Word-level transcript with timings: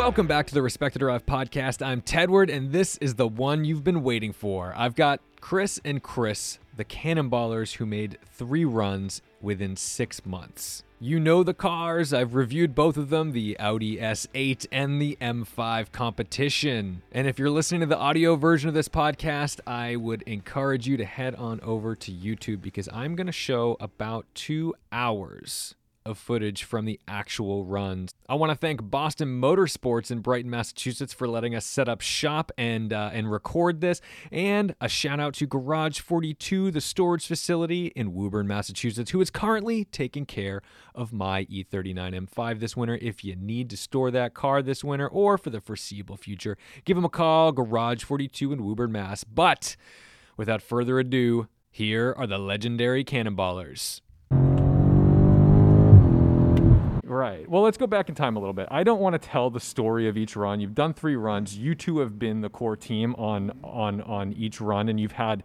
Welcome 0.00 0.26
back 0.26 0.46
to 0.46 0.54
the 0.54 0.62
Respected 0.62 1.02
Arrive 1.02 1.26
podcast. 1.26 1.84
I'm 1.84 2.00
Tedward, 2.00 2.50
and 2.50 2.72
this 2.72 2.96
is 3.02 3.16
the 3.16 3.28
one 3.28 3.66
you've 3.66 3.84
been 3.84 4.02
waiting 4.02 4.32
for. 4.32 4.72
I've 4.74 4.94
got 4.94 5.20
Chris 5.42 5.78
and 5.84 6.02
Chris, 6.02 6.58
the 6.74 6.86
Cannonballers, 6.86 7.74
who 7.74 7.84
made 7.84 8.16
three 8.24 8.64
runs 8.64 9.20
within 9.42 9.76
six 9.76 10.24
months. 10.24 10.84
You 11.00 11.20
know 11.20 11.42
the 11.42 11.52
cars. 11.52 12.14
I've 12.14 12.34
reviewed 12.34 12.74
both 12.74 12.96
of 12.96 13.10
them 13.10 13.32
the 13.32 13.60
Audi 13.60 13.98
S8 13.98 14.66
and 14.72 15.02
the 15.02 15.18
M5 15.20 15.92
competition. 15.92 17.02
And 17.12 17.28
if 17.28 17.38
you're 17.38 17.50
listening 17.50 17.82
to 17.82 17.86
the 17.86 17.98
audio 17.98 18.36
version 18.36 18.68
of 18.68 18.74
this 18.74 18.88
podcast, 18.88 19.60
I 19.66 19.96
would 19.96 20.22
encourage 20.22 20.88
you 20.88 20.96
to 20.96 21.04
head 21.04 21.34
on 21.34 21.60
over 21.60 21.94
to 21.94 22.10
YouTube 22.10 22.62
because 22.62 22.88
I'm 22.90 23.16
going 23.16 23.26
to 23.26 23.32
show 23.32 23.76
about 23.78 24.24
two 24.34 24.74
hours 24.90 25.74
of 26.10 26.18
footage 26.18 26.64
from 26.64 26.84
the 26.84 27.00
actual 27.08 27.64
runs. 27.64 28.12
I 28.28 28.34
want 28.34 28.50
to 28.50 28.56
thank 28.56 28.90
Boston 28.90 29.40
Motorsports 29.40 30.10
in 30.10 30.20
Brighton, 30.20 30.50
Massachusetts 30.50 31.14
for 31.14 31.26
letting 31.26 31.54
us 31.54 31.64
set 31.64 31.88
up 31.88 32.00
shop 32.02 32.52
and 32.58 32.92
uh, 32.92 33.10
and 33.12 33.30
record 33.30 33.80
this, 33.80 34.00
and 34.30 34.74
a 34.80 34.88
shout 34.88 35.20
out 35.20 35.34
to 35.34 35.46
Garage 35.46 36.00
42, 36.00 36.70
the 36.70 36.80
storage 36.80 37.26
facility 37.26 37.86
in 37.96 38.12
Woburn, 38.12 38.46
Massachusetts, 38.46 39.12
who 39.12 39.20
is 39.20 39.30
currently 39.30 39.84
taking 39.86 40.26
care 40.26 40.60
of 40.94 41.12
my 41.12 41.44
E39 41.46 42.28
M5 42.28 42.60
this 42.60 42.76
winter. 42.76 42.98
If 43.00 43.24
you 43.24 43.36
need 43.36 43.70
to 43.70 43.76
store 43.76 44.10
that 44.10 44.34
car 44.34 44.62
this 44.62 44.84
winter 44.84 45.08
or 45.08 45.38
for 45.38 45.50
the 45.50 45.60
foreseeable 45.60 46.16
future, 46.16 46.58
give 46.84 46.96
them 46.96 47.04
a 47.04 47.08
call, 47.08 47.52
Garage 47.52 48.02
42 48.02 48.52
in 48.52 48.64
Woburn, 48.64 48.92
Mass. 48.92 49.24
But 49.24 49.76
without 50.36 50.60
further 50.60 50.98
ado, 50.98 51.48
here 51.70 52.14
are 52.18 52.26
the 52.26 52.38
legendary 52.38 53.04
Cannonballers. 53.04 54.00
Right. 57.20 57.46
Well, 57.50 57.60
let's 57.60 57.76
go 57.76 57.86
back 57.86 58.08
in 58.08 58.14
time 58.14 58.34
a 58.34 58.40
little 58.40 58.54
bit. 58.54 58.66
I 58.70 58.82
don't 58.82 58.98
want 58.98 59.12
to 59.12 59.18
tell 59.18 59.50
the 59.50 59.60
story 59.60 60.08
of 60.08 60.16
each 60.16 60.36
run. 60.36 60.58
You've 60.58 60.74
done 60.74 60.94
three 60.94 61.16
runs. 61.16 61.54
You 61.54 61.74
two 61.74 61.98
have 61.98 62.18
been 62.18 62.40
the 62.40 62.48
core 62.48 62.76
team 62.76 63.14
on 63.16 63.52
on 63.62 64.00
on 64.00 64.32
each 64.32 64.58
run, 64.58 64.88
and 64.88 64.98
you've 64.98 65.12
had 65.12 65.42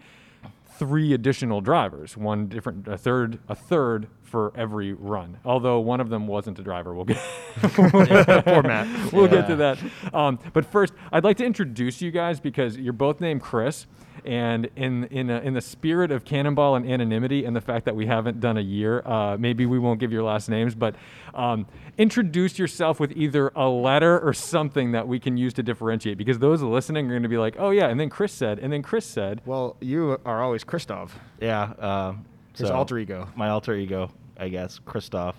three 0.80 1.12
additional 1.12 1.60
drivers, 1.60 2.16
one 2.16 2.48
different, 2.48 2.88
a 2.88 2.98
third, 2.98 3.40
a 3.50 3.56
third 3.56 4.08
for 4.24 4.54
every 4.56 4.94
run. 4.94 5.38
Although 5.44 5.82
one 5.82 6.00
of 6.00 6.08
them 6.08 6.28
wasn't 6.28 6.58
a 6.60 6.64
driver. 6.64 6.94
We'll 6.94 7.04
get 7.04 7.18
poor 7.58 8.64
Matt. 8.64 9.12
We'll 9.12 9.28
get 9.28 9.46
to 9.48 9.58
that. 9.58 9.78
Um, 10.14 10.40
but 10.54 10.66
first, 10.66 10.94
I'd 11.12 11.26
like 11.26 11.36
to 11.38 11.46
introduce 11.46 12.02
you 12.02 12.10
guys 12.10 12.40
because 12.40 12.78
you're 12.78 12.94
both 12.94 13.20
named 13.20 13.42
Chris. 13.42 13.86
And 14.24 14.70
in 14.76 15.06
in 15.06 15.30
a, 15.30 15.40
in 15.40 15.54
the 15.54 15.62
spirit 15.62 16.12
of 16.12 16.24
cannonball 16.24 16.76
and 16.76 16.90
anonymity, 16.90 17.46
and 17.46 17.56
the 17.56 17.62
fact 17.62 17.86
that 17.86 17.96
we 17.96 18.06
haven't 18.06 18.40
done 18.40 18.58
a 18.58 18.62
year, 18.62 19.02
uh, 19.06 19.38
maybe 19.38 19.66
we 19.66 19.78
won't 19.80 20.00
give 20.00 20.12
your 20.12 20.24
last 20.24 20.50
names, 20.50 20.74
but 20.74 20.96
um, 21.34 21.66
introduce 21.98 22.58
yourself 22.58 23.00
with 23.00 23.12
either 23.16 23.52
a 23.56 23.68
letter 23.68 24.20
or 24.20 24.34
something 24.34 24.94
that 24.94 25.08
we 25.08 25.20
can 25.20 25.38
use 25.38 25.54
to 25.56 25.64
differentiate. 25.64 26.18
Because 26.18 26.40
those 26.40 26.62
listening 26.62 27.08
are 27.08 27.10
going 27.10 27.24
to 27.24 27.30
be 27.30 27.38
like, 27.38 27.56
"Oh 27.60 27.72
yeah," 27.72 27.88
and 27.88 28.00
then 28.00 28.10
Chris 28.10 28.32
said, 28.32 28.60
and 28.60 28.72
then 28.72 28.82
Chris 28.82 29.06
said, 29.06 29.42
Well, 29.46 29.76
you 29.80 30.20
are 30.26 30.42
always 30.42 30.64
Christoph, 30.64 31.20
Yeah. 31.40 31.64
Uh, 31.78 32.14
his 32.58 32.70
so 32.70 32.74
alter 32.74 32.98
ego. 32.98 33.28
My 33.36 33.50
alter 33.50 33.76
ego, 33.76 34.12
I 34.38 34.48
guess, 34.48 34.80
Christoph. 34.80 35.36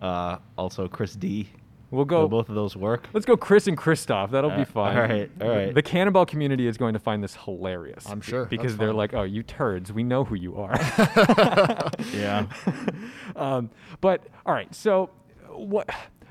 Uh, 0.00 0.38
also, 0.56 0.88
Chris 0.88 1.14
D. 1.14 1.48
"We'll 1.90 1.98
Will 2.00 2.04
go." 2.04 2.28
both 2.28 2.48
of 2.48 2.54
those 2.54 2.76
work? 2.76 3.08
Let's 3.12 3.26
go, 3.26 3.36
Chris 3.36 3.66
and 3.66 3.76
Christoph. 3.76 4.30
That'll 4.30 4.50
be 4.50 4.62
Uh, 4.62 4.64
fun. 4.66 4.96
all 4.96 5.02
right, 5.02 5.30
all 5.40 5.48
right. 5.48 5.74
The 5.74 5.82
Cannonball 5.82 6.26
community 6.26 6.66
is 6.66 6.76
going 6.76 6.92
to 6.94 6.98
find 6.98 7.22
this 7.22 7.34
hilarious. 7.44 8.08
I'm 8.08 8.20
sure, 8.20 8.44
because 8.46 8.76
they're 8.76 8.88
fine. 8.88 8.96
like, 8.96 9.14
"Oh, 9.14 9.22
you 9.22 9.42
turds, 9.42 9.92
we 9.92 10.02
know 10.02 10.24
who 10.24 10.34
you 10.34 10.56
are." 10.56 10.74
Yeah. 12.14 12.46
um, 13.36 13.70
but 14.00 14.26
all 14.46 14.54
right, 14.54 14.72
so 14.74 15.10
what? 15.50 15.88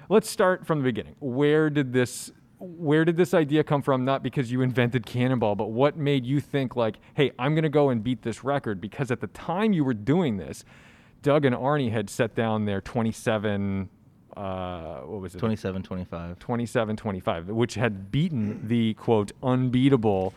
Let's 0.09 0.29
start 0.29 0.65
from 0.65 0.79
the 0.79 0.83
beginning. 0.85 1.15
Where 1.19 1.69
did 1.69 1.91
this? 1.93 2.31
Where 2.59 3.05
did 3.05 3.17
this 3.17 3.33
idea 3.35 3.63
come 3.63 3.81
from? 3.83 4.03
Not 4.03 4.23
because 4.23 4.51
you 4.51 4.61
invented 4.61 5.05
Cannonball, 5.05 5.55
but 5.55 5.69
what 5.71 5.95
made 5.97 6.25
you 6.25 6.39
think 6.39 6.75
like, 6.75 6.97
"Hey, 7.13 7.31
I'm 7.37 7.53
going 7.53 7.63
to 7.63 7.69
go 7.69 7.89
and 7.89 8.03
beat 8.03 8.21
this 8.23 8.43
record"? 8.43 8.81
Because 8.81 9.11
at 9.11 9.19
the 9.21 9.27
time 9.27 9.73
you 9.73 9.83
were 9.83 9.93
doing 9.93 10.37
this, 10.37 10.63
Doug 11.21 11.45
and 11.45 11.55
Arnie 11.55 11.91
had 11.91 12.09
set 12.09 12.33
down 12.35 12.65
their 12.65 12.81
27. 12.81 13.89
Uh, 14.37 15.01
what 15.01 15.21
was 15.21 15.35
it? 15.35 15.39
27, 15.39 15.81
25. 15.83 16.37
27 16.39 16.95
25, 16.95 17.47
which 17.49 17.73
had 17.75 18.11
beaten 18.11 18.67
the 18.67 18.93
quote 18.93 19.31
unbeatable 19.41 20.33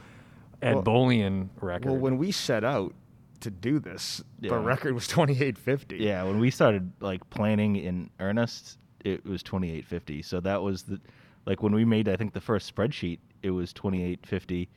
Ed 0.62 0.74
Well- 0.76 0.84
Bolian 0.84 1.48
record. 1.60 1.86
Well, 1.90 1.98
when 2.00 2.16
we 2.18 2.30
set 2.32 2.64
out 2.64 2.94
to 3.40 3.50
do 3.50 3.78
this, 3.78 4.22
Yeah. 4.40 4.50
the 4.50 4.58
record 4.58 4.94
was 4.94 5.06
2850. 5.06 5.96
Yeah, 5.98 6.22
when 6.24 6.38
we 6.40 6.50
started 6.50 6.90
like 7.00 7.28
planning 7.30 7.76
in 7.76 8.10
earnest, 8.20 8.78
it 9.04 9.24
was 9.24 9.42
2850. 9.42 10.22
So 10.22 10.40
that 10.40 10.62
was 10.62 10.82
the 10.84 11.00
like 11.46 11.62
when 11.62 11.74
we 11.74 11.84
made 11.84 12.08
I 12.08 12.16
think 12.16 12.32
the 12.32 12.40
first 12.40 12.74
spreadsheet, 12.74 13.18
it 13.42 13.50
was 13.50 13.72
2850 13.72 14.68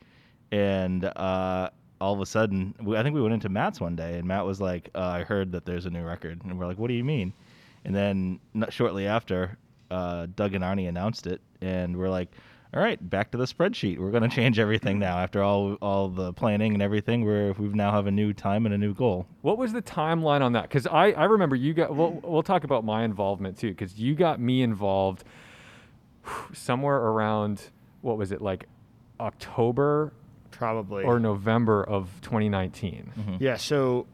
and 0.52 1.04
uh 1.04 1.70
all 2.00 2.12
of 2.12 2.20
a 2.20 2.26
sudden, 2.26 2.74
we, 2.82 2.96
I 2.98 3.02
think 3.02 3.14
we 3.14 3.22
went 3.22 3.32
into 3.32 3.48
Matt's 3.48 3.80
one 3.80 3.96
day, 3.96 4.18
and 4.18 4.26
Matt 4.28 4.44
was 4.44 4.60
like, 4.60 4.90
uh, 4.94 5.00
"I 5.00 5.22
heard 5.22 5.52
that 5.52 5.64
there's 5.64 5.86
a 5.86 5.90
new 5.90 6.02
record," 6.02 6.42
and 6.44 6.58
we're 6.58 6.66
like, 6.66 6.76
"What 6.76 6.88
do 6.88 6.94
you 6.94 7.04
mean?" 7.04 7.32
And 7.84 7.94
then 7.94 8.40
not 8.54 8.72
shortly 8.72 9.06
after, 9.06 9.58
uh, 9.90 10.26
Doug 10.34 10.54
and 10.54 10.64
Arnie 10.64 10.88
announced 10.88 11.26
it, 11.26 11.40
and 11.60 11.96
we're 11.96 12.08
like, 12.08 12.30
"All 12.72 12.80
right, 12.82 12.98
back 13.10 13.30
to 13.32 13.38
the 13.38 13.44
spreadsheet. 13.44 13.98
We're 13.98 14.10
going 14.10 14.28
to 14.28 14.34
change 14.34 14.58
everything 14.58 14.98
now. 14.98 15.18
After 15.18 15.42
all 15.42 15.74
all 15.74 16.08
the 16.08 16.32
planning 16.32 16.72
and 16.72 16.82
everything, 16.82 17.24
we're 17.24 17.52
we 17.52 17.68
now 17.68 17.92
have 17.92 18.06
a 18.06 18.10
new 18.10 18.32
time 18.32 18.64
and 18.64 18.74
a 18.74 18.78
new 18.78 18.94
goal." 18.94 19.26
What 19.42 19.58
was 19.58 19.72
the 19.72 19.82
timeline 19.82 20.40
on 20.40 20.52
that? 20.54 20.62
Because 20.62 20.86
I, 20.86 21.12
I 21.12 21.24
remember 21.24 21.56
you 21.56 21.74
got, 21.74 21.94
we'll, 21.94 22.18
we'll 22.22 22.42
talk 22.42 22.64
about 22.64 22.84
my 22.84 23.04
involvement 23.04 23.58
too, 23.58 23.68
because 23.70 23.98
you 23.98 24.14
got 24.14 24.40
me 24.40 24.62
involved 24.62 25.24
somewhere 26.52 26.96
around, 26.96 27.70
what 28.00 28.16
was 28.16 28.32
it, 28.32 28.40
like 28.40 28.66
October 29.20 30.12
Probably. 30.50 31.04
or 31.04 31.18
November 31.18 31.84
of 31.84 32.10
2019. 32.22 33.12
Mm-hmm. 33.16 33.36
Yeah, 33.40 33.56
so 33.56 34.06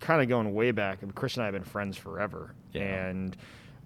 kind 0.00 0.20
of 0.22 0.28
going 0.28 0.52
way 0.54 0.70
back, 0.72 0.98
I 1.02 1.06
mean, 1.06 1.12
Chris 1.12 1.34
and 1.36 1.42
I 1.42 1.46
have 1.46 1.54
been 1.54 1.62
friends 1.64 1.96
forever. 1.96 2.54
Yeah. 2.72 2.82
And 2.82 3.36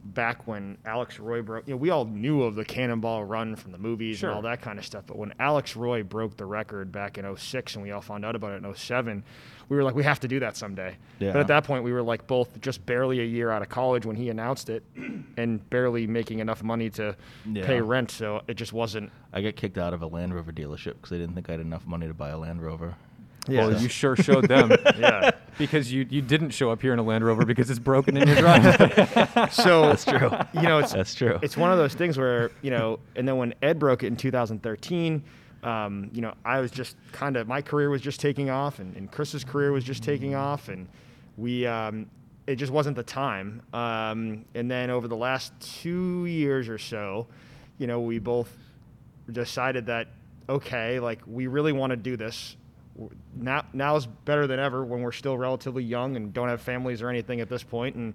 back 0.07 0.47
when 0.47 0.77
Alex 0.85 1.19
Roy 1.19 1.41
broke, 1.41 1.67
you 1.67 1.73
know, 1.73 1.79
we 1.79 1.89
all 1.89 2.05
knew 2.05 2.43
of 2.43 2.55
the 2.57 2.65
Cannonball 2.65 3.25
run 3.25 3.57
from 3.57 3.73
the 3.73 3.79
movies 3.79 4.19
Sure. 4.19 4.29
and 4.29 4.37
all 4.37 4.43
that 4.43 4.61
kind 4.61 4.79
of 4.79 4.85
stuff. 4.85 5.05
But 5.07 5.17
when 5.17 5.33
Alex 5.39 5.77
Roy 5.77 6.03
broke 6.03 6.37
the 6.37 6.45
record 6.45 6.93
back 6.93 7.17
in 7.17 7.25
06 7.37 7.75
and 7.75 7.83
we 7.83 7.91
all 7.91 8.03
found 8.03 8.23
out 8.23 8.37
about 8.37 8.53
it 8.53 8.63
in 8.63 8.75
07, 8.75 9.25
we 9.71 9.77
were 9.79 9.83
like, 9.83 9.95
we 9.95 10.03
have 10.05 10.21
to 10.21 10.29
do 10.29 10.41
that 10.41 10.59
someday. 10.59 10.95
But 11.19 11.37
at 11.37 11.47
that 11.47 11.65
point, 11.65 11.85
we 11.85 11.93
were 11.95 12.03
like 12.03 12.27
both 12.27 12.61
just 12.61 12.85
barely 12.85 13.21
a 13.21 13.25
year 13.25 13.51
out 13.51 13.63
of 13.63 13.71
college 13.71 14.05
when 14.05 14.15
he 14.15 14.29
announced 14.29 14.69
it 14.69 14.83
and 15.39 15.71
barely 15.71 16.07
making 16.07 16.41
enough 16.41 16.63
money 16.63 16.91
to 16.91 17.17
pay 17.55 17.81
rent. 17.81 18.11
So 18.11 18.43
it 18.47 18.55
just 18.59 18.75
wasn't. 18.75 19.11
I 19.33 19.41
got 19.41 19.57
kicked 19.57 19.79
out 19.79 19.95
of 19.95 20.03
a 20.03 20.07
Land 20.07 20.35
Rover 20.35 20.53
dealership 20.53 20.97
because 20.97 21.13
I 21.13 21.17
didn't 21.17 21.35
think 21.35 21.49
I 21.49 21.53
had 21.53 21.61
enough 21.63 21.87
money 21.87 22.07
to 22.09 22.15
buy 22.15 22.29
a 22.29 22.39
Land 22.39 22.63
Rover. 22.63 22.95
Yeah. 23.47 23.67
Well, 23.67 23.81
you 23.81 23.89
sure 23.89 24.17
showed 24.17 24.49
them. 24.49 24.73
Yeah. 24.99 25.33
Because 25.59 25.93
you, 25.93 26.07
you 26.11 26.21
didn't 26.21 26.51
show 26.51 26.71
up 26.71 26.83
here 26.83 26.93
in 26.93 26.99
a 26.99 27.03
Land 27.03 27.25
Rover 27.25 27.45
because 27.45 27.71
it's 27.71 27.79
broken 27.79 28.17
in 28.17 28.27
your 28.27 28.37
driveway. 28.37 29.49
So 29.51 29.83
That's 29.89 30.05
true. 30.05 30.31
You 30.55 30.63
know, 30.63 30.79
it's 30.79 30.93
That's 30.93 31.15
true. 31.15 31.39
It's 31.43 31.57
one 31.57 31.71
of 31.71 31.79
those 31.79 31.95
things 31.95 32.19
where 32.19 32.51
you 32.63 32.71
know, 32.71 32.99
and 33.15 33.27
then 33.27 33.37
when 33.37 33.55
Ed 33.63 33.79
broke 33.79 34.03
it 34.03 34.09
in 34.09 34.17
2013, 34.17 35.23
um, 35.63 36.11
you 36.13 36.23
know, 36.23 36.35
I 36.45 36.61
was 36.61 36.71
just 36.71 36.97
kind 37.13 37.37
of 37.37 37.47
my 37.47 37.63
career 37.63 37.89
was 37.91 38.03
just 38.03 38.21
taking 38.21 38.51
off, 38.51 38.79
and, 38.79 38.97
and 38.97 39.11
Chris's 39.11 39.45
career 39.45 39.73
was 39.73 39.85
just 39.85 40.03
taking 40.03 40.35
off, 40.35 40.69
and 40.69 40.89
we. 41.37 41.67
Um, 41.67 42.07
it 42.47 42.57
just 42.57 42.71
wasn't 42.73 42.95
the 42.95 43.03
time. 43.03 43.63
Um, 43.73 44.45
and 44.55 44.71
then 44.71 44.91
over 44.91 45.09
the 45.09 45.17
last 45.17 45.59
two 45.61 46.27
years 46.27 46.69
or 46.69 46.77
so, 46.77 47.27
you 47.79 47.87
know, 47.87 48.01
we 48.01 48.19
both 48.19 48.55
decided 49.31 49.87
that 49.87 50.09
okay, 50.49 51.01
like 51.01 51.21
we 51.27 51.47
really 51.47 51.73
want 51.73 51.91
to 51.91 51.97
do 51.97 52.17
this. 52.17 52.57
W- 52.97 53.11
Now, 53.37 53.65
now 53.73 53.97
is 53.97 54.07
better 54.07 54.47
than 54.47 54.59
ever 54.59 54.85
when 54.85 55.01
we're 55.03 55.13
still 55.13 55.37
relatively 55.39 55.83
young 55.85 56.17
and 56.17 56.33
don't 56.33 56.49
have 56.49 56.61
families 56.61 57.03
or 57.03 57.09
anything 57.09 57.41
at 57.41 57.49
this 57.49 57.63
point, 57.63 57.97
and 57.97 58.15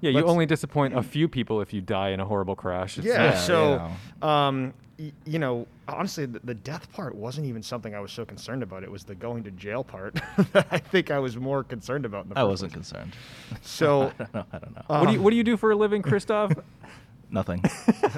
yeah, 0.00 0.10
you 0.10 0.24
only 0.24 0.44
disappoint 0.46 0.94
a 0.96 1.02
few 1.02 1.26
people 1.28 1.60
if 1.62 1.72
you 1.72 1.80
die 1.80 2.10
in 2.10 2.20
a 2.20 2.24
horrible 2.24 2.54
crash. 2.56 2.98
It's 2.98 3.06
yeah. 3.06 3.16
not- 3.16 3.24
Yeah, 3.34 3.38
so, 3.38 3.74
yeah. 4.22 4.46
um, 4.48 4.74
y- 4.98 5.12
you 5.24 5.38
know, 5.38 5.66
honestly, 5.88 6.26
the, 6.26 6.38
the 6.44 6.54
death 6.54 6.92
part 6.92 7.14
wasn't 7.14 7.46
even 7.46 7.62
something 7.62 7.94
I 7.94 8.00
was 8.00 8.12
so 8.12 8.24
concerned 8.26 8.62
about. 8.62 8.82
It 8.82 8.90
was 8.90 9.04
the 9.04 9.14
going 9.14 9.42
to 9.44 9.50
jail 9.52 9.82
part 9.84 10.14
that 10.52 10.66
I 10.70 10.78
think 10.78 11.10
I 11.10 11.18
was 11.18 11.36
more 11.38 11.64
concerned 11.64 12.04
about. 12.04 12.24
In 12.24 12.30
the 12.34 12.38
I 12.38 12.42
wasn't 12.44 12.72
place. 12.72 12.90
concerned. 12.90 13.14
So, 13.62 14.12
I 14.20 14.24
don't 14.24 14.34
know. 14.34 14.44
I 14.50 14.58
don't 14.58 14.74
know. 14.76 14.82
what, 14.88 15.06
do 15.06 15.12
you, 15.14 15.22
what 15.22 15.30
do 15.30 15.36
you 15.36 15.44
do 15.44 15.56
for 15.56 15.70
a 15.70 15.76
living, 15.76 16.02
Christoph? 16.02 16.52
Nothing. 17.30 17.64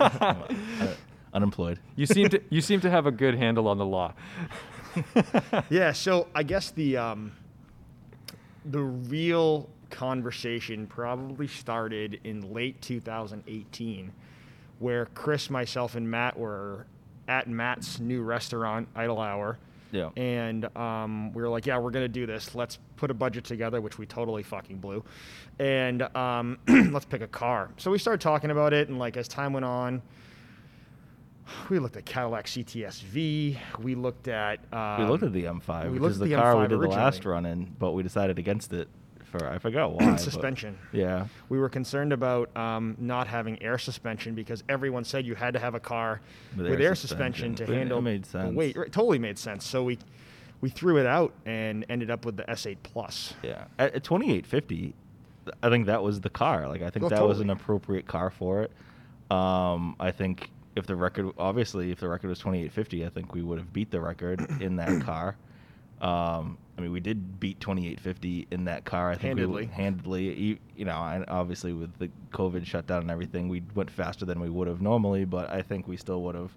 Uh, 0.00 0.34
unemployed. 1.32 1.78
You 1.96 2.06
seem 2.06 2.28
to 2.31 2.40
you 2.50 2.61
seem 2.61 2.81
to 2.81 2.90
have 2.90 3.06
a 3.06 3.11
good 3.11 3.34
handle 3.37 3.69
on 3.69 3.78
the 3.78 3.87
law. 3.87 4.14
yeah. 5.71 5.93
So 5.93 6.29
I 6.35 6.43
guess 6.43 6.71
the 6.71 6.97
um, 6.97 7.33
the 8.65 8.83
real 8.83 9.69
conversation 9.91 10.87
probably 10.87 11.47
started 11.47 12.21
in 12.25 12.53
late 12.53 12.81
2018, 12.83 14.12
where 14.79 15.06
Chris, 15.06 15.50
myself, 15.50 15.95
and 15.95 16.11
Matt 16.11 16.39
were 16.39 16.87
at 17.27 17.49
Matt's 17.49 18.00
new 18.00 18.23
restaurant, 18.23 18.89
Idle 18.95 19.21
Hour. 19.21 19.59
Yeah. 19.91 20.11
And 20.17 20.65
um, 20.77 21.33
we 21.33 21.43
were 21.43 21.49
like, 21.49 21.67
yeah, 21.67 21.79
we're 21.79 21.91
going 21.91 22.05
to 22.05 22.09
do 22.09 22.27
this. 22.27 22.55
Let's 22.55 22.79
put 22.97 23.11
a 23.11 23.15
budget 23.15 23.45
together, 23.45 23.81
which 23.81 23.99
we 23.99 24.06
totally 24.06 24.43
fucking 24.43 24.79
blew. 24.79 25.03
And 25.59 26.03
um, 26.15 26.59
let's 26.93 27.06
pick 27.06 27.23
a 27.23 27.27
car. 27.27 27.71
So 27.79 27.91
we 27.91 27.99
started 27.99 28.21
talking 28.21 28.50
about 28.50 28.73
it. 28.73 28.89
And 28.89 28.99
like 28.99 29.17
as 29.17 29.29
time 29.29 29.53
went 29.53 29.65
on, 29.65 30.03
we 31.71 31.79
looked 31.79 31.97
at 31.97 32.05
Cadillac 32.05 32.47
CTS-V. 32.47 33.59
We 33.81 33.95
looked 33.95 34.29
at 34.29 34.61
um, 34.73 35.00
we 35.03 35.05
looked 35.11 35.23
at 35.25 35.33
the 35.33 35.45
M5, 35.45 35.93
we 35.93 35.99
which 35.99 36.12
is 36.12 36.19
the 36.19 36.27
the 36.27 36.35
car 36.37 36.56
we 36.56 36.65
M5 36.65 36.69
did 36.69 36.81
the 36.81 36.89
last 36.89 37.25
run 37.25 37.47
in, 37.47 37.75
but 37.79 37.93
we 37.93 38.03
decided 38.03 38.39
against 38.39 38.73
it 38.73 38.89
for 39.25 39.47
I 39.47 39.59
forgot 39.59 39.93
why. 40.00 40.17
suspension. 40.17 40.79
yeah. 40.93 41.27
We 41.49 41.59
were 41.59 41.69
concerned 41.69 42.12
about 42.12 42.55
um, 42.56 42.97
not 42.99 43.27
having 43.27 43.62
air 43.62 43.77
suspension 43.79 44.35
because 44.35 44.65
everyone 44.69 45.05
said 45.05 45.27
you 45.27 45.35
had 45.35 45.53
to 45.55 45.61
have 45.61 45.75
a 45.75 45.81
car 45.81 46.21
With 46.56 46.67
with, 46.71 46.81
air 46.81 46.89
air 46.89 46.95
suspension, 46.95 47.50
suspension. 47.56 47.67
to 47.67 47.73
it 47.73 47.79
handle 47.79 48.00
made 48.00 48.25
sense. 48.27 48.55
weight. 48.56 48.77
It 48.77 48.93
totally 48.93 49.19
made 49.19 49.39
sense. 49.39 49.67
So 49.67 49.85
we 49.85 49.99
we 50.61 50.71
threw 50.71 50.97
it 50.97 51.06
out 51.06 51.33
and 51.47 51.85
ended 51.89 52.11
up 52.11 52.25
with 52.25 52.37
the 52.37 52.43
S8 52.45 52.79
Plus. 52.83 53.35
Yeah, 53.43 53.65
at, 53.79 53.95
at 53.95 54.03
2850, 54.05 54.77
th- 54.77 54.95
I 55.62 55.69
think 55.69 55.87
that 55.87 56.03
was 56.03 56.21
the 56.23 56.31
car. 56.31 56.67
Like 56.69 56.83
I 56.83 56.91
think 56.91 57.05
Oh, 57.05 57.09
that 57.11 57.23
was 57.23 57.41
an 57.41 57.50
appropriate 57.50 58.06
car 58.06 58.31
for 58.31 58.62
it. 58.62 58.73
Um, 59.31 59.95
I 60.00 60.11
think 60.11 60.50
if 60.78 60.86
the 60.86 60.96
record, 60.96 61.32
obviously, 61.38 61.90
if 61.90 62.00
the 62.00 62.08
record 62.08 62.28
was 62.28 62.38
2850, 62.38 63.04
I 63.04 63.08
think 63.10 63.34
we 63.34 63.42
would 63.42 63.58
have 63.58 63.72
beat 63.72 63.90
the 63.90 64.00
record 64.00 64.40
in 64.60 64.76
that 64.76 65.02
car. 65.02 65.36
Um, 66.00 66.58
I 66.76 66.80
mean, 66.80 66.92
we 66.92 67.00
did 67.00 67.40
beat 67.40 67.58
2850 67.60 68.46
in 68.52 68.64
that 68.66 68.84
car. 68.84 69.10
I 69.10 69.14
think 69.16 69.34
we 69.34 69.40
Handedly. 69.42 69.62
w- 69.66 69.76
handedly. 69.82 70.34
You, 70.40 70.58
you 70.76 70.84
know, 70.84 70.96
and 70.96 71.25
obviously 71.28 71.72
with 71.72 71.96
the 71.98 72.08
COVID 72.32 72.64
shutdown 72.64 73.02
and 73.02 73.10
everything, 73.10 73.48
we 73.48 73.62
went 73.75 73.90
faster 73.90 74.25
than 74.25 74.40
we 74.40 74.48
would 74.48 74.69
have 74.69 74.80
normally, 74.80 75.25
but 75.25 75.50
I 75.50 75.62
think 75.62 75.88
we 75.88 75.96
still 75.96 76.22
would 76.22 76.36
have. 76.36 76.52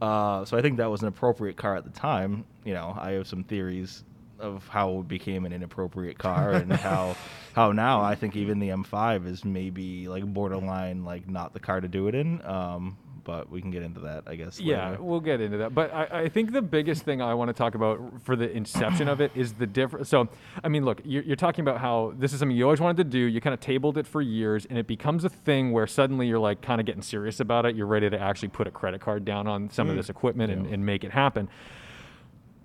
Uh, 0.00 0.44
so 0.44 0.56
I 0.56 0.62
think 0.62 0.78
that 0.78 0.90
was 0.90 1.02
an 1.02 1.08
appropriate 1.08 1.56
car 1.56 1.76
at 1.76 1.84
the 1.84 1.90
time. 1.90 2.44
You 2.64 2.72
know, 2.74 2.96
I 2.98 3.12
have 3.12 3.26
some 3.26 3.44
theories 3.44 4.04
of 4.38 4.66
how 4.68 5.00
it 5.00 5.08
became 5.08 5.46
an 5.46 5.52
inappropriate 5.52 6.18
car 6.18 6.52
and 6.52 6.72
how 6.72 7.16
how 7.54 7.72
now 7.72 8.02
I 8.02 8.14
think 8.14 8.36
even 8.36 8.58
the 8.58 8.68
M5 8.68 9.26
is 9.26 9.44
maybe 9.44 10.08
like 10.08 10.24
borderline 10.26 11.04
like 11.04 11.28
not 11.28 11.54
the 11.54 11.60
car 11.60 11.80
to 11.80 11.88
do 11.88 12.08
it 12.08 12.14
in. 12.14 12.44
Um, 12.44 12.96
but 13.26 13.50
we 13.50 13.60
can 13.60 13.72
get 13.72 13.82
into 13.82 14.00
that, 14.00 14.22
I 14.28 14.36
guess. 14.36 14.60
Yeah, 14.60 14.90
later. 14.90 15.02
we'll 15.02 15.20
get 15.20 15.40
into 15.40 15.58
that. 15.58 15.74
But 15.74 15.92
I, 15.92 16.22
I 16.22 16.28
think 16.28 16.52
the 16.52 16.62
biggest 16.62 17.02
thing 17.02 17.20
I 17.20 17.34
want 17.34 17.48
to 17.48 17.52
talk 17.52 17.74
about 17.74 18.22
for 18.22 18.36
the 18.36 18.48
inception 18.48 19.08
of 19.08 19.20
it 19.20 19.32
is 19.34 19.54
the 19.54 19.66
difference. 19.66 20.08
So, 20.08 20.28
I 20.62 20.68
mean, 20.68 20.84
look, 20.84 21.00
you're, 21.04 21.24
you're 21.24 21.34
talking 21.34 21.62
about 21.62 21.80
how 21.80 22.14
this 22.16 22.32
is 22.32 22.38
something 22.38 22.56
you 22.56 22.62
always 22.62 22.80
wanted 22.80 22.98
to 22.98 23.04
do. 23.04 23.18
You 23.18 23.40
kind 23.40 23.52
of 23.52 23.58
tabled 23.58 23.98
it 23.98 24.06
for 24.06 24.22
years, 24.22 24.64
and 24.64 24.78
it 24.78 24.86
becomes 24.86 25.24
a 25.24 25.28
thing 25.28 25.72
where 25.72 25.88
suddenly 25.88 26.28
you're 26.28 26.38
like 26.38 26.62
kind 26.62 26.80
of 26.80 26.86
getting 26.86 27.02
serious 27.02 27.40
about 27.40 27.66
it. 27.66 27.74
You're 27.74 27.86
ready 27.86 28.08
to 28.08 28.18
actually 28.18 28.48
put 28.48 28.68
a 28.68 28.70
credit 28.70 29.00
card 29.00 29.24
down 29.24 29.48
on 29.48 29.68
some 29.70 29.88
of 29.88 29.94
mm. 29.94 29.98
this 29.98 30.08
equipment 30.08 30.52
and, 30.52 30.66
and 30.68 30.86
make 30.86 31.02
it 31.04 31.10
happen. 31.10 31.48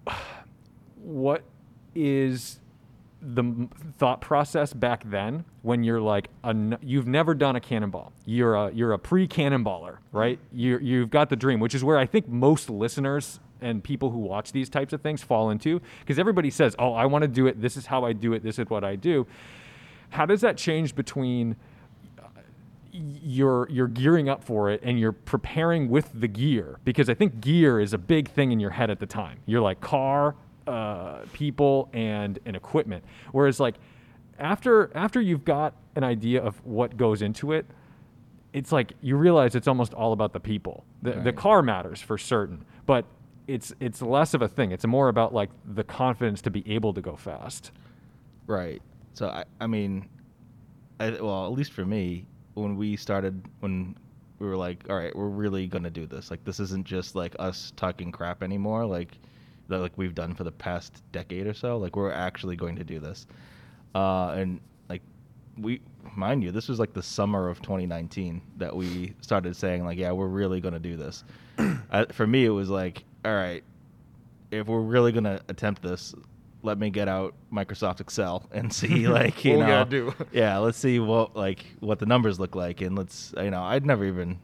What 1.04 1.42
is 1.96 2.61
the 3.22 3.68
thought 4.00 4.20
process 4.20 4.74
back 4.74 5.04
then 5.10 5.46
when 5.62 5.84
you're 5.84 6.02
like 6.02 6.30
a 6.44 6.56
you've 6.82 7.08
never 7.08 7.36
done 7.36 7.56
a 7.56 7.60
cannonball. 7.60 8.12
You're 8.26 8.56
a 8.56 8.72
you're 8.72 8.94
a 8.94 9.00
pre-cannonballer 9.00 9.98
right? 10.12 10.40
You 10.52 10.80
you've 10.80 11.12
got 11.12 11.30
the 11.30 11.36
dream 11.36 11.60
which 11.60 11.76
is 11.76 11.84
where 11.84 11.98
i 11.98 12.06
think 12.06 12.28
most 12.28 12.70
listeners 12.70 13.40
and 13.62 13.84
people 13.84 14.10
who 14.10 14.18
watch 14.18 14.52
these 14.52 14.70
types 14.70 14.92
of 14.92 15.02
things 15.02 15.22
fall 15.22 15.52
into 15.52 15.80
because 16.00 16.18
everybody 16.18 16.50
says 16.50 16.76
oh 16.80 16.94
i 16.94 17.06
want 17.06 17.22
to 17.22 17.28
do 17.28 17.46
it. 17.48 17.62
This 17.62 17.78
is 17.78 17.86
how 17.86 18.04
i 18.04 18.14
do 18.14 18.34
it. 18.34 18.44
This 18.44 18.58
is 18.58 18.70
what 18.70 18.84
i 18.84 18.96
do. 18.96 19.28
How 20.10 20.26
does 20.26 20.42
that 20.42 20.58
change 20.58 20.96
between 20.96 21.56
you're 22.92 23.68
you're 23.70 23.88
gearing 23.88 24.28
up 24.30 24.44
for 24.44 24.70
it 24.70 24.82
and 24.84 25.00
you're 25.00 25.12
preparing 25.12 25.90
with 25.90 26.10
the 26.14 26.28
gear? 26.28 26.80
Because 26.84 27.10
I 27.10 27.14
think 27.14 27.40
gear 27.40 27.80
is 27.80 27.94
a 27.94 27.98
big 27.98 28.30
thing 28.30 28.52
in 28.52 28.60
your 28.60 28.72
head 28.72 28.90
at 28.90 29.00
the 29.00 29.06
time. 29.06 29.40
You're 29.46 29.62
like 29.62 29.80
car, 29.80 30.36
uh, 30.72 31.26
people, 31.34 31.90
and 31.94 32.40
and 32.46 32.56
equipment. 32.56 33.04
Whereas 33.32 33.60
like 33.60 33.76
after 34.40 34.92
after 34.96 35.22
you've 35.22 35.46
got 35.46 35.76
an 35.96 36.04
idea 36.04 36.42
of 36.42 36.64
what 36.66 36.98
goes 36.98 37.22
into 37.22 37.52
it, 37.52 37.66
it's 38.54 38.72
like 38.72 38.94
you 39.02 39.18
realize 39.18 39.56
it's 39.56 39.68
almost 39.68 39.94
all 39.94 40.14
about 40.14 40.34
the 40.34 40.40
people. 40.40 40.86
The 41.02 41.14
the 41.14 41.34
car 41.34 41.62
matters 41.62 42.02
for 42.02 42.18
certain, 42.18 42.66
but 42.86 43.06
it's 43.48 43.74
it's 43.80 44.02
less 44.02 44.34
of 44.34 44.42
a 44.42 44.48
thing. 44.48 44.72
It's 44.72 44.86
more 44.86 45.10
about 45.10 45.34
like 45.34 45.50
the 45.66 45.84
confidence 45.84 46.42
to 46.44 46.50
be 46.50 46.64
able 46.74 46.94
to 46.94 47.02
go 47.02 47.16
fast. 47.16 47.72
Right. 48.48 48.82
So 49.14 49.28
I, 49.28 49.44
I 49.60 49.68
mean, 49.68 50.08
I, 51.00 51.12
well, 51.12 51.46
at 51.46 51.52
least 51.52 51.74
for 51.74 51.86
me, 51.86 52.26
when 52.54 52.78
we 52.78 52.96
started, 52.96 53.44
when 53.60 53.96
we 54.40 54.48
were 54.48 54.58
like, 54.58 54.86
all 54.90 54.96
right, 54.96 55.16
we're 55.16 55.28
really 55.28 55.68
gonna 55.68 55.90
do 55.90 56.08
this. 56.08 56.32
Like, 56.32 56.44
this 56.44 56.60
isn't 56.60 56.86
just 56.86 57.16
like 57.16 57.36
us 57.40 57.74
talking 57.76 58.12
crap 58.12 58.44
anymore. 58.44 58.86
Like, 58.86 59.18
that 59.72 59.80
like 59.80 59.98
we've 59.98 60.16
done 60.16 60.36
for 60.36 60.44
the 60.44 60.52
past 60.52 61.02
decade 61.12 61.48
or 61.48 61.54
so. 61.54 61.78
Like, 61.78 61.96
we're 61.96 62.12
actually 62.12 62.56
going 62.56 62.76
to 62.78 62.84
do 62.84 63.00
this. 63.00 63.26
Uh, 63.96 64.30
and 64.38 64.62
like, 64.90 65.02
we, 65.58 65.82
mind 66.16 66.44
you, 66.44 66.52
this 66.52 66.68
was 66.68 66.80
like 66.80 66.94
the 66.94 67.04
summer 67.04 67.50
of 67.50 67.62
2019 67.62 68.42
that 68.58 68.76
we 68.76 69.14
started 69.22 69.56
saying 69.56 69.86
like, 69.86 69.98
yeah, 69.98 70.12
we're 70.12 70.28
really 70.28 70.62
gonna 70.62 70.80
do 70.80 70.98
this. 70.98 71.24
I, 71.92 72.06
for 72.06 72.26
me, 72.28 72.46
it 72.46 72.50
was 72.50 72.70
like, 72.70 73.04
all 73.26 73.34
right, 73.34 73.64
if 74.52 74.68
we're 74.68 74.82
really 74.82 75.12
gonna 75.12 75.42
attempt 75.50 75.82
this, 75.82 76.14
let 76.64 76.78
me 76.78 76.90
get 76.90 77.08
out 77.08 77.34
Microsoft 77.52 78.02
Excel 78.02 78.48
and 78.52 78.72
see 78.72 79.08
like 79.08 79.44
you 79.44 79.58
What 79.58 79.92
know 79.92 80.14
yeah 80.32 80.58
let's 80.60 80.78
see 80.78 81.00
what 81.00 81.36
like 81.36 81.66
what 81.80 82.00
the 82.00 82.06
numbers 82.06 82.40
look 82.40 82.56
like 82.56 82.82
and 82.82 82.96
let's 82.96 83.34
you 83.38 83.50
know 83.50 83.64
I'd 83.64 83.86
never 83.86 84.06
even 84.06 84.38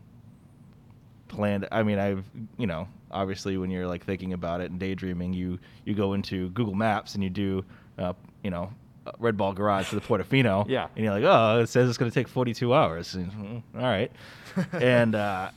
planned 1.27 1.67
I 1.71 1.83
mean 1.83 1.99
I've 1.99 2.23
you 2.57 2.65
know 2.65 2.87
obviously 3.11 3.57
when 3.57 3.69
you're 3.69 3.87
like 3.87 4.03
thinking 4.05 4.33
about 4.33 4.61
it 4.61 4.69
and 4.71 4.79
daydreaming 4.79 5.33
you 5.33 5.59
you 5.85 5.93
go 5.93 6.13
into 6.13 6.49
Google 6.49 6.75
Maps 6.75 7.15
and 7.15 7.23
you 7.23 7.29
do 7.29 7.63
uh, 7.97 8.13
you 8.43 8.49
know 8.51 8.71
Red 9.19 9.37
Ball 9.37 9.53
Garage 9.53 9.89
to 9.89 9.95
the 9.95 10.01
Portofino. 10.01 10.65
Yeah. 10.69 10.87
and 10.95 11.05
you're 11.05 11.13
like 11.13 11.23
oh 11.23 11.59
it 11.61 11.67
says 11.67 11.87
it's 11.89 11.97
going 11.97 12.11
to 12.11 12.15
take 12.15 12.27
42 12.27 12.73
hours. 12.73 13.15
And, 13.15 13.31
mm, 13.31 13.61
all 13.75 13.81
right. 13.81 14.11
And 14.73 15.15
uh, 15.15 15.51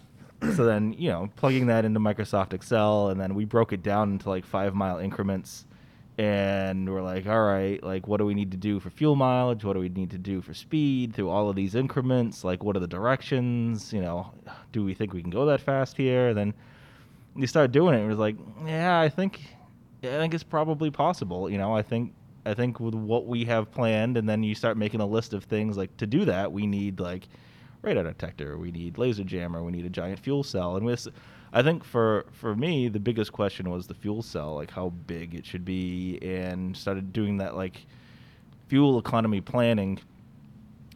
so 0.55 0.65
then 0.65 0.95
you 0.95 1.09
know 1.11 1.29
plugging 1.37 1.67
that 1.67 1.85
into 1.85 2.01
Microsoft 2.01 2.53
Excel 2.53 3.09
and 3.09 3.21
then 3.21 3.35
we 3.35 3.45
broke 3.45 3.73
it 3.73 3.83
down 3.83 4.13
into 4.13 4.29
like 4.29 4.45
five 4.45 4.75
mile 4.75 4.99
increments. 4.99 5.67
And 6.19 6.93
we're 6.93 7.03
like 7.03 7.27
all 7.27 7.43
right 7.43 7.83
like 7.83 8.07
what 8.07 8.19
do 8.19 8.27
we 8.27 8.35
need 8.35 8.51
to 8.51 8.57
do 8.59 8.79
for 8.79 8.91
fuel 8.91 9.17
mileage? 9.17 9.65
What 9.65 9.73
do 9.73 9.81
we 9.81 9.89
need 9.89 10.11
to 10.11 10.19
do 10.19 10.43
for 10.43 10.53
speed 10.55 11.15
through 11.15 11.31
all 11.31 11.49
of 11.49 11.57
these 11.57 11.75
increments? 11.75 12.45
Like 12.45 12.63
what 12.63 12.77
are 12.77 12.81
the 12.81 12.87
directions? 12.87 13.93
You 13.93 14.03
know 14.03 14.31
do 14.73 14.85
we 14.85 14.95
think 14.95 15.13
we 15.13 15.23
can 15.23 15.31
go 15.31 15.47
that 15.47 15.61
fast 15.61 15.97
here? 15.97 16.29
And 16.29 16.37
then 16.39 16.55
you 17.41 17.47
start 17.47 17.73
doing 17.73 17.95
it 17.95 18.03
it 18.03 18.07
was 18.07 18.19
like 18.19 18.37
yeah 18.67 19.01
i 19.01 19.09
think 19.09 19.41
i 20.03 20.07
think 20.07 20.35
it's 20.35 20.45
probably 20.45 20.91
possible 20.91 21.49
you 21.51 21.59
know 21.59 21.75
i 21.75 21.83
think 21.83 22.13
i 22.47 22.55
think 22.55 22.81
with 22.81 22.95
what 22.95 23.27
we 23.27 23.45
have 23.45 23.71
planned 23.71 24.17
and 24.17 24.29
then 24.29 24.43
you 24.43 24.55
start 24.55 24.77
making 24.77 25.01
a 25.01 25.07
list 25.07 25.33
of 25.33 25.45
things 25.45 25.77
like 25.77 25.95
to 25.97 26.07
do 26.07 26.25
that 26.25 26.53
we 26.53 26.67
need 26.67 27.01
like 27.01 27.29
radar 27.83 28.05
detector 28.05 28.59
we 28.59 28.71
need 28.71 28.99
laser 28.99 29.25
jammer 29.25 29.63
we 29.63 29.73
need 29.73 29.87
a 29.87 29.91
giant 29.91 30.19
fuel 30.19 30.43
cell 30.43 30.77
and 30.77 30.85
with 30.85 31.09
i 31.53 31.63
think 31.63 31.83
for 31.83 32.27
for 32.33 32.55
me 32.55 32.89
the 32.89 33.01
biggest 33.01 33.33
question 33.33 33.71
was 33.71 33.87
the 33.87 33.95
fuel 33.95 34.23
cell 34.23 34.55
like 34.55 34.71
how 34.71 34.91
big 35.07 35.35
it 35.35 35.45
should 35.45 35.65
be 35.65 36.19
and 36.23 36.77
started 36.77 37.13
doing 37.13 37.39
that 37.39 37.57
like 37.57 37.87
fuel 38.69 38.99
economy 38.99 39.41
planning 39.41 39.99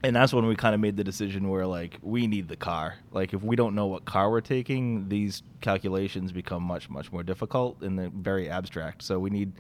and 0.05 0.15
that's 0.15 0.33
when 0.33 0.47
we 0.47 0.55
kind 0.55 0.75
of 0.75 0.81
made 0.81 0.97
the 0.97 1.05
decision 1.05 1.49
where 1.49 1.67
like 1.67 1.99
we 2.03 2.27
need 2.27 2.49
the 2.49 2.57
car 2.57 2.95
like 3.13 3.33
if 3.33 3.43
we 3.43 3.57
don't 3.57 3.75
know 3.75 3.87
what 3.87 4.05
car 4.05 4.31
we're 4.31 4.41
taking 4.41 5.09
these 5.09 5.43
calculations 5.61 6.31
become 6.31 6.63
much 6.63 6.91
much 6.91 7.11
more 7.11 7.23
difficult 7.23 7.81
and 7.83 7.99
they're 7.99 8.11
very 8.15 8.49
abstract 8.49 9.03
so 9.03 9.19
we 9.19 9.31
need 9.31 9.53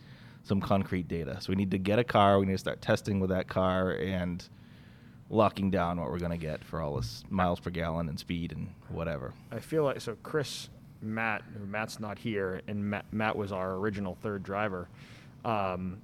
some 0.42 0.60
concrete 0.60 1.08
data 1.08 1.38
so 1.40 1.50
we 1.50 1.56
need 1.56 1.70
to 1.70 1.78
get 1.78 1.98
a 1.98 2.04
car 2.04 2.38
we 2.38 2.46
need 2.46 2.52
to 2.52 2.58
start 2.58 2.80
testing 2.82 3.18
with 3.18 3.30
that 3.30 3.48
car 3.48 3.92
and 3.92 4.48
locking 5.30 5.70
down 5.70 5.98
what 5.98 6.10
we're 6.10 6.18
going 6.18 6.30
to 6.30 6.36
get 6.36 6.62
for 6.62 6.80
all 6.80 6.96
this 6.96 7.24
miles 7.30 7.58
per 7.58 7.70
gallon 7.70 8.08
and 8.08 8.18
speed 8.18 8.52
and 8.52 8.68
whatever 8.90 9.32
I 9.50 9.58
feel 9.58 9.84
like 9.84 10.00
so 10.02 10.16
Chris, 10.22 10.68
Matt, 11.00 11.42
Matt's 11.66 11.98
not 11.98 12.18
here, 12.18 12.60
and 12.68 12.90
Matt, 12.90 13.06
Matt 13.12 13.36
was 13.36 13.52
our 13.52 13.74
original 13.74 14.16
third 14.22 14.42
driver. 14.42 14.88
Um, 15.44 15.98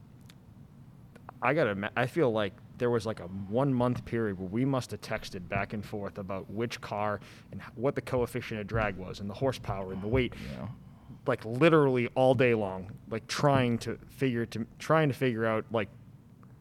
I 1.43 1.55
gotta. 1.55 1.91
I 1.97 2.07
feel 2.07 2.31
like 2.31 2.53
there 2.81 2.91
was 2.91 3.07
like 3.07 3.21
a 3.21 3.27
one 3.27 3.73
month 3.73 4.05
period 4.05 4.39
where 4.39 4.49
we 4.49 4.65
must 4.65 4.91
have 4.91 5.01
texted 5.01 5.49
back 5.49 5.73
and 5.73 5.85
forth 5.85 6.19
about 6.19 6.51
which 6.51 6.81
car 6.81 7.21
and 7.53 7.63
what 7.77 7.95
the 7.95 8.01
coefficient 8.01 8.61
of 8.61 8.67
drag 8.67 8.97
was 8.97 9.21
and 9.21 9.31
the 9.31 9.35
horsepower 9.35 9.93
and 9.93 10.03
the 10.03 10.09
weight, 10.09 10.35
know 10.59 10.69
like 11.27 11.45
literally 11.45 12.09
all 12.15 12.35
day 12.35 12.55
long, 12.55 12.91
like 13.09 13.27
trying 13.27 13.79
to 13.79 13.99
figure 14.09 14.47
to 14.47 14.67
trying 14.79 15.09
to 15.09 15.15
figure 15.15 15.47
out 15.47 15.65
like 15.71 15.89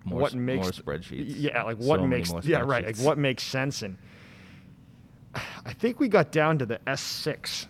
More 0.05 0.21
what 0.21 0.33
makes 0.33 0.63
more 0.63 0.71
spreadsheets. 0.71 1.33
Yeah, 1.37 1.63
like 1.63 1.77
what 1.77 2.01
many 2.01 2.23
makes 2.23 2.31
yeah 2.45 2.59
right, 2.59 2.85
like 2.85 2.97
what 2.97 3.17
makes 3.17 3.43
sense 3.43 3.81
and 3.81 3.97
I 5.65 5.73
think 5.73 5.99
we 5.99 6.07
got 6.07 6.31
down 6.31 6.59
to 6.59 6.65
the 6.65 6.79
S6 6.87 7.67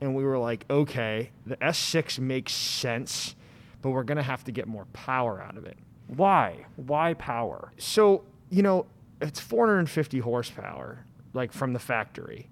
and 0.00 0.14
we 0.14 0.22
were 0.22 0.38
like, 0.38 0.64
okay, 0.70 1.30
the 1.46 1.56
S6 1.56 2.18
makes 2.18 2.52
sense, 2.52 3.34
but 3.82 3.90
we're 3.90 4.04
going 4.04 4.16
to 4.16 4.22
have 4.22 4.44
to 4.44 4.52
get 4.52 4.68
more 4.68 4.84
power 4.92 5.42
out 5.42 5.56
of 5.56 5.64
it. 5.64 5.76
Why? 6.08 6.66
Why 6.76 7.14
power? 7.14 7.72
So, 7.78 8.24
you 8.50 8.62
know, 8.62 8.86
it's 9.20 9.40
450 9.40 10.18
horsepower, 10.20 11.04
like 11.34 11.52
from 11.52 11.72
the 11.72 11.78
factory. 11.78 12.48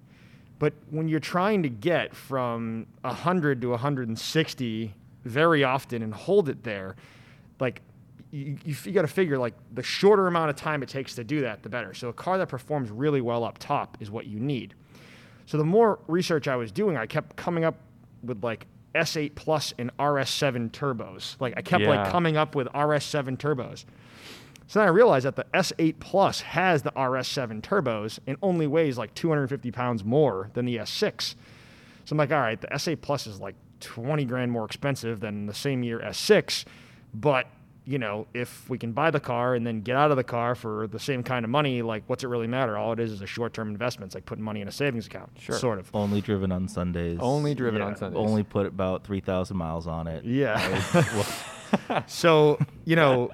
But 0.59 0.73
when 0.91 1.09
you're 1.09 1.21
trying 1.21 1.63
to 1.65 1.69
get 1.69 2.15
from 2.15 2.87
100 3.03 3.61
to 3.63 3.71
160 3.71 4.95
very 5.25 5.65
often 5.65 6.03
and 6.03 6.15
hold 6.15 6.49
it 6.49 6.63
there, 6.63 6.97
like 7.61 7.83
you, 8.31 8.57
you, 8.65 8.77
you 8.85 8.93
got 8.93 9.03
to 9.03 9.09
figure 9.09 9.39
like 9.39 9.55
the 9.73 9.83
shorter 9.83 10.27
amount 10.27 10.51
of 10.51 10.57
time 10.57 10.83
it 10.83 10.89
takes 10.89 11.15
to 11.17 11.25
do 11.25 11.41
that, 11.43 11.63
the 11.63 11.69
better. 11.69 11.95
So 11.95 12.09
a 12.09 12.13
car 12.13 12.39
that 12.39 12.49
performs 12.49 12.91
really 12.91 13.21
well 13.21 13.45
up 13.45 13.59
top 13.59 13.97
is 14.01 14.11
what 14.11 14.27
you 14.27 14.39
need. 14.39 14.75
So 15.47 15.59
the 15.59 15.65
more 15.65 15.99
research 16.09 16.49
I 16.49 16.57
was 16.57 16.73
doing, 16.73 16.97
I 16.97 17.07
kept 17.07 17.37
coming 17.37 17.65
up 17.65 17.77
with 18.23 18.43
like 18.43 18.67
S8 18.97 19.35
Plus 19.35 19.73
and 19.79 19.97
RS7 19.99 20.71
turbos. 20.71 21.37
Like 21.41 21.55
I 21.57 21.63
kept 21.63 21.85
like 21.85 22.11
coming 22.11 22.37
up 22.37 22.55
with 22.55 22.67
RS7 22.69 23.37
turbos. 23.37 23.85
So 24.69 24.81
then 24.81 24.89
I 24.89 24.91
realized 24.91 25.27
that 25.27 25.37
the 25.37 25.47
S8 25.55 26.01
Plus 26.01 26.41
has 26.41 26.83
the 26.83 26.91
RS7 26.93 27.61
turbos 27.61 28.19
and 28.27 28.37
only 28.43 28.67
weighs 28.67 28.99
like 28.99 29.15
250 29.15 29.71
pounds 29.71 30.05
more 30.05 30.51
than 30.55 30.65
the 30.65 30.77
S6. 30.77 31.35
So 32.05 32.13
I'm 32.13 32.19
like, 32.19 32.33
all 32.33 32.41
right, 32.41 32.61
the 32.61 32.67
S8 32.69 33.01
Plus 33.01 33.27
is 33.27 33.41
like 33.41 33.55
20 33.81 34.25
grand 34.25 34.51
more 34.51 34.65
expensive 34.65 35.21
than 35.21 35.47
the 35.47 35.55
same 35.55 35.83
year 35.83 36.01
S6, 36.01 36.65
but 37.15 37.47
you 37.89 37.99
know, 37.99 38.27
if 38.35 38.69
we 38.69 38.79
can 38.79 38.91
buy 38.93 39.11
the 39.13 39.21
car 39.21 39.55
and 39.55 39.65
then 39.67 39.81
get 39.81 39.95
out 39.97 40.11
of 40.11 40.17
the 40.17 40.25
car 40.25 40.55
for 40.57 40.89
the 40.89 40.99
same 40.99 41.23
kind 41.23 41.45
of 41.45 41.51
money, 41.51 41.83
like 41.83 42.03
what's 42.09 42.25
it 42.25 42.27
really 42.27 42.49
matter? 42.49 42.77
All 42.77 42.93
it 42.93 42.99
is 43.01 43.13
is 43.13 43.23
a 43.23 43.27
short-term 43.27 43.69
investment. 43.69 44.09
It's 44.09 44.15
like 44.17 44.27
putting 44.27 44.43
money 44.45 44.61
in 44.61 44.67
a 44.69 44.73
savings 44.73 45.07
account, 45.07 45.31
Sure. 45.39 45.55
sort 45.57 45.79
of. 45.79 45.89
Only 45.95 46.21
driven 46.21 46.51
on 46.51 46.67
Sundays. 46.69 47.19
Only 47.21 47.55
driven 47.55 47.81
Yeah, 47.81 47.87
on 47.87 47.97
Sundays. 47.97 48.19
Only 48.19 48.43
put 48.43 48.67
about 48.67 49.05
three 49.05 49.21
thousand 49.21 49.57
miles 49.57 49.87
on 49.87 50.07
it. 50.09 50.25
Yeah. 50.25 50.83
So 52.07 52.59
you 52.85 52.95
know, 52.97 53.31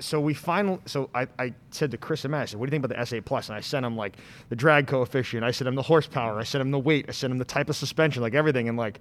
so 0.00 0.20
we 0.20 0.34
finally. 0.34 0.80
So 0.86 1.08
I, 1.14 1.28
I 1.38 1.54
said 1.70 1.92
to 1.92 1.96
Chris 1.98 2.24
and 2.24 2.32
Matt, 2.32 2.42
I 2.42 2.44
said, 2.46 2.58
"What 2.60 2.66
do 2.66 2.70
you 2.70 2.80
think 2.80 2.84
about 2.84 2.96
the 3.08 3.16
S8 3.16 3.24
Plus?" 3.24 3.48
And 3.48 3.56
I 3.56 3.60
sent 3.60 3.86
him 3.86 3.96
like 3.96 4.16
the 4.48 4.56
drag 4.56 4.86
coefficient. 4.88 5.44
I 5.44 5.52
sent 5.52 5.68
him 5.68 5.76
the 5.76 5.82
horsepower. 5.82 6.38
I 6.38 6.42
sent 6.42 6.62
him 6.62 6.72
the 6.72 6.78
weight. 6.80 7.06
I 7.08 7.12
sent 7.12 7.30
him 7.30 7.38
the 7.38 7.44
type 7.44 7.68
of 7.70 7.76
suspension, 7.76 8.22
like 8.22 8.34
everything. 8.34 8.68
And 8.68 8.76
like, 8.76 9.00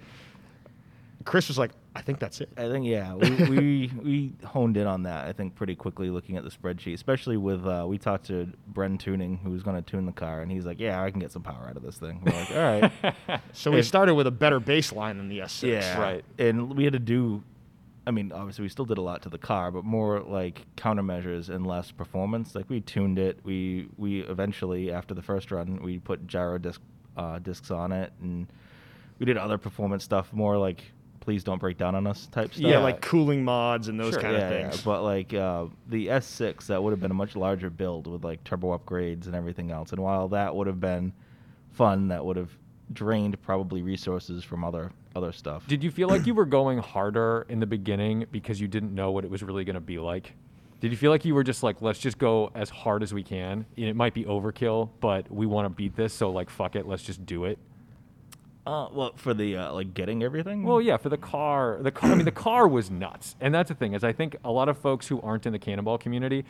Chris 1.30 1.48
was 1.48 1.60
like, 1.60 1.74
"I 1.96 2.02
think 2.02 2.18
that's 2.18 2.42
it." 2.42 2.50
I 2.58 2.68
think 2.70 2.88
yeah, 2.88 3.14
we, 3.14 3.30
we 3.30 3.92
we 4.04 4.34
honed 4.44 4.78
in 4.78 4.88
on 4.88 5.04
that. 5.04 5.28
I 5.28 5.32
think 5.32 5.54
pretty 5.54 5.76
quickly 5.76 6.10
looking 6.10 6.38
at 6.38 6.44
the 6.44 6.50
spreadsheet, 6.50 6.96
especially 6.96 7.38
with 7.38 7.68
uh, 7.68 7.86
we 7.88 8.00
talked 8.00 8.26
to 8.28 8.52
Bren 8.74 8.98
Tuning, 8.98 9.38
who 9.38 9.52
was 9.52 9.62
going 9.62 9.76
to 9.76 9.84
tune 9.84 10.08
the 10.08 10.12
car, 10.12 10.42
and 10.42 10.52
he's 10.52 10.66
like, 10.66 10.80
"Yeah, 10.80 11.04
I 11.04 11.12
can 11.12 11.20
get 11.20 11.32
some 11.32 11.44
power 11.44 11.68
out 11.70 11.78
of 11.78 11.84
this 11.84 12.00
thing." 12.00 12.24
We're 12.26 12.32
like, 12.32 12.50
"All 12.50 13.14
right, 13.14 13.42
So 13.54 13.70
we 13.70 13.84
started 13.84 14.16
with 14.16 14.26
a 14.26 14.32
better 14.32 14.60
baseline 14.60 15.18
than 15.18 15.30
the 15.30 15.38
S6. 15.42 15.68
yeah, 15.68 16.02
Right. 16.02 16.26
And 16.40 16.76
we 16.76 16.84
had 16.84 16.94
to 16.94 17.00
do, 17.00 17.44
I 18.08 18.12
mean, 18.12 18.32
obviously 18.32 18.64
we 18.64 18.70
still 18.70 18.86
did 18.86 18.98
a 18.98 19.04
lot 19.04 19.22
to 19.22 19.30
the 19.30 19.38
car, 19.38 19.70
but 19.70 19.86
more 19.86 20.22
like 20.22 20.66
countermeasures 20.78 21.50
and 21.50 21.68
less 21.68 21.92
performance. 21.92 22.56
Like 22.56 22.68
we 22.72 22.82
tuned 22.82 23.20
it. 23.20 23.38
We 23.44 23.88
we 23.98 24.22
eventually 24.22 24.92
after 24.92 25.14
the 25.14 25.22
first 25.22 25.52
run 25.52 25.80
we 25.84 26.00
put 26.00 26.26
Girodisc 26.26 26.80
uh, 27.16 27.38
discs 27.38 27.70
on 27.70 27.92
it, 27.92 28.14
and 28.20 28.48
we 29.20 29.28
did 29.28 29.38
other 29.38 29.60
performance 29.60 30.04
stuff, 30.04 30.34
more 30.34 30.58
like 30.58 30.86
please 31.20 31.44
don't 31.44 31.60
break 31.60 31.78
down 31.78 31.96
on 31.96 32.08
us 32.08 32.28
type 32.28 32.54
stuff. 32.54 32.66
Yeah, 32.66 32.80
like 32.80 33.02
cooling 33.02 33.44
mods 33.44 33.88
and 33.88 34.00
those 34.00 34.14
Sure. 34.14 34.22
kind 34.22 34.36
yeah, 34.36 34.48
of 34.48 34.52
yeah, 34.52 34.70
things. 34.70 34.82
but 34.82 35.04
like 35.04 35.34
uh, 35.34 35.66
the 35.88 36.08
S6, 36.08 36.68
that 36.68 36.82
would 36.82 36.92
have 36.92 37.00
been 37.00 37.12
a 37.12 37.16
much 37.16 37.36
larger 37.36 37.70
build 37.70 38.08
with 38.08 38.24
like 38.24 38.44
turbo 38.44 38.78
upgrades 38.78 39.26
and 39.26 39.36
everything 39.36 39.72
else. 39.72 39.92
And 39.92 40.02
while 40.02 40.28
that 40.30 40.56
would 40.56 40.68
have 40.68 40.80
been 40.80 41.14
fun, 41.72 42.08
that 42.10 42.24
would 42.24 42.38
have 42.38 42.52
drained 42.94 43.40
probably 43.42 43.82
resources 43.82 44.44
from 44.44 44.64
other 44.64 44.92
other 45.16 45.32
stuff. 45.32 45.66
Did 45.68 45.84
you 45.84 45.92
feel 45.92 46.08
like 46.08 46.26
you 46.28 46.34
were 46.34 46.46
going 46.46 46.78
harder 46.78 47.46
in 47.50 47.60
the 47.60 47.66
beginning 47.66 48.26
because 48.32 48.62
you 48.62 48.68
didn't 48.68 48.94
know 48.94 49.12
what 49.12 49.26
it 49.26 49.32
was 49.32 49.44
really 49.44 49.64
going 49.64 49.74
to 49.76 49.80
be 49.80 49.98
like? 50.00 50.34
Did 50.82 50.92
you 50.92 50.98
feel 50.98 51.12
like 51.12 51.26
you 51.26 51.36
were 51.36 51.44
just 51.44 51.62
like, 51.62 51.82
let's 51.82 52.00
just 52.00 52.18
go 52.18 52.52
as 52.56 52.70
hard 52.70 53.04
as 53.04 53.14
we 53.14 53.22
can? 53.22 53.66
And 53.76 53.86
it 53.86 53.96
might 53.96 54.14
be 54.14 54.24
overkill, 54.24 54.90
but 55.02 55.30
we 55.30 55.46
want 55.46 55.66
to 55.66 55.70
beat 55.70 55.96
this, 55.96 56.14
so 56.14 56.30
like, 56.30 56.50
fuck 56.50 56.76
it, 56.76 56.88
let's 56.88 57.04
just 57.04 57.26
do 57.26 57.46
it. 57.46 57.58
Uh, 58.70 58.88
well, 58.92 59.14
for 59.16 59.34
the 59.34 59.58
uh, 59.58 59.74
like 59.74 59.96
getting 59.96 60.22
everything. 60.22 60.62
Well, 60.62 60.80
yeah, 60.80 60.98
for 60.98 61.10
the 61.10 61.18
car, 61.18 61.80
the 61.82 61.90
car. 61.90 62.12
I 62.12 62.16
mean, 62.16 62.26
the 62.26 62.32
car 62.32 62.68
was 62.68 62.92
nuts, 62.92 63.36
and 63.42 63.54
that's 63.54 63.70
the 63.70 63.74
thing 63.74 63.94
is, 63.94 64.04
I 64.04 64.14
think 64.14 64.36
a 64.44 64.52
lot 64.52 64.70
of 64.70 64.78
folks 64.78 65.08
who 65.08 65.20
aren't 65.22 65.48
in 65.48 65.54
the 65.54 65.60
Cannonball 65.60 65.98
community, 65.98 66.46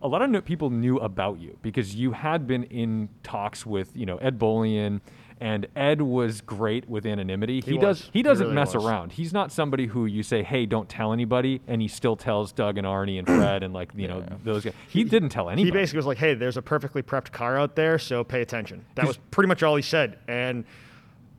a 0.00 0.08
lot 0.08 0.22
of 0.22 0.30
no- 0.30 0.40
people 0.40 0.70
knew 0.70 0.96
about 0.96 1.38
you 1.38 1.58
because 1.60 1.94
you 1.94 2.12
had 2.12 2.46
been 2.46 2.64
in 2.64 3.10
talks 3.22 3.66
with, 3.66 3.94
you 3.94 4.06
know, 4.06 4.16
Ed 4.16 4.38
Bolian, 4.38 5.02
and 5.42 5.66
Ed 5.76 6.00
was 6.00 6.40
great 6.40 6.88
with 6.88 7.04
anonymity. 7.04 7.60
He 7.60 7.76
does. 7.76 8.00
was. 8.00 8.10
He 8.14 8.20
He 8.20 8.22
doesn't 8.22 8.46
really 8.46 8.54
mess 8.54 8.74
was. 8.74 8.86
around. 8.86 9.12
He's 9.12 9.34
not 9.34 9.52
somebody 9.52 9.88
who 9.88 10.06
you 10.06 10.22
say, 10.22 10.42
"Hey, 10.42 10.64
don't 10.64 10.88
tell 10.88 11.12
anybody," 11.12 11.60
and 11.68 11.82
he 11.82 11.88
still 11.88 12.16
tells 12.16 12.50
Doug 12.50 12.78
and 12.78 12.86
Arnie 12.86 13.18
and 13.18 13.26
Fred 13.26 13.62
and 13.62 13.74
like 13.74 13.90
you 13.94 14.08
know 14.08 14.24
those 14.42 14.64
guys. 14.64 14.72
He, 14.88 15.04
didn't 15.04 15.28
tell 15.28 15.50
anybody. 15.50 15.66
He 15.66 15.70
basically 15.70 15.98
was 15.98 16.06
like, 16.06 16.18
"Hey, 16.18 16.32
there's 16.32 16.56
a 16.56 16.62
perfectly 16.62 17.02
prepped 17.02 17.30
car 17.30 17.58
out 17.58 17.76
there, 17.76 17.98
so 17.98 18.24
pay 18.24 18.40
attention." 18.40 18.86
That 18.94 19.06
was 19.06 19.18
pretty 19.30 19.48
much 19.48 19.62
all 19.62 19.76
he 19.76 19.82
said. 19.82 20.18
And 20.26 20.64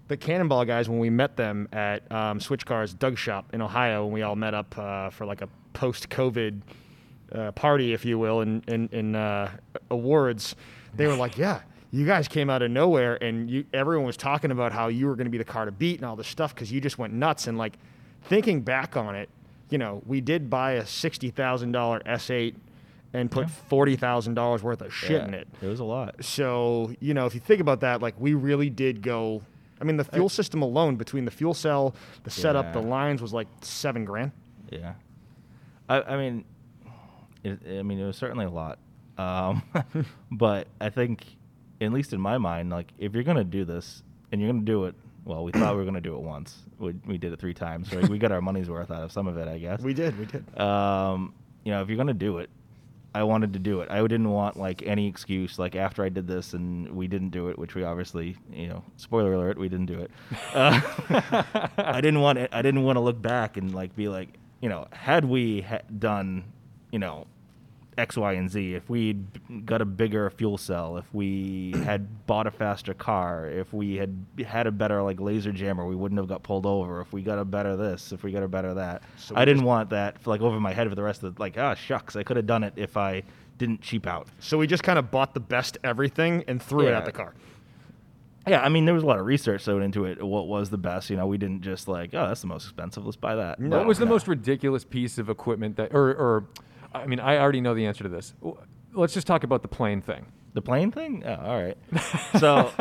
the 0.10 0.18
Cannonball 0.18 0.66
guys, 0.66 0.90
when 0.90 1.00
we 1.00 1.10
met 1.10 1.38
them 1.38 1.70
at 1.72 2.12
um, 2.12 2.40
Switch 2.42 2.66
Cars 2.66 2.94
Doug 2.94 3.18
Shop 3.18 3.46
in 3.54 3.62
Ohio, 3.62 4.04
when 4.04 4.14
we 4.14 4.22
all 4.24 4.36
met 4.36 4.54
up 4.54 4.78
uh, 4.78 5.10
for 5.12 5.26
like 5.26 5.42
a 5.42 5.48
post-COVID 5.74 6.62
uh, 7.32 7.52
party, 7.54 7.94
if 7.94 8.04
you 8.04 8.20
will, 8.20 8.42
in 8.42 8.62
in, 8.68 8.90
in 8.92 9.16
uh, 9.16 9.52
awards, 9.90 10.56
they 10.96 11.08
were 11.08 11.16
like, 11.16 11.38
"Yeah." 11.38 11.62
You 11.92 12.06
guys 12.06 12.28
came 12.28 12.52
out 12.52 12.62
of 12.62 12.70
nowhere, 12.70 13.16
and 13.24 13.50
you, 13.50 13.66
everyone 13.74 14.06
was 14.06 14.16
talking 14.16 14.52
about 14.52 14.72
how 14.72 14.90
you 14.90 15.08
were 15.08 15.16
going 15.16 15.26
to 15.26 15.32
be 15.32 15.40
the 15.40 15.44
car 15.44 15.66
to 15.66 15.72
beat 15.72 15.98
and 15.98 16.06
all 16.06 16.16
this 16.16 16.28
stuff 16.28 16.54
because 16.54 16.72
you 16.72 16.80
just 16.80 17.00
went 17.00 17.14
nuts. 17.14 17.48
And 17.48 17.58
like, 17.58 17.80
thinking 18.22 18.62
back 18.62 18.96
on 18.96 19.16
it, 19.16 19.28
you 19.72 19.80
know, 19.80 20.04
we 20.06 20.22
did 20.22 20.52
buy 20.52 20.74
a 20.74 20.86
sixty 20.86 21.32
thousand 21.32 21.72
dollar 21.72 22.00
S8 22.02 22.54
and 23.14 23.32
put 23.32 23.50
forty 23.50 23.96
thousand 23.96 24.36
dollars 24.36 24.62
worth 24.62 24.82
of 24.82 24.94
shit 24.94 25.12
Yeah, 25.22 25.28
in 25.28 25.34
it. 25.34 25.48
It 25.64 25.68
was 25.68 25.80
a 25.80 25.84
lot. 25.84 26.24
So 26.24 26.94
you 27.00 27.16
know, 27.16 27.26
if 27.26 27.34
you 27.34 27.40
think 27.40 27.60
about 27.62 27.80
that, 27.82 28.02
like 28.02 28.20
we 28.20 28.34
really 28.34 28.70
did 28.70 29.02
go. 29.02 29.42
I 29.82 29.86
mean, 29.86 29.98
the 29.98 30.04
fuel 30.04 30.30
system 30.30 30.62
alone, 30.62 30.96
between 30.98 31.26
the 31.26 31.32
fuel 31.32 31.54
cell, 31.54 31.96
the 32.24 32.30
setup, 32.32 32.74
the 32.74 32.82
lines, 32.82 33.22
was 33.22 33.34
like 33.34 33.48
seven 33.62 34.06
grand. 34.06 34.32
Yeah. 34.70 34.94
I, 35.88 36.02
I 36.02 36.18
mean, 36.18 36.46
it, 37.44 37.60
I 37.66 37.84
mean, 37.84 38.00
it 38.00 38.06
was 38.06 38.18
certainly 38.18 38.46
a 38.46 38.50
lot. 38.50 38.80
Um, 39.18 39.64
but 40.32 40.68
I 40.80 40.90
think, 40.90 41.26
at 41.82 41.92
least 41.92 42.14
in 42.14 42.22
my 42.22 42.38
mind, 42.38 42.70
like 42.70 42.92
if 42.98 43.14
you're 43.14 43.24
gonna 43.24 43.44
do 43.44 43.66
this 43.66 44.04
and 44.32 44.42
you're 44.42 44.52
gonna 44.52 44.66
do 44.66 44.86
it, 44.86 44.96
well, 45.26 45.44
we 45.44 45.52
thought 45.52 45.74
we 45.74 45.80
were 45.80 45.86
gonna 45.86 46.02
do 46.02 46.16
it 46.16 46.22
once. 46.22 46.58
We, 46.78 46.94
we 47.06 47.18
did 47.18 47.34
it 47.34 47.40
three 47.40 47.54
times. 47.54 47.94
Right? 47.94 48.08
we 48.08 48.18
got 48.18 48.32
our 48.32 48.42
money's 48.42 48.70
worth 48.70 48.92
out 48.92 49.04
of 49.04 49.12
some 49.12 49.28
of 49.28 49.38
it, 49.38 49.48
I 49.48 49.58
guess. 49.58 49.82
We 49.82 49.94
did, 49.94 50.18
we 50.18 50.26
did. 50.26 50.60
um, 50.60 51.34
you 51.64 51.72
know, 51.72 51.82
if 51.82 51.90
you're 51.90 51.98
gonna 51.98 52.14
do 52.14 52.40
it, 52.40 52.50
I 53.14 53.24
wanted 53.24 53.54
to 53.54 53.60
do 53.60 53.82
it. 53.82 53.90
I 53.90 54.02
didn't 54.02 54.30
want 54.30 54.58
like 54.58 54.84
any 54.84 55.08
excuse. 55.08 55.58
Like 55.58 55.76
after 55.76 56.04
I 56.04 56.10
did 56.10 56.28
this 56.28 56.54
and 56.54 56.90
we 56.92 57.08
didn't 57.08 57.30
do 57.30 57.50
it, 57.50 57.58
which 57.58 57.74
we 57.76 57.84
obviously, 57.84 58.38
you 58.52 58.68
know, 58.68 58.84
spoiler 58.98 59.34
alert, 59.34 59.58
we 59.58 59.68
didn't 59.68 59.88
do 59.88 60.00
it. 60.00 60.12
Uh, 60.54 60.80
I 61.78 62.02
didn't 62.02 62.22
want 62.22 62.38
it. 62.38 62.50
I 62.54 62.62
didn't 62.62 62.84
want 62.84 62.98
to 62.98 63.02
look 63.02 63.22
back 63.22 63.58
and 63.58 63.74
like 63.74 63.96
be 63.96 64.08
like, 64.08 64.38
you 64.62 64.70
know, 64.70 64.88
had 64.92 65.26
we 65.26 65.62
ha- 65.62 65.82
done, 65.98 66.44
you 66.92 67.00
know, 67.00 67.26
X, 68.00 68.18
Y, 68.18 68.34
and 68.34 68.50
Z, 68.50 68.74
if 68.74 68.90
we 68.90 69.14
got 69.66 69.82
a 69.82 69.86
bigger 69.86 70.30
fuel 70.30 70.58
cell, 70.58 70.98
if 70.98 71.06
we 71.14 71.72
had 71.84 72.26
bought 72.26 72.48
a 72.48 72.52
faster 72.52 72.94
car, 72.94 73.48
if 73.48 73.74
we 73.74 73.98
had 73.98 74.26
had 74.46 74.66
a 74.68 74.72
better 74.72 75.04
like 75.04 75.20
laser 75.20 75.52
jammer, 75.52 75.86
we 75.86 75.96
wouldn't 75.96 76.18
have 76.20 76.28
got 76.28 76.42
pulled 76.44 76.66
over. 76.66 77.02
If 77.02 77.14
we 77.14 77.22
got 77.22 77.38
a 77.38 77.46
better 77.46 77.76
this, 77.76 78.12
if 78.12 78.24
we 78.24 78.32
got 78.32 78.44
a 78.44 78.48
better 78.48 78.74
that, 78.76 79.04
So 79.18 79.36
I 79.36 79.46
didn't 79.46 79.60
just- 79.60 79.68
want 79.68 79.90
that 79.92 80.20
for, 80.20 80.30
like 80.32 80.42
over 80.42 80.60
my 80.60 80.74
head 80.74 80.90
for 80.90 80.96
the 80.96 81.04
rest 81.04 81.22
of 81.24 81.36
the, 81.36 81.42
like 81.42 81.58
ah 81.58 81.76
shucks, 81.76 82.16
I 82.16 82.24
could 82.24 82.38
have 82.38 82.48
done 82.48 82.64
it 82.64 82.74
if 82.76 82.98
I 82.98 83.24
didn't 83.58 83.82
cheap 83.82 84.08
out. 84.08 84.28
So 84.40 84.58
we 84.58 84.66
just 84.68 84.84
kind 84.84 84.98
of 84.98 85.12
bought 85.12 85.34
the 85.34 85.42
best 85.42 85.78
everything 85.84 86.46
and 86.48 86.64
threw 86.64 86.88
it 86.88 86.94
at 86.94 87.06
the 87.06 87.12
car. 87.12 87.34
Yeah, 88.48 88.62
I 88.62 88.70
mean 88.70 88.86
there 88.86 88.94
was 88.96 89.04
a 89.04 89.06
lot 89.06 89.20
of 89.20 89.26
research 89.26 89.66
that 89.66 89.74
went 89.74 89.84
into 89.84 90.06
it. 90.06 90.24
What 90.24 90.48
was 90.48 90.70
the 90.70 90.78
best? 90.78 91.10
You 91.10 91.18
know, 91.18 91.28
we 91.28 91.38
didn't 91.38 91.62
just 91.62 91.88
like 91.88 92.14
oh 92.14 92.28
that's 92.30 92.42
the 92.42 92.48
most 92.48 92.64
expensive, 92.64 93.06
let's 93.06 93.18
buy 93.18 93.36
that. 93.36 93.60
No. 93.60 93.78
What 93.78 93.86
was 93.86 94.00
the 94.00 94.06
most 94.06 94.28
ridiculous 94.28 94.84
piece 94.86 95.18
of 95.18 95.30
equipment 95.30 95.76
that, 95.76 95.94
or, 95.94 96.10
or, 96.12 96.46
I 96.94 97.06
mean, 97.06 97.20
I 97.20 97.38
already 97.38 97.62
know 97.62 97.74
the 97.74 97.86
answer 97.86 98.04
to 98.04 98.10
this. 98.10 98.34
Let's 98.94 99.14
just 99.14 99.28
talk 99.28 99.44
about 99.44 99.62
the 99.62 99.68
plane 99.68 100.02
thing. 100.02 100.26
The 100.54 100.62
plane 100.62 100.92
thing? 100.92 101.24
Oh, 101.26 101.36
all 101.36 101.62
right. 101.62 101.78
So, 102.40 102.72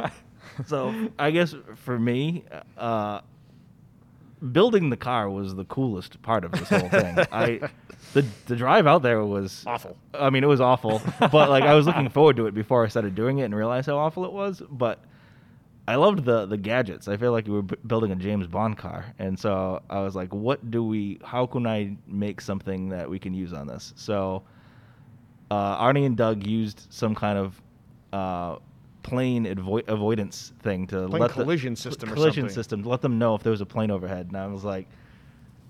so 0.67 1.11
I 1.19 1.31
guess 1.31 1.55
for 1.77 1.99
me, 1.99 2.45
uh, 2.77 3.21
building 4.53 4.91
the 4.91 4.97
car 4.97 5.29
was 5.29 5.55
the 5.55 5.65
coolest 5.65 6.21
part 6.23 6.45
of 6.45 6.53
this 6.53 6.69
whole 6.69 6.89
thing. 6.89 7.19
I, 7.33 7.61
the 8.15 8.25
the 8.47 8.57
drive 8.57 8.87
out 8.87 9.03
there 9.03 9.25
was 9.25 9.65
Awful. 9.67 9.97
I 10.15 10.31
mean, 10.31 10.45
it 10.45 10.49
was 10.49 10.61
awful, 10.61 11.03
but 11.21 11.51
like 11.51 11.65
I 11.65 11.75
was 11.75 11.87
looking 11.87 12.09
forward 12.09 12.37
to 12.37 12.47
it 12.47 12.55
before 12.55 12.85
I 12.85 12.89
started 12.89 13.15
doing 13.15 13.39
it 13.39 13.45
and 13.45 13.55
realized 13.55 13.87
how 13.87 13.99
awful 13.99 14.25
it 14.25 14.33
was. 14.33 14.63
But 14.71 15.01
I 15.93 15.95
loved 15.97 16.25
the 16.25 16.45
the 16.47 16.57
gadgets. 16.59 17.09
I 17.09 17.17
feel 17.17 17.33
like 17.33 17.47
we 17.47 17.55
were 17.55 17.63
b- 17.63 17.77
building 17.87 18.11
a 18.13 18.17
James 18.17 18.47
Bond 18.47 18.77
car, 18.77 19.01
and 19.19 19.39
so 19.39 19.81
I 19.89 20.01
was 20.01 20.15
like, 20.15 20.33
"What 20.35 20.71
do 20.71 20.85
we? 20.85 21.19
How 21.25 21.47
can 21.47 21.67
I 21.67 21.97
make 22.07 22.41
something 22.41 22.91
that 22.91 23.09
we 23.09 23.19
can 23.19 23.33
use 23.35 23.53
on 23.53 23.67
this?" 23.67 23.93
So 23.97 24.43
uh, 25.51 25.83
Arnie 25.85 26.05
and 26.05 26.17
Doug 26.17 26.47
used 26.47 26.87
some 26.91 27.15
kind 27.15 27.39
of 27.39 27.63
uh, 28.13 28.57
plane 29.03 29.47
avo- 29.47 29.89
avoidance 29.89 30.53
thing 30.61 30.87
to 30.89 31.09
Plane 31.09 31.23
let 31.23 31.29
the- 31.35 31.43
collision 31.43 31.75
system 31.75 32.11
collision 32.11 32.43
something. 32.45 32.55
system 32.55 32.83
to 32.83 32.89
let 32.89 33.01
them 33.01 33.19
know 33.19 33.35
if 33.35 33.43
there 33.43 33.53
was 33.53 33.63
a 33.63 33.67
plane 33.67 33.91
overhead. 33.91 34.27
And 34.29 34.37
I 34.37 34.47
was 34.47 34.65
like, 34.65 34.87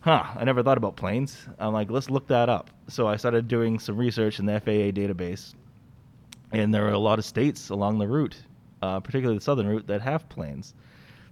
huh, 0.01 0.25
I 0.35 0.43
never 0.45 0.63
thought 0.65 0.79
about 0.79 0.97
planes. 0.97 1.47
I'm 1.61 1.73
like, 1.73 1.91
let's 1.93 2.11
look 2.11 2.27
that 2.27 2.49
up. 2.49 2.71
So 2.89 3.07
I 3.07 3.17
started 3.17 3.47
doing 3.47 3.79
some 3.79 3.97
research 3.97 4.41
in 4.41 4.47
the 4.47 4.59
FAA 4.61 4.91
database, 5.01 5.55
and 6.51 6.75
there 6.75 6.87
are 6.89 6.93
a 6.93 6.99
lot 6.99 7.21
of 7.21 7.25
states 7.25 7.71
along 7.71 7.99
the 7.99 8.09
route, 8.09 8.37
uh, 8.83 9.01
particularly 9.01 9.39
the 9.39 9.45
southern 9.45 9.67
route, 9.67 9.87
that 9.87 10.01
have 10.01 10.29
planes. 10.29 10.75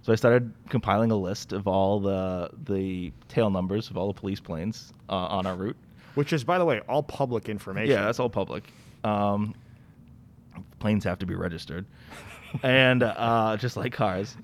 So 0.01 0.13
I 0.13 0.15
started 0.15 0.53
compiling 0.69 1.11
a 1.11 1.15
list 1.15 1.51
of 1.53 1.67
all 1.67 1.99
the 1.99 2.49
the 2.63 3.11
tail 3.27 3.49
numbers 3.49 3.89
of 3.89 3.97
all 3.97 4.07
the 4.07 4.19
police 4.19 4.39
planes 4.39 4.93
uh, 5.09 5.15
on 5.15 5.45
our 5.45 5.55
route. 5.55 5.77
Which 6.15 6.33
is, 6.33 6.43
by 6.43 6.57
the 6.57 6.65
way, 6.65 6.81
all 6.87 7.03
public 7.03 7.49
information. 7.49 7.91
Yeah, 7.91 8.05
that's 8.05 8.19
all 8.19 8.29
public. 8.29 8.63
Um, 9.03 9.53
planes 10.79 11.03
have 11.03 11.19
to 11.19 11.25
be 11.25 11.35
registered, 11.35 11.85
and 12.63 13.03
uh, 13.03 13.57
just 13.59 13.77
like 13.77 13.93
cars. 13.93 14.35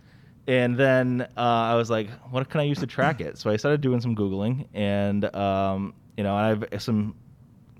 And 0.45 0.77
then 0.77 1.21
uh, 1.37 1.39
I 1.39 1.75
was 1.75 1.89
like, 1.89 2.09
what 2.29 2.49
can 2.49 2.59
I 2.59 2.63
use 2.63 2.79
to 2.79 2.87
track 2.87 3.21
it? 3.21 3.37
So 3.37 3.49
I 3.49 3.55
started 3.55 3.79
doing 3.79 4.01
some 4.01 4.15
googling, 4.15 4.67
and 4.73 5.33
um, 5.33 5.93
you 6.17 6.23
know, 6.23 6.35
I 6.35 6.49
have 6.49 6.65
some 6.79 7.15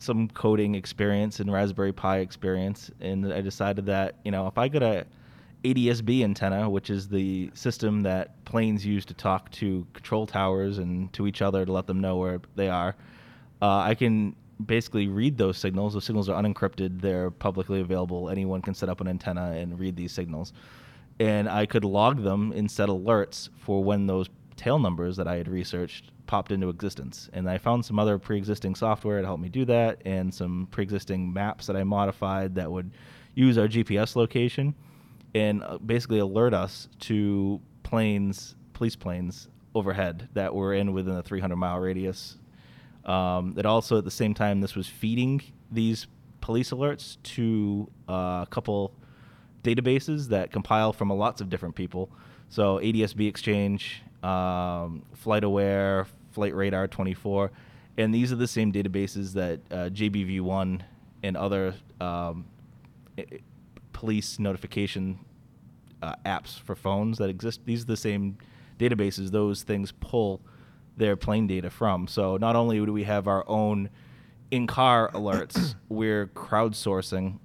some 0.04 0.28
coding 0.30 0.76
experience 0.76 1.40
and 1.40 1.52
Raspberry 1.52 1.94
Pi 1.94 2.20
experience, 2.20 2.92
and 3.00 3.34
I 3.34 3.42
decided 3.42 3.86
that 3.88 4.16
you 4.24 4.32
know 4.32 4.48
if 4.48 4.58
I 4.58 4.68
got 4.68 4.84
a 4.84 5.06
ADSB 5.64 6.24
antenna, 6.24 6.70
which 6.70 6.90
is 6.90 7.08
the 7.08 7.50
system 7.54 8.04
that 8.04 8.44
planes 8.44 8.86
use 8.86 9.06
to 9.06 9.14
talk 9.14 9.50
to 9.52 9.88
control 9.94 10.28
towers 10.28 10.78
and 10.78 11.12
to 11.14 11.26
each 11.26 11.42
other 11.42 11.66
to 11.66 11.72
let 11.72 11.88
them 11.88 12.02
know 12.02 12.18
where 12.18 12.42
they 12.56 12.68
are, 12.68 12.96
uh, 13.62 13.78
I 13.78 13.96
can 13.96 14.36
basically 14.66 15.08
read 15.08 15.38
those 15.38 15.58
signals. 15.58 15.94
Those 15.94 16.04
signals 16.04 16.28
are 16.28 16.42
unencrypted; 16.42 17.02
they're 17.02 17.32
publicly 17.32 17.80
available. 17.80 18.30
Anyone 18.30 18.62
can 18.62 18.74
set 18.74 18.90
up 18.90 19.00
an 19.00 19.08
antenna 19.08 19.52
and 19.52 19.80
read 19.80 19.96
these 19.96 20.12
signals, 20.12 20.54
and 21.20 21.48
I 21.48 21.66
could 21.66 21.86
log 21.86 22.24
them 22.24 22.52
and 22.52 22.70
set 22.70 22.90
alerts 22.90 23.50
for 23.58 23.84
when 23.84 24.08
those 24.08 24.30
tail 24.58 24.80
numbers 24.80 25.18
that 25.18 25.28
I 25.28 25.38
had 25.38 25.48
researched 25.48 26.12
popped 26.26 26.52
into 26.52 26.70
existence. 26.70 27.30
And 27.34 27.50
I 27.50 27.58
found 27.58 27.86
some 27.86 28.00
other 28.00 28.18
pre-existing 28.18 28.76
software 28.76 29.22
to 29.22 29.28
help 29.28 29.40
me 29.40 29.50
do 29.50 29.66
that, 29.66 30.02
and 30.06 30.34
some 30.34 30.68
pre-existing 30.72 31.34
maps 31.34 31.68
that 31.68 31.76
I 31.76 31.84
modified 31.84 32.56
that 32.56 32.72
would 32.72 32.92
use 33.36 33.58
our 33.58 33.68
GPS 33.68 34.16
location 34.16 34.76
and 35.36 35.64
uh, 35.64 35.78
basically 35.80 36.20
alert 36.20 36.54
us 36.54 36.88
to 37.02 37.60
planes, 37.84 38.56
police 38.74 38.96
planes 38.96 39.48
overhead 39.76 40.30
that 40.34 40.54
were 40.54 40.74
in 40.74 40.94
within 40.94 41.16
a 41.16 41.24
300 41.24 41.56
mile 41.56 41.80
radius. 41.80 42.38
Um, 43.06 43.56
it 43.58 43.66
also, 43.66 43.98
at 43.98 44.06
the 44.06 44.12
same 44.12 44.34
time, 44.34 44.62
this 44.62 44.76
was 44.76 44.88
feeding 44.88 45.42
these 45.72 46.08
police 46.42 46.72
alerts 46.72 47.18
to 47.24 47.90
uh, 48.08 48.44
a 48.44 48.48
couple 48.50 48.94
databases 49.64 50.28
that 50.28 50.52
compile 50.52 50.94
from 50.94 51.10
lots 51.10 51.42
of 51.42 51.50
different 51.50 51.76
people. 51.76 52.10
So 52.50 52.78
ADSB 52.78 53.28
Exchange, 53.28 54.04
um, 54.24 55.04
FlightAware, 55.24 56.08
Flight 56.32 56.56
Radar 56.56 56.88
24, 56.88 57.52
and 57.98 58.14
these 58.14 58.32
are 58.32 58.36
the 58.36 58.48
same 58.48 58.72
databases 58.72 59.34
that 59.34 59.60
uh, 59.72 59.90
JBV1 59.90 60.82
and 61.22 61.38
other 61.38 61.76
um, 62.02 62.46
police 63.94 64.40
notification 64.40 65.20
uh, 66.02 66.16
apps 66.26 66.60
for 66.60 66.76
phones 66.76 67.18
that 67.20 67.30
exist. 67.30 67.62
These 67.66 67.84
are 67.84 67.88
the 67.88 67.98
same 67.98 68.38
databases 68.80 69.32
those 69.32 69.64
things 69.64 69.92
pull 69.92 70.42
their 70.98 71.16
plane 71.16 71.48
data 71.48 71.70
from. 71.70 72.08
So 72.08 72.38
not 72.38 72.56
only 72.56 72.84
do 72.86 72.92
we 72.92 73.04
have 73.04 73.28
our 73.28 73.44
own 73.48 73.90
in-car 74.52 75.12
alerts, 75.14 75.76
we're 75.90 76.28
crowdsourcing 76.28 77.40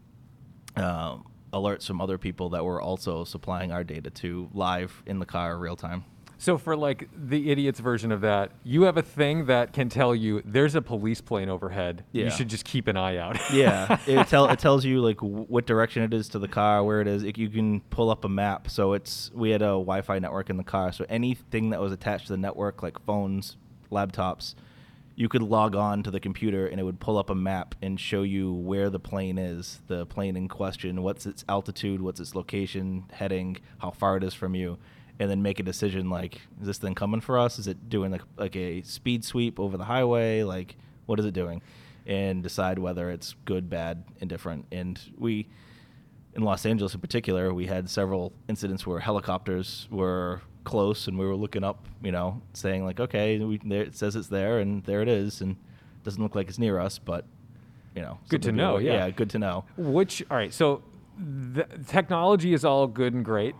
um, 0.77 1.25
alerts 1.53 1.87
from 1.87 2.01
other 2.01 2.19
people 2.19 2.51
that 2.51 2.65
we're 2.65 2.83
also 2.83 3.25
supplying 3.25 3.73
our 3.73 3.85
data 3.85 4.11
to 4.11 4.49
live 4.53 5.03
in 5.07 5.19
the 5.19 5.27
car 5.27 5.57
real 5.57 5.77
time. 5.77 6.05
So 6.41 6.57
for 6.57 6.77
like 6.77 7.09
the 7.13 7.51
idiot's 7.51 7.81
version 7.81 8.13
of 8.13 8.21
that, 8.21 8.53
you 8.63 8.83
have 8.83 8.97
a 8.97 9.03
thing 9.03 9.47
that 9.47 9.73
can 9.73 9.89
tell 9.89 10.15
you 10.15 10.41
there's 10.45 10.77
a 10.77 10.81
police 10.81 11.21
plane 11.21 11.49
overhead. 11.49 12.05
Yeah. 12.13 12.27
You 12.27 12.31
should 12.31 12.49
just 12.49 12.65
keep 12.65 12.87
an 12.87 12.97
eye 12.97 13.17
out. 13.17 13.37
yeah, 13.53 13.99
it 14.07 14.27
tell 14.29 14.49
it 14.49 14.61
tells 14.61 14.85
you 14.85 15.01
like 15.01 15.17
w- 15.17 15.45
what 15.49 15.67
direction 15.67 16.05
it 16.05 16.15
is 16.15 16.29
to 16.31 16.39
the 16.39 16.47
car, 16.47 16.85
where 16.85 17.01
it 17.01 17.09
is. 17.09 17.25
It, 17.25 17.37
you 17.37 17.49
can 17.49 17.81
pull 17.81 18.09
up 18.09 18.25
a 18.25 18.29
map. 18.29 18.71
So 18.71 18.93
it's 18.93 19.33
we 19.35 19.51
had 19.51 19.63
a 19.63 19.75
Wi-Fi 19.83 20.21
network 20.21 20.49
in 20.49 20.57
the 20.57 20.65
car, 20.65 20.93
so 20.93 21.05
anything 21.09 21.71
that 21.71 21.81
was 21.81 21.93
attached 21.93 22.29
to 22.29 22.35
the 22.35 22.39
network, 22.39 22.85
like 22.85 23.05
phones, 23.05 23.57
laptops, 23.91 24.55
you 25.17 25.29
could 25.29 25.43
log 25.43 25.75
on 25.75 26.05
to 26.05 26.11
the 26.13 26.21
computer 26.21 26.69
and 26.69 26.79
it 26.79 26.85
would 26.85 27.01
pull 27.01 27.19
up 27.19 27.31
a 27.31 27.35
map 27.35 27.75
and 27.83 27.99
show 27.99 28.23
you 28.23 28.53
where 28.53 28.91
the 28.91 29.01
plane 29.01 29.39
is, 29.39 29.81
the 29.89 30.07
plane 30.07 30.37
in 30.37 30.47
question, 30.47 31.03
what's 31.03 31.27
its 31.27 31.45
altitude, 31.49 32.01
what's 32.01 32.21
its 32.21 32.37
location, 32.37 33.07
heading, 33.11 33.57
how 33.79 33.91
far 33.91 34.17
it 34.17 34.23
is 34.23 34.35
from 34.35 34.55
you 34.55 34.79
and 35.19 35.31
then 35.31 35.43
make 35.43 35.61
a 35.61 35.63
decision 35.63 36.11
like 36.11 36.41
is 36.61 36.67
this 36.67 36.79
thing 36.79 36.95
coming 36.95 37.21
for 37.21 37.39
us? 37.39 37.59
Is 37.59 37.67
it 37.67 37.89
doing 37.89 38.13
like, 38.13 38.23
like 38.37 38.57
a 38.57 38.83
speed 38.83 39.25
sweep 39.25 39.59
over 39.59 39.77
the 39.77 39.85
highway? 39.85 40.43
Like 40.43 40.77
what 41.07 41.19
is 41.19 41.27
it 41.27 41.35
doing? 41.35 41.63
And 42.07 42.43
decide 42.43 42.79
whether 42.79 43.11
it's 43.11 43.35
good 43.45 43.69
bad 43.69 44.05
indifferent. 44.21 44.67
And 44.73 45.01
we 45.17 45.49
in 46.35 46.43
los 46.43 46.65
angeles 46.67 46.95
in 46.95 47.01
particular 47.01 47.53
we 47.53 47.67
had 47.67 47.89
several 47.89 48.33
incidents 48.49 48.87
where 48.87 49.01
helicopters 49.01 49.89
were 49.91 50.43
close 50.65 51.09
and 51.09 51.19
we 51.19 51.25
were 51.27 51.35
looking 51.35 51.65
up 51.65 51.87
you 52.03 52.13
know 52.13 52.43
saying 52.53 52.85
like 52.85 53.01
okay 53.01 53.39
we, 53.39 53.59
there, 53.65 53.83
it 53.83 53.97
says 53.97 54.15
it's 54.15 54.29
there 54.29 54.59
and 54.59 54.85
there 54.85 55.01
it 55.01 55.09
is 55.09 55.41
and 55.41 55.53
it 55.53 56.05
doesn't 56.05 56.23
look 56.23 56.35
like 56.35 56.47
it's 56.49 56.59
near 56.59 56.79
us 56.79 56.99
but 56.99 57.25
you 57.99 58.03
know 58.03 58.19
Good 58.29 58.43
to 58.43 58.53
know, 58.53 58.79
yeah. 58.79 58.93
yeah 58.93 59.11
good 59.11 59.31
to 59.31 59.39
know. 59.39 59.65
Which 59.77 60.23
all 60.31 60.37
right, 60.37 60.53
so 60.53 60.83
the 61.19 61.67
technology 61.87 62.53
is 62.53 62.65
all 62.65 62.87
good 62.87 63.13
and 63.13 63.25
great, 63.25 63.57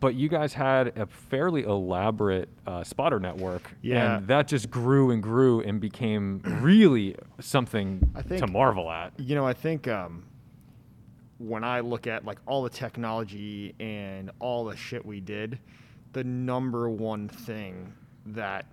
but 0.00 0.14
you 0.14 0.28
guys 0.28 0.52
had 0.54 0.96
a 0.98 1.06
fairly 1.06 1.62
elaborate 1.64 2.48
uh, 2.66 2.82
spotter 2.84 3.20
network, 3.20 3.70
Yeah. 3.82 4.16
and 4.18 4.26
that 4.28 4.48
just 4.48 4.70
grew 4.70 5.10
and 5.10 5.22
grew 5.22 5.60
and 5.60 5.80
became 5.80 6.40
really 6.60 7.16
something 7.40 8.10
I 8.14 8.22
think- 8.22 8.40
to 8.44 8.46
marvel 8.46 8.90
at. 8.90 9.12
You 9.18 9.34
know, 9.34 9.46
I 9.46 9.52
think 9.52 9.88
um, 9.88 10.24
when 11.38 11.64
I 11.64 11.80
look 11.80 12.06
at 12.06 12.24
like 12.24 12.38
all 12.46 12.62
the 12.62 12.70
technology 12.70 13.74
and 13.80 14.30
all 14.38 14.64
the 14.64 14.76
shit 14.76 15.04
we 15.04 15.20
did, 15.20 15.58
the 16.12 16.24
number 16.24 16.88
one 16.88 17.28
thing 17.28 17.92
that 18.26 18.66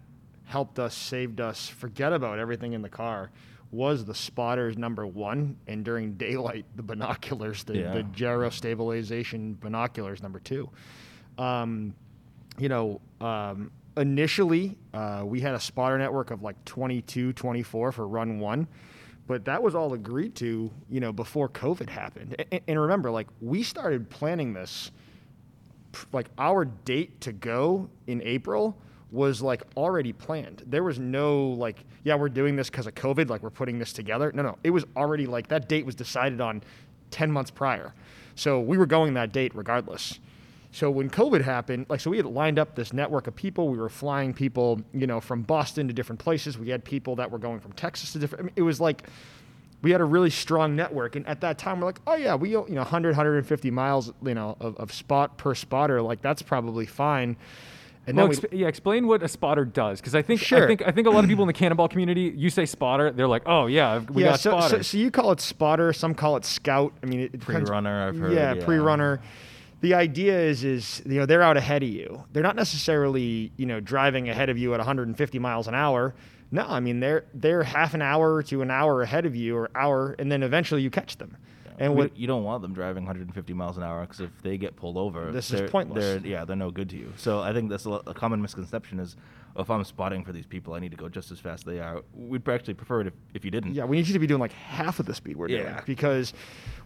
helped 0.46 0.80
us, 0.80 0.96
saved 0.96 1.42
us, 1.42 1.68
forget 1.68 2.14
about 2.14 2.40
everything 2.40 2.74
in 2.74 2.82
the 2.82 2.90
car 2.90 3.32
was 3.72 4.04
the 4.04 4.14
spotters 4.14 4.78
number 4.78 5.08
one, 5.08 5.56
and 5.66 5.86
during 5.86 6.14
daylight, 6.16 6.66
the 6.76 6.84
binoculars, 6.84 7.64
the, 7.64 7.78
Yeah. 7.78 7.94
the 7.94 8.04
gyro 8.04 8.50
stabilization 8.50 9.54
binoculars 9.56 10.22
number 10.22 10.40
two. 10.40 10.70
Um, 11.42 11.96
you 12.60 12.70
know, 12.70 13.02
um, 13.20 13.72
initially 13.98 14.78
uh, 14.94 15.24
we 15.26 15.40
had 15.40 15.56
a 15.56 15.60
spotter 15.60 15.98
network 15.98 16.32
of 16.32 16.44
like 16.44 16.64
22, 16.66 17.34
24 17.34 17.92
for 17.92 18.08
run 18.08 18.40
one, 18.40 18.68
but 19.28 19.46
that 19.46 19.62
was 19.62 19.74
all 19.74 19.94
agreed 19.94 20.36
to, 20.36 20.72
you 20.90 21.00
know, 21.00 21.12
before 21.12 21.50
COVID 21.50 21.90
happened. 21.90 22.36
And, 22.52 22.62
and 22.68 22.80
remember, 22.80 23.10
like 23.10 23.28
we 23.40 23.64
started 23.64 24.10
planning 24.10 24.54
this, 24.54 24.92
like 26.14 26.28
our 26.38 26.66
date 26.66 27.20
to 27.22 27.32
go 27.32 27.90
in 28.08 28.22
April 28.22 28.78
was 29.12 29.42
like 29.42 29.64
already 29.76 30.14
planned. 30.14 30.64
There 30.68 30.84
was 30.84 31.00
no 31.00 31.48
like, 31.48 31.84
yeah, 32.04 32.16
we're 32.16 32.30
doing 32.30 32.56
this 32.56 32.70
because 32.70 32.88
of 32.88 32.96
COVID, 32.96 33.30
like 33.30 33.42
we're 33.42 33.50
putting 33.50 33.80
this 33.80 33.94
together. 33.94 34.32
No, 34.34 34.44
no, 34.44 34.58
it 34.64 34.70
was 34.70 34.86
already 34.96 35.26
like 35.26 35.48
that 35.48 35.68
date 35.68 35.86
was 35.86 35.96
decided 35.96 36.40
on 36.40 36.62
10 37.10 37.32
months 37.32 37.52
prior. 37.52 37.94
So 38.36 38.60
we 38.60 38.78
were 38.78 38.86
going 38.86 39.16
that 39.16 39.34
date 39.34 39.54
regardless. 39.54 40.20
So 40.74 40.90
when 40.90 41.10
COVID 41.10 41.42
happened, 41.42 41.86
like, 41.90 42.00
so 42.00 42.10
we 42.10 42.18
had 42.18 42.26
lined 42.26 42.58
up 42.58 42.76
this 42.76 42.94
network 42.94 43.28
of 43.28 43.36
people. 43.36 43.68
We 43.68 43.78
were 43.78 43.90
flying 43.90 44.34
people, 44.34 44.82
you 44.94 45.06
know, 45.06 45.20
from 45.20 45.42
Boston 45.42 45.88
to 45.90 45.94
different 45.94 46.20
places. 46.20 46.58
We 46.58 46.70
had 46.70 46.86
people 46.86 47.18
that 47.18 47.30
were 47.30 47.40
going 47.40 47.60
from 47.60 47.74
Texas 47.74 48.14
to 48.14 48.20
different. 48.20 48.42
I 48.42 48.46
mean, 48.46 48.54
it 48.56 48.62
was 48.62 48.80
like 48.80 49.04
we 49.82 49.92
had 49.92 50.00
a 50.00 50.06
really 50.06 50.30
strong 50.30 50.76
network. 50.76 51.16
And 51.18 51.28
at 51.28 51.42
that 51.42 51.58
time, 51.58 51.80
we're 51.82 51.88
like, 51.88 52.00
oh 52.08 52.16
yeah, 52.16 52.36
we 52.36 52.52
you 52.52 52.66
know 52.70 52.82
100, 52.82 53.10
150 53.10 53.72
miles, 53.72 54.14
you 54.24 54.34
know, 54.34 54.56
of, 54.62 54.78
of 54.78 54.94
spot 54.94 55.38
per 55.38 55.54
spotter. 55.56 56.02
Like 56.02 56.22
that's 56.22 56.42
probably 56.42 56.86
fine. 56.86 57.36
And 58.08 58.18
Well, 58.18 58.28
then 58.28 58.30
we, 58.42 58.48
exp- 58.50 58.60
yeah, 58.62 58.68
explain 58.68 59.08
what 59.08 59.22
a 59.22 59.28
spotter 59.28 59.64
does, 59.64 60.00
because 60.00 60.16
I 60.16 60.22
think 60.24 60.42
I 60.54 60.66
think 60.68 60.82
I 60.88 60.92
think 60.92 61.06
a 61.06 61.12
lot 61.12 61.24
of 61.24 61.30
people 61.30 61.44
in 61.44 61.48
the 61.48 61.54
cannonball 61.62 61.90
community, 61.90 62.34
you 62.36 62.50
say 62.50 62.66
spotter, 62.66 63.12
they're 63.12 63.28
like, 63.28 63.44
oh 63.46 63.68
yeah, 63.68 64.00
we 64.10 64.24
yeah, 64.24 64.32
got 64.32 64.40
so, 64.40 64.52
spotter. 64.52 64.78
so, 64.78 64.82
so 64.84 64.98
you 64.98 65.12
call 65.12 65.32
it 65.34 65.42
spotter. 65.42 65.92
Some 65.94 66.16
call 66.16 66.38
it 66.38 66.46
scout. 66.46 66.94
I 67.04 67.06
mean, 67.08 67.20
it, 67.20 67.36
it 67.36 67.42
Pre-runner, 67.42 68.08
I've 68.08 68.18
heard, 68.18 68.34
Yeah, 68.34 68.54
yeah. 68.54 68.66
pre-runner. 68.66 69.20
The 69.82 69.96
idea 69.96 70.40
is, 70.40 70.64
is 70.64 71.02
you 71.06 71.20
know, 71.20 71.26
they're 71.26 71.42
out 71.42 71.58
ahead 71.58 71.84
of 71.84 71.90
you. 71.90 72.24
They're 72.32 72.44
not 72.44 72.56
necessarily, 72.56 73.52
you 73.58 73.66
know, 73.66 73.80
driving 73.80 74.30
ahead 74.30 74.50
of 74.50 74.58
you 74.58 74.74
at 74.74 74.80
150 74.80 75.40
miles 75.40 75.68
an 75.68 75.76
hour. 75.76 76.14
No, 76.52 76.66
I 76.68 76.80
mean 76.80 77.00
they're 77.00 77.26
they're 77.34 77.64
half 77.64 77.94
an 77.94 78.02
hour 78.02 78.44
to 78.44 78.62
an 78.62 78.70
hour 78.70 79.02
ahead 79.02 79.26
of 79.26 79.36
you, 79.36 79.58
or 79.58 79.72
hour, 79.74 80.16
and 80.20 80.32
then 80.32 80.44
eventually 80.44 80.82
you 80.82 80.90
catch 80.90 81.18
them. 81.18 81.38
And 81.82 81.96
what 81.96 82.16
you 82.18 82.28
don't 82.28 82.44
want 82.44 82.62
them 82.62 82.74
driving 82.74 83.04
150 83.04 83.54
miles 83.54 83.78
an 83.78 83.84
hour 83.84 84.02
because 84.02 84.20
if 84.20 84.30
they 84.42 84.58
get 84.58 84.76
pulled 84.76 84.98
over, 84.98 85.32
This 85.32 85.52
is 85.52 85.70
pointless. 85.70 86.04
They're, 86.04 86.20
yeah, 86.20 86.46
they're 86.46 86.56
no 86.56 86.72
good 86.72 86.90
to 86.90 86.98
you. 86.98 87.12
So 87.18 87.40
I 87.40 87.54
think 87.54 87.70
that's 87.70 87.86
a, 87.86 88.02
a 88.08 88.14
common 88.14 88.42
misconception 88.42 89.00
is, 89.00 89.16
oh, 89.56 89.62
if 89.62 89.70
I'm 89.70 89.84
spotting 89.84 90.24
for 90.24 90.32
these 90.32 90.46
people, 90.46 90.74
I 90.74 90.80
need 90.80 90.92
to 90.92 90.98
go 90.98 91.10
just 91.10 91.32
as 91.32 91.40
fast 91.40 91.68
as 91.68 91.74
they 91.74 91.80
are. 91.80 92.02
We'd 92.14 92.48
actually 92.48 92.76
prefer 92.76 93.02
it 93.02 93.08
if, 93.08 93.14
if 93.34 93.46
you 93.46 93.52
didn't. 93.52 93.74
Yeah, 93.74 93.86
we 93.86 93.98
need 93.98 94.08
you 94.08 94.14
to 94.14 94.20
be 94.20 94.28
doing 94.28 94.40
like 94.42 94.54
half 94.54 95.00
of 95.00 95.06
the 95.06 95.16
speed 95.16 95.38
we're 95.38 95.48
doing 95.48 95.66
because 95.86 96.34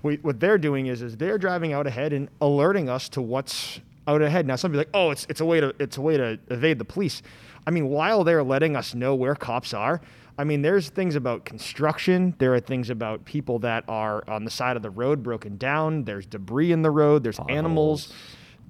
we, 0.01 0.15
what 0.17 0.39
they're 0.39 0.57
doing 0.57 0.87
is 0.87 1.01
is 1.01 1.17
they're 1.17 1.37
driving 1.37 1.73
out 1.73 1.87
ahead 1.87 2.13
and 2.13 2.29
alerting 2.41 2.89
us 2.89 3.09
to 3.09 3.21
what's 3.21 3.81
out 4.07 4.21
ahead. 4.21 4.45
Now, 4.45 4.55
somebody 4.55 4.79
like, 4.79 4.89
oh, 4.93 5.11
it's 5.11 5.25
it's 5.29 5.41
a 5.41 5.45
way 5.45 5.59
to 5.59 5.73
it's 5.79 5.97
a 5.97 6.01
way 6.01 6.17
to 6.17 6.39
evade 6.49 6.79
the 6.79 6.85
police. 6.85 7.21
I 7.67 7.71
mean, 7.71 7.89
while 7.89 8.23
they're 8.23 8.43
letting 8.43 8.75
us 8.75 8.93
know 8.93 9.15
where 9.15 9.35
cops 9.35 9.73
are, 9.73 9.99
I 10.37 10.43
mean, 10.43 10.61
there's 10.61 10.89
things 10.89 11.15
about 11.15 11.45
construction. 11.45 12.35
There 12.39 12.53
are 12.53 12.59
things 12.59 12.89
about 12.89 13.23
people 13.25 13.59
that 13.59 13.85
are 13.87 14.23
on 14.29 14.43
the 14.43 14.51
side 14.51 14.75
of 14.75 14.83
the 14.83 14.89
road 14.89 15.23
broken 15.23 15.57
down. 15.57 16.03
There's 16.03 16.25
debris 16.25 16.71
in 16.71 16.81
the 16.81 16.91
road. 16.91 17.23
There's 17.23 17.39
animals. 17.47 18.11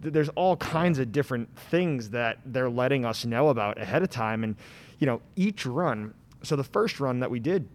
There's 0.01 0.30
all 0.30 0.58
kinds 0.58 0.99
of 0.99 1.12
different 1.12 1.58
things 1.58 2.12
that 2.12 2.38
they're 2.45 2.69
letting 2.69 3.04
us 3.06 3.25
know 3.25 3.49
about 3.49 3.82
ahead 3.82 4.04
of 4.04 4.10
time. 4.10 4.43
And, 4.43 4.56
you 4.99 5.08
know, 5.08 5.21
each 5.36 5.65
run, 5.65 6.13
so 6.43 6.56
the 6.56 6.63
first 6.63 6.99
run 6.99 7.21
that 7.21 7.32
we 7.32 7.39
did, 7.39 7.67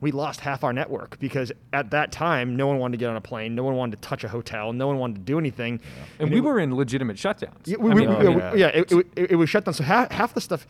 we 0.00 0.12
lost 0.12 0.40
half 0.40 0.62
our 0.62 0.72
network 0.74 1.18
because 1.18 1.50
at 1.72 1.90
that 1.92 2.12
time 2.12 2.54
no 2.56 2.66
one 2.66 2.78
wanted 2.78 2.98
to 2.98 3.00
get 3.00 3.08
on 3.08 3.16
a 3.16 3.20
plane, 3.22 3.54
no 3.54 3.64
one 3.64 3.74
wanted 3.74 4.00
to 4.02 4.06
touch 4.08 4.22
a 4.22 4.28
hotel, 4.28 4.72
no 4.74 4.86
one 4.86 4.98
wanted 4.98 5.14
to 5.14 5.20
do 5.22 5.38
anything. 5.38 5.80
And 6.18 6.30
we 6.30 6.40
were 6.40 6.60
in 6.60 6.74
legitimate 6.76 7.16
shutdowns. 7.16 7.54
Yeah, 7.64 7.78
I 7.78 7.80
we, 7.80 7.94
we, 7.94 8.00
mean, 8.02 8.10
Oh, 8.10 8.20
yeah, 8.22 8.28
we- 8.28 8.36
yeah. 8.36 8.54
yeah, 8.54 8.66
it, 8.68 8.92
it, 8.92 9.06
it, 9.16 9.30
it 9.32 9.34
was 9.36 9.48
shut 9.48 9.64
down. 9.64 9.74
So 9.74 9.82
half, 9.84 10.12
half 10.12 10.34
the 10.34 10.40
stuff, 10.40 10.66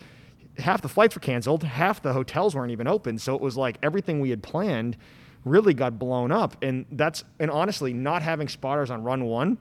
half 0.58 0.82
the 0.82 0.88
flights 0.88 1.14
were 1.14 1.20
canceled, 1.20 1.62
half 1.62 2.02
the 2.02 2.12
hotels 2.12 2.54
weren't 2.54 2.72
even 2.72 2.86
open. 2.86 3.18
So 3.18 3.34
it 3.34 3.40
was 3.40 3.56
like 3.56 3.78
everything 3.82 4.20
we 4.20 4.30
had 4.30 4.42
planned 4.42 4.96
really 5.44 5.74
got 5.74 5.98
blown 5.98 6.32
up. 6.32 6.56
And 6.62 6.86
that's 6.92 7.24
and 7.38 7.50
honestly, 7.50 7.92
not 7.92 8.22
having 8.22 8.48
spotters 8.48 8.90
on 8.90 9.02
run 9.02 9.24
one 9.24 9.58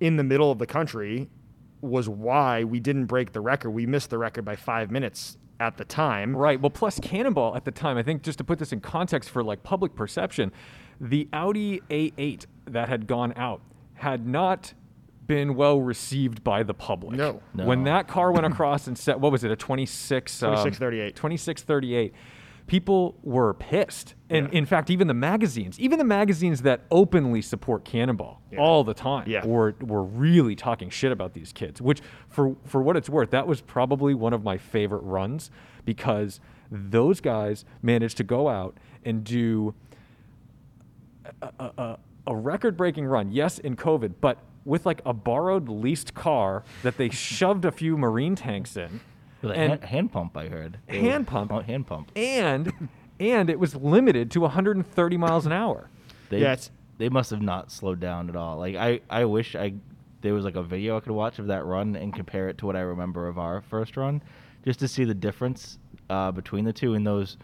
in 0.00 0.16
the 0.16 0.24
middle 0.24 0.50
of 0.50 0.58
the 0.58 0.66
country 0.66 1.28
was 1.80 2.08
why 2.08 2.64
we 2.64 2.80
didn't 2.80 3.06
break 3.06 3.32
the 3.32 3.40
record. 3.40 3.70
We 3.70 3.86
missed 3.86 4.10
the 4.10 4.18
record 4.18 4.44
by 4.44 4.56
five 4.56 4.90
minutes 4.90 5.36
at 5.60 5.76
the 5.76 5.84
time. 5.84 6.36
Right. 6.36 6.60
Well, 6.60 6.70
plus 6.70 7.00
Cannonball 7.00 7.56
at 7.56 7.64
the 7.64 7.70
time, 7.70 7.96
I 7.96 8.02
think 8.02 8.22
just 8.22 8.38
to 8.38 8.44
put 8.44 8.58
this 8.58 8.72
in 8.72 8.80
context 8.80 9.30
for 9.30 9.42
like 9.42 9.62
public 9.62 9.94
perception, 9.94 10.52
the 11.00 11.28
Audi 11.32 11.80
A8 11.90 12.46
that 12.66 12.88
had 12.88 13.06
gone 13.06 13.32
out 13.36 13.62
had 13.94 14.26
not 14.26 14.74
been 15.26 15.54
well 15.54 15.80
received 15.80 16.42
by 16.44 16.62
the 16.62 16.74
public. 16.74 17.16
No. 17.16 17.40
When 17.54 17.84
that 17.84 18.08
car 18.08 18.32
went 18.32 18.46
across 18.46 18.86
and 18.86 18.96
set, 18.96 19.18
what 19.20 19.32
was 19.32 19.44
it, 19.44 19.50
a 19.50 19.56
26? 19.56 20.42
um, 20.42 20.50
2638. 20.50 21.16
2638. 21.16 22.14
People 22.66 23.16
were 23.22 23.54
pissed. 23.54 24.14
And 24.28 24.48
Yeah. 24.52 24.58
in 24.58 24.66
fact, 24.66 24.90
even 24.90 25.06
the 25.06 25.14
magazines, 25.14 25.78
even 25.78 25.98
the 25.98 26.04
magazines 26.04 26.62
that 26.62 26.80
openly 26.90 27.40
support 27.40 27.84
Cannonball 27.84 28.42
Yeah. 28.50 28.58
all 28.58 28.82
the 28.82 28.94
time 28.94 29.28
Yeah. 29.28 29.46
were, 29.46 29.74
were 29.80 30.02
really 30.02 30.56
talking 30.56 30.90
shit 30.90 31.12
about 31.12 31.32
these 31.34 31.52
kids, 31.52 31.80
which 31.80 32.00
for, 32.28 32.56
for 32.64 32.82
what 32.82 32.96
it's 32.96 33.08
worth, 33.08 33.30
that 33.30 33.46
was 33.46 33.60
probably 33.60 34.14
one 34.14 34.32
of 34.32 34.42
my 34.42 34.58
favorite 34.58 35.02
runs 35.04 35.50
because 35.84 36.40
those 36.70 37.20
guys 37.20 37.64
managed 37.82 38.16
to 38.16 38.24
go 38.24 38.48
out 38.48 38.76
and 39.04 39.22
do 39.22 39.72
a, 41.42 41.48
a, 41.60 41.70
a, 41.78 41.98
a 42.28 42.34
record-breaking 42.36 43.04
run. 43.06 43.30
Yes, 43.30 43.58
in 43.60 43.76
COVID, 43.76 44.14
but 44.20 44.38
with 44.66 44.84
like 44.84 45.00
a 45.06 45.12
borrowed 45.14 45.68
leased 45.68 46.12
car 46.14 46.64
that 46.82 46.98
they 46.98 47.08
shoved 47.08 47.64
a 47.64 47.70
few 47.72 47.96
marine 47.96 48.34
tanks 48.34 48.76
in, 48.76 49.00
With 49.40 49.52
a 49.52 49.54
and 49.54 49.70
hand, 49.70 49.84
hand 49.84 50.12
pump, 50.12 50.36
I 50.36 50.48
heard. 50.48 50.78
They 50.88 51.00
Hand 51.00 51.26
were- 51.26 51.30
pump? 51.30 51.52
oh, 51.52 51.60
hand 51.60 51.86
pump. 51.86 52.10
and 52.16 52.72
and 53.18 53.48
it 53.48 53.58
was 53.58 53.74
limited 53.74 54.30
to 54.32 54.40
130 54.42 55.16
miles 55.16 55.46
an 55.46 55.52
hour. 55.52 55.88
They, 56.28 56.40
Yeah, 56.42 56.56
they 56.98 57.08
must 57.08 57.30
have 57.30 57.40
not 57.40 57.70
slowed 57.72 58.00
down 58.00 58.28
at 58.28 58.36
all. 58.36 58.58
Like 58.58 58.74
I, 58.76 59.00
I 59.08 59.24
wish 59.24 59.54
I 59.54 59.74
there 60.20 60.34
was 60.34 60.44
like 60.44 60.56
a 60.56 60.62
video 60.62 60.96
I 60.96 61.00
could 61.00 61.12
watch 61.12 61.38
of 61.38 61.46
that 61.46 61.64
run 61.64 61.94
and 61.94 62.12
compare 62.12 62.48
it 62.48 62.58
to 62.58 62.66
what 62.66 62.74
I 62.76 62.80
remember 62.80 63.28
of 63.28 63.38
our 63.38 63.60
first 63.60 63.96
run, 63.96 64.20
just 64.64 64.80
to 64.80 64.88
see 64.88 65.04
the 65.04 65.14
difference 65.14 65.78
uh, 66.10 66.32
between 66.32 66.64
the 66.64 66.72
two 66.72 66.94
in 66.94 67.04
those. 67.04 67.36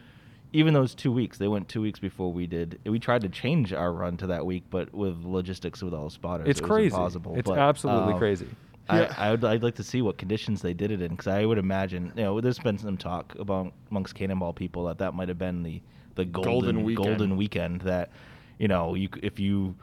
Even 0.54 0.74
those 0.74 0.94
two 0.94 1.10
weeks, 1.10 1.38
they 1.38 1.48
went 1.48 1.68
two 1.68 1.80
weeks 1.80 1.98
before 1.98 2.30
we 2.32 2.46
did. 2.46 2.78
We 2.84 2.98
tried 2.98 3.22
to 3.22 3.28
change 3.30 3.72
our 3.72 3.92
run 3.92 4.16
to 4.18 4.26
that 4.28 4.44
week, 4.44 4.64
but 4.68 4.92
with 4.92 5.24
logistics 5.24 5.82
with 5.82 5.94
all 5.94 6.04
the 6.04 6.10
spotters, 6.10 6.46
It's 6.48 6.60
it 6.60 6.64
was 6.64 6.68
crazy. 6.70 6.86
impossible. 6.94 7.34
It's 7.36 7.48
But, 7.48 7.58
absolutely 7.58 8.12
um, 8.12 8.18
crazy. 8.18 8.46
Yeah. 8.90 9.14
I, 9.16 9.28
I 9.28 9.30
would, 9.30 9.44
I'd 9.44 9.62
like 9.62 9.76
to 9.76 9.84
see 9.84 10.02
what 10.02 10.18
conditions 10.18 10.60
they 10.60 10.74
did 10.74 10.90
it 10.90 11.00
in 11.00 11.12
because 11.12 11.28
I 11.28 11.46
would 11.46 11.56
imagine 11.56 12.12
you 12.16 12.24
know 12.24 12.40
there's 12.40 12.58
been 12.58 12.76
some 12.78 12.96
talk 12.98 13.34
about 13.38 13.72
amongst 13.90 14.14
cannonball 14.16 14.52
people 14.52 14.84
that 14.86 14.98
that 14.98 15.14
might 15.14 15.28
have 15.28 15.38
been 15.38 15.62
the 15.62 15.80
the 16.16 16.24
golden 16.26 16.52
Golden 16.52 16.84
weekend. 16.84 17.06
golden 17.06 17.36
weekend 17.36 17.80
that 17.82 18.10
you 18.58 18.66
know 18.68 18.94
you 18.94 19.08
if 19.22 19.38
you 19.38 19.76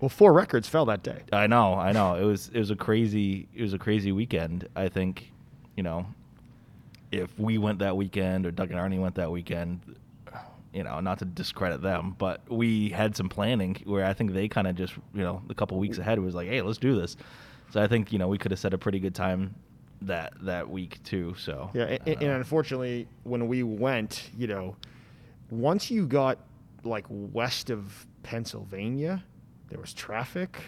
Well, 0.00 0.10
four 0.10 0.32
records 0.34 0.68
fell 0.68 0.84
that 0.84 1.02
day. 1.02 1.22
I 1.32 1.46
know 1.46 1.74
I 1.74 1.90
know 1.92 2.14
it 2.16 2.24
was 2.24 2.50
it 2.52 2.58
was 2.58 2.70
a 2.70 2.76
crazy 2.76 3.48
it 3.54 3.62
was 3.62 3.72
a 3.72 3.78
crazy 3.78 4.12
weekend 4.12 4.68
I 4.76 4.88
think 4.88 5.32
you 5.74 5.82
know 5.82 6.06
if 7.10 7.36
we 7.38 7.56
went 7.58 7.78
that 7.78 7.96
weekend 7.96 8.44
or 8.44 8.50
Doug 8.50 8.70
and 8.70 8.78
Arnie 8.78 9.00
went 9.00 9.14
that 9.14 9.30
weekend 9.32 9.80
you 10.74 10.82
know 10.82 11.00
not 11.00 11.18
to 11.20 11.24
discredit 11.24 11.80
them 11.80 12.14
but 12.18 12.40
we 12.50 12.90
had 12.90 13.16
some 13.16 13.28
planning 13.28 13.76
where 13.84 14.04
I 14.04 14.12
think 14.12 14.32
they 14.32 14.48
kind 14.48 14.66
of 14.66 14.74
just 14.74 14.94
you 15.14 15.22
know 15.22 15.42
a 15.48 15.54
couple 15.54 15.78
weeks 15.78 15.98
ahead 15.98 16.18
was 16.18 16.34
like 16.34 16.48
hey 16.48 16.60
let's 16.62 16.78
do 16.78 16.98
this 17.00 17.16
so 17.70 17.80
I 17.82 17.86
think 17.86 18.12
you 18.12 18.18
know 18.18 18.28
we 18.28 18.38
could 18.38 18.50
have 18.50 18.60
set 18.60 18.74
a 18.74 18.78
pretty 18.78 18.98
good 19.00 19.14
time 19.14 19.54
that 20.02 20.34
that 20.42 20.68
week 20.68 21.02
too 21.04 21.34
so 21.38 21.70
Yeah, 21.74 21.98
and, 22.06 22.22
and 22.22 22.30
unfortunately, 22.32 23.08
when 23.22 23.48
we 23.48 23.62
went, 23.62 24.30
you 24.36 24.46
know, 24.46 24.76
once 25.50 25.90
you 25.90 26.06
got 26.06 26.38
like 26.84 27.06
west 27.08 27.70
of 27.70 28.06
Pennsylvania, 28.22 29.24
there 29.68 29.80
was 29.80 29.92
traffic. 29.94 30.60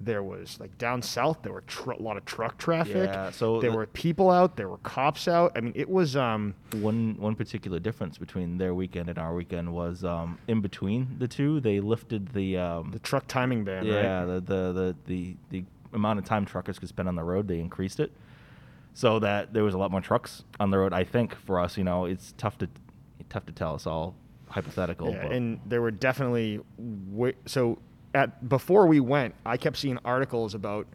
There 0.00 0.22
was 0.22 0.58
like 0.60 0.76
down 0.76 1.00
south, 1.02 1.42
there 1.42 1.52
were 1.52 1.62
tr- 1.62 1.92
a 1.92 2.02
lot 2.02 2.16
of 2.16 2.24
truck 2.24 2.58
traffic. 2.58 3.08
Yeah, 3.08 3.30
so 3.30 3.60
there 3.60 3.70
the- 3.70 3.76
were 3.76 3.86
people 3.86 4.30
out, 4.30 4.56
there 4.56 4.68
were 4.68 4.78
cops 4.78 5.28
out. 5.28 5.52
I 5.56 5.60
mean, 5.60 5.72
it 5.76 5.88
was 5.88 6.16
um 6.16 6.54
one 6.72 7.16
one 7.18 7.34
particular 7.34 7.78
difference 7.78 8.18
between 8.18 8.58
their 8.58 8.74
weekend 8.74 9.08
and 9.08 9.18
our 9.18 9.34
weekend 9.34 9.72
was 9.72 10.04
um, 10.04 10.38
in 10.48 10.60
between 10.60 11.16
the 11.18 11.28
two 11.28 11.60
they 11.60 11.80
lifted 11.80 12.28
the 12.34 12.58
um, 12.58 12.90
the 12.90 12.98
truck 12.98 13.26
timing 13.28 13.64
ban. 13.64 13.86
yeah 13.86 14.24
right? 14.24 14.26
the, 14.26 14.40
the 14.40 14.72
the 14.72 14.96
the 15.06 15.36
the 15.50 15.64
amount 15.92 16.18
of 16.18 16.24
time 16.24 16.44
truckers 16.44 16.78
could 16.78 16.88
spend 16.88 17.08
on 17.08 17.14
the 17.14 17.22
road 17.22 17.46
they 17.46 17.60
increased 17.60 18.00
it 18.00 18.10
so 18.94 19.20
that 19.20 19.52
there 19.54 19.62
was 19.62 19.74
a 19.74 19.78
lot 19.78 19.90
more 19.92 20.00
trucks 20.00 20.42
on 20.58 20.70
the 20.70 20.78
road 20.78 20.92
i 20.92 21.04
think 21.04 21.36
for 21.36 21.60
us 21.60 21.76
you 21.78 21.84
know 21.84 22.04
it's 22.04 22.34
tough 22.36 22.58
to 22.58 22.68
tough 23.28 23.46
to 23.46 23.52
tell 23.52 23.76
it's 23.76 23.86
all 23.86 24.16
hypothetical 24.48 25.10
Yeah, 25.10 25.26
and 25.26 25.60
there 25.66 25.80
were 25.80 25.92
definitely 25.92 26.60
so 27.46 27.78
at 28.14 28.48
before 28.48 28.86
we 28.86 29.00
went, 29.00 29.34
I 29.44 29.56
kept 29.56 29.76
seeing 29.76 29.98
articles 30.04 30.54
about, 30.54 30.86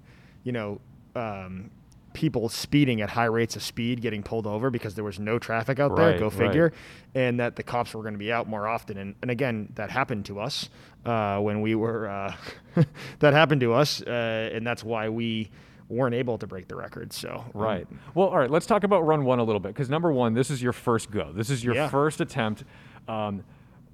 you 0.43 0.51
know, 0.51 0.79
um, 1.15 1.69
people 2.13 2.49
speeding 2.49 3.01
at 3.01 3.09
high 3.09 3.25
rates 3.25 3.55
of 3.55 3.61
speed, 3.63 4.01
getting 4.01 4.23
pulled 4.23 4.47
over 4.47 4.69
because 4.69 4.95
there 4.95 5.03
was 5.03 5.19
no 5.19 5.37
traffic 5.37 5.79
out 5.79 5.95
there. 5.95 6.11
Right, 6.11 6.19
Go 6.19 6.25
right. 6.25 6.33
figure, 6.33 6.73
and 7.13 7.39
that 7.39 7.55
the 7.55 7.63
cops 7.63 7.93
were 7.93 8.01
going 8.01 8.13
to 8.15 8.19
be 8.19 8.31
out 8.31 8.47
more 8.47 8.67
often. 8.67 8.97
And, 8.97 9.15
and 9.21 9.29
again, 9.29 9.71
that 9.75 9.91
happened 9.91 10.25
to 10.25 10.39
us 10.39 10.69
uh, 11.05 11.39
when 11.39 11.61
we 11.61 11.75
were. 11.75 12.07
Uh, 12.07 12.35
that 13.19 13.33
happened 13.33 13.61
to 13.61 13.73
us, 13.73 14.01
uh, 14.01 14.49
and 14.53 14.65
that's 14.65 14.83
why 14.83 15.09
we 15.09 15.49
weren't 15.87 16.15
able 16.15 16.37
to 16.37 16.45
break 16.47 16.67
the 16.67 16.75
record. 16.75 17.11
So 17.11 17.43
um, 17.53 17.61
Right. 17.61 17.87
Well, 18.13 18.27
all 18.27 18.37
right. 18.37 18.49
Let's 18.49 18.65
talk 18.65 18.83
about 18.83 19.05
run 19.05 19.25
one 19.25 19.39
a 19.39 19.43
little 19.43 19.59
bit 19.59 19.69
because 19.69 19.89
number 19.89 20.11
one, 20.11 20.33
this 20.35 20.49
is 20.51 20.61
your 20.61 20.73
first 20.73 21.09
go. 21.11 21.31
This 21.33 21.49
is 21.49 21.63
your 21.63 21.75
Yeah. 21.75 21.89
first 21.89 22.21
attempt. 22.21 22.63
Um, 23.07 23.43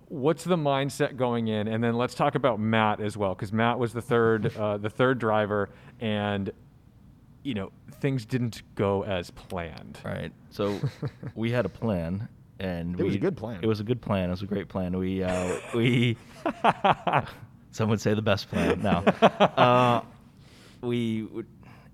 what's 0.07 0.43
the 0.43 0.57
mindset 0.57 1.17
going 1.17 1.47
in? 1.47 1.67
And 1.67 1.83
then 1.83 1.95
let's 1.95 2.15
talk 2.15 2.35
about 2.35 2.59
Matt 2.59 2.99
as 2.99 3.17
well 3.17 3.33
because 3.35 3.51
Matt 3.53 3.79
was 3.79 3.93
the 3.93 4.01
third, 4.01 4.55
uh, 4.57 4.77
the 4.77 4.89
third 4.89 5.19
driver, 5.19 5.69
and 5.99 6.51
you 7.43 7.53
know 7.53 7.71
things 7.99 8.25
didn't 8.25 8.61
go 8.75 9.03
as 9.03 9.31
planned. 9.31 9.99
Right. 10.03 10.31
So 10.49 10.79
we 11.35 11.51
had 11.51 11.65
a 11.65 11.69
plan, 11.69 12.27
and 12.59 12.99
It 12.99 13.03
was 13.03 13.15
a 13.15 13.19
good 13.19 13.37
plan. 13.37 13.59
It 13.63 13.67
was 13.67 13.79
a 13.79 13.83
good 13.83 14.01
plan. 14.01 14.29
It 14.29 14.31
was 14.31 14.41
a 14.41 14.47
great 14.47 14.67
plan. 14.69 14.97
We 14.97 15.23
uh, 15.23 15.57
we 15.73 16.17
some 17.71 17.89
would 17.89 18.01
say 18.01 18.13
the 18.13 18.21
best 18.21 18.49
plan. 18.49 18.81
Now 18.81 18.99
uh, 19.01 20.01
we 20.81 21.21
w- 21.23 21.45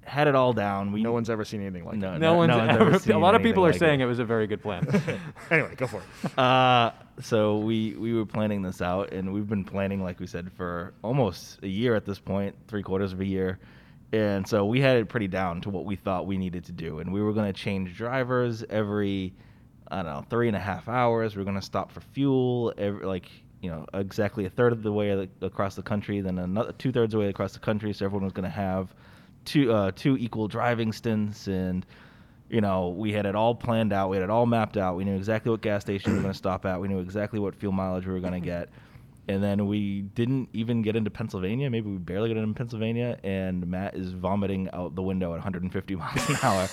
had 0.04 0.28
it 0.28 0.36
all 0.36 0.54
down. 0.54 0.92
We 0.92 1.04
No 1.04 1.12
one's 1.12 1.30
ever 1.30 1.46
seen 1.46 1.62
anything 1.62 1.86
like 1.86 1.98
no, 1.98 2.18
No, 2.18 2.34
one's 2.36 2.52
ever 2.56 2.92
ever, 2.96 3.12
a 3.12 3.18
lot 3.18 3.36
of 3.36 3.44
people 3.44 3.66
are 3.66 3.72
like 3.72 3.80
saying 3.80 4.02
it. 4.02 4.06
was 4.06 4.20
a 4.20 4.26
very 4.26 4.48
good 4.48 4.62
plan. 4.62 4.88
Anyway, 5.52 5.74
go 5.76 5.88
for 5.88 6.02
it. 6.02 6.38
Uh, 6.38 6.92
so 7.20 7.60
we 7.60 7.96
we 7.96 8.14
were 8.14 8.26
planning 8.26 8.62
this 8.62 8.82
out, 8.82 9.14
and 9.14 9.32
we've 9.32 9.48
been 9.48 9.64
planning, 9.64 10.04
like 10.04 10.20
we 10.20 10.28
said, 10.28 10.52
for 10.54 10.94
almost 11.04 11.60
a 11.64 11.68
year 11.68 11.96
at 11.96 12.06
this 12.06 12.20
point, 12.20 12.56
three 12.68 12.82
quarters 12.84 13.14
of 13.14 13.20
a 13.20 13.26
year. 13.26 13.60
And 14.14 14.46
so 14.48 14.66
we 14.66 14.82
had 14.82 14.98
it 14.98 15.08
pretty 15.08 15.28
down 15.28 15.62
to 15.62 15.70
what 15.70 15.86
we 15.86 15.96
thought 15.96 16.26
we 16.28 16.38
needed 16.38 16.66
to 16.66 16.72
do, 16.72 17.00
and 17.00 17.14
we 17.14 17.22
were 17.22 17.32
going 17.34 17.52
to 17.52 17.58
change 17.58 17.96
drivers 17.96 18.64
every, 18.70 19.34
I 19.90 19.98
don't 19.98 20.06
know, 20.06 20.26
three 20.30 20.48
and 20.48 20.58
a 20.58 20.60
half 20.60 20.90
hours. 20.90 21.36
We 21.36 21.42
are 21.42 21.46
going 21.46 21.60
to 21.60 21.66
stop 21.66 21.92
for 21.92 22.02
fuel, 22.02 22.74
every, 22.78 23.06
like 23.06 23.30
you 23.62 23.70
know, 23.70 23.86
exactly 23.94 24.46
a 24.46 24.50
third 24.50 24.74
of 24.74 24.82
the 24.84 24.92
way 24.92 25.30
across 25.42 25.76
the 25.76 25.84
country, 25.84 26.20
then 26.22 26.40
another 26.40 26.72
two 26.74 26.92
thirds 26.92 27.14
of 27.14 27.20
the 27.20 27.26
way 27.26 27.30
across 27.30 27.54
the 27.54 27.60
country. 27.60 27.94
So 27.94 28.06
everyone 28.06 28.24
was 28.24 28.34
going 28.34 28.44
to 28.44 28.50
have 28.50 28.94
two 29.45 29.71
uh, 29.71 29.91
two 29.95 30.17
equal 30.17 30.47
driving 30.47 30.91
stints, 30.91 31.47
and 31.47 31.86
you 32.51 32.60
know, 32.60 32.89
we 32.89 33.13
had 33.13 33.25
it 33.25 33.34
all 33.34 33.56
planned 33.56 33.93
out. 33.93 34.10
We 34.10 34.17
had 34.17 34.23
it 34.23 34.30
all 34.30 34.45
mapped 34.45 34.75
out. 34.75 34.97
We 34.97 35.06
knew 35.06 35.15
exactly 35.15 35.49
what 35.51 35.62
gas 35.62 35.82
station 35.82 36.12
we 36.12 36.17
were 36.17 36.23
going 36.23 36.34
to 36.34 36.38
stop 36.38 36.65
at. 36.65 36.80
We 36.82 36.89
knew 36.89 36.99
exactly 36.99 37.39
what 37.39 37.56
fuel 37.56 37.71
mileage 37.71 38.06
we 38.06 38.12
were 38.12 38.19
going 38.19 38.34
to 38.34 38.41
get. 38.41 38.69
And 39.30 39.41
then 39.41 39.67
we 39.67 40.01
didn't 40.01 40.49
even 40.51 40.82
get 40.82 40.97
into 40.97 41.10
Pennsylvania. 41.10 41.69
Maybe 41.69 41.89
we 41.89 41.97
barely 41.97 42.34
got 42.34 42.38
into 42.38 42.54
Pennsylvania. 42.54 43.17
And 43.23 43.65
Matt 43.67 43.95
is 43.95 44.12
vomiting 44.12 44.69
out 44.73 44.95
the 44.95 45.01
window 45.01 45.27
at 45.27 45.36
150 45.36 45.95
miles 45.95 46.30
an 46.30 46.38
hour. 46.43 46.67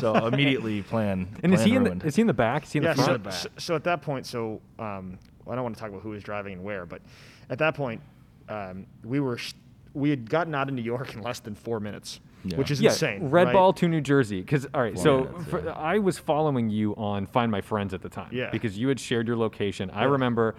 So 0.00 0.14
immediately 0.26 0.80
plan. 0.82 1.28
and 1.42 1.52
is 1.52 1.58
plan 1.58 1.68
he 1.68 1.76
in 1.76 1.84
ruined. 1.84 2.00
the, 2.02 2.06
is 2.06 2.16
he 2.16 2.22
in 2.22 2.26
the 2.26 2.32
back? 2.32 2.64
Is 2.64 2.72
he 2.72 2.78
in 2.78 2.84
yeah, 2.84 2.94
the 2.94 2.98
so, 3.02 3.04
front? 3.04 3.22
back. 3.24 3.32
so, 3.34 3.48
so 3.58 3.74
at 3.74 3.84
that 3.84 4.00
point, 4.00 4.24
so 4.24 4.62
um, 4.78 5.18
I 5.46 5.54
don't 5.54 5.62
want 5.64 5.74
to 5.74 5.80
talk 5.80 5.90
about 5.90 6.00
who 6.00 6.10
was 6.10 6.22
driving 6.22 6.54
and 6.54 6.64
where, 6.64 6.86
but 6.86 7.02
at 7.50 7.58
that 7.58 7.74
point, 7.74 8.00
um, 8.48 8.86
we 9.04 9.20
were 9.20 9.36
sh- 9.36 9.54
we 9.94 10.10
had 10.10 10.28
gotten 10.28 10.54
out 10.54 10.68
of 10.68 10.74
New 10.74 10.82
York 10.82 11.14
in 11.14 11.22
less 11.22 11.40
than 11.40 11.54
four 11.54 11.80
minutes, 11.80 12.20
Yeah. 12.44 12.56
which 12.56 12.70
is 12.70 12.80
yeah, 12.80 12.90
insane. 12.90 13.30
Red 13.30 13.46
right? 13.48 13.52
Ball 13.52 13.72
to 13.74 13.88
New 13.88 14.00
Jersey. 14.00 14.40
Because 14.40 14.66
all 14.74 14.82
right, 14.82 14.94
Four 14.94 15.02
so 15.02 15.24
minutes, 15.24 15.50
for, 15.50 15.64
yeah. 15.64 15.72
I 15.72 15.98
was 15.98 16.18
following 16.18 16.70
you 16.70 16.94
on 16.96 17.26
Find 17.26 17.50
My 17.50 17.60
Friends 17.60 17.94
at 17.94 18.02
the 18.02 18.08
time. 18.08 18.30
Yeah. 18.32 18.50
Because 18.50 18.78
you 18.78 18.88
had 18.88 19.00
shared 19.00 19.26
your 19.26 19.36
location. 19.36 19.90
I 19.90 20.04
remember 20.04 20.54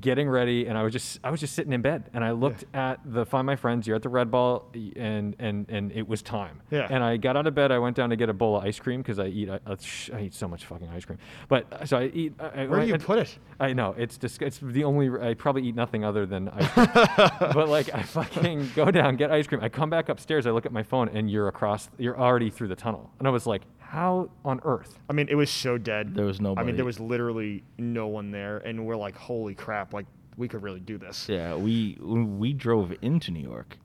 getting 0.00 0.28
ready, 0.28 0.66
and 0.66 0.76
I 0.76 0.82
was 0.82 0.92
just 0.92 1.20
I 1.22 1.30
was 1.30 1.40
just 1.40 1.54
sitting 1.54 1.72
in 1.72 1.82
bed, 1.82 2.10
and 2.14 2.24
I 2.24 2.32
looked 2.32 2.64
at 2.74 3.00
the 3.04 3.24
Find 3.24 3.46
My 3.46 3.56
Friends. 3.56 3.86
You're 3.86 3.96
at 3.96 4.02
the 4.02 4.08
Red 4.08 4.30
Ball, 4.30 4.70
and 4.96 5.36
and 5.38 5.66
and 5.68 5.92
it 5.92 6.08
was 6.08 6.22
time. 6.22 6.62
Yeah. 6.70 6.86
And 6.90 7.02
I 7.02 7.16
got 7.16 7.36
out 7.36 7.46
of 7.46 7.54
bed. 7.54 7.72
I 7.72 7.78
went 7.78 7.96
down 7.96 8.10
to 8.10 8.16
get 8.16 8.28
a 8.28 8.32
bowl 8.32 8.56
of 8.56 8.64
ice 8.64 8.78
cream 8.78 9.00
because 9.00 9.18
I 9.18 9.26
eat 9.26 9.50
I, 9.50 9.60
I 9.66 10.20
eat 10.20 10.34
so 10.34 10.48
much 10.48 10.66
fucking 10.66 10.88
ice 10.88 11.04
cream. 11.04 11.18
But 11.48 11.88
so 11.88 11.98
I 11.98 12.04
eat. 12.06 12.34
I, 12.38 12.62
I 12.62 12.66
Where 12.66 12.80
do 12.80 12.86
you 12.86 12.98
put 12.98 13.18
it? 13.18 13.38
I 13.60 13.72
know 13.72 13.94
it's 13.96 14.16
just 14.16 14.40
it's 14.42 14.58
the 14.58 14.84
only 14.84 15.10
I 15.20 15.34
probably 15.34 15.66
eat 15.66 15.74
nothing 15.74 16.04
other 16.04 16.26
than 16.26 16.48
ice 16.48 16.68
cream. 16.70 16.86
but 17.54 17.68
like 17.68 17.94
I 17.94 18.02
fucking 18.02 18.70
go 18.74 18.90
down 18.90 19.16
get 19.16 19.30
ice 19.30 19.46
cream. 19.46 19.60
I 19.62 19.68
come 19.68 19.90
back 19.90 20.08
upstairs. 20.08 20.46
I 20.46 20.50
look 20.50 20.66
at 20.66 20.72
my 20.72 20.82
phone 20.82 21.08
and 21.08 21.30
you're 21.30 21.48
across. 21.48 21.88
You're 21.98 22.18
already 22.18 22.50
through 22.50 22.68
the 22.68 22.76
tunnel. 22.76 23.10
And 23.18 23.28
I 23.28 23.30
was 23.30 23.46
like, 23.46 23.62
how 23.94 24.28
on 24.44 24.60
earth? 24.64 24.98
I 25.08 25.12
mean, 25.12 25.28
it 25.28 25.36
was 25.36 25.50
so 25.50 25.78
dead. 25.78 26.14
There 26.14 26.26
was 26.26 26.40
nobody. 26.40 26.62
I 26.62 26.66
mean, 26.66 26.76
there 26.76 26.84
was 26.84 26.98
literally 27.00 27.62
no 27.78 28.06
one 28.08 28.30
there, 28.30 28.58
and 28.58 28.84
we're 28.86 28.96
like, 28.96 29.16
holy 29.16 29.54
crap! 29.54 29.92
Like 29.94 30.06
we 30.36 30.48
could 30.48 30.62
really 30.62 30.80
do 30.80 30.98
this. 30.98 31.28
Yeah, 31.28 31.54
we 31.54 31.96
we 32.00 32.52
drove 32.52 32.92
into 33.02 33.30
New 33.30 33.40
York, 33.42 33.78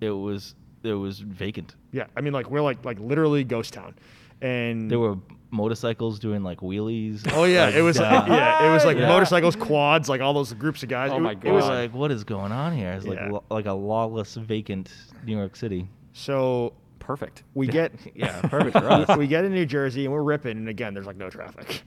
it 0.00 0.10
was 0.10 0.54
it 0.82 0.92
was 0.92 1.18
vacant. 1.20 1.74
Yeah, 1.92 2.06
I 2.16 2.20
mean, 2.20 2.32
like 2.32 2.50
we're 2.50 2.60
like 2.60 2.84
like 2.84 3.00
literally 3.00 3.42
ghost 3.44 3.72
town, 3.74 3.94
and 4.42 4.90
There 4.90 4.98
were 4.98 5.16
motorcycles 5.50 6.18
doing 6.18 6.42
like 6.42 6.58
wheelies. 6.60 7.22
oh 7.32 7.44
yeah, 7.44 7.68
it 7.70 7.80
was 7.80 7.98
like, 7.98 8.12
uh, 8.12 8.32
yeah, 8.32 8.68
it 8.68 8.72
was 8.72 8.84
like 8.84 8.98
Yeah. 8.98 9.08
motorcycles, 9.08 9.56
quads, 9.56 10.08
like 10.08 10.20
all 10.20 10.34
those 10.34 10.52
groups 10.52 10.82
of 10.82 10.88
guys. 10.88 11.10
Oh 11.12 11.16
It 11.16 11.20
my 11.20 11.34
wa- 11.34 11.40
It 11.42 11.44
was 11.44 11.44
It 11.44 11.52
was 11.52 11.64
God. 11.64 11.74
like, 11.80 11.94
what 11.94 12.10
is 12.10 12.24
going 12.24 12.52
on 12.52 12.76
here? 12.76 12.92
It's 12.92 13.06
like 13.06 13.18
Yeah. 13.18 13.30
lo- 13.30 13.44
like 13.50 13.66
a 13.66 13.72
lawless, 13.72 14.34
vacant 14.34 14.90
New 15.24 15.36
York 15.36 15.54
City. 15.56 15.88
so 16.12 16.72
Perfect. 17.04 17.42
we 17.54 17.66
get 17.78 17.92
Yeah, 18.14 18.40
perfect 18.42 18.72
for 18.76 18.88
us. 18.90 19.08
we, 19.10 19.16
we 19.18 19.26
get 19.26 19.44
in 19.44 19.52
New 19.52 19.66
Jersey 19.66 20.04
and 20.04 20.12
we're 20.12 20.22
ripping, 20.22 20.56
and 20.56 20.68
again, 20.68 20.94
there's 20.94 21.06
like 21.06 21.16
no 21.16 21.30
traffic, 21.30 21.82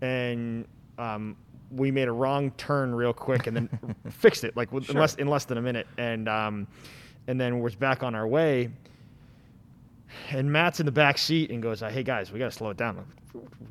and 0.00 0.66
um, 0.98 1.36
we 1.70 1.90
made 1.90 2.08
a 2.08 2.12
wrong 2.12 2.50
turn 2.52 2.94
real 2.94 3.12
quick 3.12 3.46
and 3.46 3.56
then 3.56 3.94
fixed 4.10 4.44
it 4.44 4.56
like 4.56 4.72
with, 4.72 4.88
in 4.90 4.96
less 4.96 5.14
in 5.16 5.28
less 5.28 5.44
than 5.44 5.58
a 5.58 5.62
minute, 5.62 5.86
and 5.98 6.28
um, 6.28 6.66
and 7.28 7.40
then 7.40 7.60
we're 7.60 7.70
back 7.70 8.02
on 8.02 8.14
our 8.14 8.26
way, 8.26 8.70
and 10.30 10.50
Matt's 10.50 10.80
in 10.80 10.86
the 10.86 10.92
back 10.92 11.18
seat 11.18 11.50
and 11.50 11.62
goes, 11.62 11.80
"Hey 11.80 12.02
guys, 12.02 12.32
we 12.32 12.38
gotta 12.38 12.50
slow 12.50 12.70
it 12.70 12.76
down." 12.76 13.04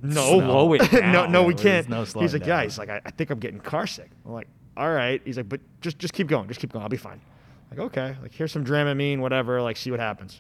No, 0.04 0.22
Slow 0.40 0.74
it 0.74 0.92
down. 0.92 1.12
no, 1.12 1.26
no, 1.26 1.44
we 1.44 1.56
can't. 1.56 1.90
no 1.90 2.06
slowing 2.06 2.26
He's 2.26 2.34
like, 2.34 2.44
down. 2.44 2.50
guys, 2.64 2.78
like 2.78 2.90
I, 2.90 3.02
I 3.04 3.10
think 3.12 3.32
I'm 3.32 3.40
getting 3.40 3.60
car 3.60 3.88
sick. 3.88 4.12
I'm 4.24 4.34
like, 4.34 4.48
all 4.78 4.94
right. 4.94 5.20
He's 5.26 5.38
like, 5.38 5.50
but 5.50 5.60
just 5.82 5.98
just 5.98 6.14
keep 6.14 6.28
going, 6.28 6.48
just 6.48 6.60
keep 6.60 6.72
going. 6.72 6.84
I'll 6.84 6.90
be 6.90 6.98
fine. 6.98 7.20
Like, 7.72 7.80
okay. 7.80 8.16
Like, 8.22 8.32
here's 8.32 8.52
some 8.52 8.64
Dramamine, 8.64 9.18
whatever. 9.20 9.60
Like, 9.64 9.76
see 9.78 9.90
what 9.90 10.00
happens. 10.00 10.40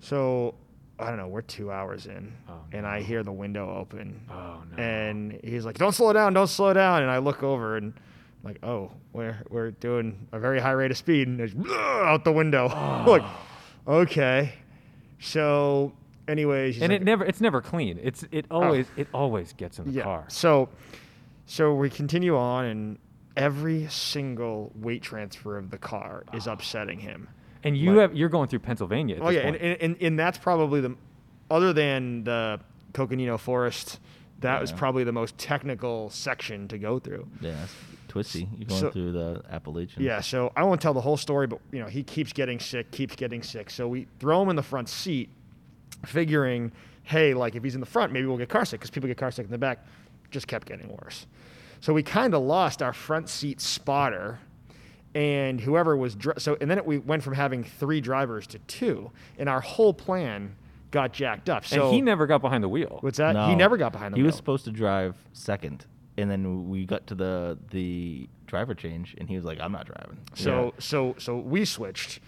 So, 0.00 0.54
I 0.98 1.08
don't 1.08 1.16
know. 1.16 1.28
We're 1.28 1.42
two 1.42 1.70
hours 1.70 2.06
in, 2.06 2.32
Oh, 2.48 2.54
and 2.72 2.86
I 2.86 3.02
hear 3.02 3.22
the 3.22 3.32
window 3.32 3.74
open, 3.76 4.20
Oh 4.30 4.62
no. 4.70 4.82
and 4.82 5.40
he's 5.42 5.64
like, 5.64 5.78
"Don't 5.78 5.92
slow 5.92 6.12
down, 6.12 6.32
don't 6.34 6.46
slow 6.48 6.72
down." 6.72 7.02
And 7.02 7.10
I 7.10 7.18
look 7.18 7.42
over 7.42 7.76
and. 7.76 7.92
I'm 8.40 8.52
like, 8.52 8.62
oh, 8.62 8.92
we're 9.12 9.36
we're 9.50 9.72
doing 9.72 10.28
a 10.30 10.38
very 10.38 10.60
high 10.60 10.70
rate 10.70 10.92
of 10.92 10.96
speed, 10.96 11.26
and 11.26 11.40
it's 11.40 11.52
out 11.72 12.22
the 12.22 12.30
window. 12.30 12.68
Oh. 12.72 13.04
like, 13.08 13.22
okay. 13.88 14.52
So, 15.18 15.92
anyways, 16.28 16.80
and 16.80 16.92
like, 16.92 17.00
it 17.00 17.04
never 17.04 17.24
it's 17.24 17.40
never 17.40 17.60
clean. 17.60 17.98
It's 18.00 18.24
it 18.30 18.46
oh. 18.50 18.62
always 18.62 18.86
it 18.96 19.08
always 19.12 19.52
gets 19.54 19.78
in 19.78 19.86
the 19.86 19.90
yeah. 19.90 20.02
car. 20.04 20.24
So, 20.28 20.68
so 21.46 21.74
we 21.74 21.90
continue 21.90 22.36
on, 22.36 22.64
and 22.66 22.98
every 23.36 23.88
single 23.88 24.72
weight 24.76 25.02
transfer 25.02 25.56
of 25.56 25.70
the 25.70 25.78
car 25.78 26.24
is 26.32 26.46
ah. 26.46 26.52
upsetting 26.52 27.00
him. 27.00 27.28
And 27.64 27.76
you 27.76 27.92
Like- 27.92 28.00
have 28.10 28.14
you're 28.16 28.28
going 28.28 28.48
through 28.48 28.60
Pennsylvania. 28.60 29.18
Oh 29.20 29.30
yeah, 29.30 29.40
and, 29.40 29.56
and, 29.56 29.96
and, 30.00 30.18
that's 30.18 30.38
probably 30.38 30.80
the, 30.80 30.94
other 31.50 31.72
than 31.72 32.24
the 32.24 32.60
Coconino 32.92 33.36
Forest, 33.38 33.98
that 34.40 34.60
was 34.60 34.70
probably 34.72 35.02
the 35.04 35.12
most 35.12 35.36
technical 35.38 36.10
section 36.10 36.68
to 36.68 36.78
go 36.78 36.98
through. 36.98 37.26
Yeah, 37.40 37.56
twisty. 38.06 38.48
You're 38.56 38.68
going 38.68 38.80
So- 38.80 38.90
through 38.90 39.12
the 39.12 39.42
Appalachians. 39.50 40.04
Yeah, 40.04 40.20
so 40.20 40.52
I 40.56 40.62
won't 40.62 40.80
tell 40.80 40.94
the 40.94 41.00
whole 41.00 41.16
story, 41.16 41.46
but 41.48 41.60
you 41.72 41.80
know 41.80 41.86
he 41.88 42.02
keeps 42.02 42.32
getting 42.32 42.60
sick, 42.60 42.90
keeps 42.92 43.16
getting 43.16 43.42
sick. 43.42 43.70
So 43.70 43.88
we 43.88 44.06
throw 44.20 44.40
him 44.42 44.48
in 44.50 44.56
the 44.56 44.62
front 44.62 44.88
seat, 44.88 45.28
figuring, 46.06 46.72
hey, 47.02 47.34
like 47.34 47.54
if 47.56 47.64
he's 47.64 47.74
in 47.74 47.80
the 47.80 47.86
front, 47.86 48.12
maybe 48.12 48.26
we'll 48.26 48.38
get 48.38 48.48
car 48.48 48.64
sick 48.64 48.80
because 48.80 48.90
people 48.90 49.08
get 49.08 49.16
car 49.16 49.30
sick 49.30 49.44
in 49.46 49.50
the 49.50 49.58
back. 49.58 49.84
Just 50.30 50.46
kept 50.46 50.66
getting 50.68 50.88
worse. 51.02 51.26
So 51.80 51.92
we 51.94 52.02
kind 52.02 52.34
of 52.34 52.42
lost 52.42 52.82
our 52.82 52.92
front 52.92 53.28
seat 53.28 53.60
spotter, 53.60 54.38
and 55.18 55.60
whoever 55.60 55.96
was 55.96 56.14
dri- 56.14 56.34
so, 56.38 56.56
and 56.60 56.70
then 56.70 56.78
it, 56.78 56.86
we 56.86 56.98
went 56.98 57.24
from 57.24 57.34
having 57.34 57.64
three 57.64 58.00
drivers 58.00 58.46
to 58.46 58.60
two, 58.60 59.10
and 59.36 59.48
our 59.48 59.60
whole 59.60 59.92
plan 59.92 60.54
got 60.92 61.12
jacked 61.12 61.50
up. 61.50 61.66
So 61.66 61.86
and 61.86 61.94
he 61.94 62.00
never 62.00 62.28
got 62.28 62.40
behind 62.40 62.62
the 62.62 62.68
wheel. 62.68 62.98
what's 63.00 63.18
that? 63.18 63.48
He 63.48 63.56
never 63.56 63.76
got 63.76 63.90
behind 63.90 64.14
the 64.14 64.16
wheel. 64.16 64.20
He 64.20 64.22
wheel. 64.22 64.28
was 64.28 64.36
supposed 64.36 64.64
to 64.66 64.70
drive 64.70 65.16
second, 65.32 65.86
and 66.16 66.30
then 66.30 66.68
we 66.68 66.86
got 66.86 67.08
to 67.08 67.16
the 67.16 67.58
the 67.72 68.28
driver 68.46 68.76
change, 68.76 69.16
and 69.18 69.28
he 69.28 69.34
was 69.34 69.44
like, 69.44 69.58
"I'm 69.60 69.72
not 69.72 69.86
driving." 69.86 70.18
So 70.34 70.72
so 70.78 71.16
so 71.18 71.36
we 71.36 71.64
switched, 71.64 72.20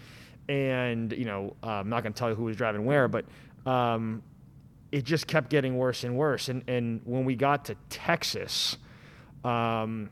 and 0.49 1.13
you 1.13 1.23
know 1.23 1.55
I'm 1.63 1.87
not 1.87 2.03
going 2.03 2.11
to 2.11 2.19
tell 2.19 2.27
you 2.27 2.35
who 2.35 2.43
was 2.43 2.57
driving 2.57 2.83
where, 2.83 3.07
but 3.07 3.23
um, 3.65 4.21
it 4.91 5.05
just 5.05 5.27
kept 5.27 5.49
getting 5.49 5.77
worse 5.77 6.03
and 6.03 6.17
worse. 6.17 6.49
And 6.49 6.61
and 6.67 6.99
when 7.05 7.23
we 7.23 7.37
got 7.37 7.63
to 7.65 7.75
Texas, 7.89 8.77
um, 9.45 10.09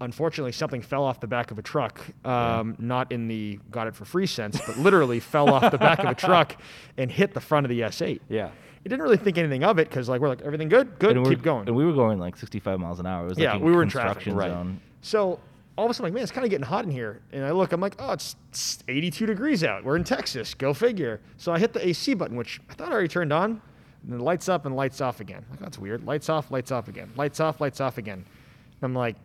unfortunately 0.00 0.52
something 0.52 0.82
fell 0.82 1.04
off 1.04 1.20
the 1.20 1.26
back 1.26 1.50
of 1.50 1.58
a 1.58 1.62
truck. 1.62 2.00
Um, 2.24 2.76
Not 2.78 3.12
in 3.12 3.28
the 3.28 3.58
got 3.70 3.86
it 3.86 3.94
for 3.94 4.04
free 4.04 4.26
sense, 4.26 4.60
but 4.66 4.78
literally 4.78 5.20
fell 5.20 5.48
off 5.52 5.70
the 5.70 5.78
back 5.78 5.98
of 6.00 6.06
a 6.06 6.14
truck 6.14 6.56
and 6.96 7.10
hit 7.10 7.34
the 7.34 7.40
front 7.40 7.66
of 7.66 7.70
the 7.70 7.80
S8. 7.80 8.20
Yeah. 8.28 8.50
It 8.82 8.88
didn't 8.88 9.02
really 9.02 9.18
think 9.18 9.36
anything 9.36 9.62
of 9.62 9.78
it 9.78 9.88
because 9.88 10.08
like 10.08 10.20
we're 10.20 10.28
like 10.28 10.40
everything 10.40 10.68
good, 10.70 10.98
good, 10.98 11.16
and 11.16 11.26
keep 11.26 11.42
going. 11.42 11.66
And 11.68 11.76
we 11.76 11.84
were 11.84 11.92
going 11.92 12.18
like 12.18 12.36
65 12.36 12.80
miles 12.80 12.98
an 12.98 13.06
hour. 13.06 13.26
It 13.26 13.30
was 13.30 13.38
Yeah, 13.38 13.54
like 13.54 13.62
we 13.62 13.72
were 13.72 13.82
in 13.82 13.90
traffic, 13.90 14.22
construction 14.22 14.36
right. 14.36 14.50
zone. 14.50 14.80
So 15.02 15.38
all 15.76 15.84
of 15.84 15.90
a 15.90 15.94
sudden, 15.94 16.06
like, 16.06 16.14
man, 16.14 16.22
it's 16.22 16.32
kind 16.32 16.44
of 16.44 16.50
getting 16.50 16.66
hot 16.66 16.84
in 16.84 16.90
here. 16.90 17.20
And 17.32 17.44
I 17.44 17.50
look, 17.52 17.72
I'm 17.72 17.80
like, 17.80 17.94
oh, 17.98 18.12
it's, 18.12 18.36
it's 18.50 18.82
82 18.88 19.26
degrees 19.26 19.64
out. 19.64 19.84
We're 19.84 19.96
in 19.96 20.04
Texas. 20.04 20.54
Go 20.54 20.72
figure. 20.74 21.20
So 21.36 21.52
I 21.52 21.58
hit 21.58 21.72
the 21.72 21.86
AC 21.86 22.14
button, 22.14 22.36
which 22.36 22.60
I 22.70 22.74
thought 22.74 22.88
I 22.88 22.92
already 22.92 23.08
turned 23.08 23.32
on. 23.32 23.60
And 24.02 24.12
then 24.12 24.20
lights 24.20 24.48
up 24.48 24.64
and 24.64 24.74
lights 24.74 25.00
off 25.02 25.20
again. 25.20 25.44
Like, 25.50 25.58
that's 25.60 25.78
weird. 25.78 26.04
Lights 26.04 26.28
off, 26.30 26.50
lights 26.50 26.72
off 26.72 26.88
again. 26.88 27.10
Lights 27.16 27.38
off, 27.38 27.60
lights 27.60 27.80
off 27.82 27.98
again. 27.98 28.24
And 28.24 28.82
I'm 28.82 28.94
like, 28.94 29.16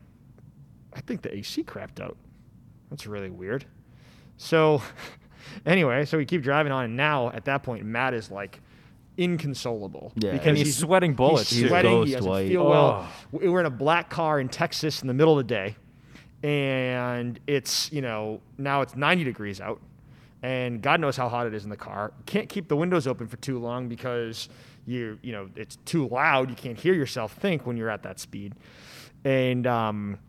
I 0.95 1.01
think 1.01 1.21
the 1.21 1.33
AC 1.35 1.63
crapped 1.63 1.99
out. 1.99 2.17
That's 2.89 3.05
really 3.05 3.29
weird. 3.29 3.65
So 4.37 4.81
anyway, 5.65 6.05
so 6.05 6.17
we 6.17 6.25
keep 6.25 6.41
driving 6.41 6.71
on. 6.71 6.85
And 6.85 6.97
now 6.97 7.29
at 7.31 7.45
that 7.45 7.63
point, 7.63 7.83
Matt 7.85 8.13
is 8.13 8.31
like 8.31 8.61
inconsolable. 9.17 10.13
Yeah. 10.15 10.33
because 10.33 10.47
And 10.47 10.57
he's 10.57 10.77
sweating 10.77 11.13
bullets, 11.13 11.51
He's 11.51 11.67
sweating. 11.67 12.05
He 12.05 12.13
doesn't 12.13 12.29
white. 12.29 12.47
feel 12.47 12.67
well. 12.67 13.07
Oh. 13.07 13.37
We 13.39 13.49
were 13.49 13.59
in 13.59 13.65
a 13.65 13.71
black 13.71 14.09
car 14.09 14.39
in 14.39 14.49
Texas 14.49 15.01
in 15.01 15.07
the 15.07 15.13
middle 15.13 15.37
of 15.37 15.47
the 15.47 15.53
day, 15.53 15.75
and 16.43 17.39
it's 17.47 17.91
you 17.91 18.01
know 18.01 18.41
now 18.57 18.81
it's 18.81 18.95
90 18.95 19.23
degrees 19.23 19.61
out, 19.61 19.81
and 20.43 20.81
God 20.81 20.99
knows 20.99 21.17
how 21.17 21.29
hot 21.29 21.47
it 21.47 21.53
is 21.53 21.63
in 21.63 21.69
the 21.69 21.77
car. 21.77 22.13
Can't 22.25 22.49
keep 22.49 22.67
the 22.67 22.75
windows 22.75 23.07
open 23.07 23.27
for 23.27 23.37
too 23.37 23.59
long 23.59 23.87
because 23.87 24.49
you 24.85 25.17
you 25.21 25.31
know 25.31 25.49
it's 25.55 25.77
too 25.85 26.07
loud. 26.07 26.49
You 26.49 26.55
can't 26.55 26.79
hear 26.79 26.93
yourself 26.93 27.33
think 27.33 27.65
when 27.65 27.77
you're 27.77 27.89
at 27.89 28.03
that 28.03 28.19
speed, 28.19 28.53
and 29.23 29.65
um, 29.65 30.19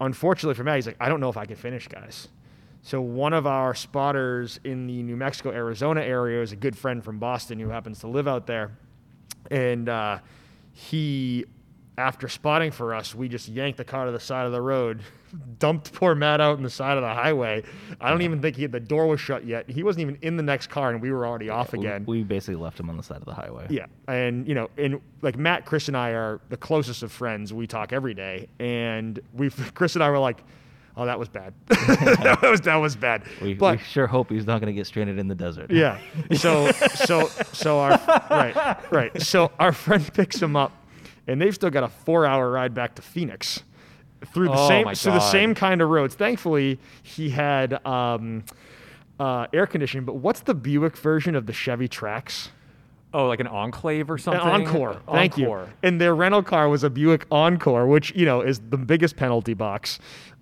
unfortunately 0.00 0.54
for 0.54 0.64
Matt, 0.64 0.76
he's 0.76 0.86
like, 0.86 0.96
I 1.00 1.08
don't 1.08 1.20
know 1.20 1.28
if 1.28 1.36
I 1.36 1.46
can 1.46 1.56
finish, 1.56 1.88
guys. 1.88 2.28
So 2.82 3.00
one 3.00 3.32
of 3.32 3.46
our 3.46 3.74
spotters 3.74 4.60
in 4.62 4.86
the 4.86 5.02
New 5.02 5.16
Mexico, 5.16 5.50
Arizona 5.50 6.02
area 6.02 6.40
is 6.40 6.52
a 6.52 6.56
good 6.56 6.76
friend 6.76 7.02
from 7.02 7.18
Boston 7.18 7.58
who 7.58 7.68
happens 7.68 7.98
to 8.00 8.06
live 8.06 8.28
out 8.28 8.46
there, 8.46 8.78
and 9.50 9.88
uh, 9.88 10.18
he, 10.72 11.44
after 11.98 12.28
spotting 12.28 12.70
for 12.70 12.94
us, 12.94 13.14
we 13.14 13.28
just 13.28 13.48
yanked 13.48 13.78
the 13.78 13.84
car 13.84 14.06
to 14.06 14.12
the 14.12 14.20
side 14.20 14.46
of 14.46 14.52
the 14.52 14.60
road, 14.60 15.00
dumped 15.58 15.92
poor 15.92 16.14
Matt 16.14 16.40
out 16.40 16.56
in 16.58 16.62
the 16.62 16.70
side 16.70 16.96
of 16.96 17.02
the 17.02 17.08
highway. 17.12 17.62
I 18.00 18.10
don't 18.10 18.22
even 18.22 18.40
think 18.42 18.56
he 18.56 18.66
the 18.66 18.80
door 18.80 19.06
was 19.06 19.20
shut 19.20 19.44
yet. 19.46 19.68
He 19.70 19.82
wasn't 19.82 20.02
even 20.02 20.18
in 20.22 20.36
the 20.36 20.42
next 20.42 20.66
car, 20.68 20.90
and 20.90 21.00
we 21.00 21.10
were 21.10 21.26
already 21.26 21.48
off 21.48 21.72
We- 21.72 21.80
again. 21.80 22.04
We, 22.06 22.22
basically 22.22 22.56
left 22.56 22.78
him 22.78 22.90
on 22.90 22.96
the 22.96 23.02
side 23.02 23.18
of 23.18 23.24
the 23.24 23.34
highway. 23.34 23.66
Yeah, 23.70 23.86
and 24.08 24.46
you 24.46 24.54
know, 24.54 24.68
and 24.76 25.00
like 25.22 25.36
Matt, 25.38 25.64
Chris, 25.64 25.88
and 25.88 25.96
I 25.96 26.10
are 26.10 26.40
the 26.48 26.56
closest 26.56 27.02
of 27.02 27.10
friends. 27.12 27.52
We 27.52 27.66
talk 27.66 27.92
every 27.92 28.14
day, 28.14 28.48
and 28.58 29.18
we, 29.32 29.50
Chris 29.74 29.94
and 29.94 30.04
I 30.04 30.10
were 30.10 30.18
like, 30.18 30.42
"Oh, 30.96 31.06
that 31.06 31.18
was 31.18 31.28
bad. 31.28 31.54
that 31.68 32.38
was 32.42 32.60
that 32.62 32.76
was 32.76 32.94
bad." 32.96 33.22
We, 33.40 33.54
but 33.54 33.78
we 33.78 33.82
sure 33.84 34.06
hope 34.06 34.28
he's 34.30 34.46
not 34.46 34.60
going 34.60 34.72
to 34.74 34.78
get 34.78 34.86
stranded 34.86 35.18
in 35.18 35.28
the 35.28 35.34
desert. 35.34 35.70
yeah, 35.70 35.98
so 36.34 36.70
so 36.72 37.28
so 37.52 37.78
our 37.78 37.90
right 38.30 38.76
right. 38.92 39.22
So 39.22 39.50
our 39.58 39.72
friend 39.72 40.12
picks 40.12 40.40
him 40.42 40.56
up, 40.56 40.72
and 41.26 41.40
they've 41.40 41.54
still 41.54 41.70
got 41.70 41.84
a 41.84 41.88
four-hour 41.88 42.50
ride 42.50 42.74
back 42.74 42.94
to 42.96 43.02
Phoenix 43.02 43.62
through 44.32 44.46
the 44.48 44.54
Oh, 44.54 44.68
same 44.68 44.94
through 44.94 45.12
the 45.12 45.20
same 45.20 45.54
kind 45.54 45.80
of 45.80 45.88
roads. 45.88 46.14
Thankfully, 46.14 46.78
he 47.02 47.30
had 47.30 47.84
um, 47.86 48.44
uh, 49.20 49.46
air 49.52 49.66
conditioning. 49.66 50.04
But 50.04 50.16
what's 50.16 50.40
the 50.40 50.54
Buick 50.54 50.96
version 50.96 51.34
of 51.34 51.46
the 51.46 51.52
Chevy 51.52 51.88
Trax? 51.88 52.48
Oh, 53.14 53.28
like 53.28 53.40
an 53.40 53.46
enclave 53.46 54.10
or 54.10 54.18
something? 54.18 54.42
An 54.42 54.66
Encore. 54.66 55.00
Thank 55.10 55.38
Encore. 55.38 55.62
you. 55.62 55.72
And 55.82 56.00
their 56.00 56.14
rental 56.14 56.42
car 56.42 56.68
was 56.68 56.84
a 56.84 56.90
Buick 56.90 57.26
Encore, 57.30 57.86
which 57.86 58.14
you 58.14 58.26
know 58.26 58.40
is 58.42 58.60
the 58.60 58.76
biggest 58.76 59.16
penalty 59.16 59.54
box. 59.54 59.98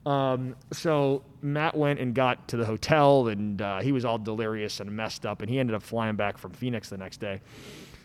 Um, 0.06 0.54
so 0.72 1.22
Matt 1.40 1.76
went 1.76 1.98
and 1.98 2.14
got 2.14 2.48
to 2.48 2.56
the 2.56 2.64
hotel, 2.64 3.28
and 3.28 3.60
uh, 3.62 3.80
he 3.80 3.92
was 3.92 4.04
all 4.04 4.18
delirious 4.18 4.80
and 4.80 4.90
messed 4.90 5.24
up, 5.24 5.40
and 5.40 5.48
he 5.48 5.58
ended 5.58 5.74
up 5.74 5.82
flying 5.82 6.16
back 6.16 6.36
from 6.36 6.52
Phoenix 6.52 6.90
the 6.90 6.98
next 6.98 7.20
day. 7.20 7.40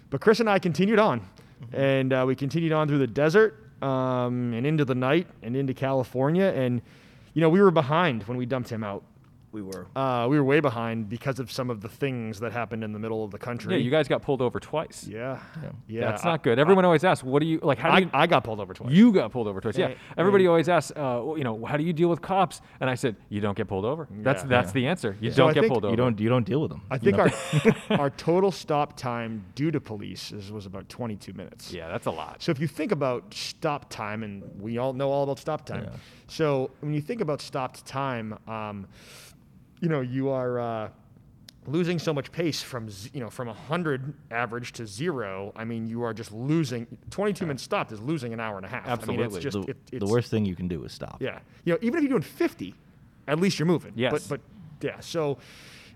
But 0.09 0.21
Chris 0.21 0.39
and 0.39 0.49
I 0.49 0.59
continued 0.59 0.99
on, 0.99 1.21
and 1.73 2.13
uh, 2.13 2.23
we 2.27 2.35
continued 2.35 2.71
on 2.71 2.87
through 2.87 2.99
the 2.99 3.07
desert, 3.07 3.63
um, 3.81 4.53
and 4.53 4.65
into 4.65 4.85
the 4.85 4.95
night 4.95 5.27
and 5.41 5.55
into 5.55 5.73
California. 5.73 6.45
And, 6.45 6.81
you 7.33 7.41
know, 7.41 7.49
we 7.49 7.61
were 7.61 7.71
behind 7.71 8.23
when 8.23 8.37
we 8.37 8.45
dumped 8.45 8.69
him 8.69 8.83
out. 8.83 9.03
We 9.51 9.61
were. 9.63 9.87
Uh, 9.95 10.27
we 10.29 10.37
were 10.37 10.43
way 10.43 10.59
behind 10.59 11.09
because 11.09 11.39
of 11.39 11.51
some 11.51 11.69
of 11.71 11.81
the 11.81 11.89
things 11.89 12.39
that 12.41 12.51
happened 12.51 12.83
in 12.83 12.93
the 12.93 12.99
middle 12.99 13.23
of 13.23 13.31
the 13.31 13.39
country. 13.39 13.73
Yeah, 13.73 13.79
you 13.79 13.89
guys 13.89 14.07
got 14.07 14.21
pulled 14.21 14.41
over 14.41 14.59
twice. 14.59 15.07
Yeah. 15.09 15.39
Yeah. 15.63 15.69
Yeah. 15.87 16.01
That's 16.01 16.23
I- 16.23 16.29
not 16.31 16.43
good. 16.43 16.59
Everyone 16.59 16.85
always 16.85 17.03
asks, 17.03 17.23
"What 17.23 17.39
do 17.41 17.47
you 17.47 17.59
like? 17.63 17.79
How 17.79 17.89
do 17.89 17.95
I, 17.95 17.99
you?" 17.99 18.09
I 18.13 18.27
got 18.27 18.43
pulled 18.43 18.59
over 18.59 18.73
twice. 18.75 18.91
you 18.91 19.11
got 19.11 19.31
pulled 19.31 19.47
over 19.47 19.59
twice. 19.59 19.77
Yeah. 19.77 19.89
Yeah, 19.89 19.95
Everybody 20.17 20.43
yeah. 20.43 20.49
always 20.51 20.69
asks, 20.69 20.91
uh, 20.95 21.33
you 21.35 21.43
know, 21.43 21.65
how 21.65 21.77
do 21.77 21.83
you 21.83 21.93
deal 21.93 22.09
with 22.09 22.21
cops? 22.21 22.61
And 22.79 22.89
I 22.89 22.95
said, 22.95 23.15
you 23.29 23.41
don't 23.41 23.57
get 23.57 23.67
pulled 23.67 23.85
over. 23.85 24.07
That's 24.11 24.43
Yeah. 24.43 24.49
that's 24.49 24.69
Yeah. 24.69 24.73
the 24.73 24.87
answer. 24.87 25.17
You 25.19 25.31
So 25.31 25.37
don't 25.37 25.49
I 25.49 25.53
get 25.61 25.67
pulled 25.67 25.83
over. 25.85 25.91
You 25.91 25.97
don't. 25.97 26.19
You 26.19 26.29
don't 26.29 26.45
deal 26.45 26.61
with 26.61 26.69
them. 26.69 26.81
I 26.91 26.95
you 26.95 26.99
think 26.99 27.17
know? 27.17 27.27
our 27.89 27.99
our 28.01 28.09
total 28.11 28.51
stop 28.51 28.95
time 28.97 29.45
due 29.55 29.71
to 29.71 29.79
police 29.81 30.31
is, 30.31 30.51
was 30.51 30.67
about 30.67 30.87
22 30.89 31.33
minutes. 31.33 31.73
Yeah, 31.73 31.87
that's 31.87 32.05
a 32.05 32.11
lot. 32.11 32.41
So 32.43 32.51
if 32.51 32.59
you 32.59 32.67
think 32.67 32.91
about 32.91 33.33
stop 33.33 33.89
time, 33.89 34.21
and 34.23 34.43
we 34.61 34.77
all 34.77 34.93
know 34.93 35.09
all 35.11 35.23
about 35.23 35.39
stop 35.39 35.65
time. 35.65 35.85
Yeah. 35.85 35.95
So 36.27 36.69
when 36.81 36.93
you 36.93 37.01
think 37.01 37.21
about 37.21 37.41
stopped 37.41 37.85
time, 37.87 38.37
um, 38.47 38.87
you 39.81 39.89
know 39.89 40.01
you 40.01 40.29
are 40.29 40.59
uh, 40.59 40.89
losing 41.67 41.99
so 41.99 42.13
much 42.13 42.31
pace 42.31 42.61
from 42.61 42.89
you 43.13 43.19
know 43.19 43.29
from 43.29 43.47
100 43.47 44.13
average 44.31 44.71
to 44.73 44.87
zero. 44.87 45.51
I 45.55 45.63
mean 45.63 45.87
you 45.87 46.03
are 46.03 46.13
just 46.13 46.31
losing. 46.31 46.87
22 47.09 47.45
minutes 47.45 47.63
stopped 47.63 47.91
is 47.91 47.99
losing 48.01 48.33
an 48.33 48.39
hour 48.39 48.57
and 48.57 48.65
a 48.65 48.69
half. 48.69 48.85
I 48.85 49.05
mean, 49.05 49.21
Absolutely. 49.21 49.37
it's 49.37 49.43
just 49.43 49.65
the, 49.65 49.95
it, 49.95 49.99
the 49.99 50.05
worst 50.07 50.31
thing 50.31 50.45
you 50.45 50.55
can 50.55 50.67
do 50.67 50.83
is 50.83 50.91
stop. 50.91 51.21
Yeah. 51.21 51.39
You 51.65 51.73
know, 51.73 51.79
even 51.81 51.97
if 51.97 52.03
you're 52.03 52.19
doing 52.19 52.21
50, 52.21 52.75
at 53.27 53.39
least 53.39 53.59
you're 53.59 53.65
moving. 53.65 53.93
Yes. 53.95 54.11
But, 54.11 54.27
but 54.29 54.41
yeah, 54.85 54.99
so, 54.99 55.37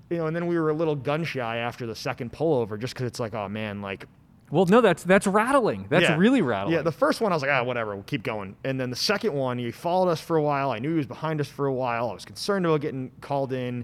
you 0.09 0.17
know, 0.17 0.27
and 0.27 0.35
then 0.35 0.47
we 0.47 0.57
were 0.59 0.69
a 0.69 0.73
little 0.73 0.95
gun 0.95 1.23
shy 1.23 1.57
after 1.57 1.85
the 1.85 1.95
second 1.95 2.31
pullover 2.31 2.79
just 2.79 2.93
because 2.93 3.07
it's 3.07 3.19
like, 3.19 3.33
oh 3.33 3.49
man, 3.49 3.81
like. 3.81 4.05
Well, 4.53 4.65
no, 4.67 4.81
that's 4.81 5.03
that's 5.03 5.25
rattling. 5.25 5.87
That's 5.89 6.03
yeah. 6.03 6.15
really 6.15 6.43
rattling. 6.43 6.75
Yeah, 6.75 6.83
the 6.83 6.91
first 6.91 7.21
one 7.21 7.31
I 7.31 7.35
was 7.35 7.41
like, 7.41 7.51
ah, 7.51 7.63
whatever, 7.63 7.95
we'll 7.95 8.03
keep 8.03 8.21
going. 8.21 8.55
And 8.63 8.79
then 8.79 8.91
the 8.91 8.95
second 8.95 9.33
one, 9.33 9.57
he 9.57 9.71
followed 9.71 10.09
us 10.09 10.21
for 10.21 10.37
a 10.37 10.43
while. 10.43 10.69
I 10.69 10.77
knew 10.77 10.91
he 10.91 10.97
was 10.97 11.07
behind 11.07 11.41
us 11.41 11.47
for 11.47 11.65
a 11.65 11.73
while. 11.73 12.11
I 12.11 12.13
was 12.13 12.23
concerned 12.23 12.65
about 12.67 12.81
getting 12.81 13.11
called 13.19 13.51
in. 13.51 13.83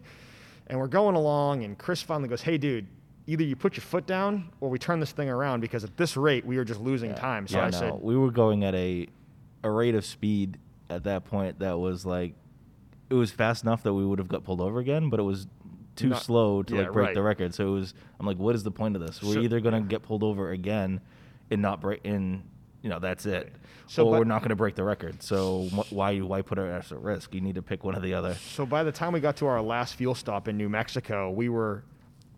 And 0.68 0.78
we're 0.78 0.88
going 0.88 1.16
along, 1.16 1.64
and 1.64 1.76
Chris 1.76 2.04
finally 2.04 2.30
goes, 2.30 2.44
hey, 2.44 2.60
dude, 2.60 2.86
either 3.26 3.44
you 3.44 3.56
put 3.56 3.76
your 3.76 3.82
foot 3.82 4.06
down 4.06 4.50
or 4.62 4.70
we 4.70 4.78
turn 4.78 5.00
this 5.00 5.12
thing 5.12 5.28
around 5.28 5.62
because 5.62 5.84
at 5.84 5.98
this 5.98 6.16
rate, 6.16 6.46
we 6.46 6.58
are 6.58 6.64
just 6.64 6.80
losing 6.80 7.16
time. 7.16 7.48
So 7.48 7.58
yeah, 7.58 7.64
I 7.64 7.70
no, 7.72 7.80
said, 7.80 7.94
we 7.96 8.16
were 8.16 8.30
going 8.30 8.64
at 8.64 8.76
a 8.76 9.08
a 9.64 9.72
rate 9.72 9.96
of 9.96 10.06
speed 10.06 10.58
at 10.90 11.04
that 11.04 11.26
point 11.26 11.60
that 11.60 11.78
was 11.80 12.06
like 12.06 12.34
it 13.10 13.16
was 13.16 13.32
fast 13.32 13.64
enough 13.64 13.84
that 13.84 13.94
we 13.94 14.06
would 14.06 14.20
have 14.20 14.28
got 14.28 14.44
pulled 14.44 14.62
over 14.62 14.80
again, 14.80 15.10
but 15.10 15.20
it 15.20 15.24
was 15.24 15.48
too 16.00 16.10
Not- 16.10 16.24
slow 16.24 16.64
to 16.64 16.76
yeah, 16.76 16.82
like 16.84 16.92
break 16.94 17.14
the 17.14 17.22
record. 17.22 17.54
So 17.54 17.68
it 17.68 17.80
was 17.80 17.94
I'm 18.20 18.26
like, 18.26 18.38
what 18.38 18.56
is 18.56 18.64
the 18.64 18.72
point 18.72 18.96
of 18.96 19.02
this? 19.02 19.22
We're 19.22 19.34
So- 19.36 19.42
either 19.42 19.60
gonna 19.60 19.82
get 19.82 20.02
pulled 20.04 20.24
over 20.24 20.52
again 20.52 21.02
and 21.52 21.62
not 21.62 21.82
break 21.82 22.02
and 22.06 22.44
you 22.82 22.90
know 22.90 23.00
that's 23.00 23.26
it, 23.26 23.52
So, 23.88 24.06
or 24.08 24.12
but- 24.12 24.20
we're 24.20 24.24
not 24.26 24.42
gonna 24.42 24.56
break 24.56 24.76
the 24.76 24.84
record. 24.84 25.22
So 25.22 25.68
wh- 25.70 25.92
why 25.92 26.12
you 26.12 26.26
why 26.26 26.42
put 26.42 26.58
our 26.58 26.70
ass 26.70 26.92
at 26.92 27.02
risk? 27.02 27.34
You 27.36 27.42
need 27.42 27.56
to 27.56 27.62
pick 27.62 27.84
one 27.84 27.96
or 27.96 28.00
the 28.00 28.14
other. 28.14 28.34
So 28.36 28.66
by 28.66 28.84
the 28.84 28.92
time 28.92 29.12
we 29.14 29.20
got 29.20 29.36
to 29.38 29.46
our 29.48 29.62
last 29.62 29.96
fuel 29.96 30.16
stop 30.16 30.48
in 30.48 30.58
New 30.58 30.70
Mexico, 30.70 31.30
we 31.32 31.50
were 31.50 31.84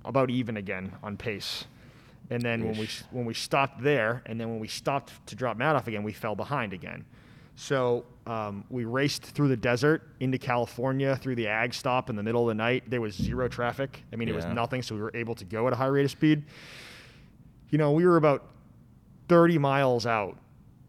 about 0.03 0.29
even 0.31 0.57
again 0.57 0.93
on 1.03 1.15
pace. 1.17 1.65
And 2.31 2.41
then 2.41 2.63
when 2.63 2.77
we 2.77 2.87
when 3.11 3.25
we 3.25 3.33
stopped 3.35 3.83
there, 3.83 4.23
and 4.25 4.39
then 4.39 4.49
when 4.49 4.59
we 4.59 4.67
stopped 4.67 5.11
to 5.27 5.35
drop 5.35 5.57
Matt 5.57 5.75
off 5.75 5.87
again, 5.87 6.01
we 6.03 6.13
fell 6.13 6.35
behind 6.35 6.73
again. 6.73 7.05
So 7.55 8.05
um, 8.27 8.63
we 8.69 8.85
raced 8.85 9.23
through 9.23 9.47
the 9.47 9.57
desert 9.57 10.03
into 10.19 10.37
California 10.37 11.15
through 11.15 11.35
the 11.35 11.47
ag 11.47 11.73
stop 11.73 12.09
in 12.09 12.15
the 12.15 12.23
middle 12.23 12.43
of 12.43 12.47
the 12.49 12.55
night. 12.55 12.83
There 12.87 13.01
was 13.01 13.15
zero 13.15 13.47
traffic. 13.47 14.03
I 14.13 14.15
mean, 14.15 14.29
it 14.29 14.35
was 14.35 14.45
nothing, 14.45 14.81
so 14.81 14.95
we 14.95 15.01
were 15.01 15.11
able 15.15 15.35
to 15.35 15.45
go 15.45 15.67
at 15.67 15.73
a 15.73 15.75
high 15.75 15.87
rate 15.87 16.05
of 16.05 16.11
speed. 16.11 16.43
You 17.69 17.77
know, 17.77 17.91
we 17.91 18.05
were 18.05 18.17
about 18.17 18.45
30 19.27 19.57
miles 19.57 20.05
out. 20.05 20.37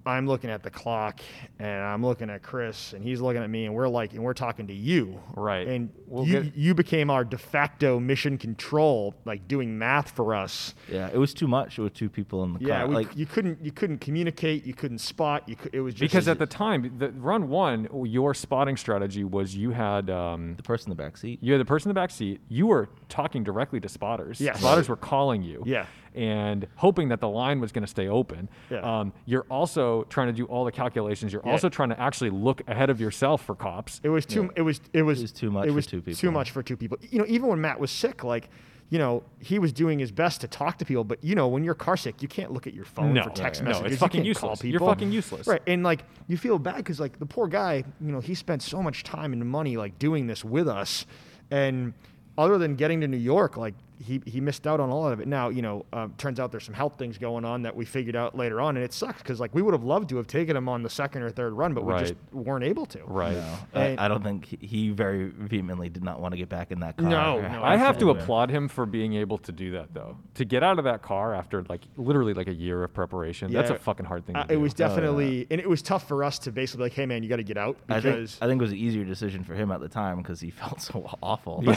I'm 0.05 0.27
looking 0.27 0.51
at 0.51 0.63
the 0.65 0.71
clock 0.71 1.21
and 1.61 1.83
I'm 1.85 2.05
looking 2.05 2.29
at 2.29 2.43
Chris 2.43 2.93
and 2.93 3.05
he's 3.05 3.21
looking 3.21 3.43
at 3.43 3.49
me 3.49 3.67
and 3.67 3.75
we're 3.75 3.87
like 3.89 4.13
and 4.15 4.23
we're 4.25 4.35
talking 4.35 4.67
to 4.67 4.75
you. 4.75 5.21
Right. 5.37 5.67
And 5.69 5.91
We'll 6.07 6.27
you, 6.27 6.43
get- 6.43 6.57
you 6.57 6.75
became 6.75 7.09
our 7.09 7.25
de 7.25 7.39
facto 7.39 7.99
mission 8.01 8.37
control, 8.37 9.15
like 9.25 9.47
doing 9.49 9.79
math 9.79 10.11
for 10.11 10.35
us. 10.35 10.75
Yeah, 10.91 11.09
it 11.13 11.17
was 11.19 11.33
too 11.33 11.47
much 11.47 11.79
with 11.79 11.95
two 11.95 12.09
people 12.11 12.43
in 12.45 12.55
the 12.55 12.61
Yeah, 12.61 12.79
car. 12.81 12.89
we, 12.89 12.95
like 12.97 13.17
you 13.17 13.27
couldn't 13.27 13.65
you 13.65 13.71
couldn't 13.73 13.99
communicate, 14.01 14.67
you 14.67 14.75
couldn't 14.75 14.99
spot, 14.99 15.49
you 15.49 15.57
could, 15.57 15.75
it 15.75 15.81
was 15.81 15.95
just 15.95 16.01
because 16.13 16.29
at 16.29 16.39
the 16.39 16.47
time, 16.47 16.93
the 16.99 17.11
run 17.13 17.49
one, 17.49 17.89
your 18.05 18.35
spotting 18.35 18.77
strategy 18.77 19.25
was 19.25 19.55
you 19.55 19.71
had 19.71 20.11
um, 20.11 20.55
the 20.57 20.63
person 20.63 20.91
in 20.91 20.97
the 20.97 21.03
back 21.03 21.17
seat. 21.17 21.39
you 21.41 21.53
had 21.53 21.61
the 21.61 21.65
person 21.65 21.89
in 21.91 21.95
the 21.95 22.01
back 22.01 22.11
seat. 22.11 22.41
You 22.49 22.67
were 22.67 22.89
talking 23.09 23.45
directly 23.45 23.81
to 23.81 23.89
spotters. 23.89 24.41
Yeah. 24.41 24.55
Spotters 24.55 24.89
were 24.89 24.97
calling 24.97 25.43
you. 25.43 25.63
Yeah. 25.65 25.87
And 26.15 26.67
hoping 26.77 27.09
that 27.09 27.21
the 27.21 27.29
line 27.29 27.59
was 27.61 27.73
going 27.73 27.83
to 27.85 27.89
stay 27.91 28.07
open. 28.09 28.49
Yeah. 28.71 28.81
Um, 29.01 29.13
you're 29.25 29.47
also 29.51 30.05
trying 30.05 30.27
to 30.27 30.33
do 30.35 30.45
all 30.45 30.65
the 30.65 30.73
calculations. 30.73 31.33
You're 31.33 31.43
Yeah. 31.45 31.53
also 31.53 31.69
trying 31.69 31.89
to 31.89 31.99
actually 32.01 32.31
look 32.31 32.63
ahead 32.69 32.91
of 32.91 33.01
yourself 33.01 33.43
for 33.45 33.55
cops. 33.55 34.01
It 34.05 34.11
was 34.11 34.27
too. 34.27 34.51
It 34.57 34.63
was. 34.63 34.81
It 34.93 35.03
was. 35.03 35.23
was 35.23 35.33
too 35.33 35.51
much 35.51 35.65
It 35.67 35.71
for 35.71 35.75
was 35.75 35.87
two 35.87 36.01
Too 36.03 36.31
much 36.31 36.51
for 36.51 36.63
two 36.63 36.77
people. 36.77 36.99
You 37.01 37.19
know, 37.21 37.25
even 37.29 37.49
when 37.49 37.61
Matt 37.61 37.81
was 37.81 37.91
sick, 37.91 38.25
like, 38.25 38.51
you 38.91 38.99
know, 38.99 39.23
he 39.41 39.59
was 39.59 39.73
doing 39.73 39.99
his 39.99 40.13
best 40.13 40.43
to 40.43 40.49
talk 40.49 40.77
to 40.79 40.85
people. 40.85 41.05
But 41.05 41.25
you 41.25 41.35
know, 41.35 41.49
when 41.49 41.65
you're 41.65 41.75
car 41.75 41.97
sick, 41.97 42.21
you 42.21 42.29
can't 42.29 42.53
look 42.53 42.67
at 42.67 42.75
your 42.75 42.85
phone 42.85 43.15
No. 43.15 43.23
for 43.23 43.31
text 43.31 43.63
Right, 43.63 43.69
right. 43.69 43.73
No, 43.73 43.79
messages. 43.81 43.93
it's 43.93 44.01
fucking 44.01 44.25
you 44.25 44.35
can't 44.35 44.41
call 44.41 44.51
useless. 44.51 44.71
You're 44.71 44.81
fucking 44.81 45.13
useless. 45.13 45.47
Right, 45.47 45.63
and 45.67 45.83
like 45.83 46.05
you 46.29 46.37
feel 46.37 46.59
bad 46.59 46.77
because 46.77 47.01
like 47.01 47.19
the 47.19 47.25
poor 47.27 47.49
guy, 47.49 47.85
you 48.03 48.13
know, 48.13 48.21
he 48.21 48.35
spent 48.35 48.61
so 48.63 48.83
much 48.83 49.03
time 49.03 49.33
and 49.33 49.43
money 49.49 49.79
like 49.79 49.99
doing 49.99 50.27
this 50.27 50.45
with 50.45 50.69
us, 50.69 51.07
and 51.51 51.95
other 52.37 52.59
than 52.59 52.75
getting 52.77 53.01
to 53.01 53.09
New 53.09 53.17
York, 53.17 53.57
like 53.57 53.75
he, 54.03 54.21
he 54.27 54.41
missed 54.41 54.67
out 54.67 54.81
on 54.81 54.89
a 54.91 54.95
lot 54.97 55.13
of 55.13 55.21
it. 55.21 55.29
Now, 55.29 55.49
you 55.49 55.63
know, 55.63 55.87
um, 55.93 56.15
turns 56.19 56.41
out 56.41 56.51
there's 56.51 56.65
some 56.65 56.75
health 56.75 56.99
things 56.99 57.19
going 57.19 57.45
on 57.45 57.63
that 57.63 57.75
we 57.77 57.85
figured 57.85 58.17
out 58.17 58.37
later 58.37 58.61
on, 58.61 58.77
and 58.77 58.85
it 58.85 58.93
sucks 58.93 59.23
because 59.23 59.41
like 59.41 59.55
we 59.55 59.63
would 59.63 59.75
have 59.75 59.85
loved 59.85 60.09
to 60.11 60.17
have 60.17 60.27
taken 60.27 60.57
him 60.57 60.69
on 60.69 60.83
the 60.83 60.91
second 60.91 61.23
or 61.23 61.31
third 61.31 61.53
run, 61.53 61.73
but 61.75 61.85
we 61.85 61.97
just 61.99 62.15
weren't 62.33 62.65
able 62.65 62.87
to. 62.87 62.99
Right. 63.05 63.35
No, 63.37 63.59
And- 63.75 64.01
I, 64.01 64.05
I 64.07 64.09
don't 64.09 64.23
think 64.23 64.45
he, 64.47 64.59
he 64.61 64.91
very 64.91 65.29
vehemently 65.29 65.89
did 65.89 66.03
not 66.05 66.21
want 66.21 66.33
to 66.33 66.39
get 66.39 66.49
back 66.49 66.71
in 66.73 66.81
that 66.81 66.97
car. 66.97 67.09
No, 67.09 67.41
no, 67.41 67.63
I 67.63 67.77
have 67.77 67.97
to 67.99 68.11
Absolutely. 68.11 68.23
applaud 68.23 68.51
him 68.51 68.69
for 68.69 68.87
being 68.87 69.15
able 69.15 69.39
to 69.39 69.53
do 69.53 69.73
that, 69.73 69.95
though. 69.95 70.17
To 70.35 70.45
get 70.45 70.63
out 70.63 70.79
of 70.79 70.85
that 70.85 71.03
car 71.03 71.35
after 71.35 71.63
like 71.69 71.83
literally 71.97 72.35
like 72.35 72.49
a 72.49 72.55
year 72.55 72.83
of 72.85 72.93
preparation, 72.93 73.53
that's 73.53 73.71
a 73.71 73.77
fucking 73.79 74.07
hard 74.07 74.27
thing 74.27 74.37
Uh, 74.37 74.43
to 74.43 74.49
do. 74.49 74.55
it 74.55 74.57
was 74.57 74.73
Oh, 74.73 74.75
yeah. 74.79 74.89
definitely, 74.89 75.47
and 75.51 75.61
it 75.61 75.69
was 75.69 75.83
tough 75.83 76.09
for 76.09 76.25
us 76.25 76.39
to 76.41 76.51
basically 76.53 76.79
be 76.79 76.83
like, 76.85 76.93
hey 76.95 77.07
man, 77.07 77.23
you 77.23 77.29
got 77.29 77.37
to 77.37 77.43
get 77.43 77.57
out 77.57 77.77
I 77.89 78.01
think 78.01 78.17
I 78.41 78.47
think 78.47 78.61
it 78.61 78.65
was 78.65 78.73
an 78.73 78.79
easier 78.79 79.05
decision 79.05 79.45
for 79.45 79.55
him 79.55 79.71
at 79.71 79.81
the 79.81 79.89
time 79.89 80.19
because 80.19 80.41
he 80.41 80.51
felt 80.63 80.81
so 80.81 81.09
awful. 81.23 81.63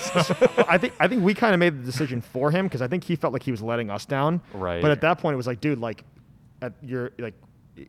I 0.67 0.77
think 0.77 0.93
I 0.99 1.07
think 1.07 1.23
we 1.23 1.33
kind 1.33 1.53
of 1.53 1.59
made 1.59 1.79
the 1.79 1.85
decision 1.85 2.14
for 2.23 2.51
him 2.51 2.65
because 2.65 2.81
I 2.81 2.87
think 2.87 3.03
he 3.03 3.15
felt 3.15 3.33
like 3.33 3.43
he 3.43 3.51
was 3.51 3.61
letting 3.61 3.89
us 3.89 4.05
down. 4.05 4.41
Right. 4.53 4.81
But 4.81 4.91
at 4.91 5.01
that 5.01 5.17
point, 5.19 5.33
it 5.33 5.37
was 5.37 5.47
like, 5.47 5.61
dude, 5.61 5.79
like, 5.79 6.03
at 6.61 6.73
you're 6.81 7.11
like, 7.17 7.33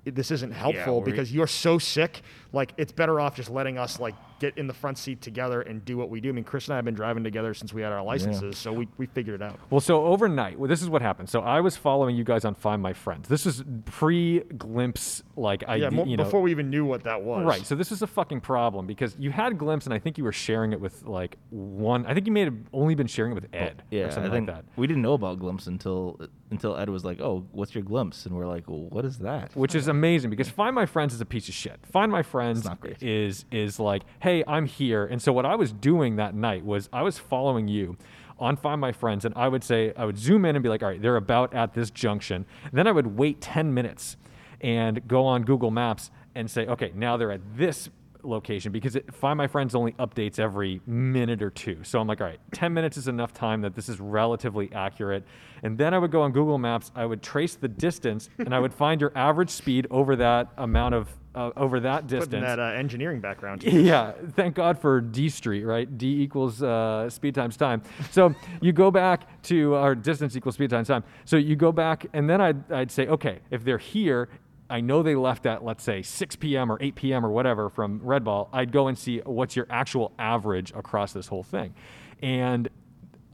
this 0.04 0.30
isn't 0.30 0.52
helpful 0.52 1.00
we're- 1.00 1.10
because 1.12 1.32
you're 1.32 1.46
so 1.46 1.78
sick. 1.78 2.22
Like, 2.52 2.72
it's 2.76 2.92
better 2.92 3.20
off 3.20 3.36
just 3.36 3.50
letting 3.50 3.78
us 3.78 4.00
like 4.00 4.14
get 4.38 4.56
in 4.58 4.66
the 4.66 4.74
front 4.74 4.98
seat 4.98 5.20
together 5.20 5.62
and 5.62 5.84
do 5.84 5.96
what 5.96 6.10
we 6.10 6.20
do. 6.20 6.28
I 6.28 6.32
mean, 6.32 6.44
Chris 6.44 6.66
and 6.66 6.74
I 6.74 6.76
have 6.76 6.84
been 6.84 6.94
driving 6.94 7.24
together 7.24 7.54
since 7.54 7.72
we 7.72 7.82
had 7.82 7.92
our 7.92 8.02
licenses, 8.02 8.58
so 8.58 8.72
we, 8.72 8.88
we 8.98 9.06
figured 9.06 9.40
it 9.40 9.42
out. 9.42 9.58
Well, 9.70 9.80
so 9.80 10.04
overnight, 10.06 10.58
well, 10.58 10.68
this 10.68 10.82
is 10.82 10.88
what 10.88 11.02
happened. 11.02 11.28
So 11.30 11.40
I 11.40 11.60
was 11.60 11.76
following 11.76 12.16
you 12.16 12.24
guys 12.24 12.44
on 12.44 12.54
Find 12.54 12.82
My 12.82 12.92
Friends. 12.92 13.28
This 13.28 13.46
is 13.46 13.62
pre-Glympse, 13.86 15.22
like 15.36 15.64
I, 15.66 15.76
Yeah, 15.76 15.90
mo- 15.90 16.04
you 16.04 16.16
know, 16.16 16.24
before 16.24 16.42
we 16.42 16.50
even 16.50 16.70
knew 16.70 16.84
what 16.84 17.04
that 17.04 17.22
was. 17.22 17.44
Right. 17.44 17.64
So 17.64 17.74
this 17.74 17.92
is 17.92 18.02
a 18.02 18.06
fucking 18.06 18.40
problem 18.40 18.86
because 18.86 19.16
you 19.18 19.30
had 19.30 19.58
Glympse, 19.58 19.84
and 19.84 19.94
I 19.94 19.98
think 19.98 20.18
you 20.18 20.24
were 20.24 20.32
sharing 20.32 20.72
it 20.72 20.80
with 20.80 21.02
like 21.04 21.36
one. 21.50 22.06
I 22.06 22.14
think 22.14 22.26
you 22.26 22.32
may 22.32 22.42
have 22.44 22.54
only 22.72 22.94
been 22.94 23.06
sharing 23.06 23.32
it 23.32 23.34
with 23.34 23.48
Ed 23.52 23.82
yeah, 23.90 24.04
or 24.04 24.10
something 24.10 24.32
like 24.32 24.46
that. 24.46 24.64
we 24.76 24.86
didn't 24.86 25.02
know 25.02 25.14
about 25.14 25.38
Glympse 25.38 25.66
until 25.66 26.20
until 26.50 26.76
Ed 26.76 26.88
was 26.88 27.04
like, 27.04 27.20
"Oh, 27.20 27.46
what's 27.52 27.74
your 27.74 27.84
Glympse?" 27.84 28.26
And 28.26 28.36
we're 28.36 28.46
like, 28.46 28.68
well, 28.68 28.82
"What 28.88 29.04
is 29.04 29.18
that?" 29.18 29.54
which 29.56 29.74
is 29.74 29.88
amazing 29.88 30.30
because 30.30 30.48
Find 30.48 30.74
My 30.74 30.86
Friends 30.86 31.14
is 31.14 31.20
a 31.20 31.26
piece 31.26 31.48
of 31.48 31.54
shit. 31.54 31.80
Find 31.90 32.10
My 32.10 32.22
Friends 32.22 32.64
not 32.64 32.80
great. 32.80 33.02
is 33.02 33.44
is 33.50 33.80
like, 33.80 34.02
hey, 34.26 34.42
I'm 34.48 34.66
here. 34.66 35.06
And 35.06 35.22
so 35.22 35.32
what 35.32 35.46
I 35.46 35.54
was 35.54 35.70
doing 35.70 36.16
that 36.16 36.34
night 36.34 36.64
was 36.64 36.88
I 36.92 37.02
was 37.02 37.16
following 37.16 37.68
you 37.68 37.96
on 38.40 38.56
Find 38.56 38.80
My 38.80 38.90
Friends, 38.90 39.24
and 39.24 39.32
I 39.36 39.46
would 39.46 39.62
say 39.62 39.92
I 39.96 40.04
would 40.04 40.18
zoom 40.18 40.44
in 40.44 40.56
and 40.56 40.64
be 40.64 40.68
like, 40.68 40.82
all 40.82 40.88
right, 40.88 41.00
they're 41.00 41.14
about 41.14 41.54
at 41.54 41.74
this 41.74 41.92
junction. 41.92 42.44
Then 42.72 42.88
I 42.88 42.90
would 42.90 43.16
wait 43.16 43.40
10 43.40 43.72
minutes 43.72 44.16
and 44.60 45.06
go 45.06 45.26
on 45.26 45.44
Google 45.44 45.70
Maps 45.70 46.10
and 46.34 46.50
say, 46.50 46.66
okay, 46.66 46.90
now 46.96 47.16
they're 47.16 47.30
at 47.30 47.56
this 47.56 47.88
location 48.24 48.72
because 48.72 48.96
it, 48.96 49.14
Find 49.14 49.38
My 49.38 49.46
Friends 49.46 49.76
only 49.76 49.92
updates 49.92 50.40
every 50.40 50.80
minute 50.86 51.40
or 51.40 51.50
two. 51.50 51.84
So 51.84 52.00
I'm 52.00 52.08
like, 52.08 52.20
all 52.20 52.26
right, 52.26 52.40
10 52.52 52.74
minutes 52.74 52.96
is 52.96 53.06
enough 53.06 53.32
time 53.32 53.60
that 53.60 53.76
this 53.76 53.88
is 53.88 54.00
relatively 54.00 54.72
accurate. 54.72 55.24
And 55.62 55.78
then 55.78 55.94
I 55.94 55.98
would 55.98 56.10
go 56.10 56.22
on 56.22 56.32
Google 56.32 56.58
Maps, 56.58 56.90
I 56.96 57.06
would 57.06 57.22
trace 57.22 57.54
the 57.54 57.68
distance, 57.68 58.28
and 58.38 58.54
I 58.54 58.58
would 58.58 58.74
find 58.74 59.00
your 59.00 59.12
average 59.14 59.50
speed 59.50 59.86
over 59.90 60.16
that 60.16 60.48
amount 60.58 60.96
of, 60.96 61.08
uh, 61.36 61.50
over 61.56 61.80
that 61.80 62.06
distance. 62.06 62.28
Putting 62.28 62.40
that 62.40 62.58
uh, 62.58 62.64
engineering 62.72 63.20
background. 63.20 63.62
Yeah, 63.86 64.12
thank 64.32 64.56
God 64.56 64.78
for 64.78 65.00
D 65.00 65.28
Street, 65.28 65.64
right? 65.64 65.98
D 65.98 66.22
equals 66.22 66.62
uh, 66.62 67.08
speed 67.10 67.34
times 67.34 67.56
time. 67.56 67.82
So 68.10 68.34
you 68.60 68.72
go 68.72 68.90
back 68.90 69.42
to 69.44 69.74
our 69.74 69.94
distance 69.94 70.34
equals 70.34 70.54
speed 70.54 70.70
times 70.70 70.88
time. 70.88 71.04
So 71.24 71.36
you 71.36 71.54
go 71.54 71.70
back, 71.70 72.06
and 72.14 72.28
then 72.28 72.40
I'd, 72.40 72.72
I'd 72.72 72.90
say, 72.90 73.06
okay, 73.06 73.40
if 73.50 73.64
they're 73.64 73.78
here, 73.78 74.28
I 74.68 74.80
know 74.80 75.02
they 75.02 75.14
left 75.14 75.46
at, 75.46 75.62
let's 75.62 75.84
say, 75.84 76.02
6 76.02 76.36
p.m. 76.36 76.72
or 76.72 76.78
8 76.80 76.94
p.m. 76.96 77.24
or 77.24 77.30
whatever 77.30 77.68
from 77.68 78.00
Red 78.02 78.24
Ball. 78.24 78.48
I'd 78.52 78.72
go 78.72 78.88
and 78.88 78.98
see 78.98 79.18
what's 79.18 79.54
your 79.54 79.66
actual 79.70 80.12
average 80.18 80.72
across 80.74 81.12
this 81.12 81.28
whole 81.28 81.44
thing. 81.44 81.74
And 82.22 82.68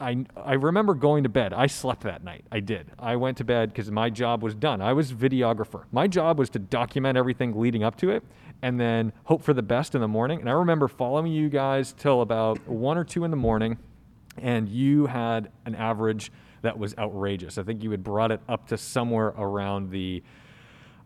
I 0.02 0.24
I 0.36 0.54
remember 0.54 0.94
going 0.94 1.22
to 1.22 1.28
bed. 1.28 1.52
I 1.52 1.66
slept 1.66 2.02
that 2.02 2.24
night. 2.24 2.44
I 2.50 2.60
did. 2.60 2.90
I 2.98 3.16
went 3.16 3.36
to 3.38 3.44
bed 3.44 3.72
because 3.72 3.90
my 3.90 4.10
job 4.10 4.42
was 4.42 4.54
done. 4.54 4.82
I 4.82 4.92
was 4.92 5.12
videographer. 5.12 5.84
My 5.92 6.06
job 6.08 6.38
was 6.38 6.50
to 6.50 6.58
document 6.58 7.16
everything 7.16 7.58
leading 7.58 7.84
up 7.84 7.96
to 7.98 8.10
it, 8.10 8.22
and 8.62 8.80
then 8.80 9.12
hope 9.24 9.42
for 9.42 9.54
the 9.54 9.62
best 9.62 9.94
in 9.94 10.00
the 10.00 10.08
morning. 10.08 10.40
And 10.40 10.50
I 10.50 10.52
remember 10.52 10.88
following 10.88 11.32
you 11.32 11.48
guys 11.48 11.92
till 11.92 12.20
about 12.20 12.66
one 12.68 12.98
or 12.98 13.04
two 13.04 13.24
in 13.24 13.30
the 13.30 13.36
morning, 13.36 13.78
and 14.38 14.68
you 14.68 15.06
had 15.06 15.50
an 15.64 15.74
average 15.74 16.32
that 16.62 16.78
was 16.78 16.94
outrageous. 16.98 17.56
I 17.58 17.62
think 17.62 17.82
you 17.82 17.90
had 17.90 18.02
brought 18.02 18.32
it 18.32 18.40
up 18.48 18.68
to 18.68 18.76
somewhere 18.76 19.28
around 19.28 19.90
the. 19.90 20.22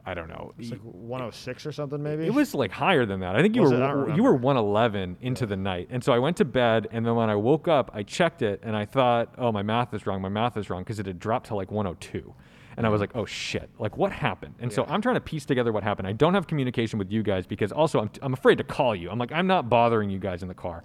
I 0.09 0.15
don't 0.15 0.29
know. 0.29 0.55
It's 0.57 0.71
like 0.71 0.81
106 0.83 1.67
or 1.67 1.73
something, 1.73 2.01
maybe. 2.01 2.27
It 2.27 2.33
was 2.33 2.55
like 2.55 2.71
higher 2.71 3.05
than 3.05 3.19
that. 3.21 3.35
I 3.35 3.43
think 3.43 3.57
you 3.57 3.63
Was 3.63 3.73
were 3.73 4.15
you 4.15 4.23
were 4.23 4.35
111 4.37 5.17
into 5.21 5.47
the 5.47 5.57
night, 5.57 5.89
and 5.91 6.03
so 6.03 6.13
I 6.13 6.21
went 6.21 6.37
to 6.37 6.45
bed, 6.45 6.87
and 6.93 7.05
then 7.05 7.17
when 7.17 7.29
I 7.29 7.35
woke 7.35 7.67
up, 7.67 7.91
I 7.93 8.05
checked 8.05 8.41
it, 8.41 8.61
and 8.63 8.77
I 8.77 8.85
thought, 8.85 9.35
oh, 9.37 9.51
my 9.51 9.65
math 9.65 9.93
is 9.95 10.07
wrong. 10.07 10.23
My 10.23 10.29
math 10.29 10.57
is 10.57 10.71
wrong 10.71 10.83
because 10.83 11.01
it 11.01 11.07
had 11.07 11.19
dropped 11.19 11.49
to 11.49 11.57
like 11.57 11.73
102, 11.73 12.33
and 12.77 12.87
I 12.87 12.89
was 12.89 13.01
like, 13.01 13.17
oh 13.17 13.25
shit, 13.27 13.69
like 13.81 13.97
what 13.97 14.13
happened? 14.13 14.55
And 14.61 14.73
so 14.73 14.85
I'm 14.85 15.03
trying 15.03 15.17
to 15.17 15.21
piece 15.21 15.45
together 15.45 15.73
what 15.73 15.83
happened. 15.83 16.07
I 16.07 16.13
don't 16.13 16.35
have 16.35 16.47
communication 16.47 17.01
with 17.01 17.11
you 17.11 17.25
guys 17.25 17.45
because 17.45 17.73
also 17.73 17.99
I'm 17.99 18.11
I'm 18.23 18.33
afraid 18.33 18.59
to 18.59 18.65
call 18.65 18.95
you. 18.95 19.11
I'm 19.11 19.19
like 19.19 19.33
I'm 19.33 19.49
not 19.49 19.69
bothering 19.69 20.09
you 20.09 20.21
guys 20.21 20.41
in 20.41 20.47
the 20.47 20.55
car, 20.55 20.85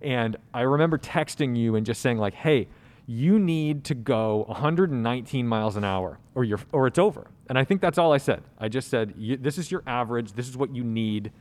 and 0.00 0.38
I 0.54 0.62
remember 0.62 0.96
texting 0.96 1.54
you 1.54 1.76
and 1.76 1.84
just 1.84 2.00
saying 2.00 2.16
like, 2.16 2.34
hey. 2.34 2.68
You 3.10 3.38
need 3.38 3.84
to 3.84 3.94
go 3.94 4.44
119 4.48 5.48
miles 5.48 5.76
an 5.76 5.84
hour, 5.84 6.18
or 6.34 6.44
you're, 6.44 6.60
or 6.72 6.86
it's 6.86 6.98
over. 6.98 7.30
And 7.48 7.58
I 7.58 7.64
think 7.64 7.80
that's 7.80 7.98
all 7.98 8.12
I 8.12 8.18
said. 8.18 8.42
I 8.58 8.68
just 8.68 8.88
said, 8.88 9.14
"This 9.16 9.58
is 9.58 9.70
your 9.70 9.82
average. 9.86 10.32
This 10.32 10.48
is 10.48 10.56
what 10.56 10.74
you 10.74 10.84
need 10.84 11.32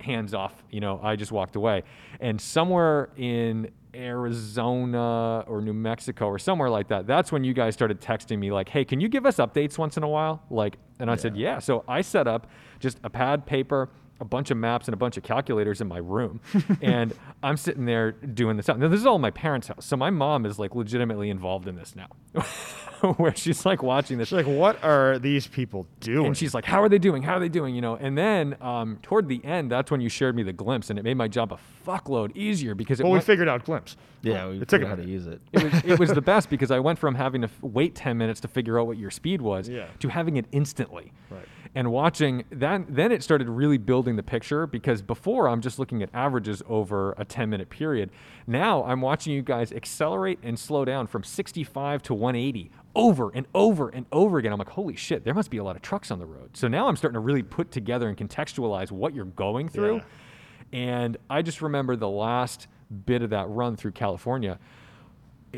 hands 0.00 0.34
off. 0.34 0.64
You 0.70 0.80
know, 0.80 1.00
I 1.02 1.16
just 1.16 1.32
walked 1.32 1.56
away. 1.56 1.84
And 2.20 2.40
somewhere 2.40 3.10
in 3.16 3.70
Arizona 3.94 5.44
or 5.46 5.60
New 5.60 5.74
Mexico 5.74 6.26
or 6.26 6.38
somewhere 6.38 6.70
like 6.70 6.88
that, 6.88 7.06
that's 7.06 7.30
when 7.30 7.44
you 7.44 7.52
guys 7.52 7.74
started 7.74 8.00
texting 8.00 8.38
me 8.38 8.50
like, 8.50 8.68
"Hey, 8.68 8.84
can 8.84 9.00
you 9.00 9.08
give 9.08 9.26
us 9.26 9.36
updates 9.36 9.78
once 9.78 9.96
in 9.96 10.02
a 10.02 10.08
while?" 10.08 10.42
Like, 10.50 10.78
and 10.98 11.10
I 11.10 11.16
said, 11.16 11.36
"Yeah." 11.36 11.58
So 11.58 11.84
I 11.86 12.00
set 12.00 12.26
up 12.26 12.46
just 12.80 12.98
a 13.04 13.10
pad, 13.10 13.46
paper, 13.46 13.90
a 14.22 14.24
bunch 14.24 14.50
of 14.50 14.56
maps 14.56 14.86
and 14.86 14.94
a 14.94 14.96
bunch 14.96 15.16
of 15.16 15.24
calculators 15.24 15.80
in 15.80 15.88
my 15.88 15.98
room. 15.98 16.40
and 16.80 17.12
I'm 17.42 17.56
sitting 17.56 17.84
there 17.84 18.12
doing 18.12 18.56
this. 18.56 18.68
Now, 18.68 18.76
this 18.76 19.00
is 19.00 19.06
all 19.06 19.18
my 19.18 19.30
parents' 19.32 19.68
house. 19.68 19.84
So 19.84 19.96
my 19.96 20.10
mom 20.10 20.46
is 20.46 20.58
like 20.58 20.74
legitimately 20.74 21.28
involved 21.28 21.66
in 21.68 21.74
this 21.74 21.94
now. 21.96 22.08
Where 23.16 23.34
she's 23.34 23.66
like 23.66 23.82
watching 23.82 24.18
this. 24.18 24.28
She's 24.28 24.36
like, 24.36 24.46
what 24.46 24.82
are 24.84 25.18
these 25.18 25.46
people 25.46 25.86
doing? 26.00 26.26
And 26.26 26.36
she's 26.36 26.54
like, 26.54 26.64
"How 26.64 26.82
are 26.82 26.88
they 26.88 26.98
doing? 26.98 27.22
How 27.22 27.34
are 27.36 27.40
they 27.40 27.48
doing?" 27.48 27.74
You 27.74 27.80
know. 27.80 27.96
And 27.96 28.16
then 28.16 28.56
um, 28.60 28.98
toward 29.02 29.28
the 29.28 29.44
end, 29.44 29.70
that's 29.70 29.90
when 29.90 30.00
you 30.00 30.08
shared 30.08 30.36
me 30.36 30.42
the 30.42 30.52
Glympse, 30.52 30.88
and 30.90 30.98
it 30.98 31.02
made 31.02 31.16
my 31.16 31.28
job 31.28 31.52
a 31.52 31.58
fuckload 31.86 32.36
easier 32.36 32.74
because 32.74 33.00
it 33.00 33.04
well, 33.04 33.12
we 33.12 33.20
figured 33.20 33.48
out 33.48 33.64
Glympse. 33.64 33.96
Yeah, 34.22 34.48
we 34.48 34.56
It 34.56 34.60
took 34.60 34.70
figured 34.82 34.88
a 34.88 34.92
out 34.92 34.98
how 34.98 35.04
to 35.04 35.10
use 35.10 35.26
it. 35.26 35.40
it 35.52 35.62
was 35.64 35.84
it 35.84 35.98
was 35.98 36.10
the 36.14 36.22
best 36.22 36.48
because 36.48 36.70
I 36.70 36.78
went 36.78 36.98
from 36.98 37.14
having 37.16 37.40
to 37.40 37.48
f- 37.48 37.62
wait 37.62 37.94
ten 37.96 38.16
minutes 38.18 38.40
to 38.42 38.48
figure 38.48 38.78
out 38.78 38.86
what 38.86 38.96
your 38.98 39.10
speed 39.10 39.42
was 39.42 39.68
Yeah. 39.68 39.86
to 39.98 40.08
having 40.08 40.36
it 40.36 40.46
instantly. 40.52 41.12
Right. 41.30 41.44
And 41.74 41.90
watching 41.90 42.44
that, 42.50 42.82
then 42.94 43.10
it 43.12 43.22
started 43.22 43.48
really 43.48 43.78
building 43.78 44.16
the 44.16 44.22
picture 44.22 44.66
because 44.66 45.00
before 45.00 45.48
I'm 45.48 45.62
just 45.62 45.78
looking 45.78 46.02
at 46.02 46.10
averages 46.12 46.62
over 46.68 47.14
a 47.16 47.24
10 47.24 47.48
minute 47.50 47.70
period. 47.70 48.10
Now 48.46 48.84
I'm 48.84 49.00
watching 49.00 49.32
you 49.32 49.42
guys 49.42 49.72
accelerate 49.72 50.38
and 50.42 50.58
slow 50.58 50.84
down 50.84 51.06
from 51.06 51.22
65 51.22 52.02
to 52.04 52.14
180 52.14 52.70
over 52.94 53.30
and 53.30 53.46
over 53.54 53.88
and 53.88 54.06
over 54.12 54.38
again. 54.38 54.52
I'm 54.52 54.58
like, 54.58 54.70
holy 54.70 54.96
shit, 54.96 55.24
there 55.24 55.34
must 55.34 55.50
be 55.50 55.58
a 55.58 55.64
lot 55.64 55.76
of 55.76 55.82
trucks 55.82 56.10
on 56.10 56.18
the 56.18 56.26
road. 56.26 56.56
So 56.56 56.68
now 56.68 56.88
I'm 56.88 56.96
starting 56.96 57.14
to 57.14 57.20
really 57.20 57.42
put 57.42 57.70
together 57.70 58.08
and 58.08 58.16
contextualize 58.16 58.90
what 58.90 59.14
you're 59.14 59.24
going 59.24 59.68
through. 59.68 59.96
Yeah. 59.96 60.02
And 60.72 61.16
I 61.28 61.42
just 61.42 61.62
remember 61.62 61.96
the 61.96 62.08
last 62.08 62.66
bit 63.06 63.22
of 63.22 63.30
that 63.30 63.48
run 63.48 63.76
through 63.76 63.92
California. 63.92 64.58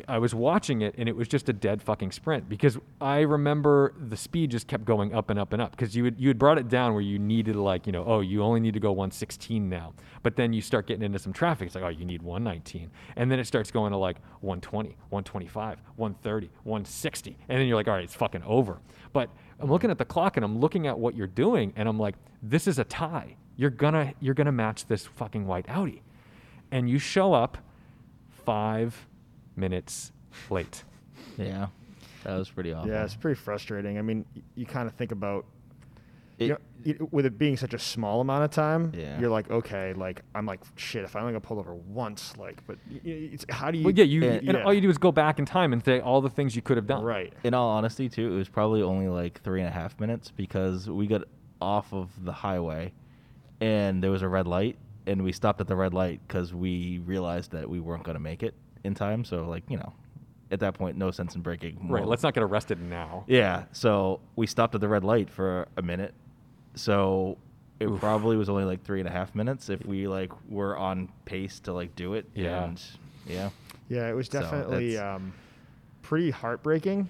I 0.08 0.18
was 0.18 0.34
watching 0.34 0.82
it 0.82 0.94
and 0.98 1.08
it 1.08 1.14
was 1.14 1.28
just 1.28 1.48
a 1.48 1.52
dead 1.52 1.82
fucking 1.82 2.12
sprint 2.12 2.48
because 2.48 2.78
I 3.00 3.20
remember 3.20 3.94
the 3.98 4.16
speed 4.16 4.50
just 4.50 4.66
kept 4.66 4.84
going 4.84 5.14
up 5.14 5.30
and 5.30 5.38
up 5.38 5.52
and 5.52 5.62
up 5.62 5.70
because 5.72 5.94
you 5.94 6.04
had 6.04 6.18
you 6.18 6.28
had 6.28 6.38
brought 6.38 6.58
it 6.58 6.68
down 6.68 6.92
where 6.94 7.02
you 7.02 7.18
needed 7.18 7.56
like 7.56 7.86
you 7.86 7.92
know 7.92 8.04
oh 8.04 8.20
you 8.20 8.42
only 8.42 8.60
need 8.60 8.74
to 8.74 8.80
go 8.80 8.90
116 8.90 9.68
now. 9.68 9.92
But 10.22 10.36
then 10.36 10.52
you 10.52 10.60
start 10.60 10.86
getting 10.86 11.02
into 11.02 11.18
some 11.18 11.32
traffic. 11.32 11.66
It's 11.66 11.74
like 11.74 11.84
oh 11.84 11.88
you 11.88 12.04
need 12.04 12.22
119 12.22 12.90
and 13.16 13.30
then 13.30 13.38
it 13.38 13.46
starts 13.46 13.70
going 13.70 13.92
to 13.92 13.98
like 13.98 14.16
120 14.40 14.96
125 15.10 15.80
130 15.96 16.50
160 16.62 17.36
and 17.48 17.58
then 17.58 17.66
you're 17.66 17.76
like 17.76 17.88
all 17.88 17.94
right 17.94 18.04
it's 18.04 18.14
fucking 18.14 18.42
over. 18.44 18.80
But 19.12 19.30
I'm 19.60 19.70
looking 19.70 19.90
at 19.90 19.98
the 19.98 20.04
clock 20.04 20.36
and 20.36 20.44
I'm 20.44 20.58
looking 20.58 20.86
at 20.86 20.98
what 20.98 21.14
you're 21.14 21.26
doing 21.26 21.72
and 21.76 21.88
I'm 21.88 21.98
like 21.98 22.16
this 22.42 22.66
is 22.66 22.78
a 22.78 22.84
tie. 22.84 23.36
You're 23.56 23.70
gonna 23.70 24.14
you're 24.20 24.34
gonna 24.34 24.52
match 24.52 24.86
this 24.86 25.06
fucking 25.06 25.46
white 25.46 25.68
Audi. 25.68 26.02
And 26.70 26.90
you 26.90 26.98
show 26.98 27.32
up 27.32 27.58
five 28.44 29.06
minutes 29.56 30.12
late. 30.50 30.84
Yeah, 31.38 31.68
that 32.24 32.36
was 32.36 32.50
pretty 32.50 32.72
awful. 32.72 32.90
Yeah, 32.90 33.04
it's 33.04 33.14
pretty 33.16 33.38
frustrating. 33.40 33.98
I 33.98 34.02
mean, 34.02 34.24
y- 34.34 34.42
you 34.54 34.66
kind 34.66 34.86
of 34.88 34.94
think 34.94 35.12
about, 35.12 35.44
It- 36.38 36.44
you 36.44 36.48
know, 36.50 36.58
y- 36.84 37.08
with 37.10 37.26
it 37.26 37.38
being 37.38 37.56
such 37.56 37.74
a 37.74 37.78
small 37.78 38.20
amount 38.20 38.44
of 38.44 38.50
time, 38.50 38.92
Yeah. 38.94 39.18
you're 39.20 39.30
like, 39.30 39.50
okay, 39.50 39.92
like 39.94 40.22
I'm 40.34 40.46
like, 40.46 40.60
shit, 40.76 41.04
if 41.04 41.16
I 41.16 41.20
only 41.20 41.32
got 41.32 41.42
pulled 41.42 41.60
over 41.60 41.74
once, 41.74 42.36
like, 42.36 42.64
but 42.66 42.76
y- 42.90 43.00
y- 43.04 43.30
it's, 43.32 43.44
how 43.48 43.70
do 43.70 43.78
you? 43.78 43.84
Well, 43.84 43.94
yeah, 43.94 44.04
you 44.04 44.22
and- 44.24 44.48
and 44.48 44.58
yeah. 44.58 44.64
all 44.64 44.72
you 44.74 44.80
do 44.80 44.90
is 44.90 44.98
go 44.98 45.12
back 45.12 45.38
in 45.38 45.44
time 45.44 45.72
and 45.72 45.84
say 45.84 46.00
all 46.00 46.20
the 46.20 46.30
things 46.30 46.54
you 46.56 46.62
could 46.62 46.76
have 46.76 46.86
done. 46.86 47.02
right. 47.02 47.32
in 47.44 47.54
all 47.54 47.70
honesty, 47.70 48.08
too, 48.08 48.32
it 48.32 48.36
was 48.36 48.48
probably 48.48 48.82
only 48.82 49.08
like 49.08 49.40
three 49.42 49.60
and 49.60 49.68
a 49.68 49.72
half 49.72 49.98
minutes 50.00 50.30
because 50.30 50.88
we 50.88 51.06
got 51.06 51.22
off 51.60 51.92
of 51.92 52.10
the 52.24 52.32
highway 52.32 52.92
and 53.60 54.02
there 54.02 54.10
was 54.10 54.22
a 54.22 54.28
red 54.28 54.46
light 54.46 54.76
and 55.06 55.22
we 55.22 55.32
stopped 55.32 55.60
at 55.60 55.66
the 55.66 55.76
red 55.76 55.94
light 55.94 56.20
because 56.26 56.52
we 56.54 56.98
realized 57.06 57.52
that 57.52 57.68
we 57.68 57.80
weren't 57.80 58.02
going 58.02 58.16
to 58.16 58.20
make 58.20 58.42
it 58.42 58.54
in 58.84 58.94
time. 58.94 59.24
So, 59.24 59.46
like, 59.48 59.64
you 59.68 59.76
know, 59.76 59.92
at 60.50 60.60
that 60.60 60.74
point, 60.74 60.96
no 60.96 61.10
sense 61.10 61.34
in 61.34 61.40
breaking. 61.40 61.76
Right. 61.88 62.00
more- 62.00 62.06
Let's 62.06 62.22
not 62.22 62.34
get 62.34 62.42
arrested 62.42 62.80
now. 62.80 63.24
Yeah. 63.26 63.64
So 63.72 64.20
we 64.36 64.46
stopped 64.46 64.74
at 64.74 64.80
the 64.80 64.88
red 64.88 65.02
light 65.04 65.28
for 65.30 65.66
a 65.76 65.82
minute. 65.82 66.14
So 66.74 67.36
it 67.80 67.86
Oof. 67.88 67.98
probably 68.00 68.36
was 68.36 68.48
only 68.48 68.64
like 68.64 68.84
three 68.84 69.00
and 69.00 69.08
a 69.08 69.12
half 69.12 69.34
minutes 69.34 69.68
if 69.68 69.84
we 69.84 70.06
like 70.06 70.30
were 70.48 70.76
on 70.76 71.08
pace 71.24 71.60
to 71.60 71.72
like 71.72 71.94
do 71.96 72.14
it. 72.14 72.26
Yeah. 72.34 72.64
And 72.64 72.80
yeah. 73.26 73.50
Yeah, 73.88 74.08
it 74.08 74.14
was 74.14 74.28
definitely 74.28 74.94
that's- 74.94 75.16
um, 75.16 75.32
pretty 76.02 76.30
heartbreaking 76.30 77.08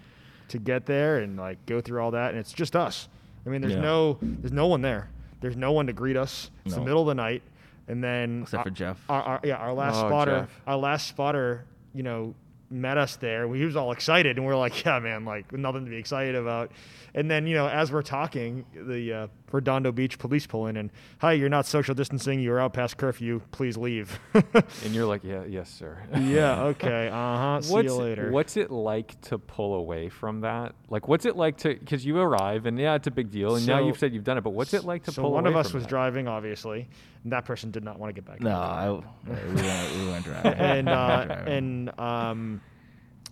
to 0.49 0.59
get 0.59 0.87
there 0.87 1.19
and 1.19 1.37
like 1.37 1.65
go 1.67 1.81
through 1.81 2.01
all 2.01 2.13
that, 2.13 2.31
and 2.31 2.39
it's 2.39 2.53
just 2.53 2.77
us. 2.77 3.09
I 3.47 3.51
mean, 3.51 3.61
there's 3.61 3.75
Yeah. 3.75 3.81
no, 3.81 4.19
there's 4.23 4.53
no 4.53 4.67
one 4.69 4.81
there. 4.83 5.09
There's 5.41 5.57
no 5.57 5.73
one 5.73 5.87
to 5.89 5.93
greet 5.93 6.17
us. 6.17 6.51
It's 6.65 6.75
the 6.77 6.81
middle 6.81 7.03
of 7.03 7.07
the 7.09 7.15
night, 7.15 7.43
and 7.89 8.03
then 8.03 8.43
Except 8.43 8.59
our- 8.59 8.65
for 8.65 8.71
Jeff. 8.71 9.01
Our, 9.09 9.23
our, 9.23 9.41
yeah, 9.45 9.57
our 9.57 9.73
last 9.73 9.97
Oh, 9.97 10.09
spotter, 10.09 10.41
Jeff. 10.41 10.61
our 10.67 10.77
last 10.77 11.09
spotter, 11.09 11.65
you 11.95 12.03
know, 12.03 12.35
met 12.71 12.97
us 12.99 13.17
there. 13.17 13.47
We, 13.47 13.59
he 13.59 13.65
was 13.65 13.77
all 13.77 13.93
excited, 13.93 14.37
and 14.37 14.47
we're 14.47 14.57
like, 14.57 14.85
yeah, 14.85 14.99
man, 14.99 15.25
like 15.25 15.53
nothing 15.53 15.85
to 15.85 15.91
be 15.91 15.97
excited 15.97 16.35
about. 16.35 16.73
And 17.15 17.31
then, 17.31 17.47
you 17.47 17.55
know, 17.55 17.69
as 17.69 17.93
we're 17.93 18.03
talking, 18.03 18.65
the 18.75 19.13
uh, 19.13 19.27
Redondo 19.53 19.93
Beach 19.93 20.19
police 20.19 20.47
pull 20.49 20.67
in 20.67 20.77
and, 20.77 20.91
hi, 21.19 21.33
you're 21.33 21.49
not 21.49 21.65
social 21.65 21.95
distancing. 21.95 22.41
You're 22.41 22.59
out 22.59 22.73
past 22.73 22.97
curfew. 22.97 23.41
Please 23.53 23.77
leave. 23.77 24.19
And 24.85 24.93
you're 24.95 25.07
like, 25.07 25.23
yeah, 25.23 25.45
yes, 25.45 25.71
sir. 25.71 26.03
yeah. 26.19 26.63
Okay. 26.75 27.09
Uh 27.09 27.13
huh. 27.13 27.61
See 27.63 27.73
what's 27.73 27.87
you 27.87 27.95
later. 27.95 28.31
what's 28.33 28.57
it 28.57 28.71
like 28.71 29.21
to 29.23 29.39
pull 29.39 29.75
away 29.75 30.09
from 30.09 30.41
that? 30.41 30.75
Like, 30.91 31.07
what's 31.09 31.25
it 31.25 31.37
like 31.37 31.57
to 31.59 31.75
because 31.75 32.05
you 32.05 32.19
arrive 32.19 32.67
and 32.67 32.79
yeah, 32.79 32.95
it's 32.95 33.07
a 33.07 33.11
big 33.13 33.31
deal, 33.31 33.55
and 33.57 33.65
now 33.67 33.79
you've 33.85 33.99
said 33.99 34.13
you've 34.13 34.25
done 34.25 34.39
it, 34.39 34.41
but 34.43 34.51
what's 34.51 34.75
it 34.75 34.85
like 34.85 35.05
to 35.05 35.13
so 35.13 35.23
pull 35.23 35.31
away? 35.31 35.39
So 35.39 35.43
one 35.43 35.47
of 35.47 35.57
us 35.57 35.73
was 35.73 35.85
that? 35.85 35.89
driving, 35.91 36.27
obviously, 36.27 36.89
and 37.23 37.33
that 37.33 37.45
person 37.45 37.71
did 37.71 37.85
not 37.85 37.99
want 37.99 38.15
to 38.15 38.21
get 38.21 38.27
back. 38.27 38.39
in 38.39 38.45
No, 38.45 38.51
the 38.51 38.57
car. 38.57 38.79
I, 38.79 39.31
we 39.49 39.55
weren't, 39.63 39.97
we 39.99 40.07
weren't 40.07 40.25
driving. 40.25 40.53
and 40.55 40.89
uh, 40.89 41.25
driving. 41.27 41.53
and 41.53 42.01
um, 42.01 42.61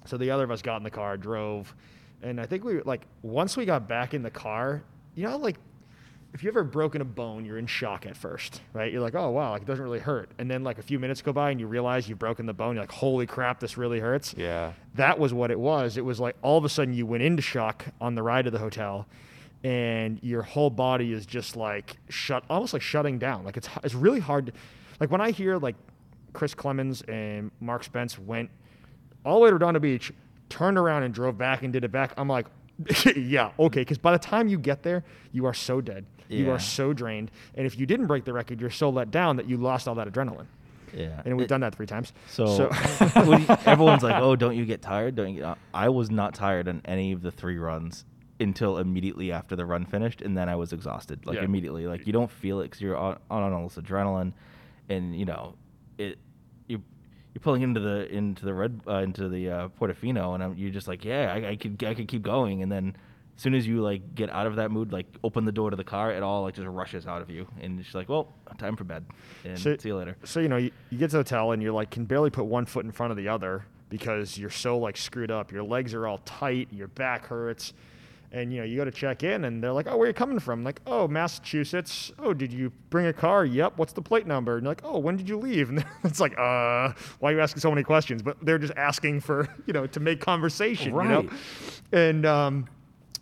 so 0.07 0.17
the 0.17 0.31
other 0.31 0.45
of 0.45 0.51
us 0.53 0.63
got 0.63 0.77
in 0.77 0.83
the 0.85 0.91
car, 0.91 1.17
drove, 1.17 1.75
and 2.23 2.41
I 2.41 2.47
think 2.47 2.65
we 2.65 2.81
like 2.83 3.03
once 3.23 3.57
we 3.57 3.65
got 3.65 3.89
back 3.89 4.15
in 4.15 4.23
the 4.23 4.31
car, 4.31 4.83
you 5.15 5.25
know, 5.25 5.37
like 5.37 5.57
if 6.35 6.43
you've 6.43 6.55
ever 6.55 6.65
broken 6.65 7.03
a 7.03 7.05
bone, 7.05 7.45
you're 7.45 7.59
in 7.59 7.67
shock 7.67 8.07
at 8.07 8.17
first, 8.17 8.63
right? 8.73 8.91
You're 8.91 9.03
like, 9.03 9.15
oh 9.15 9.31
wow, 9.31 9.51
like 9.51 9.63
it 9.63 9.65
doesn't 9.67 9.85
really 9.85 9.99
hurt, 9.99 10.31
and 10.39 10.51
then 10.51 10.65
like 10.65 10.79
a 10.79 10.83
few 10.83 10.99
minutes 10.99 11.21
go 11.21 11.33
by 11.33 11.51
and 11.51 11.61
you 11.61 11.67
realize 11.67 12.09
you've 12.09 12.19
broken 12.19 12.47
the 12.47 12.55
bone. 12.55 12.75
You're 12.75 12.85
like, 12.85 12.93
holy 12.93 13.27
crap, 13.27 13.61
this 13.61 13.77
really 13.77 14.01
hurts. 14.01 14.35
Yeah. 14.37 14.73
That 14.95 15.19
was 15.19 15.35
what 15.35 15.51
it 15.51 15.61
was. 15.61 15.97
It 15.97 16.05
was 16.05 16.21
like 16.21 16.37
all 16.43 16.57
of 16.57 16.65
a 16.65 16.69
sudden 16.69 16.95
you 16.95 17.05
went 17.07 17.23
into 17.23 17.43
shock 17.43 17.85
on 18.01 18.15
the 18.15 18.23
ride 18.23 18.47
to 18.47 18.51
the 18.51 18.59
hotel, 18.59 19.07
and 19.63 20.19
your 20.23 20.43
whole 20.43 20.71
body 20.71 21.13
is 21.13 21.27
just 21.27 21.55
like 21.55 21.97
shut, 22.09 22.45
almost 22.49 22.73
like 22.73 22.83
shutting 22.83 23.19
down. 23.19 23.45
Like 23.45 23.57
it's 23.57 23.69
it's 23.85 23.95
really 23.95 24.21
hard. 24.21 24.47
To, 24.47 24.53
like 25.01 25.11
when 25.11 25.21
I 25.21 25.33
hear 25.33 25.59
like 25.59 25.77
Chris 26.33 26.55
Clemens 26.55 27.03
and 27.03 27.51
Mark 27.61 27.85
Spence 27.85 28.19
went 28.19 28.49
all 29.25 29.35
the 29.35 29.41
way 29.41 29.51
to 29.51 29.55
Redondo 29.55 29.81
Beach, 29.81 30.13
turned 30.49 30.79
around 30.79 31.03
and 31.03 31.13
drove 31.13 31.37
back 31.37 31.63
and 31.63 31.73
did 31.73 31.85
it 31.85 31.93
back. 31.93 32.15
I'm 32.17 32.29
like, 32.29 32.47
yeah, 33.17 33.51
okay. 33.59 33.81
Because 33.81 33.99
by 33.99 34.13
the 34.13 34.19
time 34.19 34.49
you 34.49 34.59
get 34.59 34.83
there, 34.83 35.05
you 35.33 35.47
are 35.47 35.55
so 35.55 35.81
dead. 35.81 36.07
You 36.29 36.51
are 36.51 36.59
so 36.59 36.93
drained. 36.95 37.31
And 37.55 37.67
if 37.67 37.79
you 37.79 37.85
didn't 37.85 38.07
break 38.07 38.25
the 38.25 38.33
record, 38.33 38.59
you're 38.61 38.71
so 38.71 38.89
let 38.89 39.11
down 39.11 39.37
that 39.37 39.47
you 39.49 39.59
lost 39.59 39.87
all 39.87 39.95
that 39.97 40.09
adrenaline. 40.11 40.47
yeah. 40.95 41.21
And 41.27 41.37
we've 41.37 41.45
It- 41.45 41.49
done 41.49 41.61
that 41.61 41.75
three 41.75 41.85
times. 41.87 42.13
So, 42.29 42.45
you- 43.17 43.47
everyone's 43.67 44.03
like, 44.03 44.15
"Oh, 44.23 44.35
don't 44.37 44.57
you 44.57 44.65
get 44.65 44.81
tired? 44.81 45.15
Don't 45.15 45.35
you?" 45.35 45.41
Get, 45.43 45.59
I 45.75 45.89
was 45.91 46.11
not 46.11 46.35
tired 46.35 46.69
on 46.69 46.81
any 46.87 47.13
of 47.13 47.21
the 47.23 47.31
three 47.31 47.59
runs 47.59 48.05
until 48.41 48.79
immediately 48.79 49.31
after 49.31 49.55
the 49.57 49.65
run 49.67 49.85
finished, 49.85 50.23
and 50.23 50.37
then 50.37 50.49
I 50.49 50.57
was 50.57 50.73
exhausted. 50.73 51.27
Like 51.27 51.37
Yeah. 51.37 51.45
immediately, 51.45 51.87
like 51.87 52.07
you 52.07 52.13
don't 52.15 52.31
feel 52.31 52.61
it 52.61 52.65
because 52.65 52.81
you're 52.81 52.97
on, 52.97 53.19
on 53.31 53.53
all 53.53 53.69
this 53.69 53.77
adrenaline, 53.77 54.33
and 54.89 55.15
you 55.15 55.27
know, 55.27 55.55
it 55.99 56.19
you're 57.35 57.41
pulling 57.41 57.63
into 57.63 57.81
the 57.81 58.13
into 58.13 58.45
the 58.45 58.53
red 58.55 58.81
uh, 58.87 58.97
into 58.99 59.29
the 59.29 59.51
uh, 59.51 59.69
Portofino, 59.81 60.35
and 60.35 60.43
I'm, 60.43 60.57
you're 60.57 60.71
just 60.71 60.89
like, 60.89 61.05
yeah, 61.05 61.33
I, 61.33 61.51
I 61.51 61.57
could 61.57 61.83
I 61.85 61.95
could 61.95 62.09
keep 62.09 62.23
going, 62.23 62.63
and 62.63 62.71
then 62.71 62.97
as 63.37 63.43
soon 63.43 63.55
as 63.55 63.67
you 63.67 63.81
like 63.81 64.15
get 64.15 64.29
out 64.31 64.47
of 64.47 64.57
that 64.57 64.71
mood, 64.71 64.93
like 64.93 65.07
open 65.25 65.45
the 65.47 65.53
door 65.53 65.71
to 65.71 65.77
the 65.77 65.85
car, 65.85 66.13
it 66.13 66.23
all 66.23 66.43
like 66.43 66.55
just 66.55 66.69
rushes 66.69 67.07
out 67.07 67.23
of 67.23 67.31
you, 67.31 67.47
and 67.61 67.85
she's 67.85 67.95
like, 67.95 68.09
well, 68.09 68.35
time 68.59 68.77
for 68.77 68.85
bed, 68.85 69.05
and 69.45 69.59
So- 69.59 69.77
see 69.79 69.89
you 69.89 69.97
later. 69.97 70.17
So 70.25 70.41
you 70.41 70.49
know, 70.49 70.59
you, 70.59 70.71
you 70.91 70.99
get 70.99 71.11
to 71.11 71.17
the 71.17 71.19
hotel 71.21 71.53
and 71.53 71.63
you're 71.63 71.73
like 71.73 71.91
can 71.91 72.05
barely 72.05 72.31
put 72.31 72.45
one 72.45 72.67
foot 72.67 72.85
in 72.85 72.93
front 72.93 73.11
of 73.11 73.17
the 73.17 73.29
other 73.29 73.65
because 73.89 74.37
you're 74.39 74.51
so 74.51 74.79
like 74.79 74.97
screwed 74.97 75.31
up. 75.31 75.53
Your 75.53 75.63
legs 75.63 75.95
are 75.95 76.07
all 76.07 76.19
tight, 76.19 76.69
your 76.71 76.89
back 76.89 77.27
hurts, 77.27 77.73
and 78.33 78.53
you 78.53 78.59
know 78.59 78.65
you 78.65 78.77
go 78.77 78.85
to 78.85 78.91
check 78.91 79.23
in 79.23 79.45
and 79.45 79.63
they're 79.63 79.73
like, 79.73 79.87
"Oh, 79.87 79.97
where 79.97 80.07
are 80.07 80.09
you 80.09 80.15
coming 80.15 80.39
from?" 80.39 80.65
Like, 80.65 80.81
"Oh, 80.87 81.07
Massachusetts." 81.07 82.11
"Oh, 82.19 82.33
did 82.33 82.53
you 82.53 82.73
bring 82.91 83.07
a 83.07 83.13
car?" 83.13 83.45
"Yep." 83.45 83.75
"What's 83.77 83.93
the 83.93 84.03
plate 84.03 84.27
number?" 84.27 84.57
And 84.57 84.65
you're 84.65 84.71
like, 84.71 84.83
"Oh, 84.85 84.99
when 84.99 85.17
did 85.17 85.29
you 85.29 85.37
leave?" 85.37 85.69
And 85.71 85.85
it's 86.03 86.19
like, 86.19 86.33
"Uh, 86.39 86.93
why 87.21 87.31
are 87.31 87.35
you 87.35 87.41
asking 87.41 87.61
so 87.61 87.71
many 87.71 87.83
questions?" 87.83 88.23
But 88.23 88.39
they're 88.43 88.59
just 88.59 88.75
asking 88.77 89.21
for 89.21 89.49
you 89.67 89.73
know 89.73 89.87
to 89.87 90.01
make 90.01 90.21
conversation, 90.21 90.95
you 90.95 91.03
know. 91.03 91.23
Right. 91.23 91.31
And 91.93 92.27
um, 92.27 92.69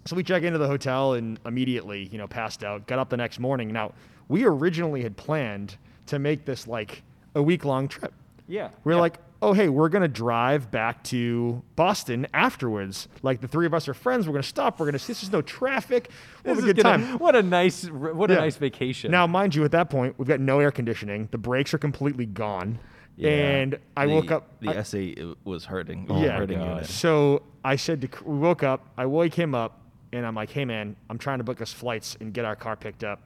so 0.07 0.17
we 0.17 0.23
check 0.23 0.43
into 0.45 0.59
the 0.59 0.67
hotel 0.67 1.15
and 1.15 1.39
immediately, 1.45 2.09
you 2.11 2.19
know, 2.19 2.27
passed 2.27 2.65
out. 2.65 2.87
Got 2.87 2.99
up 2.99 3.11
the 3.11 3.17
next 3.17 3.39
morning. 3.39 3.73
Now, 3.73 3.93
we 4.29 4.45
originally 4.45 5.03
had 5.03 5.17
planned 5.17 5.77
to 6.07 6.19
make 6.19 6.45
this 6.45 6.67
like 6.67 7.03
a 7.35 7.43
week 7.43 7.65
long 7.65 7.89
trip. 7.89 8.13
Yeah. 8.49 8.71
We 8.85 8.93
are 8.93 8.97
yeah. 8.97 9.01
like, 9.01 9.19
oh, 9.43 9.53
hey, 9.55 9.69
we're 9.71 9.89
going 9.89 10.03
to 10.03 10.09
drive 10.09 10.71
back 10.71 11.03
to 11.05 11.63
Boston 11.77 12.27
afterwards. 12.35 13.09
Like 13.23 13.41
the 13.41 13.49
three 13.49 13.65
of 13.67 13.73
us 13.73 13.89
are 13.89 13.95
friends. 13.95 14.27
We're 14.27 14.33
going 14.35 14.43
to 14.43 14.49
stop. 14.49 14.79
We're 14.79 14.87
going 14.91 14.99
to, 14.99 15.07
this 15.07 15.23
is 15.23 15.33
no 15.33 15.41
traffic. 15.43 16.11
We'll 16.45 16.55
This 16.57 16.65
have 16.65 16.71
a 16.71 16.75
good 16.75 16.83
gonna- 16.83 17.07
time. 17.07 17.19
What 17.21 17.35
a 17.37 17.43
nice, 17.43 17.85
what 17.85 18.31
a 18.31 18.35
Yeah. 18.35 18.41
nice 18.41 18.57
vacation. 18.57 19.11
Now, 19.11 19.27
mind 19.27 19.55
you, 19.55 19.65
at 19.65 19.73
that 19.73 19.89
point, 19.91 20.15
we've 20.19 20.29
got 20.29 20.41
no 20.41 20.61
air 20.61 20.71
conditioning. 20.71 21.29
The 21.31 21.39
brakes 21.39 21.73
are 21.73 21.79
completely 21.79 22.27
gone. 22.27 22.79
Yeah. 23.17 23.31
And 23.31 23.79
I 23.97 24.07
The- 24.07 24.13
woke 24.13 24.31
up. 24.31 24.61
The 24.61 24.71
I- 24.71 24.75
S8 24.77 25.37
was 25.45 25.65
hurting. 25.65 26.07
Oh, 26.11 26.23
yeah. 26.23 26.37
hurting 26.37 26.59
God. 26.59 26.87
So 26.87 27.43
I 27.65 27.77
said 27.77 28.01
to, 28.03 28.09
we 28.25 28.39
woke 28.39 28.63
up, 28.63 28.87
I 28.99 29.07
wake 29.07 29.35
him 29.35 29.55
up, 29.55 29.81
and 30.13 30.27
I'm 30.27 30.35
like, 30.35 30.51
hey 30.51 30.65
man, 30.65 30.97
I'm 31.09 31.19
trying 31.19 31.39
to 31.39 31.45
book 31.45 31.61
us 31.63 31.73
flights 31.73 32.17
and 32.21 32.33
get 32.35 32.45
our 32.45 32.57
car 32.57 32.77
picked 32.77 33.05
up. 33.05 33.21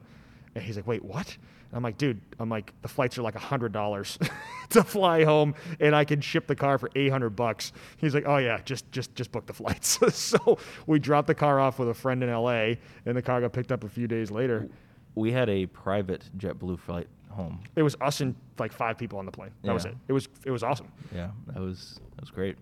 And 0.54 0.62
he's 0.62 0.76
like, 0.76 0.86
wait, 0.86 1.04
what? 1.04 1.36
And 1.70 1.76
I'm 1.76 1.82
like, 1.82 1.98
dude, 1.98 2.20
I'm 2.38 2.48
like, 2.48 2.72
the 2.82 2.88
flights 2.88 3.18
are 3.18 3.22
like 3.22 3.34
hundred 3.34 3.72
dollars 3.72 4.18
to 4.70 4.82
fly 4.82 5.24
home, 5.24 5.54
and 5.80 5.94
I 5.94 6.04
can 6.04 6.20
ship 6.20 6.46
the 6.46 6.56
car 6.56 6.78
for 6.78 6.90
eight 6.94 7.10
hundred 7.10 7.30
bucks. 7.30 7.72
He's 7.96 8.14
like, 8.14 8.24
oh 8.26 8.38
yeah, 8.38 8.60
just 8.64 8.90
just 8.92 9.14
just 9.14 9.32
book 9.32 9.46
the 9.46 9.52
flights. 9.52 9.98
so 10.14 10.58
we 10.86 10.98
dropped 10.98 11.26
the 11.26 11.34
car 11.34 11.60
off 11.60 11.78
with 11.78 11.88
a 11.88 11.94
friend 11.94 12.22
in 12.22 12.28
L.A., 12.28 12.78
and 13.06 13.16
the 13.16 13.22
car 13.22 13.40
got 13.40 13.52
picked 13.52 13.72
up 13.72 13.84
a 13.84 13.88
few 13.88 14.06
days 14.06 14.30
later. 14.30 14.68
We 15.14 15.32
had 15.32 15.48
a 15.48 15.66
private 15.66 16.28
JetBlue 16.38 16.80
flight 16.80 17.06
home. 17.30 17.60
It 17.76 17.82
was 17.82 17.96
us 18.00 18.20
and 18.20 18.34
like 18.58 18.72
five 18.72 18.98
people 18.98 19.18
on 19.18 19.26
the 19.26 19.32
plane. 19.32 19.50
That 19.62 19.74
was 19.74 19.84
it. 19.84 19.94
It 20.08 20.12
was 20.12 20.28
it 20.44 20.50
was 20.50 20.62
awesome. 20.62 20.90
Yeah, 21.14 21.30
that 21.48 21.60
was 21.60 22.00
that 22.14 22.20
was 22.20 22.30
great. 22.30 22.56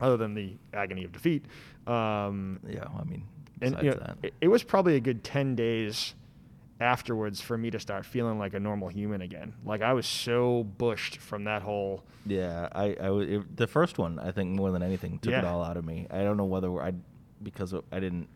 Other 0.00 0.16
than 0.16 0.34
the 0.34 0.54
agony 0.72 1.04
of 1.04 1.12
defeat. 1.12 1.44
Um, 1.86 2.58
Yeah, 2.66 2.84
I 2.98 3.04
mean, 3.04 3.24
and 3.60 3.76
you 3.82 3.90
know, 3.90 3.96
that, 3.96 4.16
it, 4.22 4.34
it 4.40 4.48
was 4.48 4.62
probably 4.62 4.96
a 4.96 5.00
good 5.00 5.22
10 5.24 5.54
days 5.54 6.14
afterwards 6.80 7.40
for 7.40 7.58
me 7.58 7.70
to 7.70 7.78
start 7.78 8.06
feeling 8.06 8.38
like 8.38 8.54
a 8.54 8.60
normal 8.60 8.88
human 8.88 9.20
again 9.20 9.52
like 9.64 9.82
i 9.82 9.92
was 9.92 10.06
so 10.06 10.64
bushed 10.78 11.18
from 11.18 11.44
that 11.44 11.62
whole 11.62 12.02
yeah, 12.26 12.68
I, 12.72 12.94
I 13.00 13.10
it, 13.22 13.56
the 13.56 13.66
first 13.66 13.96
one 13.96 14.18
I 14.18 14.30
think 14.30 14.50
more 14.50 14.70
than 14.70 14.82
anything 14.82 15.18
took 15.20 15.32
it 15.32 15.42
all 15.42 15.64
out 15.64 15.78
of 15.78 15.86
me. 15.86 16.06
I 16.10 16.18
don't 16.22 16.36
know 16.36 16.44
whether 16.44 16.70
I 16.80 16.92
because 17.42 17.72
I 17.90 17.98
didn't 17.98 18.28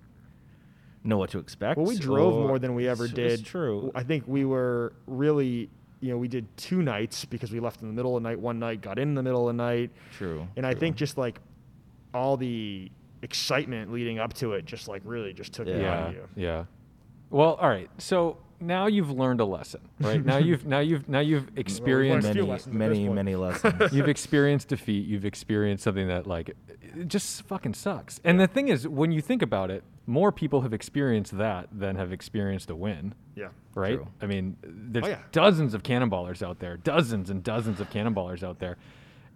know 1.05 1.19
what 1.19 1.29
to 1.31 1.39
expect. 1.39 1.77
well 1.77 1.87
we 1.87 1.99
drove 1.99 2.33
more 2.47 2.59
than 2.59 2.75
we 2.75 2.89
ever 2.89 3.05
It's- 3.05 3.15
did 3.15 3.41
It's 3.41 3.43
true. 3.43 3.93
i 3.95 4.03
think 4.03 4.25
we 4.27 4.47
were 4.47 4.95
really 5.07 5.69
you 6.01 6.11
know 6.11 6.17
we 6.17 6.29
did 6.29 6.47
two 6.57 6.81
nights 6.83 7.27
because 7.27 7.53
we 7.53 7.61
left 7.61 7.83
in 7.83 7.89
the 7.89 7.95
middle 7.95 8.17
of 8.17 8.23
the 8.23 8.29
night 8.31 8.41
one 8.41 8.59
night 8.59 8.81
got 8.81 8.99
in 8.99 9.15
the 9.15 9.23
middle 9.23 9.49
of 9.49 9.55
the 9.55 9.63
night 9.63 9.91
True. 10.17 10.49
and 10.57 10.67
i 10.67 10.73
think 10.73 10.97
just 10.97 11.19
like 11.19 11.39
all 12.15 12.39
the 12.39 12.91
excitement 13.21 13.93
leading 13.93 14.19
up 14.19 14.33
to 14.35 14.53
it 14.55 14.65
just 14.65 14.89
like 14.89 15.03
really 15.05 15.35
just 15.35 15.53
took 15.53 15.67
it 15.67 15.85
out 15.85 16.09
of 16.09 16.15
you 16.15 16.29
yeah. 16.37 16.65
Well, 17.35 17.55
all 17.55 17.69
right. 17.69 17.91
So 17.99 18.37
now 18.61 18.87
you've 18.87 19.11
learned 19.11 19.41
a 19.41 19.45
lesson, 19.45 19.81
right? 19.99 20.25
now 20.25 20.37
you've 20.37 20.67
now 20.67 20.79
you've 20.79 21.09
now 21.09 21.19
you've 21.19 21.51
experienced 21.59 22.29
few 22.29 22.35
many, 22.43 22.49
lessons 22.49 22.75
many, 22.77 23.09
many 23.09 23.35
lessons. 23.35 23.75
you've 23.93 24.09
experienced 24.09 24.69
defeat. 24.69 25.05
You've 25.09 25.25
experienced 25.25 25.83
something 25.83 26.07
that 26.07 26.29
like 26.29 26.51
it 26.51 27.09
just 27.09 27.43
fucking 27.43 27.75
sucks. 27.75 28.21
And 28.23 28.39
the 28.39 28.47
thing 28.47 28.69
is, 28.69 28.87
when 28.87 29.11
you 29.11 29.21
think 29.21 29.43
about 29.43 29.73
it, 29.73 29.83
more 30.07 30.31
people 30.31 30.61
have 30.61 30.73
experienced 30.73 31.37
that 31.37 31.69
than 31.73 31.97
have 31.97 32.13
experienced 32.13 32.71
a 32.71 32.77
win. 32.77 33.15
yeah 33.35 33.49
Right? 33.75 33.97
True. 33.97 34.07
I 34.23 34.27
mean, 34.27 34.57
there's 34.63 35.07
Oh, 35.07 35.09
yeah. 35.09 35.19
dozens 35.33 35.75
of 35.75 35.83
cannonballers 35.83 36.41
out 36.41 36.61
there, 36.61 36.77
dozens 36.77 37.31
and 37.31 37.43
dozens 37.43 37.81
of 37.81 37.91
cannonballers 37.91 38.45
out 38.45 38.61
there, 38.61 38.77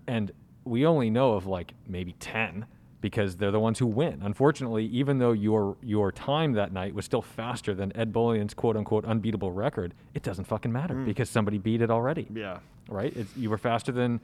and 0.06 0.30
we 0.64 0.86
only 0.86 1.10
know 1.10 1.32
of 1.32 1.48
like 1.48 1.74
maybe 1.88 2.12
ten 2.20 2.66
because 3.00 3.36
they're 3.36 3.50
the 3.52 3.60
ones 3.60 3.78
who 3.78 3.86
win. 3.86 4.20
Unfortunately, 4.22 4.84
even 4.86 5.18
though 5.18 5.32
your 5.32 5.76
your 5.82 6.10
time 6.12 6.52
that 6.54 6.72
night 6.72 6.94
was 6.94 7.04
still 7.04 7.22
faster 7.22 7.74
than 7.74 7.96
Ed 7.96 8.12
Bolian's 8.12 8.54
quote 8.54 8.76
unquote 8.76 9.04
unbeatable 9.04 9.52
record, 9.52 9.94
it 10.14 10.22
doesn't 10.22 10.44
fucking 10.46 10.72
matter 10.72 10.94
Mm. 10.94 11.04
because 11.06 11.30
somebody 11.30 11.58
beat 11.58 11.80
it 11.82 11.90
already 11.90 12.26
yeah 12.34 12.58
right? 12.88 13.14
It's, 13.16 13.36
you 13.36 13.50
were 13.50 13.58
faster 13.58 13.92
than 13.92 14.20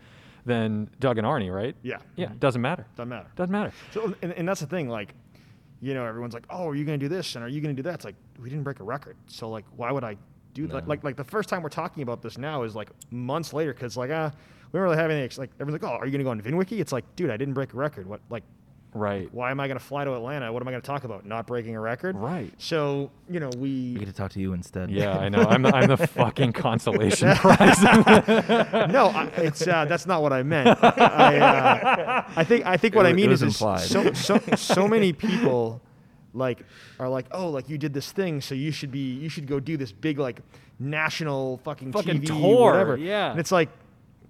than 0.47 0.89
Doug 1.01 1.19
and 1.19 1.27
Arnie, 1.27 1.55
right? 1.55 1.75
yeah 1.83 1.99
Yeah, 2.17 2.31
doesn't 2.39 2.61
matter. 2.61 2.87
doesn't 2.97 3.09
matter 3.09 3.29
Doesn't 3.37 3.53
matter. 3.53 3.73
So, 3.93 4.15
and, 4.23 4.33
and 4.33 4.47
that's 4.49 4.61
the 4.61 4.67
thing, 4.67 4.89
like, 4.89 5.15
you 5.81 5.95
know, 5.95 6.05
everyone's 6.05 6.35
like, 6.35 6.47
"Oh, 6.51 6.69
are 6.69 6.75
you 6.75 6.85
going 6.85 6.99
to 6.99 7.05
do 7.09 7.15
this 7.15 7.35
and 7.37 7.45
are 7.45 7.49
you 7.49 7.61
going 7.61 7.75
to 7.75 7.83
do 7.83 7.87
that?" 7.89 7.95
It's 7.97 8.05
like 8.05 8.17
we 8.41 8.49
didn't 8.51 8.65
break 8.65 8.81
a 8.81 8.85
record, 8.85 9.17
so 9.27 9.49
like, 9.51 9.65
why 9.77 9.93
would 9.93 10.05
I 10.05 10.17
do 10.55 10.67
that? 10.69 10.87
Like, 10.89 11.03
like 11.05 11.17
the 11.17 11.25
first 11.25 11.49
time 11.49 11.63
we're 11.63 11.69
talking 11.69 12.03
about 12.03 12.23
this 12.23 12.39
now 12.39 12.63
is 12.63 12.75
like 12.75 12.91
months 13.11 13.53
later, 13.53 13.73
because 13.75 13.97
like, 13.97 14.11
ah, 14.11 14.31
we 14.73 14.79
don't 14.79 14.85
really 14.85 14.97
have 14.97 15.11
anything. 15.11 15.39
Like, 15.39 15.51
everyone's 15.61 15.83
like, 15.83 15.91
"Oh, 15.91 15.97
are 15.97 16.07
you 16.07 16.13
going 16.13 16.19
to 16.21 16.25
go 16.25 16.31
on 16.31 16.41
VinWiki?" 16.41 16.81
It's 16.81 16.93
like, 16.93 17.05
dude, 17.17 17.29
I 17.31 17.37
didn't 17.37 17.55
break 17.55 17.73
a 17.75 17.77
record. 17.77 18.07
What, 18.07 18.21
like, 18.31 18.45
Right. 18.95 19.29
why 19.35 19.51
am 19.51 19.59
I 19.59 19.67
going 19.67 19.79
to 19.79 19.85
fly 19.85 20.05
to 20.05 20.15
Atlanta? 20.15 20.53
What 20.53 20.63
am 20.63 20.69
I 20.69 20.71
going 20.71 20.81
to 20.81 20.87
talk 20.87 21.03
about? 21.05 21.27
Not 21.27 21.47
breaking 21.49 21.75
a 21.75 21.81
record, 21.81 22.15
Right. 22.17 22.53
So, 22.59 23.11
you 23.29 23.41
know, 23.41 23.51
we 23.59 23.93
we 23.93 23.97
get 23.99 24.07
to 24.07 24.13
talk 24.13 24.31
to 24.33 24.41
you 24.41 24.53
instead. 24.53 24.89
Yeah, 24.91 25.19
I 25.19 25.29
know. 25.29 25.43
I'm 25.43 25.63
the, 25.63 25.75
I'm 25.75 25.89
the 25.89 25.97
fucking 26.07 26.53
consolation 26.53 27.35
prize. 27.37 27.83
no, 27.83 29.07
I, 29.15 29.31
it's 29.37 29.67
uh, 29.67 29.85
that's 29.87 30.07
not 30.07 30.23
what 30.23 30.33
I 30.33 30.43
meant. 30.45 30.79
I, 30.83 31.39
uh, 31.39 32.25
I 32.37 32.45
think 32.45 32.65
I 32.67 32.77
think 32.77 32.95
what 32.95 33.07
It 33.07 33.11
I 33.11 33.13
mean 33.13 33.31
it 33.31 33.33
is, 33.33 33.43
was 33.43 33.61
is 33.61 33.91
so 33.91 34.13
so 34.13 34.39
so 34.57 34.87
many 34.89 35.13
people 35.13 35.81
like 36.33 36.65
are 36.99 37.09
like, 37.09 37.27
oh, 37.33 37.49
like 37.49 37.69
you 37.69 37.79
did 37.79 37.95
this 37.95 38.13
thing, 38.13 38.41
so 38.41 38.55
you 38.55 38.71
should 38.71 38.91
be 38.93 39.15
you 39.15 39.29
should 39.29 39.47
go 39.47 39.59
do 39.61 39.77
this 39.77 39.93
big 39.93 40.19
like 40.19 40.41
national 40.79 41.59
fucking 41.65 41.93
Fucking 41.93 42.21
TV 42.23 42.27
tour, 42.27 42.71
whatever. 42.73 42.97
yeah. 42.97 43.31
and 43.33 43.41
it's 43.41 43.53
like. 43.53 43.71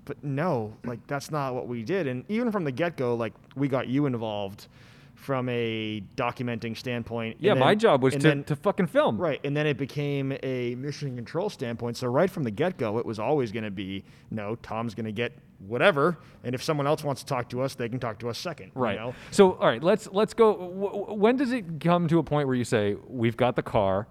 But 0.04 0.22
no, 0.22 0.74
like 0.84 1.06
that's 1.06 1.30
not 1.30 1.54
what 1.54 1.66
we 1.68 1.82
did. 1.82 2.06
And 2.06 2.24
even 2.28 2.50
from 2.52 2.64
the 2.64 2.72
get 2.72 2.96
go, 2.96 3.14
like 3.14 3.32
we 3.56 3.68
got 3.68 3.88
you 3.88 4.06
involved 4.06 4.68
from 5.14 5.48
a 5.48 6.02
documenting 6.16 6.76
standpoint. 6.76 7.36
and 7.36 7.44
yeah, 7.44 7.54
my 7.54 7.74
job 7.74 8.02
was 8.02 8.12
and 8.14 8.20
to, 8.22 8.28
then- 8.28 8.44
to 8.44 8.56
fucking 8.56 8.86
film. 8.88 9.16
Right, 9.16 9.40
and 9.44 9.56
then 9.56 9.66
it 9.66 9.78
became 9.78 10.36
a 10.42 10.74
mission 10.74 11.14
control 11.16 11.48
standpoint. 11.48 11.96
So 11.96 12.08
right 12.08 12.28
from 12.30 12.42
the 12.42 12.50
get 12.50 12.76
go, 12.76 12.98
it 12.98 13.06
was 13.06 13.18
always 13.18 13.50
going 13.50 13.64
to 13.64 13.70
be 13.70 14.04
no. 14.30 14.56
Tom's 14.56 14.94
going 14.94 15.06
to 15.06 15.12
get 15.12 15.32
whatever, 15.66 16.18
and 16.42 16.54
if 16.54 16.62
someone 16.62 16.86
else 16.86 17.02
wants 17.02 17.22
to 17.22 17.26
talk 17.26 17.48
to 17.50 17.62
us, 17.62 17.74
they 17.74 17.88
can 17.88 17.98
talk 17.98 18.18
to 18.18 18.28
us 18.28 18.36
second. 18.36 18.72
you 18.76 18.82
Right. 18.82 18.98
know? 18.98 19.14
So, 19.30 19.52
all 19.52 19.66
right, 19.68 19.82
let's 19.82 20.08
let's 20.12 20.34
go. 20.34 20.52
W- 20.52 20.82
w- 20.92 21.14
when 21.14 21.36
does 21.36 21.52
it 21.52 21.80
come 21.80 22.06
to 22.08 22.18
a 22.18 22.22
point 22.22 22.46
where 22.46 22.56
you 22.56 22.64
say, 22.64 22.96
"We've 23.08 23.36
got 23.36 23.56
the 23.56 23.62
car. 23.62 24.06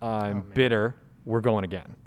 I'm 0.00 0.38
oh, 0.48 0.54
bitter. 0.54 0.94
We're 1.24 1.40
going 1.40 1.64
again." 1.64 1.96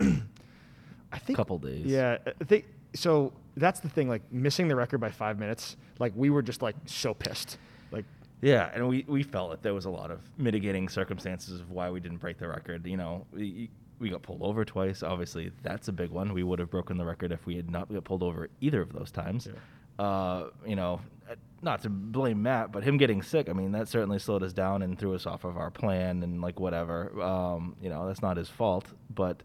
I 1.12 1.18
think 1.18 1.36
a 1.38 1.40
Couple 1.42 1.58
days. 1.58 1.84
Yeah, 1.86 2.18
I 2.40 2.44
think 2.44 2.64
so. 2.94 3.32
That's 3.56 3.78
the 3.78 3.88
thing. 3.88 4.08
Like 4.08 4.22
missing 4.32 4.66
the 4.66 4.74
record 4.74 4.98
by 4.98 5.10
five 5.10 5.38
minutes. 5.38 5.76
Like 6.00 6.12
we 6.16 6.28
were 6.28 6.42
just 6.42 6.60
like 6.60 6.74
so 6.86 7.14
pissed. 7.14 7.58
Like 7.92 8.04
Yeah, 8.42 8.68
and 8.74 8.88
we, 8.88 9.04
we 9.06 9.22
felt 9.22 9.50
that 9.50 9.62
there 9.62 9.74
was 9.74 9.84
a 9.84 9.90
lot 9.90 10.10
of 10.10 10.20
mitigating 10.38 10.88
circumstances 10.88 11.60
of 11.60 11.70
why 11.70 11.88
we 11.90 12.00
didn't 12.00 12.18
break 12.18 12.38
the 12.38 12.48
record. 12.48 12.84
You 12.84 12.96
know, 12.96 13.26
we, 13.32 13.70
we 14.00 14.10
got 14.10 14.22
pulled 14.22 14.42
over 14.42 14.64
twice. 14.64 15.02
Obviously, 15.04 15.52
that's 15.62 15.86
a 15.86 15.92
big 15.92 16.10
one. 16.10 16.32
We 16.34 16.42
would 16.42 16.58
have 16.58 16.70
broken 16.70 16.98
the 16.98 17.04
record 17.04 17.30
if 17.30 17.46
we 17.46 17.54
had 17.54 17.70
not 17.70 17.92
got 17.92 18.02
pulled 18.04 18.24
over 18.24 18.48
either 18.60 18.82
of 18.82 18.92
those 18.92 19.12
times. 19.12 19.48
Uh, 19.98 20.46
you 20.66 20.74
know, 20.74 21.00
not 21.62 21.82
to 21.82 21.88
blame 21.88 22.42
Matt, 22.42 22.72
but 22.72 22.84
him 22.84 22.96
getting 22.96 23.22
sick, 23.22 23.48
I 23.48 23.52
mean, 23.52 23.72
that 23.72 23.88
certainly 23.88 24.18
slowed 24.18 24.42
us 24.42 24.52
down 24.52 24.82
and 24.82 24.98
threw 24.98 25.14
us 25.14 25.26
off 25.26 25.44
of 25.44 25.56
our 25.56 25.70
plan 25.70 26.22
and 26.22 26.42
like 26.42 26.60
whatever. 26.60 27.20
Um, 27.22 27.76
you 27.80 27.88
know, 27.88 28.06
that's 28.06 28.20
not 28.20 28.36
his 28.36 28.48
fault, 28.48 28.86
but 29.14 29.42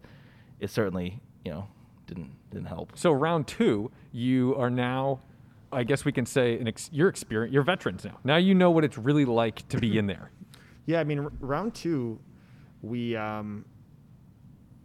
it 0.59 0.69
certainly, 0.69 1.19
you 1.45 1.51
know, 1.51 1.67
didn't 2.09 2.31
didn't 2.51 2.67
help. 2.67 2.91
So 2.95 3.11
round 3.11 3.47
two, 3.47 3.91
you 4.11 4.55
are 4.57 4.69
now, 4.69 5.21
I 5.71 5.83
guess 5.83 6.03
we 6.05 6.11
can 6.11 6.25
say, 6.25 6.57
an 6.59 6.67
ex- 6.67 6.89
you're 6.91 7.07
experienced. 7.09 7.53
You're 7.53 7.63
veterans 7.63 8.03
now. 8.03 8.17
Now 8.23 8.37
you 8.37 8.53
know 8.55 8.71
what 8.71 8.83
it's 8.83 8.97
really 8.97 9.25
like 9.25 9.67
to 9.69 9.77
be 9.77 9.97
in 9.97 10.07
there. 10.07 10.31
Yeah, 10.85 10.99
I 11.01 11.03
mean, 11.03 11.19
r- 11.19 11.31
round 11.39 11.75
two, 11.75 12.19
we 12.81 13.15
um, 13.15 13.63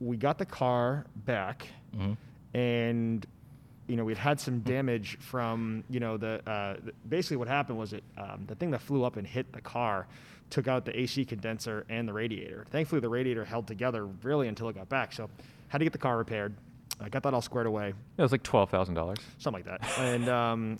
we 0.01 0.18
got 0.18 0.37
the 0.37 0.45
car 0.45 1.07
back, 1.25 1.66
and 2.53 3.27
you 3.87 3.97
know 3.97 4.05
we'd 4.05 4.18
had 4.18 4.39
some 4.39 4.61
damage 4.61 5.16
from 5.20 5.83
you 5.89 6.01
know 6.01 6.18
the 6.18 6.43
uh, 6.47 6.75
th- 6.75 6.95
basically 7.09 7.39
what 7.39 7.49
happened 7.49 7.79
was 7.79 7.95
it 7.95 8.05
um, 8.18 8.45
the 8.47 8.55
thing 8.55 8.70
that 8.72 8.81
flew 8.83 9.03
up 9.05 9.16
and 9.16 9.27
hit 9.27 9.51
the 9.55 9.62
car 9.62 10.07
took 10.51 10.68
out 10.68 10.85
the 10.85 10.99
AC 11.01 11.25
condenser 11.25 11.87
and 11.89 12.07
the 12.07 12.12
radiator. 12.12 12.66
Thankfully, 12.70 13.01
the 13.01 13.09
radiator 13.09 13.45
held 13.47 13.66
together 13.66 14.05
really 14.22 14.47
until 14.49 14.68
it 14.68 14.75
got 14.77 14.91
back. 14.91 15.11
So 15.12 15.31
had 15.68 15.79
to 15.79 15.85
get 15.87 15.93
the 15.93 15.99
car 15.99 16.18
repaired. 16.18 16.55
I 17.01 17.09
got 17.09 17.23
that 17.25 17.35
all 17.35 17.43
squared 17.43 17.67
away, 17.67 17.93
It 18.17 18.23
was 18.23 18.33
like 18.33 18.43
twelve 18.43 18.71
thousand 18.71 18.95
dollars. 18.95 19.19
something 19.39 19.65
like 19.65 19.81
that, 19.81 19.99
and 19.99 20.29
um, 20.29 20.79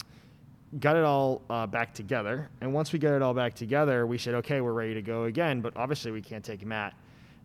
got 0.79 0.97
it 0.97 1.05
all 1.05 1.43
uh, 1.51 1.67
back 1.67 1.93
together. 1.95 2.49
And 2.61 2.73
once 2.73 2.93
we 2.93 2.99
get 2.99 3.13
it 3.13 3.23
all 3.23 3.35
back 3.35 3.55
together, 3.55 4.07
we 4.07 4.19
said, 4.19 4.35
okay, 4.37 4.61
we're 4.61 4.73
ready 4.73 4.95
to 4.95 5.03
go 5.03 5.25
again. 5.25 5.61
But 5.61 5.77
obviously, 5.77 6.11
we 6.13 6.23
can't 6.23 6.45
take 6.45 6.65
Matt. 6.65 6.95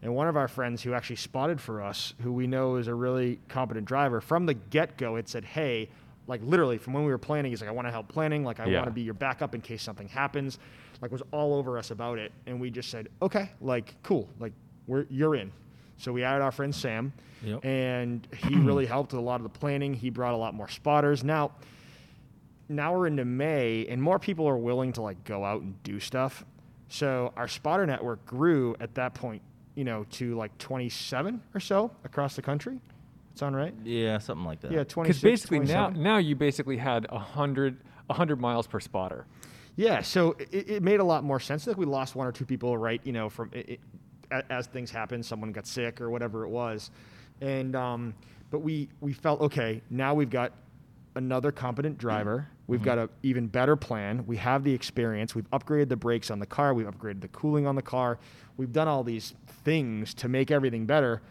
And 0.01 0.15
one 0.15 0.27
of 0.27 0.37
our 0.37 0.47
friends 0.47 0.81
who 0.81 0.93
actually 0.93 1.17
spotted 1.17 1.59
for 1.59 1.81
us, 1.81 2.13
who 2.21 2.31
we 2.31 2.47
know 2.47 2.77
is 2.77 2.87
a 2.87 2.93
really 2.93 3.39
competent 3.49 3.85
driver, 3.85 4.21
from 4.21 4.45
the 4.45 4.53
get 4.53 4.97
go, 4.97 5.17
had 5.17 5.27
said, 5.27 5.43
hey, 5.43 5.89
like 6.27 6.41
literally 6.43 6.77
from 6.77 6.93
when 6.93 7.03
we 7.03 7.11
were 7.11 7.17
planning, 7.17 7.51
he's 7.51 7.59
like, 7.59 7.69
I 7.69 7.73
want 7.73 7.87
to 7.87 7.91
help 7.91 8.07
planning. 8.07 8.43
Like, 8.45 8.59
I 8.61 8.65
Yeah. 8.67 8.77
want 8.77 8.85
to 8.87 8.93
be 8.93 9.01
your 9.01 9.13
backup 9.15 9.53
in 9.55 9.61
case 9.61 9.83
something 9.83 10.07
happens. 10.07 10.57
Like, 11.01 11.11
was 11.11 11.23
all 11.31 11.53
over 11.55 11.77
us 11.77 11.91
about 11.91 12.17
it. 12.17 12.31
And 12.45 12.61
we 12.61 12.69
just 12.69 12.89
said, 12.91 13.09
okay, 13.21 13.49
like, 13.61 13.95
cool. 14.03 14.29
Like, 14.39 14.53
we're, 14.87 15.05
you're 15.09 15.35
in. 15.35 15.51
So 15.99 16.11
we 16.11 16.23
added 16.23 16.41
our 16.41 16.51
friend 16.51 16.73
Sam, 16.73 17.13
Yep. 17.43 17.63
and 17.63 18.27
he 18.35 18.55
really 18.57 18.85
helped 18.87 19.11
with 19.13 19.19
a 19.19 19.23
lot 19.23 19.35
of 19.35 19.43
the 19.43 19.59
planning. 19.59 19.93
He 19.93 20.09
brought 20.09 20.33
a 20.33 20.37
lot 20.37 20.53
more 20.55 20.67
spotters. 20.67 21.23
Now, 21.23 21.51
now 22.67 22.95
we're 22.97 23.07
into 23.07 23.25
May, 23.25 23.85
and 23.87 24.01
more 24.01 24.19
people 24.19 24.47
are 24.47 24.57
willing 24.57 24.93
to 24.93 25.01
like 25.01 25.23
go 25.23 25.43
out 25.45 25.61
and 25.61 25.81
do 25.83 25.99
stuff. 25.99 26.45
So 26.87 27.33
our 27.35 27.47
spotter 27.47 27.85
network 27.85 28.25
grew 28.25 28.75
at 28.79 28.95
that 28.95 29.13
point, 29.13 29.41
you 29.75 29.83
know, 29.83 30.05
to 30.11 30.35
like 30.35 30.57
27 30.57 31.41
or 31.53 31.59
so 31.59 31.91
across 32.03 32.35
the 32.35 32.41
country. 32.41 32.79
Sound 33.35 33.55
right? 33.55 33.73
Yeah, 33.83 34.17
something 34.17 34.45
like 34.45 34.59
that. 34.61 34.71
Yeah, 34.71 34.83
26. 34.83 35.19
Because 35.19 35.21
basically 35.21 35.59
now 35.59 35.89
now 35.89 36.17
you 36.17 36.35
basically 36.35 36.77
had 36.77 37.05
a 37.09 37.19
hundred 37.19 37.77
a 38.09 38.13
hundred 38.13 38.39
miles 38.41 38.67
per 38.67 38.79
spotter. 38.79 39.25
Yeah, 39.75 40.01
so 40.01 40.35
it, 40.51 40.69
it 40.69 40.83
made 40.83 40.99
a 40.99 41.03
lot 41.05 41.23
more 41.23 41.39
sense. 41.39 41.65
Like 41.65 41.77
we 41.77 41.85
lost 41.85 42.15
one 42.15 42.27
or 42.27 42.31
two 42.33 42.45
people, 42.45 42.77
right? 42.77 42.99
You 43.05 43.13
know, 43.13 43.29
from 43.29 43.49
it, 43.53 43.69
it, 43.69 43.79
a- 43.79 44.08
as 44.31 44.67
things 44.67 44.91
happen, 44.91 45.23
someone 45.23 45.51
got 45.51 45.67
sick 45.67 46.01
or 46.01 46.09
whatever 46.09 46.45
it 46.45 46.49
was, 46.49 46.91
and 47.41 47.75
um, 47.75 48.13
but 48.51 48.59
we 48.59 48.89
we 49.01 49.13
felt 49.13 49.41
okay. 49.41 49.81
Now 49.89 50.13
we've 50.13 50.29
got 50.29 50.53
another 51.15 51.51
competent 51.51 51.97
driver. 51.97 52.47
We've 52.67 52.83
got 52.83 52.99
an 52.99 53.09
even 53.23 53.47
better 53.47 53.75
plan. 53.75 54.25
We 54.27 54.37
have 54.37 54.63
the 54.63 54.73
experience. 54.73 55.33
We've 55.33 55.49
upgraded 55.49 55.89
the 55.89 55.95
brakes 55.95 56.29
on 56.29 56.37
the 56.37 56.45
car. 56.45 56.75
We've 56.75 56.85
upgraded 56.85 57.21
the 57.21 57.27
cooling 57.29 57.65
on 57.65 57.75
the 57.75 57.81
car. 57.81 58.19
We've 58.57 58.71
done 58.71 58.87
all 58.87 59.03
these 59.03 59.33
things 59.63 60.13
to 60.15 60.29
make 60.29 60.51
everything 60.51 60.85
better. 60.85 61.21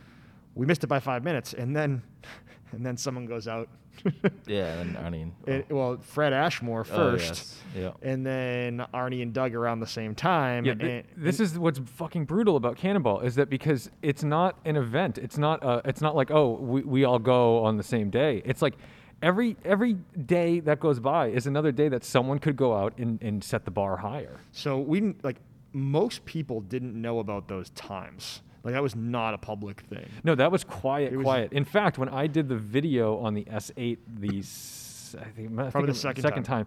We 0.57 0.66
missed 0.66 0.82
it 0.82 0.88
by 0.88 0.99
five 0.99 1.22
minutes, 1.22 1.55
and 1.55 1.76
then 1.76 2.03
and 2.72 2.84
then 2.84 2.96
someone 2.96 3.26
goes 3.26 3.46
out. 3.46 3.68
Yeah, 4.46 4.80
and 4.80 4.96
I 4.96 5.11
mean, 5.11 5.34
It- 5.46 5.70
well, 5.70 5.99
Fred 6.01 6.32
Ashmore 6.32 6.80
oh, 6.80 6.84
first 6.84 7.24
yes. 7.24 7.62
Yeah. 7.76 7.90
and 8.11 8.24
then 8.24 8.84
Arnie 8.94 9.22
and 9.22 9.32
Doug 9.32 9.55
around 9.55 9.80
the 9.80 9.86
same 9.86 10.14
time. 10.14 10.64
Yeah, 10.64 10.72
and, 10.72 10.80
th- 10.80 11.05
this 11.16 11.40
is 11.40 11.59
what's 11.59 11.78
fucking 11.78 12.24
brutal 12.24 12.57
about 12.57 12.76
Cannonball 12.76 13.20
is 13.20 13.34
that 13.34 13.51
because 13.51 13.90
it's 14.03 14.22
not 14.22 14.59
an 14.64 14.76
event. 14.76 15.18
It's 15.18 15.38
not. 15.38 15.62
Uh, 15.62 15.82
it's 15.84 16.01
not 16.01 16.16
like 16.16 16.30
oh 16.30 16.53
we, 16.61 16.82
we 16.82 17.05
all 17.05 17.18
go 17.18 17.64
on 17.64 17.76
the 17.76 17.82
same 17.82 18.11
day. 18.11 18.42
It's 18.44 18.62
like 18.62 18.74
every 19.22 19.57
every 19.64 19.94
day 19.94 20.61
that 20.61 20.80
goes 20.80 21.01
by 21.01 21.28
is 21.28 21.46
another 21.46 21.72
day 21.72 21.88
that 21.88 22.05
someone 22.05 22.38
could 22.38 22.57
go 22.57 22.74
out 22.76 22.96
and, 22.99 23.20
and 23.22 23.42
set 23.42 23.64
the 23.64 23.70
bar 23.70 23.96
higher. 23.96 24.40
so 24.53 24.78
we 24.78 25.01
didn't 25.01 25.22
like 25.24 25.36
most 25.72 26.24
people 26.24 26.61
didn't 26.61 27.01
know 27.01 27.18
about 27.18 27.49
those 27.49 27.70
times. 27.70 28.40
Like 28.64 28.74
that 28.74 28.82
was 28.82 28.96
not 28.96 29.34
a 29.34 29.38
public 29.38 29.80
thing. 29.82 30.06
No, 30.24 30.34
that 30.34 30.50
was 30.50 30.64
quiet, 30.64 31.12
was- 31.12 31.24
quiet. 31.24 31.52
In 31.52 31.64
fact, 31.64 31.98
when 31.98 32.09
I 32.09 32.26
did 32.26 32.48
the 32.48 32.56
video 32.56 33.18
on 33.18 33.34
the 33.34 33.44
S8, 33.44 33.98
the 34.16 34.28
I 34.28 35.24
think, 35.24 35.59
I 35.59 35.62
think 35.62 35.70
Probably 35.72 35.86
the 35.92 35.94
second 35.98 36.22
second 36.22 36.42
time, 36.44 36.66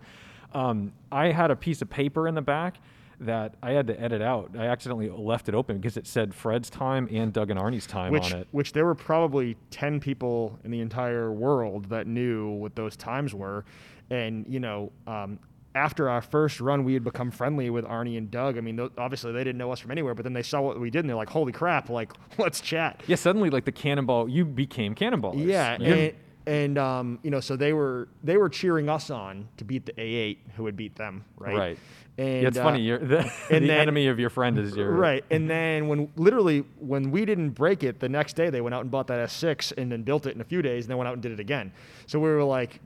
um, 0.54 0.94
I 1.12 1.28
had 1.32 1.52
a 1.52 1.56
piece 1.56 1.82
of 1.82 1.90
paper 1.90 2.28
in 2.28 2.36
the 2.36 2.42
back 2.42 2.78
that 3.20 3.54
I 3.62 3.72
had 3.74 3.86
to 3.88 4.02
edit 4.02 4.22
out. 4.22 4.56
I 4.58 4.66
accidentally 4.66 5.08
left 5.10 5.48
it 5.48 5.54
open 5.54 5.78
because 5.78 5.96
it 5.96 6.08
said 6.08 6.34
Fred's 6.34 6.72
time 6.72 7.08
and 7.12 7.32
Doug 7.32 7.52
and 7.52 7.60
Arnie's 7.60 7.86
time 7.86 8.12
Which 8.12 8.34
on 8.34 8.40
it. 8.42 8.48
which 8.52 8.74
there 8.74 8.86
were 8.86 8.96
probably 8.96 9.58
ten 9.70 10.00
people 10.00 10.58
in 10.64 10.72
the 10.72 10.80
entire 10.80 11.32
world 11.32 11.90
that 11.90 12.08
knew 12.08 12.50
what 12.50 12.76
those 12.76 12.96
times 12.96 13.34
were, 13.36 13.64
and 14.10 14.46
you 14.48 14.60
know. 14.60 14.92
Um, 15.06 15.40
after 15.74 16.10
our 16.10 16.22
first 16.22 16.60
run, 16.60 16.84
we 16.84 16.94
had 16.94 17.04
become 17.04 17.32
friendly 17.32 17.70
with 17.70 17.86
Arnie 17.86 18.18
and 18.18 18.30
Doug. 18.30 18.58
I 18.58 18.62
mean, 18.62 18.76
tho- 18.76 18.92
obviously 18.98 19.32
they 19.32 19.44
didn't 19.44 19.58
know 19.58 19.72
us 19.72 19.80
from 19.80 19.92
anywhere, 19.92 20.14
but 20.14 20.24
then 20.24 20.34
they 20.34 20.44
saw 20.44 20.62
what 20.62 20.80
we 20.80 20.90
did 20.90 21.00
and 21.00 21.10
they're 21.10 21.16
like, 21.16 21.30
"Holy 21.30 21.52
crap! 21.52 21.90
Like, 21.90 22.12
let's 22.38 22.60
chat." 22.62 23.02
Yeah, 23.08 23.16
suddenly 23.16 23.50
like 23.50 23.66
the 23.66 23.72
cannonball, 23.72 24.28
you 24.30 24.46
became 24.46 24.96
cannonballers. 24.96 25.46
Yeah, 25.46 25.78
You're- 25.80 26.08
and, 26.08 26.16
and 26.48 26.78
um, 26.78 27.20
you 27.24 27.32
know, 27.32 27.40
so 27.40 27.56
they 27.56 27.72
were 27.74 28.08
they 28.24 28.36
were 28.38 28.50
cheering 28.50 28.90
us 28.90 29.10
on 29.10 29.48
to 29.58 29.64
beat 29.64 29.86
the 29.86 29.94
A8, 29.94 30.38
who 30.56 30.64
would 30.64 30.76
beat 30.76 30.96
them, 30.96 31.24
right? 31.38 31.56
Right. 31.58 31.78
And 32.18 32.42
Yeah, 32.42 32.48
it's 32.50 32.58
uh, 32.58 32.64
funny. 32.64 32.82
You're 32.82 32.98
the, 33.00 33.32
the 33.50 33.60
then- 33.60 33.70
enemy 33.70 34.08
of 34.08 34.20
your 34.20 34.30
friend 34.30 34.58
is 34.60 34.76
your 34.76 34.92
right. 34.92 35.24
And 35.32 35.50
then 35.50 35.88
when 35.88 36.12
literally 36.18 36.66
when 36.80 37.12
we 37.12 37.24
didn't 37.26 37.52
break 37.52 37.84
it, 37.84 38.00
the 38.00 38.10
next 38.10 38.36
day 38.36 38.50
they 38.50 38.60
went 38.60 38.76
out 38.76 38.82
and 38.82 38.92
bought 38.92 39.08
that 39.08 39.30
S6 39.30 39.72
and 39.78 39.92
then 39.92 40.02
built 40.04 40.26
it 40.26 40.36
in 40.36 40.42
a 40.42 40.44
few 40.44 40.62
days, 40.62 40.84
and 40.86 40.90
then 40.92 40.98
went 40.98 41.08
out 41.08 41.14
and 41.14 41.22
did 41.22 41.32
it 41.32 41.40
again. 41.40 41.72
So 42.08 42.20
we 42.20 42.28
were 42.30 42.44
like, 42.44 42.82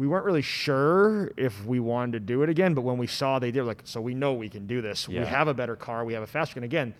we 0.00 0.06
weren't 0.06 0.24
really 0.24 0.40
sure 0.40 1.30
if 1.36 1.62
we 1.66 1.78
wanted 1.78 2.12
to 2.12 2.20
do 2.20 2.42
it 2.42 2.48
again, 2.48 2.72
but 2.72 2.80
when 2.80 2.96
we 2.96 3.06
saw 3.06 3.38
they 3.38 3.50
did, 3.50 3.64
like, 3.64 3.82
so 3.84 4.00
we 4.00 4.14
know 4.14 4.32
we 4.32 4.48
can 4.48 4.66
do 4.66 4.80
this. 4.80 5.06
Yeah. 5.06 5.20
We 5.20 5.26
have 5.26 5.46
a 5.46 5.52
better 5.52 5.76
car. 5.76 6.06
We 6.06 6.14
have 6.14 6.22
a 6.22 6.26
faster. 6.26 6.54
And 6.56 6.64
again, 6.64 6.94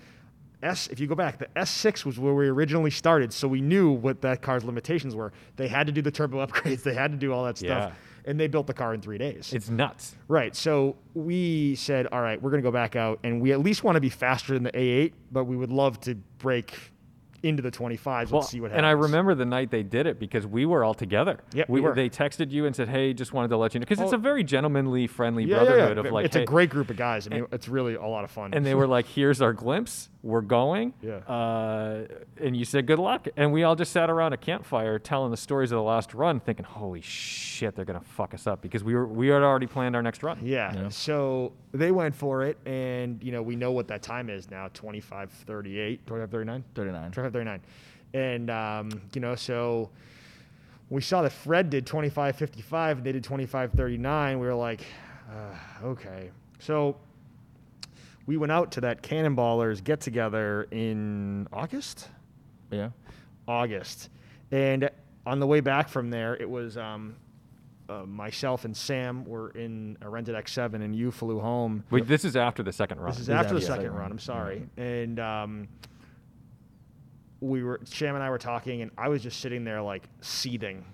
S. 0.63 0.87
If 0.89 1.01
you 1.01 1.07
go 1.07 1.15
back, 1.15 1.39
the 1.39 1.47
S6 1.57 2.05
was 2.05 2.19
where 2.19 2.35
we 2.35 2.47
originally 2.49 2.91
started, 2.91 3.33
so 3.33 3.49
we 3.49 3.63
knew 3.63 3.91
what 3.91 4.21
that 4.21 4.43
car's 4.43 4.65
limitations 4.65 5.15
were. 5.17 5.33
They 5.57 5.67
had 5.67 5.87
to 5.87 5.95
do 5.95 6.03
the 6.03 6.11
turbo 6.11 6.45
upgrades. 6.47 6.83
They 6.83 6.93
had 6.93 7.11
to 7.13 7.17
do 7.17 7.33
all 7.33 7.43
that 7.47 7.57
stuff, 7.57 7.91
Yeah. 7.91 7.93
and 8.31 8.39
they 8.39 8.49
built 8.49 8.67
the 8.67 8.75
car 8.75 8.93
in 8.93 9.01
three 9.01 9.17
days. 9.17 9.55
It's 9.55 9.71
nuts. 9.71 10.15
Right. 10.29 10.55
So 10.55 10.97
we 11.15 11.77
said, 11.77 12.07
all 12.13 12.21
right, 12.21 12.41
we're 12.43 12.51
going 12.51 12.63
to 12.63 12.69
go 12.69 12.71
back 12.71 12.97
out, 12.97 13.19
and 13.25 13.41
we 13.41 13.53
at 13.53 13.61
least 13.61 13.83
want 13.83 13.97
to 13.97 14.03
be 14.03 14.11
faster 14.11 14.53
than 14.53 14.65
the 14.65 14.73
A8, 14.73 15.15
but 15.33 15.45
we 15.45 15.57
would 15.57 15.73
love 15.73 15.99
to 16.01 16.17
break 16.37 16.90
into 17.43 17.63
the 17.63 17.71
25s. 17.71 18.31
Well, 18.31 18.41
Let's 18.41 18.51
see 18.51 18.61
what 18.61 18.71
happens. 18.71 18.79
and 18.79 18.87
I 18.87 18.91
remember 18.93 19.35
the 19.35 19.45
night 19.45 19.71
they 19.71 19.83
did 19.83 20.07
it 20.07 20.19
because 20.19 20.47
we 20.47 20.67
were 20.67 20.85
all 20.85 20.95
together. 20.95 21.41
Yeah, 21.53 21.65
we 21.69 21.81
were. 21.81 21.95
They 21.95 22.09
texted 22.11 22.51
you 22.51 22.67
and 22.67 22.75
said, 22.77 22.89
"Hey, 22.89 23.13
just 23.15 23.33
wanted 23.33 23.49
to 23.49 23.57
let 23.57 23.75
you 23.75 23.81
know," 23.81 23.85
because 23.85 24.01
it's 24.01 24.13
Oh. 24.13 24.17
a 24.17 24.19
very 24.19 24.45
gentlemanly, 24.45 25.07
friendly 25.07 25.45
Yeah, 25.45 25.57
yeah, 25.57 25.65
brotherhood 25.65 25.97
yeah. 25.99 26.05
of 26.07 26.13
like, 26.13 26.27
it's 26.27 26.37
hey, 26.37 26.43
a 26.43 26.47
great 26.47 26.71
group 26.71 26.91
of 26.91 26.97
guys. 26.97 27.27
I 27.27 27.31
mean, 27.35 27.47
it's 27.53 27.69
really 27.69 27.95
a 27.95 28.07
lot 28.07 28.25
of 28.25 28.31
fun. 28.31 28.53
and 28.55 28.65
they 28.65 28.75
were 28.75 28.87
like, 28.87 29.07
"Here's 29.07 29.41
our 29.43 29.55
Glympse. 29.55 30.09
We're 30.23 30.41
going." 30.43 30.93
Yeah. 31.03 31.17
Uh, 31.19 32.07
and 32.41 32.57
you 32.57 32.65
said, 32.65 32.87
"Good 32.87 32.99
luck." 32.99 33.29
And 33.37 33.53
we 33.53 33.63
all 33.63 33.77
just 33.77 33.93
sat 33.93 34.11
around 34.11 34.33
a 34.33 34.37
campfire 34.37 34.99
telling 34.99 35.31
the 35.31 35.37
stories 35.37 35.73
of 35.73 35.77
the 35.77 35.83
last 35.83 36.13
run, 36.15 36.41
thinking, 36.41 36.65
"Holy 36.65 37.01
shit, 37.01 37.75
they're 37.75 37.85
gonna 37.85 38.01
fuck 38.01 38.35
us 38.35 38.47
up," 38.47 38.61
because 38.61 38.85
we 38.85 38.95
were 38.95 39.07
we 39.07 39.29
had 39.29 39.43
already 39.43 39.67
planned 39.67 39.97
our 39.97 40.03
next 40.03 40.23
run. 40.23 40.39
yeah. 40.43 40.75
Yeah. 40.75 40.89
So 40.89 41.53
they 41.73 41.91
went 41.91 42.15
for 42.15 42.43
it, 42.43 42.59
and 42.67 43.23
you 43.23 43.33
know 43.33 43.43
we 43.43 43.57
know 43.57 43.73
what 43.73 43.89
that 43.89 44.03
time 44.03 44.29
is 44.29 44.51
now: 44.51 44.69
25, 44.75 45.31
38, 45.31 46.07
25, 46.07 46.31
39. 46.31 46.65
39. 46.75 47.11
25, 47.13 47.33
39. 47.33 47.61
And, 48.13 48.51
um, 48.51 49.03
you 49.15 49.21
know, 49.21 49.37
so 49.37 49.91
we 50.89 51.01
saw 51.01 51.23
that 51.23 51.31
Fred 51.31 51.71
did 51.71 51.87
25, 51.87 52.35
55, 52.35 52.97
and 52.99 53.07
they 53.07 53.13
did 53.13 53.23
25, 53.23 53.71
39. 53.73 54.41
We 54.41 54.47
were 54.49 54.55
like, 54.55 54.85
uh, 55.31 55.87
okay. 55.87 56.31
So 56.59 56.97
we 58.31 58.37
went 58.37 58.53
out 58.53 58.71
to 58.71 58.81
that 58.83 59.03
Cannonballers 59.03 59.83
get 59.83 60.01
together 60.01 60.69
in 60.71 61.49
August? 61.53 62.07
Yeah. 62.71 62.91
August. 63.49 64.09
And 64.53 64.89
on 65.27 65.41
the 65.41 65.49
way 65.49 65.59
back 65.59 65.89
from 65.89 66.11
there, 66.11 66.37
it 66.37 66.49
was 66.49 66.77
um, 66.77 67.17
uh, 67.89 68.05
myself 68.07 68.65
and 68.65 68.77
Sam 68.77 69.25
were 69.25 69.51
in 69.51 69.99
a 70.01 70.09
rented 70.09 70.37
X7, 70.37 70.75
and 70.75 70.95
you 70.95 71.11
flew 71.11 71.41
home. 71.41 71.83
Wait, 71.91 72.07
this 72.07 72.25
is 72.25 72.37
after 72.37 72.63
the 72.63 72.73
second 72.73 73.01
run. 73.01 73.11
This 73.11 73.19
is 73.19 73.27
This 73.27 73.35
after 73.35 73.49
the 73.49 73.55
after 73.55 73.55
the 73.57 73.61
second 73.63 73.77
second 73.83 73.93
run. 73.95 74.01
run. 74.03 74.13
I'm 74.13 74.19
sorry. 74.21 74.63
And 74.77 75.19
um, 75.19 75.69
we 77.41 77.65
were 77.65 77.81
Sam 77.83 78.15
and 78.15 78.23
I 78.23 78.31
were 78.31 78.39
talking, 78.39 78.83
and 78.83 78.93
I 78.97 79.09
was 79.09 79.25
just 79.25 79.41
sitting 79.41 79.65
there 79.65 79.83
like 79.83 80.05
seething 80.21 80.85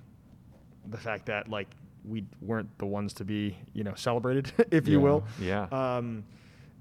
the 0.88 0.96
fact 0.96 1.26
that 1.26 1.50
like 1.50 1.68
we 2.02 2.24
weren't 2.40 2.78
the 2.78 2.86
ones 2.86 3.12
to 3.14 3.26
be 3.26 3.58
you 3.74 3.84
know 3.84 3.92
celebrated, 3.94 4.50
if 4.70 4.88
you 4.88 5.00
will. 5.00 5.22
yeah. 5.38 5.64
Um, 5.70 6.24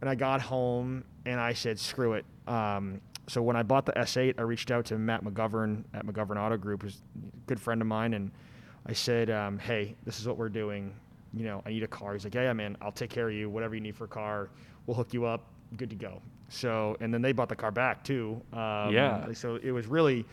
and 0.01 0.09
I 0.09 0.15
got 0.15 0.41
home 0.41 1.03
and 1.25 1.39
I 1.39 1.53
said, 1.53 1.79
screw 1.79 2.13
it. 2.13 2.25
Um, 2.47 3.01
so 3.27 3.41
when 3.41 3.55
I 3.55 3.63
bought 3.63 3.85
the 3.85 3.93
S8, 3.93 4.35
I 4.37 4.43
reached 4.43 4.69
out 4.71 4.85
to 4.85 4.97
Matt 4.97 5.23
McGovern 5.23 5.83
at 5.93 6.05
McGovern 6.05 6.37
Auto 6.37 6.57
Group, 6.57 6.83
who's 6.83 7.01
a 7.17 7.37
good 7.47 7.59
friend 7.59 7.81
of 7.81 7.87
mine, 7.87 8.13
and 8.13 8.29
I 8.85 8.93
said, 8.93 9.31
um, 9.31 9.57
hey, 9.57 9.95
this 10.05 10.19
is 10.19 10.27
what 10.27 10.37
we're 10.37 10.49
doing. 10.49 10.93
You 11.33 11.45
know, 11.45 11.63
I 11.65 11.69
need 11.69 11.81
a 11.83 11.87
car. 11.87 12.13
He's 12.13 12.23
like, 12.23 12.35
yeah, 12.35 12.53
man, 12.53 12.77
I'll 12.81 12.91
take 12.91 13.09
care 13.09 13.27
of 13.27 13.33
you. 13.33 13.49
Whatever 13.49 13.73
you 13.75 13.81
need 13.81 13.95
for 13.95 14.03
a 14.05 14.07
car, 14.07 14.49
we'll 14.85 14.95
hook 14.95 15.11
you 15.13 15.25
up. 15.25 15.43
Good 15.75 15.89
to 15.89 15.95
go. 15.95 16.21
So, 16.49 16.95
and 16.99 17.11
then 17.11 17.21
they 17.23 17.31
bought 17.31 17.49
the 17.49 17.55
car 17.55 17.71
back 17.71 18.03
too. 18.03 18.39
Um, 18.53 18.93
Yeah. 18.93 19.33
So 19.33 19.55
it 19.55 19.71
was 19.71 19.87
really 19.87 20.23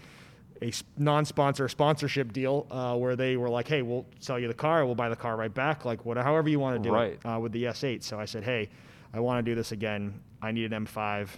a 0.61 0.71
non-sponsor 0.99 1.67
sponsorship 1.69 2.33
deal 2.35 2.67
uh, 2.71 2.95
where 2.97 3.17
they 3.17 3.37
were 3.39 3.49
like, 3.49 3.67
"Hey, 3.67 3.81
we'll 3.83 4.05
sell 4.21 4.39
you 4.39 4.47
the 4.47 4.55
car. 4.55 4.85
We'll 4.87 4.95
buy 4.95 5.09
the 5.09 5.17
car 5.17 5.37
right 5.37 5.53
back. 5.53 5.85
Like, 5.87 6.05
what, 6.05 6.19
however 6.19 6.49
you 6.51 6.61
want 6.61 6.81
to 6.81 6.89
do 6.89 6.95
Right. 6.95 7.13
it 7.15 7.21
uh, 7.27 7.41
with 7.41 7.51
the 7.53 7.65
S8." 7.65 8.03
So 8.05 8.21
I 8.21 8.27
said, 8.27 8.45
"Hey, 8.45 8.69
I 9.15 9.21
want 9.21 9.45
to 9.45 9.51
do 9.51 9.55
this 9.55 9.73
again. 9.73 10.21
I 10.41 10.53
need 10.53 10.73
an 10.73 10.87
M5 10.87 11.29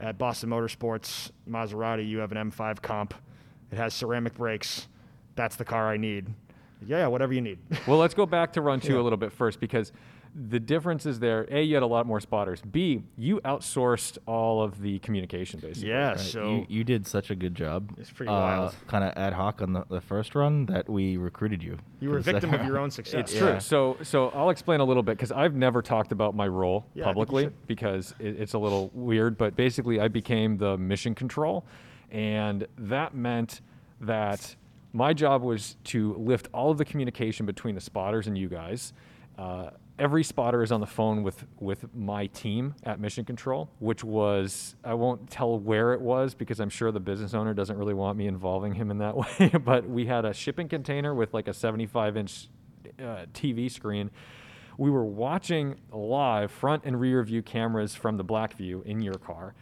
at 0.00 0.18
Boston 0.18 0.50
Motorsports 0.50 1.30
Maserati. 1.48 2.06
You 2.08 2.18
have 2.18 2.32
an 2.32 2.50
M5 2.50 2.82
comp. 2.82 3.14
It 3.72 3.76
has 3.76 3.94
ceramic 3.94 4.34
brakes. 4.34 4.88
That's 5.34 5.56
the 5.56 5.64
car 5.64 5.88
I 5.88 5.96
need. 5.96 6.28
Yeah, 6.86 7.06
whatever 7.06 7.32
you 7.32 7.40
need. 7.40 7.58
Well, 7.86 7.98
let's 7.98 8.14
go 8.14 8.26
back 8.26 8.52
to 8.54 8.60
run 8.60 8.80
two 8.80 8.92
Yeah. 8.94 9.00
a 9.00 9.02
little 9.02 9.16
bit 9.16 9.32
first 9.32 9.58
because 9.58 9.90
the 10.36 10.58
difference 10.58 11.06
is 11.06 11.20
there. 11.20 11.46
A, 11.50 11.62
you 11.62 11.74
had 11.74 11.82
a 11.84 11.86
lot 11.86 12.06
more 12.06 12.18
spotters. 12.20 12.60
B, 12.60 13.02
you 13.16 13.40
outsourced 13.44 14.18
all 14.26 14.62
of 14.62 14.80
the 14.80 14.98
communication 14.98 15.60
basically. 15.60 15.90
Yeah, 15.90 16.08
Right. 16.10 16.18
so 16.20 16.50
you, 16.50 16.66
you 16.68 16.84
did 16.84 17.06
such 17.06 17.30
a 17.30 17.36
good 17.36 17.54
job. 17.54 17.92
It's 17.98 18.10
pretty 18.10 18.30
wild. 18.32 18.74
Kind 18.88 19.04
of 19.04 19.12
ad 19.16 19.32
hoc 19.32 19.62
on 19.62 19.72
the, 19.72 19.84
the 19.88 20.00
first 20.00 20.34
run 20.34 20.66
that 20.66 20.88
we 20.88 21.16
recruited 21.16 21.62
you. 21.62 21.78
you 22.00 22.10
were 22.10 22.18
a 22.18 22.20
victim 22.20 22.52
of 22.52 22.66
your 22.66 22.78
own 22.78 22.90
success. 22.98 23.30
It's 23.30 23.38
true. 23.38 23.60
So, 23.60 23.96
so 24.02 24.30
I'll 24.30 24.50
explain 24.50 24.80
a 24.80 24.84
little 24.84 25.04
bit 25.04 25.16
because 25.16 25.30
I've 25.30 25.54
never 25.54 25.82
talked 25.82 26.10
about 26.10 26.34
my 26.34 26.48
role 26.48 26.84
Yeah, 26.94 27.04
I 27.04 27.06
think 27.06 27.16
you 27.16 27.24
publicly 27.26 27.50
because 27.68 28.14
it, 28.18 28.40
it's 28.40 28.54
a 28.54 28.58
little 28.58 28.90
weird. 28.92 29.38
But 29.38 29.54
basically, 29.54 30.00
I 30.00 30.08
became 30.08 30.56
the 30.58 30.76
mission 30.76 31.14
control, 31.14 31.64
and 32.10 32.66
that 32.76 33.14
meant 33.14 33.60
that 34.00 34.56
my 34.92 35.12
job 35.12 35.42
was 35.42 35.76
to 35.84 36.14
lift 36.14 36.48
all 36.52 36.70
of 36.72 36.78
the 36.78 36.84
communication 36.84 37.46
between 37.46 37.74
the 37.76 37.80
spotters 37.80 38.26
and 38.26 38.36
you 38.36 38.48
guys. 38.48 38.92
Uh, 39.38 39.70
every 39.98 40.24
spotter 40.24 40.62
is 40.62 40.72
on 40.72 40.80
the 40.80 40.86
phone 40.86 41.22
with 41.22 41.44
with 41.60 41.94
my 41.94 42.26
team 42.28 42.74
at 42.82 42.98
Mission 42.98 43.24
Control, 43.24 43.68
which 43.78 44.02
was 44.02 44.74
I 44.84 44.94
won't 44.94 45.30
tell 45.30 45.58
where 45.58 45.92
it 45.92 46.00
was 46.00 46.34
because 46.34 46.60
I'm 46.60 46.70
sure 46.70 46.90
the 46.90 47.00
business 47.00 47.34
owner 47.34 47.54
doesn't 47.54 47.76
really 47.76 47.94
want 47.94 48.18
me 48.18 48.26
involving 48.26 48.74
him 48.74 48.90
in 48.90 48.98
that 48.98 49.16
way. 49.40 49.52
but 49.64 49.88
we 49.88 50.06
had 50.06 50.24
a 50.24 50.32
shipping 50.32 50.68
container 50.68 51.14
with 51.14 51.34
like 51.34 51.48
a 51.48 51.54
75 51.54 52.16
inch 52.16 52.48
uh, 52.98 53.26
TV 53.32 53.70
screen. 53.70 54.10
We 54.76 54.90
were 54.90 55.04
watching 55.04 55.76
live 55.92 56.50
front 56.50 56.82
and 56.84 57.00
rear 57.00 57.22
view 57.22 57.42
cameras 57.42 57.94
from 57.94 58.16
the 58.16 58.24
BlackVue 58.24 58.84
in 58.84 59.00
your 59.00 59.14
car. 59.14 59.54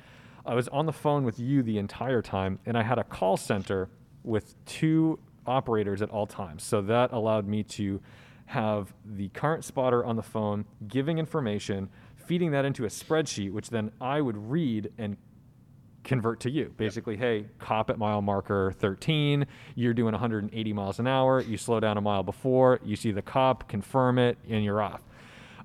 I 0.47 0.55
was 0.55 0.68
on 0.68 0.87
the 0.87 0.93
phone 0.93 1.24
with 1.24 1.39
you 1.39 1.62
the 1.62 1.78
entire 1.78 2.22
time, 2.22 2.59
and 2.66 2.76
I 2.76 2.83
had 2.83 2.99
a 2.99 3.05
call 3.05 3.37
center 3.37 3.91
with 4.24 4.55
two 4.64 5.18
operators 5.47 6.03
at 6.03 6.11
all 6.11 6.26
times. 6.26 6.62
So 6.62 6.80
that 6.83 7.12
allowed 7.12 7.47
me 7.47 7.62
to 7.64 8.01
have 8.53 8.92
the 9.05 9.28
current 9.30 9.64
spotter 9.64 10.05
on 10.05 10.16
the 10.16 10.22
phone 10.22 10.66
giving 10.86 11.18
information, 11.18 11.88
feeding 12.16 12.50
that 12.50 12.66
into 12.66 12.84
a 12.84 12.88
spreadsheet, 12.88 13.50
which 13.50 13.70
then 13.70 13.90
I 13.98 14.20
would 14.20 14.36
read 14.50 14.92
and 14.98 15.16
convert 16.05 16.40
to 16.40 16.50
you. 16.50 16.74
Basically, 16.76 17.16
hey, 17.16 17.46
cop 17.59 17.88
at 17.88 17.98
mile 17.98 18.20
marker 18.20 18.72
13, 18.78 19.46
you're 19.74 19.94
doing 19.94 20.12
180 20.12 20.72
miles 20.74 20.98
an 20.98 21.07
hour, 21.07 21.40
you 21.40 21.57
slow 21.57 21.80
down 21.80 21.96
a 21.96 22.03
mile 22.03 22.22
before, 22.22 22.78
you 22.84 22.94
see 22.94 23.11
the 23.11 23.22
cop, 23.22 23.68
confirm 23.68 24.18
it, 24.18 24.36
and 24.48 24.62
you're 24.62 24.82
off. 24.82 25.00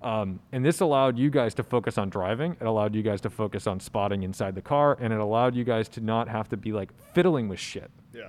Um, 0.02 0.40
and 0.54 0.64
this 0.64 0.80
allowed 0.80 1.18
you 1.18 1.30
guys 1.30 1.54
to 1.56 1.64
focus 1.64 1.98
on 1.98 2.10
driving. 2.10 2.56
It 2.62 2.68
allowed 2.68 2.96
you 2.96 3.04
guys 3.04 3.20
to 3.22 3.30
focus 3.30 3.68
on 3.68 3.82
spotting 3.82 4.24
inside 4.24 4.56
the 4.56 4.62
car, 4.62 4.98
and 5.02 5.12
it 5.12 5.20
allowed 5.20 5.56
you 5.56 5.66
guys 5.66 5.90
to 5.90 6.02
not 6.02 6.30
have 6.30 6.48
to 6.50 6.58
be 6.58 6.72
like 6.72 6.92
fiddling 7.14 7.50
with 7.50 7.60
shit. 7.60 7.92
Yeah. 8.14 8.28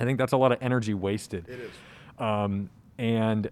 I 0.00 0.04
think 0.04 0.16
that's 0.16 0.32
a 0.32 0.36
lot 0.38 0.52
of 0.52 0.58
energy 0.62 0.94
wasted. 0.94 1.46
It 1.46 1.60
is. 1.60 1.70
Um, 2.18 2.70
and 2.98 3.50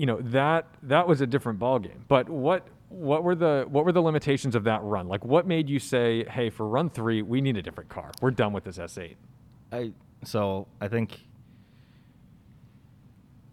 you 0.00 0.06
know 0.06 0.18
that 0.22 0.66
that 0.84 1.06
was 1.06 1.20
a 1.20 1.26
different 1.26 1.58
ballgame. 1.58 2.00
But 2.08 2.30
what 2.30 2.66
what 2.88 3.22
were 3.22 3.34
the 3.34 3.66
what 3.68 3.84
were 3.84 3.92
the 3.92 4.00
limitations 4.00 4.54
of 4.54 4.64
that 4.64 4.82
run? 4.82 5.08
Like, 5.08 5.26
what 5.26 5.46
made 5.46 5.68
you 5.68 5.78
say, 5.78 6.24
"Hey, 6.24 6.48
for 6.48 6.66
run 6.66 6.88
three, 6.88 7.20
we 7.20 7.42
need 7.42 7.58
a 7.58 7.62
different 7.62 7.90
car. 7.90 8.10
We're 8.22 8.30
done 8.30 8.54
with 8.54 8.64
this 8.64 8.78
S8." 8.78 9.16
I 9.70 9.92
so 10.24 10.68
I 10.80 10.88
think 10.88 11.20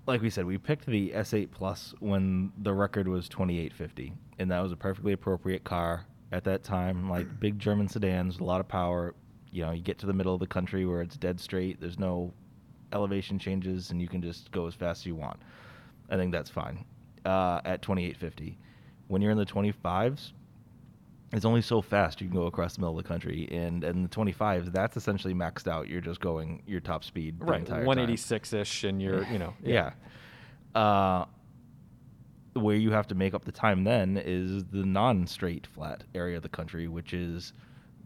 like 0.05 0.21
we 0.21 0.29
said, 0.29 0.45
we 0.45 0.57
picked 0.57 0.85
the 0.85 1.11
S8 1.13 1.51
Plus 1.51 1.93
when 1.99 2.53
the 2.57 2.73
record 2.73 3.09
was 3.09 3.27
2850, 3.27 4.13
and 4.39 4.49
that 4.49 4.61
was 4.61 4.71
a 4.71 4.77
perfectly 4.77 5.11
appropriate 5.11 5.65
car 5.65 6.05
at 6.31 6.45
that 6.45 6.63
time. 6.63 7.09
Like 7.09 7.41
big 7.41 7.59
German 7.59 7.89
sedans, 7.89 8.39
a 8.39 8.45
lot 8.45 8.61
of 8.61 8.69
power. 8.69 9.15
You 9.51 9.65
know, 9.65 9.71
you 9.71 9.81
get 9.81 9.97
to 9.97 10.05
the 10.05 10.13
middle 10.13 10.33
of 10.33 10.39
the 10.39 10.47
country 10.47 10.85
where 10.85 11.01
it's 11.01 11.17
dead 11.17 11.41
straight. 11.41 11.81
There's 11.81 11.99
no 11.99 12.33
elevation 12.93 13.37
changes, 13.37 13.91
and 13.91 14.01
you 14.01 14.07
can 14.07 14.21
just 14.21 14.49
go 14.51 14.65
as 14.65 14.75
fast 14.75 15.01
as 15.01 15.07
you 15.07 15.15
want. 15.15 15.41
I 16.09 16.15
think 16.15 16.31
that's 16.31 16.49
fine 16.49 16.85
uh, 17.25 17.61
at 17.65 17.81
2850. 17.81 18.57
When 19.07 19.21
you're 19.21 19.31
in 19.31 19.37
the 19.37 19.45
25s, 19.45 20.31
it's 21.33 21.45
only 21.45 21.61
so 21.61 21.81
fast 21.81 22.21
you 22.21 22.27
can 22.27 22.37
go 22.37 22.45
across 22.45 22.75
the 22.75 22.81
middle 22.81 22.97
of 22.97 23.03
the 23.03 23.07
country, 23.07 23.47
and 23.51 23.83
and 23.83 24.05
the 24.05 24.09
25s, 24.09 24.71
that's 24.71 24.95
essentially 24.95 25.33
maxed 25.33 25.67
out. 25.67 25.87
You're 25.89 26.01
just 26.01 26.19
going 26.21 26.63
your 26.65 26.79
top 26.79 27.03
speed 27.03 27.39
the 27.39 27.45
Right, 27.45 27.59
entire 27.59 27.79
time. 27.79 27.85
186 27.85 28.53
ish, 28.53 28.83
and 28.85 29.01
you're 29.01 29.23
you 29.25 29.39
know 29.39 29.53
Yeah. 29.63 29.91
Uh, 30.73 31.25
where 32.53 32.75
you 32.75 32.91
have 32.91 33.07
to 33.07 33.15
make 33.15 33.33
up 33.33 33.45
the 33.45 33.51
time 33.51 33.83
then 33.83 34.17
is 34.17 34.63
the 34.65 34.83
non-straight 34.83 35.67
flat 35.67 36.03
area 36.15 36.37
of 36.37 36.43
the 36.43 36.49
country, 36.49 36.87
which 36.87 37.13
is 37.13 37.53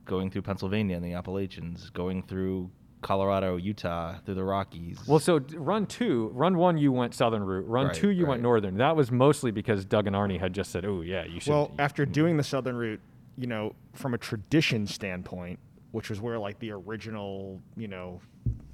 going 0.06 0.30
through 0.30 0.42
Pennsylvania 0.42 0.96
and 0.96 1.06
the 1.06 1.14
Appalachians, 1.14 1.90
going 1.90 2.22
through 2.24 2.70
Colorado, 3.02 3.58
Utah, 3.58 4.16
through 4.26 4.36
the 4.36 4.44
Rockies. 4.44 5.00
Well, 5.08 5.20
so 5.20 5.40
run 5.56 5.86
two, 5.88 6.30
run 6.34 6.58
one, 6.58 6.78
you 6.78 6.92
went 6.92 7.14
southern 7.14 7.44
route. 7.44 7.68
Run 7.68 7.88
Right, 7.88 7.96
two, 7.96 8.10
you 8.10 8.26
went 8.26 8.42
northern. 8.42 8.78
That 8.78 8.96
was 8.96 9.12
mostly 9.12 9.52
because 9.52 9.86
Doug 9.86 10.08
and 10.08 10.16
Arnie 10.16 10.40
had 10.40 10.54
just 10.54 10.72
said, 10.72 10.86
"Oh 10.86 11.02
yeah, 11.02 11.26
you 11.26 11.40
should." 11.40 11.52
Well, 11.52 11.72
after 11.80 12.06
doing 12.06 12.38
the 12.38 12.44
southern 12.44 12.76
route, 12.76 13.00
you 13.38 13.48
know, 13.48 13.74
from 13.94 14.14
a 14.14 14.18
tradition 14.18 14.86
standpoint, 14.88 15.60
which 15.92 16.10
was 16.10 16.22
where 16.22 16.38
like 16.40 16.60
the 16.60 16.72
original, 16.72 17.60
you 17.76 17.88
know, 17.88 18.22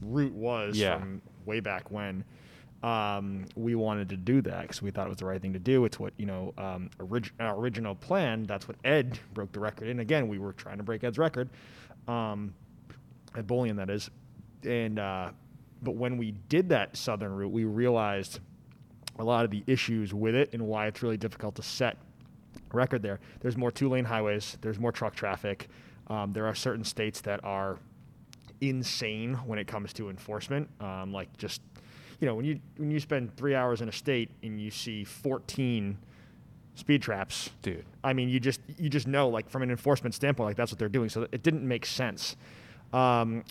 route 0.02 0.34
was 0.34 0.78
Yeah. 0.78 1.00
from 1.00 1.22
way 1.46 1.60
back 1.62 1.90
when, 1.90 2.24
um, 2.84 3.46
we 3.56 3.74
wanted 3.76 4.10
to 4.10 4.18
do 4.18 4.42
that 4.42 4.62
because 4.64 4.82
we 4.82 4.92
thought 4.92 5.08
it 5.08 5.10
was 5.10 5.18
the 5.20 5.26
right 5.26 5.42
thing 5.42 5.54
to 5.54 5.60
do. 5.60 5.86
It's 5.86 6.00
what 6.00 6.14
you 6.18 6.26
know, 6.26 6.54
um, 6.58 6.90
orig- 7.00 7.32
our 7.40 7.58
original 7.58 7.96
plan. 7.96 8.44
That's 8.44 8.68
what 8.68 8.78
Ed 8.84 9.18
broke 9.34 9.52
the 9.54 9.60
record. 9.60 9.88
And 9.88 10.00
again, 10.00 10.28
we 10.28 10.38
were 10.38 10.54
trying 10.54 10.78
to 10.78 10.84
break 10.84 11.04
Ed's 11.04 11.18
record, 11.18 11.50
um, 12.08 12.54
Ed 13.38 13.48
Bolian, 13.48 13.78
that 13.78 13.90
is. 13.90 14.10
And 14.64 15.00
uh, 15.00 15.30
but 15.82 15.96
when 15.96 16.18
we 16.18 16.32
did 16.50 16.70
that 16.70 16.98
southern 16.98 17.32
route, 17.34 17.52
we 17.52 17.64
realized 17.64 18.40
a 19.20 19.24
lot 19.24 19.46
of 19.46 19.52
the 19.52 19.64
issues 19.68 20.14
with 20.14 20.36
it 20.36 20.54
and 20.54 20.68
why 20.68 20.88
it's 20.88 21.02
really 21.02 21.18
difficult 21.18 21.56
to 21.56 21.64
set 21.64 21.98
record 22.74 23.02
there. 23.02 23.20
There's 23.40 23.56
more 23.56 23.72
two 23.72 23.90
lane 23.90 24.06
highways, 24.06 24.58
there's 24.62 24.80
more 24.80 24.92
truck 24.92 25.16
traffic. 25.16 25.70
Um, 26.08 26.34
there 26.34 26.48
are 26.48 26.56
certain 26.56 26.84
states 26.84 27.22
that 27.22 27.44
are 27.44 27.80
insane 28.62 29.36
when 29.46 29.60
it 29.60 29.68
comes 29.68 29.94
to 29.94 30.10
enforcement. 30.10 30.70
Um, 30.80 31.12
like 31.14 31.36
just, 31.38 31.62
you 32.20 32.28
know, 32.28 32.36
when 32.36 32.46
you 32.46 32.60
when 32.78 32.90
you 32.90 33.00
spend 33.00 33.36
three 33.36 33.56
hours 33.56 33.82
in 33.82 33.90
a 33.90 33.92
state 33.92 34.32
and 34.42 34.60
you 34.60 34.72
see 34.72 35.04
14 35.04 35.98
speed 36.76 37.02
traps, 37.02 37.50
dude. 37.62 37.86
I 38.04 38.14
mean, 38.14 38.30
you 38.30 38.40
just 38.40 38.62
you 38.78 38.90
just 38.90 39.08
know, 39.08 39.30
like 39.30 39.50
from 39.50 39.62
an 39.62 39.70
enforcement 39.70 40.16
standpoint, 40.16 40.48
like 40.48 40.58
that's 40.58 40.72
what 40.72 40.80
they're 40.80 40.90
doing. 40.90 41.10
So 41.10 41.28
it 41.32 41.44
didn't 41.44 41.68
make 41.68 41.86
sense. 41.86 42.36
Um, 42.94 43.44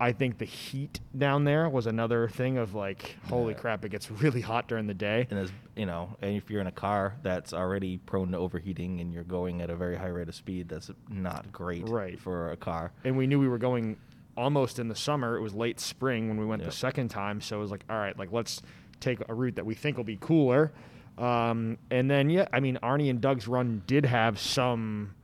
I 0.00 0.12
think 0.12 0.38
the 0.38 0.44
heat 0.44 1.00
down 1.16 1.44
there 1.44 1.68
was 1.68 1.86
another 1.86 2.28
thing 2.28 2.58
of 2.58 2.74
like, 2.74 3.16
holy 3.28 3.54
Yeah. 3.54 3.60
crap, 3.60 3.84
it 3.84 3.90
gets 3.90 4.10
really 4.10 4.40
hot 4.40 4.66
during 4.68 4.86
the 4.86 4.94
day. 4.94 5.26
and 5.30 5.38
as 5.38 5.52
you 5.76 5.86
know, 5.86 6.16
and 6.20 6.36
if 6.36 6.50
you're 6.50 6.60
in 6.60 6.66
a 6.66 6.72
car 6.72 7.14
that's 7.22 7.52
already 7.52 7.98
prone 7.98 8.30
to 8.32 8.38
overheating 8.38 9.00
and 9.00 9.12
you're 9.12 9.24
going 9.24 9.60
at 9.62 9.70
a 9.70 9.76
very 9.76 9.96
high 9.96 10.08
rate 10.08 10.28
of 10.28 10.34
speed, 10.34 10.68
that's 10.68 10.90
not 11.08 11.50
great 11.52 11.88
Right. 11.88 12.18
for 12.18 12.50
a 12.50 12.56
car. 12.56 12.92
and 13.04 13.16
we 13.16 13.26
knew 13.26 13.38
we 13.40 13.48
were 13.48 13.58
going 13.58 13.96
almost 14.36 14.78
in 14.80 14.88
the 14.88 14.94
summer. 14.96 15.36
It 15.36 15.40
was 15.40 15.54
late 15.54 15.78
spring 15.80 16.28
when 16.28 16.38
we 16.38 16.44
went 16.46 16.62
Yep. 16.62 16.70
the 16.70 16.76
second 16.76 17.08
time, 17.08 17.40
so 17.40 17.56
it 17.56 17.60
was 17.60 17.70
like, 17.70 17.84
all 17.88 17.96
right, 17.96 18.18
like 18.18 18.32
let's 18.32 18.62
take 19.00 19.18
a 19.28 19.34
route 19.34 19.54
that 19.56 19.66
we 19.66 19.74
think 19.74 19.96
will 19.96 20.04
be 20.04 20.18
cooler. 20.20 20.72
Um, 21.18 21.78
and 21.92 22.10
then 22.10 22.30
yeah, 22.30 22.46
I 22.52 22.58
mean 22.60 22.78
Arnie 22.82 23.08
and 23.10 23.20
Doug's 23.20 23.46
run 23.46 23.82
did 23.86 24.04
have 24.06 24.38
some 24.40 25.14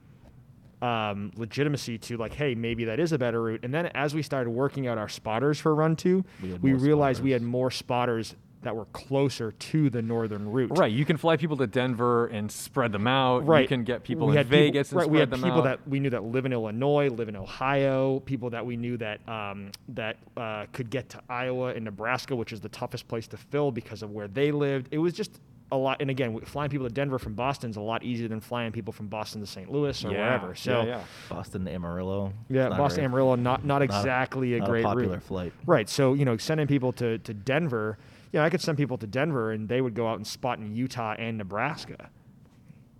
um, 0.82 1.30
legitimacy 1.36 1.98
to 1.98 2.16
like, 2.16 2.32
hey, 2.32 2.54
maybe 2.54 2.84
that 2.86 2.98
is 3.00 3.12
a 3.12 3.18
better 3.18 3.42
route. 3.42 3.60
And 3.62 3.72
then 3.72 3.86
as 3.88 4.14
we 4.14 4.22
started 4.22 4.50
working 4.50 4.86
out 4.86 4.98
our 4.98 5.08
spotters 5.08 5.58
for 5.58 5.74
run 5.74 5.96
two, 5.96 6.24
We 6.42 6.54
we 6.54 6.72
realized 6.72 7.22
we 7.22 7.32
had 7.32 7.42
more 7.42 7.70
spotters 7.70 8.34
that 8.62 8.76
were 8.76 8.84
closer 8.86 9.52
to 9.52 9.88
the 9.88 10.02
northern 10.02 10.50
route. 10.50 10.76
Right, 10.76 10.92
you 10.92 11.06
can 11.06 11.16
fly 11.16 11.36
people 11.38 11.56
to 11.58 11.66
Denver 11.66 12.26
and 12.26 12.50
spread 12.52 12.92
them 12.92 13.06
out. 13.06 13.46
Right. 13.46 13.62
you 13.62 13.68
can 13.68 13.84
get 13.84 14.04
people 14.04 14.26
we 14.26 14.32
in 14.32 14.36
had 14.36 14.48
Vegas 14.48 14.88
people, 14.88 15.00
right, 15.00 15.10
we 15.10 15.18
had 15.18 15.32
people 15.32 15.50
out. 15.52 15.64
that 15.64 15.88
we 15.88 15.98
knew 15.98 16.10
that 16.10 16.24
live 16.24 16.44
in 16.44 16.52
Illinois, 16.52 17.08
live 17.08 17.30
in 17.30 17.36
Ohio, 17.36 18.20
people 18.20 18.50
that 18.50 18.64
we 18.64 18.76
knew 18.76 18.98
that 18.98 19.26
um, 19.26 19.70
that 19.88 20.18
uh, 20.36 20.66
could 20.72 20.90
get 20.90 21.08
to 21.10 21.22
Iowa 21.28 21.68
and 21.74 21.84
Nebraska, 21.86 22.36
which 22.36 22.52
is 22.52 22.60
the 22.60 22.68
toughest 22.68 23.08
place 23.08 23.26
to 23.28 23.38
fill 23.38 23.70
because 23.72 24.02
of 24.02 24.10
where 24.10 24.28
they 24.28 24.52
lived. 24.52 24.88
It 24.90 24.98
was 24.98 25.14
just 25.14 25.40
a 25.72 25.76
lot. 25.76 26.00
And 26.00 26.10
again, 26.10 26.38
flying 26.40 26.70
people 26.70 26.86
to 26.86 26.92
Denver 26.92 27.18
from 27.18 27.34
Boston 27.34 27.70
is 27.70 27.76
a 27.76 27.80
lot 27.80 28.02
easier 28.02 28.28
than 28.28 28.40
flying 28.40 28.72
people 28.72 28.92
from 28.92 29.08
Boston 29.08 29.40
to 29.40 29.46
St. 29.46 29.70
Louis 29.70 30.04
or 30.04 30.10
yeah, 30.12 30.18
wherever. 30.18 30.54
So 30.54 30.80
yeah, 30.82 30.86
yeah. 30.86 31.02
Boston 31.28 31.64
to 31.64 31.70
Amarillo. 31.72 32.32
yeah, 32.48 32.68
Boston 32.70 32.96
very- 32.96 33.04
Amarillo, 33.06 33.34
not 33.36 33.64
not 33.64 33.82
exactly 33.82 34.54
a 34.54 34.58
not 34.58 34.68
great 34.68 34.84
popular 34.84 35.14
route. 35.14 35.22
flight. 35.22 35.52
Right. 35.66 35.88
So, 35.88 36.14
you 36.14 36.24
know, 36.24 36.36
sending 36.36 36.66
people 36.66 36.92
to, 36.94 37.18
to 37.18 37.34
Denver, 37.34 37.98
you 38.32 38.38
know, 38.38 38.44
I 38.44 38.50
could 38.50 38.60
send 38.60 38.78
people 38.78 38.98
to 38.98 39.06
Denver 39.06 39.52
and 39.52 39.68
they 39.68 39.80
would 39.80 39.94
go 39.94 40.08
out 40.08 40.16
and 40.16 40.26
spot 40.26 40.58
in 40.58 40.74
Utah 40.74 41.14
and 41.18 41.38
Nebraska. 41.38 42.10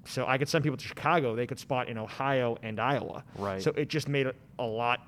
So 0.06 0.24
I 0.26 0.38
could 0.38 0.48
send 0.48 0.64
people 0.64 0.78
to 0.78 0.86
Chicago, 0.86 1.36
they 1.36 1.46
could 1.46 1.58
spot 1.58 1.88
in 1.88 1.98
Ohio 1.98 2.56
and 2.62 2.80
Iowa. 2.80 3.22
Right. 3.36 3.62
So 3.62 3.70
it 3.76 3.88
just 3.88 4.08
made 4.08 4.26
it 4.26 4.34
a 4.58 4.64
lot, 4.64 5.00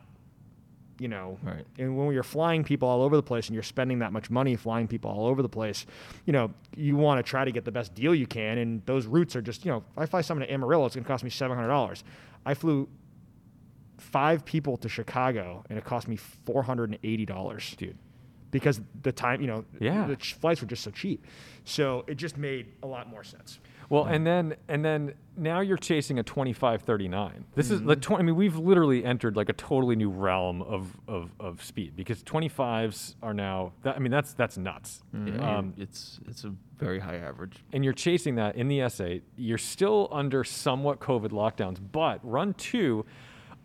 you 1.03 1.09
know. 1.09 1.39
Right. 1.43 1.67
And 1.79 1.97
when 1.99 2.13
you're 2.15 2.23
flying 2.23 2.63
people 2.65 2.89
all 2.89 3.03
over 3.03 3.17
the 3.17 3.23
place 3.23 3.49
and 3.49 3.55
you're 3.55 3.63
spending 3.63 3.99
that 3.99 4.13
much 4.13 4.31
money 4.31 4.55
flying 4.57 4.87
people 4.87 5.11
all 5.11 5.27
over 5.27 5.43
the 5.43 5.49
place, 5.49 5.85
you 6.27 6.33
know, 6.33 6.53
you 6.77 6.97
want 6.97 7.19
to 7.19 7.29
try 7.29 7.45
to 7.45 7.51
get 7.51 7.65
the 7.65 7.73
best 7.73 7.95
deal 7.95 8.15
you 8.15 8.27
can. 8.27 8.59
And 8.59 8.83
those 8.87 9.07
routes 9.07 9.35
are 9.37 9.43
just, 9.43 9.65
you 9.65 9.73
know, 9.73 9.79
if 9.93 9.99
I 9.99 10.07
fly 10.07 10.21
someone 10.21 10.47
to 10.47 10.53
Amarillo, 10.53 10.87
it's 10.87 10.95
going 10.95 11.05
to 11.05 11.09
cost 11.09 11.25
me 11.25 11.31
$700. 11.31 12.03
I 12.47 12.55
flew 12.55 12.89
five 13.99 14.45
people 14.45 14.77
to 14.79 14.89
Chicago 14.89 15.65
and 15.69 15.79
it 15.79 15.85
cost 15.85 16.09
me 16.09 16.19
$480. 16.47 17.77
dude. 17.77 17.97
because 18.51 18.83
the 19.03 19.11
time, 19.13 19.41
you 19.41 19.47
know, 19.47 19.65
Yeah. 19.81 20.07
the 20.07 20.17
flights 20.17 20.61
were 20.61 20.67
just 20.69 20.83
so 20.85 20.91
cheap. 20.91 21.27
So 21.65 22.05
it 22.07 22.17
just 22.17 22.37
made 22.37 22.67
a 22.83 22.87
lot 22.87 23.09
more 23.09 23.25
sense. 23.25 23.59
Well, 23.91 24.05
and 24.05 24.27
then 24.27 24.57
and 24.69 24.85
then 24.85 25.15
now 25.37 25.61
you're 25.61 25.77
chasing 25.79 26.19
a 26.19 26.23
2539. 26.23 27.45
This 27.55 27.71
is 27.71 27.81
Mm-hmm. 27.81 27.89
the 27.89 27.97
20. 27.97 28.23
I 28.23 28.25
mean, 28.27 28.37
we've 28.37 28.57
literally 28.57 29.05
entered 29.05 29.37
like 29.37 29.49
a 29.49 29.53
totally 29.55 29.97
new 29.97 30.11
realm 30.11 30.63
of 30.63 30.97
of, 31.09 31.31
of 31.41 31.63
speed 31.65 31.95
because 31.97 32.23
25s 32.23 33.15
are 33.23 33.35
now. 33.35 33.73
That, 33.83 33.97
I 33.97 33.99
mean, 33.99 34.13
that's 34.13 34.33
that's 34.35 34.57
nuts. 34.59 35.03
Mm-hmm. 35.15 35.37
Yeah, 35.39 35.57
Um, 35.59 35.75
it's 35.77 36.21
it's 36.29 36.45
a 36.45 36.53
very 36.79 36.99
high 36.99 37.17
average. 37.17 37.57
and 37.73 37.85
you're 37.85 37.93
chasing 37.93 38.35
that 38.37 38.57
in 38.57 38.69
the 38.69 38.81
S8. 38.81 39.23
You're 39.37 39.59
still 39.59 40.09
under 40.11 40.43
somewhat 40.45 40.99
COVID 41.01 41.29
lockdowns, 41.31 41.79
but 41.93 42.19
run 42.23 42.55
two, 42.55 43.05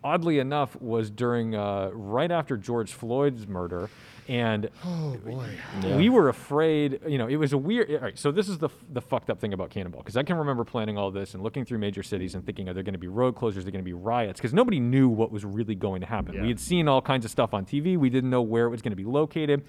oddly 0.04 0.38
enough, 0.38 0.80
was 0.80 1.10
during 1.10 1.54
uh, 1.54 1.90
right 1.92 2.30
after 2.30 2.56
George 2.56 2.92
Floyd's 2.92 3.46
murder, 3.48 3.90
and 4.28 4.68
Oh 4.84 5.16
boy. 5.24 5.48
Yeah. 5.82 5.96
we 5.96 6.08
were 6.10 6.28
afraid. 6.28 7.00
You 7.08 7.16
know, 7.18 7.26
it 7.26 7.36
was 7.36 7.52
a 7.52 7.58
weird. 7.58 7.90
All 7.90 7.98
right, 8.00 8.18
so 8.18 8.30
this 8.30 8.48
is 8.48 8.58
the 8.58 8.68
f- 8.68 8.84
the 8.92 9.00
fucked 9.00 9.30
up 9.30 9.40
thing 9.40 9.52
about 9.54 9.70
Cannonball 9.70 10.02
because 10.02 10.16
I 10.16 10.22
can 10.22 10.36
remember 10.36 10.64
planning 10.64 10.98
all 10.98 11.10
this 11.10 11.34
and 11.34 11.42
looking 11.42 11.64
through 11.64 11.78
major 11.78 12.02
cities 12.02 12.34
and 12.34 12.44
thinking, 12.44 12.68
are 12.68 12.74
there 12.74 12.82
going 12.82 12.92
to 12.92 12.98
be 12.98 13.08
road 13.08 13.34
closures? 13.34 13.58
Are 13.58 13.62
there 13.62 13.72
going 13.72 13.84
to 13.84 13.88
be 13.88 13.92
riots? 13.94 14.38
Because 14.38 14.52
nobody 14.52 14.78
knew 14.80 15.08
what 15.08 15.32
was 15.32 15.44
really 15.44 15.74
going 15.74 16.00
to 16.02 16.06
happen. 16.06 16.34
Yeah. 16.34 16.42
We 16.42 16.48
had 16.48 16.60
seen 16.60 16.88
all 16.88 17.00
kinds 17.02 17.24
of 17.24 17.30
stuff 17.30 17.54
on 17.54 17.64
TV. 17.64 17.96
We 17.96 18.10
didn't 18.10 18.30
know 18.30 18.42
where 18.42 18.66
it 18.66 18.70
was 18.70 18.82
going 18.82 18.92
to 18.92 18.96
be 18.96 19.04
located, 19.04 19.64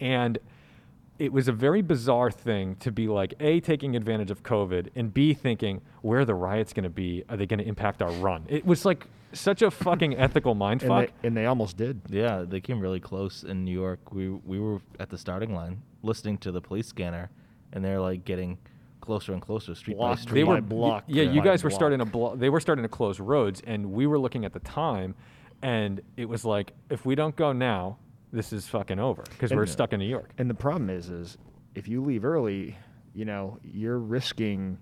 and 0.00 0.38
it 1.18 1.32
was 1.32 1.48
a 1.48 1.52
very 1.52 1.82
bizarre 1.82 2.30
thing 2.30 2.76
to 2.76 2.92
be 2.92 3.08
like 3.08 3.34
a 3.40 3.60
taking 3.60 3.96
advantage 3.96 4.30
of 4.30 4.42
COVID 4.42 4.88
and 4.94 5.12
b 5.12 5.34
thinking 5.34 5.80
where 6.02 6.20
are 6.20 6.24
the 6.24 6.34
riots 6.34 6.72
going 6.72 6.84
to 6.84 6.90
be? 6.90 7.24
Are 7.28 7.36
they 7.36 7.46
going 7.46 7.58
to 7.58 7.66
impact 7.66 8.02
our 8.02 8.10
run? 8.12 8.44
It 8.48 8.64
was 8.64 8.84
like 8.84 9.06
such 9.32 9.62
a 9.62 9.70
fucking 9.70 10.16
ethical 10.26 10.52
And 10.52 10.60
mindfuck. 10.60 11.10
they, 11.22 11.26
and 11.28 11.36
they 11.36 11.46
almost 11.46 11.76
did. 11.76 12.00
Yeah, 12.08 12.44
they 12.46 12.60
came 12.60 12.80
really 12.80 13.00
close 13.00 13.42
in 13.44 13.64
New 13.64 13.72
York. 13.72 14.12
We 14.12 14.28
we 14.28 14.58
were 14.60 14.80
at 15.00 15.10
the 15.10 15.18
starting 15.18 15.54
line, 15.54 15.82
listening 16.02 16.38
to 16.38 16.52
the 16.52 16.60
police 16.60 16.86
scanner, 16.86 17.30
and 17.72 17.84
they're 17.84 18.00
like 18.00 18.24
getting 18.24 18.56
closer 19.00 19.32
and 19.32 19.40
closer, 19.42 19.74
street 19.74 19.96
Block 19.96 20.10
by 20.10 20.14
to 20.16 20.22
street. 20.22 20.34
they 20.40 20.42
by 20.44 20.54
were 20.54 20.60
block 20.60 21.04
Yeah, 21.06 21.24
to 21.24 21.30
you 21.32 21.42
guys 21.42 21.64
were 21.64 21.70
block. 21.70 21.78
starting 21.78 21.98
to 21.98 22.04
blo- 22.04 22.36
they 22.36 22.50
were 22.50 22.60
starting 22.60 22.82
to 22.84 22.88
close 22.88 23.18
roads, 23.20 23.60
and 23.66 23.90
we 23.92 24.06
were 24.06 24.18
looking 24.18 24.44
at 24.44 24.52
the 24.52 24.60
time, 24.60 25.14
and 25.62 26.00
it 26.16 26.28
was 26.28 26.44
like 26.44 26.72
if 26.90 27.04
we 27.04 27.14
don't 27.14 27.34
go 27.34 27.52
now, 27.52 27.98
this 28.32 28.52
is 28.52 28.66
fucking 28.66 28.98
over 28.98 29.24
because 29.30 29.52
we're 29.52 29.66
stuck 29.66 29.92
in 29.92 30.00
New 30.00 30.06
York. 30.08 30.30
And 30.38 30.48
the 30.48 30.54
problem 30.54 30.90
is, 30.90 31.08
is 31.08 31.38
if 31.74 31.88
you 31.88 32.02
leave 32.02 32.24
early, 32.24 32.76
you 33.14 33.24
know, 33.24 33.58
you're 33.64 33.98
risking. 33.98 34.78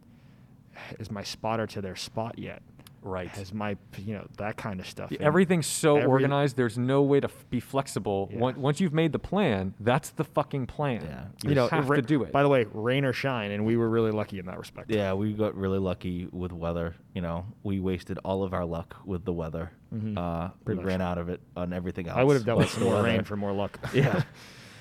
Is 0.98 1.10
my 1.10 1.22
spotter 1.22 1.66
to 1.68 1.80
their 1.80 1.96
spot 1.96 2.38
yet? 2.38 2.62
Right. 3.06 3.28
Has 3.28 3.54
my, 3.54 3.76
you 3.98 4.14
know, 4.14 4.26
that 4.38 4.56
kind 4.56 4.80
of 4.80 4.86
stuff. 4.88 5.12
Everything's 5.20 5.66
so 5.66 5.96
every- 5.96 6.08
organized. 6.08 6.56
There's 6.56 6.76
no 6.76 7.02
way 7.02 7.20
to 7.20 7.28
f- 7.28 7.46
be 7.50 7.60
flexible. 7.60 8.28
Yeah. 8.32 8.38
Once 8.40 8.58
once 8.58 8.80
you've 8.80 8.92
made 8.92 9.12
the 9.12 9.18
plan, 9.20 9.74
that's 9.80 10.10
the 10.10 10.24
fucking 10.24 10.66
plan. 10.66 11.02
Yeah. 11.04 11.24
You, 11.44 11.50
You 11.50 11.54
know, 11.54 11.68
have 11.68 11.88
ra- 11.88 11.96
to 11.96 12.02
do 12.02 12.22
it. 12.24 12.32
By 12.32 12.42
the 12.42 12.48
way, 12.48 12.66
rain 12.72 13.04
or 13.04 13.12
shine, 13.12 13.52
and 13.52 13.64
we 13.64 13.76
were 13.76 13.88
really 13.88 14.10
lucky 14.10 14.38
in 14.40 14.46
that 14.46 14.58
respect. 14.58 14.90
Yeah, 14.90 15.12
we 15.14 15.32
got 15.32 15.54
really 15.54 15.78
lucky 15.78 16.26
with 16.32 16.52
weather. 16.52 16.96
You 17.14 17.22
know, 17.22 17.46
we 17.62 17.78
wasted 17.80 18.18
all 18.24 18.42
of 18.42 18.52
our 18.52 18.64
luck 18.64 18.96
with 19.04 19.24
the 19.24 19.32
weather. 19.32 19.70
Uh, 19.92 19.96
we 19.96 19.98
Mm-hmm. 20.00 20.64
Pretty 20.64 20.76
much. 20.78 20.86
ran 20.86 21.00
out 21.00 21.16
of 21.18 21.28
it 21.28 21.40
on 21.56 21.72
everything 21.72 22.08
else. 22.08 22.18
I 22.18 22.24
would 22.24 22.34
have 22.34 22.44
dealt 22.44 22.58
with 22.58 22.66
but 22.68 22.72
some 22.74 22.84
the 22.84 22.90
more 22.90 23.02
rain 23.04 23.22
for 23.24 23.36
more 23.36 23.52
luck. 23.52 23.78
Yeah. 23.94 24.22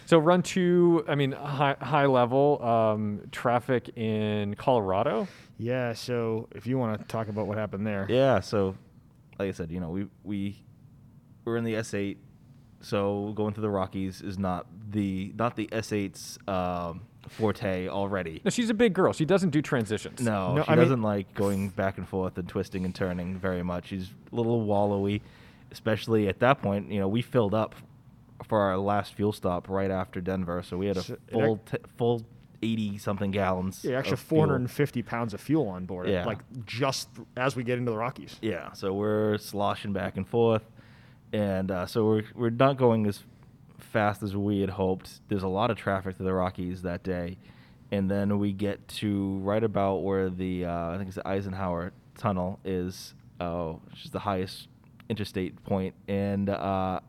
So 0.05 0.17
run 0.17 0.41
two. 0.43 1.03
I 1.07 1.15
mean, 1.15 1.31
high 1.31 1.75
high 1.81 2.05
level 2.05 2.63
um, 2.63 3.21
traffic 3.31 3.89
in 3.97 4.55
Colorado. 4.55 5.27
yeah. 5.57 5.93
So 5.93 6.47
if 6.55 6.65
you 6.67 6.77
want 6.77 6.99
to 6.99 7.05
talk 7.07 7.27
about 7.27 7.47
what 7.47 7.57
happened 7.57 7.85
there, 7.85 8.05
Yeah, 8.09 8.39
so 8.39 8.75
like 9.39 9.49
I 9.49 9.51
said, 9.51 9.71
you 9.71 9.79
know, 9.79 9.89
we 9.89 10.07
we 10.23 10.63
we're 11.43 11.57
in 11.57 11.63
the 11.63 11.73
S8, 11.75 12.17
so 12.81 13.33
going 13.35 13.53
through 13.53 13.63
the 13.63 13.69
Rockies 13.69 14.21
is 14.21 14.37
not 14.39 14.65
the 14.91 15.33
not 15.37 15.55
the 15.55 15.67
S8's 15.67 16.37
um, 16.47 17.01
forte 17.27 17.87
already. 17.87 18.41
No, 18.45 18.51
she's 18.51 18.69
a 18.69 18.73
big 18.73 18.93
girl. 18.93 19.11
She 19.13 19.25
doesn't 19.25 19.49
do 19.49 19.61
transitions. 19.61 20.21
No, 20.21 20.55
No, 20.55 20.63
she 20.63 20.69
I 20.69 20.75
mean- 20.75 20.83
doesn't 20.83 21.01
like 21.01 21.33
going 21.33 21.69
back 21.69 21.97
and 21.97 22.07
forth 22.07 22.37
and 22.37 22.47
twisting 22.47 22.85
and 22.85 22.93
turning 22.93 23.37
very 23.37 23.63
much. 23.63 23.87
She's 23.87 24.09
a 24.31 24.35
little 24.35 24.65
wallowy, 24.65 25.21
especially 25.71 26.27
at 26.27 26.39
that 26.39 26.61
point. 26.61 26.91
You 26.91 26.99
know, 26.99 27.07
we 27.07 27.21
filled 27.21 27.53
up 27.53 27.75
for 28.43 28.59
our 28.59 28.77
last 28.77 29.13
fuel 29.13 29.31
stop 29.31 29.69
right 29.69 29.91
after 29.91 30.19
Denver, 30.21 30.61
so 30.63 30.77
we 30.77 30.87
had 30.87 30.97
a 30.97 31.03
So 31.03 31.17
full 31.31 31.57
t- 31.65 31.77
full 31.97 32.25
eighty 32.61 32.97
something 32.97 33.31
gallons. 33.31 33.83
yeah, 33.83 33.97
extra 33.97 34.17
450 34.17 35.03
pounds 35.03 35.33
of 35.33 35.41
fuel 35.41 35.67
on 35.69 35.85
board. 35.85 36.07
Yeah. 36.09 36.25
Like 36.25 36.39
just 36.65 37.09
as 37.37 37.55
we 37.55 37.63
get 37.63 37.77
into 37.77 37.91
the 37.91 37.97
Rockies. 37.97 38.37
Yeah, 38.41 38.71
so 38.73 38.93
we're 38.93 39.37
sloshing 39.37 39.93
back 39.93 40.17
and 40.17 40.27
forth, 40.27 40.63
and 41.33 41.69
uh, 41.71 41.85
so 41.85 42.05
we're 42.05 42.23
we're 42.35 42.49
not 42.49 42.77
going 42.77 43.05
as 43.07 43.23
fast 43.77 44.23
as 44.23 44.35
we 44.35 44.61
had 44.61 44.71
hoped. 44.71 45.19
There's 45.29 45.43
a 45.43 45.47
lot 45.47 45.69
of 45.71 45.77
traffic 45.77 46.17
to 46.17 46.23
the 46.23 46.33
Rockies 46.33 46.81
that 46.83 47.03
day, 47.03 47.37
and 47.91 48.09
then 48.09 48.39
we 48.39 48.51
get 48.51 48.85
to 48.99 49.37
right 49.39 49.63
about 49.63 49.97
where 50.03 50.29
the 50.29 50.65
uh, 50.65 50.89
I 50.91 50.97
think 50.97 51.07
it's 51.07 51.15
the 51.17 51.27
Eisenhower 51.27 51.93
Tunnel 52.17 52.59
is, 52.65 53.13
uh, 53.39 53.73
which 53.89 54.05
is 54.05 54.11
the 54.11 54.19
highest 54.19 54.67
interstate 55.09 55.61
point, 55.63 55.93
and 56.07 56.49
uh, 56.49 56.99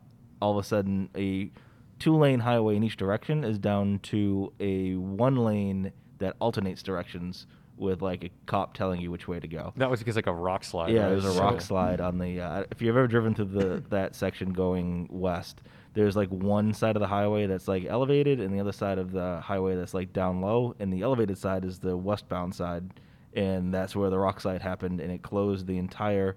all 0.40 0.58
of 0.58 0.64
a 0.64 0.66
sudden 0.66 1.08
a 1.16 1.50
two-lane 1.98 2.40
highway 2.40 2.76
in 2.76 2.82
each 2.82 2.96
direction 2.96 3.44
is 3.44 3.58
down 3.58 3.98
to 4.00 4.52
a 4.60 4.94
one-lane 4.94 5.92
that 6.18 6.36
alternates 6.40 6.82
directions 6.82 7.46
with 7.76 8.00
like 8.00 8.24
a 8.24 8.30
cop 8.46 8.74
telling 8.74 9.00
you 9.00 9.10
which 9.10 9.28
way 9.28 9.38
to 9.38 9.48
go. 9.48 9.72
That 9.76 9.90
was 9.90 10.00
because 10.00 10.16
like 10.16 10.26
a 10.26 10.32
rock 10.32 10.64
slide. 10.64 10.92
Yeah, 10.92 11.02
right? 11.02 11.10
there's 11.10 11.24
a 11.24 11.40
rock 11.40 11.60
slide 11.60 12.00
on 12.00 12.18
the. 12.18 12.40
Uh, 12.40 12.64
if 12.70 12.80
you've 12.80 12.96
ever 12.96 13.06
driven 13.06 13.34
through 13.34 13.46
the 13.46 13.82
that 13.90 14.14
section 14.14 14.52
going 14.52 15.08
west, 15.10 15.62
there's 15.94 16.16
like 16.16 16.28
one 16.30 16.72
side 16.72 16.96
of 16.96 17.00
the 17.00 17.06
highway 17.06 17.46
that's 17.46 17.68
like 17.68 17.84
elevated, 17.84 18.40
and 18.40 18.54
the 18.54 18.60
other 18.60 18.72
side 18.72 18.98
of 18.98 19.12
the 19.12 19.40
highway 19.40 19.76
that's 19.76 19.94
like 19.94 20.12
down 20.12 20.40
low. 20.40 20.74
And 20.78 20.92
the 20.92 21.02
elevated 21.02 21.38
side 21.38 21.64
is 21.64 21.78
the 21.78 21.96
westbound 21.96 22.54
side, 22.54 23.00
and 23.34 23.72
that's 23.72 23.94
where 23.94 24.10
the 24.10 24.18
rock 24.18 24.40
slide 24.40 24.62
happened, 24.62 25.00
and 25.00 25.12
it 25.12 25.22
closed 25.22 25.66
the 25.66 25.78
entire 25.78 26.36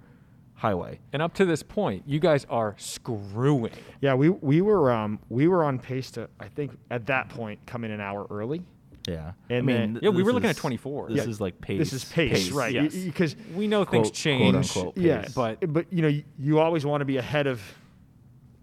highway. 0.59 0.99
And 1.13 1.21
up 1.21 1.33
to 1.35 1.45
this 1.45 1.63
point, 1.63 2.03
you 2.05 2.19
guys 2.19 2.45
are 2.49 2.75
screwing. 2.77 3.71
Yeah, 4.01 4.13
we 4.13 4.29
we 4.29 4.61
were 4.61 4.91
um 4.91 5.19
we 5.29 5.47
were 5.47 5.63
on 5.63 5.79
pace 5.79 6.11
to 6.11 6.29
I 6.39 6.47
think 6.49 6.77
at 6.91 7.05
that 7.07 7.29
point 7.29 7.59
come 7.65 7.83
in 7.83 7.91
an 7.91 8.01
hour 8.01 8.27
early. 8.29 8.61
Yeah, 9.07 9.31
And 9.49 9.59
I 9.59 9.61
mean, 9.61 9.93
then- 9.93 9.99
Yeah, 10.03 10.09
we 10.09 10.17
this 10.17 10.25
were 10.25 10.33
looking 10.33 10.49
at 10.49 10.57
24. 10.57 11.07
This 11.07 11.17
Yeah, 11.17 11.23
is 11.31 11.41
like 11.41 11.59
pace. 11.61 11.79
This 11.79 11.93
is 11.93 12.05
pace, 12.05 12.51
right? 12.51 12.71
yes. 12.73 12.93
Because 12.93 13.35
We 13.55 13.65
know 13.67 13.83
things 13.85 14.11
change. 14.11 14.71
quote-unquote 14.71 14.97
yeah, 14.97 15.25
but 15.33 15.73
but 15.73 15.91
you 15.91 16.01
know 16.03 16.09
you, 16.09 16.23
you 16.37 16.59
always 16.59 16.85
want 16.85 17.01
to 17.01 17.05
be 17.05 17.17
ahead 17.17 17.47
of 17.47 17.61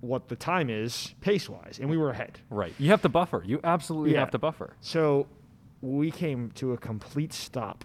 what 0.03 0.29
the 0.29 0.37
time 0.37 0.69
is 0.71 1.15
pace 1.21 1.49
wise, 1.49 1.79
and 1.81 1.89
we 1.91 1.97
were 1.97 2.11
ahead. 2.11 2.39
right, 2.51 2.73
you 2.79 2.91
have 2.91 3.03
to 3.03 3.09
buffer. 3.09 3.43
You 3.45 3.59
absolutely 3.65 4.13
Yeah. 4.13 4.21
have 4.21 4.31
to 4.33 4.39
buffer. 4.39 4.75
So 4.81 5.27
we 5.81 6.11
came 6.11 6.51
to 6.57 6.75
a 6.75 6.77
complete 6.77 7.33
stop, 7.33 7.85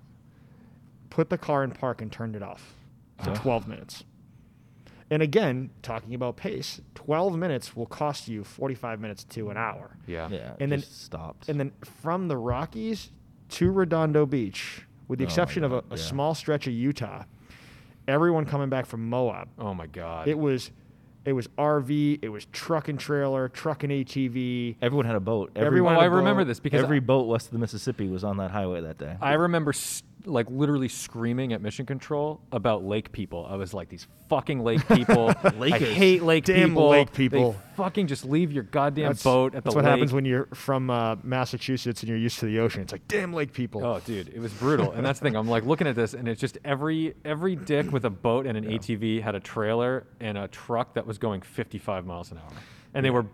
put 1.09 1.29
the 1.29 1.37
car 1.37 1.63
in 1.63 1.71
park, 1.71 2.01
and 2.01 2.11
turned 2.11 2.35
it 2.35 2.43
off 2.43 2.75
for 3.23 3.29
Yeah. 3.31 3.35
12 3.37 3.67
minutes. 3.67 4.03
And 5.09 5.21
again, 5.21 5.71
talking 5.81 6.13
about 6.13 6.37
pace, 6.37 6.79
12 6.95 7.37
minutes 7.37 7.75
will 7.75 7.85
cost 7.85 8.27
you 8.29 8.43
45 8.45 8.99
minutes 9.01 9.23
to 9.25 9.49
an 9.49 9.57
hour. 9.57 9.97
Yeah. 10.07 10.29
Yeah, 10.29 10.53
And 10.59 10.71
then- 10.71 10.81
stopped. 10.81 11.49
And 11.49 11.59
then 11.59 11.73
from 11.83 12.27
the 12.29 12.37
Rockies 12.37 13.11
to 13.49 13.71
Redondo 13.71 14.25
Beach, 14.25 14.85
with 15.09 15.19
the 15.19 15.25
Oh 15.25 15.27
exception 15.27 15.63
of 15.65 15.73
a, 15.73 15.79
a 15.79 15.83
yeah. 15.91 15.95
small 15.97 16.33
stretch 16.33 16.65
of 16.67 16.73
Utah, 16.73 17.23
everyone 18.07 18.45
coming 18.45 18.69
back 18.69 18.85
from 18.85 19.09
Moab, 19.09 19.49
Oh 19.59 19.73
my 19.73 19.87
God. 19.87 20.27
it 20.27 20.37
was 20.37 20.71
it 21.23 21.33
was 21.33 21.47
RV, 21.49 22.17
it 22.23 22.29
was 22.29 22.45
truck 22.45 22.87
and 22.87 22.99
trailer, 22.99 23.47
truck 23.47 23.83
and 23.83 23.91
ATV. 23.91 24.77
Everyone 24.81 25.05
had 25.05 25.15
a 25.15 25.19
boat. 25.19 25.51
Every, 25.55 25.67
Everyone 25.67 25.93
oh, 25.93 25.99
had 25.99 26.03
I 26.05 26.07
a 26.07 26.15
remember 26.15 26.43
this 26.43 26.59
because 26.59 26.81
every 26.81 26.99
boat 26.99 27.27
west 27.27 27.45
of 27.45 27.51
the 27.51 27.59
Mississippi 27.59 28.07
was 28.07 28.23
on 28.23 28.37
that 28.37 28.49
highway 28.49 28.81
that 28.81 28.97
day. 28.97 29.17
I 29.21 29.33
remember 29.33 29.69
s- 29.69 30.01
like 30.25 30.49
literally 30.49 30.87
screaming 30.87 31.53
at 31.53 31.61
Mission 31.61 31.85
Control 31.85 32.41
about 32.51 32.83
lake 32.83 33.11
people. 33.11 33.45
I 33.49 33.55
was 33.55 33.73
like, 33.73 33.89
these 33.89 34.07
fucking 34.29 34.59
lake 34.63 34.87
people. 34.87 35.33
I 35.43 35.69
hate 35.77 36.23
lake 36.23 36.45
Damn 36.45 36.69
people. 36.69 36.89
lake 36.89 37.11
They 37.11 37.17
people. 37.29 37.55
fucking 37.75 38.07
just 38.07 38.25
leave 38.25 38.51
your 38.51 38.63
goddamn 38.63 39.07
That's, 39.09 39.23
boat 39.23 39.55
at 39.55 39.63
the 39.63 39.69
that's 39.69 39.75
what 39.75 39.83
lake. 39.85 39.91
happens 39.91 40.13
when 40.13 40.25
you're 40.25 40.45
from 40.53 40.89
uh, 40.89 41.15
Massachusetts 41.23 42.01
and 42.01 42.09
you're 42.09 42.17
used 42.17 42.39
to 42.39 42.45
the 42.45 42.59
ocean. 42.59 42.81
It's 42.81 42.91
like, 42.91 43.07
damn 43.07 43.33
lake 43.33 43.53
people. 43.53 43.83
Oh, 43.85 43.99
dude, 44.05 44.29
it 44.29 44.39
was 44.39 44.53
brutal. 44.53 44.91
And 44.91 45.05
that's 45.05 45.19
the 45.19 45.25
thing. 45.25 45.35
I'm 45.35 45.47
like 45.49 45.65
looking 45.65 45.87
at 45.87 45.95
this, 45.95 46.13
and 46.13 46.27
it's 46.27 46.39
just 46.41 46.57
every 46.63 47.13
every 47.25 47.55
dick 47.55 47.91
with 47.91 48.05
a 48.05 48.09
boat 48.09 48.45
and 48.45 48.57
an 48.57 48.65
ATV 48.65 49.21
had 49.21 49.35
a 49.35 49.39
trailer 49.39 50.05
and 50.19 50.37
a 50.37 50.47
truck 50.47 50.93
that 50.95 51.05
was 51.07 51.17
going 51.17 51.41
55 51.41 52.05
miles 52.05 52.31
an 52.31 52.37
hour, 52.37 52.49
and 52.93 53.05
they 53.05 53.09
were, 53.09 53.25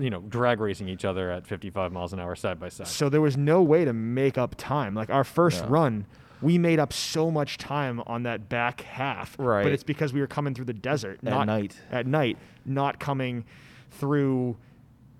you 0.00 0.10
know, 0.10 0.20
drag 0.20 0.60
racing 0.60 0.88
each 0.88 1.04
other 1.04 1.30
at 1.30 1.46
55 1.46 1.92
miles 1.92 2.12
an 2.12 2.20
hour 2.20 2.34
side 2.34 2.58
by 2.58 2.68
side. 2.68 2.86
So 2.88 3.08
there 3.08 3.20
was 3.20 3.36
no 3.36 3.62
way 3.62 3.84
to 3.84 3.92
make 3.92 4.38
up 4.38 4.54
time. 4.56 4.94
Like 4.94 5.10
our 5.10 5.24
first 5.24 5.60
Yeah. 5.62 5.66
run, 5.70 6.06
we 6.42 6.58
made 6.58 6.78
up 6.78 6.92
so 6.92 7.30
much 7.30 7.56
time 7.56 8.02
on 8.06 8.24
that 8.24 8.48
back 8.48 8.82
half. 8.82 9.36
Right. 9.38 9.62
But 9.62 9.72
it's 9.72 9.84
because 9.84 10.12
we 10.12 10.20
were 10.20 10.26
coming 10.26 10.54
through 10.54 10.66
the 10.66 10.72
desert 10.74 11.18
At 11.18 11.24
not 11.24 11.46
night. 11.46 11.76
At 11.90 12.06
night, 12.06 12.36
not 12.64 12.98
coming 12.98 13.44
through 13.90 14.56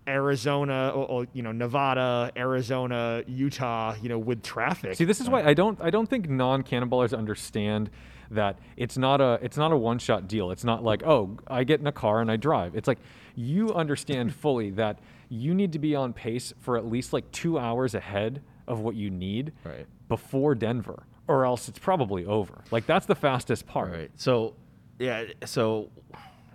Arizona 0.08 0.88
or, 0.94 1.06
or, 1.06 1.26
you 1.32 1.42
know 1.42 1.52
Nevada, 1.52 2.32
Arizona, 2.36 3.22
Utah, 3.26 3.94
you 4.02 4.08
know, 4.08 4.18
with 4.18 4.42
traffic. 4.42 4.96
See, 4.96 5.04
this 5.04 5.20
is 5.20 5.28
uh, 5.28 5.32
why 5.32 5.42
I 5.44 5.54
don't 5.54 5.80
I 5.80 5.90
don't 5.90 6.08
think 6.08 6.28
non-cannonballers 6.28 7.16
understand 7.16 7.88
that 8.30 8.58
it's 8.76 8.98
not 8.98 9.20
a 9.20 9.38
it's 9.42 9.56
not 9.56 9.70
a 9.72 9.76
one-shot 9.76 10.26
deal. 10.26 10.50
It's 10.50 10.64
not 10.64 10.82
like, 10.82 11.04
"Oh, 11.04 11.36
I 11.46 11.62
get 11.64 11.80
in 11.80 11.86
a 11.86 11.92
car 11.92 12.20
and 12.20 12.30
I 12.30 12.36
drive." 12.36 12.74
It's 12.74 12.88
like 12.88 12.98
you 13.36 13.72
understand 13.72 14.34
fully 14.42 14.70
that 14.70 14.98
you 15.28 15.54
need 15.54 15.72
to 15.72 15.78
be 15.78 15.94
on 15.94 16.12
pace 16.12 16.52
for 16.58 16.76
at 16.76 16.86
least 16.86 17.12
like 17.12 17.30
two 17.30 17.58
hours 17.58 17.94
ahead 17.94 18.42
of 18.66 18.80
what 18.80 18.94
you 18.94 19.08
need 19.10 19.52
Right. 19.64 19.86
before 20.08 20.54
Denver, 20.54 21.04
or 21.28 21.44
else 21.44 21.68
it's 21.68 21.78
probably 21.78 22.24
over. 22.24 22.62
Like 22.70 22.86
that's 22.86 23.06
the 23.06 23.14
fastest 23.14 23.66
part. 23.66 23.92
Right. 23.92 24.10
So, 24.16 24.54
yeah. 24.98 25.24
So, 25.44 25.90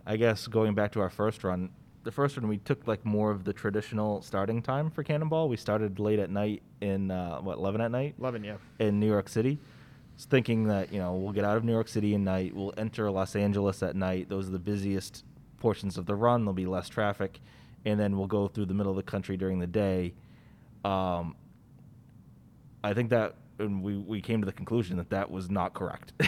I 0.05 0.18
guess 0.18 0.47
going 0.47 0.74
back 0.74 0.91
to 0.93 1.01
our 1.01 1.09
first 1.09 1.43
run, 1.43 1.70
the 2.03 2.11
first 2.11 2.38
one 2.38 2.47
we 2.47 2.57
took 2.57 2.88
like 2.88 3.03
more 3.05 3.32
of 3.32 3.43
the 3.43 3.51
traditional 3.51 4.22
starting 4.22 4.61
time 4.61 4.89
for 4.89 5.03
Cannonball. 5.03 5.49
We 5.49 5.57
started 5.57 5.99
late 5.99 6.20
at 6.20 6.30
night 6.30 6.63
in 6.82 7.11
uh, 7.11 7.39
what 7.39 7.57
eleven 7.57 7.82
at 7.82 7.91
night 7.91 8.15
Eleven, 8.20 8.43
yeah. 8.43 8.55
in 8.80 8.99
New 8.99 9.07
York 9.07 9.28
City. 9.28 9.59
It's 10.15 10.26
thinking 10.26 10.68
that 10.68 10.91
you 10.93 10.99
know 10.99 11.15
we'll 11.15 11.34
get 11.34 11.43
out 11.43 11.57
of 11.57 11.63
New 11.63 11.74
York 11.74 11.88
City 11.88 12.15
at 12.15 12.22
night, 12.22 12.55
we'll 12.55 12.74
enter 12.78 13.11
Los 13.11 13.36
Angeles 13.36 13.84
at 13.84 13.95
night. 13.95 14.30
Those 14.30 14.47
are 14.47 14.51
the 14.51 14.59
busiest 14.59 15.26
portions 15.59 15.97
of 15.97 16.05
the 16.05 16.15
run. 16.15 16.45
There'll 16.45 16.53
be 16.53 16.65
less 16.65 16.88
traffic, 16.88 17.39
and 17.86 17.99
then 17.99 18.18
we'll 18.18 18.28
go 18.28 18.47
through 18.47 18.68
the 18.68 18.74
middle 18.74 18.91
of 18.91 18.95
the 18.95 19.03
country 19.03 19.38
during 19.38 19.59
the 19.59 19.68
day. 19.68 20.13
Um, 20.86 21.36
I 22.84 22.93
think 22.93 23.09
that 23.09 23.36
and 23.59 23.81
we, 23.83 23.97
we 23.97 24.21
came 24.21 24.41
to 24.41 24.45
the 24.45 24.51
conclusion 24.53 24.97
that 24.97 25.09
that 25.09 25.29
was 25.31 25.49
not 25.49 25.73
correct. 25.73 26.13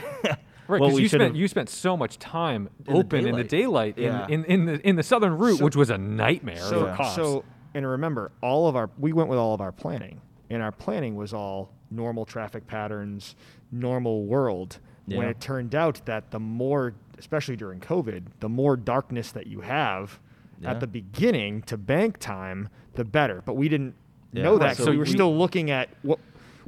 Right, 0.67 0.79
because 0.81 0.93
we 0.93 1.01
you 1.01 1.07
spent 1.09 1.35
you 1.35 1.47
spent 1.47 1.67
so 1.67 1.97
much 1.97 2.19
time 2.19 2.69
In 2.77 2.83
the 2.85 2.91
oh, 2.91 2.99
open 2.99 3.25
in 3.25 3.35
the 3.35 3.43
daylight. 3.43 3.95
daylight 3.95 4.29
in, 4.29 4.43
in, 4.43 4.45
in 4.45 4.65
the 4.65 4.87
in 4.87 4.95
the 4.97 5.01
southern 5.01 5.35
route, 5.35 5.57
So- 5.57 5.65
which 5.65 5.75
was 5.75 5.89
a 5.89 5.97
nightmare 5.97 6.57
So, 6.57 6.95
so, 7.15 7.43
and 7.73 7.87
remember, 7.87 8.31
all 8.43 8.67
of 8.67 8.75
our 8.75 8.87
we 8.99 9.11
went 9.11 9.29
with 9.29 9.39
all 9.39 9.55
of 9.55 9.61
our 9.61 9.71
planning, 9.71 10.21
and 10.51 10.61
our 10.61 10.71
planning 10.71 11.15
was 11.15 11.33
all 11.33 11.71
normal 11.89 12.23
traffic 12.23 12.67
patterns, 12.67 13.35
normal 13.71 14.25
world. 14.25 14.77
When 15.07 15.27
it 15.27 15.41
turned 15.41 15.73
out 15.73 16.05
that 16.05 16.29
the 16.29 16.39
more, 16.39 16.93
especially 17.17 17.55
during 17.55 17.79
COVID, 17.79 18.25
the 18.39 18.49
more 18.49 18.77
darkness 18.77 19.31
that 19.31 19.47
you 19.47 19.61
have 19.61 20.19
Yeah. 20.61 20.69
at 20.69 20.81
the 20.81 20.85
beginning 20.87 21.63
to 21.63 21.77
bank 21.77 22.19
time, 22.19 22.69
the 22.93 23.03
better. 23.03 23.41
But 23.43 23.55
we 23.55 23.69
didn't 23.69 23.95
Yeah. 24.33 24.43
know 24.43 24.59
that, 24.59 24.77
so, 24.77 24.85
so 24.85 24.91
we 24.91 24.97
were 24.97 25.05
we- 25.05 25.09
still 25.09 25.35
looking 25.35 25.71
at 25.71 25.89
what 26.03 26.19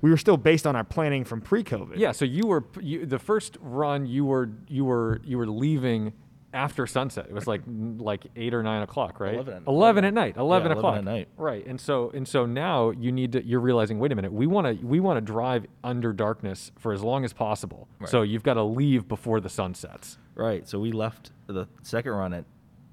we 0.02 0.10
were 0.10 0.18
still 0.18 0.38
based 0.38 0.66
on 0.68 0.76
our 0.76 0.84
planning 0.84 1.24
from 1.24 1.42
pre-COVID. 1.42 1.98
yeah, 1.98 2.12
so 2.12 2.26
you 2.26 2.48
were 2.48 2.64
you, 2.82 3.06
the 3.06 3.20
first 3.20 3.58
run. 3.62 4.06
You 4.06 4.26
were 4.26 4.50
you 4.68 4.86
were 4.86 5.22
you 5.24 5.38
were 5.38 5.48
leaving 5.48 6.14
after 6.54 6.86
sunset. 6.86 7.28
It 7.30 7.34
was 7.34 7.48
like 7.48 7.62
like 7.66 8.26
eight 8.36 8.54
or 8.54 8.62
nine 8.62 8.82
o'clock, 8.82 9.20
right? 9.22 9.36
11 9.36 9.54
at- 9.54 9.68
Eleven 9.68 10.04
at 10.06 10.14
night. 10.14 10.36
Eleven 10.36 10.72
Yeah, 10.72 10.74
11 10.74 10.78
o'clock 10.78 10.98
at 10.98 11.04
night. 11.06 11.28
Right, 11.38 11.66
and 11.66 11.80
so 11.80 12.10
and 12.14 12.28
so 12.28 12.46
now 12.46 12.90
you 12.92 13.12
need 13.12 13.32
to. 13.34 13.46
You're 13.46 13.62
realizing, 13.62 14.00
wait 14.00 14.12
a 14.12 14.16
minute, 14.16 14.34
we 14.34 14.48
want 14.48 14.68
to 14.68 14.86
we 14.86 15.00
want 15.00 15.18
to 15.18 15.22
drive 15.22 15.66
under 15.84 16.12
darkness 16.14 16.72
for 16.78 16.92
as 16.94 17.02
long 17.04 17.24
as 17.24 17.32
possible. 17.32 17.88
Right. 18.00 18.10
So 18.10 18.22
you've 18.24 18.44
got 18.44 18.56
to 18.56 18.64
leave 18.64 19.08
before 19.08 19.40
the 19.40 19.50
sun 19.50 19.76
sets. 19.76 20.18
Right. 20.36 20.68
So 20.68 20.80
we 20.80 20.92
left 20.92 21.32
the 21.48 21.68
second 21.84 22.12
run 22.14 22.34
at 22.34 22.46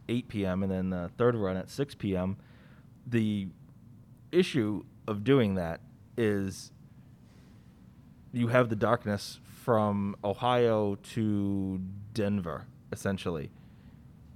8 0.09 0.29
p.m. 0.29 0.63
and 0.63 0.71
then 0.71 0.91
the 0.91 1.11
third 1.19 1.35
run 1.35 1.57
at 1.57 1.69
6 1.71 1.95
p.m. 1.97 2.37
The 3.07 3.49
issue 4.33 4.85
of 5.07 5.25
doing 5.25 5.55
that 5.55 5.81
is 6.17 6.73
you 8.33 8.49
have 8.49 8.69
the 8.69 8.77
darkness 8.77 9.41
from 9.65 10.17
Ohio 10.25 10.97
to 11.15 11.81
Denver, 12.15 12.67
essentially. 12.93 13.51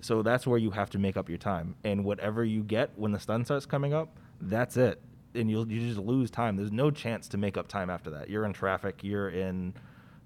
So 0.01 0.22
that's 0.22 0.47
where 0.47 0.59
you 0.59 0.70
have 0.72 0.90
to 0.90 0.99
make 0.99 1.16
up 1.16 1.28
your 1.28 1.38
time. 1.38 1.76
And 1.84 2.05
whatever 2.05 2.45
you 2.45 2.62
get 2.62 2.90
when 2.97 3.12
the 3.12 3.20
sun 3.20 3.45
starts 3.45 3.66
coming 3.66 3.95
up, 3.95 4.16
that's 4.40 4.76
it. 4.76 5.01
And 5.34 5.51
you'll 5.51 5.70
you 5.70 5.88
just 5.88 6.01
lose 6.01 6.30
time. 6.30 6.57
There's 6.57 6.72
no 6.72 6.90
chance 6.90 7.28
to 7.28 7.38
make 7.38 7.57
up 7.57 7.68
time 7.68 7.88
after 7.88 8.11
that. 8.11 8.28
You're 8.28 8.45
in 8.45 8.53
traffic. 8.53 8.99
You're 9.03 9.30
in 9.30 9.74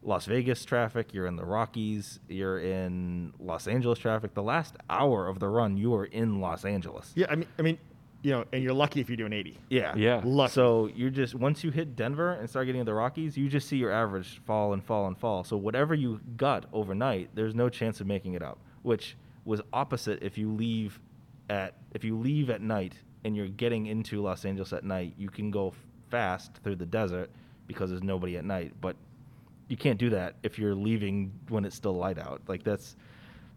Las 0.02 0.24
Vegas 0.26 0.64
traffic. 0.64 1.12
You're 1.12 1.26
in 1.26 1.36
the 1.36 1.44
Rockies. 1.44 2.18
You're 2.28 2.58
in 2.58 3.32
Los 3.38 3.68
Angeles 3.68 3.98
traffic. 3.98 4.34
The 4.34 4.42
last 4.42 4.76
hour 4.88 5.28
of 5.28 5.38
the 5.38 5.48
run, 5.48 5.76
you 5.76 5.94
are 5.94 6.06
in 6.06 6.40
Los 6.40 6.64
Angeles. 6.64 7.12
yeah. 7.14 7.26
I 7.28 7.36
mean, 7.36 7.48
I 7.58 7.62
mean, 7.62 7.78
you 8.26 8.32
know, 8.32 8.44
and 8.52 8.60
you're 8.60 8.72
lucky 8.72 9.00
if 9.00 9.08
you're 9.08 9.16
doing 9.16 9.32
80. 9.32 9.56
Yeah. 9.68 9.94
Yeah. 9.94 10.20
Lucky. 10.24 10.52
So 10.52 10.90
you're 10.96 11.10
just 11.10 11.36
once 11.36 11.62
you 11.62 11.70
hit 11.70 11.94
Denver 11.94 12.32
and 12.32 12.50
start 12.50 12.66
getting 12.66 12.80
to 12.80 12.84
the 12.84 12.92
Rockies, 12.92 13.36
you 13.36 13.48
just 13.48 13.68
see 13.68 13.76
your 13.76 13.92
average 13.92 14.40
fall 14.44 14.72
and 14.72 14.82
fall 14.82 15.06
and 15.06 15.16
fall. 15.16 15.44
So 15.44 15.56
whatever 15.56 15.94
you 15.94 16.20
got 16.36 16.66
overnight, 16.72 17.30
there's 17.34 17.54
no 17.54 17.68
chance 17.68 18.00
of 18.00 18.08
making 18.08 18.34
it 18.34 18.42
up. 18.42 18.58
Which 18.82 19.16
was 19.44 19.60
opposite 19.72 20.24
if 20.24 20.36
you 20.36 20.50
leave 20.50 20.98
at 21.48 21.76
if 21.92 22.02
you 22.02 22.18
leave 22.18 22.50
at 22.50 22.60
night 22.60 22.94
and 23.22 23.36
you're 23.36 23.46
getting 23.46 23.86
into 23.86 24.20
Los 24.20 24.44
Angeles 24.44 24.72
at 24.72 24.82
night, 24.82 25.14
you 25.16 25.28
can 25.28 25.52
go 25.52 25.72
fast 26.10 26.56
through 26.64 26.76
the 26.76 26.86
desert 26.86 27.30
because 27.68 27.90
there's 27.90 28.02
nobody 28.02 28.36
at 28.36 28.44
night. 28.44 28.72
But 28.80 28.96
you 29.68 29.76
can't 29.76 30.00
do 30.00 30.10
that 30.10 30.34
if 30.42 30.58
you're 30.58 30.74
leaving 30.74 31.30
when 31.48 31.64
it's 31.64 31.76
still 31.76 31.94
light 31.94 32.18
out. 32.18 32.42
Like 32.48 32.64
that's 32.64 32.96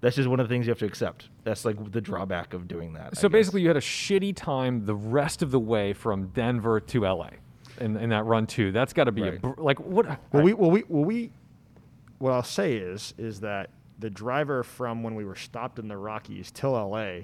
that's 0.01 0.15
just 0.15 0.29
one 0.29 0.39
of 0.39 0.47
the 0.47 0.53
things 0.53 0.65
you 0.65 0.71
have 0.71 0.79
to 0.79 0.85
accept. 0.85 1.29
That's 1.43 1.65
like 1.65 1.91
the 1.91 2.01
drawback 2.01 2.53
of 2.53 2.67
doing 2.67 2.93
that. 2.93 3.09
I 3.11 3.15
So 3.15 3.27
guess. 3.27 3.33
basically, 3.33 3.61
you 3.61 3.67
had 3.67 3.77
a 3.77 3.81
shitty 3.81 4.35
time 4.35 4.85
the 4.85 4.95
rest 4.95 5.41
of 5.41 5.51
the 5.51 5.59
way 5.59 5.93
from 5.93 6.27
Denver 6.27 6.79
to 6.79 7.01
LA, 7.05 7.29
in, 7.79 7.97
in 7.97 8.09
that 8.09 8.23
run 8.25 8.47
too. 8.47 8.71
That's 8.71 8.93
got 8.93 9.05
to 9.05 9.11
be 9.11 9.23
a 9.23 9.31
Right. 9.31 9.41
br- 9.41 9.49
like 9.61 9.79
what? 9.79 10.05
Well, 10.31 10.43
we, 10.43 10.53
well, 10.53 10.71
we, 10.71 10.83
well, 10.87 11.03
we, 11.05 11.31
what 12.19 12.31
I'll 12.31 12.43
say 12.43 12.73
is, 12.75 13.13
is 13.17 13.39
that 13.41 13.69
the 13.99 14.09
driver 14.09 14.63
from 14.63 15.03
when 15.03 15.15
we 15.15 15.25
were 15.25 15.35
stopped 15.35 15.79
in 15.79 15.87
the 15.87 15.97
Rockies 15.97 16.51
till 16.51 16.71
LA 16.71 17.21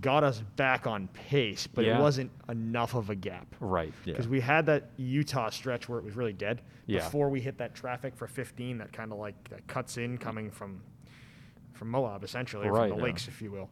got 0.00 0.24
us 0.24 0.42
back 0.56 0.86
on 0.86 1.06
pace, 1.08 1.66
but 1.66 1.84
Yeah. 1.84 1.98
it 1.98 2.00
wasn't 2.00 2.30
enough 2.48 2.94
of 2.94 3.10
a 3.10 3.14
gap. 3.14 3.46
right. 3.60 3.92
Yeah. 4.04 4.12
Because 4.14 4.26
we 4.26 4.40
had 4.40 4.64
that 4.66 4.90
Utah 4.96 5.50
stretch 5.50 5.88
where 5.88 5.98
it 5.98 6.04
was 6.04 6.16
really 6.16 6.32
dead 6.32 6.62
Yeah. 6.86 7.00
before 7.04 7.28
we 7.28 7.40
hit 7.40 7.58
that 7.58 7.74
traffic 7.74 8.16
for 8.16 8.26
15 8.26 8.78
that 8.78 8.92
kind 8.92 9.12
of 9.12 9.18
like 9.18 9.34
that 9.50 9.66
cuts 9.66 9.98
in 9.98 10.16
coming 10.18 10.50
from 10.50 10.80
from 11.82 11.90
Moab 11.90 12.22
essentially, 12.22 12.68
or 12.68 12.72
Right, 12.72 12.88
from 12.90 12.90
the 12.90 12.96
yeah. 12.98 13.02
lakes, 13.10 13.26
if 13.26 13.42
you 13.42 13.50
will. 13.50 13.68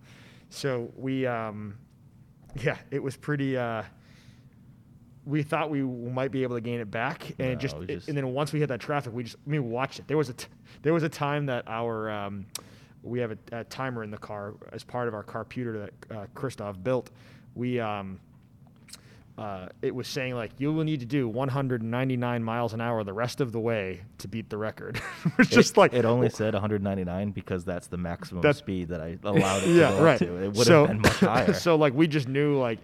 So 0.48 0.90
we, 0.96 1.26
um, 1.26 1.76
yeah, 2.60 2.76
it 2.90 3.00
was 3.00 3.16
pretty. 3.16 3.56
Uh, 3.56 3.84
we 5.24 5.44
thought 5.44 5.70
we 5.70 5.82
might 5.82 6.32
be 6.32 6.42
able 6.42 6.56
to 6.56 6.60
gain 6.60 6.80
it 6.80 6.90
back, 6.90 7.30
and 7.38 7.50
No, 7.50 7.54
just, 7.54 7.76
just- 7.86 8.08
and 8.08 8.16
then 8.16 8.26
once 8.34 8.52
we 8.52 8.58
hit 8.58 8.66
that 8.68 8.80
traffic, 8.80 9.12
we 9.12 9.22
just 9.22 9.36
I 9.46 9.50
mean, 9.50 9.62
we 9.64 9.70
watched 9.70 10.00
it. 10.00 10.08
There 10.08 10.16
was 10.16 10.28
a 10.28 10.32
t- 10.32 10.48
there 10.82 10.92
was 10.92 11.04
a 11.04 11.08
time 11.08 11.46
that 11.46 11.62
our 11.68 12.10
um, 12.10 12.46
we 13.04 13.20
have 13.20 13.30
a, 13.30 13.38
a 13.52 13.64
timer 13.64 14.02
in 14.02 14.10
the 14.10 14.18
car 14.18 14.54
as 14.72 14.82
part 14.82 15.06
of 15.06 15.14
our 15.14 15.22
carputer 15.22 15.78
that 15.78 16.16
uh, 16.16 16.26
Christoph 16.34 16.82
built. 16.82 17.10
We 17.54 17.78
um, 17.78 18.18
uh, 19.38 19.68
it 19.80 19.94
was 19.94 20.06
saying 20.08 20.34
like 20.34 20.50
you 20.58 20.72
will 20.72 20.84
need 20.84 21.00
to 21.00 21.06
do 21.06 21.26
199 21.28 22.42
miles 22.44 22.72
an 22.74 22.80
hour 22.80 23.02
the 23.04 23.12
rest 23.12 23.40
of 23.40 23.52
the 23.52 23.60
way 23.60 24.00
to 24.18 24.28
beat 24.28 24.50
the 24.50 24.56
record. 24.58 25.00
it's 25.38 25.50
It- 25.50 25.54
just 25.54 25.76
like 25.76 25.92
it 25.94 26.04
only 26.04 26.28
said 26.30 26.52
199 26.54 27.30
because 27.30 27.64
that's 27.64 27.86
the 27.86 27.96
maximum 27.96 28.42
That's- 28.42 28.58
speed 28.58 28.88
that 28.88 29.00
I 29.00 29.18
allowed 29.24 29.62
it 29.62 29.66
to 29.66 29.72
yeah, 29.74 29.90
go 29.90 30.02
right. 30.04 30.20
up 30.20 30.28
to. 30.28 30.36
It 30.44 30.52
would 30.54 30.66
so, 30.66 30.80
have 30.86 30.88
been 30.88 31.00
much 31.02 31.20
higher. 31.20 31.52
so 31.54 31.76
like 31.76 31.94
we 31.94 32.06
just 32.06 32.28
knew 32.28 32.58
like 32.58 32.78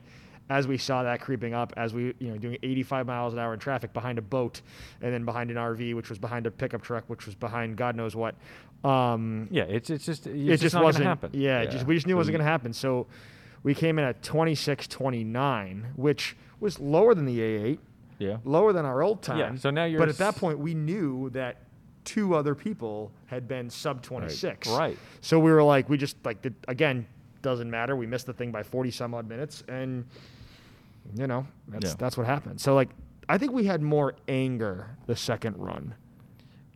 as 0.49 0.69
we 0.69 0.79
saw 0.79 1.03
that 1.03 1.21
creeping 1.21 1.55
up, 1.55 1.73
as 1.77 1.93
we 1.93 2.15
you 2.21 2.29
know 2.31 2.39
doing 2.39 2.57
85 2.63 3.05
miles 3.07 3.33
an 3.33 3.41
hour 3.41 3.53
in 3.53 3.59
traffic 3.59 3.93
behind 3.93 4.17
a 4.17 4.23
boat, 4.23 4.63
and 5.03 5.13
then 5.13 5.25
behind 5.25 5.51
an 5.51 5.57
RV, 5.57 5.95
which 5.95 6.09
was 6.09 6.19
behind 6.21 6.47
a 6.47 6.53
pickup 6.53 6.83
truck, 6.83 7.03
which 7.09 7.27
was 7.27 7.35
behind 7.35 7.77
God 7.77 7.97
knows 7.97 8.15
what. 8.15 8.37
Um, 8.85 9.49
Yeah, 9.51 9.65
it's 9.65 9.91
it's 9.91 10.07
just 10.07 10.29
it's 10.29 10.37
it 10.37 10.47
just, 10.47 10.63
just 10.63 10.75
not 10.77 10.85
wasn't 10.85 11.07
happen. 11.07 11.31
Yeah, 11.35 11.63
it 11.63 11.65
Yeah. 11.65 11.71
just 11.73 11.87
we 11.87 11.97
just 11.97 12.07
knew 12.07 12.15
it 12.15 12.17
wasn't 12.19 12.35
going 12.35 12.47
to 12.47 12.51
happen. 12.51 12.73
So 12.73 13.09
we 13.63 13.75
came 13.75 13.99
in 13.99 14.05
at 14.05 14.23
26.29, 14.23 15.97
which 15.97 16.37
was 16.61 16.79
lower 16.81 17.15
than 17.15 17.25
the 17.27 17.39
A8, 17.39 17.79
yeah. 18.19 18.37
lower 18.45 18.73
than 18.73 18.85
our 18.85 19.03
old 19.03 19.23
time. 19.23 19.39
Yeah, 19.39 19.55
so 19.57 19.71
now 19.71 19.85
you're 19.85 19.99
But 19.99 20.09
at 20.09 20.19
that 20.19 20.37
point, 20.37 20.59
we 20.59 20.75
knew 20.75 21.31
that 21.31 21.59
two 22.05 22.35
other 22.35 22.55
people 22.55 23.11
had 23.27 23.49
been 23.49 23.69
sub 23.69 24.03
26. 24.03 24.69
Right. 24.69 24.97
So 25.21 25.39
we 25.39 25.51
were 25.51 25.63
like, 25.63 25.89
we 25.89 25.97
just 25.97 26.17
like, 26.25 26.47
again, 26.69 27.07
doesn't 27.43 27.71
matter. 27.71 27.95
We 27.97 28.07
missed 28.07 28.27
the 28.27 28.33
thing 28.33 28.51
by 28.51 28.63
40 28.63 28.91
some 28.91 29.15
odd 29.15 29.29
minutes, 29.29 29.63
and 29.69 30.05
you 31.15 31.27
know 31.27 31.47
that's 31.69 31.91
Yeah. 31.91 31.95
that's 31.99 32.17
what 32.17 32.27
happened. 32.27 32.61
So 32.61 32.75
like, 32.75 32.89
I 33.29 33.39
think 33.39 33.53
we 33.53 33.65
had 33.67 33.83
more 33.83 34.15
anger 34.29 34.97
the 35.07 35.15
second 35.17 35.57
run. 35.57 35.95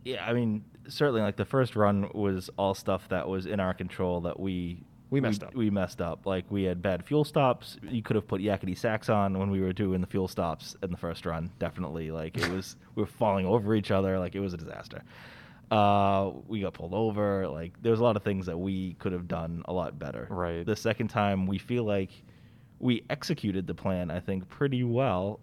Yeah, 0.05 0.24
I 0.24 0.33
mean, 0.33 0.64
certainly, 0.89 1.22
like 1.22 1.37
the 1.37 1.45
first 1.45 1.74
run 1.76 2.09
was 2.14 2.51
all 2.57 2.74
stuff 2.74 3.09
that 3.09 3.28
was 3.28 3.47
in 3.47 3.59
our 3.61 3.74
control 3.74 4.20
that 4.22 4.39
we 4.39 4.83
We 5.11 5.20
messed 5.20 5.42
up. 5.42 5.54
We 5.54 5.70
messed 5.70 6.00
up. 6.00 6.24
Like 6.24 6.44
we 6.50 6.62
had 6.62 6.80
bad 6.80 7.04
fuel 7.04 7.24
stops. 7.24 7.76
You 7.82 8.02
could 8.02 8.16
have 8.16 8.28
put 8.28 8.40
Yakety 8.40 8.78
Sax 8.78 9.08
on 9.08 9.38
when 9.38 9.50
we 9.50 9.61
were 9.61 9.72
doing 9.72 10.00
the 10.00 10.06
fuel 10.06 10.28
stops 10.28 10.76
in 10.82 10.90
the 10.90 10.96
first 10.96 11.26
run. 11.26 11.50
Definitely, 11.58 12.11
like 12.12 12.36
it 12.36 12.48
was 12.48 12.76
we 12.94 13.02
were 13.02 13.08
falling 13.08 13.44
over 13.44 13.74
each 13.74 13.90
other. 13.90 14.18
Like 14.18 14.34
it 14.34 14.40
was 14.40 14.54
a 14.54 14.56
disaster. 14.56 15.02
Uh, 15.70 16.32
we 16.48 16.61
got 16.61 16.74
pulled 16.74 16.94
over. 16.94 17.48
Like 17.48 17.80
there 17.82 17.90
was 17.90 18.00
a 18.00 18.04
lot 18.04 18.16
of 18.16 18.22
things 18.22 18.46
that 18.46 18.58
we 18.58 18.94
could 18.94 19.12
have 19.12 19.26
done 19.26 19.62
a 19.66 19.72
lot 19.72 19.98
better. 19.98 20.26
Right. 20.30 20.64
The 20.64 20.76
second 20.76 21.08
time, 21.08 21.46
we 21.46 21.58
feel 21.58 21.84
like 21.84 22.11
we 22.78 23.04
executed 23.11 23.66
the 23.66 23.74
plan. 23.74 24.11
I 24.11 24.20
think 24.20 24.48
pretty 24.48 24.84
well, 24.84 25.40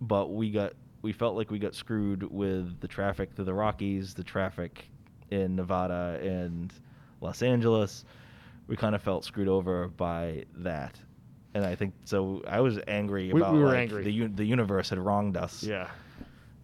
but 0.00 0.32
we 0.32 0.50
got 0.50 0.72
we 1.02 1.12
felt 1.12 1.36
like 1.36 1.50
we 1.50 1.58
got 1.58 1.74
screwed 1.74 2.22
with 2.22 2.80
the 2.80 2.88
traffic 2.88 3.32
through 3.34 3.46
the 3.46 3.54
Rockies, 3.54 4.14
the 4.14 4.24
traffic 4.24 4.88
in 5.30 5.56
Nevada 5.56 6.18
and 6.22 6.72
Los 7.20 7.42
Angeles. 7.42 8.04
We 8.70 8.76
kind 8.76 8.94
of 8.94 9.02
felt 9.02 9.24
screwed 9.24 9.48
over 9.48 9.88
by 9.88 10.44
that, 10.58 10.98
and 11.54 11.64
I 11.64 11.74
think 11.74 11.92
so. 12.04 12.42
I 12.46 12.60
was 12.60 12.78
angry 12.86 13.32
We- 13.32 13.40
about 13.40 13.52
we 13.54 13.58
were 13.58 13.66
like, 13.66 13.78
angry. 13.78 14.04
The, 14.04 14.12
un- 14.22 14.36
the 14.36 14.44
universe 14.44 14.88
had 14.90 14.98
wronged 14.98 15.36
us. 15.36 15.62
Yeah. 15.62 15.88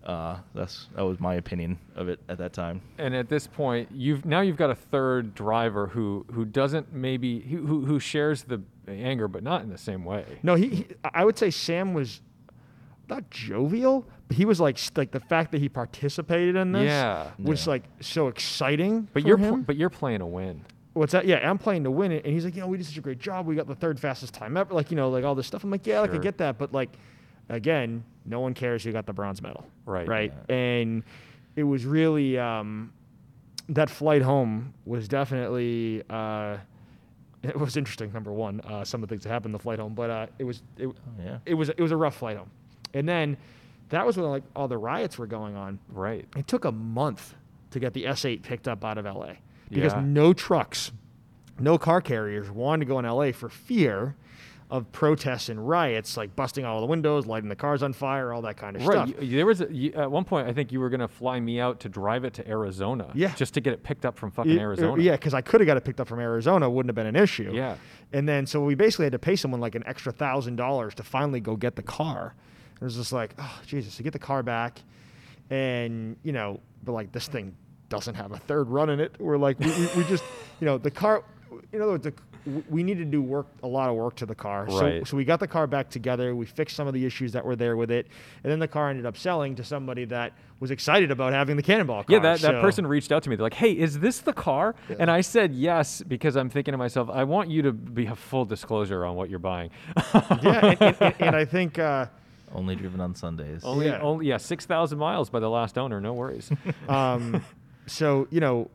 Uh, 0.05 0.39
that's 0.55 0.87
that 0.95 1.03
was 1.03 1.19
my 1.19 1.35
opinion 1.35 1.77
of 1.97 2.09
it 2.09 2.21
at 2.29 2.39
that 2.39 2.53
time. 2.53 2.81
and 2.97 3.13
at 3.13 3.29
this 3.29 3.49
point 3.49 3.89
you've 3.91 4.25
now 4.25 4.41
you've 4.41 4.57
got 4.57 4.71
a 4.71 4.75
third 4.77 5.35
driver 5.35 5.89
who 5.89 6.25
who 6.33 6.45
doesn't 6.45 6.93
maybe 6.93 7.41
who 7.41 7.67
who, 7.67 7.85
who 7.85 7.99
shares 7.99 8.45
the 8.45 8.63
anger 8.87 9.27
but 9.27 9.43
not 9.43 9.63
in 9.63 9.69
the 9.69 9.77
same 9.77 10.05
way 10.05 10.25
No, 10.45 10.55
he, 10.55 10.69
he. 10.69 10.87
I 11.13 11.25
would 11.25 11.37
say 11.37 11.51
Sam 11.51 11.93
was 11.93 12.21
not 13.09 13.29
jovial, 13.31 14.07
but 14.29 14.37
he 14.37 14.45
was 14.45 14.61
like 14.61 14.79
like 14.95 15.11
the 15.11 15.19
fact 15.19 15.51
that 15.51 15.61
he 15.61 15.69
participated 15.69 16.55
in 16.55 16.71
this 16.71 16.85
Yeah. 16.85 17.31
was 17.41 17.67
Yeah. 17.67 17.71
like 17.73 17.83
so 17.99 18.29
exciting. 18.29 19.09
but 19.13 19.23
for 19.25 19.29
you're 19.29 19.39
pl- 19.39 19.57
but 19.57 19.75
you're 19.75 19.91
playing 19.91 20.21
a 20.21 20.27
win 20.27 20.65
What's 20.97 21.13
that? 21.13 21.27
Yeah, 21.27 21.49
I'm 21.49 21.59
playing 21.59 21.85
to 21.85 21.91
win 21.91 22.11
it, 22.11 22.25
and 22.25 22.33
he's 22.33 22.47
like, 22.47 22.55
you 22.55 22.63
know, 22.63 22.69
we 22.69 22.79
did 22.79 22.87
such 22.87 22.97
a 22.97 23.03
great 23.03 23.19
job. 23.19 23.47
We 23.47 23.55
got 23.55 23.67
the 23.67 23.75
third 23.75 24.01
fastest 24.01 24.33
time 24.33 24.57
ever. 24.57 24.73
Like, 24.73 24.91
you 24.91 24.97
know, 24.97 25.11
like 25.11 25.25
all 25.25 25.35
this 25.35 25.47
stuff. 25.47 25.63
I'm 25.63 25.71
like, 25.71 25.87
yeah, 25.87 26.01
like 26.01 26.11
I 26.11 26.15
Sure. 26.15 26.23
get 26.23 26.39
that, 26.39 26.57
but 26.57 26.73
like, 26.73 26.89
again, 27.51 28.03
no 28.25 28.41
one 28.41 28.55
cares 28.55 28.83
who 28.83 28.93
got 28.93 29.05
the 29.05 29.13
bronze 29.13 29.43
medal. 29.43 29.67
Right. 29.85 30.09
Right. 30.09 30.33
And 30.49 31.03
it 31.55 31.65
was 31.65 31.85
really 31.85 32.39
um, 32.39 32.95
that 33.69 33.91
flight 33.91 34.23
home 34.23 34.73
was 34.87 35.07
definitely. 35.07 36.03
Uh, 36.09 36.57
it 37.43 37.61
was 37.61 37.77
interesting. 37.77 38.11
Number 38.13 38.33
one, 38.33 38.63
uh, 38.63 38.83
some 38.83 39.03
of 39.03 39.09
the 39.11 39.15
things 39.15 39.25
that 39.25 39.29
happened 39.29 39.53
the 39.55 39.59
flight 39.59 39.79
home, 39.79 39.95
but 39.95 40.09
uh, 40.09 40.27
it 40.39 40.45
was 40.45 40.63
it, 40.79 40.89
yeah. 41.23 41.39
it 41.45 41.55
was 41.55 41.69
it 41.69 41.81
was 41.81 41.93
a 41.93 41.97
rough 41.97 42.17
flight 42.17 42.39
home, 42.39 42.51
and 42.95 43.07
then 43.07 43.37
that 43.91 44.07
was 44.07 44.17
when 44.17 44.31
like 44.31 44.45
all 44.57 44.67
the 44.67 44.79
riots 44.79 45.19
were 45.19 45.27
going 45.27 45.57
on. 45.57 45.79
right 45.91 46.25
It 46.37 46.49
took 46.49 46.65
a 46.65 46.73
month 46.73 47.35
to 47.73 47.79
get 47.81 47.93
the 47.93 48.05
S8 48.05 48.43
picked 48.43 48.67
up 48.67 48.83
out 48.83 48.97
of 48.97 49.05
LA 49.05 49.35
because 49.71 49.93
Yeah. 49.93 50.03
no 50.05 50.33
trucks, 50.33 50.93
no 51.59 51.79
car 51.79 52.01
carriers 52.01 52.51
wanted 52.51 52.85
to 52.85 52.89
go 52.89 52.99
in 52.99 53.05
LA 53.07 53.33
for 53.33 53.49
fear 53.49 54.15
of 54.69 54.91
protests 54.91 55.49
and 55.49 55.69
riots, 55.69 56.17
like 56.17 56.35
busting 56.35 56.65
all 56.65 56.81
the 56.81 56.87
windows, 56.87 57.25
lighting 57.25 57.49
the 57.49 57.55
cars 57.55 57.85
on 57.85 57.93
fire, 57.93 58.33
all 58.33 58.43
that 58.43 58.57
kind 58.57 58.75
of 58.75 58.85
right 58.85 59.09
stuff. 59.09 59.23
you- 59.23 59.37
there 59.37 59.47
was 59.47 59.61
a, 59.61 59.73
you, 59.73 59.93
at 59.93 60.11
one 60.11 60.25
point 60.25 60.49
i 60.49 60.53
think 60.53 60.73
you 60.73 60.81
were 60.81 60.89
going 60.91 60.99
to 60.99 61.07
fly 61.07 61.39
me 61.39 61.61
out 61.61 61.79
to 61.79 61.89
drive 61.89 62.25
it 62.25 62.35
to 62.35 62.49
arizona 62.49 63.09
Yeah. 63.15 63.33
just 63.37 63.55
to 63.55 63.61
get 63.61 63.73
it 63.75 63.85
picked 63.85 64.05
up 64.05 64.19
from 64.19 64.33
fucking 64.33 64.51
It- 64.51 64.59
uh, 64.59 64.63
arizona 64.63 65.01
yeah, 65.01 65.13
because 65.13 65.35
I 65.35 65.41
could 65.41 65.61
have 65.61 65.67
got 65.69 65.77
it 65.77 65.85
picked 65.85 66.01
up 66.01 66.09
from 66.09 66.19
Arizona, 66.19 66.69
wouldn't 66.69 66.89
have 66.89 66.97
been 66.97 67.07
an 67.07 67.15
issue. 67.15 67.53
Yeah. 67.55 67.77
And 68.13 68.29
then 68.29 68.45
so 68.45 68.61
we 68.65 68.75
basically 68.75 69.05
had 69.05 69.13
to 69.13 69.21
pay 69.21 69.37
someone 69.37 69.61
like 69.61 69.77
an 69.77 69.85
extra 69.87 70.11
thousand 70.11 70.57
dollars 70.57 70.97
to 70.97 71.05
finally 71.05 71.39
go 71.39 71.55
get 71.55 71.77
the 71.77 71.83
car. 71.85 72.35
It 72.81 72.83
was 72.85 72.97
just 72.97 73.13
like, 73.13 73.35
oh 73.39 73.61
Jesus, 73.69 73.97
to 73.99 74.03
get 74.03 74.13
the 74.15 74.19
car 74.19 74.43
back, 74.43 74.81
and 75.49 76.17
you 76.25 76.33
know, 76.33 76.59
but 76.85 76.91
like 76.93 77.13
this 77.13 77.29
thing 77.29 77.55
doesn't 77.89 78.15
have 78.15 78.33
a 78.33 78.39
third 78.39 78.69
run 78.69 78.91
in 78.91 79.01
it. 79.01 79.15
We're 79.19 79.37
like, 79.39 79.59
we, 79.61 79.67
we, 79.67 79.89
we 79.99 80.05
just, 80.05 80.25
you 80.61 80.65
know, 80.67 80.79
the 80.79 80.91
car. 80.91 81.23
In 81.73 81.81
other 81.81 81.93
words, 81.93 82.05
the, 82.05 82.13
we 82.71 82.83
need 82.83 82.99
to 82.99 83.05
do 83.05 83.21
work, 83.23 83.47
a 83.63 83.67
lot 83.67 83.89
of 83.89 83.97
work 83.97 84.15
to 84.17 84.27
the 84.27 84.35
car. 84.35 84.69
So, 84.71 84.81
Right. 84.81 85.07
so 85.07 85.17
we 85.17 85.25
got 85.25 85.41
the 85.41 85.49
car 85.49 85.67
back 85.67 85.89
together. 85.91 86.35
We 86.37 86.47
fixed 86.47 86.77
some 86.77 86.87
of 86.87 86.95
the 86.95 87.05
issues 87.05 87.33
that 87.33 87.45
were 87.45 87.57
there 87.57 87.77
with 87.77 87.91
it, 87.91 88.07
and 88.45 88.53
then 88.53 88.59
the 88.61 88.69
car 88.69 88.89
ended 88.91 89.05
up 89.07 89.17
selling 89.17 89.57
to 89.57 89.65
somebody 89.65 90.05
that 90.07 90.33
was 90.61 90.71
excited 90.71 91.11
about 91.11 91.33
having 91.33 91.57
the 91.57 91.63
Cannonball 91.63 92.05
car. 92.05 92.15
Yeah, 92.17 92.21
that, 92.21 92.41
that 92.41 92.55
So- 92.55 92.61
person 92.61 92.87
reached 92.87 93.11
out 93.13 93.23
to 93.25 93.31
me. 93.31 93.37
They're 93.37 93.45
like, 93.45 93.55
"Hey, 93.55 93.73
is 93.73 93.99
this 93.99 94.21
the 94.21 94.33
car?" 94.33 94.75
And 94.99 95.11
I 95.11 95.21
said 95.23 95.55
yes 95.55 96.03
because 96.03 96.37
I'm 96.37 96.49
thinking 96.49 96.73
to 96.73 96.79
myself, 96.79 97.11
I 97.11 97.25
want 97.25 97.51
you 97.51 97.63
to 97.63 97.73
be 97.73 98.07
a 98.07 98.15
full 98.17 98.45
disclosure 98.45 99.05
on 99.05 99.17
what 99.17 99.29
you're 99.29 99.39
buying. 99.41 99.71
yeah, 100.15 100.67
and, 100.67 100.83
and, 100.83 100.97
and, 101.01 101.15
and 101.21 101.37
I 101.37 101.45
think. 101.45 101.79
Uh, 101.79 102.07
Only 102.55 102.77
driven 102.77 103.01
on 103.01 103.15
Sundays. 103.17 103.65
only, 103.65 103.87
Yeah. 103.87 104.01
only 104.01 104.27
yeah, 104.29 104.37
six 104.37 104.65
thousand 104.67 104.99
miles 104.99 105.31
by 105.31 105.41
the 105.41 105.51
last 105.51 105.77
owner. 105.79 106.01
No 106.01 106.13
worries. 106.13 106.49
Um, 106.89 107.43
so 107.87 108.27
you 108.31 108.41
know, 108.41 108.71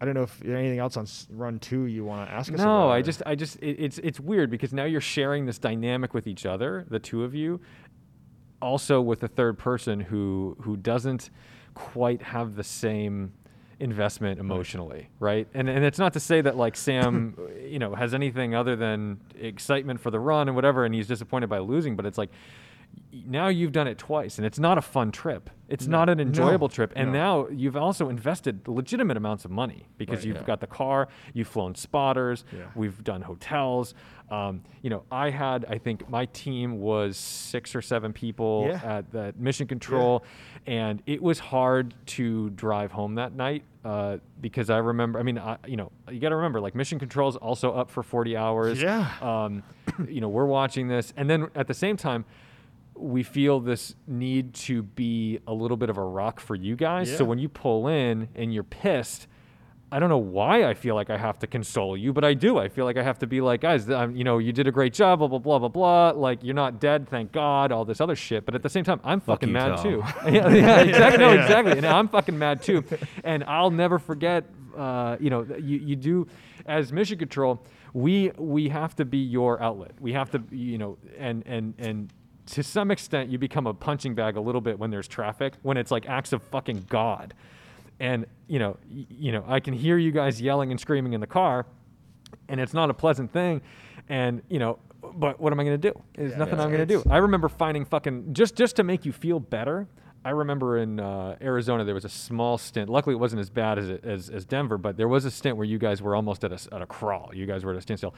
I 0.00 0.04
don't 0.04 0.14
know 0.14 0.22
if 0.22 0.38
there's 0.40 0.58
anything 0.58 0.78
else 0.78 0.96
on 0.96 1.06
run 1.30 1.58
two 1.58 1.86
you 1.86 2.04
want 2.04 2.28
to 2.28 2.34
ask 2.34 2.52
us. 2.52 2.58
no, 2.58 2.64
about, 2.64 2.90
I 2.90 3.02
just, 3.02 3.22
I 3.24 3.34
just, 3.34 3.56
it, 3.56 3.80
it's, 3.80 3.98
it's 3.98 4.20
weird 4.20 4.50
because 4.50 4.72
now 4.72 4.84
you're 4.84 5.00
sharing 5.00 5.46
this 5.46 5.58
dynamic 5.58 6.12
with 6.12 6.26
each 6.26 6.44
other, 6.44 6.84
the 6.90 6.98
two 6.98 7.24
of 7.24 7.34
you, 7.34 7.60
also 8.60 9.00
with 9.00 9.22
a 9.22 9.28
third 9.28 9.58
person 9.58 10.00
who, 10.00 10.56
who 10.60 10.76
doesn't 10.76 11.30
quite 11.74 12.20
have 12.22 12.56
the 12.56 12.64
same 12.64 13.32
investment 13.78 14.38
emotionally, 14.38 15.08
right? 15.18 15.46
And 15.54 15.68
and 15.68 15.84
it's 15.84 15.98
not 15.98 16.14
to 16.14 16.20
say 16.20 16.40
that 16.40 16.56
like 16.56 16.76
Sam, 16.76 17.36
you 17.66 17.78
know, 17.78 17.94
has 17.94 18.14
anything 18.14 18.54
other 18.54 18.74
than 18.76 19.20
excitement 19.38 20.00
for 20.00 20.10
the 20.10 20.20
run 20.20 20.48
and 20.48 20.54
whatever, 20.54 20.84
and 20.86 20.94
he's 20.94 21.06
disappointed 21.06 21.48
by 21.48 21.58
losing, 21.58 21.94
but 21.94 22.06
it's 22.06 22.16
like 22.16 22.30
now 23.12 23.48
you've 23.48 23.72
done 23.72 23.86
it 23.86 23.98
twice, 23.98 24.36
and 24.38 24.46
it's 24.46 24.58
not 24.58 24.76
a 24.78 24.82
fun 24.82 25.10
trip. 25.10 25.48
It's 25.68 25.86
not 25.88 26.08
an 26.08 26.20
enjoyable 26.20 26.68
trip, 26.68 26.92
and 26.94 27.12
no. 27.12 27.18
now 27.44 27.48
you've 27.48 27.76
also 27.76 28.08
invested 28.08 28.68
legitimate 28.68 29.16
amounts 29.16 29.44
of 29.44 29.50
money 29.50 29.86
because 29.98 30.18
Right, 30.18 30.26
you've 30.26 30.36
yeah. 30.36 30.42
got 30.44 30.60
the 30.60 30.66
car, 30.68 31.08
you've 31.34 31.48
flown 31.48 31.74
spotters, 31.74 32.44
Yeah. 32.52 32.66
we've 32.76 33.02
done 33.02 33.22
hotels. 33.22 33.94
Um, 34.30 34.62
you 34.82 34.90
know, 34.90 35.02
I 35.10 35.30
had, 35.30 35.64
I 35.68 35.78
think 35.78 36.08
my 36.08 36.26
team 36.26 36.78
was 36.80 37.16
six 37.16 37.74
or 37.74 37.82
seven 37.82 38.12
people 38.12 38.66
Yeah. 38.68 38.80
at 38.98 39.10
the 39.10 39.34
mission 39.36 39.66
control, 39.66 40.24
and 40.66 41.02
it 41.06 41.20
was 41.20 41.38
hard 41.40 41.94
to 42.06 42.50
drive 42.50 42.92
home 42.92 43.16
that 43.16 43.34
night 43.34 43.64
uh, 43.84 44.18
because 44.40 44.68
I 44.70 44.78
remember, 44.78 45.18
I 45.18 45.22
mean, 45.24 45.38
I, 45.38 45.56
you 45.66 45.76
know, 45.76 45.90
you 46.10 46.20
got 46.20 46.28
to 46.30 46.36
remember, 46.36 46.60
like 46.60 46.74
mission 46.76 46.98
control 47.00 47.28
is 47.28 47.36
also 47.36 47.72
up 47.72 47.90
for 47.90 48.02
40 48.04 48.36
hours. 48.36 48.80
Yeah. 48.80 49.10
Um, 49.20 49.62
you 50.08 50.20
know, 50.20 50.28
we're 50.28 50.44
watching 50.46 50.86
this, 50.88 51.12
and 51.16 51.28
then 51.30 51.48
at 51.56 51.66
the 51.66 51.74
same 51.74 51.96
time, 51.96 52.24
we 52.98 53.22
feel 53.22 53.60
this 53.60 53.94
need 54.06 54.54
to 54.54 54.82
be 54.82 55.40
a 55.46 55.52
little 55.52 55.76
bit 55.76 55.90
of 55.90 55.98
a 55.98 56.04
rock 56.04 56.40
for 56.40 56.54
you 56.54 56.76
guys. 56.76 57.14
So 57.16 57.24
when 57.24 57.38
you 57.38 57.48
pull 57.48 57.88
in 57.88 58.28
and 58.34 58.52
you're 58.52 58.62
pissed, 58.64 59.26
I 59.92 60.00
don't 60.00 60.08
know 60.08 60.18
why 60.18 60.64
I 60.64 60.74
feel 60.74 60.96
like 60.96 61.10
I 61.10 61.16
have 61.16 61.38
to 61.40 61.46
console 61.46 61.96
you, 61.96 62.12
but 62.12 62.24
I 62.24 62.34
do. 62.34 62.58
I 62.58 62.68
feel 62.68 62.84
like 62.84 62.96
I 62.96 63.04
have 63.04 63.20
to 63.20 63.26
be 63.26 63.40
like, 63.40 63.60
guys, 63.60 63.88
um, 63.88 64.16
you 64.16 64.24
know, 64.24 64.38
you 64.38 64.52
did 64.52 64.66
a 64.66 64.72
great 64.72 64.92
job, 64.92 65.20
blah 65.20 65.28
blah 65.28 65.38
blah 65.38 65.58
blah 65.60 65.68
blah. 65.68 66.10
Like 66.10 66.42
you're 66.42 66.56
not 66.56 66.80
dead, 66.80 67.08
thank 67.08 67.30
God. 67.30 67.70
All 67.70 67.84
this 67.84 68.00
other 68.00 68.16
shit, 68.16 68.44
but 68.44 68.54
at 68.56 68.62
the 68.62 68.68
same 68.68 68.82
time, 68.84 69.00
I'm 69.04 69.20
fucking 69.20 69.52
mad 69.52 69.76
Tom. 69.76 69.82
too. 69.82 70.02
yeah, 70.30 70.48
yeah, 70.48 70.80
exactly. 70.80 71.18
No, 71.18 71.32
exactly. 71.32 71.76
And 71.76 71.86
I'm 71.86 72.08
fucking 72.08 72.36
mad 72.36 72.62
too. 72.62 72.82
And 73.22 73.44
I'll 73.44 73.70
never 73.70 73.98
forget. 73.98 74.44
Uh, 74.76 75.16
you 75.20 75.30
know, 75.30 75.46
you 75.58 75.78
you 75.78 75.96
do 75.96 76.26
as 76.66 76.92
mission 76.92 77.18
control. 77.18 77.64
We 77.94 78.32
we 78.36 78.68
have 78.68 78.96
to 78.96 79.04
be 79.04 79.18
your 79.18 79.62
outlet. 79.62 79.92
We 80.00 80.12
have 80.12 80.30
to, 80.32 80.42
you 80.50 80.78
know, 80.78 80.98
and 81.16 81.44
and 81.46 81.74
and 81.78 82.12
to 82.46 82.62
some 82.62 82.90
extent, 82.90 83.30
you 83.30 83.38
become 83.38 83.66
a 83.66 83.74
punching 83.74 84.14
bag 84.14 84.36
a 84.36 84.40
little 84.40 84.60
bit 84.60 84.78
when 84.78 84.90
there's 84.90 85.08
traffic. 85.08 85.54
When 85.62 85.76
it's 85.76 85.90
like 85.90 86.08
acts 86.08 86.32
of 86.32 86.42
fucking 86.44 86.86
God. 86.88 87.34
And 87.98 88.26
you 88.46 88.58
know 88.58 88.76
y- 88.90 89.06
you 89.08 89.32
know 89.32 89.42
i 89.48 89.58
can 89.58 89.72
hear 89.72 89.96
you 89.96 90.12
guys 90.12 90.38
yelling 90.40 90.70
and 90.70 90.78
screaming 90.78 91.14
in 91.14 91.20
the 91.20 91.26
car 91.26 91.64
and 92.48 92.60
it's 92.60 92.74
not 92.74 92.90
a 92.90 92.94
pleasant 92.94 93.32
thing 93.32 93.62
and 94.10 94.42
you 94.50 94.58
know 94.58 94.78
but 95.14 95.40
what 95.40 95.50
am 95.52 95.58
i 95.60 95.64
going 95.64 95.80
to 95.80 95.90
do? 95.92 95.98
There's 96.14 96.36
nothing 96.36 96.58
yeah, 96.58 96.64
i'm 96.64 96.70
going 96.70 96.86
to 96.86 96.94
do. 97.02 97.02
I 97.10 97.16
remember 97.16 97.48
finding 97.48 97.84
fucking 97.86 98.34
just 98.34 98.54
just 98.54 98.76
to 98.76 98.84
make 98.84 99.06
you 99.06 99.12
feel 99.12 99.40
better 99.40 99.88
i 100.26 100.30
remember 100.30 100.76
in 100.76 101.00
uh, 101.00 101.36
arizona 101.40 101.84
there 101.84 101.94
was 101.94 102.04
a 102.04 102.08
small 102.10 102.58
stint. 102.58 102.90
Luckily 102.90 103.14
it 103.14 103.18
wasn't 103.18 103.40
as 103.40 103.48
bad 103.48 103.78
as, 103.78 103.88
it, 103.88 104.04
as 104.04 104.28
as 104.28 104.44
denver 104.44 104.76
but 104.76 104.98
there 104.98 105.08
was 105.08 105.24
a 105.24 105.30
stint 105.30 105.56
where 105.56 105.66
you 105.66 105.78
guys 105.78 106.02
were 106.02 106.14
almost 106.14 106.44
at 106.44 106.50
a, 106.52 106.56
s- 106.56 106.68
at 106.70 106.82
a 106.82 106.86
crawl. 106.86 107.30
You 107.34 107.46
guys 107.46 107.64
were 107.64 107.72
at 107.72 107.78
a 107.78 107.80
standstill. 107.80 108.14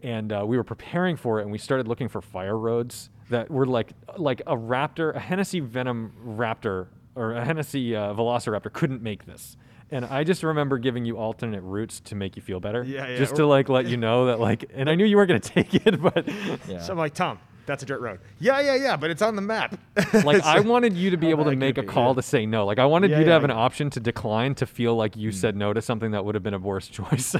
And 0.00 0.32
uh, 0.32 0.44
we 0.46 0.56
were 0.56 0.64
preparing 0.64 1.16
for 1.16 1.40
it 1.40 1.42
and 1.42 1.50
we 1.50 1.58
started 1.58 1.88
looking 1.88 2.06
for 2.08 2.22
fire 2.22 2.56
roads 2.56 3.10
that 3.30 3.50
were 3.50 3.66
like 3.66 3.92
like 4.16 4.40
a 4.46 4.56
raptor 4.56 5.14
a 5.14 5.20
Hennessey 5.20 5.60
venom 5.60 6.12
raptor 6.26 6.86
or 7.14 7.32
a 7.32 7.44
Hennessey 7.44 7.94
uh, 7.96 8.14
velociraptor 8.14 8.72
couldn't 8.72 9.02
make 9.02 9.26
this 9.26 9.56
and 9.90 10.04
i 10.04 10.22
just 10.24 10.42
remember 10.42 10.78
giving 10.78 11.04
you 11.04 11.16
alternate 11.16 11.62
routes 11.62 11.98
to 12.00 12.14
make 12.14 12.36
you 12.36 12.42
feel 12.42 12.60
better 12.60 12.82
Yeah, 12.84 13.08
yeah, 13.08 13.16
just 13.16 13.36
to 13.36 13.46
like 13.46 13.68
let 13.68 13.86
you 13.86 13.96
know 14.06 14.26
that 14.26 14.38
like 14.40 14.70
and 14.74 14.88
i 14.90 14.94
knew 14.94 15.04
you 15.04 15.16
weren't 15.16 15.28
going 15.28 15.40
to 15.48 15.48
take 15.48 15.74
it 15.74 16.00
but 16.00 16.26
Yeah. 16.68 16.80
So 16.80 16.92
I'm 16.92 16.98
like, 16.98 17.14
Tom, 17.14 17.38
that's 17.66 17.82
a 17.82 17.86
dirt 17.86 18.00
road. 18.00 18.20
Yeah, 18.40 18.60
yeah, 18.60 18.76
yeah, 18.76 18.96
but 18.96 19.10
it's 19.10 19.20
on 19.20 19.36
the 19.36 19.42
map. 19.42 19.78
like 20.24 20.42
i 20.42 20.60
wanted 20.60 20.94
you 20.94 21.10
to 21.10 21.16
be 21.16 21.28
able 21.30 21.44
to 21.44 21.54
make 21.56 21.76
it 21.76 21.80
a 21.80 21.82
be? 21.82 21.88
call 21.88 22.10
Yeah. 22.10 22.14
to 22.14 22.22
say 22.22 22.46
no 22.46 22.64
like 22.66 22.78
i 22.78 22.86
wanted 22.86 23.10
Yeah, 23.10 23.18
you 23.18 23.24
to 23.24 23.28
yeah, 23.30 23.34
have 23.34 23.42
I 23.44 23.46
an 23.46 23.50
option 23.50 23.90
to 23.90 24.00
decline 24.00 24.54
to 24.56 24.66
feel 24.66 24.94
like 24.94 25.16
you 25.16 25.32
said 25.32 25.56
no 25.56 25.72
to 25.72 25.82
something 25.82 26.10
that 26.12 26.24
would 26.24 26.34
have 26.34 26.42
been 26.44 26.54
a 26.54 26.58
worse 26.58 26.88
choice 26.88 27.34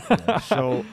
so, 0.45 0.85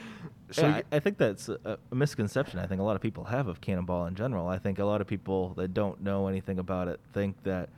so 0.50 0.62
yeah, 0.62 0.80
I, 0.92 0.96
I 0.96 0.98
think 1.00 1.18
that's 1.18 1.48
a, 1.48 1.78
a 1.90 1.94
misconception. 1.94 2.58
I 2.58 2.66
think 2.66 2.80
a 2.80 2.84
lot 2.84 2.96
of 2.96 3.02
people 3.02 3.24
have 3.24 3.48
of 3.48 3.60
Cannonball 3.60 4.06
in 4.06 4.14
general. 4.14 4.48
I 4.48 4.58
think 4.58 4.78
a 4.78 4.84
lot 4.84 5.00
of 5.00 5.06
people 5.06 5.54
that 5.56 5.74
don't 5.74 6.02
know 6.02 6.28
anything 6.28 6.58
about 6.58 6.88
it 6.88 7.00
think 7.12 7.42
that 7.44 7.68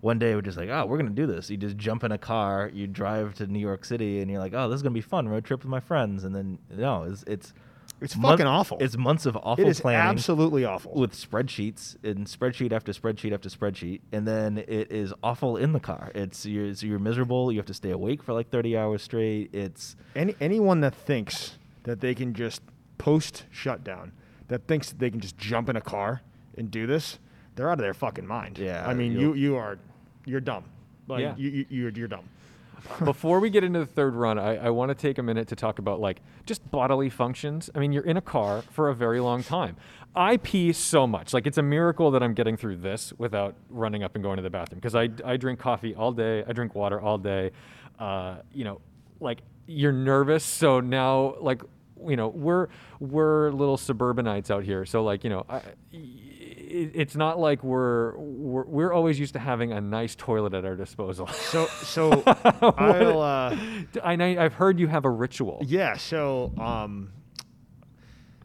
one 0.00 0.18
day 0.18 0.34
we're 0.34 0.42
just 0.42 0.56
like, 0.56 0.68
oh, 0.68 0.86
we're 0.86 0.96
gonna 0.98 1.10
do 1.10 1.26
this. 1.26 1.50
You 1.50 1.56
just 1.56 1.76
jump 1.76 2.04
in 2.04 2.12
a 2.12 2.18
car, 2.18 2.70
you 2.72 2.86
drive 2.86 3.34
to 3.34 3.46
New 3.46 3.58
York 3.58 3.84
City, 3.84 4.20
and 4.20 4.30
you're 4.30 4.40
like, 4.40 4.54
oh, 4.54 4.68
this 4.68 4.76
is 4.76 4.82
gonna 4.82 4.92
be 4.94 5.00
fun 5.00 5.28
road 5.28 5.44
trip 5.44 5.60
with 5.60 5.70
my 5.70 5.80
friends. 5.80 6.24
And 6.24 6.34
then 6.34 6.58
no, 6.70 7.02
it's 7.02 7.24
it's 7.26 7.52
It's 8.00 8.14
month- 8.16 8.34
fucking 8.38 8.46
awful. 8.46 8.78
It's 8.80 8.96
months 8.96 9.26
of 9.26 9.36
awful 9.36 9.64
it 9.64 9.68
is 9.68 9.80
planning 9.80 10.00
absolutely 10.08 10.64
awful. 10.64 10.94
with 10.94 11.14
spreadsheets 11.14 11.96
and 12.04 12.26
spreadsheet 12.28 12.70
after 12.72 12.92
spreadsheet 12.92 13.32
after 13.32 13.48
spreadsheet, 13.48 14.00
and 14.12 14.24
then 14.26 14.58
it 14.58 14.92
is 14.92 15.12
awful 15.24 15.56
in 15.56 15.72
the 15.72 15.80
car. 15.80 16.12
It's 16.14 16.46
you're, 16.46 16.72
so 16.74 16.86
you're 16.86 17.00
miserable. 17.00 17.50
You 17.50 17.58
have 17.58 17.66
to 17.66 17.74
stay 17.74 17.90
awake 17.90 18.22
for 18.22 18.32
like 18.34 18.50
30 18.50 18.76
hours 18.76 19.02
straight. 19.02 19.50
It's 19.52 19.96
Any 20.14 20.36
anyone 20.40 20.80
that 20.82 20.94
thinks 20.94 21.57
that 21.88 22.00
they 22.00 22.14
can 22.14 22.34
just 22.34 22.62
post 22.98 23.44
shutdown, 23.50 24.12
that 24.48 24.66
thinks 24.66 24.88
that 24.90 24.98
they 24.98 25.10
can 25.10 25.20
just 25.20 25.36
jump 25.38 25.68
in 25.68 25.76
a 25.76 25.80
car 25.80 26.22
and 26.56 26.70
do 26.70 26.86
this, 26.86 27.18
they're 27.54 27.68
out 27.70 27.74
of 27.74 27.78
their 27.80 27.94
fucking 27.94 28.26
mind. 28.26 28.58
Yeah, 28.58 28.86
I 28.86 28.94
mean, 28.94 29.12
you 29.12 29.34
you'll- 29.34 29.56
are, 29.56 29.78
you're 30.24 30.40
dumb. 30.40 30.64
Like 31.06 31.20
Yeah. 31.22 31.34
you, 31.36 31.48
you 31.50 31.66
you're, 31.70 31.90
you're 31.90 32.08
dumb. 32.08 32.28
Before 33.04 33.40
we 33.40 33.50
get 33.50 33.64
into 33.64 33.80
the 33.80 33.86
third 33.86 34.14
run, 34.14 34.38
I, 34.38 34.56
I 34.66 34.70
want 34.70 34.90
to 34.90 34.94
take 34.94 35.18
a 35.18 35.22
minute 35.22 35.48
to 35.48 35.56
talk 35.56 35.78
about 35.80 36.00
like 36.00 36.20
just 36.46 36.68
bodily 36.70 37.10
functions. 37.10 37.68
I 37.74 37.80
mean, 37.80 37.92
you're 37.92 38.04
in 38.04 38.16
a 38.16 38.20
car 38.22 38.62
for 38.70 38.88
a 38.88 38.94
very 38.94 39.18
long 39.20 39.42
time. 39.42 39.76
I 40.14 40.36
pee 40.36 40.72
so 40.72 41.06
much. 41.06 41.32
Like 41.34 41.46
it's 41.46 41.58
a 41.58 41.62
miracle 41.62 42.10
that 42.12 42.22
I'm 42.22 42.34
getting 42.34 42.56
through 42.56 42.76
this 42.76 43.12
without 43.18 43.56
running 43.68 44.04
up 44.04 44.14
and 44.14 44.22
going 44.22 44.36
to 44.36 44.42
the 44.42 44.50
bathroom 44.50 44.78
because 44.78 44.94
I, 44.94 45.08
I 45.24 45.36
drink 45.36 45.58
coffee 45.58 45.94
all 45.94 46.12
day. 46.12 46.44
I 46.46 46.52
drink 46.52 46.74
water 46.76 47.00
all 47.00 47.18
day. 47.18 47.50
Uh, 47.98 48.36
you 48.52 48.64
know, 48.64 48.80
like 49.18 49.40
you're 49.66 49.92
nervous. 49.92 50.44
So 50.44 50.78
now 50.80 51.34
like 51.40 51.62
you 52.06 52.16
know 52.16 52.28
we're 52.28 52.68
we're 53.00 53.50
little 53.50 53.76
suburbanites 53.76 54.50
out 54.50 54.64
here 54.64 54.84
so 54.84 55.02
like 55.02 55.24
you 55.24 55.30
know 55.30 55.44
I, 55.48 55.62
it, 55.92 56.92
it's 56.94 57.16
not 57.16 57.38
like 57.38 57.64
we're, 57.64 58.16
we're 58.16 58.64
we're 58.64 58.92
always 58.92 59.18
used 59.18 59.32
to 59.32 59.38
having 59.38 59.72
a 59.72 59.80
nice 59.80 60.14
toilet 60.14 60.54
at 60.54 60.64
our 60.64 60.76
disposal 60.76 61.26
So 61.26 61.66
so 61.66 62.22
I'll 62.26 63.20
uh, 63.20 63.56
I 64.02 64.16
know 64.16 64.26
I've 64.38 64.54
heard 64.54 64.78
you 64.78 64.86
have 64.88 65.04
a 65.04 65.10
ritual 65.10 65.60
yeah. 65.64 65.96
So 65.96 66.52
um, 66.58 67.12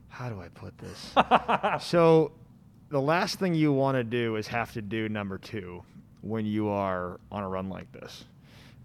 how 0.07 0.30
do 0.30 0.39
I 0.39 0.47
put 0.49 0.77
this? 0.77 1.13
so 1.85 2.31
the 2.89 3.01
last 3.01 3.39
thing 3.39 3.55
you 3.55 3.73
want 3.73 3.95
to 3.95 4.03
do 4.03 4.35
is 4.35 4.47
have 4.47 4.71
to 4.73 4.81
do 4.81 5.09
number 5.09 5.38
two 5.38 5.84
when 6.21 6.45
you 6.45 6.69
are 6.69 7.19
on 7.31 7.43
a 7.43 7.49
run 7.49 7.69
like 7.69 7.91
this, 7.91 8.25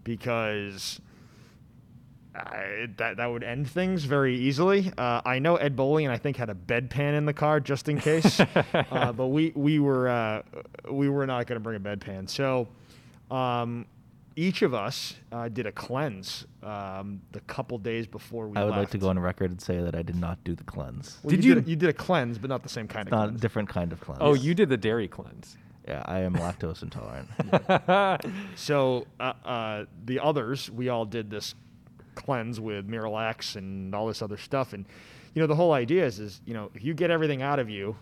because. 0.04 1.00
I, 2.38 2.88
that 2.96 3.16
that 3.18 3.26
would 3.26 3.42
end 3.44 3.68
things 3.70 4.04
very 4.04 4.36
easily. 4.36 4.92
Uh, 4.96 5.20
I 5.24 5.38
know 5.38 5.56
Ed 5.56 5.76
Bolian, 5.76 6.10
I 6.10 6.18
think, 6.18 6.36
had 6.36 6.50
a 6.50 6.54
bedpan 6.54 7.16
in 7.16 7.26
the 7.26 7.32
car 7.34 7.60
just 7.60 7.88
in 7.88 7.98
case, 8.00 8.40
uh, 8.74 9.12
but 9.12 9.26
we 9.28 9.52
we 9.54 9.78
were 9.78 10.08
uh, 10.08 10.42
we 10.90 11.08
were 11.08 11.26
not 11.26 11.46
going 11.46 11.56
to 11.56 11.60
bring 11.62 11.76
a 11.76 11.80
bedpan. 11.80 12.28
So 12.28 12.68
um, 13.30 13.86
each 14.36 14.62
of 14.62 14.72
us 14.72 15.14
uh, 15.32 15.48
did 15.48 15.66
a 15.66 15.72
cleanse 15.72 16.46
um, 16.62 17.20
the 17.32 17.40
couple 17.40 17.76
days 17.78 18.06
before 18.06 18.46
we 18.48 18.56
I 18.56 18.62
would 18.64 18.70
left. 18.70 18.78
like 18.78 18.90
to 18.90 18.98
go 18.98 19.08
on 19.08 19.18
record 19.18 19.50
and 19.50 19.60
say 19.60 19.80
that 19.80 19.94
I 19.96 20.02
did 20.02 20.16
not 20.16 20.42
do 20.44 20.54
the 20.54 20.62
cleanse. 20.64 21.18
Well, 21.24 21.30
Did 21.30 21.44
you? 21.44 21.50
you- 21.50 21.54
Did 21.56 21.66
a, 21.66 21.70
you 21.70 21.76
did 21.76 21.88
a 21.88 21.92
cleanse, 21.92 22.38
but 22.38 22.48
not 22.48 22.62
the 22.62 22.68
same 22.68 22.86
kind 22.86 23.08
It's 23.08 23.12
of 23.12 23.18
not 23.18 23.24
a 23.24 23.28
cleanse. 23.30 23.40
different 23.40 23.68
kind 23.68 23.92
of 23.92 24.00
cleanse. 24.00 24.20
oh 24.22 24.34
you 24.34 24.54
did 24.54 24.68
the 24.68 24.76
dairy 24.76 25.08
cleanse 25.08 25.56
Yeah, 25.88 26.02
I 26.06 26.20
am 26.20 26.34
lactose 26.34 26.82
intolerant. 26.82 27.28
So 28.56 29.06
uh, 29.18 29.32
uh, 29.44 29.84
the 30.04 30.20
others, 30.20 30.70
we 30.70 30.88
all 30.88 31.04
did 31.04 31.30
this 31.30 31.54
cleanse 32.18 32.60
with 32.60 32.88
Miralax 32.88 33.56
and 33.56 33.94
all 33.94 34.06
this 34.08 34.20
other 34.22 34.36
stuff, 34.36 34.72
and 34.72 34.84
you 35.34 35.40
know 35.40 35.46
the 35.46 35.54
whole 35.54 35.72
idea 35.72 36.04
is, 36.04 36.18
is 36.18 36.40
you 36.44 36.52
know 36.52 36.70
if 36.74 36.82
you 36.84 36.92
get 36.94 37.10
everything 37.10 37.42
out 37.42 37.58
of 37.58 37.70
you, 37.70 37.96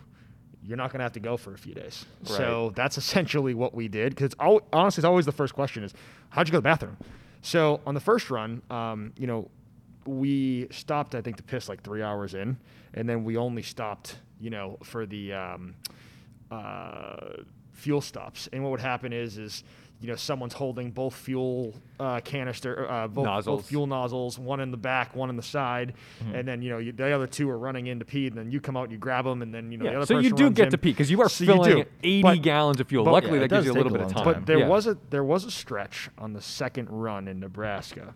you're 0.65 0.77
not 0.77 0.91
going 0.91 1.01
to 1.01 1.05
have 1.05 1.13
to 1.13 1.21
go 1.21 1.37
for 1.37 1.53
a 1.55 1.59
few 1.59 1.75
days. 1.75 2.07
So 2.25 2.73
that's 2.75 2.99
essentially 2.99 3.55
what 3.55 3.75
we 3.75 3.89
did. 3.89 4.11
Because 4.11 4.27
it's 4.27 4.35
al- 4.41 4.67
honestly, 4.73 5.01
it's 5.01 5.05
always 5.05 5.27
the 5.27 5.33
first 5.33 5.55
question 5.55 5.85
is, 5.85 5.93
how'd 6.31 6.49
you 6.49 6.53
go 6.53 6.59
to 6.59 6.63
the 6.63 6.69
bathroom? 6.69 6.97
So 7.43 7.81
on 7.87 7.95
the 7.95 8.01
first 8.01 8.31
run, 8.31 8.63
um, 8.71 9.13
you 9.17 9.27
know, 9.27 9.49
we 10.07 10.69
stopped 10.71 11.15
I 11.15 11.21
think 11.21 11.37
to 11.37 11.43
piss 11.43 11.69
like 11.69 11.83
three 11.83 12.03
hours 12.03 12.35
in, 12.35 12.57
and 12.95 13.09
then 13.09 13.23
we 13.23 13.37
only 13.37 13.63
stopped, 13.63 14.17
you 14.41 14.51
know, 14.51 14.79
for 14.83 15.05
the 15.07 15.33
um, 15.33 15.75
uh, 16.51 17.43
fuel 17.73 18.01
stops. 18.01 18.49
And 18.53 18.63
what 18.63 18.71
would 18.71 18.81
happen 18.81 19.13
is, 19.13 19.37
is 19.39 19.63
you 20.01 20.09
know, 20.09 20.15
someone's 20.15 20.53
holding 20.53 20.91
both 20.91 21.15
fuel 21.15 21.75
uh, 21.99 22.21
canister, 22.21 22.91
uh, 22.91 23.09
both, 23.09 23.25
Nozzles. 23.25 23.61
both 23.63 23.67
fuel 23.69 23.87
nozzles, 23.87 24.39
one 24.39 24.61
in 24.61 24.71
the 24.71 24.77
back, 24.77 25.17
one 25.17 25.31
in 25.31 25.37
the 25.37 25.43
side, 25.43 25.95
and 26.35 26.47
then 26.47 26.61
you 26.61 26.69
know 26.71 26.79
you, 26.79 26.93
the 26.93 27.11
other 27.11 27.27
two 27.27 27.49
are 27.49 27.59
running 27.59 27.87
in 27.87 27.99
to 27.99 28.05
pee, 28.05 28.27
and 28.27 28.37
then 28.37 28.51
you 28.51 28.61
come 28.61 28.77
out 28.77 28.85
and 28.85 28.93
you 28.93 28.99
grab 28.99 29.25
them, 29.25 29.41
and 29.41 29.55
then 29.55 29.73
you 29.73 29.79
know 29.79 29.85
the 29.91 29.97
other 29.97 30.07
so 30.07 30.19
you 30.19 30.31
do 30.33 30.45
runs 30.45 30.57
get 30.57 30.67
in. 30.67 30.71
to 30.73 30.79
pee 30.79 30.91
because 30.91 31.11
you 31.11 31.21
are 31.23 31.29
So 31.31 31.47
filling 31.47 31.77
do. 31.77 31.85
80 32.03 32.23
But- 32.23 32.43
gallons 32.43 32.81
of 32.81 32.89
fuel 32.89 33.05
but- 33.05 33.13
luckily 33.13 33.35
Yeah, 33.35 33.47
that 33.47 33.49
gives 33.51 33.67
you 33.67 33.73
a 33.73 33.75
little 33.75 33.91
take 33.91 34.01
bit 34.01 34.07
of 34.11 34.17
long 34.17 34.25
time 34.25 34.35
But 34.35 34.47
there 34.47 34.59
Yeah. 34.59 34.69
was 34.69 34.87
a 34.87 34.99
there 35.11 35.25
was 35.25 35.45
a 35.45 35.51
stretch 35.51 36.11
on 36.19 36.35
the 36.35 36.43
second 36.43 36.91
run 36.91 37.27
in 37.27 37.41
Nebraska, 37.41 38.15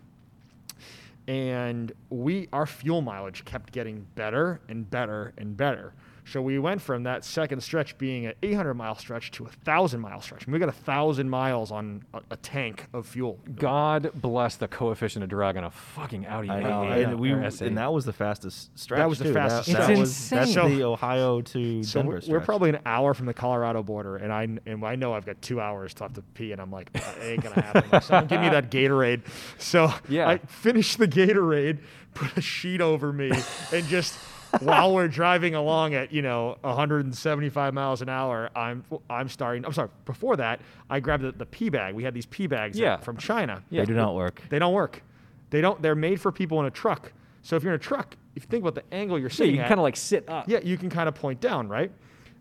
and 1.27 1.91
we 2.09 2.47
our 2.53 2.65
fuel 2.65 3.01
mileage 3.01 3.45
kept 3.45 3.71
getting 3.71 4.05
better 4.15 4.61
and 4.69 4.89
better 4.89 5.33
and 5.37 5.55
better. 5.57 5.93
So 6.25 6.41
we 6.41 6.59
went 6.59 6.81
from 6.81 7.03
that 7.03 7.25
second 7.25 7.61
stretch 7.61 7.97
being 7.97 8.25
an 8.27 8.33
800 8.43 8.73
mile 8.75 8.95
stretch 8.95 9.31
to 9.31 9.45
a 9.45 9.49
thousand 9.49 9.99
mile 10.01 10.21
stretch. 10.21 10.45
And 10.45 10.53
we 10.53 10.59
got 10.59 10.69
a 10.69 10.73
thousand 10.73 11.29
miles 11.29 11.71
on 11.71 12.03
a, 12.13 12.21
a 12.31 12.37
tank 12.37 12.87
of 12.93 13.07
fuel. 13.07 13.39
God 13.55 14.11
bless 14.15 14.55
the 14.55 14.67
coefficient 14.67 15.23
of 15.23 15.29
drag 15.29 15.57
on 15.57 15.63
a 15.63 15.71
fucking 15.71 16.25
Audi 16.27 16.49
I 16.49 16.61
A8 16.61 16.63
know, 16.63 16.83
yeah, 16.83 16.95
and 17.09 17.19
we 17.19 17.31
and 17.31 17.77
that 17.77 17.91
was 17.91 18.05
the 18.05 18.13
fastest 18.13 18.77
stretch. 18.77 18.99
That 18.99 19.09
was 19.09 19.19
the 19.19 19.25
too. 19.25 19.33
fastest 19.33 19.67
That, 19.67 19.73
stretch. 19.73 19.87
that 19.87 19.91
It's 19.91 19.99
was 19.99 20.29
that's 20.29 20.49
insane. 20.55 20.77
the 20.77 20.83
Ohio 20.85 21.41
to 21.41 21.83
So 21.83 22.01
Denver 22.01 22.21
we're, 22.27 22.33
we're 22.33 22.45
probably 22.45 22.69
an 22.69 22.79
hour 22.85 23.13
from 23.13 23.25
the 23.25 23.33
Colorado 23.33 23.83
border, 23.83 24.17
and 24.17 24.31
I 24.31 24.43
and 24.65 24.85
I 24.85 24.95
know 24.95 25.13
I've 25.13 25.25
got 25.25 25.41
two 25.41 25.59
hours 25.59 25.93
left 25.99 26.15
to 26.15 26.21
pee, 26.21 26.51
and 26.51 26.61
I'm 26.61 26.71
like, 26.71 26.89
it 26.93 27.03
ain't 27.21 27.41
gonna 27.43 27.61
happen. 27.61 28.01
Someone 28.03 28.27
give 28.27 28.41
me 28.41 28.49
that 28.49 28.69
Gatorade. 28.69 29.21
So 29.57 29.91
Yeah. 30.07 30.29
I 30.29 30.37
finished 30.37 30.97
the 30.97 31.07
Gatorade, 31.07 31.79
put 32.13 32.37
a 32.37 32.41
sheet 32.41 32.79
over 32.81 33.11
me, 33.11 33.31
and 33.73 33.85
just 33.87 34.15
while 34.59 34.93
we're 34.93 35.07
driving 35.07 35.55
along 35.55 35.93
at 35.93 36.11
you 36.11 36.21
know 36.21 36.57
175 36.61 37.73
miles 37.73 38.01
an 38.01 38.09
hour, 38.09 38.49
I'm 38.55 38.83
I'm 39.09 39.29
starting. 39.29 39.65
I'm 39.65 39.73
sorry. 39.73 39.89
Before 40.05 40.35
that, 40.37 40.61
I 40.89 40.99
grabbed 40.99 41.23
the, 41.23 41.31
the 41.31 41.45
pee 41.45 41.69
bag. 41.69 41.95
We 41.95 42.03
had 42.03 42.13
these 42.13 42.25
pee 42.25 42.47
bags 42.47 42.77
Yeah. 42.77 42.97
from 42.97 43.17
China. 43.17 43.63
Yeah. 43.69 43.81
They 43.81 43.85
do 43.87 43.93
not 43.93 44.15
work. 44.15 44.41
They 44.49 44.59
don't 44.59 44.73
work. 44.73 45.01
They 45.49 45.61
don't. 45.61 45.81
They're 45.81 45.95
made 45.95 46.19
for 46.21 46.31
people 46.31 46.59
in 46.59 46.65
a 46.65 46.71
truck. 46.71 47.11
So 47.43 47.55
if 47.55 47.63
you're 47.63 47.73
in 47.73 47.79
a 47.79 47.83
truck, 47.83 48.15
if 48.35 48.43
you 48.43 48.47
think 48.47 48.63
about 48.63 48.75
the 48.75 48.83
angle 48.95 49.17
you're 49.17 49.29
sitting, 49.29 49.55
yeah, 49.55 49.61
you 49.61 49.63
can 49.63 49.69
kind 49.69 49.79
of 49.79 49.83
like 49.83 49.95
sit 49.97 50.29
up 50.29 50.47
yeah, 50.47 50.59
you 50.63 50.77
can 50.77 50.89
kind 50.89 51.07
of 51.09 51.15
point 51.15 51.41
down, 51.41 51.67
right? 51.67 51.91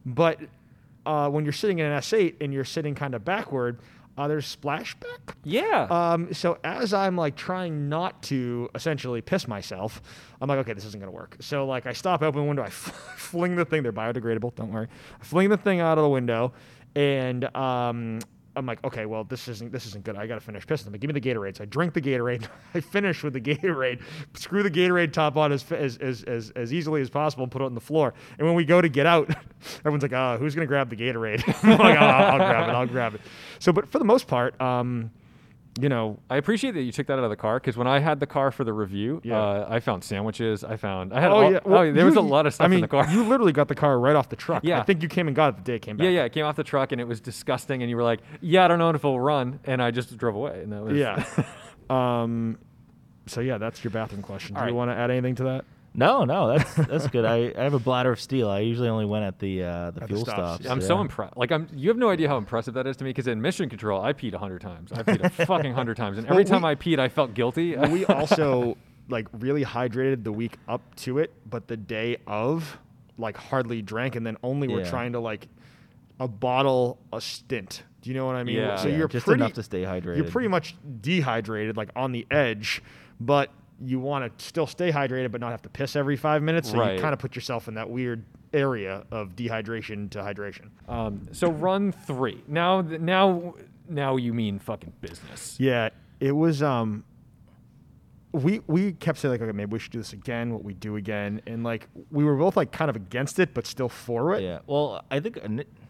But 0.05 0.41
uh, 1.07 1.29
when 1.31 1.45
you're 1.45 1.53
sitting 1.53 1.79
in 1.79 1.87
an 1.87 1.99
S8 2.01 2.37
and 2.41 2.53
you're 2.53 2.65
sitting 2.65 2.95
kind 2.95 3.15
of 3.15 3.25
backward, 3.25 3.79
uh, 4.21 4.29
there's 4.29 4.55
splashback. 4.55 5.35
yeah 5.45 5.87
Um, 5.91 6.33
so 6.35 6.59
as 6.63 6.93
I'm 6.93 7.17
like 7.17 7.37
trying 7.37 7.89
not 7.89 8.23
to 8.25 8.69
essentially 8.75 9.23
piss 9.23 9.49
myself, 9.49 10.03
I'm 10.41 10.49
like, 10.49 10.59
okay, 10.59 10.75
this 10.75 10.85
isn't 10.85 11.01
gonna 11.01 11.11
work. 11.11 11.37
So 11.41 11.65
like 11.67 11.87
I 11.87 11.95
stop, 11.95 12.23
open 12.23 12.43
the 12.43 12.47
window, 12.47 12.63
I 12.63 12.69
fling 12.71 13.57
the 13.57 13.65
thing. 13.65 13.83
They're 13.83 13.93
biodegradable, 13.93 14.55
don't 14.57 14.73
worry. 14.73 14.89
I 15.21 15.25
fling 15.25 15.49
the 15.49 15.57
thing 15.57 15.81
out 15.81 15.97
of 15.97 16.03
the 16.03 16.11
window, 16.11 16.53
and 16.95 17.45
um, 17.57 18.19
I'm 18.57 18.67
like, 18.67 18.83
okay, 18.85 19.07
well 19.07 19.25
this 19.25 19.49
isn't 19.49 19.73
this 19.73 19.87
isn't 19.87 20.05
good. 20.05 20.17
I 20.17 20.27
gotta 20.27 20.41
finish 20.41 20.67
pissing. 20.67 20.91
But 20.91 21.01
give 21.01 21.09
me 21.13 21.19
the 21.19 21.21
Gatorade. 21.21 21.57
So 21.57 21.63
I 21.63 21.67
drink 21.67 21.95
the 21.95 22.01
Gatorade. 22.01 22.49
I 22.75 22.81
finish 22.81 23.23
with 23.23 23.33
the 23.33 23.41
Gatorade. 23.41 24.01
Screw 24.35 24.63
the 24.63 24.71
Gatorade 24.71 25.13
top 25.13 25.37
on 25.37 25.53
as 25.53 25.71
as 25.73 25.97
as 25.99 26.25
as, 26.25 26.51
as 26.57 26.73
easily 26.73 27.01
as 27.01 27.11
possible 27.11 27.45
and 27.45 27.53
put 27.53 27.63
it 27.63 27.65
on 27.65 27.75
the 27.75 27.81
floor. 27.81 28.15
And 28.39 28.47
when 28.47 28.57
we 28.57 28.65
go 28.65 28.81
to 28.81 28.89
get 28.89 29.07
out, 29.07 29.31
everyone's 29.81 30.03
like, 30.03 30.13
oh, 30.13 30.37
who's 30.39 30.55
gonna 30.55 30.67
grab 30.67 30.91
the 30.91 30.97
Gatorade? 30.97 31.43
I'm 31.63 31.79
like, 31.79 31.99
oh, 31.99 32.05
I'll, 32.05 32.33
I'll 32.33 32.39
grab 32.39 32.69
it. 32.69 32.73
I'll 32.73 32.87
grab 32.87 33.15
it. 33.15 33.21
So, 33.59 33.73
but 33.73 33.91
for 33.91 33.99
the 33.99 34.05
most 34.05 34.27
part, 34.27 34.61
um, 34.61 35.11
you 35.81 35.89
know, 35.89 36.19
I 36.29 36.37
appreciate 36.37 36.73
that 36.73 36.83
you 36.83 36.91
took 36.93 37.07
that 37.07 37.19
out 37.19 37.25
of 37.25 37.31
the 37.31 37.37
car 37.37 37.61
because 37.61 37.77
when 37.77 37.87
I 37.87 38.01
had 38.01 38.19
the 38.19 38.27
car 38.27 38.51
for 38.51 38.65
the 38.65 38.73
review, 38.73 39.21
Yeah. 39.23 39.39
uh, 39.39 39.67
I 39.71 39.79
found 39.81 40.03
sandwiches. 40.03 40.65
I 40.65 40.77
found 40.77 41.13
I 41.13 41.21
had 41.21 41.31
Oh 41.31 41.35
all, 41.37 41.53
yeah, 41.53 41.59
oh, 41.65 41.93
there 41.93 42.05
was 42.07 42.17
a 42.17 42.21
lot 42.21 42.47
of 42.47 42.55
stuff 42.55 42.65
I 42.65 42.69
mean, 42.69 42.79
in 42.79 42.83
the 42.83 42.89
car. 42.89 43.07
you 43.11 43.23
literally 43.23 43.53
got 43.53 43.69
the 43.69 43.75
car 43.77 43.99
right 44.01 44.17
off 44.17 44.29
the 44.29 44.37
truck. 44.37 44.65
Yeah. 44.65 44.81
I 44.81 44.83
think 44.83 45.03
you 45.03 45.09
came 45.09 45.29
and 45.29 45.37
got 45.37 45.51
it 45.51 45.57
the 45.59 45.63
day 45.63 45.77
it 45.77 45.83
came 45.83 45.97
back. 45.97 46.05
yeah, 46.05 46.11
yeah. 46.11 46.25
It 46.25 46.33
came 46.33 46.45
off 46.45 46.57
the 46.57 46.65
truck 46.65 46.91
and 46.93 47.01
it 47.01 47.07
was 47.07 47.21
disgusting. 47.21 47.83
And 47.83 47.89
you 47.91 47.97
were 47.97 48.03
like, 48.03 48.21
"Yeah, 48.41 48.65
I 48.65 48.69
don't 48.69 48.79
know 48.81 48.91
if 48.91 48.97
it'll 48.97 49.21
run," 49.21 49.61
and 49.65 49.81
I 49.81 49.91
just 49.93 50.17
drove 50.17 50.35
away. 50.35 50.61
And 50.63 50.73
that 50.73 50.83
was 50.83 50.97
yeah. 50.97 51.25
um, 51.91 52.59
so 53.27 53.41
yeah, 53.41 53.59
that's 53.59 53.85
your 53.85 53.93
bathroom 53.93 54.23
question. 54.23 54.55
Do 54.57 54.61
All 54.63 54.69
you 54.69 54.75
want 54.75 54.91
to 54.91 54.97
add 54.97 55.11
anything 55.11 55.37
to 55.37 55.45
that? 55.45 55.65
No, 55.93 56.25
no, 56.25 56.57
that's 56.57 56.75
that's 56.89 57.07
good. 57.09 57.25
I, 57.25 57.53
I 57.59 57.65
have 57.65 57.75
a 57.75 57.79
bladder 57.79 58.13
of 58.13 58.21
steel. 58.21 58.49
I 58.49 58.61
usually 58.61 58.89
only 58.89 59.05
went 59.07 59.25
at 59.25 59.39
the 59.41 59.65
uh, 59.65 59.91
the 59.91 60.01
the 60.01 60.07
fuel 60.07 60.21
stops. 60.25 60.63
stops. 60.65 60.67
I'm 60.71 60.81
so 60.81 61.01
impressed. 61.01 61.37
Like 61.37 61.51
I'm, 61.51 61.67
you 61.75 61.89
have 61.89 61.97
no 61.99 62.09
idea 62.11 62.29
how 62.29 62.37
impressive 62.37 62.75
that 62.75 62.87
is 62.87 62.97
to 62.99 63.05
me. 63.05 63.11
Because 63.11 63.27
in 63.27 63.41
mission 63.43 63.69
control, 63.69 64.01
I 64.01 64.13
peed 64.13 64.33
a 64.35 64.39
hundred 64.39 64.61
times. 64.61 64.93
I 64.93 65.03
peed 65.03 65.23
a 65.25 65.31
fucking 65.47 65.75
hundred 65.75 65.97
times, 65.97 66.19
and 66.19 66.27
every 66.29 66.45
Well, 66.45 66.51
time 66.53 66.63
we- 66.63 66.69
I 66.71 66.75
peed, 66.77 66.99
I 67.01 67.09
felt 67.09 67.35
guilty. 67.35 67.77
we 67.91 68.05
also 68.07 68.77
like 69.09 69.27
really 69.33 69.65
hydrated 69.65 70.23
the 70.23 70.31
week 70.33 70.57
up 70.69 70.95
to 70.97 71.19
it, 71.19 71.33
but 71.49 71.67
the 71.67 71.77
day 71.77 72.19
of, 72.29 72.79
like 73.19 73.37
hardly 73.37 73.83
drank, 73.83 74.15
and 74.15 74.25
then 74.25 74.37
only 74.45 74.69
were 74.69 74.81
Yeah. 74.83 74.91
trying 74.91 75.13
to 75.13 75.21
like 75.21 75.49
a 76.21 76.29
bottle 76.29 76.99
a 77.13 77.21
stint. 77.21 77.83
Do 78.03 78.11
you 78.11 78.15
know 78.17 78.27
what 78.27 78.37
I 78.37 78.45
mean? 78.45 78.57
Yeah. 78.57 78.77
So 78.77 78.89
Yeah, 78.89 78.97
you're 78.99 79.09
just 79.09 79.27
pretty, 79.27 79.41
enough 79.43 79.55
to 79.55 79.63
stay 79.65 79.83
hydrated. 79.83 80.19
You're 80.19 80.31
pretty 80.31 80.49
much 80.49 80.77
dehydrated, 81.01 81.77
like 81.77 81.91
on 81.97 82.13
the 82.13 82.27
edge, 82.31 82.83
but 83.19 83.51
you 83.83 83.99
want 83.99 84.39
to 84.39 84.45
still 84.45 84.67
stay 84.67 84.93
hydrated, 84.93 85.31
but 85.33 85.41
not 85.41 85.51
have 85.53 85.63
to 85.63 85.69
piss 85.71 85.97
every 85.97 86.17
five 86.17 86.43
minutes. 86.43 86.71
So 86.71 86.79
Right. 86.79 86.95
you 86.97 87.01
kind 87.01 87.13
of 87.15 87.19
put 87.19 87.35
yourself 87.35 87.67
in 87.69 87.75
that 87.75 87.89
weird 87.89 88.25
area 88.53 89.05
of 89.11 89.37
dehydration 89.37 90.11
to 90.11 90.19
hydration. 90.19 90.71
um, 90.89 91.29
so 91.33 91.51
run 91.51 91.93
three. 91.93 92.43
Now, 92.49 92.81
now, 92.83 93.55
now 93.89 94.17
you 94.17 94.35
mean 94.35 94.59
fucking 94.59 94.93
business. 95.01 95.57
Yeah, 95.59 95.91
it 96.21 96.33
was. 96.33 96.63
Um, 96.63 97.05
we 98.33 98.61
we 98.69 98.93
kept 98.93 99.19
saying 99.19 99.33
like, 99.33 99.41
okay, 99.43 99.51
maybe 99.53 99.73
we 99.73 99.79
should 99.81 99.91
do 99.91 99.99
this 99.99 100.13
again. 100.13 100.53
What 100.53 100.63
we 100.63 100.73
do 100.75 100.95
again, 100.97 101.41
and 101.49 101.65
like 101.65 101.89
we 102.13 102.23
were 102.23 102.37
both 102.37 102.57
like 102.57 102.71
kind 102.71 102.89
of 102.89 102.95
against 102.97 103.39
it, 103.41 103.55
but 103.55 103.67
still 103.67 103.89
for 103.89 104.35
it. 104.37 104.43
Yeah. 104.43 104.61
Well, 104.67 105.03
I 105.11 105.19
think 105.19 105.39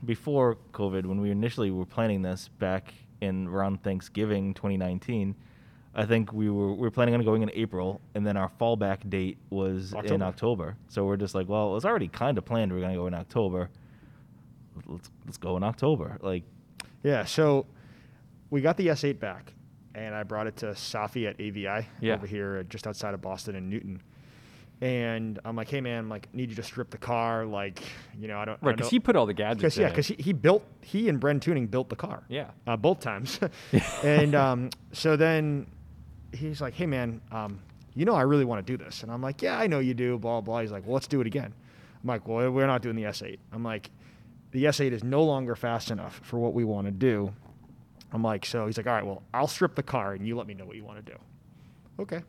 before 0.04 0.56
COVID, 0.72 1.04
when 1.04 1.20
we 1.20 1.30
initially 1.30 1.70
were 1.70 1.84
planning 1.84 2.22
this 2.22 2.48
back 2.58 2.94
in 3.20 3.46
around 3.46 3.82
Thanksgiving 3.82 4.54
2019, 4.54 5.34
I 5.94 6.06
think 6.06 6.32
we 6.32 6.48
were 6.50 6.72
we 6.72 6.80
were 6.82 6.90
planning 6.90 7.14
on 7.14 7.22
going 7.24 7.42
in 7.42 7.50
April, 7.52 8.00
and 8.14 8.24
then 8.26 8.36
our 8.36 8.50
fallback 8.60 9.08
date 9.10 9.38
was 9.50 9.92
in 9.92 9.98
October. 9.98 10.24
October. 10.24 10.76
So 10.88 11.04
we're 11.04 11.16
just 11.16 11.34
like, 11.34 11.48
well, 11.48 11.70
it 11.70 11.72
was 11.74 11.84
already 11.84 12.06
kind 12.08 12.38
of 12.38 12.44
planned 12.44 12.72
we 12.72 12.78
are 12.78 12.80
going 12.80 12.92
to 12.92 12.96
go 12.98 13.06
in 13.08 13.14
October. 13.14 13.70
Let's 14.86 15.10
let's 15.26 15.36
go 15.38 15.56
in 15.56 15.62
October. 15.64 16.16
Like, 16.22 16.44
Yeah, 17.02 17.24
so 17.24 17.66
we 18.50 18.60
got 18.60 18.76
the 18.76 18.86
S8 18.88 19.18
back, 19.18 19.52
and 19.94 20.14
I 20.14 20.22
brought 20.22 20.46
it 20.46 20.56
to 20.58 20.66
Safi 20.66 21.28
at 21.28 21.40
AVI 21.40 21.86
Yeah. 22.00 22.14
over 22.14 22.26
here, 22.26 22.58
uh, 22.58 22.62
just 22.64 22.86
outside 22.86 23.14
of 23.14 23.20
Boston 23.20 23.56
and 23.56 23.68
Newton. 23.68 24.00
And 24.82 25.38
I'm 25.44 25.56
like, 25.56 25.68
hey 25.68 25.82
man, 25.82 25.98
I'm 25.98 26.08
like, 26.08 26.32
need 26.32 26.48
you 26.48 26.56
to 26.56 26.62
strip 26.62 26.88
the 26.88 26.96
car, 26.98 27.44
like, 27.44 27.82
you 28.18 28.28
know, 28.28 28.38
I 28.38 28.46
don't, 28.46 28.58
Right, 28.62 28.74
because 28.74 28.90
he 28.90 28.98
put 28.98 29.14
all 29.14 29.26
the 29.26 29.34
gadgets. 29.34 29.58
because 29.60 29.76
in 29.76 29.82
yeah, 29.82 29.88
because 29.90 30.06
he, 30.06 30.14
he 30.18 30.32
built 30.32 30.64
he 30.80 31.08
and 31.10 31.20
Bren 31.20 31.38
Tuning 31.40 31.66
built 31.66 31.90
the 31.90 31.96
car. 31.96 32.22
Yeah. 32.28 32.50
uh, 32.66 32.76
both 32.78 33.00
times. 33.00 33.38
and 34.04 34.34
um, 34.34 34.70
so 34.92 35.16
then 35.16 35.66
he's 36.32 36.60
like, 36.60 36.74
"Hey 36.74 36.86
man, 36.86 37.20
um, 37.30 37.60
you 37.94 38.04
know 38.04 38.14
I 38.14 38.22
really 38.22 38.44
want 38.44 38.64
to 38.64 38.76
do 38.76 38.82
this," 38.82 39.02
and 39.02 39.12
I'm 39.12 39.22
like, 39.22 39.42
"Yeah, 39.42 39.58
I 39.58 39.66
know 39.66 39.78
you 39.78 39.94
do." 39.94 40.18
Blah 40.18 40.40
blah. 40.40 40.60
He's 40.60 40.72
like, 40.72 40.84
"Well, 40.86 40.94
let's 40.94 41.06
do 41.06 41.20
it 41.20 41.26
again." 41.26 41.52
I'm 42.02 42.08
like, 42.08 42.26
"Well, 42.26 42.50
we're 42.50 42.66
not 42.66 42.82
doing 42.82 42.96
the 42.96 43.04
S8." 43.04 43.38
I'm 43.52 43.62
like, 43.62 43.90
"The 44.52 44.64
S8 44.64 44.92
is 44.92 45.04
no 45.04 45.22
longer 45.22 45.54
fast 45.54 45.90
enough 45.90 46.20
for 46.22 46.38
what 46.38 46.54
we 46.54 46.64
want 46.64 46.86
to 46.86 46.92
do." 46.92 47.32
I'm 48.12 48.22
like, 48.22 48.44
so 48.44 48.66
he's 48.66 48.76
like, 48.76 48.86
"All 48.86 48.94
right, 48.94 49.06
well, 49.06 49.22
I'll 49.32 49.46
strip 49.46 49.74
the 49.74 49.82
car 49.82 50.14
and 50.14 50.26
you 50.26 50.36
let 50.36 50.46
me 50.46 50.54
know 50.54 50.64
what 50.64 50.76
you 50.76 50.84
want 50.84 51.04
to 51.04 51.12
do." 51.12 51.18
Okay. 52.00 52.22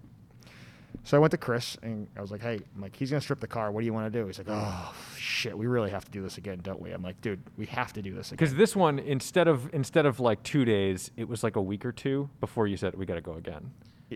So 1.04 1.18
I 1.18 1.20
went 1.20 1.32
to 1.32 1.38
Chris 1.38 1.78
and 1.82 2.08
I 2.16 2.22
was 2.22 2.30
like, 2.30 2.42
"Hey, 2.42 2.60
I'm 2.76 2.82
like, 2.82 2.96
he's 2.96 3.10
gonna 3.10 3.22
strip 3.22 3.40
the 3.40 3.48
car. 3.48 3.72
What 3.72 3.82
do 3.82 3.86
you 3.86 3.94
want 3.94 4.12
to 4.12 4.20
do?" 4.20 4.28
He's 4.28 4.38
like, 4.38 4.48
"Oh 4.50 4.94
shit, 5.18 5.58
we 5.58 5.66
really 5.66 5.90
have 5.90 6.06
to 6.06 6.12
do 6.12 6.22
this 6.22 6.38
again, 6.38 6.60
don't 6.62 6.80
we?" 6.80 6.92
I'm 6.92 7.02
like, 7.02 7.20
"Dude, 7.22 7.42
we 7.58 7.66
have 7.68 7.94
to 7.94 8.02
do 8.02 8.14
this 8.14 8.28
again." 8.28 8.38
Because 8.38 8.56
this 8.56 8.76
one, 8.76 9.00
instead 9.00 9.48
of 9.48 9.74
instead 9.74 10.06
of 10.06 10.20
like 10.20 10.44
two 10.44 10.64
days, 10.66 11.10
it 11.18 11.28
was 11.28 11.44
like 11.44 11.56
a 11.56 11.62
week 11.62 11.86
or 11.86 11.92
two 11.92 12.30
before 12.40 12.68
you 12.68 12.78
said 12.78 12.94
we 12.96 13.06
got 13.06 13.16
to 13.16 13.22
go 13.22 13.34
again. 13.34 13.72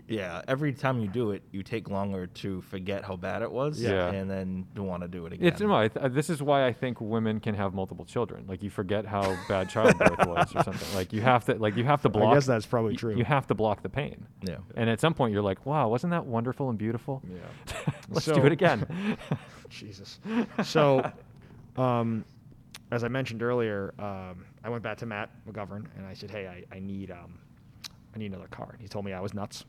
Yeah, 0.08 0.42
every 0.46 0.72
time 0.72 1.00
you 1.00 1.08
do 1.08 1.30
it, 1.30 1.42
you 1.52 1.62
take 1.62 1.88
longer 1.88 2.26
to 2.26 2.60
forget 2.62 3.04
how 3.04 3.16
bad 3.16 3.40
it 3.42 3.50
was, 3.50 3.80
Yeah. 3.80 4.08
and 4.10 4.30
then 4.30 4.66
you 4.74 4.82
want 4.82 5.02
to 5.02 5.08
do 5.08 5.24
it 5.26 5.32
again. 5.32 5.46
It's 5.48 5.60
no, 5.60 5.74
I 5.74 5.88
th- 5.88 6.12
this 6.12 6.28
is 6.28 6.42
why 6.42 6.66
I 6.66 6.72
think 6.72 7.00
women 7.00 7.40
can 7.40 7.54
have 7.54 7.72
multiple 7.72 8.04
children. 8.04 8.44
Like 8.46 8.62
you 8.62 8.68
forget 8.70 9.06
how 9.06 9.36
bad 9.48 9.70
childbirth 9.70 10.18
was 10.26 10.54
or 10.54 10.62
something. 10.64 10.94
Like 10.94 11.12
you 11.12 11.22
have 11.22 11.44
to 11.46 11.54
like 11.54 11.76
you 11.76 11.84
have 11.84 12.02
to 12.02 12.08
block. 12.10 12.32
I 12.32 12.34
guess 12.34 12.46
that's 12.46 12.66
probably 12.66 12.92
y- 12.92 12.96
true. 12.96 13.16
You 13.16 13.24
have 13.24 13.46
to 13.46 13.54
block 13.54 13.82
the 13.82 13.88
pain. 13.88 14.26
yeah. 14.42 14.56
And 14.76 14.90
at 14.90 15.00
some 15.00 15.14
point 15.14 15.32
you're 15.32 15.42
like, 15.42 15.64
wow, 15.64 15.88
wasn't 15.88 16.10
that 16.10 16.26
wonderful 16.26 16.68
and 16.68 16.78
beautiful? 16.78 17.22
Yeah. 17.28 17.92
Let's 18.10 18.26
So- 18.26 18.34
do 18.34 18.44
it 18.44 18.52
again. 18.52 19.16
Jesus. 19.70 20.20
So, 20.62 21.10
um, 21.76 22.24
as 22.92 23.02
I 23.02 23.08
mentioned 23.08 23.42
earlier, 23.42 23.94
um, 23.98 24.44
I 24.62 24.68
went 24.68 24.82
back 24.82 24.98
to 24.98 25.06
Matt 25.06 25.30
McGovern 25.48 25.86
and 25.96 26.06
I 26.06 26.14
said, 26.14 26.30
"Hey, 26.30 26.46
I, 26.46 26.76
I 26.76 26.78
need 26.80 27.10
um, 27.10 27.38
I 28.16 28.18
need 28.18 28.32
another 28.32 28.48
car." 28.48 28.70
And 28.72 28.80
he 28.80 28.88
told 28.88 29.04
me 29.04 29.12
I 29.12 29.20
was 29.20 29.34
nuts, 29.34 29.64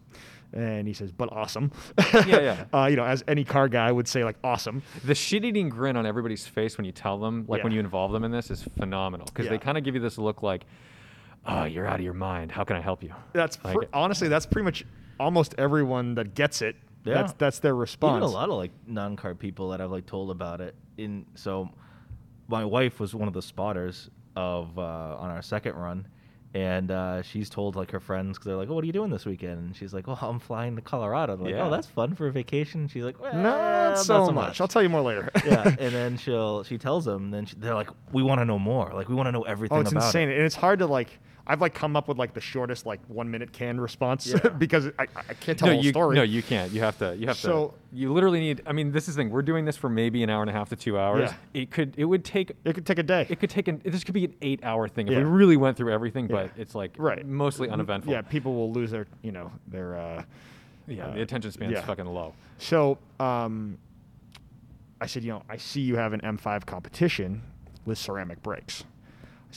and 0.54 0.88
he 0.88 0.94
says, 0.94 1.12
"But 1.12 1.32
awesome." 1.32 1.72
Yeah, 2.14 2.40
yeah. 2.40 2.66
uh, 2.74 2.86
you 2.86 2.96
know, 2.96 3.04
as 3.04 3.24
any 3.28 3.44
car 3.44 3.68
guy 3.68 3.92
would 3.92 4.08
say, 4.08 4.24
like 4.24 4.38
awesome. 4.44 4.82
the 5.04 5.14
shit-eating 5.14 5.70
grin 5.70 5.98
on 5.98 6.06
everybody's 6.06 6.48
face 6.48 6.78
when 6.78 6.86
you 6.86 6.92
tell 6.92 7.20
them, 7.20 7.46
like 7.48 7.64
when 7.64 7.74
you 7.74 7.80
involve 7.80 8.12
them 8.12 8.24
in 8.24 8.32
this, 8.32 8.50
is 8.50 8.64
phenomenal 8.78 9.26
because 9.28 9.50
they 9.50 9.58
kind 9.58 9.78
of 9.78 9.84
give 9.84 9.94
you 9.94 10.02
this 10.02 10.18
look 10.18 10.42
like, 10.42 10.66
"Oh, 11.46 11.66
you're 11.66 11.86
out 11.86 12.00
of 12.00 12.04
your 12.06 12.14
mind. 12.14 12.52
How 12.52 12.64
can 12.64 12.76
I 12.78 12.82
help 12.82 13.04
you?" 13.04 13.14
That's 13.34 13.64
Like- 13.64 13.76
pr- 13.76 13.84
honestly, 13.94 14.30
that's 14.30 14.46
pretty 14.46 14.64
much 14.66 14.86
almost 15.20 15.56
everyone 15.58 16.16
that 16.16 16.34
gets 16.34 16.62
it. 16.62 16.76
Yeah. 17.04 17.16
That's 17.16 17.34
that's 17.34 17.60
their 17.60 17.76
response. 17.76 18.18
Even 18.18 18.24
a 18.24 18.32
lot 18.32 18.50
of 18.50 18.56
like 18.56 18.72
non-car 18.86 19.36
people 19.36 19.70
that 19.70 19.82
I've 19.82 19.92
like 19.92 20.06
told 20.06 20.30
about 20.32 20.62
it. 20.62 20.76
In 20.98 21.26
so, 21.36 21.70
my 22.48 22.66
wife 22.66 23.00
was 23.00 23.14
one 23.14 23.28
of 23.28 23.34
the 23.34 23.42
spotters 23.42 24.10
of 24.36 24.78
uh, 24.78 24.82
on 25.18 25.30
our 25.30 25.42
second 25.42 25.76
run, 25.76 26.08
and 26.54 26.90
uh, 26.92 27.22
she's 27.22 27.50
told 27.50 27.76
like 27.76 27.92
her 27.92 28.00
friends 28.00 28.38
because 28.38 28.46
they're 28.46 28.56
like, 28.56 28.70
"Oh, 28.70 28.74
what 28.74 28.84
are 28.84 28.88
you 28.88 28.94
doing 28.94 29.10
this 29.12 29.26
weekend?" 29.26 29.60
And 29.60 29.76
she's 29.76 29.94
like, 29.94 30.08
"Well, 30.08 30.18
I'm 30.22 30.40
flying 30.40 30.76
to 30.76 30.82
Colorado." 30.82 31.36
They're 31.36 31.46
like, 31.46 31.54
Yeah. 31.56 31.68
"Oh, 31.68 31.70
that's 31.70 31.88
fun 31.88 32.16
for 32.16 32.28
a 32.28 32.32
vacation." 32.32 32.88
She's 32.88 33.04
like, 33.04 33.20
well, 33.20 33.34
Not 33.36 34.00
so, 34.00 34.32
much. 34.32 34.60
I'll 34.62 34.68
tell 34.68 34.82
you 34.84 34.90
more 34.90 35.02
later. 35.02 35.30
yeah, 35.46 35.64
and 35.80 35.94
then 35.94 36.18
she'll 36.18 36.64
she 36.64 36.78
tells 36.78 37.06
them. 37.06 37.26
And 37.26 37.34
then 37.34 37.46
she, 37.46 37.56
they're 37.58 37.76
like, 37.76 37.90
"We 38.12 38.24
want 38.24 38.40
to 38.42 38.46
know 38.46 38.60
more. 38.60 38.92
Like, 38.94 39.10
we 39.10 39.16
want 39.16 39.28
to 39.28 39.32
know 39.32 39.44
everything 39.44 39.78
Oh, 39.78 39.82
it's 39.82 39.92
about 39.92 40.06
insane, 40.06 40.30
it." 40.30 40.38
and 40.38 40.44
it's 40.46 40.56
hard 40.56 40.80
to 40.80 40.88
like. 40.88 41.20
I've 41.50 41.62
like 41.62 41.74
come 41.74 41.96
up 41.96 42.10
with 42.10 42.18
like 42.18 42.34
the 42.34 42.42
shortest 42.42 42.86
like 42.86 43.00
one 43.08 43.32
minute 43.32 43.54
canned 43.54 43.82
response 43.82 44.28
Yeah. 44.28 44.50
because 44.58 44.88
I, 45.00 45.08
I 45.16 45.34
can't 45.34 45.58
tell 45.58 45.68
no, 45.68 45.72
the 45.72 45.76
whole 45.78 45.84
you, 45.86 45.90
story. 45.92 46.16
no, 46.18 46.24
you 46.24 46.44
can't. 46.44 46.72
You 46.74 46.82
have 46.82 46.98
to. 47.00 47.16
You 47.16 47.28
have 47.28 47.38
So- 47.38 47.70
to. 47.70 47.74
You 47.94 48.12
literally 48.12 48.42
need. 48.42 48.62
I 48.66 48.74
mean, 48.74 48.92
this 48.92 49.08
is 49.08 49.16
the 49.16 49.22
thing. 49.24 49.30
We're 49.32 49.42
doing 49.42 49.64
this 49.64 49.78
for 49.78 49.88
maybe 49.90 50.22
an 50.22 50.30
hour 50.30 50.42
and 50.42 50.50
a 50.50 50.54
half 50.54 50.68
to 50.70 50.76
two 50.76 51.00
hours. 51.00 51.30
Yeah. 51.32 51.62
It 51.62 51.72
could. 51.72 51.94
It 51.98 52.04
would 52.04 52.26
take. 52.26 52.52
It 52.66 52.74
could 52.74 52.86
take 52.86 53.00
a 53.00 53.04
day. 53.04 53.26
It 53.30 53.40
could 53.40 53.50
take 53.50 53.70
an. 53.70 53.82
This 53.86 54.04
could 54.04 54.14
be 54.14 54.26
an 54.26 54.36
eight-hour 54.42 54.90
thing 54.90 55.08
if 55.08 55.14
Yeah. 55.14 55.20
we 55.20 55.24
really 55.24 55.56
went 55.56 55.78
through 55.78 55.94
everything. 55.94 56.28
But 56.28 56.52
it's 56.58 56.76
like 56.76 56.96
right. 56.98 57.26
mostly 57.26 57.70
uneventful. 57.70 58.12
Yeah, 58.12 58.22
people 58.24 58.54
will 58.54 58.74
lose 58.74 58.92
their 58.92 59.08
you 59.22 59.32
know 59.32 59.52
their. 59.68 59.96
Uh, 59.98 60.24
Yeah. 60.86 61.08
uh, 61.08 61.14
the 61.16 61.22
attention 61.22 61.52
span 61.52 61.70
yeah. 61.72 61.86
fucking 61.86 62.06
low. 62.06 62.34
So 62.58 62.98
um, 63.22 63.78
I 65.00 65.06
said, 65.06 65.24
you 65.24 65.32
know, 65.32 65.44
I 65.50 65.58
see 65.58 65.82
you 65.82 65.96
have 65.96 66.12
an 66.14 66.22
M5 66.22 66.66
competition 66.66 67.42
with 67.86 67.98
ceramic 67.98 68.42
brakes. 68.44 68.84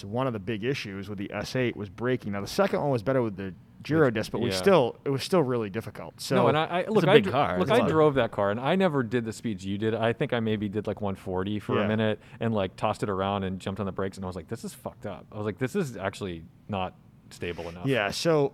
I 0.00 0.02
said 0.02 0.10
one 0.10 0.26
of 0.26 0.32
the 0.32 0.38
big 0.38 0.64
issues 0.64 1.08
with 1.08 1.18
the 1.18 1.28
S8 1.28 1.76
was 1.76 1.88
braking. 1.88 2.32
Now 2.32 2.40
the 2.40 2.46
second 2.46 2.80
one 2.80 2.90
was 2.90 3.02
better 3.02 3.22
with 3.22 3.36
the 3.36 3.54
Girodisc, 3.82 4.30
but 4.30 4.40
we 4.40 4.50
yeah. 4.50 4.56
still 4.56 4.96
it 5.04 5.10
was 5.10 5.22
still 5.22 5.42
really 5.42 5.70
difficult. 5.70 6.20
So 6.20 6.34
no, 6.36 6.48
and 6.48 6.56
I, 6.56 6.64
I 6.64 6.86
look. 6.88 7.04
a 7.04 7.10
I 7.10 7.14
big 7.14 7.24
dr- 7.24 7.32
car. 7.32 7.58
Look, 7.58 7.68
It's 7.68 7.70
a 7.70 7.74
I 7.74 7.78
lot. 7.80 7.88
drove 7.88 8.14
that 8.14 8.30
car, 8.30 8.50
and 8.50 8.60
I 8.60 8.76
never 8.76 9.02
did 9.02 9.24
the 9.24 9.32
speeds 9.32 9.64
you 9.64 9.78
did. 9.78 9.94
I 9.94 10.12
think 10.12 10.32
I 10.32 10.40
maybe 10.40 10.68
did 10.68 10.86
like 10.86 11.00
140 11.00 11.58
for 11.60 11.76
Yeah. 11.76 11.84
a 11.84 11.88
minute, 11.88 12.20
and 12.40 12.52
like 12.54 12.76
tossed 12.76 13.02
it 13.02 13.08
around 13.08 13.44
and 13.44 13.58
jumped 13.58 13.80
on 13.80 13.86
the 13.86 13.92
brakes, 13.92 14.16
and 14.18 14.24
I 14.24 14.26
was 14.26 14.36
like, 14.36 14.48
"This 14.48 14.64
is 14.64 14.74
fucked 14.74 15.06
up." 15.06 15.26
I 15.32 15.36
was 15.36 15.44
like, 15.46 15.58
"This 15.58 15.74
is 15.76 15.96
actually 15.96 16.44
not 16.68 16.94
stable 17.30 17.68
enough." 17.68 17.86
Yeah. 17.86 18.10
So 18.10 18.52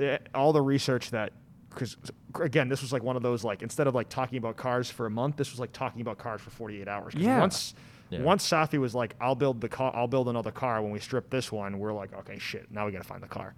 eh, 0.00 0.18
all 0.34 0.52
the 0.52 0.62
research 0.62 1.10
that, 1.12 1.32
because 1.70 1.96
again, 2.40 2.68
this 2.68 2.82
was 2.82 2.92
like 2.92 3.02
one 3.04 3.14
of 3.16 3.22
those 3.22 3.44
like 3.44 3.62
instead 3.62 3.86
of 3.86 3.94
like 3.94 4.08
talking 4.08 4.38
about 4.38 4.56
cars 4.56 4.90
for 4.90 5.06
a 5.06 5.10
month, 5.10 5.36
this 5.36 5.52
was 5.52 5.60
like 5.60 5.72
talking 5.72 6.00
about 6.00 6.18
cars 6.18 6.40
for 6.40 6.50
48 6.50 6.88
hours. 6.88 7.14
Yeah. 7.16 7.38
Once. 7.38 7.74
Yeah. 8.12 8.22
Once 8.22 8.48
Safi 8.48 8.78
was 8.78 8.94
like, 8.94 9.14
"I'll 9.20 9.34
build 9.34 9.60
the 9.60 9.68
car. 9.68 9.90
I'll 9.94 10.06
build 10.08 10.28
another 10.28 10.50
car." 10.52 10.82
When 10.82 10.92
we 10.92 10.98
strip 10.98 11.30
this 11.30 11.50
one, 11.50 11.78
we're 11.78 11.92
like, 11.92 12.12
"Okay, 12.20 12.38
shit. 12.38 12.70
Now 12.70 12.86
we 12.86 12.92
got 12.92 12.98
to 13.02 13.08
find 13.08 13.22
the 13.22 13.28
car." 13.28 13.54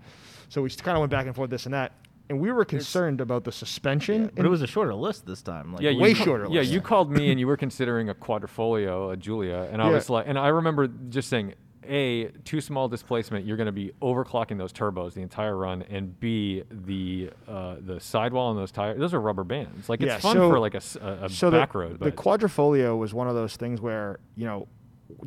So 0.48 0.62
we 0.62 0.70
kind 0.70 0.96
of 0.96 1.00
went 1.00 1.10
back 1.10 1.26
and 1.26 1.34
forth, 1.34 1.50
this 1.50 1.64
and 1.66 1.74
that, 1.74 1.92
and 2.28 2.40
we 2.40 2.52
were 2.52 2.64
concerned 2.64 3.20
about 3.20 3.44
the 3.44 3.52
suspension. 3.52 4.30
But 4.34 4.46
it 4.46 4.48
was 4.48 4.62
a 4.62 4.66
shorter 4.66 4.94
list 4.94 5.26
this 5.26 5.42
time. 5.42 5.72
Like, 5.72 5.82
Yeah, 5.82 5.96
way 5.98 6.14
ca- 6.14 6.24
shorter 6.24 6.44
Yeah, 6.50 6.60
list. 6.60 6.72
you 6.72 6.80
called 6.80 7.10
me 7.10 7.30
and 7.30 7.40
you 7.40 7.46
were 7.46 7.56
considering 7.56 8.08
a 8.08 8.14
Quadrifoglio, 8.14 9.12
a 9.12 9.16
Giulia, 9.16 9.68
and 9.72 9.82
I 9.82 9.88
Yeah. 9.88 9.94
was 9.94 10.08
like, 10.10 10.26
and 10.28 10.38
I 10.38 10.48
remember 10.48 10.86
just 10.86 11.28
saying, 11.28 11.54
a 11.88 12.28
too 12.44 12.60
small 12.60 12.88
displacement, 12.88 13.44
you're 13.46 13.56
going 13.56 13.66
to 13.66 13.72
be 13.72 13.92
overclocking 14.02 14.58
those 14.58 14.72
turbos 14.72 15.14
the 15.14 15.22
entire 15.22 15.56
run, 15.56 15.82
and 15.82 16.18
b 16.20 16.62
the 16.70 17.30
uh, 17.48 17.76
the 17.80 18.00
sidewall 18.00 18.48
on 18.50 18.56
those 18.56 18.70
tires, 18.72 18.98
those 18.98 19.14
are 19.14 19.20
rubber 19.20 19.44
bands. 19.44 19.88
Like 19.88 20.00
it's 20.00 20.08
Yeah, 20.08 20.18
fun 20.18 20.36
so- 20.36 20.50
for 20.50 20.58
like 20.58 20.74
a, 20.74 20.82
a- 21.22 21.28
so 21.28 21.50
back 21.50 21.72
the, 21.72 21.78
road, 21.78 21.92
the 22.00 22.10
but 22.10 22.16
Quadrifoglio 22.16 22.96
was 22.98 23.12
one 23.14 23.28
of 23.28 23.34
those 23.34 23.56
things 23.56 23.80
where 23.80 24.18
you 24.36 24.46
know 24.46 24.68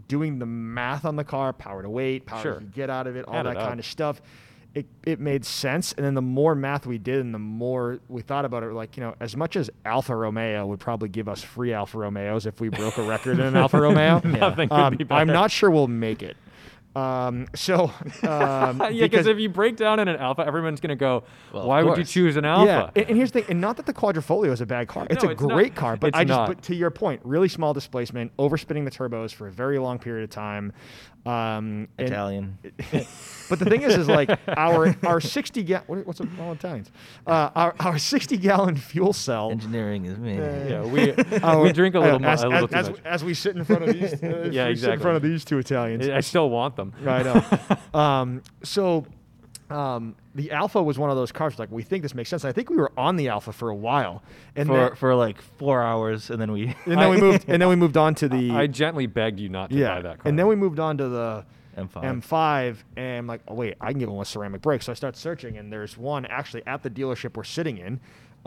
doing 0.07 0.39
the 0.39 0.45
math 0.45 1.05
on 1.05 1.15
the 1.15 1.23
car 1.23 1.53
power 1.53 1.81
to 1.83 1.89
weight 1.89 2.25
power 2.25 2.41
Sure. 2.41 2.55
to 2.59 2.65
get 2.65 2.89
out 2.89 3.07
of 3.07 3.15
it 3.15 3.25
all 3.27 3.35
Add 3.35 3.45
that 3.45 3.57
up. 3.57 3.67
kind 3.69 3.79
of 3.79 3.85
stuff 3.85 4.21
it, 4.73 4.85
it 5.05 5.19
made 5.19 5.45
sense 5.45 5.93
and 5.93 6.05
then 6.05 6.13
the 6.13 6.21
more 6.21 6.53
math 6.55 6.85
we 6.85 6.97
did 6.97 7.19
and 7.21 7.33
the 7.33 7.39
more 7.39 7.99
we 8.09 8.21
thought 8.21 8.43
about 8.43 8.63
it 8.63 8.73
like 8.73 8.97
you 8.97 9.01
know 9.03 9.15
as 9.19 9.37
much 9.37 9.55
as 9.55 9.69
alfa 9.85 10.15
romeo 10.15 10.65
would 10.65 10.79
probably 10.79 11.09
give 11.09 11.29
us 11.29 11.41
free 11.43 11.73
alfa 11.73 11.97
romeos 11.99 12.45
if 12.45 12.59
we 12.59 12.69
broke 12.69 12.97
a 12.97 13.03
record 13.03 13.39
in 13.39 13.45
an 13.45 13.55
alfa 13.55 13.79
romeo 13.81 14.19
Nothing 14.25 14.67
um, 14.71 14.97
i'm 15.09 15.27
not 15.27 15.51
sure 15.51 15.69
we'll 15.71 15.87
make 15.87 16.21
it 16.21 16.35
um, 16.97 17.47
so 17.55 17.91
um, 18.23 18.81
yeah, 18.91 19.07
because 19.07 19.27
if 19.27 19.37
you 19.39 19.49
break 19.49 19.75
down 19.75 19.99
in 19.99 20.07
an 20.07 20.15
Alfa, 20.17 20.45
everyone's 20.45 20.79
going 20.79 20.89
to 20.89 20.95
go, 20.95 21.23
Well, 21.53 21.67
why 21.67 21.83
would 21.83 21.97
you 21.97 22.03
choose 22.03 22.35
an 22.37 22.45
Alfa? 22.45 22.65
Yeah, 22.65 22.89
and, 22.95 23.09
and 23.09 23.17
here's 23.17 23.31
the 23.31 23.41
thing, 23.41 23.51
and 23.51 23.61
not 23.61 23.77
that 23.77 23.85
the 23.85 23.93
Quadrifoglio 23.93 24.51
is 24.51 24.61
a 24.61 24.65
bad 24.65 24.87
car. 24.87 25.05
It's 25.09 25.23
No, 25.23 25.29
a 25.29 25.31
it's 25.33 25.41
not. 25.41 25.51
great 25.51 25.75
car, 25.75 25.97
but 25.97 26.07
It's 26.07 26.17
I 26.17 26.23
just, 26.23 26.37
not. 26.37 26.47
but 26.47 26.61
to 26.63 26.75
your 26.75 26.89
point, 26.91 27.21
really 27.23 27.47
small 27.49 27.73
displacement, 27.73 28.35
overspinning 28.37 28.85
the 28.85 28.91
turbos 28.91 29.33
for 29.33 29.47
a 29.47 29.51
very 29.51 29.79
long 29.79 29.99
period 29.99 30.23
of 30.23 30.29
time. 30.29 30.73
Um, 31.27 31.87
and- 31.97 32.07
Italian. 32.07 32.57
but 33.49 33.59
the 33.59 33.65
thing 33.65 33.81
is, 33.81 33.95
is 33.97 34.07
like 34.07 34.29
our 34.47 34.95
our 35.03 35.19
60 35.19 35.63
ga- 35.63 35.81
what, 35.87 36.05
what's 36.07 36.19
it, 36.19 36.27
all 36.39 36.53
Italians? 36.53 36.91
Uh, 37.25 37.49
our 37.55 37.75
our 37.79 37.97
60 37.97 38.37
gallon 38.37 38.75
fuel 38.75 39.13
cell. 39.13 39.51
Engineering 39.51 40.05
is 40.05 40.17
me. 40.17 40.35
Yeah, 40.35 40.83
we, 40.85 41.13
our- 41.41 41.61
we 41.63 41.71
drink 41.73 41.95
a 41.95 41.99
little, 41.99 42.19
mo- 42.19 42.27
as, 42.29 42.43
a 42.43 42.47
little 42.49 42.65
as, 42.65 42.69
too 42.69 42.75
as, 42.77 42.89
much. 42.89 42.99
as 43.05 43.23
we 43.23 43.33
sit 43.33 43.55
in 43.55 43.63
front 43.63 43.83
of 43.83 43.93
these, 43.93 44.13
uh, 44.23 44.49
Yeah, 44.51 44.67
we 44.69 44.75
sit 44.75 44.93
in 44.93 44.99
front 44.99 45.17
of 45.17 45.23
these 45.23 45.43
two 45.43 45.57
Italians. 45.57 46.07
I 46.07 46.21
still 46.21 46.49
want 46.49 46.75
them. 46.75 46.93
I 47.05 47.23
know. 47.23 47.99
um, 47.99 48.41
so 48.63 49.05
um, 49.69 50.15
the 50.33 50.51
Alfa 50.51 50.81
was 50.81 50.97
one 50.97 51.09
of 51.09 51.15
those 51.17 51.31
cars. 51.31 51.59
Like 51.59 51.71
we 51.71 51.83
think 51.83 52.03
this 52.03 52.15
makes 52.15 52.29
sense. 52.29 52.45
I 52.45 52.51
think 52.51 52.69
we 52.69 52.77
were 52.77 52.91
on 52.97 53.17
the 53.17 53.27
Alfa 53.27 53.51
for 53.51 53.69
a 53.69 53.75
while, 53.75 54.23
and 54.55 54.67
For 54.67 54.77
then, 54.77 54.95
for 54.95 55.15
like 55.15 55.41
four 55.41 55.83
hours, 55.83 56.29
and 56.29 56.39
then 56.41 56.51
we. 56.51 56.67
and 56.85 56.99
then 56.99 57.09
we 57.09 57.17
moved. 57.19 57.45
And 57.47 57.61
then 57.61 57.67
we 57.69 57.75
moved 57.75 57.97
on 57.97 58.15
to 58.15 58.29
the. 58.29 58.51
I 58.51 58.67
gently 58.67 59.07
begged 59.07 59.39
you 59.39 59.49
not 59.49 59.69
to 59.71 59.75
yeah, 59.75 59.95
buy 59.95 60.01
that 60.03 60.19
car. 60.19 60.29
and 60.29 60.39
then 60.39 60.47
we 60.47 60.55
moved 60.55 60.79
on 60.79 60.97
to 60.99 61.09
the 61.09 61.45
M5. 61.77 62.23
M5, 62.23 62.77
and 62.95 63.17
I'm 63.17 63.27
like, 63.27 63.41
oh 63.47 63.55
wait, 63.55 63.75
I 63.81 63.91
can 63.91 63.99
get 63.99 64.07
one 64.07 64.17
with 64.17 64.27
ceramic 64.27 64.61
brakes. 64.61 64.85
So 64.85 64.91
I 64.91 64.95
start 64.95 65.17
searching, 65.17 65.57
and 65.57 65.71
there's 65.71 65.97
one 65.97 66.25
actually 66.25 66.65
at 66.65 66.81
the 66.81 66.89
dealership 66.89 67.35
we're 67.35 67.43
sitting 67.43 67.77
in, 67.77 67.99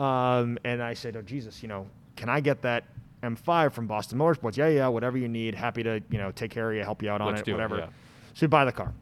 um, 0.03 0.57
and 0.63 0.81
I 0.81 0.93
said, 0.93 1.15
oh 1.15 1.21
Jesus, 1.21 1.61
you 1.61 1.69
know, 1.69 1.87
can 2.15 2.29
I 2.29 2.39
get 2.39 2.61
that 2.63 2.85
M5 3.23 3.73
from 3.73 3.85
Boston 3.87 4.17
Motorsports? 4.17 4.57
Yeah, 4.57 4.67
yeah, 4.69 4.87
whatever 4.87 5.17
you 5.17 5.27
need, 5.27 5.53
happy 5.55 5.83
to 5.83 6.01
you 6.09 6.17
know 6.17 6.31
take 6.31 6.51
care 6.51 6.71
of 6.71 6.75
you, 6.75 6.83
help 6.83 7.03
you 7.03 7.09
out 7.09 7.21
on 7.21 7.27
Let's 7.27 7.41
it, 7.41 7.45
do 7.45 7.51
it, 7.51 7.55
whatever. 7.55 7.77
yeah. 7.77 7.87
So 8.33 8.45
we 8.45 8.47
buy 8.47 8.65
the 8.65 8.71
car. 8.71 8.93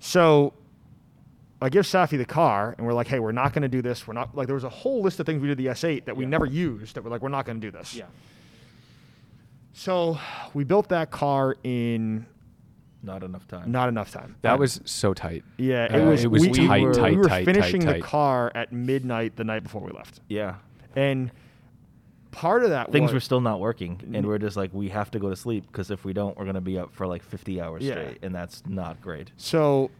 So 0.00 0.52
I 1.62 1.68
give 1.68 1.84
Safi 1.84 2.18
the 2.18 2.24
car, 2.24 2.74
and 2.76 2.86
we're 2.86 2.92
like, 2.92 3.06
hey, 3.08 3.18
we're 3.20 3.32
not 3.32 3.52
going 3.52 3.62
to 3.62 3.68
do 3.68 3.82
this. 3.82 4.06
We're 4.06 4.14
not 4.14 4.34
like 4.36 4.46
there 4.46 4.54
was 4.54 4.64
a 4.64 4.68
whole 4.68 5.02
list 5.02 5.20
of 5.20 5.26
things 5.26 5.40
we 5.40 5.48
did 5.48 5.58
the 5.58 5.66
S8 5.66 6.04
that 6.06 6.16
we 6.16 6.24
Yeah. 6.24 6.30
never 6.30 6.46
used 6.46 6.94
that 6.96 7.04
we're 7.04 7.10
like, 7.10 7.22
we're 7.22 7.28
not 7.28 7.44
going 7.46 7.60
to 7.60 7.66
do 7.66 7.70
this. 7.70 7.94
yeah. 7.94 8.06
So 9.72 10.18
we 10.54 10.64
built 10.64 10.88
that 10.90 11.10
car 11.10 11.56
in 11.64 12.26
Not 13.02 13.22
enough 13.22 13.48
time. 13.48 13.70
Not 13.72 13.88
enough 13.88 14.10
time. 14.10 14.36
That 14.42 14.58
was 14.58 14.80
so 14.84 15.14
tight. 15.14 15.44
yeah. 15.56 15.88
uh, 15.90 15.98
It 15.98 16.04
was. 16.06 16.24
it 16.24 16.30
was 16.30 16.42
we, 16.42 16.52
tight, 16.66 16.80
we 16.80 16.86
were, 16.86 16.94
tight, 16.94 17.10
we 17.12 17.16
were 17.18 17.24
tight, 17.28 17.44
finishing 17.44 17.80
tight, 17.80 17.86
the 17.86 17.92
tight. 18.00 18.02
car 18.02 18.52
at 18.54 18.72
midnight 18.72 19.36
the 19.36 19.44
night 19.44 19.62
before 19.62 19.80
we 19.80 19.90
left, 19.92 20.20
Yeah. 20.28 20.56
and 20.94 21.30
part 22.32 22.62
of 22.64 22.70
that 22.70 22.92
Things 22.92 23.08
was, 23.08 23.14
were 23.14 23.20
still 23.20 23.40
not 23.40 23.60
working, 23.60 24.00
and 24.14 24.26
we're 24.26 24.38
just 24.38 24.56
like, 24.56 24.72
we 24.72 24.88
have 24.90 25.10
to 25.12 25.18
go 25.18 25.30
to 25.30 25.36
sleep 25.36 25.66
because 25.66 25.90
if 25.90 26.04
we 26.04 26.12
don't, 26.12 26.36
we're 26.36 26.44
gonna 26.46 26.60
be 26.60 26.78
up 26.78 26.92
for 26.94 27.06
like 27.06 27.22
50 27.22 27.60
hours 27.60 27.82
Yeah. 27.82 27.92
straight, 27.94 28.18
and 28.22 28.34
that's 28.34 28.62
not 28.66 29.00
great. 29.00 29.32
So 29.36 29.90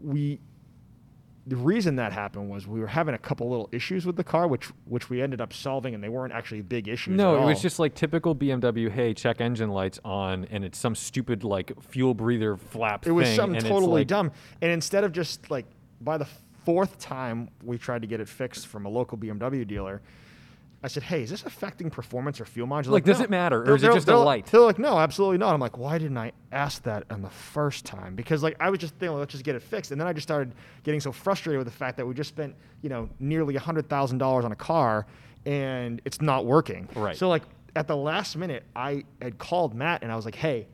we 0.00 0.38
the 1.46 1.56
reason 1.56 1.96
that 1.96 2.12
happened 2.12 2.50
was 2.50 2.66
we 2.66 2.80
were 2.80 2.88
having 2.88 3.14
a 3.14 3.18
couple 3.18 3.48
little 3.48 3.68
issues 3.70 4.04
with 4.04 4.16
the 4.16 4.24
car, 4.24 4.48
which 4.48 4.66
which 4.84 5.08
we 5.08 5.22
ended 5.22 5.40
up 5.40 5.52
solving, 5.52 5.94
and 5.94 6.02
they 6.02 6.08
weren't 6.08 6.32
actually 6.32 6.62
big 6.62 6.88
issues. 6.88 7.16
No, 7.16 7.40
it 7.40 7.46
was 7.46 7.62
just 7.62 7.78
like 7.78 7.94
typical 7.94 8.34
BMW. 8.34 8.90
Hey, 8.90 9.14
check 9.14 9.40
engine 9.40 9.70
lights 9.70 10.00
on, 10.04 10.46
and 10.46 10.64
it's 10.64 10.78
some 10.78 10.94
stupid 10.96 11.44
like 11.44 11.72
fuel 11.82 12.14
breather 12.14 12.56
flap. 12.56 13.06
it 13.06 13.12
was 13.12 13.28
thing, 13.28 13.36
something 13.36 13.56
and 13.58 13.66
totally 13.66 14.00
like- 14.00 14.08
dumb. 14.08 14.32
And 14.60 14.72
instead 14.72 15.04
of 15.04 15.12
just 15.12 15.50
like 15.50 15.66
by 16.00 16.18
the 16.18 16.26
fourth 16.64 16.98
time 16.98 17.48
we 17.62 17.78
tried 17.78 18.02
to 18.02 18.08
get 18.08 18.20
it 18.20 18.28
fixed 18.28 18.66
from 18.66 18.84
a 18.84 18.88
local 18.88 19.16
BMW 19.16 19.66
dealer. 19.66 20.02
I 20.82 20.88
said, 20.88 21.02
"Hey, 21.04 21.22
is 21.22 21.30
this 21.30 21.44
affecting 21.44 21.90
performance 21.90 22.40
or 22.40 22.44
fuel 22.44 22.66
mileage?" 22.66 22.86
They're 22.86 22.92
Like, 22.92 23.04
does 23.04 23.18
"No." 23.18 23.24
it 23.24 23.30
matter, 23.30 23.62
or 23.62 23.64
They're- 23.64 23.74
is 23.76 23.82
it 23.82 23.86
they're- 23.86 23.94
just 23.94 24.08
a 24.08 24.10
they're- 24.12 24.16
light? 24.18 24.46
They're 24.46 24.60
like, 24.60 24.78
"No, 24.78 24.98
absolutely 24.98 25.38
not." 25.38 25.54
I'm 25.54 25.60
like, 25.60 25.78
"Why 25.78 25.98
didn't 25.98 26.18
I 26.18 26.32
ask 26.52 26.82
that 26.84 27.04
on 27.10 27.22
the 27.22 27.30
first 27.30 27.84
time?" 27.84 28.14
Because 28.14 28.42
like 28.42 28.56
I 28.60 28.70
was 28.70 28.78
just 28.78 28.94
thinking, 28.96 29.18
let's 29.18 29.32
just 29.32 29.44
get 29.44 29.54
it 29.56 29.62
fixed, 29.62 29.90
and 29.90 30.00
then 30.00 30.06
I 30.06 30.12
just 30.12 30.26
started 30.28 30.52
getting 30.84 31.00
so 31.00 31.12
frustrated 31.12 31.58
with 31.58 31.66
the 31.66 31.76
fact 31.76 31.96
that 31.96 32.06
we 32.06 32.14
just 32.14 32.28
spent 32.28 32.54
you 32.82 32.88
know 32.88 33.08
nearly 33.18 33.56
hundred 33.56 33.88
thousand 33.88 34.18
dollars 34.18 34.44
on 34.44 34.52
a 34.52 34.56
car, 34.56 35.06
and 35.44 36.00
it's 36.04 36.20
not 36.20 36.44
working. 36.46 36.88
Right. 36.94 37.16
So 37.16 37.28
like 37.28 37.42
at 37.74 37.86
the 37.88 37.96
last 37.96 38.36
minute, 38.36 38.64
I 38.74 39.04
had 39.20 39.38
called 39.38 39.74
Matt 39.74 40.02
and 40.02 40.12
I 40.12 40.16
was 40.16 40.24
like, 40.24 40.36
"Hey." 40.36 40.68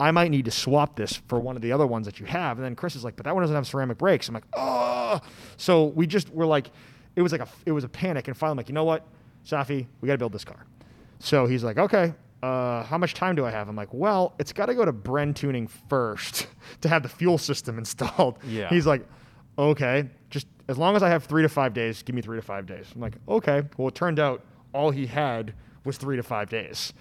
I 0.00 0.12
might 0.12 0.30
need 0.30 0.44
to 0.44 0.52
swap 0.52 0.94
this 0.94 1.14
for 1.26 1.40
one 1.40 1.56
of 1.56 1.62
the 1.62 1.72
other 1.72 1.84
ones 1.84 2.06
that 2.06 2.20
you 2.20 2.26
have. 2.26 2.56
And 2.56 2.64
then 2.64 2.76
Chris 2.76 2.94
is 2.94 3.02
like, 3.02 3.16
but 3.16 3.24
that 3.24 3.34
one 3.34 3.42
doesn't 3.42 3.56
have 3.56 3.66
ceramic 3.66 3.98
brakes. 3.98 4.28
I'm 4.28 4.34
like, 4.34 4.44
oh. 4.52 5.20
So 5.56 5.86
we 5.86 6.06
just 6.06 6.30
were 6.32 6.46
like, 6.46 6.70
it 7.16 7.22
was 7.22 7.32
like 7.32 7.40
a, 7.40 7.48
it 7.66 7.72
was 7.72 7.82
a 7.82 7.88
panic. 7.88 8.28
And 8.28 8.36
finally, 8.36 8.52
I'm 8.52 8.56
like, 8.58 8.68
you 8.68 8.74
know 8.76 8.84
what, 8.84 9.04
Safi, 9.48 9.86
we 10.00 10.06
got 10.06 10.14
to 10.14 10.18
build 10.18 10.32
this 10.32 10.44
car. 10.44 10.66
So 11.20 11.46
he's 11.46 11.64
like, 11.64 11.78
okay, 11.78 12.12
uh, 12.42 12.84
how 12.84 12.98
much 12.98 13.14
time 13.14 13.34
do 13.34 13.46
I 13.46 13.50
have? 13.50 13.68
I'm 13.68 13.76
like, 13.76 13.92
well, 13.92 14.34
it's 14.38 14.52
got 14.52 14.66
to 14.66 14.74
go 14.74 14.84
to 14.84 14.92
Bren 14.92 15.34
Tuning 15.34 15.66
first 15.88 16.46
to 16.82 16.88
have 16.88 17.02
the 17.02 17.08
fuel 17.08 17.38
system 17.38 17.78
installed. 17.78 18.38
Yeah. 18.46 18.68
He's 18.68 18.86
like, 18.86 19.06
okay, 19.58 20.08
just 20.30 20.46
as 20.68 20.76
long 20.78 20.94
as 20.96 21.02
I 21.02 21.08
have 21.08 21.24
three 21.24 21.42
to 21.42 21.48
five 21.48 21.72
days, 21.72 22.02
give 22.02 22.14
me 22.14 22.22
three 22.22 22.36
to 22.38 22.42
five 22.42 22.66
days. 22.66 22.86
I'm 22.94 23.00
like, 23.00 23.14
okay. 23.28 23.62
Well, 23.76 23.88
it 23.88 23.94
turned 23.94 24.20
out 24.20 24.44
all 24.72 24.90
he 24.90 25.06
had 25.06 25.54
was 25.84 25.96
three 25.96 26.16
to 26.16 26.22
five 26.22 26.50
days. 26.50 26.92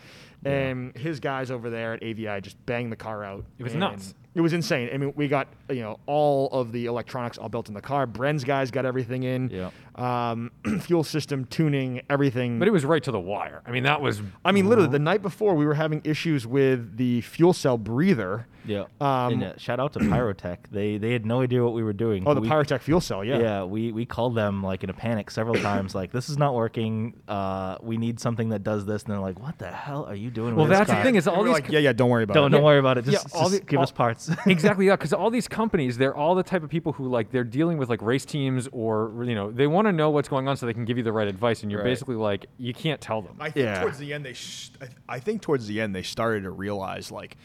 And 0.46 0.96
his 0.96 1.20
guys 1.20 1.52
over 1.52 1.70
there 1.70 1.94
at 1.94 2.04
AVI 2.04 2.42
just 2.42 2.64
banged 2.66 2.92
the 2.92 2.96
car 2.96 3.24
out. 3.24 3.46
It 3.58 3.64
was 3.64 3.76
nuts. 3.76 4.14
It 4.36 4.42
was 4.42 4.54
insane. 4.54 4.90
I 4.94 4.98
mean, 4.98 5.14
we 5.16 5.28
got 5.28 5.48
you 5.70 5.82
know 5.82 6.00
all 6.06 6.50
of 6.52 6.72
the 6.72 6.86
electronics 6.86 7.40
all 7.40 7.50
built 7.50 7.70
in 7.70 7.74
the 7.74 7.82
car. 7.82 8.06
Bren's 8.06 8.44
guys 8.44 8.70
got 8.70 8.86
everything 8.86 9.24
in. 9.24 9.50
Yeah. 9.50 9.72
Um, 9.96 10.52
fuel 10.82 11.04
system 11.04 11.46
tuning, 11.46 12.02
everything. 12.10 12.60
But 12.60 12.68
it 12.68 12.72
was 12.72 12.86
right 12.86 13.04
to 13.04 13.12
the 13.12 13.20
wire. 13.20 13.64
I 13.66 13.72
mean, 13.72 13.84
that 13.84 14.00
was. 14.00 14.22
I 14.46 14.52
mean, 14.52 14.70
literally, 14.70 14.92
the 14.92 15.00
night 15.00 15.24
before 15.24 15.56
we 15.56 15.66
were 15.66 15.74
having 15.74 16.02
issues 16.04 16.46
with 16.46 16.98
the 16.98 17.22
fuel 17.22 17.54
cell 17.54 17.78
breather. 17.78 18.46
Yeah. 18.68 18.84
Um, 19.02 19.34
and, 19.34 19.44
uh, 19.44 19.54
shout 19.58 19.80
out 19.80 19.94
to 19.94 20.00
Pyrotech. 20.00 20.58
They 20.72 20.98
they 20.98 21.14
had 21.14 21.26
no 21.26 21.42
idea 21.42 21.64
what 21.64 21.74
we 21.74 21.84
were 21.84 21.94
doing. 21.94 22.24
Oh, 22.28 22.34
the 22.34 22.42
We- 22.42 22.50
Pyrotech 22.50 22.82
fuel 22.82 23.02
cell, 23.02 23.24
yeah. 23.24 23.40
Yeah, 23.40 23.64
we, 23.64 23.92
we 23.92 24.06
called 24.06 24.36
them 24.36 24.62
like 24.64 24.84
in 24.84 24.90
a 24.90 24.94
panic 24.94 25.32
several 25.32 25.56
times, 25.56 25.96
like 25.96 26.12
this 26.12 26.30
is 26.30 26.38
not 26.38 26.54
working. 26.54 27.14
Uh, 27.28 27.78
we 27.82 27.98
need 27.98 28.20
something 28.20 28.50
that 28.50 28.64
does 28.64 28.86
this, 28.86 29.04
and 29.04 29.12
they're 29.14 29.20
like, 29.20 29.40
"What 29.42 29.58
the 29.58 29.72
hell 29.72 30.06
are 30.06 30.16
you 30.16 30.30
doing?" 30.30 30.56
Well, 30.56 30.66
with 30.66 30.72
this 30.78 30.88
that's 30.88 30.92
the 31.00 31.04
thing 31.04 31.16
is 31.16 31.28
all 31.28 31.44
these. 31.44 31.54
like, 31.54 31.70
yeah, 31.70 31.80
yeah, 31.80 31.94
don't 31.94 32.10
worry 32.10 32.24
about 32.24 32.34
Don't 32.34 32.48
it. 32.48 32.50
don't 32.52 32.62
Yeah. 32.62 32.66
worry 32.66 32.80
about 32.80 32.98
it. 32.98 33.06
Yeah, 33.06 33.12
Just, 33.14 33.36
all 33.36 33.50
just 33.50 33.62
the- 33.62 33.66
give 33.66 33.78
all- 33.78 33.84
us 33.84 33.92
parts. 33.92 34.30
exactly 34.48 34.86
yeah 34.88 34.96
because 34.96 35.14
all 35.14 35.30
these 35.30 35.48
companies 35.48 35.98
they're 35.98 36.16
all 36.16 36.36
the 36.36 36.44
type 36.44 36.64
of 36.64 36.70
people 36.70 36.92
who 36.94 37.08
like 37.08 37.32
they're 37.32 37.44
dealing 37.44 37.78
with 37.78 37.90
like 37.90 38.02
race 38.02 38.26
teams 38.26 38.68
or 38.72 39.14
you 39.26 39.36
know 39.36 39.52
they 39.52 39.68
want 39.68 39.88
to 39.88 39.92
know 39.94 40.10
what's 40.10 40.28
going 40.30 40.48
on 40.48 40.58
so 40.58 40.66
they 40.66 40.74
can 40.74 40.86
give 40.86 40.98
you 40.98 41.04
the 41.04 41.12
right 41.12 41.28
advice 41.28 41.62
and 41.64 41.72
you're 41.72 41.82
Right. 41.82 41.88
basically 41.92 42.16
like 42.16 42.46
you 42.58 42.74
can't 42.74 43.00
tell 43.00 43.22
them 43.22 43.36
I 43.40 43.50
think 43.52 43.66
Yeah. 43.66 43.82
towards 43.82 43.98
the 44.00 44.14
end 44.14 44.26
they, 44.26 44.34
sh- 44.34 44.72
I, 44.82 44.86
th- 44.86 44.98
I 45.08 45.20
think 45.20 45.42
towards 45.42 45.68
the 45.68 45.80
end 45.82 45.96
they 45.96 46.04
started 46.04 46.44
to 46.44 46.52
realize 46.52 47.12
like, 47.12 47.38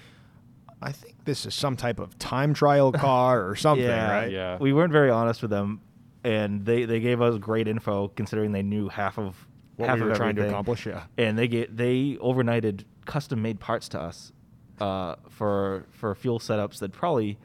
I 0.82 0.92
think 0.92 1.24
this 1.24 1.46
is 1.46 1.54
some 1.54 1.76
type 1.76 1.98
of 1.98 2.18
time 2.18 2.54
trial 2.54 2.92
car 3.06 3.48
or 3.48 3.56
something, 3.56 3.86
yeah, 3.86 4.10
right? 4.10 4.30
Yeah. 4.30 4.58
We 4.60 4.72
weren't 4.72 4.92
very 4.92 5.10
honest 5.10 5.42
with 5.42 5.50
them, 5.50 5.80
and 6.24 6.64
they, 6.64 6.84
they 6.84 7.00
gave 7.00 7.20
us 7.22 7.38
great 7.38 7.68
info 7.68 8.08
considering 8.08 8.52
they 8.52 8.62
knew 8.62 8.88
half 8.88 9.18
of 9.18 9.36
What 9.76 9.88
half 9.88 9.98
we 9.98 10.04
were 10.04 10.10
of 10.10 10.16
trying 10.16 10.36
to 10.36 10.48
accomplish, 10.48 10.86
yeah. 10.86 11.04
And 11.16 11.38
they 11.38 11.48
get 11.48 11.76
they 11.76 12.16
overnighted 12.20 12.84
custom 13.04 13.42
made 13.42 13.60
parts 13.60 13.88
to 13.90 14.00
us 14.00 14.32
uh, 14.80 15.16
for 15.28 15.86
for 15.90 16.14
fuel 16.14 16.38
setups 16.38 16.78
that 16.80 16.92
probably 16.92 17.38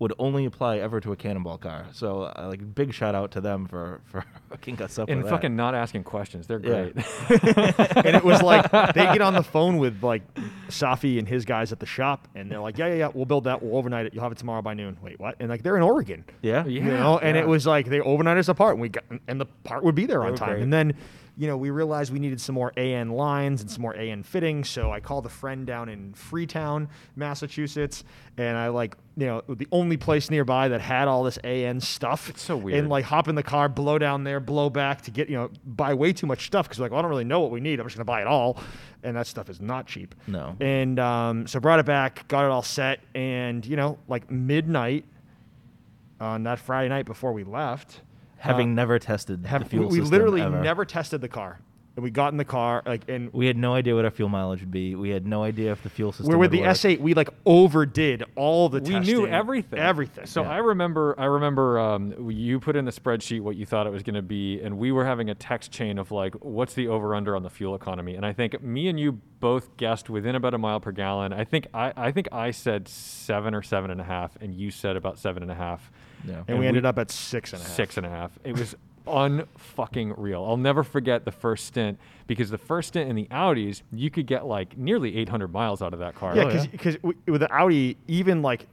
would 0.00 0.12
only 0.20 0.44
apply 0.44 0.78
ever 0.78 1.00
to 1.00 1.10
a 1.10 1.16
cannonball 1.16 1.58
car. 1.58 1.86
So 1.92 2.22
uh, 2.22 2.46
like 2.48 2.74
big 2.74 2.94
shout 2.94 3.14
out 3.16 3.32
to 3.32 3.40
them 3.40 3.66
for 3.66 4.00
for 4.04 4.24
hooking 4.50 4.80
us 4.80 4.98
up 4.98 5.08
and 5.08 5.18
with 5.18 5.26
that. 5.26 5.36
fucking 5.36 5.56
not 5.56 5.74
asking 5.74 6.04
questions 6.04 6.46
they're 6.46 6.60
Yeah. 6.60 6.90
great 6.90 6.96
and 8.06 8.14
it 8.16 8.22
was 8.24 8.40
like 8.42 8.70
they 8.94 9.02
get 9.04 9.20
on 9.20 9.34
the 9.34 9.42
phone 9.42 9.78
with 9.78 10.02
like 10.04 10.22
Safi 10.68 11.18
and 11.18 11.26
his 11.26 11.44
guys 11.44 11.72
at 11.72 11.80
the 11.80 11.86
shop, 11.86 12.28
and 12.34 12.50
they're 12.50 12.60
like, 12.60 12.78
"Yeah, 12.78 12.88
yeah, 12.88 12.94
yeah, 12.94 13.08
we'll 13.12 13.24
build 13.24 13.44
that. 13.44 13.62
We'll 13.62 13.76
overnight 13.76 14.06
it. 14.06 14.14
You'll 14.14 14.22
have 14.22 14.32
it 14.32 14.38
tomorrow 14.38 14.62
by 14.62 14.74
noon." 14.74 14.96
Wait, 15.02 15.18
what? 15.18 15.34
And 15.40 15.48
like 15.48 15.62
they're 15.62 15.76
in 15.76 15.82
Oregon, 15.82 16.24
yeah 16.42 16.64
Yeah. 16.64 16.70
you 16.84 16.90
know, 16.92 17.18
and 17.18 17.36
yeah. 17.36 17.42
it 17.42 17.48
was 17.48 17.66
like 17.66 17.86
they 17.86 18.00
overnight 18.00 18.36
us 18.38 18.48
a 18.48 18.54
part, 18.54 18.74
and 18.74 18.80
we 18.82 18.90
got, 18.90 19.04
and 19.26 19.40
the 19.40 19.46
part 19.64 19.82
would 19.84 19.94
be 19.94 20.06
there 20.06 20.22
on 20.22 20.34
time. 20.36 20.50
great. 20.50 20.62
And 20.62 20.72
then, 20.72 20.94
you 21.38 21.46
know, 21.46 21.56
we 21.56 21.70
realized 21.70 22.12
we 22.12 22.18
needed 22.18 22.40
some 22.40 22.56
more 22.56 22.72
AN 22.76 23.10
lines 23.10 23.60
and 23.60 23.70
some 23.70 23.80
more 23.80 23.94
AN 23.94 24.24
fittings. 24.24 24.68
So 24.68 24.90
I 24.90 24.98
called 24.98 25.24
a 25.24 25.28
friend 25.28 25.64
down 25.64 25.88
in 25.88 26.12
Freetown, 26.12 26.88
Massachusetts, 27.14 28.02
and 28.36 28.56
I 28.56 28.68
like, 28.68 28.96
you 29.16 29.26
know, 29.26 29.42
the 29.48 29.68
only 29.70 29.96
place 29.96 30.30
nearby 30.30 30.66
that 30.66 30.80
had 30.80 31.06
all 31.06 31.22
this 31.22 31.38
AN 31.44 31.80
stuff. 31.80 32.28
It's 32.28 32.42
so 32.42 32.56
weird. 32.56 32.80
And 32.80 32.88
like 32.88 33.04
hop 33.04 33.28
in 33.28 33.36
the 33.36 33.44
car, 33.44 33.68
blow 33.68 33.98
down 33.98 34.24
there, 34.24 34.40
blow 34.40 34.68
back 34.68 35.02
to 35.02 35.12
get, 35.12 35.30
you 35.30 35.36
know, 35.36 35.50
buy 35.64 35.94
way 35.94 36.12
too 36.12 36.26
much 36.26 36.44
stuff 36.44 36.66
because 36.66 36.80
like, 36.80 36.90
well, 36.90 36.98
I 36.98 37.02
don't 37.02 37.10
really 37.10 37.22
know 37.22 37.38
what 37.38 37.52
we 37.52 37.60
need. 37.60 37.78
I'm 37.78 37.86
just 37.86 37.96
gonna 37.96 38.04
buy 38.04 38.20
it 38.20 38.26
all, 38.26 38.58
and 39.04 39.16
that 39.16 39.28
stuff 39.28 39.48
is 39.48 39.60
not 39.60 39.86
cheap. 39.86 40.16
No. 40.26 40.56
And 40.58 40.98
um, 40.98 41.46
so 41.46 41.60
brought 41.60 41.78
it 41.78 41.86
back, 41.86 42.26
got 42.26 42.46
it 42.46 42.50
all 42.50 42.62
set, 42.62 42.98
and 43.14 43.64
you 43.64 43.76
know, 43.76 43.96
like 44.08 44.28
midnight 44.28 45.04
on 46.20 46.42
that 46.42 46.58
Friday 46.58 46.88
night 46.88 47.06
before 47.06 47.32
we 47.32 47.44
left, 47.44 48.00
having 48.38 48.70
uh, 48.72 48.74
never 48.74 48.98
tested 48.98 49.44
have, 49.46 49.64
the 49.64 49.68
fuel 49.70 49.84
we, 49.88 49.98
we 49.98 50.00
system 50.00 50.10
literally 50.12 50.40
ever. 50.42 50.60
never 50.60 50.84
tested 50.84 51.20
the 51.20 51.28
car. 51.28 51.60
And 51.96 52.04
we 52.04 52.12
got 52.12 52.30
in 52.30 52.36
the 52.38 52.44
car, 52.44 52.80
like, 52.86 53.02
and 53.08 53.32
We 53.32 53.46
had 53.48 53.56
no 53.56 53.74
idea 53.74 53.96
what 53.96 54.04
our 54.04 54.12
fuel 54.12 54.28
mileage 54.28 54.60
would 54.60 54.70
be. 54.70 54.94
We 54.94 55.10
had 55.10 55.26
no 55.26 55.42
idea 55.42 55.72
if 55.72 55.82
the 55.82 55.90
fuel 55.90 56.12
system. 56.12 56.28
we're 56.28 56.36
with 56.38 56.52
the 56.52 56.60
work. 56.60 56.68
S8. 56.68 57.00
We 57.00 57.12
like 57.14 57.28
overdid 57.44 58.22
all 58.36 58.68
the 58.68 58.78
we 58.80 58.90
testing. 58.90 59.16
knew 59.16 59.26
everything 59.26 59.80
Everything. 59.80 60.24
so 60.26 60.42
Yeah. 60.42 60.50
i 60.50 60.56
remember 60.58 61.16
i 61.18 61.24
remember 61.24 61.80
um, 61.80 62.30
you 62.30 62.60
put 62.60 62.76
in 62.76 62.84
the 62.84 62.92
spreadsheet 62.92 63.40
what 63.40 63.56
you 63.56 63.66
thought 63.66 63.88
it 63.88 63.90
was 63.90 64.04
going 64.04 64.14
to 64.14 64.22
be 64.22 64.60
and 64.62 64.78
we 64.78 64.92
were 64.92 65.04
having 65.04 65.28
a 65.28 65.34
text 65.34 65.72
chain 65.72 65.98
of 65.98 66.12
like 66.12 66.34
what's 66.36 66.74
the 66.74 66.86
over 66.86 67.16
under 67.16 67.34
on 67.34 67.42
the 67.42 67.50
fuel 67.50 67.74
economy 67.74 68.14
and 68.14 68.24
i 68.24 68.32
think 68.32 68.62
me 68.62 68.86
and 68.86 69.00
you 69.00 69.12
both 69.40 69.76
guessed 69.76 70.08
within 70.08 70.36
about 70.36 70.54
a 70.54 70.58
mile 70.58 70.78
per 70.78 70.92
gallon 70.92 71.32
i 71.32 71.42
think 71.42 71.66
i, 71.74 71.92
I 71.96 72.12
think 72.12 72.28
i 72.30 72.52
said 72.52 72.86
seven 72.86 73.56
or 73.56 73.62
seven 73.62 73.90
and 73.90 74.00
a 74.00 74.04
half 74.04 74.36
and 74.40 74.54
you 74.54 74.70
said 74.70 74.94
about 74.94 75.18
seven 75.18 75.42
and 75.42 75.50
a 75.50 75.56
half 75.56 75.90
Yeah. 76.26 76.34
and, 76.34 76.44
and 76.48 76.58
we 76.58 76.62
we- 76.62 76.68
ended 76.68 76.84
up 76.86 76.98
at 76.98 77.10
six 77.10 77.52
and 77.52 77.60
a 77.62 77.64
half. 77.64 77.74
six 77.74 77.96
and 77.96 78.06
a 78.06 78.08
half. 78.10 78.32
It 78.44 78.58
was 78.58 78.74
unfucking 79.06 80.14
real. 80.16 80.44
I'll 80.44 80.56
never 80.56 80.82
forget 80.84 81.24
the 81.24 81.32
first 81.32 81.66
stint 81.66 81.98
because 82.26 82.50
the 82.50 82.58
first 82.58 82.88
stint 82.88 83.08
in 83.08 83.16
the 83.16 83.26
Audis, 83.26 83.82
you 83.92 84.10
could 84.10 84.26
get 84.26 84.46
like 84.46 84.76
nearly 84.76 85.16
800 85.16 85.48
miles 85.52 85.82
out 85.82 85.92
of 85.92 85.98
that 86.00 86.14
car. 86.14 86.36
Yeah, 86.36 86.44
Oh, 86.44 86.66
because 86.70 86.96
with 87.02 87.40
the 87.40 87.48
Audi, 87.52 87.96
even 88.06 88.42
like 88.42 88.66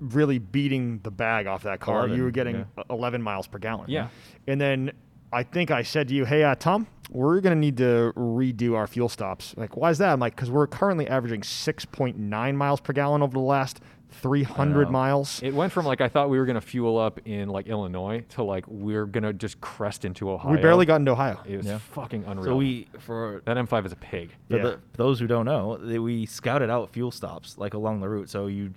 really 0.00 0.38
beating 0.38 1.00
the 1.02 1.10
bag 1.10 1.46
off 1.46 1.62
that 1.64 1.80
car, 1.80 1.98
11, 2.00 2.16
you 2.16 2.22
were 2.24 2.30
getting 2.30 2.66
yeah. 2.76 2.82
11 2.90 3.22
miles 3.22 3.46
per 3.46 3.58
gallon. 3.58 3.90
Yeah. 3.90 4.08
And 4.46 4.60
then 4.60 4.92
I 5.32 5.42
think 5.42 5.70
I 5.70 5.82
said 5.82 6.08
to 6.08 6.14
you, 6.14 6.24
hey, 6.24 6.44
uh, 6.44 6.54
Tom, 6.54 6.86
we're 7.10 7.40
going 7.40 7.54
to 7.54 7.60
need 7.60 7.76
to 7.76 8.12
redo 8.16 8.74
our 8.74 8.86
fuel 8.86 9.08
stops. 9.08 9.54
Like, 9.56 9.76
why 9.76 9.90
is 9.90 9.98
that? 9.98 10.12
I'm 10.12 10.20
like, 10.20 10.34
because 10.34 10.50
we're 10.50 10.66
currently 10.66 11.06
averaging 11.08 11.42
6.9 11.42 12.54
miles 12.54 12.80
per 12.80 12.92
gallon 12.92 13.22
over 13.22 13.32
the 13.32 13.38
last 13.38 13.80
300 14.12 14.86
Wow. 14.86 14.92
miles. 14.92 15.40
It 15.42 15.54
went 15.54 15.72
from 15.72 15.86
like 15.86 16.00
I 16.00 16.08
thought 16.08 16.30
we 16.30 16.38
were 16.38 16.46
gonna 16.46 16.60
fuel 16.60 16.98
up 16.98 17.20
in 17.26 17.48
like 17.48 17.66
Illinois 17.66 18.24
to 18.30 18.42
like 18.42 18.64
we're 18.68 19.06
gonna 19.06 19.32
just 19.32 19.60
crest 19.60 20.04
into 20.04 20.30
Ohio. 20.30 20.52
we 20.52 20.58
barely 20.60 20.86
got 20.86 20.96
into 20.96 21.12
Ohio. 21.12 21.38
It 21.46 21.56
was 21.56 21.66
Yeah. 21.66 21.78
fucking 21.78 22.24
unreal. 22.26 22.44
So 22.52 22.56
we 22.56 22.88
for 22.98 23.42
that 23.46 23.56
M5 23.56 23.86
is 23.86 23.92
a 23.92 23.96
pig. 23.96 24.30
For 24.48 24.56
Yeah. 24.56 24.62
the, 24.62 24.78
those 24.94 25.18
who 25.18 25.26
don't 25.26 25.46
know, 25.46 25.76
they, 25.78 25.98
we 25.98 26.26
scouted 26.26 26.70
out 26.70 26.90
fuel 26.90 27.10
stops 27.10 27.56
like 27.58 27.74
along 27.74 28.00
the 28.00 28.08
route. 28.08 28.28
So 28.28 28.46
you, 28.46 28.72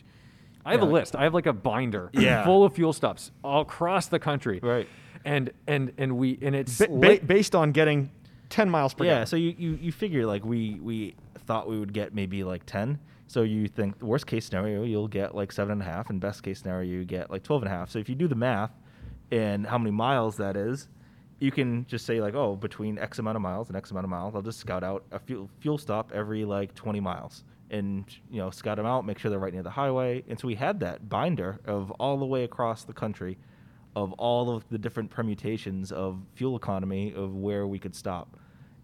I 0.65 0.71
have 0.71 0.81
Yeah. 0.81 0.87
a 0.87 0.89
list. 0.89 1.15
I 1.15 1.23
have 1.23 1.33
like 1.33 1.45
a 1.45 1.53
binder 1.53 2.09
Yeah. 2.13 2.43
full 2.43 2.63
of 2.63 2.73
fuel 2.73 2.93
stops 2.93 3.31
all 3.43 3.61
across 3.61 4.07
the 4.07 4.19
country. 4.19 4.59
Right. 4.63 4.87
And 5.25 5.51
and 5.67 5.91
and 5.97 6.17
we 6.17 6.37
and 6.41 6.55
it's 6.55 6.77
Ba- 6.79 6.87
ba- 6.87 6.93
late- 6.93 7.27
based 7.27 7.55
on 7.55 7.71
getting 7.71 8.09
10 8.49 8.69
miles 8.69 8.93
per 8.93 9.03
yeah. 9.05 9.11
gallon. 9.11 9.25
So 9.27 9.35
you, 9.35 9.55
you 9.57 9.77
you 9.81 9.91
figure 9.91 10.25
like 10.25 10.45
we 10.45 10.79
we 10.81 11.15
thought 11.47 11.67
we 11.69 11.79
would 11.79 11.93
get 11.93 12.13
maybe 12.15 12.43
like 12.43 12.65
ten. 12.65 12.99
So 13.35 13.41
you 13.41 13.67
think 13.67 13.99
the 13.99 14.05
worst 14.05 14.27
case 14.27 14.45
scenario 14.45 14.83
you'll 14.83 15.09
get 15.09 15.35
like 15.35 15.51
seven 15.51 15.73
and 15.73 15.81
a 15.81 15.83
half, 15.83 16.09
and 16.09 16.21
best 16.21 16.41
case 16.41 16.59
scenario 16.59 16.89
you 16.89 17.03
get 17.03 17.29
like 17.29 17.43
twelve 17.43 17.63
and 17.63 17.69
a 17.69 17.75
half. 17.75 17.89
So 17.89 17.99
if 17.99 18.07
you 18.07 18.15
do 18.15 18.29
the 18.29 18.35
math, 18.49 18.71
and 19.29 19.67
how 19.67 19.77
many 19.77 19.91
miles 19.91 20.37
that 20.37 20.55
is, 20.55 20.87
you 21.39 21.51
can 21.51 21.85
just 21.85 22.05
say 22.05 22.21
like, 22.21 22.33
oh, 22.33 22.55
between 22.55 22.97
X 22.97 23.19
amount 23.19 23.35
of 23.35 23.41
miles 23.41 23.67
and 23.67 23.75
X 23.75 23.91
amount 23.91 24.05
of 24.05 24.09
miles, 24.09 24.35
I'll 24.35 24.41
just 24.41 24.61
scout 24.61 24.85
out 24.85 25.03
a 25.11 25.19
fuel 25.19 25.49
fuel 25.59 25.77
stop 25.77 26.13
every 26.13 26.45
like 26.45 26.73
twenty 26.75 27.01
miles, 27.01 27.43
and 27.71 28.05
you 28.31 28.37
know 28.37 28.51
scout 28.51 28.77
them 28.77 28.85
out, 28.85 29.05
make 29.05 29.19
sure 29.19 29.29
they're 29.29 29.37
right 29.37 29.51
near 29.51 29.63
the 29.63 29.69
highway. 29.69 30.23
And 30.29 30.39
so 30.39 30.47
we 30.47 30.55
had 30.55 30.79
that 30.79 31.09
binder 31.09 31.59
of 31.65 31.91
all 31.99 32.17
the 32.17 32.25
way 32.25 32.45
across 32.45 32.85
the 32.85 32.93
country, 32.93 33.37
of 33.97 34.13
all 34.13 34.49
of 34.49 34.63
the 34.69 34.77
different 34.77 35.09
permutations 35.09 35.91
of 35.91 36.21
fuel 36.35 36.55
economy 36.55 37.13
of 37.13 37.35
where 37.35 37.67
we 37.67 37.79
could 37.79 37.97
stop, 37.97 38.37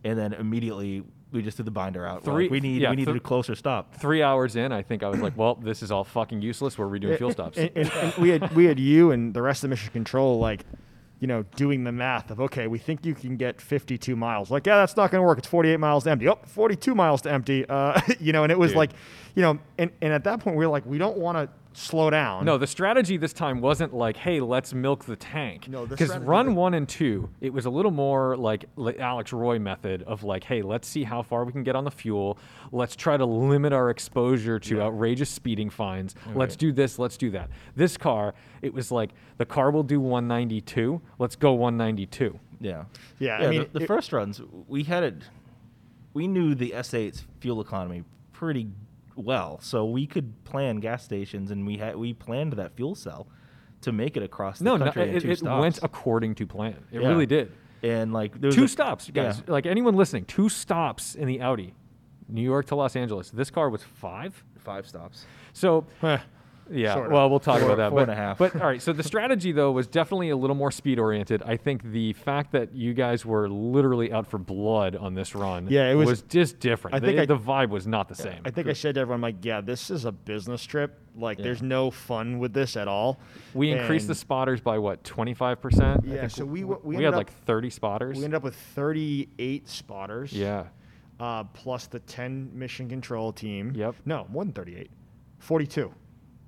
and 0.04 0.20
then 0.20 0.34
immediately 0.34 1.04
we 1.32 1.42
just 1.42 1.58
threw 1.58 1.64
the 1.66 1.72
binder 1.72 2.06
out. 2.06 2.26
We're 2.26 2.34
like, 2.34 2.38
Three- 2.40 2.48
we 2.50 2.60
need 2.60 2.82
yeah, 2.82 2.90
we 2.90 2.98
need 2.98 3.06
th- 3.06 3.18
a 3.18 3.20
closer 3.20 3.56
stop. 3.56 3.96
Three 3.96 4.22
hours 4.22 4.56
in, 4.56 4.72
I 4.72 4.82
think 4.82 5.04
I 5.04 5.10
was 5.10 5.20
like, 5.22 5.38
well, 5.38 5.56
this 5.56 5.82
is 5.84 5.92
all 5.92 6.04
fucking 6.04 6.42
useless. 6.42 6.78
We're 6.78 6.88
redoing 6.88 7.14
eh, 7.14 7.18
fuel 7.18 7.30
eh, 7.30 7.34
stops. 7.34 7.58
And, 7.58 7.72
and- 7.76 7.92
and 7.92 8.14
we 8.16 8.30
had 8.30 8.54
we 8.56 8.66
had 8.66 8.80
you 8.80 9.12
and 9.12 9.34
the 9.34 9.42
rest 9.42 9.64
of 9.64 9.70
Mission 9.70 9.92
Control 9.94 10.40
like, 10.40 10.66
you 11.20 11.28
know, 11.28 11.44
doing 11.56 11.84
the 11.84 11.92
math 11.92 12.32
of 12.32 12.42
okay, 12.42 12.68
we 12.68 12.78
think 12.80 13.06
you 13.06 13.14
can 13.14 13.38
get 13.38 13.62
52 13.62 14.16
miles. 14.16 14.50
Like, 14.52 14.66
yeah, 14.66 14.76
that's 14.78 14.98
not 14.98 15.12
going 15.12 15.22
to 15.22 15.26
work. 15.28 15.38
It's 15.38 15.48
48 15.48 15.78
miles 15.80 16.04
to 16.06 16.12
empty. 16.12 16.28
Oh, 16.28 16.40
42 16.48 16.96
miles 16.96 17.22
to 17.24 17.32
empty. 17.32 17.66
Uh, 17.68 18.02
you 18.20 18.34
know, 18.34 18.44
and 18.44 18.52
it 18.52 18.58
was 18.60 18.72
Dude. 18.72 18.78
like, 18.78 18.92
you 19.36 19.42
know, 19.42 19.60
and, 19.78 19.92
and 20.02 20.12
at 20.14 20.24
that 20.26 20.40
point 20.40 20.58
we 20.58 20.66
were 20.66 20.72
like, 20.72 20.86
we 20.86 20.98
don't 20.98 21.18
want 21.18 21.38
to 21.38 21.50
slow 21.74 22.10
down. 22.10 22.46
No, 22.46 22.58
the 22.58 22.68
strategy 22.68 23.18
this 23.18 23.34
time 23.34 23.62
wasn't 23.62 23.94
like, 23.94 24.18
"Hey, 24.18 24.40
let's 24.42 24.74
milk 24.74 25.06
the 25.06 25.16
tank." 25.16 25.68
No, 25.70 25.86
because 25.86 26.10
strategy- 26.10 26.28
run 26.28 26.56
one 26.56 26.74
and 26.74 26.88
two, 26.88 27.30
it 27.40 27.54
was 27.54 27.66
a 27.66 27.70
little 27.70 27.92
more 27.92 28.36
like 28.38 28.66
Alex 29.00 29.32
Roy 29.34 29.58
method 29.60 30.04
of 30.04 30.24
like, 30.24 30.44
"Hey, 30.44 30.62
let's 30.62 30.88
see 30.88 31.04
how 31.04 31.22
far 31.22 31.46
we 31.46 31.52
can 31.52 31.64
get 31.64 31.76
on 31.76 31.84
the 31.84 31.92
fuel. 31.92 32.38
Let's 32.72 32.96
try 32.96 33.18
to 33.18 33.26
limit 33.26 33.74
our 33.74 33.90
exposure 33.90 34.60
to 34.60 34.82
outrageous 34.82 35.30
speeding 35.30 35.70
fines. 35.70 36.16
Let's 36.36 36.56
do 36.56 36.72
this. 36.72 37.00
Let's 37.00 37.18
do 37.18 37.30
that." 37.32 37.50
This 37.76 37.98
car, 37.98 38.34
it 38.62 38.74
was 38.74 38.92
like 38.92 39.12
the 39.38 39.46
car 39.46 39.72
will 39.72 39.84
do 39.84 40.00
192. 40.00 41.02
Let's 41.20 41.36
go 41.36 41.54
192. 41.54 42.40
Yeah. 42.60 42.84
Yeah, 43.20 43.38
I 43.38 43.44
the- 43.46 43.50
mean, 43.50 43.66
the, 43.74 43.82
it- 43.84 43.88
first 43.88 44.12
runs 44.14 44.42
we 44.68 44.84
had 44.84 45.04
it. 45.04 45.16
We 46.14 46.28
knew 46.28 46.54
the 46.56 46.72
S8's 46.76 47.26
fuel 47.40 47.62
economy 47.62 48.04
pretty 48.34 48.68
well, 49.16 49.60
so 49.62 49.86
we 49.86 50.06
could 50.08 50.44
plan 50.44 50.80
gas 50.80 51.04
stations, 51.04 51.52
and 51.52 51.66
we 51.66 51.78
had 51.78 51.96
we 51.96 52.14
planned 52.14 52.54
that 52.54 52.76
fuel 52.76 52.96
cell 52.96 53.28
to 53.82 53.92
make 53.92 54.16
it 54.18 54.24
across 54.24 54.60
the 54.60 54.66
No, 54.66 54.78
no, 54.78 54.86
country 54.86 55.10
in 55.10 55.16
it, 55.16 55.26
it 55.26 55.42
went 55.44 55.80
according 55.84 56.36
to 56.36 56.46
plan. 56.48 56.76
It 56.92 57.02
Yeah. 57.02 57.08
really 57.10 57.26
did. 57.26 57.52
and 57.84 58.14
like 58.14 58.40
two 58.52 58.66
a- 58.66 58.68
stops, 58.68 59.10
guys. 59.10 59.40
yeah, 59.48 59.52
Like 59.52 59.66
anyone 59.66 59.96
listening, 59.96 60.26
two 60.26 60.50
stops 60.50 61.16
in 61.16 61.28
the 61.28 61.42
Audi, 61.42 61.74
New 62.30 62.44
York 62.44 62.68
to 62.68 62.76
Los 62.76 62.96
Angeles. 62.96 63.32
This 63.32 63.50
car 63.50 63.70
was 63.72 63.82
five. 63.84 64.44
five 64.60 64.86
stops. 64.88 65.26
So 65.54 65.86
yeah, 66.70 66.94
Sort 66.94 67.08
of. 67.08 67.12
well, 67.12 67.30
we'll 67.30 67.40
talk 67.40 67.60
Four- 67.60 67.72
about 67.72 67.78
that. 67.78 67.90
four 67.90 68.00
but, 68.00 68.10
and 68.10 68.12
a 68.12 68.16
half. 68.16 68.38
but 68.38 68.56
all 68.56 68.68
right, 68.68 68.82
so 68.82 68.94
the 68.94 69.04
strategy 69.04 69.52
though 69.52 69.72
was 69.72 69.88
definitely 69.88 70.30
a 70.30 70.36
little 70.38 70.56
more 70.56 70.72
speed 70.72 71.00
oriented. 71.00 71.42
I 71.44 71.58
think 71.58 71.84
the 71.92 72.14
fact 72.14 72.52
that 72.52 72.74
you 72.74 72.94
guys 72.94 73.26
were 73.26 73.50
literally 73.50 74.12
out 74.12 74.28
for 74.28 74.38
blood 74.38 74.96
on 74.96 75.14
this 75.14 75.34
run, 75.36 75.68
Yeah, 75.70 75.90
it 75.92 75.96
was- 75.96 76.22
just 76.24 76.60
different. 76.60 76.96
I 76.96 77.00
the, 77.00 77.08
think 77.08 77.20
I- 77.20 77.26
the 77.26 77.38
vibe 77.38 77.70
was 77.70 77.88
not 77.88 78.08
the 78.10 78.16
same. 78.16 78.42
I 78.46 78.52
think 78.52 78.68
I 78.68 78.74
said 78.74 78.96
to 78.96 79.02
everyone, 79.02 79.22
like, 79.22 79.44
yeah, 79.44 79.62
this 79.62 79.90
is 79.90 80.06
a 80.06 80.12
business 80.12 80.64
trip. 80.64 80.98
Like, 81.16 81.40
Yeah. 81.40 81.44
there's 81.46 81.62
no 81.62 81.92
fun 81.92 82.40
with 82.40 82.54
this 82.54 82.78
at 82.78 82.88
all. 82.88 83.20
we 83.54 83.72
increased 83.72 84.08
the 84.08 84.16
spotters 84.16 84.62
by 84.62 84.78
what 84.78 85.04
twenty 85.04 85.34
five 85.34 85.62
percent. 85.62 86.06
Yeah, 86.06 86.28
so 86.28 86.46
we 86.46 86.64
we 86.64 86.76
we, 86.84 86.96
had 87.04 87.14
up- 87.14 87.18
like 87.18 87.32
thirty 87.46 87.70
spotters. 87.70 88.18
We 88.18 88.24
ended 88.24 88.38
up 88.38 88.44
with 88.44 88.56
38 88.56 89.68
spotters. 89.68 90.32
yeah, 90.32 90.68
uh, 91.20 91.44
plus 91.44 91.88
the 91.88 92.00
10 92.00 92.52
mission 92.54 92.88
control 92.88 93.34
team. 93.34 93.74
Yep. 93.76 93.96
No, 94.06 94.26
more 94.30 94.44
than 94.46 94.54
38. 94.54 94.90
42. 95.40 95.94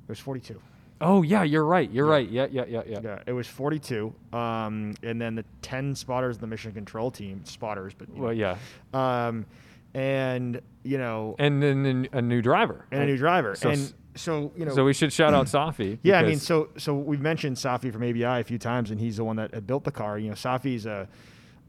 It 0.04 0.10
was 0.10 0.20
42. 0.20 0.62
Oh 1.02 1.22
yeah, 1.22 1.44
you're 1.44 1.66
right. 1.66 1.90
You're 1.92 2.06
right. 2.06 2.30
Yeah, 2.30 2.48
yeah, 2.50 2.64
yeah, 2.68 2.84
yeah. 2.88 3.00
Yeah, 3.04 3.20
it 3.26 3.34
was 3.34 3.48
42. 3.48 4.14
Um, 4.32 4.94
and 5.04 5.20
then 5.20 5.36
the 5.36 5.44
10 5.62 5.96
spotters, 5.96 6.38
in 6.38 6.42
the 6.42 6.48
mission 6.48 6.72
control 6.72 7.12
team, 7.12 7.42
spotters, 7.44 7.94
but 7.94 8.10
Well, 8.10 8.32
yeah. 8.34 8.58
Um, 8.94 9.46
and 9.94 10.62
you 10.84 10.98
know, 10.98 11.36
and 11.40 11.62
then 11.62 12.08
a 12.12 12.22
new 12.22 12.42
driver 12.42 12.86
and 12.92 13.04
a 13.04 13.06
new 13.06 13.18
driver. 13.18 13.56
So 13.56 13.70
and 13.70 13.94
so 14.16 14.52
you 14.56 14.66
know, 14.66 14.74
So 14.74 14.86
we 14.86 14.94
should 14.94 15.12
shout 15.14 15.34
out 15.34 15.48
Safi. 15.48 16.00
yeah, 16.04 16.20
I 16.20 16.24
mean, 16.24 16.40
so 16.40 16.70
so 16.78 16.96
we've 16.96 17.22
mentioned 17.22 17.58
Safi 17.58 17.92
from 17.92 18.04
AVI 18.04 18.24
a 18.24 18.44
few 18.44 18.58
times, 18.58 18.92
and 18.92 19.00
he's 19.00 19.18
the 19.18 19.24
one 19.24 19.36
that 19.38 19.54
had 19.54 19.68
built 19.68 19.84
the 19.84 19.92
car. 19.92 20.18
You 20.18 20.30
know, 20.30 20.36
Safi's 20.36 20.86
a 20.86 21.08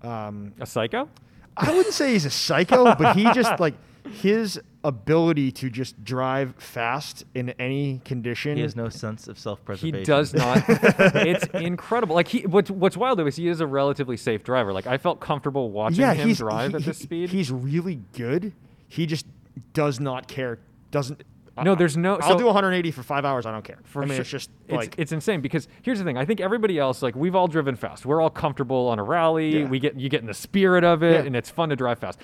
um, 0.02 0.52
a 0.61 0.66
psycho. 0.66 1.09
I 1.56 1.73
wouldn't 1.73 1.94
say 1.94 2.12
he's 2.12 2.24
a 2.24 2.31
psycho, 2.31 2.94
but 2.94 3.16
he 3.16 3.24
just 3.32 3.61
like 3.61 3.74
his 4.20 4.61
ability 4.85 5.51
to 5.51 5.70
just 5.70 6.05
drive 6.05 6.55
fast 6.56 7.24
in 7.35 7.51
any 7.59 8.01
condition. 8.05 8.56
He 8.56 8.62
has 8.62 8.77
no 8.77 8.89
sense 8.89 9.27
of 9.27 9.39
self-preservation. 9.39 9.98
He 9.98 10.05
does 10.05 10.32
not. 10.35 10.62
it's 10.69 11.47
incredible. 11.55 12.15
Like 12.15 12.28
he, 12.28 12.47
what's 12.47 12.70
what's 12.70 12.97
wild 12.97 13.19
though 13.19 13.27
is 13.27 13.36
he 13.36 13.48
is 13.48 13.61
a 13.61 13.66
relatively 13.66 14.16
safe 14.16 14.44
driver. 14.44 14.73
Like 14.73 14.86
I 14.86 14.98
felt 14.98 15.20
comfortable 15.20 15.70
watching 15.70 16.01
yeah, 16.01 16.15
him 16.15 16.32
drive 16.35 16.70
he- 16.70 16.77
at 16.77 16.82
this 16.85 16.98
he- 16.98 17.05
speed. 17.05 17.31
He's 17.31 17.51
really 17.51 18.01
good. 18.12 18.52
He 18.89 19.06
just 19.06 19.27
does 19.73 19.98
not 19.98 20.28
care. 20.28 20.59
Doesn't. 20.90 21.23
Uh, 21.56 21.62
no, 21.62 21.74
there's 21.77 21.97
no- 21.97 22.16
I'll 22.16 22.31
so- 22.32 22.39
do 22.39 22.47
180 22.47 22.90
for 22.90 23.02
five 23.05 23.24
hours. 23.24 23.47
I 23.47 23.52
don't 23.52 23.65
care. 23.65 23.78
For 23.85 24.02
I 24.02 24.06
mean, 24.06 24.16
sure. 24.16 24.20
it's 24.23 24.31
just 24.31 24.51
it's, 24.66 24.74
like 24.77 24.94
it's 24.98 25.12
insane 25.12 25.40
because 25.40 25.69
here's 25.82 25.98
the 25.98 26.05
thing. 26.05 26.19
I 26.19 26.24
think 26.24 26.40
everybody 26.40 26.78
else, 26.78 27.01
like 27.01 27.15
we've 27.15 27.35
all 27.36 27.47
driven 27.48 27.77
fast. 27.77 28.05
We're 28.05 28.20
all 28.20 28.31
comfortable 28.31 28.89
on 28.89 28.98
a 28.98 29.02
rally. 29.05 29.61
Yeah. 29.61 29.69
We 29.69 29.78
get 29.78 29.98
you 29.98 30.09
get 30.09 30.20
in 30.20 30.27
the 30.27 30.35
spirit 30.35 30.85
of 30.85 31.02
it, 31.02 31.12
Yeah. 31.20 31.27
and 31.27 31.36
it's 31.36 31.48
fun 31.51 31.69
to 31.70 31.77
drive 31.77 32.01
fast. 32.01 32.19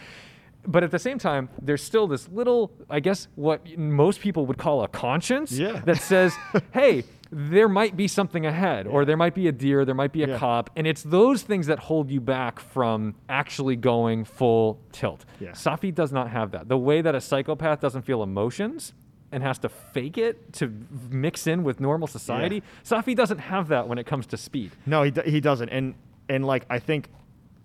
But 0.67 0.85
at 0.85 0.91
the 0.91 0.99
same 0.99 1.19
time, 1.19 1.49
there's 1.61 1.83
still 1.83 2.07
this 2.07 2.29
little, 2.29 2.71
I 2.91 3.01
guess, 3.01 3.29
what 3.35 3.67
most 3.79 4.21
people 4.21 4.47
would 4.47 4.59
call 4.59 4.83
a 4.83 4.89
conscience 4.89 5.53
Yeah. 5.53 5.81
that 5.87 5.97
says, 5.99 6.35
"Hey, 6.73 7.05
there 7.33 7.69
might 7.69 7.97
be 7.97 8.07
something 8.09 8.45
ahead, 8.45 8.87
or 8.87 9.05
there 9.05 9.17
might 9.17 9.35
be 9.35 9.49
a 9.49 9.53
deer, 9.53 9.85
there 9.85 9.95
might 9.95 10.13
be 10.13 10.23
a 10.23 10.29
Yeah. 10.29 10.39
cop," 10.39 10.69
and 10.77 10.87
it's 10.87 11.03
those 11.03 11.43
things 11.43 11.67
that 11.69 11.79
hold 11.79 12.11
you 12.11 12.21
back 12.21 12.61
from 12.61 13.15
actually 13.29 13.77
going 13.77 14.25
full 14.25 14.81
tilt. 14.93 15.25
Yeah. 15.41 15.53
Safi 15.53 15.95
does 15.95 16.13
not 16.13 16.29
have 16.31 16.51
that. 16.51 16.69
The 16.69 16.79
way 16.79 17.01
that 17.01 17.15
a 17.15 17.21
psychopath 17.21 17.81
doesn't 17.81 18.03
feel 18.03 18.23
emotions 18.23 18.93
and 19.33 19.43
has 19.43 19.59
to 19.61 19.69
fake 19.69 20.19
it 20.19 20.53
to 20.55 20.71
mix 21.09 21.47
in 21.47 21.63
with 21.65 21.81
normal 21.81 22.09
society. 22.09 22.63
Safi 22.85 23.15
doesn't 23.17 23.39
have 23.39 23.69
that 23.69 23.89
when 23.89 23.97
it 23.97 24.05
comes 24.05 24.27
to 24.27 24.37
speed. 24.37 24.73
no, 24.85 25.05
he, 25.05 25.11
d- 25.11 25.23
he 25.31 25.41
doesn't. 25.41 25.69
And 25.71 25.95
and 26.29 26.45
like 26.45 26.67
I 26.69 26.79
think 26.81 27.09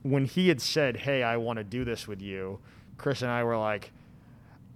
when 0.03 0.25
he 0.25 0.47
had 0.47 0.61
said, 0.61 0.95
"Hey, 0.97 1.23
I 1.23 1.37
want 1.37 1.57
to 1.57 1.63
do 1.63 1.83
this 1.83 2.07
with 2.07 2.21
you," 2.21 2.59
Chris 2.97 3.21
and 3.21 3.31
I 3.31 3.43
were 3.43 3.57
like, 3.57 3.91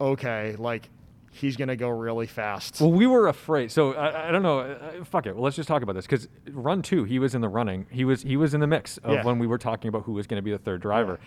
"Okay, 0.02 0.56
like 0.58 0.90
he's 1.32 1.56
gonna 1.58 1.76
go 1.76 1.90
really 1.90 2.28
fast." 2.28 2.82
Well, 2.82 2.92
we 2.92 3.08
were 3.08 3.28
afraid. 3.28 3.72
So 3.72 3.94
I, 3.94 4.30
I 4.30 4.32
don't 4.32 4.44
know. 4.44 4.60
Uh, 4.60 5.04
fuck 5.06 5.26
it. 5.26 5.34
Well, 5.36 5.44
let's 5.44 5.56
just 5.56 5.68
talk 5.68 5.82
about 5.82 5.94
this 5.94 6.06
because 6.06 6.28
run 6.52 6.82
two, 6.82 7.04
he 7.04 7.20
was 7.20 7.36
in 7.36 7.42
the 7.42 7.50
running. 7.50 7.86
He 7.92 8.06
was 8.06 8.22
he 8.24 8.38
was 8.38 8.54
in 8.54 8.60
the 8.60 8.68
mix 8.68 8.98
of 9.00 9.12
Yeah. 9.14 9.24
when 9.24 9.40
we 9.40 9.48
were 9.48 9.58
talking 9.58 9.90
about 9.90 10.04
who 10.04 10.14
was 10.14 10.28
going 10.28 10.38
to 10.38 10.44
be 10.44 10.52
the 10.52 10.58
third 10.58 10.82
driver. 10.82 11.20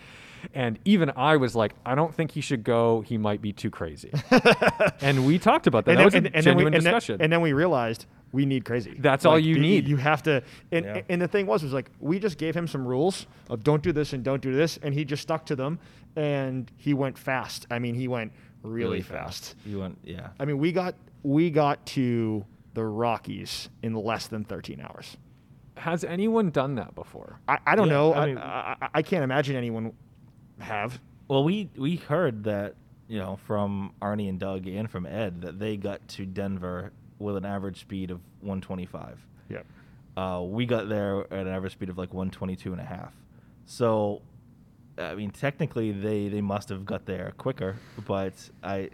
And 0.53 0.77
even 0.83 1.09
I 1.15 1.37
was 1.37 1.55
like, 1.55 1.73
I 1.85 1.95
don't 1.95 2.13
think 2.13 2.31
he 2.31 2.41
should 2.41 2.65
go. 2.65 2.99
He 2.99 3.17
might 3.17 3.41
be 3.41 3.53
too 3.53 3.69
crazy. 3.69 4.11
and 5.01 5.25
we 5.25 5.39
talked 5.39 5.67
about 5.67 5.85
that. 5.85 5.95
that 5.95 6.03
was 6.03 6.15
a 6.15 6.19
then 6.19 6.31
we- 6.35 6.41
genuine 6.41 6.73
and 6.73 6.83
then- 6.85 6.93
discussion. 6.93 7.21
and 7.21 7.31
then 7.31 7.39
we 7.39 7.53
realized 7.53 8.07
we 8.33 8.45
need 8.45 8.65
crazy. 8.65 8.93
That's 8.99 9.25
all 9.25 9.39
you 9.39 9.55
y- 9.55 9.61
need. 9.61 9.87
You 9.87 9.95
have 9.95 10.21
to. 10.23 10.43
And, 10.73 10.83
Yeah. 10.85 11.01
and 11.07 11.21
the 11.21 11.29
thing 11.29 11.45
was, 11.45 11.63
was 11.63 11.71
like 11.71 11.89
we 12.01 12.19
just 12.19 12.37
gave 12.37 12.53
him 12.57 12.67
some 12.67 12.85
rules 12.85 13.25
of 13.49 13.63
don't 13.63 13.81
do 13.81 13.93
this 13.93 14.11
and 14.11 14.21
don't 14.21 14.41
do 14.41 14.53
this, 14.53 14.77
and 14.83 14.93
he 14.93 15.05
just 15.05 15.21
stuck 15.21 15.45
to 15.45 15.55
them, 15.55 15.79
and 16.15 16.71
he 16.77 16.93
went 16.93 17.17
fast. 17.17 17.65
I 17.71 17.79
mean, 17.79 17.95
he 17.95 18.07
went 18.07 18.31
really, 18.61 19.01
fast. 19.01 19.55
You 19.65 19.79
went, 19.79 19.97
yeah. 20.03 20.29
I 20.39 20.45
mean, 20.45 20.57
we 20.57 20.71
got 20.71 20.95
we 21.23 21.49
got 21.49 21.85
to 21.87 22.45
the 22.73 22.83
Rockies 22.83 23.69
in 23.81 23.93
less 23.93 24.27
than 24.27 24.43
13 24.43 24.81
hours. 24.81 25.15
Has 25.77 26.03
anyone 26.03 26.49
done 26.51 26.75
that 26.75 26.95
before? 26.95 27.39
I, 27.47 27.57
I 27.65 27.75
don't 27.75 27.87
Yeah, 27.87 27.93
know. 27.93 28.13
I 28.13 28.17
I, 28.21 28.25
mean- 28.27 28.37
I, 28.37 28.75
I, 28.81 28.87
I 28.95 29.01
can't 29.01 29.23
imagine 29.23 29.55
anyone 29.55 29.93
have. 30.59 30.99
Well, 31.27 31.43
we 31.43 31.69
we 31.77 31.95
heard 31.95 32.43
that 32.45 32.75
you 33.07 33.19
know 33.19 33.37
from 33.47 33.93
Arnie 34.01 34.29
and 34.29 34.39
Doug 34.39 34.67
and 34.67 34.89
from 34.89 35.05
Ed 35.05 35.41
that 35.41 35.59
they 35.59 35.77
got 35.77 36.05
to 36.09 36.25
Denver 36.25 36.91
with 37.19 37.37
an 37.37 37.45
average 37.45 37.79
speed 37.79 38.11
of 38.11 38.19
125. 38.41 39.17
Yeah. 39.49 39.61
Uh, 40.15 40.41
we 40.41 40.65
got 40.65 40.89
there 40.89 41.21
at 41.33 41.47
an 41.47 41.47
average 41.47 41.73
speed 41.73 41.89
of 41.89 41.97
like 41.97 42.13
122 42.13 42.71
and 42.71 42.81
a 42.81 42.83
half. 42.83 43.13
So, 43.65 44.21
I 44.97 45.15
mean, 45.15 45.31
technically 45.31 45.91
they 45.91 46.27
they 46.29 46.41
must 46.41 46.69
have 46.69 46.85
got 46.85 47.05
there 47.05 47.33
quicker, 47.37 47.75
but 48.07 48.33
I. 48.63 48.89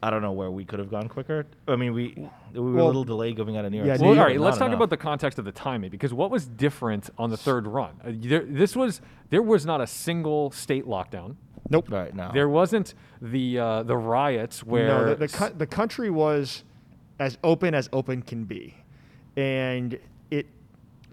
I 0.00 0.10
don't 0.10 0.22
know 0.22 0.30
where 0.30 0.48
we 0.48 0.64
could 0.64 0.78
have 0.78 0.92
gone 0.92 1.08
quicker. 1.08 1.44
I 1.66 1.74
mean, 1.74 1.92
we 1.92 2.14
we 2.52 2.60
were 2.60 2.72
Well, 2.74 2.84
a 2.84 2.86
little 2.86 3.02
delayed 3.02 3.34
going 3.36 3.56
out 3.56 3.64
of 3.64 3.72
New 3.72 3.78
York. 3.78 3.88
yeah, 3.88 3.96
Well, 4.06 4.16
all 4.16 4.26
right. 4.26 4.38
Let's 4.38 4.56
talk 4.56 4.66
enough. 4.68 4.76
about 4.76 4.90
the 4.90 4.96
context 4.96 5.40
of 5.40 5.44
the 5.44 5.50
timing 5.50 5.90
because 5.90 6.14
what 6.14 6.30
was 6.30 6.46
different 6.46 7.10
on 7.18 7.30
the 7.30 7.36
third 7.36 7.66
run? 7.66 7.94
Uh, 8.04 8.12
there, 8.14 8.44
this 8.44 8.76
was 8.76 9.00
there 9.30 9.42
was 9.42 9.66
not 9.66 9.80
a 9.80 9.88
single 9.88 10.52
state 10.52 10.86
lockdown. 10.86 11.34
Nope. 11.68 11.90
Right 11.90 12.14
now, 12.14 12.30
There 12.30 12.48
wasn't 12.48 12.94
the 13.20 13.58
uh, 13.58 13.82
the 13.82 13.96
riots 13.96 14.62
where 14.62 14.86
No, 14.86 15.08
the, 15.08 15.16
the, 15.16 15.28
co- 15.28 15.48
the 15.50 15.66
country 15.66 16.10
was 16.10 16.62
as 17.18 17.36
open 17.42 17.74
as 17.74 17.88
open 17.92 18.22
can 18.22 18.44
be, 18.44 18.76
and 19.36 19.98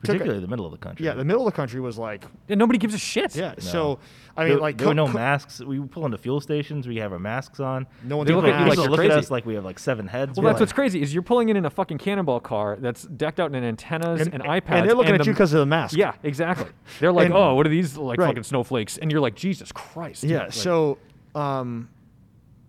it 0.06 0.14
took 0.14 0.15
a- 0.15 0.18
particularly 0.19 0.41
the 0.41 0.48
middle 0.48 0.65
of 0.65 0.72
the 0.72 0.77
country. 0.77 1.06
yeah, 1.06 1.14
the 1.14 1.26
middle 1.26 1.45
of 1.48 1.53
the 1.53 1.56
country 1.56 1.80
was 1.82 1.98
like 1.98 2.23
and 2.49 2.57
nobody 2.57 2.80
gives 2.80 2.94
a 2.94 2.98
shit. 2.98 3.36
yeah. 3.36 3.49
No. 3.49 3.56
So 3.60 3.99
I 4.38 4.41
mean, 4.44 4.49
there, 4.53 4.57
like 4.60 4.77
there 4.77 4.88
were 4.88 4.94
no 4.94 5.07
co- 5.07 5.14
masks. 5.14 5.60
We 5.61 5.80
pull 5.80 6.06
into 6.06 6.18
fuel 6.18 6.41
stations. 6.41 6.88
We 6.88 6.98
have 6.98 7.11
our 7.14 7.19
masks 7.19 7.60
on. 7.60 7.88
No 8.03 8.18
one's 8.18 8.27
They 8.27 8.36
look 8.36 8.45
at 8.45 8.60
you 8.60 8.68
like 8.68 8.90
look 8.90 8.99
at 8.99 9.11
us 9.11 9.32
like 9.32 9.45
we 9.45 9.56
have 9.56 9.64
like 9.65 9.80
seven 9.80 10.07
heads. 10.07 10.38
Well, 10.38 10.44
We're 10.45 10.49
that's 10.52 10.60
what's 10.61 10.73
crazy 10.73 11.02
is 11.02 11.14
you're 11.14 11.23
pulling 11.23 11.49
in 11.49 11.57
in 11.57 11.65
a 11.65 11.69
fucking 11.69 11.98
cannonball 11.99 12.40
car 12.41 12.77
that's 12.80 13.03
decked 13.03 13.40
out 13.40 13.53
in 13.56 13.64
antennas 13.64 14.22
and, 14.27 14.44
iPads, 14.44 14.64
and 14.69 14.88
they're 14.90 14.95
looking 14.95 15.14
at 15.15 15.19
the- 15.19 15.26
you 15.26 15.32
because 15.34 15.53
of 15.53 15.60
the 15.60 15.65
mask. 15.65 15.95
Yeah, 15.98 16.14
exactly. 16.23 16.69
They're 16.99 17.11
like, 17.14 17.27
And- 17.27 17.34
oh, 17.36 17.56
what 17.56 17.65
are 17.65 17.69
these 17.69 17.98
like 17.98 18.19
Right. 18.19 18.27
fucking 18.27 18.44
snowflakes? 18.44 18.98
And 18.98 19.11
you're 19.11 19.22
like, 19.22 19.36
Jesus 19.36 19.72
Christ. 19.72 20.23
Yeah. 20.23 20.40
Like, 20.44 20.53
so, 20.53 20.98
um, 21.34 21.90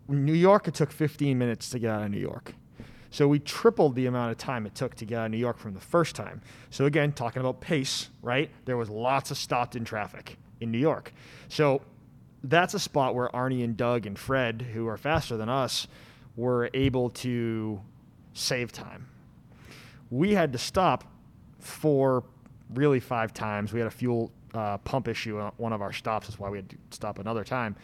New 0.08 0.32
York, 0.34 0.68
it 0.68 0.74
took 0.74 0.92
15 0.92 1.36
minutes 1.36 1.68
to 1.70 1.78
get 1.80 1.90
out 1.90 2.02
of 2.04 2.10
New 2.12 2.20
York. 2.20 2.54
So 3.10 3.28
we 3.28 3.38
tripled 3.38 3.94
the 3.94 4.06
amount 4.06 4.32
of 4.32 4.38
time 4.38 4.66
it 4.66 4.74
took 4.74 4.94
to 4.96 5.04
get 5.04 5.18
out 5.18 5.26
of 5.26 5.30
New 5.30 5.38
York 5.38 5.58
from 5.58 5.74
the 5.74 5.80
first 5.80 6.16
time. 6.16 6.42
So 6.70 6.86
again, 6.86 7.12
talking 7.12 7.40
about 7.40 7.60
pace, 7.60 8.10
right? 8.22 8.50
There 8.64 8.76
was 8.76 8.90
lots 8.90 9.30
of 9.30 9.38
stopped 9.38 9.76
in 9.76 9.84
traffic 9.84 10.36
in 10.60 10.70
New 10.70 10.78
York. 10.78 11.12
So 11.48 11.82
that's 12.42 12.74
a 12.74 12.78
spot 12.78 13.14
where 13.14 13.28
Arnie 13.28 13.64
and 13.64 13.76
Doug 13.76 14.06
and 14.06 14.18
Fred, 14.18 14.62
who 14.72 14.86
are 14.88 14.96
faster 14.96 15.36
than 15.36 15.48
us, 15.48 15.86
were 16.36 16.70
able 16.74 17.10
to 17.10 17.80
save 18.34 18.72
time. 18.72 19.06
We 20.10 20.34
had 20.34 20.52
to 20.52 20.58
stop 20.58 21.04
four, 21.58 22.24
really 22.74 23.00
five 23.00 23.32
times. 23.32 23.72
We 23.72 23.80
had 23.80 23.86
a 23.86 23.90
fuel 23.90 24.30
uh, 24.54 24.78
pump 24.78 25.08
issue 25.08 25.38
on 25.38 25.52
one 25.56 25.72
of 25.72 25.82
our 25.82 25.92
stops. 25.92 26.28
That's 26.28 26.38
why 26.38 26.50
we 26.50 26.58
had 26.58 26.68
to 26.70 26.76
stop 26.90 27.18
another 27.18 27.44
time. 27.44 27.76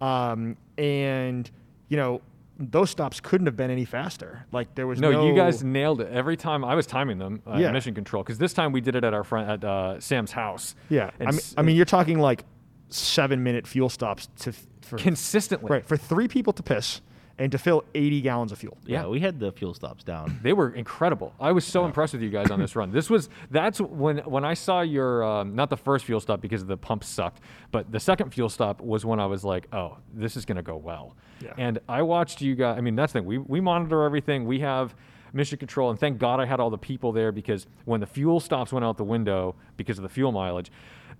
Um, 0.00 0.56
and, 0.78 1.50
you 1.88 1.96
know, 1.96 2.20
those 2.58 2.90
stops 2.90 3.20
couldn't 3.20 3.46
have 3.46 3.56
been 3.56 3.70
any 3.70 3.84
faster. 3.84 4.46
Like 4.52 4.74
there 4.74 4.86
was 4.86 4.98
no. 5.00 5.10
No, 5.12 5.26
you 5.26 5.34
guys 5.34 5.62
nailed 5.62 6.00
it 6.00 6.10
every 6.12 6.36
time. 6.36 6.64
I 6.64 6.74
was 6.74 6.86
timing 6.86 7.18
them 7.18 7.42
uh, 7.46 7.56
Yeah. 7.58 7.70
mission 7.72 7.94
control 7.94 8.22
because 8.22 8.38
this 8.38 8.52
time 8.52 8.72
we 8.72 8.80
did 8.80 8.94
it 8.96 9.04
at 9.04 9.12
our 9.14 9.24
friend 9.24 9.50
at 9.50 9.64
uh, 9.64 10.00
Sam's 10.00 10.32
house. 10.32 10.74
Yeah, 10.88 11.10
I 11.20 11.24
mean, 11.24 11.28
s- 11.34 11.54
I 11.58 11.62
mean, 11.62 11.76
you're 11.76 11.84
talking 11.84 12.18
like 12.18 12.44
seven 12.88 13.42
minute 13.42 13.66
fuel 13.66 13.88
stops 13.88 14.28
to 14.40 14.52
for 14.82 14.96
consistently. 14.98 15.68
right 15.70 15.84
for 15.84 15.96
three 15.96 16.28
people 16.28 16.52
to 16.52 16.62
piss 16.62 17.00
and 17.38 17.52
to 17.52 17.58
fill 17.58 17.84
80 17.94 18.20
gallons 18.22 18.50
of 18.52 18.58
fuel. 18.58 18.78
Yeah, 18.86 19.02
Yeah. 19.02 19.08
we 19.08 19.20
had 19.20 19.38
the 19.38 19.52
fuel 19.52 19.74
stops 19.74 20.02
down. 20.02 20.38
They 20.42 20.52
were 20.54 20.70
incredible. 20.70 21.34
I 21.38 21.52
was 21.52 21.64
so 21.66 21.84
impressed 21.84 22.14
with 22.14 22.22
you 22.22 22.30
guys 22.30 22.50
on 22.50 22.58
this 22.58 22.74
run. 22.74 22.90
This 22.92 23.10
was 23.10 23.28
that's 23.50 23.80
when 23.80 24.18
when 24.18 24.44
I 24.44 24.54
saw 24.54 24.80
your 24.80 25.22
um, 25.22 25.54
not 25.54 25.68
the 25.70 25.76
first 25.76 26.04
fuel 26.06 26.20
stop 26.20 26.40
because 26.40 26.64
the 26.64 26.76
pump 26.76 27.04
sucked, 27.04 27.40
but 27.72 27.92
the 27.92 28.00
second 28.00 28.30
fuel 28.32 28.48
stop 28.48 28.80
was 28.80 29.04
when 29.04 29.20
I 29.20 29.26
was 29.26 29.44
like, 29.44 29.66
oh, 29.74 29.98
this 30.14 30.36
is 30.36 30.44
gonna 30.44 30.62
go 30.62 30.76
well. 30.76 31.14
Yeah. 31.40 31.52
And 31.58 31.78
I 31.88 32.02
watched 32.02 32.40
you 32.40 32.54
guys. 32.54 32.78
I 32.78 32.80
mean, 32.80 32.96
that's 32.96 33.12
the 33.12 33.18
thing. 33.20 33.26
We 33.26 33.38
we 33.38 33.60
monitor 33.60 34.02
everything. 34.04 34.46
We 34.46 34.60
have 34.60 34.94
mission 35.34 35.58
control, 35.58 35.90
and 35.90 36.00
thank 36.00 36.16
God 36.18 36.40
I 36.40 36.46
had 36.46 36.60
all 36.60 36.70
the 36.70 36.78
people 36.78 37.12
there 37.12 37.30
because 37.32 37.66
when 37.84 38.00
the 38.00 38.06
fuel 38.06 38.40
stops 38.40 38.72
went 38.72 38.84
out 38.86 38.96
the 38.96 39.04
window 39.04 39.54
because 39.76 39.98
of 39.98 40.02
the 40.02 40.08
fuel 40.08 40.32
mileage. 40.32 40.70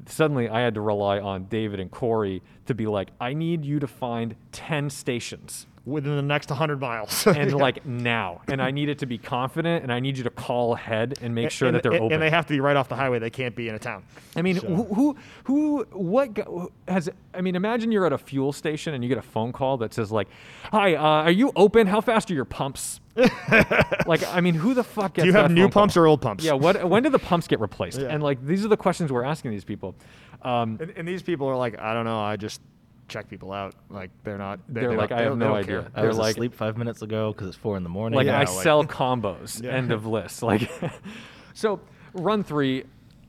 Suddenly, 0.07 0.49
I 0.51 0.61
had 0.61 0.75
to 0.75 0.81
rely 0.83 1.21
on 1.21 1.45
David 1.45 1.81
and 1.81 1.91
Corey 1.91 2.43
to 2.67 2.75
be 2.75 2.87
like, 2.87 3.09
I 3.21 3.33
need 3.33 3.65
you 3.65 3.79
to 3.81 3.87
find 3.87 4.37
10 4.53 4.91
stations 4.91 5.67
Within 5.87 6.17
the 6.17 6.23
next 6.23 6.51
100 6.51 6.81
miles. 6.81 7.27
and 7.29 7.51
Yeah. 7.51 7.57
like 7.57 7.87
now. 7.87 8.43
And 8.49 8.61
I 8.61 8.73
need 8.73 8.89
it 8.89 8.99
to 8.99 9.07
be 9.07 9.19
confident, 9.19 9.85
and 9.85 9.93
I 9.93 10.01
need 10.01 10.19
you 10.19 10.25
to 10.25 10.31
call 10.31 10.75
ahead 10.75 11.15
and 11.23 11.33
make 11.35 11.51
sure 11.53 11.69
and, 11.69 11.77
that 11.77 11.83
they're 11.85 11.93
and, 11.93 12.01
open. 12.03 12.13
and 12.15 12.23
they 12.23 12.31
have 12.31 12.45
to 12.47 12.53
be 12.53 12.59
right 12.61 12.77
off 12.77 12.89
the 12.89 12.97
highway. 12.97 13.21
They 13.21 13.31
can't 13.31 13.55
be 13.55 13.69
in 13.69 13.75
a 13.77 13.79
town. 13.79 14.03
I 14.35 14.43
mean, 14.43 14.59
So- 14.59 14.67
who, 14.67 14.83
who, 14.95 15.17
who, 15.45 15.87
what 15.93 16.37
has? 16.89 17.09
I 17.33 17.41
mean, 17.41 17.55
imagine 17.55 17.93
you're 17.93 18.05
at 18.07 18.13
a 18.13 18.19
fuel 18.19 18.53
station 18.53 18.95
and 18.95 19.05
you 19.05 19.09
get 19.09 19.19
a 19.19 19.23
phone 19.23 19.53
call 19.53 19.77
that 19.79 19.95
says 19.95 20.11
like, 20.11 20.27
"Hi, 20.73 20.95
uh, 20.97 21.01
are 21.01 21.31
you 21.31 21.53
open? 21.55 21.87
How 21.87 22.01
fast 22.01 22.31
are 22.31 22.35
your 22.35 22.45
pumps?" 22.45 23.01
like, 24.07 24.27
I 24.35 24.41
mean, 24.41 24.55
who 24.55 24.75
the 24.75 24.85
fuck 24.85 25.15
gets 25.15 25.25
Do 25.25 25.27
you 25.29 25.33
have 25.33 25.51
new 25.51 25.63
phone 25.63 25.71
call? 25.71 25.83
pumps 25.83 25.97
or 25.97 26.07
old 26.07 26.21
pumps? 26.21 26.45
Yeah. 26.45 26.53
What? 26.55 26.89
When 26.89 27.03
do 27.03 27.09
the 27.11 27.19
pumps 27.19 27.47
get 27.47 27.61
replaced? 27.61 27.99
Yeah. 28.07 28.09
And 28.09 28.23
like, 28.23 28.45
these 28.45 28.65
are 28.65 28.69
the 28.69 28.77
questions 28.77 29.11
we're 29.13 29.23
asking 29.25 29.53
these 29.53 29.65
people. 29.65 29.95
Um, 30.43 30.77
And, 30.81 30.93
and 30.97 31.09
these 31.09 31.23
people 31.23 31.47
are 31.49 31.57
like, 31.57 31.79
I 31.79 31.95
don't 31.95 32.05
know. 32.05 32.21
I 32.21 32.37
just 32.37 32.61
check 33.09 33.29
people 33.29 33.53
out. 33.53 33.75
Like 33.89 34.11
they're 34.25 34.39
not. 34.39 34.61
They, 34.69 34.81
They're 34.81 34.91
they 34.91 34.97
like, 34.97 35.13
I 35.13 35.19
have 35.23 35.29
don't- 35.31 35.39
they 35.39 35.45
no 35.47 35.51
don't 35.55 35.59
idea. 35.65 35.81
care. 35.83 35.91
I 35.95 36.01
They're 36.01 36.09
was 36.09 36.19
like- 36.19 36.35
asleep 36.37 36.55
five 36.55 36.77
minutes 36.77 37.03
ago 37.03 37.33
because 37.33 37.49
it's 37.49 37.57
four 37.57 37.77
in 37.77 37.83
the 37.83 37.89
morning. 37.89 38.17
like 38.17 38.27
Yeah, 38.27 38.37
I 38.37 38.45
like- 38.45 38.49
sell 38.63 38.85
combos. 38.85 39.63
Yeah. 39.65 39.71
End 39.73 39.93
of 39.93 40.07
list. 40.07 40.43
Like, 40.43 40.71
so 41.55 41.81
run 42.15 42.43
three. 42.45 42.85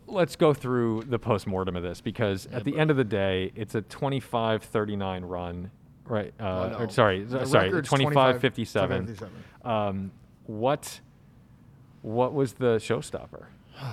Let's 0.09 0.37
go 0.37 0.53
through 0.53 1.03
the 1.09 1.19
post-mortem 1.19 1.75
of 1.75 1.83
this 1.83 1.99
because 1.99 2.47
at 2.53 2.63
the 2.63 2.77
end 2.79 2.91
of 2.91 2.95
the 2.97 3.03
day, 3.03 3.51
it's 3.57 3.75
a 3.75 3.81
25-39 3.81 5.21
run, 5.25 5.69
right? 6.05 6.33
Uh, 6.39 6.43
Oh, 6.43 6.69
no. 6.69 6.77
or 6.85 6.89
sorry, 6.89 7.23
The 7.25 7.43
sorry, 7.45 7.65
record's 7.67 7.89
25-57. 7.89 9.19
25-57. 9.63 9.69
Um, 9.69 10.11
what, 10.45 11.01
what 12.03 12.33
was 12.33 12.53
the 12.53 12.77
showstopper? 12.77 13.47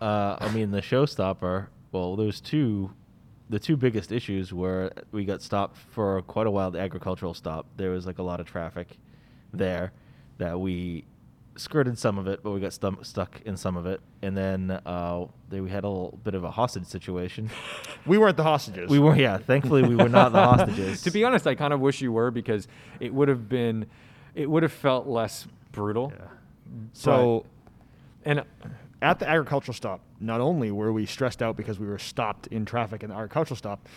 Uh, 0.00 0.36
I 0.40 0.50
mean, 0.52 0.70
the 0.70 0.80
showstopper. 0.80 1.66
Well, 1.92 2.16
there's 2.16 2.40
two. 2.40 2.90
The 3.50 3.58
two 3.58 3.76
biggest 3.76 4.12
issues 4.12 4.52
were 4.52 4.90
we 5.12 5.24
got 5.26 5.42
stopped 5.42 5.76
for 5.76 6.22
quite 6.22 6.46
a 6.46 6.50
while. 6.50 6.70
The 6.70 6.80
agricultural 6.80 7.34
stop. 7.34 7.66
There 7.76 7.90
was 7.90 8.06
like 8.06 8.18
a 8.18 8.22
lot 8.22 8.40
of 8.40 8.46
traffic 8.46 8.96
there 9.52 9.92
that 10.38 10.58
we 10.58 11.04
skirted 11.56 11.98
some 11.98 12.16
of 12.16 12.26
it, 12.26 12.42
but 12.42 12.52
we 12.52 12.60
got 12.60 12.70
stum- 12.70 13.04
stuck 13.04 13.40
in 13.44 13.56
some 13.56 13.76
of 13.76 13.84
it. 13.86 14.00
And 14.22 14.36
then 14.36 14.70
uh, 14.70 15.26
there 15.50 15.62
we 15.62 15.68
had 15.68 15.84
a 15.84 15.88
little 15.88 16.18
bit 16.24 16.34
of 16.34 16.44
a 16.44 16.50
hostage 16.50 16.86
situation. 16.86 17.50
We 18.06 18.16
weren't 18.16 18.38
the 18.38 18.44
hostages. 18.44 18.88
we 18.88 18.98
were, 18.98 19.14
yeah. 19.14 19.36
Thankfully, 19.36 19.82
we 19.82 19.94
were 19.94 20.08
not 20.08 20.32
the 20.32 20.42
hostages. 20.42 21.02
to 21.02 21.10
be 21.10 21.22
honest, 21.22 21.46
I 21.46 21.54
kind 21.54 21.74
of 21.74 21.80
wish 21.80 22.00
you 22.00 22.12
were 22.12 22.30
because 22.30 22.66
it 22.98 23.12
would 23.12 23.28
have 23.28 23.46
been, 23.46 23.86
it 24.34 24.48
would 24.48 24.62
have 24.62 24.72
felt 24.72 25.06
less 25.06 25.46
brutal. 25.70 26.10
Yeah. 26.18 26.24
So 26.94 27.44
And 28.24 28.44
at 29.02 29.18
the 29.18 29.28
agricultural 29.28 29.74
stop, 29.74 30.00
not 30.20 30.40
only 30.40 30.70
were 30.70 30.92
we 30.92 31.06
stressed 31.06 31.42
out 31.42 31.56
because 31.56 31.78
we 31.78 31.86
were 31.86 31.98
stopped 31.98 32.46
in 32.48 32.64
traffic 32.64 33.02
in 33.02 33.10
the 33.10 33.16
agricultural 33.16 33.56
stop, 33.56 33.88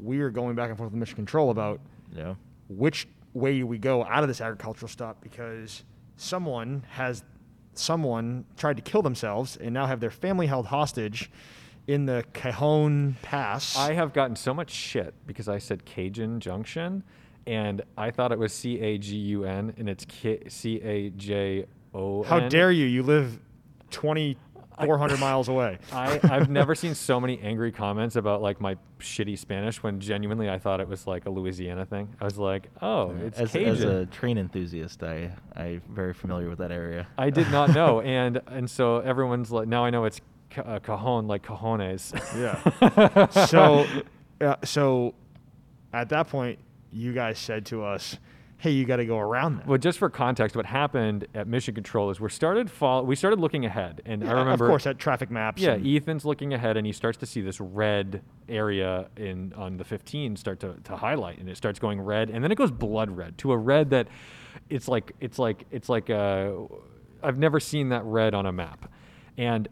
we 0.00 0.18
were 0.18 0.30
going 0.30 0.54
back 0.54 0.68
and 0.68 0.78
forth 0.78 0.90
with 0.92 0.98
mission 0.98 1.16
control 1.16 1.50
about 1.50 1.80
know, 2.22 2.36
which 2.68 3.08
way 3.34 3.58
do 3.58 3.66
we 3.66 3.78
go 3.78 4.04
out 4.04 4.22
of 4.22 4.28
this 4.28 4.40
agricultural 4.40 4.88
stop 4.88 5.20
because 5.20 5.84
someone 6.16 6.84
has 6.90 7.22
someone 7.74 8.44
tried 8.56 8.76
to 8.76 8.82
kill 8.82 9.02
themselves 9.02 9.56
and 9.56 9.72
now 9.72 9.86
have 9.86 10.00
their 10.00 10.10
family 10.10 10.46
held 10.46 10.66
hostage 10.66 11.30
in 11.86 12.06
the 12.06 12.24
Cajon 12.32 13.16
Pass. 13.22 13.76
I 13.76 13.94
have 13.94 14.12
gotten 14.12 14.36
so 14.36 14.52
much 14.52 14.70
shit 14.70 15.14
because 15.26 15.48
I 15.48 15.58
said 15.58 15.84
Cajun 15.84 16.38
Junction, 16.38 17.02
and 17.46 17.82
I 17.96 18.10
thought 18.10 18.30
it 18.30 18.38
was 18.38 18.52
C 18.52 18.78
A 18.80 18.98
G 18.98 19.16
U 19.16 19.44
N, 19.44 19.72
and 19.78 19.88
it's 19.88 20.04
K- 20.04 20.42
C 20.48 20.80
A 20.82 21.10
J 21.10 21.64
O. 21.94 22.22
How 22.22 22.48
dare 22.48 22.70
you? 22.70 22.84
You 22.84 23.02
live 23.02 23.40
2,400 24.80 25.20
miles 25.20 25.48
away. 25.48 25.78
I, 25.92 26.20
I've 26.22 26.48
never 26.48 26.74
seen 26.74 26.94
so 26.94 27.20
many 27.20 27.40
angry 27.40 27.72
comments 27.72 28.16
about 28.16 28.42
like 28.42 28.60
my 28.60 28.76
shitty 29.00 29.38
Spanish 29.38 29.82
when 29.82 30.00
genuinely 30.00 30.48
I 30.48 30.58
thought 30.58 30.80
it 30.80 30.88
was 30.88 31.06
like 31.06 31.26
a 31.26 31.30
Louisiana 31.30 31.84
thing. 31.84 32.14
I 32.20 32.24
was 32.24 32.38
like, 32.38 32.68
oh, 32.82 33.14
it's 33.22 33.38
as, 33.38 33.52
Cajun. 33.52 33.68
as 33.68 33.80
a 33.82 34.06
train 34.06 34.38
enthusiast, 34.38 35.02
I 35.02 35.30
I'm 35.56 35.82
very 35.88 36.14
familiar 36.14 36.48
with 36.48 36.58
that 36.58 36.72
area. 36.72 37.06
I 37.16 37.30
did 37.30 37.50
not 37.50 37.70
know, 37.70 38.00
and 38.02 38.40
and 38.46 38.68
so 38.70 38.98
everyone's 38.98 39.50
like, 39.50 39.68
now 39.68 39.84
I 39.84 39.90
know 39.90 40.04
it's 40.04 40.20
ca- 40.50 40.62
uh, 40.62 40.78
cajon, 40.80 41.26
like 41.26 41.42
cojones. 41.42 42.14
Yeah. 42.36 43.26
so, 43.46 43.86
uh, 44.40 44.56
so 44.64 45.14
at 45.92 46.08
that 46.10 46.28
point, 46.28 46.58
you 46.92 47.12
guys 47.12 47.38
said 47.38 47.66
to 47.66 47.84
us, 47.84 48.18
"Hey, 48.58 48.70
you 48.72 48.84
got 48.84 48.96
to 48.96 49.06
go 49.06 49.18
around 49.18 49.56
that." 49.58 49.66
Well, 49.66 49.78
just 49.78 49.98
for 49.98 50.10
context, 50.10 50.54
what 50.56 50.66
happened 50.66 51.26
at 51.34 51.46
Mission 51.48 51.74
Control 51.74 52.10
is 52.10 52.20
we 52.20 52.28
started 52.28 52.70
follow, 52.70 53.02
we 53.04 53.16
started 53.16 53.38
looking 53.40 53.64
ahead, 53.64 54.02
and 54.04 54.22
I 54.28 54.32
remember, 54.32 54.66
of 54.66 54.68
course, 54.70 54.86
at 54.86 54.98
traffic 54.98 55.30
maps. 55.30 55.62
yeah, 55.62 55.72
and- 55.74 55.86
Ethan's 55.86 56.24
looking 56.24 56.52
ahead, 56.52 56.76
and 56.76 56.86
he 56.86 56.92
starts 56.92 57.18
to 57.18 57.26
see 57.26 57.40
this 57.40 57.60
red 57.60 58.22
area 58.48 59.08
in 59.16 59.52
on 59.54 59.76
the 59.76 59.84
15 59.84 60.36
start 60.36 60.60
to, 60.60 60.74
to 60.84 60.96
highlight, 60.96 61.38
and 61.38 61.48
it 61.48 61.56
starts 61.56 61.78
going 61.78 62.00
red, 62.00 62.30
and 62.30 62.42
then 62.44 62.52
it 62.52 62.56
goes 62.58 62.70
blood 62.70 63.10
red 63.10 63.38
to 63.38 63.52
a 63.52 63.56
red 63.56 63.90
that 63.90 64.08
it's 64.68 64.88
like 64.88 65.12
it's 65.20 65.38
like 65.38 65.64
it's 65.70 65.88
like 65.88 66.10
uh, 66.10 66.50
I've 67.22 67.38
never 67.38 67.60
seen 67.60 67.88
that 67.90 68.04
red 68.04 68.34
on 68.34 68.44
a 68.46 68.52
map, 68.52 68.90
and 69.36 69.68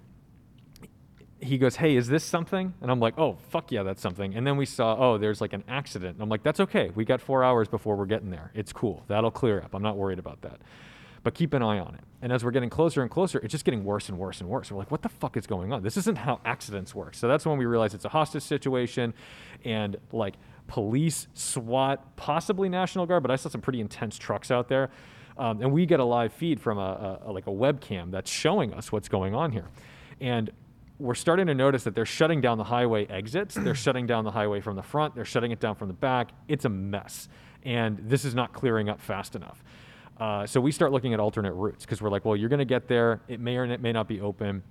he 1.47 1.59
goes, 1.59 1.77
"Hey, 1.77 1.97
is 1.97 2.09
this 2.09 2.25
something?" 2.25 2.75
And 2.81 2.91
I'm 2.91 3.01
like, 3.01 3.19
"Oh, 3.19 3.39
fuck 3.51 3.73
yeah, 3.73 3.83
that's 3.83 4.01
something." 4.01 4.35
And 4.35 4.47
then 4.47 4.57
we 4.57 4.67
saw, 4.67 4.97
"Oh, 4.99 5.19
there's 5.19 5.41
like 5.41 5.53
an 5.53 5.65
accident." 5.69 6.15
And 6.15 6.23
I'm 6.23 6.29
like, 6.29 6.43
"That's 6.43 6.61
okay. 6.61 6.91
We 6.95 7.05
got 7.05 7.21
4 7.21 7.45
hours 7.45 7.69
before 7.69 7.97
we're 7.97 8.07
getting 8.07 8.31
there. 8.31 8.51
It's 8.55 8.73
cool. 8.73 9.05
That'll 9.09 9.31
clear 9.31 9.61
up. 9.61 9.75
I'm 9.75 9.83
not 9.83 9.97
worried 9.97 10.19
about 10.19 10.43
that." 10.43 10.61
But 11.23 11.35
keep 11.35 11.55
an 11.55 11.63
eye 11.63 11.79
on 11.79 11.95
it. 11.95 12.05
And 12.23 12.33
as 12.33 12.45
we're 12.45 12.53
getting 12.53 12.71
closer 12.71 13.03
and 13.03 13.11
closer, 13.11 13.39
it's 13.41 13.51
just 13.51 13.65
getting 13.65 13.85
worse 13.85 14.09
and 14.09 14.17
worse 14.17 14.41
and 14.41 14.49
worse. 14.49 14.71
We're 14.71 14.79
like, 14.79 14.91
"What 14.91 15.03
the 15.03 15.09
fuck 15.09 15.37
is 15.37 15.47
going 15.47 15.73
on? 15.73 15.83
This 15.83 15.97
isn't 15.97 16.19
how 16.19 16.41
accidents 16.45 16.95
work." 16.95 17.15
So 17.15 17.27
that's 17.29 17.45
when 17.45 17.59
we 17.59 17.67
realize 17.67 17.95
it's 17.95 18.05
a 18.05 18.11
hostage 18.11 18.43
situation 18.43 19.13
and 19.65 19.97
like 20.13 20.35
police, 20.67 21.29
SWAT, 21.35 22.17
possibly 22.17 22.69
National 22.69 23.07
Guard, 23.07 23.23
but 23.23 23.31
I 23.31 23.37
saw 23.37 23.49
some 23.49 23.61
pretty 23.61 23.81
intense 23.81 24.19
trucks 24.19 24.51
out 24.51 24.69
there. 24.69 24.91
Um, 25.39 25.61
and 25.61 25.73
we 25.73 25.85
get 25.87 26.01
a 26.01 26.05
live 26.05 26.33
feed 26.33 26.61
from 26.61 26.79
a, 26.79 27.21
a, 27.25 27.31
a 27.31 27.33
like 27.33 27.47
a 27.47 27.51
webcam 27.51 28.11
that's 28.11 28.31
showing 28.31 28.73
us 28.73 28.91
what's 28.91 29.09
going 29.09 29.35
on 29.35 29.53
here. 29.53 29.69
And 30.21 30.51
we're 30.99 31.15
starting 31.15 31.47
to 31.47 31.55
notice 31.55 31.85
that 31.85 31.95
they're 31.95 32.07
shutting 32.07 32.41
down 32.41 32.59
the 32.59 32.65
highway 32.65 33.07
exits. 33.07 33.55
They're 33.55 33.75
shutting 33.87 34.07
down 34.07 34.25
the 34.25 34.31
highway 34.31 34.61
from 34.61 34.77
the 34.77 34.83
front. 34.83 35.15
They're 35.15 35.25
shutting 35.25 35.51
it 35.53 35.61
down 35.61 35.75
from 35.75 35.89
the 35.89 35.95
back. 35.95 36.31
It's 36.49 36.65
a 36.65 36.69
mess. 36.71 37.29
And 37.65 37.99
this 37.99 38.25
is 38.25 38.35
not 38.35 38.53
clearing 38.53 38.89
up 38.89 39.01
fast 39.01 39.35
enough. 39.37 39.63
Uh, 40.19 40.47
so 40.47 40.61
we 40.61 40.73
start 40.73 40.93
looking 40.93 41.13
at 41.13 41.21
alternate 41.21 41.53
routes 41.53 41.85
because 41.85 42.01
we're 42.01 42.09
like, 42.11 42.25
well, 42.25 42.37
you're 42.37 42.49
going 42.49 42.61
to 42.61 42.65
get 42.65 42.89
there. 42.89 43.21
It 43.29 43.41
may 43.41 43.57
or 43.57 43.65
it 43.65 43.81
may 43.83 43.93
not 43.93 44.09
be 44.09 44.21
open. 44.21 44.63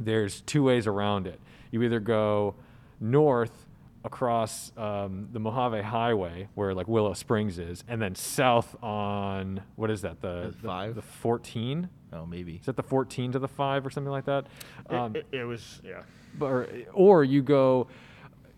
There's 0.00 0.40
two 0.40 0.64
ways 0.64 0.86
around 0.86 1.26
it. 1.26 1.38
You 1.70 1.82
either 1.82 2.00
go 2.00 2.54
north 2.98 3.66
across 4.04 4.72
um, 4.76 5.28
the 5.32 5.38
Mojave 5.38 5.82
Highway, 5.82 6.48
where 6.54 6.74
like 6.74 6.88
Willow 6.88 7.12
Springs 7.12 7.58
is, 7.60 7.84
and 7.86 8.02
then 8.02 8.16
south 8.16 8.74
on 8.82 9.62
what 9.76 9.90
is 9.90 10.02
that? 10.02 10.20
The 10.20 10.52
The 10.60 10.66
five? 10.66 10.94
the 10.96 11.02
14. 11.02 11.88
Oh, 12.12 12.26
maybe. 12.26 12.56
Is 12.56 12.66
that 12.66 12.76
the 12.76 12.82
14 12.82 13.32
to 13.32 13.38
the 13.38 13.48
five 13.48 13.86
or 13.86 13.90
something 13.90 14.10
like 14.10 14.26
that? 14.26 14.46
It, 14.90 14.94
Um, 14.94 15.16
it, 15.16 15.26
it 15.32 15.44
was 15.44 15.80
yeah. 15.84 16.02
but- 16.38 16.46
or, 16.46 16.68
or 16.92 17.24
you 17.24 17.42
go 17.42 17.88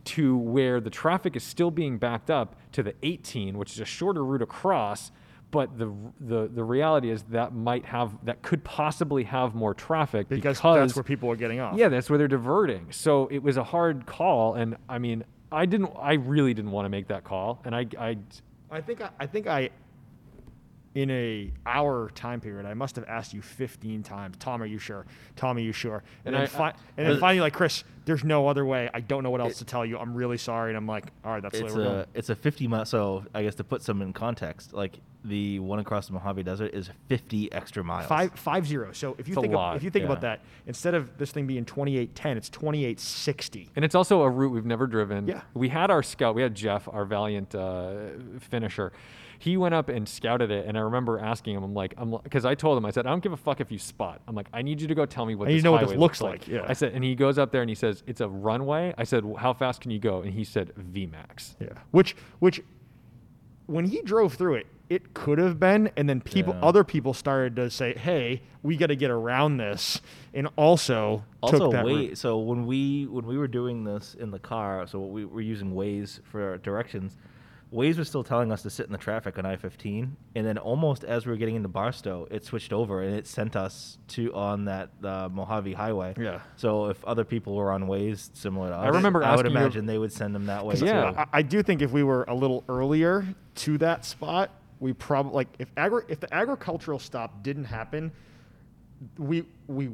to 0.04 0.36
where 0.36 0.80
the 0.80 0.90
traffic 0.90 1.34
is 1.36 1.42
still 1.42 1.70
being 1.70 1.96
backed 1.98 2.30
up 2.30 2.56
to 2.72 2.82
the 2.82 2.94
18, 3.02 3.56
which 3.56 3.72
is 3.72 3.80
a 3.80 3.84
shorter 3.84 4.24
route 4.24 4.42
across. 4.42 5.10
But 5.50 5.78
the 5.78 5.94
the 6.18 6.48
the 6.52 6.64
reality 6.64 7.10
is 7.10 7.22
that 7.30 7.54
might 7.54 7.84
have 7.84 8.10
that 8.24 8.42
could 8.42 8.64
possibly 8.64 9.22
have 9.22 9.54
more 9.54 9.72
traffic 9.72 10.28
because, 10.28 10.58
because, 10.58 10.76
that's 10.76 10.96
where 10.96 11.04
people 11.04 11.30
are 11.30 11.36
getting 11.36 11.60
off. 11.60 11.76
yeah, 11.78 11.88
that's 11.88 12.10
where 12.10 12.18
they're 12.18 12.26
diverting. 12.26 12.88
So 12.90 13.28
it 13.30 13.38
was 13.40 13.56
a 13.56 13.62
hard 13.62 14.04
call, 14.04 14.54
and 14.54 14.76
I 14.88 14.98
mean, 14.98 15.22
I 15.52 15.66
didn't, 15.66 15.92
I 15.96 16.14
really 16.14 16.54
didn't 16.54 16.72
want 16.72 16.86
to 16.86 16.88
make 16.88 17.06
that 17.06 17.22
call, 17.22 17.62
and 17.64 17.72
I, 17.72 17.86
I, 17.96 18.16
I 18.68 18.80
think 18.80 19.00
I, 19.00 19.10
I 19.20 19.26
think 19.26 19.46
I 19.46 19.70
in 20.94 21.10
a 21.10 21.50
hour 21.66 22.10
time 22.14 22.40
period, 22.40 22.66
I 22.66 22.74
must 22.74 22.94
have 22.96 23.04
asked 23.08 23.34
you 23.34 23.42
15 23.42 24.02
times, 24.04 24.36
Tom, 24.38 24.62
are 24.62 24.66
you 24.66 24.78
sure? 24.78 25.06
Tom, 25.36 25.56
are 25.56 25.60
you 25.60 25.72
sure? 25.72 26.04
And, 26.24 26.34
And 26.34 26.34
then, 26.36 26.42
I- 26.42 26.46
fi- 26.46 26.68
I- 26.68 26.74
and 26.96 27.06
then 27.08 27.18
finally, 27.18 27.40
like 27.40 27.52
Chris, 27.52 27.82
there's 28.04 28.22
no 28.22 28.46
other 28.46 28.64
way. 28.64 28.88
I 28.94 29.00
don't 29.00 29.22
know 29.22 29.30
what 29.30 29.40
else 29.40 29.58
to 29.58 29.64
tell 29.64 29.84
you. 29.84 29.98
I'm 29.98 30.14
really 30.14 30.36
sorry. 30.38 30.70
And 30.70 30.76
I'm 30.76 30.86
like, 30.86 31.06
all 31.24 31.32
right, 31.32 31.42
that's 31.42 31.58
the 31.58 31.64
way 31.64 31.66
it's 31.68 31.76
we're 31.76 31.82
a 31.82 31.84
going. 31.86 32.04
it's 32.14 32.28
a 32.30 32.34
50 32.36 32.68
mile. 32.68 32.84
So 32.84 33.24
I 33.34 33.42
guess 33.42 33.54
to 33.56 33.64
put 33.64 33.82
some 33.82 34.02
in 34.02 34.12
context, 34.12 34.72
like 34.72 35.00
the 35.24 35.58
one 35.58 35.78
across 35.78 36.06
the 36.06 36.12
Mojave 36.12 36.42
Desert 36.42 36.74
is 36.74 36.90
50 37.08 37.50
extra 37.50 37.82
miles. 37.82 38.06
Five 38.06 38.32
five 38.38 38.66
zero. 38.66 38.92
So 38.92 39.16
if 39.18 39.26
you 39.26 39.32
It's 39.32 39.40
think 39.40 39.54
lot, 39.54 39.70
of, 39.72 39.76
if 39.78 39.82
you 39.84 39.90
think 39.90 40.04
about 40.04 40.20
that, 40.20 40.40
instead 40.66 40.94
of 40.94 41.16
this 41.16 41.32
thing 41.32 41.46
being 41.46 41.64
2810, 41.64 42.36
it's 42.36 42.50
2860. 42.50 43.70
and 43.74 43.84
it's 43.84 43.94
also 43.94 44.20
a 44.22 44.28
route 44.30 44.52
we've 44.52 44.66
never 44.66 44.86
driven. 44.86 45.26
Yeah. 45.26 45.40
We 45.54 45.70
had 45.70 45.90
our 45.90 46.02
scout, 46.02 46.34
we 46.34 46.42
had 46.42 46.54
Jeff, 46.54 46.86
our 46.92 47.04
valiant 47.06 47.54
uh, 47.54 47.94
finisher. 48.38 48.92
He 49.44 49.58
went 49.58 49.74
up 49.74 49.90
and 49.90 50.08
scouted 50.08 50.50
it, 50.50 50.64
and 50.66 50.74
I 50.78 50.80
remember 50.80 51.18
asking 51.18 51.54
him, 51.54 51.62
I'm 51.62 51.74
like, 51.74 51.92
I'm 51.98 52.12
because 52.22 52.46
I 52.46 52.54
told 52.54 52.78
him, 52.78 52.86
I 52.86 52.90
said, 52.90 53.06
I 53.06 53.10
don't 53.10 53.22
give 53.22 53.34
a 53.34 53.36
fuck 53.36 53.60
if 53.60 53.70
you 53.70 53.78
spot. 53.78 54.22
I'm 54.26 54.34
like, 54.34 54.48
I 54.54 54.62
need 54.62 54.80
you 54.80 54.88
to 54.88 54.94
go 54.94 55.04
tell 55.04 55.26
me 55.26 55.34
what 55.34 55.48
I 55.48 55.50
need 55.50 55.56
this 55.56 55.62
to 55.62 55.64
know 55.66 55.72
what 55.72 55.80
this 55.82 55.90
highway 55.90 56.00
looks 56.00 56.20
like. 56.22 56.40
like, 56.40 56.48
yeah. 56.48 56.64
I 56.66 56.72
said, 56.72 56.94
and 56.94 57.04
he 57.04 57.14
goes 57.14 57.36
up 57.36 57.52
there 57.52 57.60
and 57.60 57.68
he 57.68 57.74
says, 57.74 58.02
it's 58.06 58.22
a 58.22 58.28
runway. 58.28 58.94
I 58.96 59.04
said, 59.04 59.22
"Well, 59.24 59.36
how 59.36 59.52
fast 59.52 59.82
can 59.82 59.90
you 59.90 59.98
go? 59.98 60.22
And 60.22 60.32
he 60.32 60.44
said, 60.44 60.72
VMAX. 60.76 61.56
Yeah. 61.60 61.68
Which 61.90 62.16
which 62.38 62.62
when 63.66 63.84
he 63.84 64.00
drove 64.00 64.32
through 64.32 64.54
it, 64.54 64.66
it 64.88 65.12
could 65.14 65.38
have 65.38 65.58
been, 65.60 65.90
and 65.96 66.08
then 66.08 66.20
people, 66.20 66.54
Yeah. 66.54 66.60
other 66.68 66.84
people 66.84 67.12
started 67.14 67.56
to 67.56 67.70
say, 67.70 67.94
"Hey, 67.94 68.42
we 68.62 68.76
got 68.76 68.86
to 68.88 68.96
get 68.96 69.10
around 69.10 69.56
this," 69.56 70.00
and 70.34 70.48
also, 70.56 71.24
also 71.42 71.58
took 71.58 71.72
that 71.72 71.84
Waze. 71.84 72.08
route. 72.08 72.18
So 72.18 72.38
when 72.38 72.66
we 72.66 73.06
when 73.06 73.26
we 73.26 73.36
were 73.38 73.48
doing 73.48 73.84
this 73.84 74.14
in 74.14 74.30
the 74.30 74.38
car, 74.38 74.86
so 74.86 75.00
we 75.00 75.24
were 75.24 75.40
using 75.40 75.72
Waze 75.72 76.20
for 76.24 76.58
directions. 76.58 77.16
Waze 77.72 77.98
was 77.98 78.08
still 78.08 78.22
telling 78.22 78.52
us 78.52 78.62
to 78.62 78.70
sit 78.70 78.86
in 78.86 78.92
the 78.92 78.98
traffic 78.98 79.36
on 79.36 79.44
I-15, 79.44 80.10
and 80.36 80.46
then 80.46 80.58
almost 80.58 81.02
as 81.02 81.26
we 81.26 81.32
were 81.32 81.36
getting 81.36 81.56
into 81.56 81.68
Barstow, 81.68 82.28
it 82.30 82.44
switched 82.44 82.72
over 82.72 83.02
and 83.02 83.16
it 83.16 83.26
sent 83.26 83.56
us 83.56 83.98
to 84.08 84.32
on 84.32 84.66
that 84.66 84.90
uh, 85.02 85.28
Mojave 85.32 85.72
Highway. 85.72 86.14
Yeah. 86.18 86.40
So 86.56 86.86
if 86.86 87.04
other 87.04 87.24
people 87.24 87.54
were 87.56 87.72
on 87.72 87.84
Waze 87.88 88.30
similar 88.36 88.68
to 88.68 88.76
us, 88.76 88.84
I 88.84 88.88
remember 88.88 89.24
I 89.24 89.30
would 89.34 89.40
asking 89.46 89.52
your- 89.52 89.60
imagine 89.62 89.86
they 89.86 89.98
would 89.98 90.12
send 90.12 90.34
them 90.34 90.46
that 90.46 90.64
way. 90.64 90.76
Yeah. 90.76 91.10
too. 91.10 91.18
I, 91.18 91.26
I 91.32 91.42
do 91.42 91.62
think 91.64 91.82
if 91.82 91.90
we 91.90 92.04
were 92.04 92.22
a 92.28 92.34
little 92.34 92.62
earlier 92.68 93.26
to 93.56 93.78
that 93.78 94.04
spot, 94.04 94.50
we 94.78 94.92
probably 94.92 95.32
like 95.32 95.48
if 95.58 95.68
agri- 95.76 96.04
if 96.08 96.20
the 96.20 96.32
agricultural 96.32 96.98
stop 97.00 97.42
didn't 97.42 97.64
happen, 97.64 98.12
we 99.18 99.44
we 99.66 99.90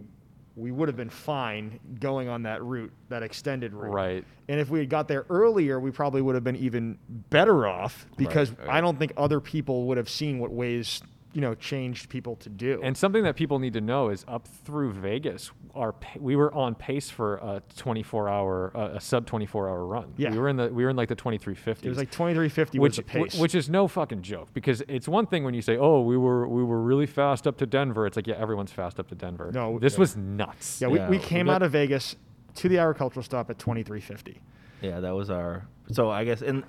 we 0.61 0.71
would 0.71 0.89
have 0.89 0.97
been 0.97 1.11
fine 1.11 1.81
going 1.99 2.29
on 2.29 2.43
that 2.43 2.63
route, 2.63 2.93
that 3.09 3.23
extended 3.23 3.73
route. 3.73 3.93
Right. 3.93 4.25
And 4.49 4.61
if 4.61 4.69
we 4.69 4.79
had 4.79 4.91
got 4.91 5.09
there 5.09 5.25
earlier, 5.31 5.81
we 5.81 5.91
probably 5.91 6.21
would 6.21 6.35
have 6.35 6.45
been 6.45 6.57
even 6.57 6.99
better 7.09 7.67
off 7.67 8.07
because 8.17 8.51
right. 8.51 8.69
I 8.69 8.81
don't 8.81 8.99
think 8.99 9.13
other 9.17 9.41
people 9.41 9.87
would 9.87 9.97
have 9.97 10.09
seen 10.09 10.39
what 10.39 10.51
Waze 10.53 11.03
you 11.33 11.41
know 11.41 11.55
changed 11.55 12.09
people 12.09 12.35
to 12.37 12.49
do. 12.49 12.81
And 12.83 12.97
something 12.97 13.23
that 13.23 13.37
people 13.37 13.59
need 13.61 13.73
to 13.75 13.81
know 13.81 14.09
is 14.09 14.25
up 14.27 14.49
through 14.49 14.93
Vegas, 14.93 15.51
our 15.75 15.95
we 16.19 16.35
were 16.35 16.53
on 16.53 16.75
pace 16.75 17.09
for 17.11 17.37
a 17.37 17.63
24 17.77 18.29
hour, 18.29 18.73
uh, 18.75 18.91
a 18.95 19.01
sub 19.01 19.27
24 19.27 19.69
hour 19.69 19.87
run. 19.87 20.13
Yeah. 20.17 20.31
we 20.33 20.39
were 20.39 20.49
in 20.49 20.57
the 20.57 20.69
we 20.69 20.83
were 20.85 20.91
in 20.91 20.97
like 20.97 21.09
the 21.09 21.15
2350s. 21.17 21.85
it 21.85 21.89
was 21.89 21.99
like 21.99 22.11
2350 22.11 22.79
which 22.81 22.91
was 22.91 22.97
the 22.97 23.03
pace. 23.05 23.37
wh- 23.37 23.41
which 23.41 23.55
is 23.55 23.71
no 23.71 23.87
fucking 23.87 24.23
joke 24.23 24.49
because 24.55 24.83
it's 24.89 25.07
one 25.07 25.27
thing 25.27 25.45
when 25.45 25.55
you 25.55 25.63
say, 25.63 25.77
"Oh, 25.77 26.01
we 26.03 26.17
were 26.17 26.49
we 26.49 26.65
were 26.65 26.81
really 26.83 27.07
fast 27.07 27.47
up 27.47 27.57
to 27.59 27.67
Denver." 27.67 28.07
It's 28.07 28.17
like, 28.17 28.27
yeah, 28.27 28.35
everyone's 28.37 28.73
fast 28.73 28.99
up 28.99 29.09
to 29.09 29.15
Denver. 29.15 29.51
No, 29.55 29.79
this 29.79 29.95
yeah. 29.95 29.99
was 30.01 30.17
nuts. 30.17 30.81
yeah, 30.81 30.89
we, 30.89 30.99
Yeah, 30.99 31.09
we 31.11 31.19
we 31.19 31.23
came 31.23 31.47
got- 31.47 31.57
out 31.57 31.63
of 31.63 31.73
Vegas 31.73 32.17
to 32.57 32.69
the 32.69 32.79
agricultural 32.79 33.23
stop 33.23 33.49
at 33.51 33.59
2350. 33.61 34.41
Yeah, 34.83 34.99
that 35.01 35.15
was 35.15 35.31
our. 35.31 35.67
So 35.93 36.11
I 36.11 36.25
guess 36.25 36.43
in 36.43 36.65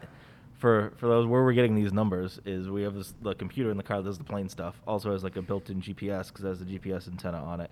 for 0.61 0.93
for 0.97 1.07
those 1.07 1.25
where 1.25 1.43
we're 1.43 1.53
getting 1.53 1.75
these 1.75 1.91
numbers 1.91 2.39
is 2.45 2.69
we 2.69 2.83
have 2.83 2.93
this 2.93 3.13
the 3.21 3.33
computer 3.33 3.71
in 3.71 3.77
the 3.77 3.83
car 3.83 3.97
that 3.97 4.03
does 4.03 4.19
the 4.19 4.23
plane 4.23 4.47
stuff. 4.47 4.79
Also 4.87 5.11
has 5.11 5.23
like 5.23 5.35
a 5.35 5.41
built-in 5.41 5.81
GPS 5.81 6.27
because 6.27 6.45
it 6.45 6.47
has 6.47 6.61
a 6.61 6.65
GPS 6.65 7.07
antenna 7.07 7.43
on 7.43 7.59
it, 7.59 7.71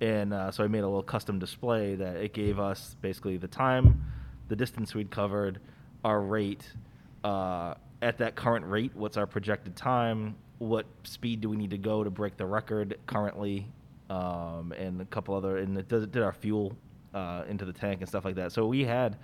and 0.00 0.32
uh, 0.32 0.50
so 0.50 0.64
I 0.64 0.66
made 0.66 0.80
a 0.80 0.88
little 0.88 1.02
custom 1.02 1.38
display 1.38 1.94
that 1.96 2.16
it 2.16 2.32
gave 2.32 2.58
us 2.58 2.96
basically 3.02 3.36
the 3.36 3.46
time, 3.46 4.02
the 4.48 4.56
distance 4.56 4.94
we'd 4.94 5.10
covered, 5.10 5.60
our 6.02 6.20
rate, 6.22 6.64
uh, 7.22 7.74
at 8.00 8.16
that 8.18 8.34
current 8.36 8.66
rate, 8.66 8.92
what's 8.94 9.18
our 9.18 9.26
projected 9.26 9.76
time, 9.76 10.34
what 10.58 10.86
speed 11.04 11.42
do 11.42 11.50
we 11.50 11.56
need 11.58 11.70
to 11.70 11.78
go 11.78 12.02
to 12.02 12.10
break 12.10 12.38
the 12.38 12.46
record 12.46 12.98
currently, 13.06 13.66
um, 14.08 14.72
and 14.78 15.02
a 15.02 15.04
couple 15.04 15.34
other, 15.34 15.58
and 15.58 15.76
it 15.76 15.88
did, 15.88 16.10
did 16.10 16.22
our 16.22 16.32
fuel 16.32 16.74
uh, 17.12 17.44
into 17.48 17.66
the 17.66 17.72
tank 17.72 18.00
and 18.00 18.08
stuff 18.08 18.24
like 18.24 18.36
that. 18.36 18.52
So 18.52 18.66
we 18.66 18.84
had 18.84 19.18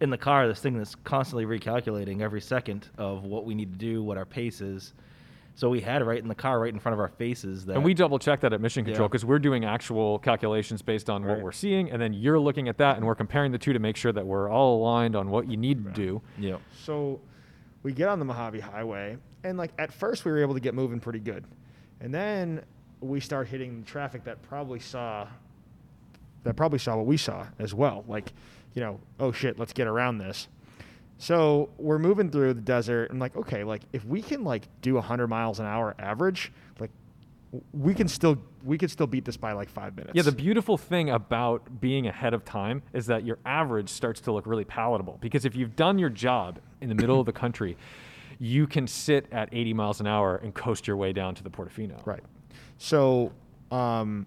in 0.00 0.10
the 0.10 0.18
car 0.18 0.46
this 0.46 0.60
thing 0.60 0.76
that's 0.78 0.94
constantly 0.94 1.44
recalculating 1.44 2.20
every 2.20 2.40
second 2.40 2.88
of 2.98 3.24
what 3.24 3.44
we 3.44 3.54
need 3.54 3.72
to 3.72 3.78
do, 3.78 4.02
what 4.02 4.16
our 4.16 4.24
pace 4.24 4.60
is. 4.60 4.94
So 5.54 5.68
we 5.68 5.80
had 5.80 6.02
it 6.02 6.04
right 6.04 6.22
in 6.22 6.28
the 6.28 6.36
car, 6.36 6.60
right 6.60 6.72
in 6.72 6.78
front 6.78 6.94
of 6.94 7.00
our 7.00 7.08
faces. 7.08 7.66
That 7.66 7.74
And 7.74 7.84
we 7.84 7.92
double 7.92 8.20
check 8.20 8.38
that 8.40 8.52
at 8.52 8.60
Mission 8.60 8.84
Control 8.84 9.06
Yeah. 9.06 9.08
because 9.08 9.24
we're 9.24 9.40
doing 9.40 9.64
actual 9.64 10.20
calculations 10.20 10.82
based 10.82 11.10
on 11.10 11.24
what 11.26 11.40
we're 11.42 11.50
seeing, 11.50 11.90
and 11.90 12.00
then 12.00 12.12
you're 12.12 12.38
looking 12.38 12.68
at 12.68 12.78
that, 12.78 12.96
and 12.96 13.04
we're 13.04 13.16
comparing 13.16 13.50
the 13.50 13.58
two 13.58 13.72
to 13.72 13.80
make 13.80 13.96
sure 13.96 14.12
that 14.12 14.24
we're 14.24 14.48
all 14.48 14.80
aligned 14.80 15.16
on 15.16 15.30
what 15.30 15.50
you 15.50 15.56
need 15.56 15.84
to 15.84 15.90
do. 15.90 16.22
yeah. 16.38 16.58
So 16.84 17.20
we 17.82 17.92
get 17.92 18.08
on 18.08 18.20
the 18.20 18.24
Mojave 18.24 18.60
Highway, 18.60 19.16
and 19.42 19.58
like 19.58 19.72
at 19.80 19.92
first 19.92 20.24
we 20.24 20.30
were 20.30 20.38
able 20.38 20.54
to 20.54 20.60
get 20.60 20.74
moving 20.74 21.00
pretty 21.00 21.18
good, 21.20 21.44
and 22.00 22.14
then 22.14 22.62
we 23.00 23.18
start 23.18 23.48
hitting 23.48 23.82
traffic 23.82 24.22
that 24.24 24.40
probably 24.42 24.78
saw 24.78 25.26
that 26.44 26.54
probably 26.54 26.78
saw 26.78 26.96
what 26.96 27.06
we 27.06 27.16
saw 27.16 27.46
as 27.58 27.74
well. 27.74 28.04
Like, 28.06 28.32
you 28.78 28.84
know, 28.84 29.00
oh 29.18 29.32
shit, 29.32 29.58
let's 29.58 29.72
get 29.72 29.88
around 29.88 30.18
this. 30.18 30.46
So 31.16 31.70
we're 31.78 31.98
moving 31.98 32.30
through 32.30 32.54
the 32.54 32.60
desert. 32.60 33.10
and 33.10 33.18
like, 33.18 33.34
okay, 33.36 33.64
like 33.64 33.82
if 33.92 34.04
we 34.04 34.22
can 34.22 34.44
like 34.44 34.68
do 34.82 34.94
100 34.94 35.26
miles 35.26 35.58
an 35.58 35.66
hour 35.66 35.96
average, 35.98 36.52
like 36.78 36.92
we 37.72 37.92
can 37.92 38.06
still 38.06 38.38
we 38.62 38.78
could 38.78 38.92
still 38.92 39.08
beat 39.08 39.24
this 39.24 39.36
by 39.36 39.50
like 39.50 39.68
five 39.68 39.96
minutes. 39.96 40.12
Yeah, 40.14 40.22
the 40.22 40.30
beautiful 40.30 40.78
thing 40.78 41.10
about 41.10 41.80
being 41.80 42.06
ahead 42.06 42.34
of 42.34 42.44
time 42.44 42.84
is 42.92 43.06
that 43.06 43.24
your 43.24 43.40
average 43.44 43.88
starts 43.88 44.20
to 44.20 44.32
look 44.32 44.46
really 44.46 44.64
palatable 44.64 45.18
because 45.20 45.44
if 45.44 45.56
you've 45.56 45.74
done 45.74 45.98
your 45.98 46.10
job 46.10 46.60
in 46.80 46.88
the 46.88 46.94
middle 46.94 47.18
of 47.18 47.26
the 47.26 47.32
country, 47.32 47.76
you 48.38 48.68
can 48.68 48.86
sit 48.86 49.26
at 49.32 49.48
80 49.50 49.74
miles 49.74 49.98
an 49.98 50.06
hour 50.06 50.36
and 50.36 50.54
coast 50.54 50.86
your 50.86 50.96
way 50.96 51.12
down 51.12 51.34
to 51.34 51.42
the 51.42 51.50
Portofino. 51.50 52.00
Right. 52.06 52.22
So 52.76 53.32
um, 53.72 54.24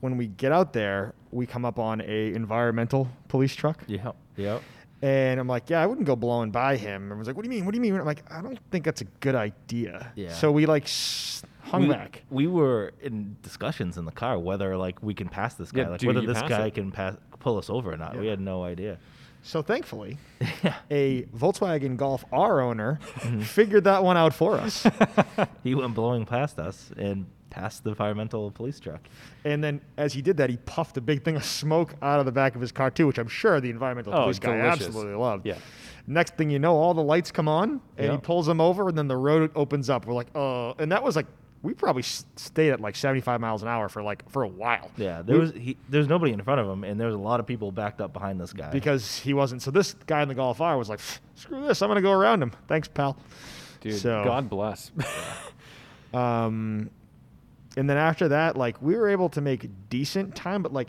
when 0.00 0.16
we 0.16 0.28
get 0.28 0.50
out 0.50 0.72
there, 0.72 1.12
we 1.32 1.46
come 1.46 1.64
up 1.64 1.78
on 1.78 2.00
a 2.00 2.32
environmental 2.34 3.08
police 3.28 3.54
truck, 3.54 3.82
Yeah. 3.86 4.12
Yeah. 4.36 4.58
and 5.02 5.38
I'm 5.40 5.48
like, 5.48 5.68
"Yeah, 5.70 5.82
I 5.82 5.86
wouldn't 5.86 6.06
go 6.06 6.16
blowing 6.16 6.50
by 6.50 6.76
him." 6.76 7.04
And 7.04 7.12
I 7.12 7.16
was 7.16 7.26
like, 7.26 7.36
"What 7.36 7.44
do 7.44 7.48
you 7.50 7.54
mean? 7.56 7.64
What 7.66 7.72
do 7.72 7.76
you 7.78 7.82
mean?" 7.82 7.94
I'm 7.98 8.04
like, 8.06 8.24
"I 8.32 8.40
don't 8.42 8.58
think 8.70 8.84
that's 8.84 9.00
a 9.00 9.06
good 9.20 9.34
idea." 9.34 10.12
Yeah. 10.14 10.32
So 10.32 10.50
we 10.52 10.66
like 10.66 10.84
s- 10.84 11.42
hung 11.62 11.82
we, 11.82 11.88
back. 11.94 12.22
We 12.30 12.46
were 12.46 12.92
in 13.02 13.36
discussions 13.42 13.98
in 13.98 14.04
the 14.04 14.12
car 14.12 14.38
whether 14.38 14.76
like 14.76 15.02
we 15.02 15.14
can 15.14 15.28
pass 15.28 15.54
this 15.54 15.72
guy, 15.72 15.82
Yeah, 15.82 15.88
like 15.88 16.02
whether 16.02 16.20
this 16.22 16.40
guy 16.42 16.66
it? 16.66 16.74
can 16.74 16.90
pass 16.92 17.16
pull 17.40 17.58
us 17.58 17.68
over 17.70 17.92
or 17.92 17.96
not. 17.96 18.16
We 18.18 18.26
had 18.28 18.40
no 18.40 18.64
idea. 18.64 18.98
So 19.42 19.62
thankfully, 19.62 20.18
a 20.90 21.22
Volkswagen 21.36 21.96
Golf 21.96 22.24
R 22.32 22.60
owner 22.60 22.98
Mm-hmm. 23.20 23.40
figured 23.40 23.84
that 23.84 24.02
one 24.02 24.16
out 24.16 24.34
for 24.34 24.54
us. 24.58 24.86
He 25.62 25.74
went 25.74 25.94
blowing 25.94 26.24
past 26.26 26.58
us 26.58 26.90
and 26.96 27.26
past 27.56 27.84
the 27.84 27.90
environmental 27.90 28.50
police 28.50 28.78
truck. 28.78 29.00
and 29.44 29.64
then 29.64 29.80
as 29.96 30.12
he 30.12 30.20
did 30.22 30.36
that, 30.36 30.50
he 30.50 30.58
puffed 30.58 30.96
a 30.96 31.00
big 31.00 31.24
thing 31.24 31.36
of 31.36 31.44
smoke 31.44 31.94
out 32.02 32.20
of 32.20 32.26
the 32.26 32.32
back 32.32 32.54
of 32.54 32.60
his 32.60 32.70
car 32.72 32.90
too, 32.90 33.06
which 33.06 33.18
I'm 33.18 33.28
sure 33.28 33.60
the 33.60 33.70
environmental 33.70 34.14
Oh, 34.14 34.22
police 34.24 34.38
guy 34.38 34.56
delicious. 34.56 34.86
absolutely 34.88 35.14
loved. 35.14 35.46
Yeah. 35.46 35.56
Next 36.06 36.36
thing 36.36 36.50
you 36.50 36.58
know, 36.58 36.76
all 36.76 36.94
the 36.94 37.02
lights 37.02 37.32
come 37.32 37.48
on, 37.48 37.80
and 37.96 38.12
he 38.12 38.18
pulls 38.18 38.46
them 38.46 38.60
over, 38.60 38.88
and 38.88 38.96
then 38.96 39.08
the 39.08 39.16
road 39.16 39.50
opens 39.56 39.90
up. 39.90 40.06
We're 40.06 40.14
like, 40.14 40.28
oh, 40.36 40.74
and 40.78 40.92
that 40.92 41.02
was 41.02 41.16
like, 41.16 41.26
we 41.62 41.74
probably 41.74 42.02
stayed 42.02 42.70
at 42.70 42.80
like 42.80 42.94
75 42.94 43.40
miles 43.40 43.62
an 43.62 43.68
hour 43.68 43.88
for 43.88 44.02
like 44.02 44.28
for 44.30 44.42
a 44.44 44.48
while. 44.48 44.90
Yeah, 44.96 45.22
there 45.22 45.34
We- 45.36 45.40
was 45.40 45.52
he, 45.52 45.76
there's 45.88 46.06
nobody 46.06 46.32
in 46.32 46.40
front 46.42 46.60
of 46.60 46.68
him, 46.68 46.84
and 46.84 47.00
there 47.00 47.06
was 47.08 47.16
a 47.16 47.18
lot 47.18 47.40
of 47.40 47.46
people 47.46 47.72
backed 47.72 48.00
up 48.00 48.12
behind 48.12 48.38
this 48.40 48.52
guy. 48.52 48.70
because 48.70 49.18
he 49.18 49.32
wasn't. 49.34 49.62
So 49.62 49.70
this 49.72 49.94
guy 50.06 50.22
in 50.22 50.28
the 50.28 50.34
Golf 50.34 50.60
R 50.60 50.76
was 50.78 50.88
like, 50.88 51.00
screw 51.34 51.66
this, 51.66 51.80
I'm 51.82 51.88
gonna 51.88 52.02
go 52.02 52.12
around 52.12 52.42
him. 52.42 52.52
Thanks, 52.68 52.86
pal. 52.86 53.16
Dude, 53.80 53.94
So- 53.98 54.22
God 54.24 54.48
bless. 54.50 54.92
Um, 56.14 56.90
and 57.76 57.88
then 57.88 57.96
after 57.98 58.28
that, 58.28 58.56
like 58.56 58.80
we 58.80 58.96
were 58.96 59.08
able 59.08 59.28
to 59.30 59.40
make 59.40 59.68
decent 59.90 60.34
time, 60.34 60.62
but 60.62 60.72
like 60.72 60.88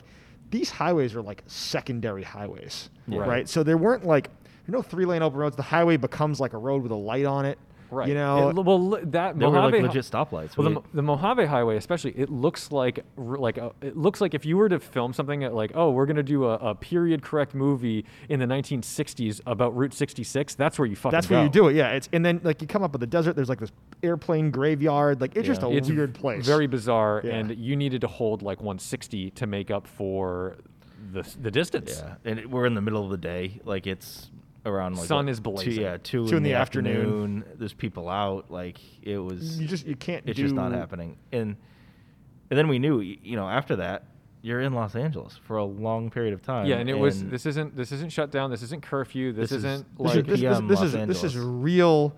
these 0.50 0.70
highways 0.70 1.14
are 1.16 1.22
like 1.22 1.44
secondary 1.48 2.24
highways, 2.24 2.90
Yeah. 3.08 3.20
right? 3.20 3.48
So 3.50 3.64
there 3.64 3.78
weren't 3.78 4.06
like 4.06 4.30
you 4.68 4.72
know 4.72 4.82
three 4.82 5.06
lane 5.06 5.22
open 5.22 5.40
roads. 5.40 5.56
The 5.56 5.62
highway 5.64 5.98
becomes 5.98 6.40
like 6.40 6.54
a 6.54 6.58
road 6.58 6.82
with 6.84 6.92
a 6.92 6.96
light 6.96 7.26
on 7.26 7.46
it. 7.46 7.60
Right. 7.90 8.10
You 8.10 8.16
know, 8.16 8.50
It- 8.50 8.56
well, 8.58 8.82
li- 8.90 9.02
that 9.06 9.40
They 9.40 9.46
were 9.46 9.52
like 9.54 9.72
Mojave 9.74 9.84
legit 9.84 10.04
stoplights. 10.06 10.58
Well, 10.58 10.68
We- 10.70 10.74
the, 10.76 10.82
the 10.96 11.02
Mojave 11.02 11.46
Highway, 11.46 11.78
especially, 11.78 12.12
it 12.18 12.30
looks 12.30 12.72
like 12.72 13.06
like 13.18 13.58
a, 13.58 13.72
it 13.82 13.96
looks 13.96 14.20
like 14.22 14.34
if 14.34 14.46
you 14.46 14.58
were 14.58 14.68
to 14.70 14.80
film 14.80 15.14
something 15.14 15.44
at 15.44 15.54
like, 15.54 15.72
oh, 15.76 15.92
we're 15.92 16.06
gonna 16.06 16.22
do 16.24 16.46
a, 16.46 16.56
a 16.56 16.76
period 16.76 17.22
correct 17.22 17.56
movie 17.56 18.06
in 18.30 18.40
the 18.40 18.46
1960s 18.46 19.42
about 19.46 19.76
Route 19.76 19.94
66. 19.94 20.56
That's 20.56 20.78
where 20.78 20.86
you 20.86 20.96
fucking 20.96 21.16
that's 21.16 21.28
go. 21.28 21.36
where 21.36 21.44
you 21.46 21.50
do 21.50 21.68
it. 21.70 21.76
Yeah, 21.76 21.90
it's 21.92 22.10
and 22.12 22.26
then 22.26 22.42
like 22.44 22.62
you 22.62 22.68
come 22.68 22.84
up 22.84 22.92
with 22.92 23.02
the 23.02 23.08
desert. 23.08 23.36
There's 23.36 23.50
like 23.50 23.60
this 23.60 23.72
airplane 24.04 24.52
graveyard. 24.52 25.22
Like 25.22 25.36
it's 25.36 25.48
just 25.48 25.64
a 25.64 25.70
It's 25.70 25.90
weird 25.90 26.14
place. 26.14 26.46
Very 26.46 26.68
bizarre, 26.68 27.22
Yeah. 27.24 27.36
and 27.36 27.58
you 27.58 27.76
needed 27.76 28.02
to 28.02 28.08
hold 28.08 28.42
like 28.42 28.60
160 28.60 29.32
to 29.32 29.48
make 29.48 29.72
up 29.72 29.88
for 29.88 30.58
the 31.14 31.24
the 31.42 31.52
distance. 31.52 32.02
Yeah, 32.04 32.16
and 32.26 32.40
it, 32.40 32.50
we're 32.50 32.66
in 32.66 32.74
the 32.74 32.82
middle 32.82 33.04
of 33.04 33.12
the 33.12 33.18
day. 33.18 33.62
Like 33.64 33.88
it's 33.88 34.30
around 34.66 34.98
like 34.98 35.08
Sun 35.08 35.26
what, 35.26 35.32
is 35.32 35.40
blazing. 35.40 35.76
Two, 35.76 35.82
yeah, 35.82 35.98
two, 36.02 36.28
Two 36.28 36.38
in 36.38 36.44
the 36.44 36.54
afternoon. 36.54 37.44
There's 37.56 37.74
people 37.74 38.10
out. 38.10 38.52
Like 38.52 38.80
it 39.02 39.18
was. 39.18 39.60
you 39.60 39.68
just 39.68 39.86
you 39.86 39.96
can't. 39.96 40.24
it's 40.28 40.38
do, 40.38 40.44
just 40.44 40.56
not 40.56 40.72
happening. 40.72 41.18
And 41.32 41.56
and 42.50 42.58
then 42.58 42.68
we 42.68 42.80
knew, 42.80 43.00
you 43.02 43.36
know, 43.36 43.48
after 43.48 43.76
that, 43.78 44.06
you're 44.42 44.62
in 44.62 44.74
Los 44.74 44.96
Angeles 44.96 45.38
for 45.44 45.58
a 45.58 45.66
long 45.66 46.10
period 46.10 46.34
of 46.34 46.42
time. 46.42 46.68
Yeah, 46.68 46.78
and 46.78 46.90
it 46.90 46.98
was 46.98 47.24
this 47.24 47.46
isn't 47.46 47.76
this 47.76 47.92
isn't 47.92 48.12
shut 48.12 48.32
down. 48.32 48.52
This 48.52 48.64
isn't 48.64 48.84
curfew. 48.84 49.34
This, 49.34 49.50
This 49.50 49.60
is- 49.60 49.66
isn't 49.66 49.98
this 49.98 50.08
This, 50.08 50.16
like 50.16 50.18
is, 50.18 50.42
this, 50.42 50.42
this, 50.42 50.60
this 50.68 50.80
Los 50.80 50.94
is 50.94 51.08
this 51.08 51.24
is 51.24 51.38
real 51.38 52.16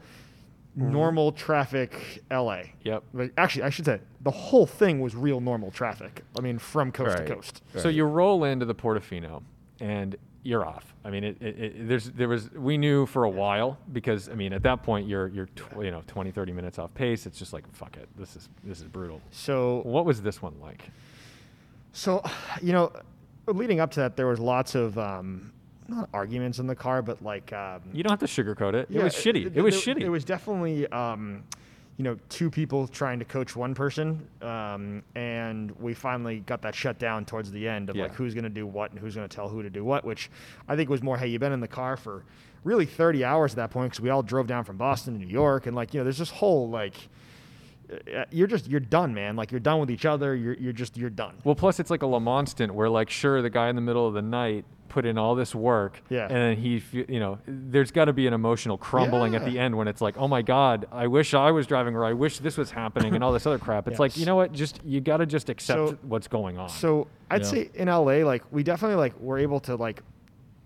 mm-hmm. 0.78 0.92
normal 0.92 1.32
traffic 1.32 2.24
LA. 2.30 2.62
Yep. 2.84 3.04
Like 3.14 3.34
actually, 3.38 3.64
I 3.64 3.70
should 3.70 3.86
say 3.86 4.00
the 4.22 4.32
whole 4.32 4.66
thing 4.66 5.00
was 5.00 5.16
real 5.16 5.40
normal 5.40 5.72
traffic. 5.72 6.24
I 6.38 6.42
mean, 6.42 6.60
from 6.60 6.92
coast 6.92 7.18
Right. 7.18 7.28
to 7.28 7.36
coast. 7.36 7.64
So 7.78 7.90
you 7.90 8.06
roll 8.06 8.44
into 8.44 8.66
the 8.66 8.76
Portofino, 8.76 9.44
and 9.80 10.16
you're 10.44 10.66
off. 10.66 10.94
I 11.04 11.10
mean, 11.10 11.24
it, 11.24 11.38
it, 11.42 11.60
it, 11.60 11.88
there's 11.88 12.10
there 12.12 12.28
was 12.30 12.52
we 12.52 12.78
knew 12.78 13.06
for 13.06 13.24
a 13.26 13.30
while 13.30 13.78
because 13.92 14.30
I 14.30 14.36
mean 14.36 14.54
at 14.54 14.64
that 14.64 14.84
point 14.84 15.08
you're 15.08 15.28
you're 15.28 15.48
tw- 15.48 15.82
you 15.84 15.92
know 15.92 16.02
20 16.08 16.32
30 16.32 16.52
minutes 16.54 16.80
off 16.80 16.94
pace. 16.94 17.26
It's 17.26 17.38
just 17.38 17.52
like 17.54 17.70
fuck 17.74 17.98
it. 17.98 18.08
This 18.18 18.36
is 18.36 18.50
this 18.64 18.80
is 18.80 18.88
brutal. 18.88 19.22
So 19.32 19.82
What 19.84 20.06
was 20.06 20.22
this 20.22 20.42
one 20.42 20.56
like? 20.62 20.90
So, 21.92 22.24
you 22.62 22.72
know, 22.72 22.92
leading 23.48 23.80
up 23.80 23.92
to 23.92 24.00
that, 24.02 24.16
there 24.16 24.28
was 24.28 24.40
lots 24.40 24.76
of 24.76 24.98
um, 24.98 25.52
not 25.88 26.08
arguments 26.14 26.60
in 26.60 26.68
the 26.68 26.76
car, 26.76 27.02
but 27.02 27.22
like 27.24 27.52
um, 27.52 27.82
You 27.92 28.04
don't 28.04 28.12
have 28.12 28.20
to 28.20 28.26
sugarcoat 28.28 28.76
it. 28.76 28.88
yeah, 28.90 29.02
it 29.02 29.04
was 29.06 29.16
shitty. 29.16 29.56
It, 29.56 29.62
was 29.62 29.76
shitty. 29.76 30.02
It 30.02 30.10
was 30.10 30.24
definitely, 30.24 30.88
um, 30.88 31.44
you 32.00 32.04
know, 32.06 32.18
two 32.30 32.50
people 32.50 32.88
trying 32.88 33.20
to 33.20 33.26
coach 33.26 33.58
one 33.58 33.76
person, 33.76 34.26
um, 34.42 35.04
and 35.16 35.70
we 35.82 35.94
finally 35.94 36.40
got 36.40 36.62
that 36.62 36.74
shut 36.74 36.98
down 36.98 37.26
towards 37.26 37.52
the 37.52 37.68
end 37.68 37.90
of 37.90 37.98
Yeah. 37.98 38.04
like 38.04 38.14
who's 38.14 38.34
going 38.34 38.46
to 38.46 38.50
do 38.50 38.66
what 38.66 38.92
and 38.92 39.00
who's 39.02 39.16
going 39.16 39.28
to 39.28 39.36
tell 39.36 39.50
who 39.50 39.62
to 39.64 39.70
do 39.70 39.84
what. 39.84 40.06
Which 40.06 40.30
I 40.70 40.78
think 40.78 40.90
was 40.90 41.04
more, 41.04 41.18
hey, 41.18 41.28
you've 41.28 41.42
been 41.42 41.52
in 41.52 41.60
the 41.60 41.68
car 41.68 41.98
for 41.98 42.24
really 42.64 42.86
30 42.86 43.26
hours 43.26 43.52
at 43.52 43.58
that 43.58 43.72
point 43.72 43.92
because 43.92 44.02
we 44.02 44.10
all 44.10 44.24
drove 44.24 44.48
down 44.48 44.64
from 44.64 44.78
Boston 44.78 45.20
to 45.20 45.20
New 45.20 45.30
York, 45.30 45.68
and 45.68 45.76
like 45.76 45.94
you 45.94 46.00
know, 46.00 46.06
there's 46.06 46.18
this 46.20 46.32
whole 46.32 46.70
like. 46.70 46.96
Uh, 47.92 48.26
You're 48.32 48.48
just 48.48 48.68
you're 48.68 48.80
done, 48.80 49.14
man. 49.14 49.36
Like 49.36 49.52
you're 49.52 49.60
done 49.60 49.80
with 49.80 49.90
each 49.92 50.06
other. 50.06 50.36
You're 50.36 50.54
you're 50.56 50.74
just 50.74 50.98
you're 50.98 51.10
done. 51.10 51.36
well, 51.44 51.56
plus 51.56 51.80
it's 51.80 51.90
like 51.90 52.04
a 52.04 52.46
stint 52.48 52.74
where 52.74 52.90
like 52.90 53.10
sure 53.10 53.42
the 53.42 53.50
guy 53.50 53.70
in 53.70 53.76
the 53.76 53.82
middle 53.82 54.08
of 54.08 54.14
the 54.14 54.22
night 54.22 54.66
put 54.90 55.06
in 55.06 55.20
all 55.20 55.36
this 55.36 55.54
work, 55.54 56.02
Yeah. 56.10 56.24
and 56.26 56.36
then 56.36 56.58
he 56.58 56.84
you 57.08 57.20
know 57.20 57.38
there's 57.46 57.92
got 57.92 58.06
to 58.06 58.14
be 58.14 58.26
an 58.26 58.34
emotional 58.34 58.76
crumbling 58.78 59.36
at 59.36 59.46
the 59.46 59.60
end 59.60 59.78
when 59.78 59.88
it's 59.88 60.02
like 60.02 60.18
oh 60.18 60.28
my 60.28 60.42
god 60.42 60.88
I 60.92 61.06
wish 61.06 61.36
I 61.36 61.52
was 61.52 61.68
driving 61.68 61.96
or 61.96 62.04
I 62.04 62.14
wish 62.14 62.40
this 62.40 62.58
was 62.58 62.72
happening 62.72 63.14
and 63.14 63.24
all 63.24 63.32
this 63.32 63.46
other 63.46 63.60
crap. 63.60 63.88
It's 63.88 64.00
like 64.06 64.18
you 64.18 64.26
know 64.26 64.36
what 64.36 64.52
just 64.52 64.80
you 64.84 65.00
got 65.00 65.18
to 65.18 65.26
just 65.28 65.50
accept 65.50 65.90
So- 65.90 65.98
what's 66.02 66.28
going 66.28 66.58
on. 66.58 66.70
So 66.70 67.08
I'd 67.30 67.42
Yeah. 67.42 67.48
say 67.48 67.70
in 67.76 67.88
LA, 67.88 68.24
like 68.26 68.44
we 68.52 68.64
definitely 68.64 68.98
like 68.98 69.20
were 69.20 69.38
able 69.38 69.60
to 69.62 69.76
like 69.76 70.02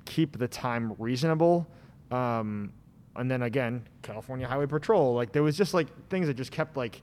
keep 0.06 0.38
the 0.38 0.48
time 0.48 0.94
reasonable. 1.00 1.68
Um, 2.12 2.72
and 3.16 3.30
then 3.30 3.44
again, 3.44 3.84
California 4.02 4.48
Highway 4.48 4.66
Patrol, 4.66 5.14
like 5.14 5.32
there 5.32 5.44
was 5.44 5.56
just 5.56 5.74
like 5.74 5.88
things 6.10 6.28
that 6.28 6.36
just 6.36 6.52
kept 6.52 6.76
like 6.76 7.02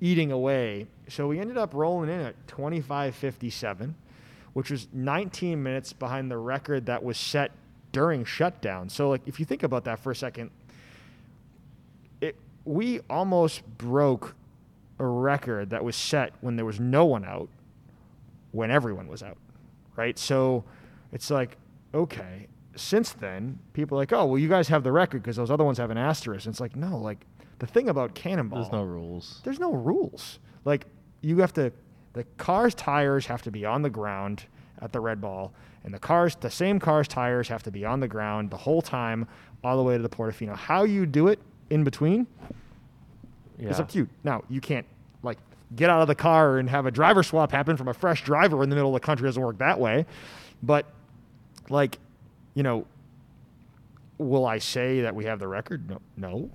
eating 0.00 0.32
away. 0.32 0.86
So 1.08 1.28
we 1.28 1.38
ended 1.38 1.58
up 1.58 1.74
rolling 1.74 2.08
in 2.08 2.20
at 2.20 2.46
25:57, 2.46 3.94
which 4.54 4.70
was 4.70 4.88
19 4.92 5.62
minutes 5.62 5.92
behind 5.92 6.30
the 6.30 6.38
record 6.38 6.86
that 6.86 7.02
was 7.02 7.18
set 7.18 7.52
during 7.92 8.24
shutdown. 8.24 8.88
So 8.88 9.10
like 9.10 9.22
if 9.26 9.38
you 9.38 9.46
think 9.46 9.62
about 9.62 9.84
that 9.84 9.98
for 9.98 10.10
a 10.10 10.16
second, 10.16 10.50
it 12.20 12.36
we 12.64 13.00
almost 13.10 13.66
broke 13.78 14.34
a 14.98 15.04
record 15.04 15.70
that 15.70 15.82
was 15.82 15.96
set 15.96 16.34
when 16.40 16.56
there 16.56 16.66
was 16.66 16.78
no 16.78 17.04
one 17.04 17.24
out 17.24 17.48
when 18.52 18.70
everyone 18.70 19.08
was 19.08 19.22
out, 19.22 19.38
right? 19.96 20.18
So 20.18 20.64
it's 21.12 21.30
like, 21.30 21.56
okay, 21.94 22.48
since 22.76 23.12
then, 23.12 23.58
people 23.72 23.96
are 23.98 24.02
like, 24.02 24.12
oh, 24.12 24.26
well, 24.26 24.38
you 24.38 24.48
guys 24.48 24.68
have 24.68 24.84
the 24.84 24.92
record 24.92 25.22
because 25.22 25.36
those 25.36 25.50
other 25.50 25.64
ones 25.64 25.78
have 25.78 25.90
an 25.90 25.98
asterisk. 25.98 26.46
And 26.46 26.52
it's 26.52 26.60
like, 26.60 26.76
no, 26.76 26.96
like 26.96 27.26
the 27.58 27.66
thing 27.66 27.88
about 27.88 28.14
Cannonball, 28.14 28.60
There's 28.62 28.72
no 28.72 28.82
rules. 28.84 29.40
there's 29.44 29.60
no 29.60 29.72
rules. 29.72 30.38
Like 30.64 30.86
you 31.20 31.38
have 31.38 31.52
to, 31.54 31.72
the 32.12 32.24
car's 32.38 32.74
tires 32.74 33.26
have 33.26 33.42
to 33.42 33.50
be 33.50 33.64
on 33.64 33.82
the 33.82 33.90
ground 33.90 34.44
at 34.80 34.92
the 34.92 35.00
red 35.00 35.20
ball, 35.20 35.52
and 35.84 35.92
the 35.92 35.98
cars, 35.98 36.36
the 36.40 36.50
same 36.50 36.78
car's 36.78 37.06
tires 37.06 37.48
have 37.48 37.62
to 37.64 37.70
be 37.70 37.84
on 37.84 38.00
the 38.00 38.08
ground 38.08 38.50
the 38.50 38.56
whole 38.56 38.80
time, 38.80 39.26
all 39.62 39.76
the 39.76 39.82
way 39.82 39.96
to 39.96 40.02
the 40.02 40.08
Portofino. 40.08 40.56
How 40.56 40.84
you 40.84 41.04
do 41.06 41.28
it 41.28 41.38
in 41.68 41.84
between, 41.84 42.26
yeah. 43.58 43.68
it's 43.68 43.78
up 43.78 43.90
to 43.90 43.98
you. 43.98 44.08
Now 44.24 44.42
you 44.48 44.60
can't 44.60 44.86
like 45.22 45.38
get 45.76 45.90
out 45.90 46.00
of 46.00 46.08
the 46.08 46.14
car 46.14 46.58
and 46.58 46.68
have 46.68 46.86
a 46.86 46.90
driver 46.90 47.22
swap 47.22 47.52
happen 47.52 47.76
from 47.76 47.88
a 47.88 47.94
fresh 47.94 48.24
driver 48.24 48.62
in 48.62 48.70
the 48.70 48.76
middle 48.76 48.94
of 48.94 49.00
the 49.00 49.04
country. 49.04 49.26
It 49.26 49.28
doesn't 49.30 49.42
work 49.42 49.58
that 49.58 49.78
way. 49.78 50.06
But 50.62 50.86
like, 51.68 51.98
you 52.54 52.62
know, 52.62 52.86
will 54.18 54.46
I 54.46 54.58
say 54.58 55.02
that 55.02 55.14
we 55.14 55.24
have 55.24 55.38
the 55.38 55.48
record? 55.48 55.88
No, 55.88 56.00
no. 56.16 56.50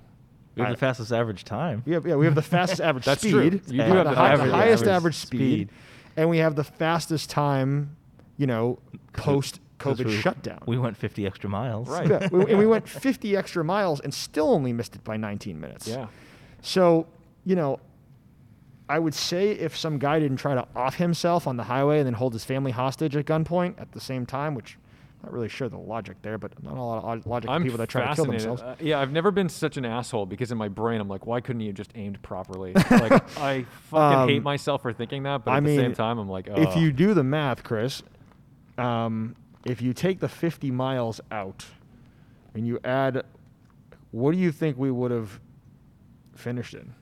We 0.55 0.61
have 0.61 0.69
I- 0.69 0.71
the 0.73 0.77
fastest 0.77 1.11
average 1.11 1.43
time. 1.43 1.83
We 1.85 1.93
have, 1.93 2.05
yeah, 2.05 2.15
we 2.15 2.25
have 2.25 2.35
the 2.35 2.41
fastest 2.41 2.81
average 2.89 3.05
That's 3.05 3.21
speed. 3.21 3.31
true. 3.31 3.43
You 3.43 3.51
do 3.59 3.77
have 3.81 4.03
the, 4.05 4.09
the 4.11 4.15
hi- 4.15 4.35
the 4.37 4.43
highest 4.51 4.83
average 4.83 4.95
average 4.95 5.15
speed, 5.15 5.39
speed. 5.39 5.69
and 6.17 6.29
we 6.29 6.37
have 6.39 6.55
the 6.55 6.63
fastest 6.63 7.29
time. 7.29 7.95
You 8.37 8.47
know, 8.47 8.79
post 9.13 9.61
COVID 9.79 10.05
we- 10.05 10.17
shutdown. 10.17 10.59
We 10.65 10.77
went 10.77 10.97
50 10.97 11.25
extra 11.25 11.49
miles. 11.49 11.87
Right. 11.89 12.07
Yeah, 12.09 12.27
we, 12.31 12.49
and 12.49 12.57
we 12.59 12.67
went 12.67 12.87
50 12.87 13.35
extra 13.37 13.63
miles 13.63 13.99
and 14.01 14.13
still 14.13 14.49
only 14.49 14.73
missed 14.73 14.95
it 14.95 15.03
by 15.05 15.15
19 15.17 15.59
minutes. 15.59 15.87
yeah. 15.87 16.07
So, 16.61 17.07
you 17.45 17.55
know, 17.55 17.79
I 18.89 18.99
would 18.99 19.13
say 19.13 19.51
if 19.51 19.75
some 19.77 19.99
guy 19.99 20.19
didn't 20.19 20.37
try 20.37 20.53
to 20.55 20.67
off 20.75 20.95
himself 20.95 21.47
on 21.47 21.55
the 21.57 21.63
highway 21.63 21.99
and 21.99 22.05
then 22.07 22.13
hold 22.13 22.33
his 22.33 22.43
family 22.43 22.71
hostage 22.71 23.15
at 23.15 23.25
gunpoint 23.25 23.79
at 23.79 23.91
the 23.93 24.01
same 24.01 24.25
time, 24.25 24.53
which 24.53 24.77
not 25.25 25.33
really 25.33 25.49
sure 25.49 25.67
the 25.69 25.77
logic 25.77 26.17
there, 26.21 26.37
but 26.37 26.61
not 26.63 26.77
a 26.77 26.81
lot 26.81 27.17
of 27.17 27.25
logic 27.25 27.49
I'm 27.49 27.63
people 27.63 27.77
that 27.79 27.89
try 27.89 28.07
to 28.07 28.15
kill 28.15 28.25
themselves. 28.25 28.61
Uh, 28.61 28.75
yeah, 28.79 28.99
I've 28.99 29.11
never 29.11 29.31
been 29.31 29.49
such 29.49 29.75
an 29.77 29.85
asshole 29.85 30.25
because 30.27 30.51
in 30.51 30.57
my 30.57 30.67
brain 30.67 31.01
I'm 31.01 31.07
like, 31.07 31.25
why 31.25 31.41
couldn't 31.41 31.61
you 31.61 31.67
have 31.67 31.75
just 31.75 31.91
aimed 31.95 32.21
properly? 32.21 32.73
like 32.91 33.37
I 33.37 33.65
fucking 33.89 34.29
hate 34.29 34.37
Um, 34.37 34.43
myself 34.43 34.83
for 34.83 34.93
thinking 34.93 35.23
that, 35.23 35.43
but 35.43 35.51
I 35.51 35.57
at 35.57 35.63
the 35.63 35.69
mean, 35.69 35.79
same 35.79 35.93
time 35.93 36.19
I'm 36.19 36.29
like, 36.29 36.47
oh. 36.51 36.61
if 36.61 36.75
you 36.77 36.91
do 36.91 37.13
the 37.13 37.23
math, 37.23 37.63
Chris, 37.63 38.03
um, 38.77 39.35
if 39.65 39.81
you 39.81 39.93
take 39.93 40.19
the 40.19 40.29
50 40.29 40.69
miles 40.71 41.19
out 41.31 41.65
and 42.53 42.67
you 42.67 42.79
add, 42.83 43.23
what 44.11 44.31
do 44.33 44.37
you 44.37 44.51
think 44.51 44.77
we 44.77 44.91
would 44.91 45.11
have 45.11 45.39
finished 46.35 46.73
in? 46.73 46.93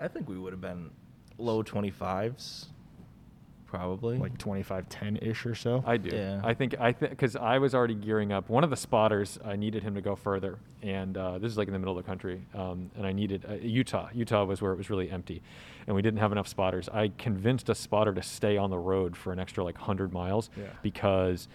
I 0.00 0.06
think 0.08 0.28
we 0.28 0.38
would 0.38 0.52
have 0.52 0.60
been 0.60 0.90
low 1.38 1.62
25s, 1.64 2.66
probably. 3.68 4.18
Like 4.18 4.36
25 4.38 4.88
10 4.88 5.16
ish 5.18 5.46
or 5.46 5.54
so? 5.54 5.84
I 5.86 5.96
do. 5.96 6.14
Yeah. 6.16 6.40
I 6.42 6.54
think 6.54 6.74
I 6.80 6.92
think 6.92 7.10
because 7.10 7.36
I 7.36 7.58
was 7.58 7.74
already 7.74 7.94
gearing 7.94 8.32
up. 8.32 8.48
One 8.48 8.64
of 8.64 8.70
the 8.70 8.76
spotters, 8.76 9.38
I 9.44 9.56
needed 9.56 9.82
him 9.82 9.94
to 9.94 10.00
go 10.00 10.16
further, 10.16 10.58
and 10.82 11.16
uh, 11.16 11.38
this 11.38 11.52
is 11.52 11.58
like 11.58 11.68
in 11.68 11.72
the 11.72 11.78
middle 11.78 11.96
of 11.96 12.04
the 12.04 12.08
country, 12.08 12.44
um, 12.54 12.90
and 12.96 13.06
I 13.06 13.12
needed 13.12 13.44
uh, 13.48 13.54
Utah. 13.54 14.08
Utah 14.12 14.44
was 14.44 14.60
where 14.60 14.72
it 14.72 14.76
was 14.76 14.90
really 14.90 15.10
empty, 15.10 15.42
and 15.86 15.94
we 15.94 16.02
didn't 16.02 16.18
have 16.20 16.32
enough 16.32 16.48
spotters. 16.48 16.88
I 16.88 17.12
convinced 17.18 17.68
a 17.68 17.74
spotter 17.74 18.12
to 18.14 18.22
stay 18.22 18.56
on 18.56 18.70
the 18.70 18.78
road 18.78 19.16
for 19.16 19.32
an 19.32 19.38
extra 19.38 19.62
like 19.62 19.76
hundred 19.78 20.12
miles 20.12 20.50
Yeah. 20.56 20.64
because. 20.82 21.48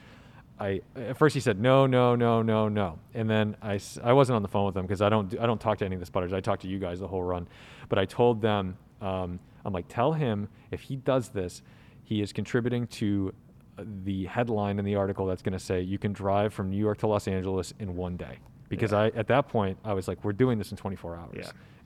I 0.60 0.82
at 0.96 1.18
first 1.18 1.34
he 1.34 1.40
said 1.40 1.60
no 1.60 1.88
no 1.88 2.16
no 2.16 2.44
no 2.44 2.70
no 2.70 3.00
and 3.16 3.28
then 3.28 3.58
I, 3.60 3.80
I 4.04 4.14
wasn't 4.14 4.36
on 4.36 4.44
the 4.44 4.48
phone 4.48 4.68
with 4.68 4.78
him 4.78 4.84
because 4.84 5.02
I 5.02 5.10
don't 5.10 5.34
I 5.40 5.48
don't 5.48 5.60
talk 5.60 5.80
to 5.80 5.86
any 5.86 5.96
of 5.96 6.00
the 6.00 6.06
spotters 6.06 6.32
I 6.32 6.42
talk 6.42 6.60
to 6.60 6.68
you 6.68 6.78
guys 6.78 7.00
the 7.00 7.08
whole 7.08 7.24
run 7.24 7.48
but 7.90 7.98
I 7.98 8.06
told 8.06 8.40
them 8.40 8.78
um, 9.02 9.40
I'm 9.66 9.74
like 9.74 9.88
tell 9.90 10.14
him 10.14 10.48
if 10.70 10.82
he 10.82 10.96
does 10.96 11.30
this 11.30 11.64
he 12.04 12.22
is 12.22 12.34
contributing 12.34 12.88
to 12.88 13.34
uh, 13.78 13.84
the 14.04 14.26
headline 14.26 14.80
in 14.80 14.86
the 14.86 14.96
article 14.96 15.26
that's 15.26 15.42
going 15.42 15.54
to 15.54 15.60
say 15.60 15.82
you 15.82 15.98
can 15.98 16.14
drive 16.14 16.54
from 16.54 16.70
New 16.70 16.78
York 16.78 16.98
to 17.00 17.08
Los 17.08 17.28
Angeles 17.28 17.74
in 17.80 17.96
one 17.96 18.18
day 18.18 18.38
because 18.70 18.92
Yeah. 18.92 19.00
I 19.00 19.08
at 19.16 19.28
that 19.28 19.48
point 19.48 19.78
I 19.84 19.94
was 19.94 20.08
like 20.08 20.24
we're 20.24 20.34
doing 20.34 20.58
this 20.58 20.72
in 20.72 20.78
24 20.78 21.16
hours 21.18 21.36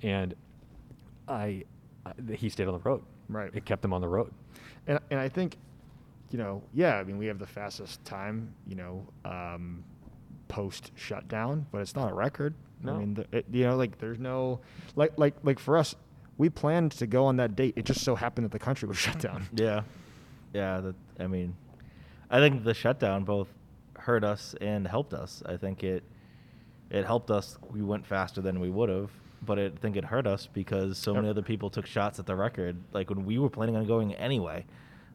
Yeah. 0.03 0.09
and 0.09 0.35
I, 1.27 1.63
I 2.05 2.13
he 2.33 2.49
stayed 2.49 2.67
on 2.67 2.73
the 2.73 2.79
road 2.79 3.01
Right. 3.29 3.51
it 3.53 3.65
kept 3.65 3.83
him 3.83 3.93
on 3.93 4.01
the 4.01 4.07
road 4.07 4.31
And, 4.87 4.99
and 5.11 5.19
I 5.19 5.27
think, 5.29 5.57
you 6.31 6.37
know, 6.37 6.61
yeah, 6.73 6.95
I 6.97 7.03
mean, 7.03 7.17
we 7.17 7.25
have 7.27 7.39
the 7.39 7.45
fastest 7.47 8.03
time, 8.05 8.53
you 8.65 8.75
know, 8.75 9.05
um, 9.25 9.83
post 10.49 10.91
shutdown, 10.95 11.65
but 11.71 11.79
it's 11.81 11.95
not 11.95 12.09
a 12.11 12.13
record. 12.13 12.53
No. 12.83 12.93
I 12.93 12.97
mean, 12.97 13.13
the, 13.15 13.25
it, 13.31 13.45
you 13.51 13.63
know, 13.65 13.75
like 13.75 13.97
there's 13.97 14.19
no, 14.19 14.59
like, 14.95 15.13
like, 15.17 15.35
like 15.43 15.59
for 15.59 15.77
us, 15.77 15.95
we 16.37 16.49
planned 16.49 16.91
to 16.93 17.07
go 17.07 17.25
on 17.25 17.35
that 17.37 17.55
date. 17.55 17.73
It 17.75 17.83
just 17.85 18.01
so 18.01 18.15
happened 18.15 18.45
that 18.45 18.51
the 18.51 18.59
country 18.59 18.87
was 18.87 18.97
shut 19.05 19.19
down. 19.19 19.45
Yeah. 19.53 19.81
Yeah. 20.57 20.81
That, 20.81 20.95
I 21.19 21.27
mean, 21.27 21.55
I 22.29 22.39
think 22.39 22.63
the 22.63 22.73
shutdown 22.73 23.23
both 23.23 23.47
hurt 23.97 24.23
us 24.23 24.55
and 24.61 24.87
helped 24.87 25.13
us. 25.13 25.43
I 25.45 25.57
think 25.57 25.83
it 25.83 26.03
it 26.89 27.05
helped 27.05 27.29
us. 27.31 27.57
We 27.71 27.81
went 27.81 28.05
faster 28.05 28.41
than 28.41 28.59
we 28.59 28.69
would 28.69 28.89
have, 28.89 29.11
but 29.45 29.59
I 29.59 29.69
think 29.69 29.95
it 29.97 30.05
hurt 30.05 30.25
us 30.25 30.47
because 30.51 30.97
so 30.97 31.13
many 31.13 31.29
other 31.29 31.41
people 31.41 31.69
took 31.69 31.85
shots 31.85 32.17
at 32.19 32.25
the 32.25 32.35
record. 32.35 32.75
Like 32.93 33.09
when 33.09 33.25
we 33.25 33.37
were 33.39 33.49
planning 33.49 33.75
on 33.75 33.85
going 33.85 34.13
anyway, 34.15 34.65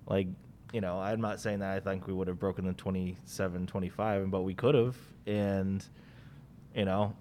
like 0.06 0.28
you 0.72 0.80
know, 0.80 0.98
I'm 0.98 1.20
not 1.20 1.40
saying 1.40 1.58
that 1.60 1.70
I 1.76 1.80
think 1.80 2.06
we 2.06 2.14
would 2.14 2.28
have 2.28 2.38
broken 2.38 2.64
the 2.66 2.72
27, 2.72 3.66
25, 3.66 4.30
but 4.30 4.42
we 4.42 4.54
could 4.54 4.74
have, 4.74 4.96
and 5.26 5.84
you 6.74 6.86
know, 6.86 7.14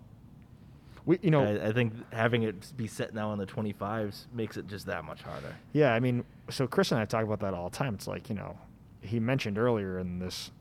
We, 1.05 1.19
you 1.21 1.31
know, 1.31 1.43
I, 1.43 1.67
I 1.69 1.73
think 1.73 1.93
having 2.13 2.43
it 2.43 2.71
be 2.77 2.87
set 2.87 3.13
now 3.13 3.29
on 3.31 3.37
the 3.39 3.45
25s 3.45 4.27
makes 4.33 4.55
it 4.55 4.67
just 4.67 4.85
that 4.85 5.03
much 5.03 5.21
harder. 5.21 5.53
Yeah, 5.73 5.93
I 5.93 5.99
mean, 5.99 6.23
so 6.51 6.67
Chris 6.67 6.91
and 6.91 6.99
I 6.99 7.05
talk 7.05 7.23
about 7.23 7.39
that 7.39 7.53
all 7.53 7.69
the 7.69 7.75
time. 7.75 7.93
It's 7.95 8.07
like, 8.07 8.29
you 8.29 8.35
know, 8.35 8.57
he 9.01 9.19
mentioned 9.19 9.57
earlier 9.57 9.99
in 9.99 10.19
this 10.19 10.51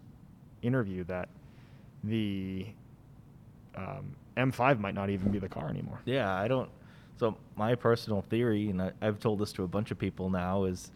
interview 0.62 1.04
that 1.04 1.28
the 2.02 2.66
um, 3.74 4.16
M5 4.36 4.78
might 4.78 4.94
not 4.94 5.10
even 5.10 5.30
be 5.30 5.38
the 5.38 5.48
car 5.48 5.68
anymore. 5.68 6.00
Yeah, 6.04 6.32
I 6.32 6.48
don't. 6.48 6.70
So 7.18 7.36
my 7.56 7.74
personal 7.74 8.22
theory, 8.22 8.70
and 8.70 8.80
I, 8.80 8.92
I've 9.02 9.20
told 9.20 9.38
this 9.38 9.52
to 9.54 9.64
a 9.64 9.68
bunch 9.68 9.90
of 9.90 9.98
people 9.98 10.30
now, 10.30 10.64
is 10.64 10.90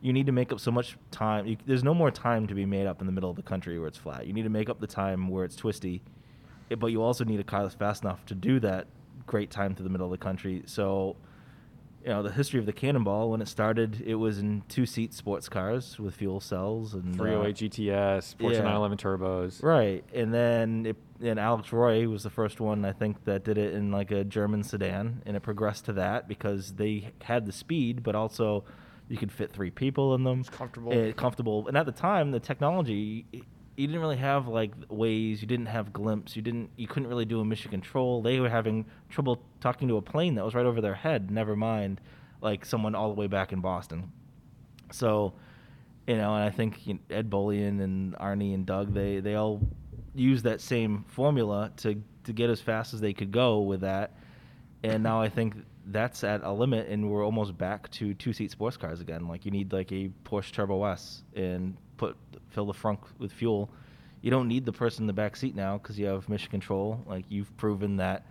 you 0.00 0.12
need 0.12 0.26
to 0.26 0.32
make 0.32 0.52
up 0.52 0.60
so 0.60 0.70
much 0.70 0.96
time. 1.10 1.46
You, 1.46 1.56
there's 1.66 1.82
no 1.82 1.94
more 1.94 2.10
time 2.10 2.46
to 2.46 2.54
be 2.54 2.64
made 2.64 2.86
up 2.86 3.00
in 3.00 3.06
the 3.06 3.12
middle 3.12 3.30
of 3.30 3.36
the 3.36 3.42
country 3.42 3.78
where 3.78 3.88
it's 3.88 3.98
flat. 3.98 4.26
You 4.26 4.32
need 4.32 4.44
to 4.44 4.50
make 4.50 4.68
up 4.68 4.80
the 4.80 4.86
time 4.86 5.28
where 5.28 5.44
it's 5.44 5.56
twisty, 5.56 6.02
eh, 6.70 6.76
but 6.76 6.88
you 6.88 7.02
also 7.02 7.24
need 7.24 7.40
a 7.40 7.44
car 7.44 7.62
that's 7.62 7.74
fast 7.74 8.04
enough 8.04 8.24
to 8.26 8.34
do 8.34 8.60
that 8.60 8.86
great 9.26 9.50
time 9.50 9.74
through 9.74 9.84
the 9.84 9.90
middle 9.90 10.06
of 10.06 10.12
the 10.12 10.24
country. 10.24 10.62
So, 10.66 11.16
you 12.06 12.12
know, 12.12 12.22
the 12.22 12.30
history 12.30 12.60
of 12.60 12.66
the 12.66 12.72
Cannonball 12.72 13.32
when 13.32 13.42
it 13.42 13.48
started, 13.48 14.00
it 14.06 14.14
was 14.14 14.38
in 14.38 14.62
two-seat 14.68 15.12
sports 15.12 15.48
cars 15.48 15.98
with 15.98 16.14
fuel 16.14 16.40
cells 16.40 16.94
and 16.94 17.16
308 17.16 17.50
uh, 17.50 17.58
GTS, 17.58 18.36
Porsche 18.36 18.52
yeah. 18.52 18.60
911 18.60 18.98
turbos. 18.98 19.60
Right, 19.60 20.04
and 20.14 20.32
then 20.32 20.86
it, 20.86 20.96
and 21.20 21.40
Alex 21.40 21.72
Roy 21.72 22.08
was 22.08 22.22
the 22.22 22.30
first 22.30 22.60
one 22.60 22.84
I 22.84 22.92
think 22.92 23.24
that 23.24 23.42
did 23.42 23.58
it 23.58 23.74
in 23.74 23.90
like 23.90 24.12
a 24.12 24.22
German 24.22 24.62
sedan, 24.62 25.22
and 25.26 25.36
it 25.36 25.40
progressed 25.40 25.86
to 25.86 25.94
that 25.94 26.28
because 26.28 26.74
they 26.74 27.12
had 27.22 27.44
the 27.44 27.50
speed, 27.50 28.04
but 28.04 28.14
also 28.14 28.62
you 29.08 29.16
could 29.16 29.32
fit 29.32 29.50
three 29.50 29.72
people 29.72 30.14
in 30.14 30.22
them. 30.22 30.40
It's 30.40 30.48
comfortable. 30.48 31.12
comfortable, 31.12 31.66
and 31.66 31.76
at 31.76 31.86
the 31.86 31.92
time, 31.92 32.30
the 32.30 32.38
technology. 32.38 33.26
You 33.76 33.86
didn't 33.86 34.00
really 34.00 34.16
have 34.16 34.48
like 34.48 34.74
Waze. 34.88 35.40
You 35.40 35.46
didn't 35.46 35.66
have 35.66 35.92
Glympse. 35.92 36.34
You 36.34 36.42
didn't. 36.42 36.70
You 36.76 36.86
couldn't 36.86 37.08
really 37.08 37.26
do 37.26 37.40
emission 37.40 37.70
control. 37.70 38.22
They 38.22 38.40
were 38.40 38.48
having 38.48 38.86
trouble 39.10 39.42
talking 39.60 39.88
to 39.88 39.96
a 39.98 40.02
plane 40.02 40.34
that 40.36 40.44
was 40.44 40.54
right 40.54 40.64
over 40.64 40.80
their 40.80 40.94
head. 40.94 41.30
Never 41.30 41.54
mind, 41.54 42.00
like 42.40 42.64
someone 42.64 42.94
all 42.94 43.08
the 43.08 43.14
way 43.14 43.26
back 43.26 43.52
in 43.52 43.60
Boston. 43.60 44.12
So, 44.92 45.34
you 46.06 46.16
know, 46.16 46.34
and 46.34 46.44
I 46.44 46.50
think 46.50 46.86
you 46.86 46.94
know, 46.94 47.00
Ed 47.10 47.28
Bolian 47.28 47.82
and 47.82 48.14
Arnie 48.14 48.54
and 48.54 48.64
Doug, 48.64 48.94
they 48.94 49.20
they 49.20 49.34
all 49.34 49.60
used 50.14 50.44
that 50.44 50.60
same 50.62 51.04
formula 51.08 51.70
to 51.78 52.02
to 52.24 52.32
get 52.32 52.48
as 52.48 52.60
fast 52.60 52.94
as 52.94 53.00
they 53.00 53.12
could 53.12 53.30
go 53.30 53.60
with 53.60 53.82
that. 53.82 54.16
And 54.82 55.02
now 55.02 55.20
I 55.20 55.28
think 55.28 55.54
that's 55.86 56.24
at 56.24 56.42
a 56.42 56.52
limit, 56.52 56.88
and 56.88 57.10
we're 57.10 57.24
almost 57.24 57.56
back 57.56 57.90
to 57.92 58.14
two 58.14 58.32
seat 58.32 58.50
sports 58.50 58.76
cars 58.76 59.00
again. 59.00 59.28
Like 59.28 59.44
you 59.44 59.50
need 59.50 59.72
like 59.72 59.92
a 59.92 60.10
Porsche 60.24 60.52
Turbo 60.52 60.84
S 60.84 61.22
and 61.34 61.76
put 61.96 62.16
fill 62.50 62.66
the 62.66 62.74
front 62.74 63.00
with 63.18 63.32
fuel. 63.32 63.70
You 64.22 64.30
don't 64.30 64.48
need 64.48 64.64
the 64.64 64.72
person 64.72 65.04
in 65.04 65.06
the 65.06 65.12
back 65.12 65.36
seat 65.36 65.54
now 65.54 65.78
because 65.78 65.98
you 65.98 66.06
have 66.06 66.28
mission 66.28 66.50
control. 66.50 67.02
Like 67.06 67.24
you've 67.28 67.54
proven 67.56 67.96
that 67.98 68.24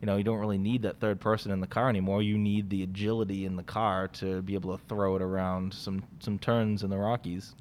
you 0.00 0.06
know, 0.06 0.16
you 0.16 0.24
don't 0.24 0.38
really 0.38 0.58
need 0.58 0.82
that 0.82 0.98
third 0.98 1.20
person 1.20 1.52
in 1.52 1.60
the 1.60 1.66
car 1.66 1.90
anymore. 1.90 2.22
You 2.22 2.38
need 2.38 2.70
the 2.70 2.82
agility 2.82 3.44
in 3.44 3.56
the 3.56 3.62
car 3.62 4.08
to 4.08 4.40
be 4.40 4.54
able 4.54 4.76
to 4.76 4.82
throw 4.88 5.16
it 5.16 5.22
around 5.22 5.74
some 5.74 6.02
some 6.20 6.38
turns 6.38 6.82
in 6.82 6.90
the 6.90 6.96
Rockies. 6.96 7.54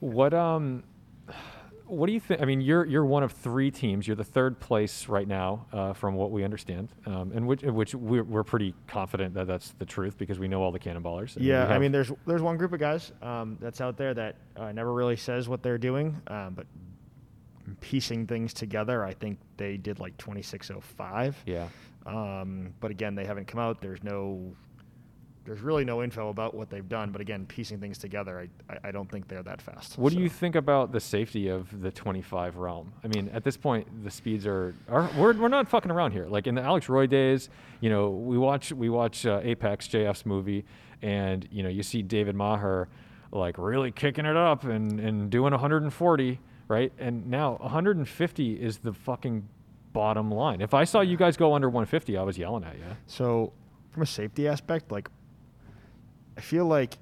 What 0.00 0.34
um, 0.34 0.82
what 1.92 2.06
do 2.06 2.12
you 2.12 2.20
think? 2.20 2.40
I 2.40 2.44
mean, 2.44 2.60
you're 2.60 2.84
you're 2.86 3.04
one 3.04 3.22
of 3.22 3.32
three 3.32 3.70
teams. 3.70 4.06
You're 4.06 4.16
the 4.16 4.24
third 4.24 4.58
place 4.58 5.08
right 5.08 5.28
now, 5.28 5.66
uh, 5.72 5.92
from 5.92 6.14
what 6.14 6.30
we 6.30 6.42
understand, 6.42 6.88
um, 7.06 7.32
and 7.34 7.46
which 7.46 7.62
which 7.62 7.94
we're, 7.94 8.24
we're 8.24 8.44
pretty 8.44 8.74
confident 8.86 9.34
that 9.34 9.46
that's 9.46 9.72
the 9.78 9.84
truth 9.84 10.16
because 10.16 10.38
we 10.38 10.48
know 10.48 10.62
all 10.62 10.72
the 10.72 10.78
cannonballers. 10.78 11.36
Yeah, 11.38 11.66
I 11.66 11.78
mean, 11.78 11.92
there's 11.92 12.10
there's 12.26 12.42
one 12.42 12.56
group 12.56 12.72
of 12.72 12.80
guys 12.80 13.12
um, 13.20 13.58
that's 13.60 13.80
out 13.80 13.96
there 13.96 14.14
that 14.14 14.36
uh, 14.56 14.72
never 14.72 14.92
really 14.92 15.16
says 15.16 15.48
what 15.48 15.62
they're 15.62 15.78
doing, 15.78 16.20
um, 16.28 16.54
but 16.54 16.66
piecing 17.80 18.26
things 18.26 18.52
together, 18.54 19.04
I 19.04 19.14
think 19.14 19.38
they 19.56 19.76
did 19.76 20.00
like 20.00 20.16
2605. 20.18 21.42
yeah. 21.46 21.68
Um, 22.04 22.74
but 22.80 22.90
again, 22.90 23.14
they 23.14 23.24
haven't 23.24 23.46
come 23.46 23.60
out. 23.60 23.80
There's 23.80 24.02
no, 24.02 24.56
there's 25.44 25.60
really 25.60 25.84
no 25.84 26.02
info 26.02 26.28
about 26.28 26.54
what 26.54 26.70
they've 26.70 26.88
done. 26.88 27.10
But 27.10 27.20
again, 27.20 27.46
piecing 27.46 27.80
things 27.80 27.98
together, 27.98 28.48
I, 28.68 28.72
I, 28.72 28.88
I 28.88 28.90
don't 28.90 29.10
think 29.10 29.28
they're 29.28 29.42
that 29.42 29.60
fast. 29.60 29.98
What 29.98 30.12
do 30.12 30.20
you 30.20 30.28
think 30.28 30.54
about 30.54 30.92
the 30.92 31.00
safety 31.00 31.48
of 31.48 31.80
the 31.82 31.90
25 31.90 32.56
realm? 32.56 32.92
I 33.04 33.08
mean, 33.08 33.28
at 33.32 33.44
this 33.44 33.56
point, 33.56 34.04
the 34.04 34.10
speeds 34.10 34.46
are, 34.46 34.74
are 34.88 35.10
we're, 35.16 35.34
we're 35.34 35.48
not 35.48 35.68
fucking 35.68 35.90
around 35.90 36.12
here. 36.12 36.26
Like 36.26 36.46
in 36.46 36.54
the 36.54 36.62
Alex 36.62 36.88
Roy 36.88 37.06
days, 37.06 37.48
you 37.80 37.90
know, 37.90 38.10
we 38.10 38.38
watch 38.38 38.72
we 38.72 38.88
watch 38.88 39.26
uh, 39.26 39.40
Apex 39.42 39.88
JF's 39.88 40.24
movie, 40.24 40.64
and 41.02 41.48
you 41.50 41.62
know, 41.62 41.68
you 41.68 41.82
see 41.82 42.02
David 42.02 42.36
Maher 42.36 42.88
like 43.32 43.56
really 43.58 43.90
kicking 43.90 44.26
it 44.26 44.36
up 44.36 44.64
and 44.64 45.00
and 45.00 45.30
doing 45.30 45.52
140, 45.52 46.40
right? 46.68 46.92
And 46.98 47.26
now 47.28 47.56
150 47.60 48.52
is 48.54 48.78
the 48.78 48.92
fucking 48.92 49.48
bottom 49.92 50.30
line. 50.30 50.60
If 50.60 50.74
I 50.74 50.84
saw 50.84 51.00
you 51.00 51.16
guys 51.16 51.36
go 51.36 51.54
under 51.54 51.68
150, 51.68 52.16
I 52.16 52.22
was 52.22 52.38
yelling 52.38 52.64
at 52.64 52.76
you. 52.76 52.84
So, 53.06 53.52
from 53.90 54.02
a 54.02 54.06
safety 54.06 54.48
aspect, 54.48 54.90
like, 54.90 55.08
I 56.36 56.40
feel 56.40 56.66
like 56.66 56.96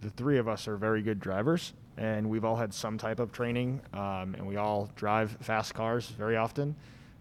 the 0.00 0.10
three 0.10 0.38
of 0.38 0.48
us 0.48 0.68
are 0.68 0.76
very 0.76 1.02
good 1.02 1.20
drivers, 1.20 1.72
and 1.96 2.28
we've 2.28 2.44
all 2.44 2.56
had 2.56 2.72
some 2.74 2.98
type 2.98 3.18
of 3.20 3.32
training, 3.32 3.80
um, 3.92 4.34
and 4.36 4.46
we 4.46 4.56
all 4.56 4.90
drive 4.96 5.36
fast 5.40 5.74
cars 5.74 6.08
very 6.10 6.36
often. 6.36 6.74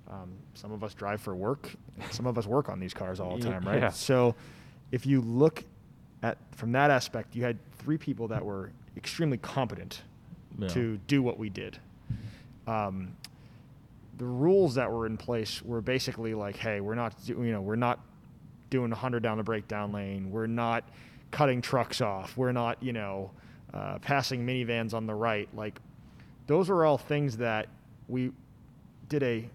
Um, 0.09 0.31
some 0.53 0.71
of 0.71 0.83
us 0.83 0.93
drive 0.93 1.21
for 1.21 1.35
work. 1.35 1.71
Some 2.11 2.27
of 2.27 2.37
us 2.37 2.45
work 2.45 2.69
on 2.69 2.79
these 2.79 2.93
cars 2.93 3.19
all 3.19 3.37
the 3.37 3.43
time, 3.43 3.63
right? 3.65 3.81
yeah. 3.81 3.89
So, 3.89 4.35
if 4.91 5.05
you 5.05 5.21
look 5.21 5.63
at 6.21 6.37
from 6.55 6.71
that 6.73 6.91
aspect, 6.91 7.35
you 7.35 7.43
had 7.43 7.57
three 7.79 7.97
people 7.97 8.27
that 8.27 8.43
were 8.45 8.71
extremely 8.97 9.37
competent 9.37 10.01
Yeah. 10.59 10.67
to 10.69 10.97
do 11.07 11.21
what 11.23 11.37
we 11.39 11.49
did. 11.49 11.77
Um, 12.67 13.15
the 14.17 14.25
rules 14.25 14.75
that 14.75 14.91
were 14.91 15.05
in 15.05 15.17
place 15.17 15.61
were 15.61 15.81
basically 15.81 16.33
like, 16.33 16.55
hey, 16.55 16.79
we're 16.81 16.95
not, 16.95 17.13
you 17.25 17.35
know, 17.35 17.61
we're 17.61 17.75
not 17.75 17.99
doing 18.69 18.89
100 18.89 19.21
down 19.23 19.37
the 19.37 19.43
breakdown 19.43 19.91
lane. 19.91 20.31
We're 20.31 20.47
not 20.47 20.83
cutting 21.31 21.61
trucks 21.61 22.01
off. 22.01 22.35
We're 22.37 22.51
not, 22.51 22.81
you 22.81 22.93
know, 22.93 23.31
uh, 23.73 23.99
passing 23.99 24.45
minivans 24.45 24.93
on 24.93 25.05
the 25.05 25.13
right. 25.15 25.49
Like, 25.55 25.79
those 26.47 26.69
are 26.69 26.85
all 26.85 26.97
things 26.97 27.37
that 27.37 27.67
we 28.07 28.31
did 29.09 29.23
a 29.23 29.49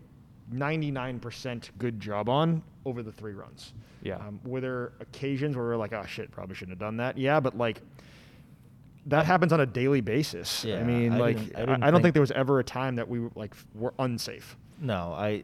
99% 0.53 1.71
good 1.79 2.01
job 2.01 2.29
on 2.29 2.63
over 2.85 3.03
the 3.03 3.13
three 3.13 3.33
runs. 3.33 3.73
Yeah. 4.03 4.17
Um, 4.17 4.41
were 4.45 4.61
there 4.61 4.93
occasions 5.01 5.57
where 5.57 5.67
we 5.67 5.73
are 5.73 5.77
like, 5.77 5.93
oh 5.93 6.05
shit, 6.07 6.31
probably 6.31 6.55
shouldn't 6.55 6.73
have 6.73 6.79
done 6.87 6.97
that? 6.99 7.19
Yeah, 7.19 7.41
but 7.41 7.57
like, 7.57 7.81
that 9.07 9.27
happens 9.27 9.53
on 9.53 9.61
a 9.61 9.67
daily 9.67 10.01
basis. 10.01 10.65
Yeah, 10.65 10.81
I 10.81 10.83
mean, 10.85 11.13
I 11.13 11.19
like, 11.19 11.37
didn't- 11.39 11.57
I 11.57 11.61
didn't 11.61 11.83
I 11.83 11.91
don't 11.91 11.95
think- 11.99 12.03
think 12.05 12.15
there 12.15 12.21
was 12.23 12.31
ever 12.33 12.59
a 12.61 12.65
time 12.65 12.97
that 12.97 13.09
we 13.09 13.21
were 13.21 13.31
like 13.35 13.55
were 13.75 13.95
unsafe. 13.99 14.57
No, 14.79 15.13
I 15.17 15.43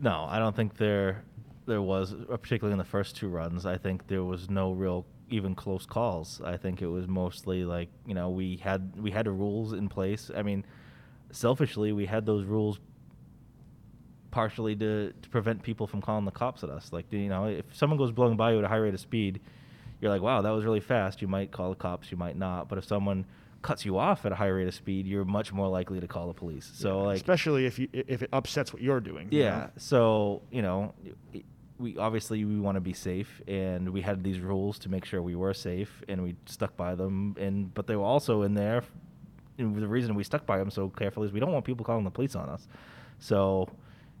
no, 0.00 0.26
I 0.28 0.38
don't 0.38 0.54
think 0.54 0.76
there 0.76 1.22
there 1.66 1.82
was, 1.82 2.12
uh, 2.14 2.36
particularly 2.36 2.72
in 2.72 2.78
the 2.78 2.84
first 2.84 3.16
two 3.16 3.28
runs. 3.28 3.66
I 3.66 3.76
think 3.78 4.06
there 4.08 4.24
was 4.24 4.50
no 4.50 4.72
real 4.72 5.06
even 5.30 5.54
close 5.54 5.86
calls. 5.86 6.40
I 6.44 6.56
think 6.56 6.82
it 6.82 6.86
was 6.88 7.08
mostly 7.08 7.64
like 7.64 7.88
you 8.06 8.14
know 8.14 8.30
we 8.30 8.56
had 8.56 8.92
we 9.00 9.10
had 9.10 9.26
the 9.26 9.30
rules 9.32 9.72
in 9.72 9.88
place. 9.88 10.30
I 10.34 10.42
mean, 10.42 10.64
selfishly, 11.30 11.92
we 11.92 12.06
had 12.06 12.26
those 12.26 12.44
rules 12.44 12.78
partially 14.30 14.74
to, 14.76 15.12
to 15.20 15.28
prevent 15.28 15.62
people 15.62 15.86
from 15.86 16.00
calling 16.00 16.24
the 16.24 16.30
cops 16.30 16.62
at 16.64 16.70
us. 16.70 16.92
Like 16.92 17.12
you 17.12 17.28
know, 17.28 17.46
if 17.46 17.64
someone 17.72 17.98
goes 17.98 18.10
blowing 18.12 18.36
by 18.36 18.52
you 18.52 18.58
at 18.58 18.64
a 18.64 18.68
high 18.68 18.76
rate 18.76 18.94
of 18.94 19.00
speed, 19.00 19.40
you're 20.00 20.10
like, 20.10 20.22
wow, 20.22 20.42
that 20.42 20.50
was 20.50 20.64
really 20.64 20.80
fast. 20.80 21.22
You 21.22 21.28
might 21.28 21.50
call 21.52 21.70
the 21.70 21.76
cops, 21.76 22.10
you 22.10 22.16
might 22.16 22.36
not. 22.36 22.68
But 22.68 22.78
if 22.78 22.84
someone 22.84 23.26
cuts 23.60 23.84
you 23.84 23.96
off 23.96 24.26
at 24.26 24.32
a 24.32 24.34
high 24.34 24.48
rate 24.48 24.66
of 24.66 24.74
speed, 24.74 25.06
you're 25.06 25.24
much 25.24 25.52
more 25.52 25.68
likely 25.68 26.00
to 26.00 26.08
call 26.08 26.26
the 26.26 26.34
police. 26.34 26.68
So 26.74 27.00
Yeah, 27.00 27.06
like 27.08 27.16
especially 27.16 27.66
if 27.66 27.78
you 27.78 27.88
if 27.92 28.22
it 28.22 28.28
upsets 28.32 28.72
what 28.72 28.82
you're 28.82 29.00
doing. 29.00 29.28
you 29.30 29.40
yeah. 29.42 29.50
know? 29.50 29.70
So 29.76 30.42
you 30.50 30.62
know, 30.62 30.94
we 31.78 31.96
obviously 31.98 32.44
we 32.44 32.60
want 32.60 32.76
to 32.76 32.80
be 32.80 32.92
safe, 32.92 33.42
and 33.46 33.88
we 33.88 34.00
had 34.00 34.22
these 34.22 34.40
rules 34.40 34.78
to 34.80 34.88
make 34.88 35.04
sure 35.04 35.22
we 35.22 35.34
were 35.34 35.54
safe, 35.54 36.02
and 36.08 36.22
we 36.22 36.36
stuck 36.46 36.76
by 36.76 36.94
them. 36.94 37.36
And 37.38 37.72
but 37.74 37.86
they 37.86 37.96
were 37.96 38.04
also 38.04 38.42
in 38.42 38.54
there. 38.54 38.82
And 39.58 39.76
the 39.76 39.88
reason 39.88 40.14
we 40.14 40.24
stuck 40.24 40.46
by 40.46 40.58
them 40.58 40.70
so 40.70 40.88
carefully 40.88 41.26
is 41.26 41.32
we 41.32 41.40
don't 41.40 41.52
want 41.52 41.64
people 41.64 41.84
calling 41.84 42.04
the 42.04 42.10
police 42.10 42.34
on 42.34 42.48
us. 42.48 42.66
So, 43.18 43.68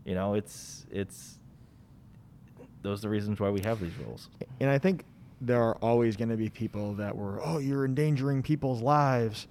you 0.04 0.14
know, 0.14 0.34
it's 0.34 0.86
it's 0.90 1.38
those 2.82 3.00
are 3.00 3.02
the 3.02 3.08
reasons 3.08 3.40
why 3.40 3.50
we 3.50 3.60
have 3.60 3.80
these 3.80 3.96
rules. 4.04 4.28
And 4.60 4.68
I 4.68 4.78
think 4.78 5.04
there 5.40 5.62
are 5.62 5.76
always 5.76 6.16
going 6.16 6.28
to 6.28 6.36
be 6.36 6.48
people 6.48 6.94
that 6.94 7.16
were, 7.16 7.40
oh, 7.44 7.58
you're 7.58 7.84
endangering 7.84 8.42
people's 8.42 8.80
lives. 8.80 9.48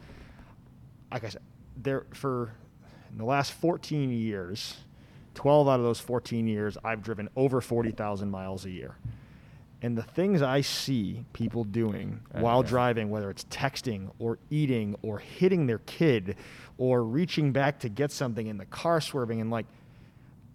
Like 1.11 1.25
I 1.25 1.29
said, 1.29 1.41
there 1.75 2.05
for 2.13 2.53
in 3.11 3.17
the 3.17 3.25
last 3.25 3.51
14 3.53 4.09
years, 4.09 4.77
12 5.33 5.67
out 5.67 5.79
of 5.79 5.85
those 5.85 5.99
14 5.99 6.47
years, 6.47 6.77
I've 6.83 7.01
driven 7.01 7.29
over 7.35 7.61
40,000 7.61 8.29
miles 8.29 8.65
a 8.65 8.69
year. 8.69 8.95
And 9.83 9.97
the 9.97 10.03
things 10.03 10.41
I 10.43 10.61
see 10.61 11.25
people 11.33 11.63
doing 11.63 12.19
while 12.33 12.61
driving, 12.61 13.09
whether 13.09 13.31
it's 13.31 13.45
texting 13.45 14.11
or 14.19 14.37
eating 14.51 14.95
or 15.01 15.17
hitting 15.17 15.65
their 15.65 15.79
kid 15.79 16.35
or 16.77 17.03
reaching 17.03 17.51
back 17.51 17.79
to 17.79 17.89
get 17.89 18.11
something 18.11 18.45
in 18.45 18.57
the 18.57 18.65
car 18.65 19.01
swerving 19.01 19.41
and 19.41 19.49
like 19.49 19.65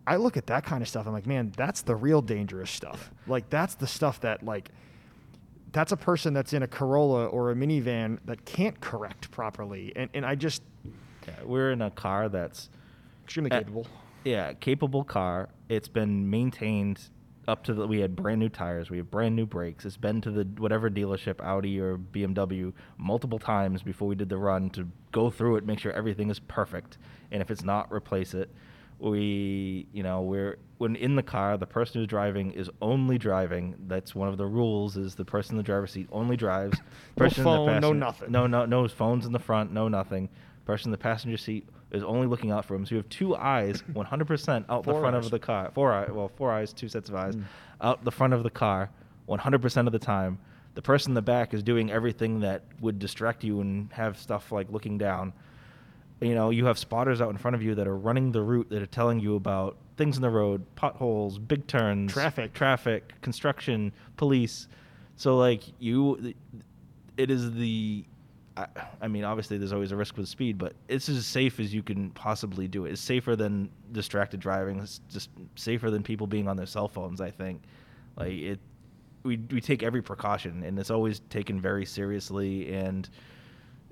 I 0.08 0.14
look 0.16 0.36
at 0.36 0.46
that 0.46 0.64
kind 0.64 0.82
of 0.82 0.88
stuff. 0.88 1.08
I'm 1.08 1.12
like, 1.12 1.26
man, 1.26 1.52
that's 1.56 1.82
the 1.82 1.96
real 1.96 2.22
dangerous 2.22 2.70
stuff. 2.70 3.10
Like 3.26 3.50
that's 3.50 3.74
the 3.74 3.88
stuff 3.88 4.20
that 4.20 4.44
like 4.44 4.70
that's 5.72 5.90
a 5.90 5.96
person 5.96 6.32
that's 6.32 6.52
in 6.52 6.62
a 6.62 6.68
Corolla 6.68 7.26
or 7.26 7.50
a 7.50 7.54
minivan 7.56 8.18
that 8.26 8.44
can't 8.44 8.80
correct 8.80 9.32
properly. 9.32 9.92
And 9.96 10.08
and 10.14 10.24
I 10.24 10.36
just 10.36 10.62
Yeah, 11.26 11.34
we're 11.44 11.72
in 11.72 11.82
a 11.82 11.90
car 11.90 12.28
that's 12.28 12.70
extremely 13.24 13.50
Uh, 13.50 13.58
capable. 13.58 13.86
Yeah, 14.26 14.52
capable 14.54 15.04
car. 15.04 15.48
It's 15.68 15.86
been 15.88 16.28
maintained 16.28 17.00
up 17.46 17.62
to 17.64 17.74
the. 17.74 17.86
We 17.86 18.00
had 18.00 18.16
brand 18.16 18.40
new 18.40 18.48
tires. 18.48 18.90
We 18.90 18.96
have 18.96 19.08
brand 19.08 19.36
new 19.36 19.46
brakes. 19.46 19.84
It's 19.84 19.96
been 19.96 20.20
to 20.22 20.32
the 20.32 20.42
whatever 20.58 20.90
dealership, 20.90 21.40
Audi 21.40 21.78
or 21.78 21.96
BMW, 21.96 22.72
multiple 22.98 23.38
times 23.38 23.82
before 23.82 24.08
we 24.08 24.16
did 24.16 24.28
the 24.28 24.36
run 24.36 24.70
to 24.70 24.88
go 25.12 25.30
through 25.30 25.56
it, 25.56 25.64
make 25.64 25.78
sure 25.78 25.92
everything 25.92 26.28
is 26.28 26.40
perfect, 26.40 26.98
and 27.30 27.40
if 27.40 27.50
it's 27.50 27.62
not, 27.62 27.92
replace 27.92 28.34
it. 28.34 28.50
We, 28.98 29.86
you 29.92 30.02
know, 30.02 30.22
we're 30.22 30.58
when 30.78 30.96
in 30.96 31.14
the 31.14 31.22
car, 31.22 31.56
the 31.56 31.66
person 31.66 32.00
who's 32.00 32.08
driving 32.08 32.50
is 32.50 32.68
only 32.82 33.18
driving. 33.18 33.76
That's 33.86 34.14
one 34.14 34.28
of 34.28 34.38
the 34.38 34.46
rules. 34.46 34.96
Is 34.96 35.14
the 35.14 35.24
person 35.24 35.52
in 35.52 35.58
the 35.58 35.62
driver's 35.62 35.92
seat 35.92 36.08
only 36.10 36.36
drives. 36.36 36.78
No 37.16 37.26
Person 37.26 37.46
in 37.46 37.52
the 37.52 37.72
phone, 37.72 37.80
no 37.80 37.92
nothing. 37.92 38.32
No, 38.32 38.46
no, 38.48 38.66
no 38.66 38.88
phones 38.88 39.24
in 39.24 39.32
the 39.32 39.38
front, 39.38 39.72
no 39.72 39.86
nothing. 39.86 40.30
Person 40.64 40.88
in 40.88 40.92
the 40.92 40.98
passenger 40.98 41.36
seat 41.36 41.68
is 41.92 42.02
only 42.02 42.26
looking 42.26 42.50
out 42.50 42.64
for 42.64 42.74
him. 42.74 42.84
So 42.86 42.94
you 42.94 42.96
have 42.98 43.08
two 43.08 43.36
eyes, 43.36 43.82
100% 43.92 44.64
out 44.68 44.84
the 44.84 44.92
front 44.92 45.16
eyes. 45.16 45.24
of 45.26 45.30
the 45.30 45.38
car. 45.38 45.70
Four 45.74 45.92
eyes, 45.92 46.10
well, 46.10 46.28
four 46.36 46.52
eyes, 46.52 46.72
two 46.72 46.88
sets 46.88 47.08
of 47.08 47.14
eyes, 47.14 47.36
Mm. 47.36 47.44
out 47.80 48.04
the 48.04 48.10
front 48.10 48.32
of 48.32 48.42
the 48.42 48.50
car, 48.50 48.90
100% 49.28 49.86
of 49.86 49.92
the 49.92 49.98
time. 49.98 50.38
The 50.74 50.82
person 50.82 51.12
in 51.12 51.14
the 51.14 51.22
back 51.22 51.54
is 51.54 51.62
doing 51.62 51.90
everything 51.90 52.40
that 52.40 52.62
would 52.80 52.98
distract 52.98 53.44
you 53.44 53.60
and 53.60 53.90
have 53.92 54.18
stuff 54.18 54.52
like 54.52 54.70
looking 54.70 54.98
down. 54.98 55.32
You 56.20 56.34
know, 56.34 56.50
you 56.50 56.66
have 56.66 56.78
spotters 56.78 57.20
out 57.20 57.30
in 57.30 57.36
front 57.38 57.54
of 57.54 57.62
you 57.62 57.74
that 57.76 57.86
are 57.86 57.96
running 57.96 58.32
the 58.32 58.42
route 58.42 58.68
that 58.70 58.82
are 58.82 58.86
telling 58.86 59.20
you 59.20 59.36
about 59.36 59.76
things 59.96 60.16
in 60.16 60.22
the 60.22 60.30
road, 60.30 60.64
potholes, 60.74 61.38
big 61.38 61.66
turns, 61.66 62.12
Traffic. 62.12 62.52
traffic, 62.52 63.12
construction, 63.22 63.92
police. 64.16 64.68
So 65.16 65.36
like 65.36 65.62
you, 65.78 66.34
it 67.16 67.30
is 67.30 67.52
the. 67.52 68.04
I, 68.56 68.66
I 69.02 69.08
mean, 69.08 69.24
obviously, 69.24 69.58
there's 69.58 69.72
always 69.72 69.92
a 69.92 69.96
risk 69.96 70.16
with 70.16 70.28
speed, 70.28 70.58
but 70.58 70.74
it's 70.88 71.08
as 71.08 71.26
safe 71.26 71.60
as 71.60 71.74
you 71.74 71.82
can 71.82 72.10
possibly 72.10 72.66
do 72.66 72.86
it. 72.86 72.92
It's 72.92 73.00
safer 73.00 73.36
than 73.36 73.70
distracted 73.92 74.40
driving. 74.40 74.80
It's 74.80 75.00
just 75.10 75.30
safer 75.56 75.90
than 75.90 76.02
people 76.02 76.26
being 76.26 76.48
on 76.48 76.56
their 76.56 76.66
cell 76.66 76.88
phones. 76.88 77.20
I 77.20 77.30
think, 77.30 77.62
like 78.16 78.32
it, 78.32 78.60
we 79.24 79.38
we 79.50 79.60
take 79.60 79.82
every 79.82 80.02
precaution, 80.02 80.62
and 80.62 80.78
it's 80.78 80.90
always 80.90 81.20
taken 81.30 81.60
very 81.60 81.84
seriously. 81.84 82.74
And 82.74 83.08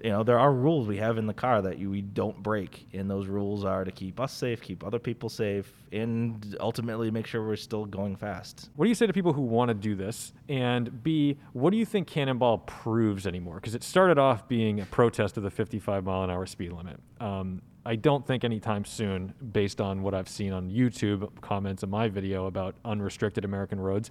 you 0.02 0.10
know, 0.10 0.22
there 0.22 0.38
are 0.38 0.52
rules 0.52 0.86
we 0.86 0.96
have 0.98 1.18
in 1.18 1.26
the 1.26 1.34
car 1.34 1.62
that 1.62 1.78
you, 1.78 1.90
we 1.90 2.02
don't 2.02 2.42
break, 2.42 2.86
and 2.92 3.10
those 3.10 3.26
rules 3.26 3.64
are 3.64 3.84
to 3.84 3.90
keep 3.90 4.20
us 4.20 4.32
safe, 4.32 4.60
keep 4.60 4.84
other 4.84 4.98
people 4.98 5.28
safe, 5.28 5.72
and 5.92 6.56
ultimately 6.60 7.10
make 7.10 7.26
sure 7.26 7.46
we're 7.46 7.56
still 7.56 7.86
going 7.86 8.16
fast. 8.16 8.70
What 8.76 8.84
do 8.84 8.88
you 8.88 8.94
say 8.94 9.06
to 9.06 9.12
people 9.12 9.32
who 9.32 9.42
want 9.42 9.68
to 9.68 9.74
do 9.74 9.94
this? 9.94 10.32
And 10.48 11.02
B, 11.02 11.38
what 11.52 11.70
do 11.70 11.76
you 11.76 11.86
think 11.86 12.08
Cannonball 12.08 12.58
proves 12.58 13.26
anymore? 13.26 13.56
Because 13.56 13.74
it 13.74 13.82
started 13.82 14.18
off 14.18 14.48
being 14.48 14.80
a 14.80 14.86
protest 14.86 15.36
of 15.36 15.42
the 15.42 15.50
55 15.50 16.04
mile 16.04 16.24
an 16.24 16.30
hour 16.30 16.46
speed 16.46 16.72
limit. 16.72 17.00
Um, 17.20 17.62
I 17.86 17.96
don't 17.96 18.26
think 18.26 18.44
anytime 18.44 18.84
soon, 18.84 19.34
based 19.52 19.80
on 19.80 20.02
what 20.02 20.14
I've 20.14 20.28
seen 20.28 20.52
on 20.52 20.70
YouTube 20.70 21.40
comments 21.40 21.82
in 21.82 21.90
my 21.90 22.08
video 22.08 22.46
about 22.46 22.74
unrestricted 22.84 23.44
American 23.44 23.78
roads, 23.78 24.10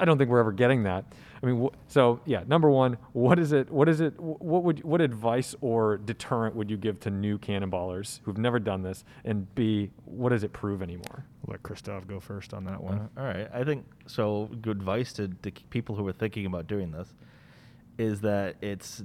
I 0.00 0.04
don't 0.04 0.18
think 0.18 0.30
we're 0.30 0.40
ever 0.40 0.52
getting 0.52 0.84
that. 0.84 1.04
I 1.42 1.46
mean, 1.46 1.64
wh- 1.64 1.74
so 1.88 2.20
yeah. 2.24 2.44
Number 2.46 2.70
one, 2.70 2.98
what 3.12 3.38
is 3.38 3.52
it? 3.52 3.68
What 3.70 3.88
is 3.88 4.00
it? 4.00 4.18
What 4.20 4.62
would 4.62 4.84
what 4.84 5.00
advice 5.00 5.56
or 5.60 5.96
deterrent 5.96 6.54
would 6.54 6.70
you 6.70 6.76
give 6.76 7.00
to 7.00 7.10
new 7.10 7.36
cannonballers 7.38 8.20
who've 8.22 8.38
never 8.38 8.60
done 8.60 8.82
this? 8.82 9.04
And 9.24 9.52
B, 9.54 9.90
what 10.04 10.28
does 10.28 10.44
it 10.44 10.52
prove 10.52 10.82
anymore? 10.82 11.24
I'll 11.44 11.52
let 11.52 11.62
Christoph 11.64 12.06
go 12.06 12.20
first 12.20 12.54
on 12.54 12.64
that 12.66 12.80
one. 12.80 13.10
Uh, 13.16 13.20
all 13.20 13.26
right, 13.26 13.48
I 13.52 13.64
think 13.64 13.84
so. 14.06 14.50
Good 14.60 14.76
advice 14.76 15.12
to, 15.14 15.28
to 15.28 15.50
people 15.70 15.96
who 15.96 16.06
are 16.06 16.12
thinking 16.12 16.46
about 16.46 16.68
doing 16.68 16.92
this 16.92 17.12
is 17.98 18.20
that 18.20 18.56
it's 18.60 19.02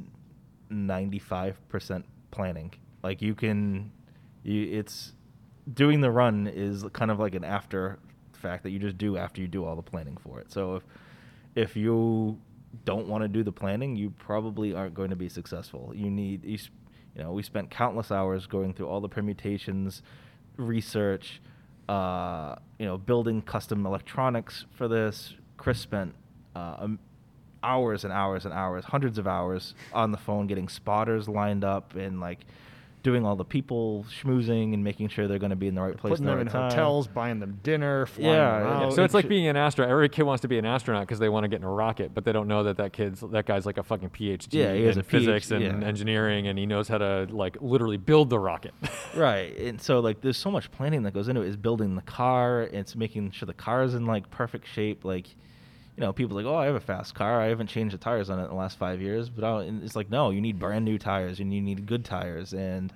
ninety-five 0.69 1.57
percent 1.69 2.05
planning. 2.29 2.71
Like 3.03 3.21
you 3.21 3.33
can, 3.33 3.91
you 4.43 4.77
it's 4.77 5.13
doing 5.73 6.01
the 6.01 6.11
run 6.11 6.45
is 6.47 6.85
kind 6.93 7.09
of 7.09 7.19
like 7.19 7.35
an 7.35 7.43
after 7.43 7.97
fact 8.33 8.61
that 8.63 8.69
you 8.69 8.77
just 8.77 8.97
do 8.97 9.17
after 9.17 9.41
you 9.41 9.47
do 9.47 9.65
all 9.65 9.75
the 9.75 9.81
planning 9.81 10.17
for 10.17 10.39
it. 10.39 10.51
So 10.51 10.75
if 10.75 10.83
if 11.57 11.75
you 11.75 12.37
don't 12.85 13.07
want 13.07 13.23
to 13.23 13.27
do 13.27 13.43
the 13.43 13.51
planning, 13.51 13.95
you 13.95 14.11
probably 14.11 14.75
aren't 14.75 14.93
going 14.93 15.09
to 15.09 15.15
be 15.15 15.27
successful. 15.27 15.91
You 15.95 16.11
need, 16.11 16.45
you, 16.45 16.59
you 17.15 17.23
know, 17.23 17.31
we 17.31 17.41
spent 17.41 17.71
countless 17.71 18.11
hours 18.11 18.45
going 18.45 18.75
through 18.75 18.87
all 18.87 19.01
the 19.01 19.09
permutations, 19.09 20.03
research, 20.57 21.41
uh, 21.89 22.55
you 22.77 22.85
know, 22.85 22.95
building 22.95 23.41
custom 23.41 23.87
electronics 23.87 24.65
for 24.69 24.87
this. 24.87 25.33
Chris 25.57 25.79
spent 25.79 26.13
uh, 26.55 26.75
um, 26.77 26.99
hours 27.63 28.03
and 28.03 28.13
hours 28.13 28.45
and 28.45 28.53
hours, 28.53 28.85
hundreds 28.85 29.17
of 29.17 29.27
hours 29.27 29.73
on 29.93 30.11
the 30.11 30.17
phone 30.17 30.45
getting 30.45 30.67
spotters 30.67 31.27
lined 31.27 31.63
up 31.63 31.95
and 31.95 32.19
like 32.19 32.41
doing 33.03 33.25
all 33.25 33.35
the 33.35 33.45
people 33.45 34.05
schmoozing 34.21 34.73
and 34.73 34.83
making 34.83 35.07
sure 35.07 35.27
they're 35.27 35.39
going 35.39 35.51
to 35.51 35.55
be 35.55 35.67
in 35.67 35.75
the 35.75 35.81
right 35.81 35.95
place 35.95 36.11
Putting 36.11 36.23
in 36.23 36.25
the 36.25 36.31
them 36.31 36.37
right 36.39 36.47
in 36.47 36.51
time. 36.51 36.71
hotels, 36.71 37.07
buying 37.07 37.39
them 37.39 37.59
dinner, 37.63 38.05
flying 38.05 38.31
Yeah, 38.33 38.59
them 38.59 38.67
yeah. 38.67 38.85
out. 38.87 38.93
so 38.93 39.03
it's 39.03 39.13
like 39.13 39.23
should- 39.23 39.29
being 39.29 39.47
an 39.47 39.55
astronaut. 39.55 39.91
Every 39.91 40.09
kid 40.09 40.23
wants 40.23 40.41
to 40.41 40.47
be 40.47 40.57
an 40.57 40.65
astronaut 40.65 41.03
because 41.03 41.19
they 41.19 41.29
want 41.29 41.43
to 41.45 41.47
get 41.47 41.57
in 41.57 41.63
a 41.63 41.71
rocket, 41.71 42.13
but 42.13 42.25
they 42.25 42.31
don't 42.33 42.47
know 42.47 42.63
that 42.63 42.77
that 42.77 42.91
kid's 42.93 43.21
that 43.21 43.45
guy's 43.45 43.65
like 43.65 43.77
a 43.77 43.83
fucking 43.83 44.09
PhD 44.09 44.47
Yeah, 44.51 44.73
he 44.73 44.83
has 44.83 44.97
in 44.97 45.01
a 45.01 45.03
physics 45.03 45.47
PhD, 45.47 45.67
and 45.69 45.81
yeah. 45.83 45.87
engineering, 45.87 46.47
and 46.47 46.57
he 46.59 46.65
knows 46.65 46.87
how 46.87 46.97
to 46.97 47.27
like 47.29 47.57
literally 47.61 47.97
build 47.97 48.29
the 48.29 48.39
rocket. 48.39 48.73
right 49.15 49.55
and 49.57 49.81
so 49.81 49.99
like 49.99 50.21
there's 50.21 50.37
so 50.37 50.51
much 50.51 50.69
planning 50.71 51.03
that 51.03 51.13
goes 51.13 51.27
into 51.29 51.41
it 51.41 51.47
is 51.47 51.55
building 51.55 51.95
the 51.95 52.01
car 52.01 52.63
it's 52.73 52.95
making 52.95 53.31
sure 53.31 53.45
the 53.45 53.53
car 53.53 53.83
is 53.83 53.93
in 53.95 54.05
like 54.05 54.29
perfect 54.29 54.67
shape 54.67 55.05
like 55.05 55.27
you 55.97 56.01
know 56.03 56.13
people 56.13 56.37
like 56.37 56.45
oh 56.45 56.55
i 56.55 56.65
have 56.65 56.75
a 56.75 56.79
fast 56.79 57.15
car. 57.15 57.41
I 57.41 57.47
haven't 57.47 57.67
changed 57.67 57.93
the 57.93 57.97
tires 57.97 58.29
on 58.29 58.39
it 58.39 58.43
in 58.43 58.49
the 58.49 58.55
last 58.55 58.77
five 58.77 59.01
years. 59.01 59.29
But 59.29 59.43
I, 59.43 59.61
it's 59.83 59.95
like 59.95 60.09
no 60.09 60.29
you 60.29 60.39
need 60.39 60.59
brand 60.59 60.85
new 60.85 60.97
tires 60.97 61.39
and 61.39 61.53
you 61.53 61.61
need 61.61 61.85
good 61.85 62.05
tires 62.05 62.53
and 62.53 62.93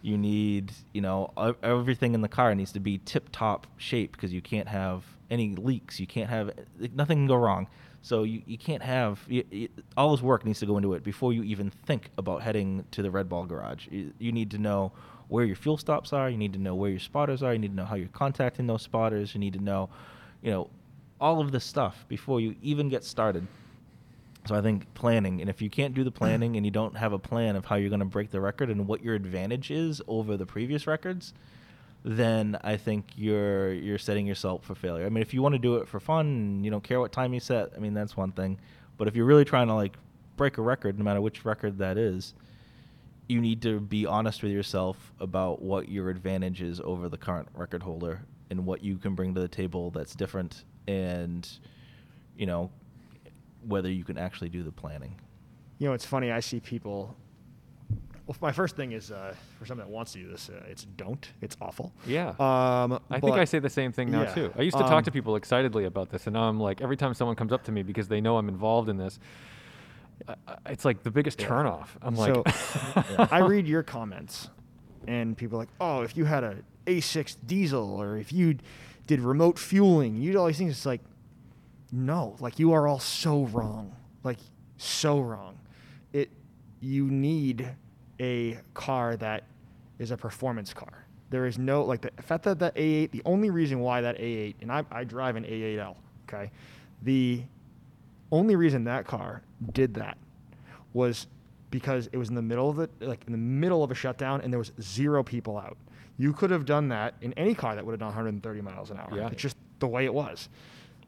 you 0.00 0.16
need 0.16 0.72
you 0.92 1.00
know 1.00 1.32
everything 1.62 2.14
in 2.14 2.20
the 2.22 2.28
car 2.28 2.54
needs 2.54 2.72
to 2.72 2.80
be 2.80 2.98
tip 2.98 3.28
top 3.32 3.66
shape 3.76 4.12
because 4.12 4.32
you 4.32 4.40
can't 4.40 4.68
have 4.68 5.04
any 5.30 5.56
leaks. 5.56 5.98
You 5.98 6.06
can't 6.06 6.30
have 6.30 6.50
nothing 6.94 7.18
can 7.18 7.26
go 7.26 7.36
wrong. 7.36 7.68
So 8.02 8.22
you, 8.22 8.42
you 8.46 8.58
can't 8.58 8.82
have 8.82 9.24
you, 9.28 9.44
you, 9.50 9.68
all 9.96 10.12
this 10.12 10.22
work 10.22 10.44
needs 10.44 10.60
to 10.60 10.66
go 10.66 10.76
into 10.76 10.92
it 10.92 11.02
before 11.02 11.32
you 11.32 11.42
even 11.42 11.70
think 11.70 12.10
about 12.18 12.42
heading 12.42 12.84
to 12.90 13.02
the 13.02 13.10
red 13.10 13.28
ball 13.28 13.46
garage. 13.46 13.88
You, 13.90 14.12
you 14.18 14.30
need 14.30 14.50
to 14.52 14.58
know 14.58 14.92
where 15.28 15.44
your 15.44 15.56
fuel 15.56 15.78
stops 15.78 16.12
are. 16.12 16.28
You 16.28 16.36
need 16.36 16.52
to 16.52 16.58
know 16.58 16.74
where 16.74 16.90
your 16.90 17.00
spotters 17.00 17.42
are. 17.42 17.54
You 17.54 17.58
need 17.58 17.70
to 17.70 17.76
know 17.76 17.86
how 17.86 17.96
you're 17.96 18.08
contacting 18.08 18.66
those 18.66 18.82
spotters. 18.82 19.34
You 19.34 19.40
need 19.40 19.54
to 19.54 19.62
know 19.62 19.88
you 20.42 20.50
know 20.50 20.70
all 21.24 21.40
of 21.40 21.52
this 21.52 21.64
stuff 21.64 22.04
before 22.08 22.40
you 22.40 22.54
even 22.62 22.88
get 22.88 23.02
started 23.02 23.46
so 24.46 24.54
I 24.54 24.60
think 24.60 24.92
planning, 24.92 25.40
and 25.40 25.48
if 25.48 25.62
you 25.62 25.70
can't 25.70 25.94
do 25.94 26.04
the 26.04 26.10
planning 26.10 26.56
and 26.56 26.66
you 26.66 26.70
don't 26.70 26.94
have 26.96 27.14
a 27.14 27.18
plan 27.18 27.56
of 27.56 27.64
how 27.64 27.76
you're 27.76 27.88
going 27.88 28.00
to 28.00 28.04
break 28.04 28.30
the 28.30 28.42
record 28.42 28.68
and 28.68 28.86
what 28.86 29.02
your 29.02 29.14
advantage 29.14 29.70
is 29.70 30.02
over 30.06 30.36
the 30.36 30.44
previous 30.44 30.86
records, 30.86 31.32
then 32.04 32.58
I 32.62 32.76
think 32.76 33.06
you're 33.16 33.72
you're 33.72 33.96
setting 33.96 34.26
yourself 34.26 34.62
for 34.64 34.74
failure. 34.74 35.06
I 35.06 35.08
mean, 35.08 35.22
if 35.22 35.32
you 35.32 35.40
want 35.40 35.54
to 35.54 35.58
do 35.58 35.76
it 35.76 35.88
for 35.88 35.98
fun 35.98 36.62
you 36.62 36.70
don't 36.70 36.84
care 36.84 37.00
what 37.00 37.10
time 37.10 37.32
you 37.32 37.40
set, 37.40 37.70
I 37.74 37.78
mean 37.78 37.94
that's 37.94 38.18
one 38.18 38.32
thing. 38.32 38.58
But 38.98 39.08
if 39.08 39.16
you're 39.16 39.24
really 39.24 39.46
trying 39.46 39.68
to 39.68 39.74
like 39.74 39.96
break 40.36 40.58
a 40.58 40.62
record, 40.62 40.98
no 40.98 41.04
matter 41.04 41.22
which 41.22 41.46
record 41.46 41.78
that 41.78 41.96
is, 41.96 42.34
you 43.26 43.40
need 43.40 43.62
to 43.62 43.80
be 43.80 44.04
honest 44.04 44.42
with 44.42 44.52
yourself 44.52 45.14
about 45.20 45.62
what 45.62 45.88
your 45.88 46.10
advantage 46.10 46.60
is 46.60 46.80
over 46.80 47.08
the 47.08 47.16
current 47.16 47.48
record 47.54 47.82
holder 47.82 48.20
and 48.50 48.66
what 48.66 48.84
you 48.84 48.98
can 48.98 49.14
bring 49.14 49.32
to 49.34 49.40
the 49.40 49.48
table 49.48 49.90
that's 49.90 50.14
different 50.14 50.64
and 50.86 51.48
you 52.36 52.46
know 52.46 52.70
whether 53.66 53.90
you 53.90 54.04
can 54.04 54.18
actually 54.18 54.48
do 54.48 54.62
the 54.62 54.72
planning. 54.72 55.14
You 55.78 55.88
know, 55.88 55.94
it's 55.94 56.04
funny. 56.04 56.30
I 56.30 56.40
see 56.40 56.60
people. 56.60 57.16
Well, 58.26 58.36
my 58.40 58.52
first 58.52 58.74
thing 58.74 58.92
is 58.92 59.10
uh, 59.10 59.34
for 59.58 59.66
someone 59.66 59.86
that 59.86 59.92
wants 59.92 60.12
to 60.12 60.18
do 60.18 60.28
this, 60.30 60.48
uh, 60.48 60.62
it's 60.66 60.84
don't. 60.84 61.28
It's 61.42 61.56
awful. 61.60 61.92
Yeah. 62.06 62.28
Um, 62.38 62.98
I 63.10 63.20
think 63.20 63.36
I 63.36 63.44
say 63.44 63.58
the 63.58 63.68
same 63.68 63.92
thing 63.92 64.10
now 64.10 64.22
yeah, 64.22 64.34
too. 64.34 64.52
I 64.56 64.62
used 64.62 64.78
to 64.78 64.82
um, 64.84 64.88
talk 64.88 65.04
to 65.04 65.10
people 65.10 65.36
excitedly 65.36 65.84
about 65.84 66.08
this, 66.08 66.26
and 66.26 66.32
now 66.32 66.44
I'm 66.44 66.58
like, 66.58 66.80
every 66.80 66.96
time 66.96 67.12
someone 67.12 67.36
comes 67.36 67.52
up 67.52 67.64
to 67.64 67.72
me 67.72 67.82
because 67.82 68.08
they 68.08 68.22
know 68.22 68.38
I'm 68.38 68.48
involved 68.48 68.88
in 68.88 68.96
this, 68.96 69.18
I- 70.26 70.34
I- 70.48 70.56
it's 70.70 70.86
like 70.86 71.02
the 71.02 71.10
biggest 71.10 71.38
Yeah. 71.38 71.48
turnoff. 71.48 71.88
I'm 72.00 72.14
like, 72.16 72.32
So 72.34 72.42
I 73.30 73.40
read 73.40 73.66
your 73.66 73.82
comments, 73.82 74.48
and 75.06 75.36
people 75.36 75.58
are 75.58 75.62
like, 75.62 75.68
"Oh, 75.78 76.00
if 76.00 76.16
you 76.16 76.24
had 76.24 76.44
a 76.44 76.56
A6 76.86 77.36
diesel, 77.46 78.00
or 78.00 78.16
if 78.16 78.32
you 78.32 78.56
did 79.06 79.20
remote 79.20 79.58
fueling, 79.58 80.16
you 80.16 80.32
do 80.32 80.38
all 80.38 80.46
these 80.46 80.58
things." 80.58 80.72
It's 80.72 80.86
like, 80.86 81.02
no, 81.92 82.36
like 82.40 82.58
you 82.58 82.72
are 82.72 82.86
all 82.86 82.98
so 82.98 83.44
wrong, 83.46 83.94
like 84.22 84.38
so 84.76 85.20
wrong. 85.20 85.58
It, 86.12 86.30
you 86.80 87.10
need 87.10 87.68
a 88.20 88.58
car 88.74 89.16
that 89.16 89.44
is 89.98 90.10
a 90.10 90.16
performance 90.16 90.72
car. 90.74 91.06
There 91.30 91.46
is 91.46 91.58
no 91.58 91.82
like 91.84 92.00
the 92.00 92.22
fact 92.22 92.44
that 92.44 92.58
that 92.58 92.74
A8. 92.74 93.10
The 93.10 93.22
only 93.24 93.50
reason 93.50 93.80
why 93.80 94.00
that 94.00 94.18
A8, 94.18 94.56
and 94.60 94.70
I, 94.70 94.84
I 94.90 95.04
drive 95.04 95.36
an 95.36 95.44
A8L. 95.44 95.96
Okay, 96.28 96.50
the 97.02 97.42
only 98.30 98.56
reason 98.56 98.84
that 98.84 99.06
car 99.06 99.42
did 99.72 99.94
that 99.94 100.18
was 100.92 101.26
because 101.70 102.08
it 102.12 102.16
was 102.16 102.28
in 102.28 102.34
the 102.34 102.42
middle 102.42 102.70
of 102.70 102.76
the 102.76 102.88
like 103.00 103.24
in 103.26 103.32
the 103.32 103.38
middle 103.38 103.82
of 103.82 103.90
a 103.90 103.94
shutdown 103.94 104.40
and 104.40 104.52
there 104.52 104.58
was 104.58 104.72
zero 104.80 105.22
people 105.22 105.58
out. 105.58 105.76
You 106.16 106.32
could 106.32 106.50
have 106.50 106.64
done 106.64 106.88
that 106.88 107.14
in 107.20 107.32
any 107.34 107.54
car 107.54 107.74
that 107.74 107.84
would 107.84 107.92
have 107.92 107.98
done 108.00 108.08
130 108.08 108.60
miles 108.60 108.90
an 108.90 108.98
hour. 108.98 109.08
Yeah. 109.16 109.28
It's 109.32 109.42
just 109.42 109.56
the 109.80 109.88
way 109.88 110.04
it 110.04 110.14
was. 110.14 110.48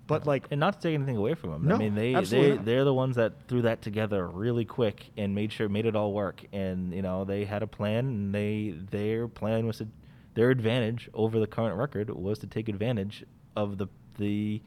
But 0.08 0.24
like 0.26 0.46
and 0.52 0.60
not 0.60 0.74
to 0.74 0.88
take 0.88 0.94
anything 0.94 1.16
away 1.16 1.34
from 1.34 1.50
them. 1.50 1.66
No, 1.66 1.74
I 1.74 1.78
mean, 1.78 1.94
they 1.96 2.14
absolutely 2.14 2.50
they 2.50 2.56
not. 2.56 2.64
they're 2.64 2.84
the 2.84 2.94
ones 2.94 3.16
that 3.16 3.32
threw 3.48 3.62
that 3.62 3.82
together 3.82 4.26
really 4.28 4.64
quick 4.64 5.10
and 5.16 5.34
made 5.34 5.52
sure 5.52 5.68
made 5.68 5.84
it 5.86 5.96
all 5.96 6.12
work. 6.12 6.44
And 6.52 6.92
you 6.94 7.02
know, 7.02 7.24
they 7.24 7.44
had 7.44 7.62
a 7.64 7.66
plan, 7.66 8.06
and 8.06 8.34
they 8.34 8.74
their 8.90 9.26
plan 9.26 9.66
was 9.66 9.78
to 9.78 9.88
their 10.34 10.50
advantage 10.50 11.08
over 11.12 11.40
the 11.40 11.46
current 11.48 11.76
record 11.76 12.08
was 12.10 12.38
to 12.40 12.46
take 12.46 12.68
advantage 12.68 13.24
of 13.56 13.78
the 13.78 13.88
the 14.18 14.62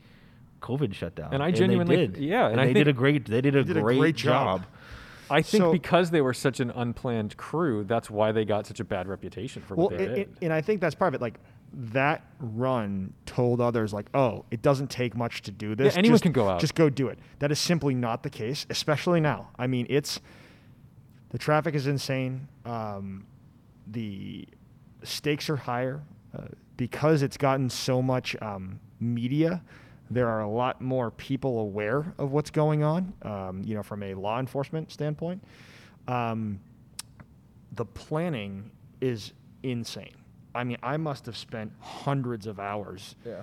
COVID 0.61 0.93
shutdown. 0.93 1.29
And 1.33 1.41
I 1.41 1.51
they 1.51 1.59
genuinely- 1.59 1.95
did. 1.95 2.17
yeah, 2.17 2.47
and 2.49 2.59
I 2.59 2.65
they 2.65 2.73
think- 2.73 2.85
did 2.85 2.87
a 2.89 2.93
great 2.93 3.25
they 3.25 3.39
did 3.39 3.55
a, 3.55 3.63
They 3.63 3.67
did 3.73 3.77
a 3.77 3.81
great, 3.81 3.97
great 3.99 4.15
job. 4.17 4.61
job. 4.63 4.69
I 5.31 5.41
think 5.41 5.61
So- 5.64 5.72
because 5.72 6.11
they 6.11 6.22
were 6.22 6.34
such 6.34 6.60
an 6.60 6.72
unplanned 6.72 7.38
crew, 7.38 7.84
that's 7.84 8.10
why 8.10 8.31
they 8.31 8.45
got 8.45 8.65
such 8.68 8.80
a 8.80 8.84
bad 8.84 9.07
reputation 9.07 9.61
for 9.61 9.76
well, 9.76 9.89
what 9.89 9.97
they 9.97 10.06
it, 10.06 10.07
did. 10.10 10.18
it- 10.19 10.30
and 10.41 10.53
I 10.53 10.61
think 10.61 10.81
that's 10.81 10.95
part 10.95 11.14
of 11.14 11.22
it. 11.22 11.22
Like 11.22 11.39
that 11.73 12.23
run 12.39 13.14
told 13.26 13.61
others, 13.61 13.93
like, 13.93 14.07
oh, 14.14 14.45
it 14.49 14.61
doesn't 14.61 14.89
take 14.89 15.15
much 15.15 15.41
to 15.43 15.51
do 15.51 15.76
this. 15.76 15.95
anyone 15.95 16.14
Just- 16.15 16.23
can 16.23 16.31
go 16.31 16.49
out. 16.49 16.60
Just 16.60 16.76
go 16.76 16.89
do 16.89 17.07
it. 17.07 17.19
That 17.39 17.51
is 17.51 17.60
simply 17.60 17.93
not 17.93 18.23
the 18.23 18.30
case, 18.30 18.65
especially 18.69 19.19
now. 19.19 19.49
I 19.57 19.68
mean, 19.68 19.85
it's 19.89 20.19
the 21.30 21.38
traffic 21.38 21.76
is 21.76 21.85
insane. 21.88 22.47
Um, 22.65 23.26
the 23.85 24.47
stakes 25.03 25.49
are 25.49 25.56
higher 25.57 26.01
uh, 26.38 26.45
because 26.77 27.22
it's 27.22 27.38
gotten 27.38 27.69
so 27.69 28.01
much 28.01 28.35
um, 28.41 28.80
media. 28.99 29.61
There 30.11 30.27
are 30.27 30.41
a 30.41 30.49
lot 30.49 30.81
more 30.81 31.11
people 31.11 31.60
aware 31.60 32.14
of 32.18 32.31
what's 32.31 32.49
going 32.49 32.84
on. 32.84 33.14
Um, 33.22 33.61
you 33.64 33.76
know, 33.76 33.84
from 33.84 34.03
a 34.03 34.14
law 34.15 34.40
enforcement 34.40 34.91
standpoint. 34.91 35.44
Um, 36.07 36.60
the 37.73 37.86
planning 37.86 38.72
is 39.02 39.34
insane. 39.64 40.15
I 40.56 40.64
mean, 40.64 40.77
I 40.81 40.98
must 40.98 41.26
have 41.27 41.38
spent 41.38 41.72
hundreds 41.80 42.48
of 42.48 42.60
hours. 42.60 43.15
Yeah. 43.26 43.41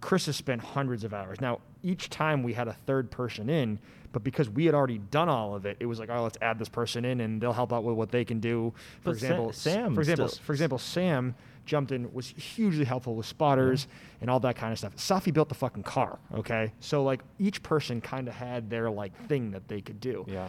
Chris 0.00 0.26
has 0.26 0.36
spent 0.36 0.60
hundreds 0.62 1.02
of 1.02 1.12
hours. 1.12 1.40
Now, 1.40 1.60
each 1.82 2.10
time 2.10 2.42
we 2.42 2.52
had 2.52 2.68
a 2.68 2.72
third 2.86 3.10
person 3.10 3.48
in, 3.50 3.78
but 4.12 4.22
because 4.22 4.48
we 4.48 4.66
had 4.66 4.74
already 4.74 4.98
done 4.98 5.28
all 5.28 5.54
of 5.56 5.66
it, 5.66 5.76
it 5.80 5.86
was 5.86 5.98
like, 5.98 6.10
oh, 6.10 6.22
let's 6.22 6.38
add 6.40 6.58
this 6.58 6.68
person 6.68 7.04
in, 7.04 7.20
and 7.20 7.40
they'll 7.40 7.52
help 7.52 7.72
out 7.72 7.82
with 7.84 7.96
what 7.96 8.10
they 8.10 8.24
can 8.24 8.38
do. 8.38 8.72
For 9.00 9.06
But 9.06 9.10
example, 9.12 9.48
s- 9.48 9.58
Sam 9.58 9.94
For 9.94 10.00
example, 10.00 10.28
still- 10.28 10.44
for 10.44 10.52
example, 10.52 10.78
Sam 10.78 11.34
jumped 11.64 11.92
in, 11.92 12.12
was 12.12 12.28
hugely 12.28 12.84
helpful 12.84 13.14
with 13.14 13.26
spotters 13.26 13.86
and 14.20 14.30
all 14.30 14.40
that 14.40 14.56
kind 14.56 14.72
of 14.72 14.78
stuff. 14.78 14.96
Safi 14.96 15.32
built 15.32 15.48
the 15.48 15.54
fucking 15.54 15.82
car. 15.82 16.18
Okay, 16.34 16.72
so 16.80 17.02
like 17.02 17.22
each 17.38 17.62
person 17.62 18.00
kind 18.00 18.28
of 18.28 18.34
had 18.34 18.70
their 18.70 18.90
like 18.90 19.14
thing 19.28 19.50
that 19.52 19.68
they 19.68 19.80
could 19.80 20.00
do. 20.00 20.24
yeah. 20.28 20.48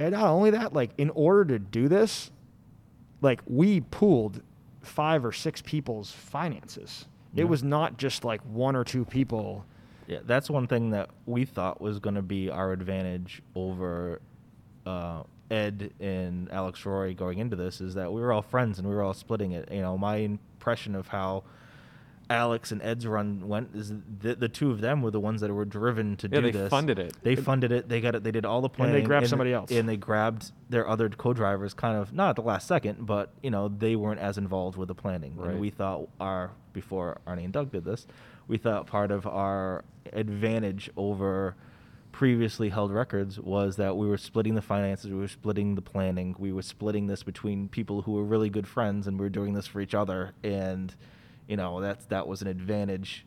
And 0.00 0.12
not 0.12 0.26
only 0.28 0.50
that, 0.50 0.72
like 0.72 0.90
in 0.96 1.10
order 1.10 1.44
to 1.44 1.58
do 1.58 1.88
this, 1.88 2.30
like 3.20 3.40
we 3.46 3.80
pooled 3.80 4.42
five 4.80 5.24
or 5.24 5.32
six 5.32 5.60
people's 5.60 6.12
finances. 6.12 7.06
Yeah. 7.34 7.42
It 7.42 7.48
was 7.48 7.62
not 7.64 7.98
just 7.98 8.24
like 8.24 8.40
one 8.42 8.76
or 8.76 8.84
two 8.84 9.04
people. 9.04 9.64
Yeah, 10.06 10.20
that's 10.24 10.48
one 10.48 10.66
thing 10.66 10.90
that 10.90 11.10
we 11.26 11.44
thought 11.44 11.80
was 11.80 11.98
going 11.98 12.14
to 12.14 12.22
be 12.22 12.48
our 12.48 12.72
advantage 12.72 13.42
over 13.54 14.20
uh, 14.86 15.24
Ed 15.50 15.92
and 16.00 16.50
Alex 16.52 16.84
Roy 16.84 17.14
going 17.14 17.38
into 17.38 17.56
this 17.56 17.80
is 17.80 17.94
that 17.94 18.12
we 18.12 18.20
were 18.20 18.32
all 18.32 18.42
friends 18.42 18.78
and 18.78 18.88
we 18.88 18.94
were 18.94 19.02
all 19.02 19.14
splitting 19.14 19.52
it. 19.52 19.70
You 19.72 19.80
know, 19.80 19.96
my 19.96 20.16
impression 20.16 20.94
of 20.94 21.08
how 21.08 21.44
Alex 22.30 22.72
and 22.72 22.82
Ed's 22.82 23.06
run 23.06 23.48
went 23.48 23.70
is 23.74 23.90
the, 24.20 24.34
the 24.34 24.48
two 24.50 24.70
of 24.70 24.82
them 24.82 25.00
were 25.00 25.10
the 25.10 25.20
ones 25.20 25.40
that 25.40 25.50
were 25.50 25.64
driven 25.64 26.14
to 26.16 26.28
Yeah, 26.30 26.40
do 26.40 26.42
they 26.42 26.50
this. 26.50 26.62
They 26.64 26.68
funded 26.68 26.98
it. 26.98 27.16
They 27.22 27.36
funded 27.36 27.72
it. 27.72 27.88
They 27.88 28.02
got 28.02 28.14
it. 28.14 28.22
They 28.24 28.30
did 28.30 28.44
all 28.44 28.60
the 28.60 28.68
And 28.68 28.76
planning. 28.76 28.94
they 28.96 29.02
grabbed 29.02 29.28
somebody 29.28 29.54
else. 29.54 29.70
And 29.70 29.88
they 29.88 29.96
grabbed 29.96 30.52
their 30.68 30.86
other 30.86 31.08
co-drivers, 31.08 31.72
kind 31.72 31.96
of 31.96 32.12
not 32.12 32.30
at 32.30 32.36
the 32.36 32.42
last 32.42 32.68
second, 32.68 33.06
but 33.06 33.32
you 33.42 33.50
know 33.50 33.68
they 33.68 33.96
weren't 33.96 34.20
as 34.20 34.36
involved 34.36 34.76
with 34.76 34.88
the 34.88 34.94
planning. 34.94 35.36
Right. 35.36 35.52
And 35.52 35.60
we 35.60 35.70
thought 35.70 36.08
our 36.20 36.50
before 36.74 37.16
Arnie 37.26 37.44
and 37.44 37.52
Doug 37.52 37.72
did 37.72 37.84
this, 37.86 38.06
we 38.46 38.58
thought 38.58 38.86
part 38.86 39.10
of 39.10 39.26
our 39.26 39.84
advantage 40.12 40.90
over 40.98 41.54
previously 42.18 42.68
held 42.68 42.90
records 42.90 43.38
was 43.38 43.76
that 43.76 43.96
we 43.96 44.04
were 44.04 44.18
splitting 44.18 44.56
the 44.56 44.60
finances, 44.60 45.08
we 45.08 45.16
were 45.16 45.28
splitting 45.28 45.76
the 45.76 45.80
planning, 45.80 46.34
we 46.36 46.52
were 46.52 46.62
splitting 46.62 47.06
this 47.06 47.22
between 47.22 47.68
people 47.68 48.02
who 48.02 48.10
were 48.10 48.24
really 48.24 48.50
good 48.50 48.66
friends, 48.66 49.06
and 49.06 49.16
we 49.20 49.24
were 49.24 49.30
doing 49.30 49.54
this 49.54 49.68
for 49.68 49.80
each 49.80 49.94
other. 49.94 50.32
And 50.42 50.92
you 51.46 51.56
know 51.56 51.80
that's 51.80 52.06
that 52.06 52.26
was 52.26 52.42
an 52.42 52.48
advantage 52.48 53.24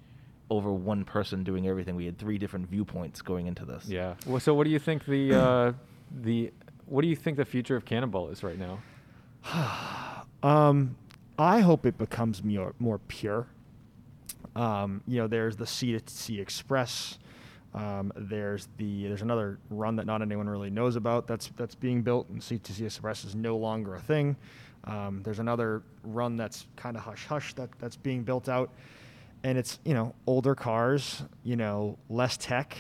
over 0.50 0.74
one 0.74 1.06
person 1.06 1.46
doing 1.46 1.70
everything. 1.70 1.96
We 1.96 2.06
had 2.06 2.18
three 2.18 2.38
different 2.38 2.70
viewpoints 2.70 3.22
going 3.22 3.48
into 3.48 3.64
this. 3.64 3.86
Yeah. 3.88 4.16
Well, 4.26 4.42
so 4.42 4.54
what 4.54 4.66
do 4.66 4.72
you 4.72 4.80
think 4.80 5.06
the 5.06 5.36
uh, 5.36 5.74
the 6.24 6.52
what 6.86 7.02
do 7.02 7.08
you 7.08 7.16
think 7.16 7.38
the 7.38 7.46
future 7.46 7.78
of 7.78 7.86
Cannonball 7.86 8.28
is 8.28 8.44
right 8.44 8.60
now? 8.60 8.80
Um, 10.44 10.96
I 11.38 11.60
hope 11.60 11.86
it 11.86 12.00
becomes 12.00 12.44
more 12.44 12.74
more 12.80 12.98
pure. 12.98 13.46
Um, 14.56 15.04
you 15.08 15.20
know, 15.20 15.28
there's 15.28 15.56
the 15.56 15.68
C 15.68 15.92
to 15.92 16.02
C 16.08 16.42
Express. 16.42 17.20
Um, 17.74 18.12
there's 18.16 18.68
the 18.78 19.08
there's 19.08 19.22
another 19.22 19.58
run 19.70 19.96
that 19.96 20.06
not 20.06 20.22
anyone 20.22 20.50
really 20.50 20.70
knows 20.70 20.96
about 20.98 21.26
that's 21.28 21.52
that's 21.56 21.76
being 21.76 22.02
built, 22.02 22.28
and 22.30 22.44
C 22.44 22.58
to 22.58 22.86
Express 22.86 23.24
is 23.24 23.34
no 23.36 23.56
longer 23.58 23.96
a 23.96 24.02
thing. 24.02 24.36
Um, 24.84 25.22
there's 25.24 25.40
another 25.40 25.84
run 26.04 26.36
that's 26.36 26.66
kind 26.76 26.98
of 26.98 27.04
hush 27.04 27.26
hush 27.26 27.54
that 27.54 27.70
that's 27.80 27.96
being 27.96 28.24
built 28.24 28.50
out, 28.50 28.72
and 29.44 29.58
it's 29.58 29.80
you 29.86 29.94
know 29.94 30.14
older 30.28 30.54
cars, 30.56 31.24
you 31.44 31.56
know 31.56 31.98
less 32.10 32.36
tech, 32.36 32.76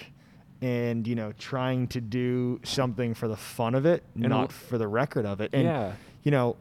and 0.61 1.07
you 1.07 1.15
know 1.15 1.31
trying 1.38 1.88
to 1.89 2.01
do 2.01 2.59
something 2.63 3.13
for 3.13 3.27
the 3.30 3.38
fun 3.38 3.76
of 3.76 3.85
it, 3.85 4.03
And 4.15 4.27
not 4.30 4.51
wh- 4.51 4.55
for 4.55 4.77
the 4.77 4.88
record 4.89 5.26
of 5.26 5.39
it. 5.39 5.51
And 5.53 5.63
Yeah. 5.63 5.93
you 6.23 6.31
know, 6.31 6.57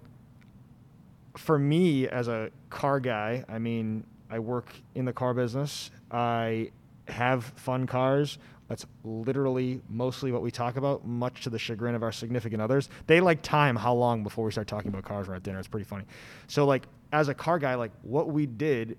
for 1.37 1.59
me 1.59 2.07
as 2.09 2.29
a 2.29 2.51
car 2.69 3.01
guy, 3.01 3.45
I 3.49 3.59
mean, 3.59 4.05
I 4.31 4.39
work 4.39 4.73
in 4.95 5.05
the 5.05 5.13
car 5.13 5.35
business. 5.35 5.91
I 6.11 6.71
have 7.11 7.45
fun 7.45 7.87
cars. 7.87 8.39
That's 8.69 8.87
literally 9.03 9.81
mostly 9.89 10.31
what 10.31 10.43
we 10.43 10.51
talk 10.53 10.77
about, 10.77 11.05
much 11.05 11.43
to 11.43 11.51
the 11.51 11.59
chagrin 11.59 11.95
of 11.97 12.03
our 12.05 12.13
significant 12.13 12.63
others. 12.63 12.89
They 13.09 13.21
like 13.21 13.43
time 13.43 13.75
how 13.75 13.95
long 13.95 14.23
before 14.23 14.45
we 14.45 14.53
start 14.53 14.69
talking 14.69 14.89
about 14.91 15.03
cars 15.05 15.27
we're 15.27 15.35
at 15.35 15.43
dinner. 15.43 15.59
It's 15.59 15.67
pretty 15.67 15.85
funny. 15.85 16.05
So, 16.47 16.65
like, 16.67 16.87
as 17.13 17.29
a 17.29 17.35
car 17.35 17.59
guy, 17.59 17.75
like, 17.75 17.91
what 18.03 18.29
we 18.29 18.47
did, 18.47 18.97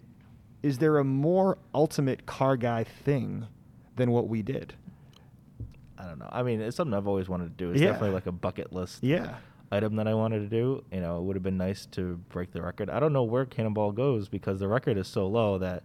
is 0.61 0.77
there 0.77 0.97
a 0.97 1.03
more 1.05 1.57
ultimate 1.73 2.25
car 2.25 2.57
guy 2.57 2.83
thing 2.83 3.47
than 3.95 4.11
what 4.11 4.27
we 4.27 4.41
did? 4.41 4.73
I 5.97 6.05
don't 6.05 6.19
know. 6.19 6.29
I 6.31 6.43
mean, 6.43 6.59
it's 6.61 6.75
something 6.75 6.93
I've 6.93 7.07
always 7.07 7.29
wanted 7.29 7.57
to 7.57 7.63
do. 7.65 7.71
It's 7.71 7.79
Yeah. 7.79 7.87
definitely 7.91 8.15
like 8.15 8.25
a 8.25 8.31
bucket 8.31 8.73
list 8.73 9.03
Yeah. 9.03 9.35
item 9.71 9.95
that 9.97 10.07
I 10.07 10.13
wanted 10.15 10.39
to 10.39 10.47
do. 10.47 10.83
You 10.91 10.99
know, 10.99 11.17
it 11.19 11.23
would 11.23 11.35
have 11.35 11.43
been 11.43 11.57
nice 11.57 11.85
to 11.87 12.17
break 12.29 12.51
the 12.51 12.61
record. 12.61 12.89
I 12.89 12.99
don't 12.99 13.13
know 13.13 13.23
where 13.23 13.45
Cannonball 13.45 13.91
goes 13.93 14.27
because 14.27 14.59
the 14.59 14.67
record 14.67 14.97
is 14.97 15.07
so 15.07 15.27
low 15.27 15.57
that 15.59 15.83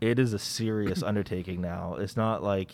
it 0.00 0.18
is 0.18 0.32
a 0.32 0.38
serious 0.38 1.02
undertaking 1.02 1.60
now. 1.60 1.96
It's 1.96 2.16
not 2.16 2.42
like 2.42 2.72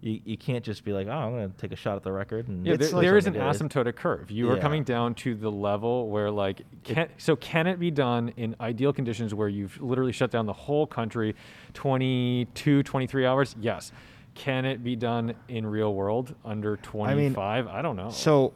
you, 0.00 0.20
you 0.24 0.36
can't 0.36 0.64
just 0.64 0.84
be 0.84 0.92
like, 0.92 1.06
oh, 1.08 1.10
I'm 1.10 1.32
going 1.32 1.50
to 1.50 1.56
take 1.56 1.72
a 1.72 1.76
shot 1.76 1.96
at 1.96 2.02
the 2.02 2.12
record. 2.12 2.46
And 2.48 2.64
Yeah, 2.66 2.76
there, 2.76 2.88
like- 2.90 3.02
there 3.02 3.16
is 3.16 3.26
an 3.26 3.34
Yeah. 3.34 3.50
asymptotic 3.50 3.96
curve. 3.96 4.30
You 4.30 4.50
are 4.50 4.58
coming 4.58 4.84
down 4.84 5.14
to 5.16 5.34
the 5.34 5.50
level 5.50 6.08
where, 6.10 6.30
like, 6.30 6.62
can, 6.84 7.08
so 7.18 7.34
can 7.34 7.66
it 7.66 7.80
be 7.80 7.90
done 7.90 8.28
in 8.36 8.54
ideal 8.60 8.92
conditions 8.92 9.34
where 9.34 9.48
you've 9.48 9.80
literally 9.82 10.12
shut 10.12 10.30
down 10.30 10.46
the 10.46 10.52
whole 10.52 10.86
country 10.86 11.34
22, 11.74 12.82
23 12.82 13.26
hours? 13.26 13.56
Yes. 13.60 13.90
Can 14.34 14.64
it 14.66 14.84
be 14.84 14.96
done 14.96 15.34
in 15.48 15.66
real 15.66 15.94
world 15.94 16.34
under 16.44 16.76
25? 16.76 17.66
I, 17.66 17.82
don't 17.82 17.96
know. 17.96 18.10
So 18.10 18.52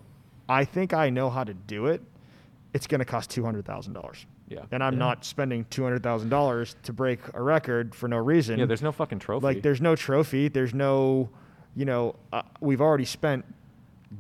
I 0.49 0.65
think 0.65 0.93
I 0.93 1.09
know 1.11 1.31
how 1.31 1.43
to 1.43 1.55
do 1.55 1.87
it. 1.87 2.03
It's 2.75 2.87
going 2.87 2.99
to 3.01 3.05
cost 3.05 3.31
$200,000. 3.31 4.27
Yeah. 4.51 4.65
And 4.73 4.83
I'm 4.85 4.95
Yeah. 4.95 4.99
not 4.99 5.25
spending 5.25 5.65
$200,000 5.67 6.75
to 6.83 6.93
break 6.93 7.21
a 7.35 7.43
record 7.43 7.95
for 7.95 8.09
no 8.09 8.19
reason. 8.19 8.59
yeah, 8.59 8.67
there's 8.67 8.83
no 8.83 8.93
fucking 8.93 9.21
trophy. 9.21 9.45
like 9.45 9.63
there's 9.63 9.81
no 9.81 9.97
trophy, 9.97 10.49
there's 10.49 10.75
no 10.75 11.31
you 11.77 11.85
know, 11.85 12.17
uh, 12.33 12.43
we've 12.61 12.81
already 12.81 13.05
spent 13.05 13.45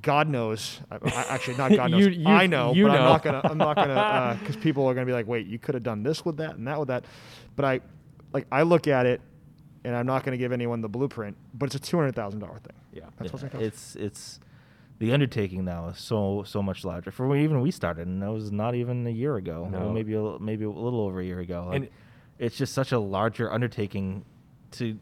God 0.02 0.28
knows. 0.28 0.78
I, 0.88 0.98
I, 1.04 1.24
actually, 1.30 1.56
not 1.56 1.72
God 1.74 1.90
knows. 1.90 2.00
You- 2.06 2.12
you- 2.12 2.26
I 2.28 2.46
know, 2.46 2.72
you 2.72 2.86
but 2.86 2.92
I'm 2.96 3.02
not 3.04 3.22
gonna. 3.24 3.40
I'm 3.42 3.58
not 3.58 3.74
gonna 3.74 4.36
because 4.40 4.56
people 4.56 4.86
are 4.86 4.94
gonna 4.94 5.04
be 5.04 5.12
like, 5.12 5.26
"Wait, 5.26 5.48
you 5.48 5.58
could 5.58 5.74
have 5.74 5.82
done 5.82 6.04
this 6.04 6.24
with 6.24 6.36
that 6.36 6.54
and 6.54 6.68
that 6.68 6.78
with 6.78 6.86
that." 6.88 7.04
But 7.56 7.64
I, 7.64 7.80
like, 8.32 8.46
I 8.52 8.62
look 8.62 8.86
at 8.86 9.04
it, 9.06 9.20
and 9.82 9.96
I'm 9.96 10.06
not 10.06 10.22
gonna 10.24 10.36
give 10.36 10.52
anyone 10.52 10.80
the 10.80 10.88
blueprint. 10.88 11.36
But 11.54 11.66
it's 11.66 11.74
a 11.74 11.80
two 11.80 11.96
hundred 11.98 12.14
thousand 12.14 12.38
dollar 12.38 12.60
thing. 12.60 12.76
yeah. 12.92 13.06
That's 13.18 13.32
what's 13.32 13.42
Yeah, 13.42 13.48
gonna 13.50 13.64
cost. 13.64 13.96
it's 13.96 13.96
it's 13.96 14.40
the 15.00 15.12
undertaking 15.14 15.64
now 15.64 15.88
is 15.88 15.98
so 15.98 16.44
so 16.46 16.62
much 16.62 16.84
larger. 16.84 17.10
For 17.10 17.26
when 17.26 17.40
even 17.40 17.62
we 17.62 17.70
started, 17.70 18.06
and 18.06 18.22
that 18.22 18.30
was 18.30 18.52
not 18.52 18.74
even 18.74 19.06
a 19.06 19.10
year 19.10 19.36
ago. 19.36 19.66
No. 19.70 19.80
Well, 19.80 19.92
maybe 19.92 20.14
a, 20.14 20.38
maybe 20.38 20.64
a 20.66 20.70
little 20.70 21.00
over 21.00 21.20
a 21.20 21.24
year 21.24 21.40
ago. 21.40 21.66
Like, 21.68 21.76
And- 21.76 21.88
it's 22.38 22.56
just 22.56 22.72
such 22.74 22.92
a 22.92 22.98
larger 22.98 23.52
undertaking. 23.52 24.24
To, 24.72 24.98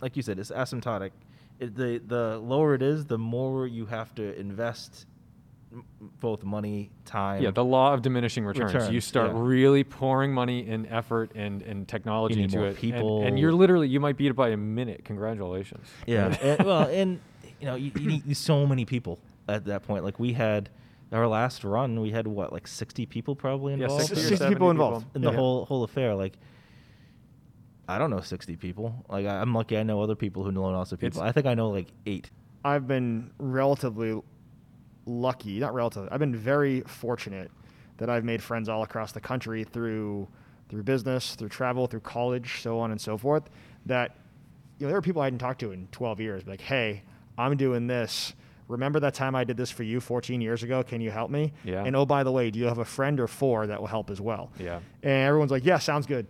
like 0.00 0.16
you 0.16 0.22
said, 0.22 0.38
it's 0.38 0.50
asymptotic. 0.50 1.10
It, 1.60 1.76
the 1.76 2.02
the 2.04 2.38
lower 2.38 2.74
it 2.74 2.82
is, 2.82 3.06
the 3.06 3.18
more 3.18 3.66
you 3.68 3.86
have 3.86 4.12
to 4.16 4.38
invest, 4.38 5.06
both 6.20 6.44
money, 6.44 6.90
time. 7.04 7.42
Yeah, 7.42 7.52
the 7.52 7.64
law 7.64 7.94
of 7.94 8.02
diminishing 8.02 8.44
returns. 8.44 8.90
you 8.90 9.00
start 9.00 9.32
yeah. 9.32 9.40
really 9.40 9.84
pouring 9.84 10.34
money 10.34 10.68
and 10.68 10.86
effort 10.88 11.30
and, 11.36 11.62
and 11.62 11.86
technology 11.86 12.42
into 12.42 12.64
it. 12.64 12.68
and- 12.70 12.76
people. 12.76 13.22
And, 13.24 13.38
you're 13.38 13.52
literally, 13.52 13.88
you 13.88 14.00
might 14.00 14.16
beat 14.16 14.30
it 14.30 14.36
by 14.36 14.48
a 14.50 14.56
minute. 14.56 15.04
Congratulations. 15.04 15.86
Yeah. 16.06 16.36
and, 16.42 16.66
well, 16.66 16.88
and 16.88 17.20
you 17.60 17.66
know, 17.66 17.74
you, 17.74 17.90
you 17.96 18.08
need 18.08 18.36
so 18.36 18.66
many 18.66 18.84
people. 18.84 19.18
At 19.48 19.64
that 19.66 19.82
point. 19.82 20.04
Like 20.04 20.18
we 20.18 20.32
had 20.32 20.70
our 21.12 21.26
last 21.26 21.64
run, 21.64 22.00
we 22.00 22.10
had 22.10 22.26
what 22.26 22.52
like 22.52 22.66
60 22.66 23.06
people 23.06 23.34
probably 23.34 23.74
Yeah, 23.74 23.84
involved 23.84 24.04
60 24.06 24.16
60 24.16 24.36
70 24.36 24.54
people 24.54 24.70
involved. 24.70 25.06
in 25.16 25.22
the 25.22 25.30
Yeah. 25.30 25.36
whole 25.36 25.64
whole 25.64 25.84
affair. 25.84 26.14
Like 26.14 26.34
I 27.88 27.98
don't 27.98 28.10
know 28.10 28.20
60 28.20 28.56
people. 28.56 29.04
Like 29.08 29.26
I, 29.26 29.40
I'm 29.40 29.54
lucky 29.54 29.78
I 29.78 29.82
know 29.82 30.02
other 30.02 30.14
people 30.14 30.44
who 30.44 30.52
know 30.52 30.62
lots 30.64 30.92
of 30.92 30.98
people. 30.98 31.20
It's- 31.20 31.28
I 31.28 31.32
think 31.32 31.46
I 31.46 31.54
know 31.54 31.70
like 31.70 31.88
eight. 32.06 32.30
I've 32.64 32.86
been 32.86 33.30
relatively 33.38 34.20
lucky, 35.06 35.58
not 35.60 35.72
relatively. 35.72 36.08
I've 36.10 36.18
been 36.18 36.34
very 36.36 36.82
fortunate 36.82 37.50
that 37.96 38.10
I've 38.10 38.24
made 38.24 38.42
friends 38.42 38.68
all 38.68 38.82
across 38.82 39.12
the 39.12 39.20
country 39.20 39.64
through 39.64 40.28
through 40.68 40.82
business, 40.82 41.34
through 41.34 41.48
travel, 41.48 41.86
through 41.86 42.00
college, 42.00 42.60
so 42.60 42.78
on 42.78 42.90
and 42.90 43.00
so 43.00 43.16
forth. 43.16 43.48
That 43.86 44.16
you 44.78 44.84
know, 44.86 44.88
there 44.90 44.98
are 44.98 45.02
people 45.02 45.22
I 45.22 45.26
hadn't 45.26 45.38
talked 45.38 45.60
to 45.60 45.72
in 45.72 45.88
12 45.92 46.20
years. 46.20 46.46
Like, 46.46 46.60
hey, 46.60 47.02
I'm 47.38 47.56
doing 47.56 47.86
this. 47.86 48.34
Remember 48.68 49.00
that 49.00 49.14
time 49.14 49.34
I 49.34 49.44
did 49.44 49.56
this 49.56 49.70
for 49.70 49.82
you 49.82 49.98
14 50.00 50.40
years 50.40 50.62
ago? 50.62 50.82
Can 50.82 51.00
you 51.00 51.10
help 51.10 51.30
me? 51.30 51.52
Yeah. 51.64 51.84
And 51.84 51.96
oh, 51.96 52.04
by 52.06 52.22
the 52.22 52.30
way, 52.32 52.50
do 52.50 52.58
you 52.58 52.66
have 52.66 52.78
a 52.78 52.84
friend 52.84 53.18
or 53.18 53.26
four 53.26 53.66
that 53.66 53.80
will 53.80 53.86
help 53.88 54.10
as 54.10 54.20
well? 54.20 54.50
Yeah. 54.58 54.80
And 55.02 55.26
everyone's 55.26 55.50
like, 55.50 55.64
yeah, 55.64 55.78
sounds 55.78 56.06
good. 56.06 56.26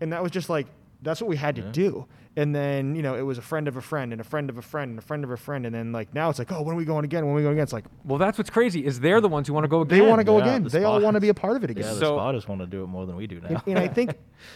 And 0.00 0.12
that 0.12 0.22
was 0.22 0.30
just 0.30 0.48
like, 0.48 0.66
that's 1.02 1.20
what 1.20 1.28
we 1.28 1.36
had 1.36 1.56
to 1.56 1.62
Yeah. 1.62 1.72
do. 1.72 2.06
And 2.36 2.54
then, 2.54 2.94
you 2.94 3.02
know, 3.02 3.16
it 3.16 3.22
was 3.22 3.38
a 3.38 3.42
friend 3.42 3.66
of 3.66 3.76
a 3.76 3.80
friend 3.80 4.12
and 4.12 4.20
a 4.20 4.24
friend 4.24 4.48
of 4.50 4.56
a 4.56 4.62
friend 4.62 4.90
and 4.90 4.98
a 5.00 5.02
friend 5.02 5.24
of 5.24 5.30
a 5.32 5.36
friend. 5.36 5.66
And 5.66 5.74
then, 5.74 5.90
like, 5.90 6.14
now 6.14 6.30
it's 6.30 6.38
like, 6.38 6.52
oh, 6.52 6.62
when 6.62 6.74
are 6.74 6.78
we 6.78 6.84
going 6.84 7.04
again? 7.04 7.24
When 7.26 7.32
are 7.32 7.36
we 7.36 7.42
going 7.42 7.54
again? 7.54 7.64
It's 7.64 7.72
like, 7.72 7.86
Well, 8.04 8.18
that's 8.18 8.38
what's 8.38 8.50
crazy 8.50 8.86
is 8.86 9.00
they're 9.00 9.20
the 9.20 9.28
ones 9.28 9.48
who 9.48 9.54
want 9.54 9.64
to 9.64 9.68
go 9.68 9.80
again. 9.80 9.98
they 9.98 10.06
want 10.06 10.20
to 10.20 10.24
go 10.24 10.38
Yeah, 10.38 10.44
again. 10.44 10.62
the 10.62 10.68
They 10.70 10.84
all 10.84 11.00
want 11.00 11.14
to 11.16 11.20
be 11.20 11.28
a 11.30 11.34
part 11.34 11.56
of 11.56 11.64
it 11.64 11.70
again. 11.70 11.82
Yeah, 11.84 11.94
the 11.94 11.98
So- 11.98 12.16
spotters 12.16 12.46
want 12.46 12.60
to 12.60 12.68
do 12.68 12.84
it 12.84 12.86
more 12.86 13.04
than 13.04 13.16
we 13.16 13.26
do 13.26 13.40
now. 13.40 13.48
and, 13.48 13.62
and 13.66 13.78
I 13.80 13.88
think, 13.88 14.12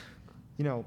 you 0.57 0.65
know, 0.65 0.85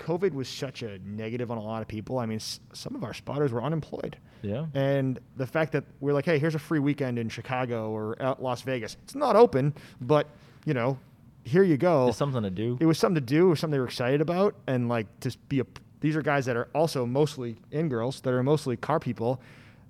COVID 0.00 0.32
was 0.34 0.48
such 0.48 0.82
a 0.82 0.98
negative 1.04 1.50
on 1.50 1.58
a 1.58 1.62
lot 1.62 1.82
of 1.82 1.88
people. 1.88 2.18
I 2.18 2.26
mean, 2.26 2.36
s- 2.36 2.58
some 2.72 2.94
of 2.96 3.04
our 3.04 3.14
spotters 3.14 3.52
were 3.52 3.62
unemployed. 3.62 4.16
yeah. 4.42 4.66
And 4.74 5.18
the 5.36 5.46
fact 5.46 5.72
that 5.72 5.84
we're 6.00 6.12
like, 6.14 6.24
hey, 6.24 6.38
here's 6.38 6.54
a 6.56 6.58
free 6.58 6.78
weekend 6.80 7.18
in 7.18 7.28
Chicago 7.28 7.90
or 7.90 8.20
out 8.20 8.42
Las 8.42 8.62
Vegas. 8.62 8.96
It's 9.04 9.14
not 9.14 9.36
open, 9.36 9.74
but, 10.00 10.26
you 10.64 10.74
know, 10.74 10.98
here 11.44 11.62
you 11.62 11.76
go. 11.76 12.08
It's 12.08 12.18
something 12.18 12.42
to 12.42 12.50
do. 12.50 12.76
it 12.80 12.86
was 12.86 12.98
something 12.98 13.22
to 13.22 13.26
do. 13.26 13.46
It 13.46 13.50
was 13.50 13.60
something 13.60 13.72
they 13.72 13.78
were 13.78 13.84
excited 13.86 14.20
about. 14.20 14.54
And 14.66 14.88
like 14.88 15.06
to 15.20 15.36
be 15.48 15.60
a, 15.60 15.66
these 16.00 16.16
are 16.16 16.22
guys 16.22 16.46
that 16.46 16.56
are 16.56 16.68
also 16.74 17.06
mostly 17.06 17.56
in 17.70 17.88
girls 17.88 18.20
that 18.22 18.32
are 18.32 18.42
mostly 18.42 18.76
car 18.76 18.98
people. 19.00 19.40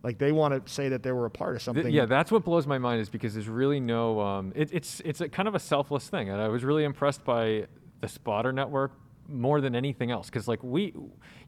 Like 0.03 0.19
they 0.19 0.33
want 0.33 0.65
to 0.67 0.73
say 0.73 0.89
that 0.89 1.03
they 1.03 1.13
were 1.13 1.27
a 1.27 1.31
part 1.31 1.51
of 1.51 1.57
Th- 1.59 1.65
something. 1.65 1.93
yeah, 1.93 2.07
that's 2.07 2.33
what 2.33 2.43
blows 2.45 2.67
my 2.67 2.79
mind 2.79 3.01
is 3.03 3.09
because 3.11 3.35
there's 3.35 3.49
really 3.49 3.81
no. 3.81 4.19
Um, 4.21 4.53
it, 4.57 4.71
it's 4.73 5.01
it's 5.05 5.21
a 5.21 5.29
kind 5.29 5.47
of 5.47 5.55
a 5.55 5.59
selfless 5.59 6.09
thing, 6.09 6.31
and 6.31 6.41
I 6.41 6.49
was 6.49 6.65
really 6.65 6.85
impressed 6.85 7.23
by 7.23 7.67
the 8.01 8.09
Spotter 8.09 8.51
Network 8.51 8.93
more 9.31 9.61
than 9.61 9.75
anything 9.75 10.11
else 10.11 10.29
because 10.29 10.49
like 10.49 10.63
we, 10.63 10.95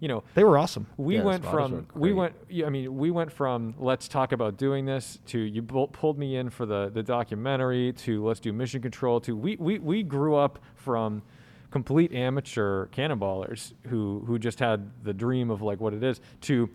you 0.01 0.09
know, 0.09 0.23
they 0.35 0.45
were 0.45 0.59
awesome. 0.59 0.87
we 0.97 1.17
Yeah, 1.17 1.23
went 1.25 1.45
from 1.45 1.87
we 1.95 2.13
went 2.13 2.35
I 2.65 2.69
mean 2.71 2.97
we 2.97 3.11
went 3.11 3.33
from 3.33 3.75
let's 3.79 4.09
talk 4.09 4.33
about 4.33 4.57
doing 4.57 4.85
this 4.85 5.19
to 5.27 5.39
you 5.39 5.63
pulled 5.63 6.19
me 6.19 6.37
in 6.37 6.51
for 6.51 6.67
the 6.67 6.91
the 6.91 7.03
documentary 7.03 7.93
to 7.95 8.25
let's 8.25 8.41
do 8.41 8.53
mission 8.53 8.81
control 8.83 9.21
to 9.21 9.37
we 9.37 9.57
we 9.57 9.79
we 9.79 10.03
grew 10.03 10.35
up 10.37 10.59
from 10.75 11.23
complete 11.71 12.13
amateur 12.13 12.87
cannonballers 12.89 13.73
who 13.89 14.23
who 14.27 14.39
just 14.39 14.59
had 14.59 14.91
the 15.05 15.13
dream 15.13 15.51
of 15.51 15.63
like 15.63 15.81
what 15.81 15.95
it 15.95 16.03
is 16.03 16.21
to 16.43 16.69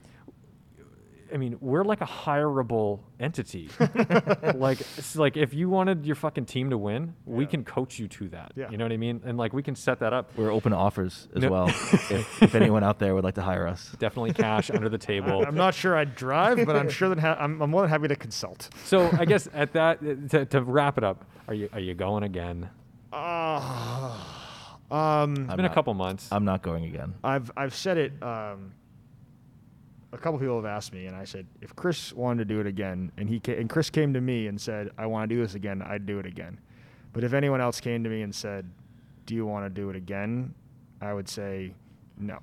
I 1.34 1.38
mean, 1.38 1.58
we're 1.62 1.84
like 1.84 2.02
a 2.02 2.06
hireable 2.06 3.00
entity. 3.20 3.70
like, 4.56 4.80
like 5.16 5.38
if 5.38 5.54
you 5.54 5.70
wanted 5.70 6.06
your 6.06 6.16
fucking 6.16 6.46
team 6.46 6.70
to 6.70 6.78
win, 6.78 7.16
we 7.26 7.46
can 7.46 7.64
coach 7.64 8.00
you 8.00 8.08
to 8.08 8.30
that. 8.30 8.52
Yeah. 8.56 8.70
You 8.70 8.78
know 8.78 8.86
what 8.86 8.92
I 8.92 8.98
mean? 8.98 9.22
And 9.26 9.38
like, 9.38 9.54
we 9.54 9.64
can 9.64 9.76
set 9.76 10.00
that 10.00 10.14
up. 10.14 10.32
We're 10.38 10.52
open 10.52 10.72
to 10.72 10.78
offers 10.78 11.28
as 11.36 11.44
No. 11.44 11.50
well. 11.52 11.68
if, 11.68 12.42
if 12.44 12.56
anyone 12.62 12.84
out 12.84 13.00
there 13.00 13.14
would 13.16 13.24
like 13.24 13.36
to 13.36 13.42
hire 13.42 13.68
us. 13.68 13.92
Definitely 14.00 14.34
cash 14.34 14.70
under 14.70 14.90
the 14.90 14.98
table. 14.98 15.44
I'm 15.46 15.56
not 15.56 15.74
sure 15.74 15.96
I'd 15.98 16.16
drive, 16.16 16.66
but 16.66 16.76
I'm 16.76 16.90
sure 16.90 17.10
that 17.10 17.20
ha- 17.20 17.38
I'm, 17.40 17.62
I'm 17.62 17.70
more 17.70 17.82
than 17.82 17.90
happy 17.90 18.08
to 18.08 18.16
consult. 18.16 18.70
So 18.86 19.10
I 19.18 19.26
guess 19.26 19.48
at 19.54 19.74
that 19.74 20.00
to, 20.30 20.46
to 20.46 20.62
wrap 20.62 20.98
it 20.98 21.04
up, 21.04 21.26
are 21.48 21.54
you 21.54 21.70
are 21.74 21.80
you 21.80 21.94
going 21.94 22.24
again? 22.24 22.70
Uh, 23.14 24.14
um, 24.92 25.34
It's 25.34 25.50
I'm 25.50 25.56
been 25.58 25.66
a 25.66 25.74
couple 25.74 25.94
months. 25.94 26.28
I'm 26.32 26.46
not 26.46 26.62
going 26.62 26.86
again. 26.86 27.14
I've 27.24 27.52
I've 27.58 27.74
said 27.76 27.98
it. 27.98 28.24
Um, 28.24 28.74
a 30.18 30.22
couple 30.22 30.40
people 30.40 30.56
have 30.56 30.66
asked 30.66 30.94
me, 30.94 31.06
and 31.06 31.16
I 31.16 31.24
said 31.24 31.46
if 31.62 31.76
Chris 31.76 32.14
wanted 32.14 32.48
to 32.48 32.54
do 32.54 32.60
it 32.60 32.68
again, 32.68 33.12
and 33.18 33.30
he 33.30 33.40
ca- 33.40 33.58
and 33.58 33.70
Chris 33.70 33.90
came 33.90 34.14
to 34.14 34.22
me 34.22 34.48
and 34.48 34.60
said 34.60 34.90
I 34.98 35.06
want 35.06 35.30
to 35.30 35.36
do 35.36 35.42
this 35.42 35.56
again, 35.56 35.82
I'd 35.82 36.06
do 36.06 36.20
it 36.20 36.26
again. 36.26 36.60
But 37.14 37.24
if 37.24 37.34
anyone 37.34 37.62
else 37.62 37.80
came 37.80 38.04
to 38.04 38.10
me 38.10 38.22
and 38.22 38.34
said, 38.34 38.70
"Do 39.26 39.36
you 39.36 39.46
want 39.46 39.66
to 39.66 39.70
do 39.70 39.90
it 39.90 39.96
again?" 39.96 40.54
I 41.02 41.14
would 41.14 41.30
say, 41.30 41.74
"No, 42.18 42.40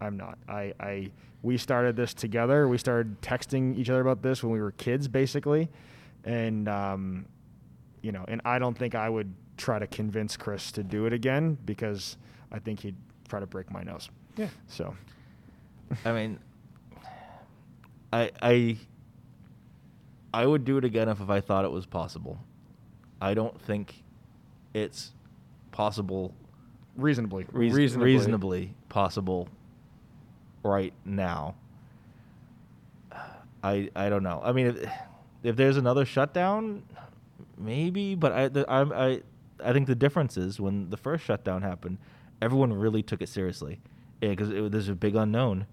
I'm 0.00 0.16
not." 0.16 0.38
I, 0.48 0.72
I 0.80 1.10
we 1.42 1.56
started 1.56 1.96
this 1.96 2.14
together. 2.14 2.68
We 2.68 2.78
started 2.78 3.20
texting 3.20 3.76
each 3.76 3.90
other 3.90 4.00
about 4.00 4.22
this 4.22 4.42
when 4.42 4.52
we 4.52 4.60
were 4.60 4.72
kids, 4.72 5.08
basically, 5.08 5.68
and 6.24 6.68
um, 6.68 7.26
you 8.02 8.12
know, 8.12 8.24
and 8.28 8.40
I 8.44 8.58
don't 8.58 8.76
think 8.76 8.94
I 8.94 9.08
would 9.08 9.32
try 9.56 9.78
to 9.78 9.86
convince 9.86 10.36
Chris 10.36 10.72
to 10.72 10.82
do 10.82 11.06
it 11.06 11.12
again 11.12 11.56
because 11.64 12.16
I 12.50 12.58
think 12.58 12.80
he'd 12.80 12.96
try 13.28 13.40
to 13.40 13.46
break 13.46 13.70
my 13.70 13.82
nose. 13.82 14.08
yeah. 14.36 14.48
So 14.66 14.94
I 16.04 16.12
mean, 16.12 16.38
I 18.12 18.30
I 18.42 18.76
I 20.34 20.46
would 20.46 20.64
do 20.64 20.76
it 20.78 20.84
again 20.84 21.08
if, 21.08 21.20
if 21.20 21.30
I 21.30 21.40
thought 21.40 21.64
it 21.64 21.70
was 21.70 21.86
possible. 21.86 22.38
I 23.20 23.34
don't 23.34 23.60
think 23.60 24.02
it's 24.74 25.12
possible, 25.70 26.34
reasonably, 26.96 27.46
reas- 27.52 27.72
Reasonably. 27.74 28.12
reasonably 28.14 28.74
possible 28.88 29.48
right 30.64 30.92
now. 31.04 31.54
I 33.62 33.90
I 33.94 34.08
don't 34.08 34.22
know. 34.22 34.40
I 34.44 34.52
mean, 34.52 34.66
if, 34.68 34.90
if 35.42 35.56
there's 35.56 35.76
another 35.76 36.04
shutdown, 36.04 36.82
maybe. 37.56 38.14
But 38.14 38.32
I 38.32 38.48
the, 38.48 38.70
I'm, 38.70 38.92
I 38.92 39.22
I 39.64 39.72
think 39.72 39.86
the 39.86 39.94
difference 39.94 40.36
is 40.36 40.58
when 40.60 40.90
the 40.90 40.96
first 40.96 41.24
shutdown 41.24 41.62
happened, 41.62 41.98
everyone 42.40 42.72
really 42.72 43.02
took 43.02 43.22
it 43.22 43.28
seriously 43.28 43.80
because 44.20 44.48
there's 44.48 44.88
a 44.88 44.94
big 44.94 45.14
unknown. 45.14 45.66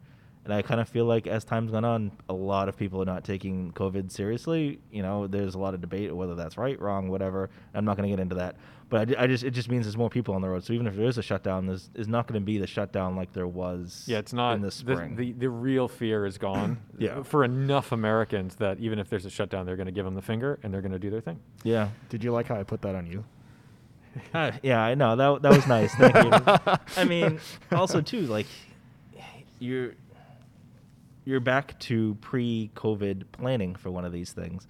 And 0.49 0.57
I 0.57 0.63
kind 0.63 0.81
of 0.81 0.89
feel 0.89 1.05
like 1.05 1.27
as 1.27 1.45
time's 1.45 1.69
gone 1.69 1.85
on, 1.85 2.11
a 2.27 2.33
lot 2.33 2.69
of 2.69 2.75
people 2.75 2.99
are 3.03 3.05
not 3.05 3.23
taking 3.23 3.71
COVID 3.73 4.11
seriously. 4.11 4.79
You 4.91 5.03
know, 5.03 5.27
there's 5.27 5.53
a 5.53 5.59
lot 5.59 5.75
of 5.75 5.81
debate 5.81 6.11
whether 6.11 6.33
that's 6.33 6.57
right, 6.57 6.81
wrong, 6.81 7.07
whatever. 7.07 7.51
I'm 7.75 7.85
not 7.85 7.97
going 7.97 8.09
to 8.09 8.15
get 8.15 8.19
into 8.19 8.33
that. 8.33 8.55
But 8.89 9.15
I, 9.15 9.25
I 9.25 9.27
just 9.27 9.43
it 9.43 9.51
just 9.51 9.69
means 9.69 9.85
there's 9.85 9.95
more 9.95 10.09
people 10.09 10.33
on 10.33 10.41
the 10.41 10.49
road. 10.49 10.63
So 10.63 10.73
even 10.73 10.87
if 10.87 10.95
there 10.95 11.05
is 11.05 11.19
a 11.19 11.21
shutdown, 11.21 11.67
there's 11.67 11.91
is 11.93 12.07
not 12.07 12.25
going 12.25 12.41
to 12.41 12.43
be 12.43 12.57
the 12.57 12.65
shutdown 12.65 13.15
like 13.15 13.31
there 13.31 13.45
was. 13.45 14.05
Yeah, 14.07 14.17
it's 14.17 14.33
not 14.33 14.53
in 14.55 14.61
the 14.61 14.69
the, 14.69 14.71
spring. 14.71 15.15
the 15.15 15.33
the 15.33 15.51
real 15.51 15.87
fear 15.87 16.25
is 16.25 16.39
gone. 16.39 16.79
Yeah. 16.97 17.21
For 17.21 17.43
enough 17.43 17.91
Americans 17.91 18.55
that 18.55 18.79
even 18.79 18.97
if 18.97 19.07
there's 19.07 19.25
a 19.25 19.29
shutdown, 19.29 19.67
they're 19.67 19.77
going 19.77 19.85
to 19.85 19.91
give 19.91 20.03
them 20.03 20.15
the 20.15 20.21
finger 20.23 20.57
and 20.63 20.73
they're 20.73 20.81
going 20.81 20.93
to 20.93 20.99
do 20.99 21.11
their 21.11 21.21
thing. 21.21 21.39
yeah. 21.63 21.89
Did 22.09 22.23
you 22.23 22.31
like 22.31 22.47
how 22.47 22.55
I 22.55 22.63
put 22.63 22.81
that 22.81 22.95
on 22.95 23.05
you? 23.05 23.23
Uh, 24.33 24.51
yeah, 24.63 24.81
I 24.81 24.95
know 24.95 25.15
that 25.15 25.43
that 25.43 25.55
was 25.55 25.67
nice. 25.67 25.93
Thank 25.93 26.15
you. 26.15 26.31
I 26.97 27.03
mean, 27.05 27.39
also 27.71 28.01
too, 28.01 28.21
like 28.21 28.47
you're 29.59 29.93
you're 31.25 31.39
back 31.39 31.79
to 31.79 32.15
pre-COVID 32.21 33.23
planning 33.31 33.75
for 33.75 33.91
one 33.91 34.05
of 34.05 34.11
these 34.11 34.31
things. 34.31 34.67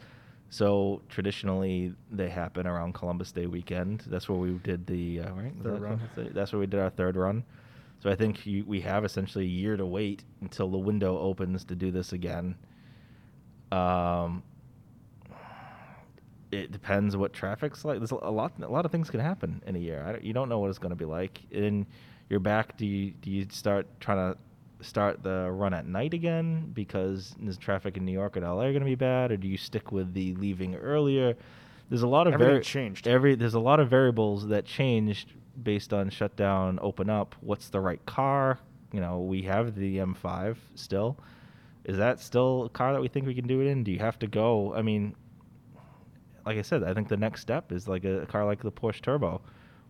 So 0.49 1.01
traditionally, 1.09 1.93
they 2.11 2.29
happen 2.29 2.65
around 2.65 2.93
Columbus 2.93 3.31
Day 3.31 3.45
weekend. 3.45 4.03
That's 4.07 4.27
where 4.27 4.37
we 4.37 4.51
did 4.63 4.87
the 4.87 5.21
uh, 5.21 5.31
right. 5.33 5.53
Third 5.63 5.73
that 5.75 5.81
run. 5.81 6.09
That's 6.33 6.51
where 6.51 6.59
we 6.59 6.65
did 6.65 6.79
our 6.79 6.89
third 6.89 7.15
run. 7.15 7.43
So 8.01 8.09
I 8.09 8.15
think 8.15 8.45
you, 8.45 8.63
we 8.65 8.81
have 8.81 9.05
essentially 9.05 9.45
a 9.45 9.47
year 9.47 9.77
to 9.77 9.85
wait 9.85 10.23
until 10.41 10.69
the 10.69 10.77
window 10.77 11.19
opens 11.19 11.65
to 11.65 11.75
do 11.75 11.91
this 11.91 12.13
again. 12.13 12.55
Um, 13.71 14.41
it 16.51 16.71
depends 16.71 17.15
what 17.15 17.33
traffic's 17.33 17.85
like. 17.85 17.99
There's 17.99 18.11
a 18.11 18.15
lot, 18.15 18.53
a 18.59 18.67
lot 18.67 18.85
of 18.85 18.91
things 18.91 19.09
can 19.11 19.19
happen 19.19 19.61
in 19.67 19.75
a 19.75 19.79
year. 19.79 20.03
I 20.03 20.13
don't, 20.13 20.23
you 20.23 20.33
don't 20.33 20.49
know 20.49 20.59
what 20.59 20.69
it's 20.69 20.79
going 20.79 20.91
to 20.91 20.95
be 20.95 21.05
like. 21.05 21.41
And 21.51 21.85
you're 22.29 22.39
back. 22.39 22.77
Do 22.77 22.85
you 22.85 23.11
do 23.11 23.29
you 23.29 23.47
start 23.49 23.87
trying 23.99 24.33
to 24.33 24.39
start 24.81 25.23
the 25.23 25.49
run 25.51 25.73
at 25.73 25.85
night 25.85 26.13
again 26.13 26.71
because 26.73 27.35
the 27.41 27.55
traffic 27.55 27.97
in 27.97 28.05
New 28.05 28.11
York 28.11 28.35
and 28.35 28.45
LA 28.45 28.63
are 28.63 28.71
going 28.71 28.79
to 28.79 28.85
be 28.85 28.95
bad, 28.95 29.31
or 29.31 29.37
do 29.37 29.47
you 29.47 29.57
stick 29.57 29.91
with 29.91 30.13
the 30.13 30.35
leaving 30.35 30.75
earlier? 30.75 31.35
There's 31.89 32.03
a 32.03 32.07
lot 32.07 32.27
of 32.27 32.33
Everything 32.33 32.53
vari- 32.55 32.63
changed. 32.63 33.07
Every 33.07 33.35
there's 33.35 33.55
a 33.55 33.59
lot 33.59 33.79
of 33.79 33.89
variables 33.89 34.47
that 34.47 34.65
changed 34.65 35.33
based 35.61 35.93
on 35.93 36.09
shutdown, 36.09 36.79
open 36.81 37.09
up. 37.09 37.35
What's 37.41 37.69
the 37.69 37.79
right 37.79 38.03
car? 38.05 38.59
You 38.91 39.01
know, 39.01 39.19
we 39.19 39.41
have 39.43 39.75
the 39.75 39.97
M5 39.97 40.57
still. 40.75 41.17
Is 41.85 41.97
that 41.97 42.19
still 42.19 42.65
a 42.65 42.69
car 42.69 42.93
that 42.93 43.01
we 43.01 43.07
think 43.07 43.25
we 43.25 43.33
can 43.33 43.47
do 43.47 43.61
it 43.61 43.67
in? 43.67 43.83
Do 43.83 43.91
you 43.91 43.99
have 43.99 44.19
to 44.19 44.27
go? 44.27 44.73
I 44.75 44.81
mean, 44.81 45.15
like 46.45 46.57
I 46.57 46.61
said, 46.61 46.83
I 46.83 46.93
think 46.93 47.07
the 47.07 47.17
next 47.17 47.41
step 47.41 47.71
is 47.71 47.87
like 47.87 48.05
a, 48.05 48.25
car 48.25 48.45
like 48.45 48.61
the 48.61 48.71
Porsche 48.71 49.01
Turbo. 49.01 49.41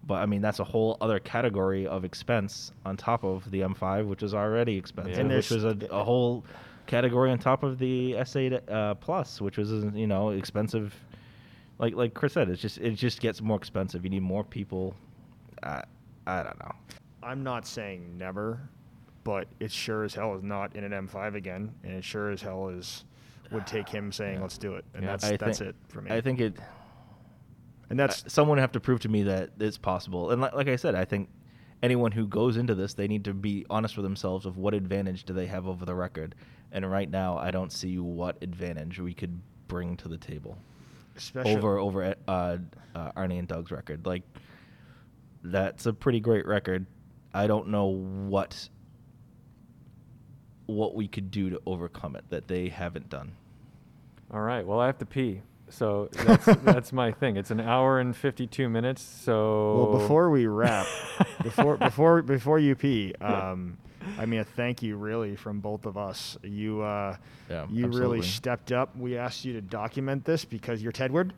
But 0.09 0.23
I 0.23 0.25
mean, 0.25 0.41
that's 0.41 0.57
a 0.57 0.63
whole 0.63 0.97
other 1.01 1.19
category 1.19 1.85
of 1.85 2.03
expense 2.03 2.71
on 2.83 2.97
top 2.97 3.23
of 3.23 3.49
the 3.51 3.59
M5, 3.61 4.07
which 4.07 4.23
is 4.23 4.33
already 4.33 4.75
expensive, 4.75 5.19
And 5.19 5.29
which 5.29 5.51
was 5.51 5.63
a, 5.63 5.77
a 5.91 6.03
whole 6.03 6.43
category 6.87 7.29
on 7.29 7.37
top 7.37 7.61
of 7.61 7.77
the 7.77 8.13
S8 8.13 8.71
uh, 8.71 8.95
Plus, 8.95 9.39
which 9.39 9.57
was 9.59 9.69
you 9.93 10.07
know 10.07 10.31
expensive. 10.31 10.95
Like 11.77 11.93
like 11.93 12.15
Chris 12.15 12.33
said, 12.33 12.49
it's 12.49 12.59
just 12.59 12.79
it 12.79 12.95
just 12.95 13.21
gets 13.21 13.39
more 13.39 13.55
expensive. 13.55 14.03
You 14.03 14.09
need 14.09 14.23
more 14.23 14.43
people. 14.43 14.95
I 15.61 15.83
I 16.25 16.41
don't 16.41 16.57
know. 16.59 16.71
I'm 17.21 17.43
not 17.43 17.67
saying 17.67 18.17
never, 18.17 18.67
but 19.23 19.47
it 19.59 19.71
sure 19.71 20.05
as 20.05 20.15
hell 20.15 20.33
is 20.35 20.41
not 20.41 20.75
in 20.75 20.83
an 20.83 21.07
M5 21.07 21.35
again, 21.35 21.71
and 21.83 21.93
it 21.93 22.03
sure 22.03 22.31
as 22.31 22.41
hell 22.41 22.69
is 22.69 23.05
would 23.51 23.67
take 23.75 23.87
him 23.87 24.11
saying, 24.11 24.41
"Let's 24.41 24.57
do 24.57 24.73
it," 24.73 24.85
and 24.95 25.03
Yeah. 25.03 25.11
that's 25.11 25.25
I 25.25 25.37
that's 25.37 25.59
think- 25.59 25.69
it 25.69 25.75
for 25.87 26.01
me. 26.01 26.09
I 26.09 26.19
think 26.19 26.39
it. 26.41 26.55
And 27.89 27.99
that's 27.99 28.25
uh, 28.25 28.29
someone 28.29 28.57
would 28.57 28.61
have 28.61 28.71
to 28.73 28.79
prove 28.79 28.99
to 29.01 29.09
me 29.09 29.23
that 29.23 29.51
it's 29.59 29.77
possible. 29.77 30.31
And 30.31 30.41
like, 30.41 30.53
like 30.53 30.67
I 30.67 30.75
said, 30.75 30.95
I 30.95 31.05
think 31.05 31.29
anyone 31.81 32.11
who 32.11 32.27
goes 32.27 32.57
into 32.57 32.75
this, 32.75 32.93
they 32.93 33.07
need 33.07 33.25
to 33.25 33.33
be 33.33 33.65
honest 33.69 33.97
with 33.97 34.03
themselves 34.03 34.45
of 34.45 34.57
what 34.57 34.73
advantage 34.73 35.23
do 35.23 35.33
they 35.33 35.47
have 35.47 35.67
over 35.67 35.85
the 35.85 35.95
record. 35.95 36.35
And 36.71 36.89
right 36.89 37.09
now, 37.09 37.37
I 37.37 37.51
don't 37.51 37.71
see 37.71 37.97
what 37.97 38.37
advantage 38.41 38.99
we 38.99 39.13
could 39.13 39.41
bring 39.67 39.97
to 39.97 40.07
the 40.07 40.17
table 40.17 40.57
especially 41.19 41.55
over 41.55 41.77
over 41.77 42.15
uh, 42.27 42.57
uh, 42.95 43.11
Arnie 43.11 43.39
and 43.39 43.47
Doug's 43.47 43.71
record. 43.71 44.05
Like 44.05 44.23
that's 45.43 45.85
a 45.85 45.93
pretty 45.93 46.19
great 46.19 46.47
record. 46.47 46.85
I 47.33 47.47
don't 47.47 47.67
know 47.67 47.85
what 47.85 48.69
what 50.65 50.95
we 50.95 51.07
could 51.07 51.31
do 51.31 51.49
to 51.49 51.61
overcome 51.65 52.15
it 52.15 52.25
that 52.29 52.47
they 52.47 52.69
haven't 52.69 53.09
done. 53.09 53.33
All 54.31 54.41
right. 54.41 54.65
Well, 54.65 54.79
I 54.79 54.85
have 54.85 54.99
to 54.99 55.05
pee. 55.05 55.41
So 55.69 56.09
that's, 56.11 56.45
that's 56.63 56.93
my 56.93 57.11
thing. 57.11 57.37
It's 57.37 57.51
an 57.51 57.59
hour 57.59 57.99
and 57.99 58.15
52 58.15 58.69
minutes. 58.69 59.01
So 59.01 59.75
Well, 59.75 59.99
before 59.99 60.29
we 60.29 60.47
wrap, 60.47 60.87
before 61.43 61.77
before 61.77 62.21
before 62.21 62.59
you 62.59 62.75
pee, 62.75 63.13
um, 63.21 63.77
I 64.17 64.25
mean 64.25 64.39
a 64.39 64.43
thank 64.43 64.81
you 64.81 64.97
really 64.97 65.35
from 65.35 65.59
both 65.59 65.85
of 65.85 65.97
us. 65.97 66.37
You 66.43 66.81
uh, 66.81 67.17
Yeah, 67.49 67.67
you 67.69 67.87
really 67.87 68.21
stepped 68.21 68.71
up. 68.71 68.95
We 68.97 69.17
asked 69.17 69.45
you 69.45 69.53
to 69.53 69.61
document 69.61 70.25
this 70.25 70.45
because 70.45 70.81
you're 70.81 70.91
Tedward, 70.91 71.31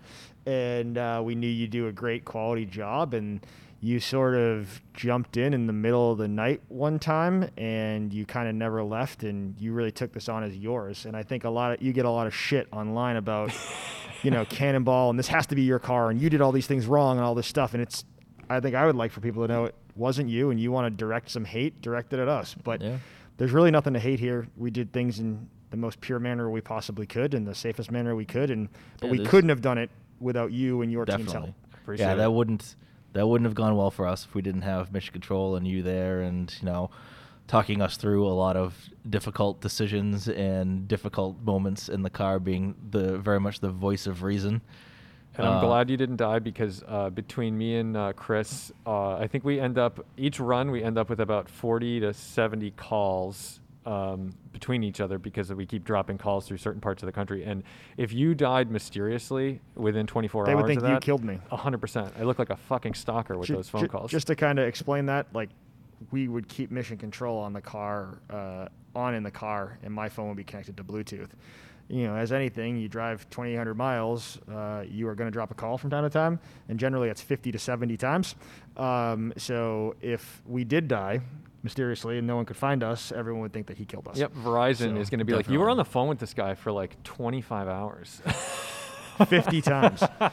and 0.45 0.97
uh, 0.97 1.21
we 1.23 1.35
knew 1.35 1.47
you'd 1.47 1.71
do 1.71 1.87
a 1.87 1.91
great 1.91 2.25
quality 2.25 2.65
job. 2.65 3.13
And 3.13 3.45
you 3.83 3.99
sort 3.99 4.35
of 4.35 4.79
jumped 4.93 5.37
in 5.37 5.53
in 5.53 5.65
the 5.65 5.73
middle 5.73 6.11
of 6.11 6.19
the 6.19 6.27
night 6.27 6.61
one 6.67 6.99
time, 6.99 7.49
and 7.57 8.13
you 8.13 8.25
kind 8.25 8.47
of 8.47 8.53
never 8.55 8.83
left. 8.83 9.23
And 9.23 9.59
you 9.59 9.73
really 9.73 9.91
took 9.91 10.13
this 10.13 10.29
on 10.29 10.43
as 10.43 10.55
yours. 10.55 11.05
And 11.05 11.17
I 11.17 11.23
think 11.23 11.43
a 11.43 11.49
lot 11.49 11.73
of 11.73 11.81
you 11.81 11.91
get 11.91 12.05
a 12.05 12.09
lot 12.11 12.27
of 12.27 12.33
shit 12.35 12.67
online 12.71 13.15
about. 13.17 13.51
you 14.23 14.29
know, 14.29 14.45
cannonball, 14.49 15.09
and 15.09 15.17
this 15.17 15.27
has 15.29 15.47
to 15.47 15.55
be 15.55 15.63
your 15.63 15.79
car, 15.79 16.11
and 16.11 16.21
you 16.21 16.29
did 16.29 16.41
all 16.41 16.51
these 16.51 16.67
things 16.67 16.85
wrong, 16.85 17.17
and 17.17 17.25
all 17.25 17.33
this 17.33 17.47
stuff. 17.47 17.73
And 17.73 17.81
it's, 17.81 18.05
I 18.51 18.59
think 18.59 18.75
I 18.75 18.85
would 18.85 18.95
like 18.95 19.11
for 19.11 19.19
people 19.19 19.47
to 19.47 19.51
know 19.51 19.65
it 19.65 19.73
wasn't 19.95 20.29
you, 20.29 20.51
and 20.51 20.59
you 20.59 20.71
want 20.71 20.85
to 20.85 20.95
direct 20.95 21.31
some 21.31 21.43
hate, 21.43 21.81
directed 21.81 22.19
at 22.19 22.27
us. 22.27 22.53
But 22.63 22.81
Yeah. 22.83 22.97
there's 23.37 23.51
really 23.51 23.71
nothing 23.71 23.93
to 23.93 23.99
hate 23.99 24.19
here. 24.19 24.45
We 24.55 24.69
did 24.69 24.93
things 24.93 25.17
in 25.19 25.49
the 25.71 25.77
most 25.77 25.99
pure 26.01 26.19
manner 26.19 26.51
we 26.51 26.61
possibly 26.61 27.07
could, 27.07 27.33
in 27.33 27.45
the 27.45 27.55
safest 27.55 27.89
manner 27.89 28.15
we 28.15 28.25
could, 28.25 28.51
and 28.51 28.69
but 28.99 29.07
Yeah, 29.07 29.11
we 29.13 29.25
couldn't 29.25 29.49
have 29.49 29.61
done 29.61 29.79
it 29.79 29.89
without 30.19 30.51
you 30.51 30.83
and 30.83 30.91
your 30.91 31.05
team's 31.05 31.31
help. 31.31 31.45
Definitely. 31.47 31.53
Appreciate 31.81 32.05
yeah, 32.05 32.13
it. 32.13 32.17
that 32.17 32.31
wouldn't 32.31 32.75
that 33.13 33.27
wouldn't 33.27 33.45
have 33.45 33.55
gone 33.55 33.75
well 33.75 33.91
for 33.91 34.07
us 34.07 34.25
if 34.25 34.33
we 34.35 34.41
didn't 34.41 34.61
have 34.63 34.91
Mission 34.91 35.11
Control 35.13 35.55
and 35.55 35.67
you 35.67 35.81
there, 35.83 36.21
and 36.21 36.53
you 36.61 36.65
know, 36.65 36.89
talking 37.47 37.81
us 37.81 37.97
through 37.97 38.25
a 38.25 38.29
lot 38.33 38.55
of 38.55 38.75
difficult 39.09 39.61
decisions 39.61 40.27
and 40.29 40.87
difficult 40.87 41.41
moments 41.43 41.89
in 41.89 42.01
the 42.03 42.09
car, 42.09 42.39
being 42.39 42.75
the 42.91 43.17
very 43.17 43.39
much 43.39 43.59
the 43.59 43.69
voice 43.69 44.07
of 44.07 44.23
reason. 44.23 44.61
And 45.37 45.47
I'm 45.47 45.57
Uh, 45.57 45.61
glad 45.61 45.89
you 45.89 45.95
didn't 45.95 46.17
die 46.17 46.39
because 46.39 46.83
uh, 46.87 47.09
between 47.09 47.57
me 47.57 47.77
and 47.77 47.95
uh, 47.95 48.11
Chris, 48.13 48.71
uh, 48.85 49.13
I 49.15 49.27
think 49.27 49.45
we 49.45 49.61
end 49.61 49.77
up 49.77 50.05
each 50.17 50.41
run 50.41 50.71
we 50.71 50.83
end 50.83 50.97
up 50.97 51.09
with 51.09 51.21
about 51.21 51.47
40 51.49 52.01
to 52.01 52.13
70 52.13 52.71
calls 52.71 53.60
um, 53.85 54.33
between 54.51 54.83
each 54.83 55.01
other 55.01 55.17
because 55.17 55.51
we 55.53 55.65
keep 55.65 55.83
dropping 55.83 56.17
calls 56.17 56.47
through 56.47 56.57
certain 56.57 56.81
parts 56.81 57.01
of 57.01 57.07
the 57.07 57.11
country. 57.11 57.43
And 57.43 57.63
if 57.97 58.13
you 58.13 58.35
died 58.35 58.69
mysteriously 58.69 59.61
within 59.75 60.07
24 60.07 60.45
They 60.45 60.51
hours 60.51 60.57
they 60.57 60.61
would 60.61 60.67
think 60.67 60.83
of 60.83 60.89
you 60.91 60.99
killed 60.99 61.23
me. 61.23 61.39
100%. 61.51 62.19
I 62.19 62.23
look 62.23 62.39
like 62.39 62.49
a 62.49 62.55
fucking 62.55 62.93
stalker 62.93 63.37
with 63.37 63.47
Ju- 63.47 63.55
those 63.55 63.69
phone 63.69 63.81
ju- 63.81 63.87
calls. 63.87 64.11
Just 64.11 64.27
to 64.27 64.35
kind 64.35 64.59
of 64.59 64.67
explain 64.67 65.07
that, 65.07 65.27
like 65.33 65.49
we 66.11 66.27
would 66.27 66.47
keep 66.47 66.71
mission 66.71 66.97
control 66.97 67.39
on 67.39 67.53
the 67.53 67.61
car, 67.61 68.19
uh, 68.29 68.67
on 68.95 69.13
in 69.15 69.23
the 69.23 69.31
car, 69.31 69.77
and 69.83 69.93
my 69.93 70.09
phone 70.09 70.27
would 70.27 70.37
be 70.37 70.43
connected 70.43 70.77
to 70.77 70.83
Bluetooth. 70.83 71.29
You 71.87 72.07
know, 72.07 72.15
as 72.15 72.31
anything, 72.31 72.77
you 72.77 72.87
drive 72.87 73.29
2,800 73.31 73.73
miles, 73.75 74.39
uh, 74.49 74.83
you 74.87 75.07
are 75.09 75.15
going 75.15 75.27
to 75.27 75.31
drop 75.31 75.51
a 75.51 75.53
call 75.53 75.77
from 75.77 75.89
time 75.89 76.03
to 76.03 76.09
time, 76.09 76.39
and 76.69 76.79
generally 76.79 77.09
it's 77.09 77.21
50 77.21 77.51
to 77.51 77.59
70 77.59 77.97
times. 77.97 78.35
Um, 78.77 79.33
so 79.35 79.95
if 80.01 80.41
we 80.45 80.63
did 80.63 80.87
die 80.87 81.19
mysteriously 81.63 82.17
and 82.17 82.25
no 82.27 82.35
one 82.35 82.45
could 82.45 82.57
find 82.57 82.83
us, 82.83 83.11
everyone 83.11 83.41
would 83.41 83.53
think 83.53 83.67
that 83.67 83.77
he 83.77 83.85
killed 83.85 84.07
us. 84.07 84.17
Yep, 84.17 84.33
Verizon 84.33 84.95
So, 84.95 84.95
is 84.97 85.09
going 85.09 85.19
to 85.19 85.25
be 85.25 85.33
like, 85.33 85.49
you 85.49 85.59
were 85.59 85.69
on 85.69 85.77
the 85.77 85.85
phone 85.85 86.07
with 86.07 86.19
this 86.19 86.33
guy 86.33 86.55
for 86.55 86.71
like 86.71 87.01
25 87.03 87.67
hours. 87.67 88.21
50 89.27 89.61
times. 89.61 90.03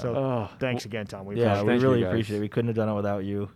So 0.00 0.14
Oh, 0.14 0.50
thanks 0.58 0.84
again, 0.84 1.06
Tom. 1.06 1.24
We 1.24 1.40
yeah, 1.40 1.58
appreciate 1.60 1.78
we 1.78 1.82
really 1.82 2.02
appreciate 2.02 2.36
it. 2.36 2.40
We 2.40 2.48
couldn't 2.50 2.68
have 2.68 2.76
done 2.76 2.88
it 2.90 2.94
without 2.94 3.24
you. 3.24 3.48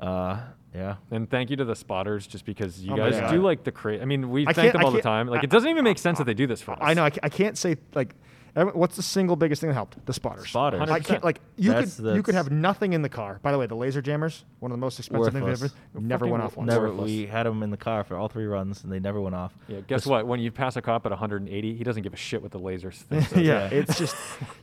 Uh, 0.00 0.40
yeah. 0.74 0.96
And 1.12 1.30
thank 1.30 1.48
you 1.48 1.56
to 1.56 1.64
the 1.64 1.76
spotters, 1.76 2.26
just 2.26 2.44
because 2.44 2.82
you 2.82 2.92
Oh 2.92 2.96
guys 2.96 3.30
do 3.30 3.40
like 3.40 3.62
the 3.62 3.70
crazy. 3.70 4.02
I 4.02 4.04
mean, 4.04 4.28
we 4.30 4.46
I 4.48 4.52
thank 4.52 4.72
them 4.72 4.84
all 4.84 4.90
the 4.90 5.00
time. 5.00 5.28
Like, 5.28 5.40
I- 5.40 5.44
it 5.44 5.50
doesn't 5.50 5.70
even 5.70 5.84
make 5.84 5.98
sense 5.98 6.18
that 6.18 6.24
they 6.24 6.34
do 6.34 6.46
this 6.48 6.60
for 6.60 6.72
us. 6.72 6.78
I 6.80 6.94
know. 6.94 7.04
I, 7.04 7.10
can't 7.28 7.56
say 7.56 7.76
like, 7.94 8.08
every- 8.08 8.20
what's 8.64 8.96
the 8.96 9.02
single 9.02 9.36
biggest 9.36 9.60
thing 9.60 9.68
that 9.68 9.74
helped? 9.74 10.04
The 10.06 10.12
spotters. 10.12 10.48
Spotters. 10.48 10.88
I 10.88 11.00
can't 11.00 11.22
like 11.22 11.40
you 11.56 11.70
That's- 11.72 11.96
could 12.00 12.16
you 12.16 12.22
could 12.22 12.34
have 12.34 12.50
nothing 12.50 12.92
in 12.94 13.02
the 13.02 13.08
car. 13.08 13.38
By 13.42 13.52
the 13.52 13.58
way, 13.58 13.66
the 13.66 13.74
laser 13.74 14.00
jammers, 14.00 14.44
one 14.60 14.70
of 14.72 14.76
the 14.76 14.80
most 14.80 14.98
expensive 14.98 15.32
things 15.32 15.44
Worthless. 15.44 15.74
ever, 15.94 16.04
never 16.04 16.26
went 16.26 16.42
off 16.42 16.56
once. 16.56 16.68
Never. 16.70 16.88
worthless. 16.88 17.06
We 17.06 17.26
had 17.26 17.44
them 17.44 17.62
in 17.62 17.70
the 17.70 17.76
car 17.76 18.02
for 18.04 18.16
all 18.16 18.28
three 18.28 18.46
runs, 18.46 18.82
and 18.82 18.92
they 18.92 18.98
never 19.00 19.20
went 19.20 19.34
off. 19.34 19.52
Yeah. 19.68 19.80
Guess 19.86 20.04
The 20.04 20.10
what? 20.10 20.26
When 20.26 20.40
you 20.40 20.50
pass 20.50 20.76
a 20.76 20.82
cop 20.82 21.04
at 21.06 21.12
180, 21.12 21.74
he 21.76 21.84
doesn't 21.84 22.02
give 22.02 22.14
a 22.14 22.16
shit 22.16 22.42
what 22.42 22.50
the 22.52 22.60
lasers 22.60 22.94
think. 22.94 23.30
yeah, 23.36 23.42
Yeah. 23.42 23.68
it's 23.68 23.98
just 23.98 24.16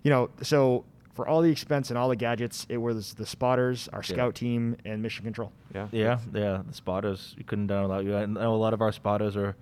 you 0.04 0.10
know 0.10 0.30
so. 0.42 0.86
For 1.16 1.28
all 1.28 1.44
the 1.44 1.52
expense 1.52 1.92
and 1.92 1.98
all 2.00 2.10
the 2.10 2.16
gadgets, 2.16 2.66
it 2.70 2.78
was 2.78 3.14
the 3.14 3.28
spotters, 3.28 3.88
our 3.94 4.00
Yeah. 4.00 4.16
scout 4.16 4.34
team, 4.34 4.78
and 4.84 5.00
mission 5.04 5.24
control. 5.24 5.52
yeah. 5.72 5.88
Yeah, 5.92 6.18
yeah. 6.34 6.64
The 6.68 6.74
spotters, 6.74 7.36
you 7.38 7.44
couldn't 7.44 7.70
have 7.70 7.78
done 7.78 7.80
it 7.84 7.88
without 7.88 8.04
you. 8.06 8.18
I 8.18 8.26
know 8.26 8.56
a 8.56 8.58
lot 8.58 8.74
of 8.74 8.82
our 8.82 8.92
spotters 8.92 9.38
are 9.38 9.56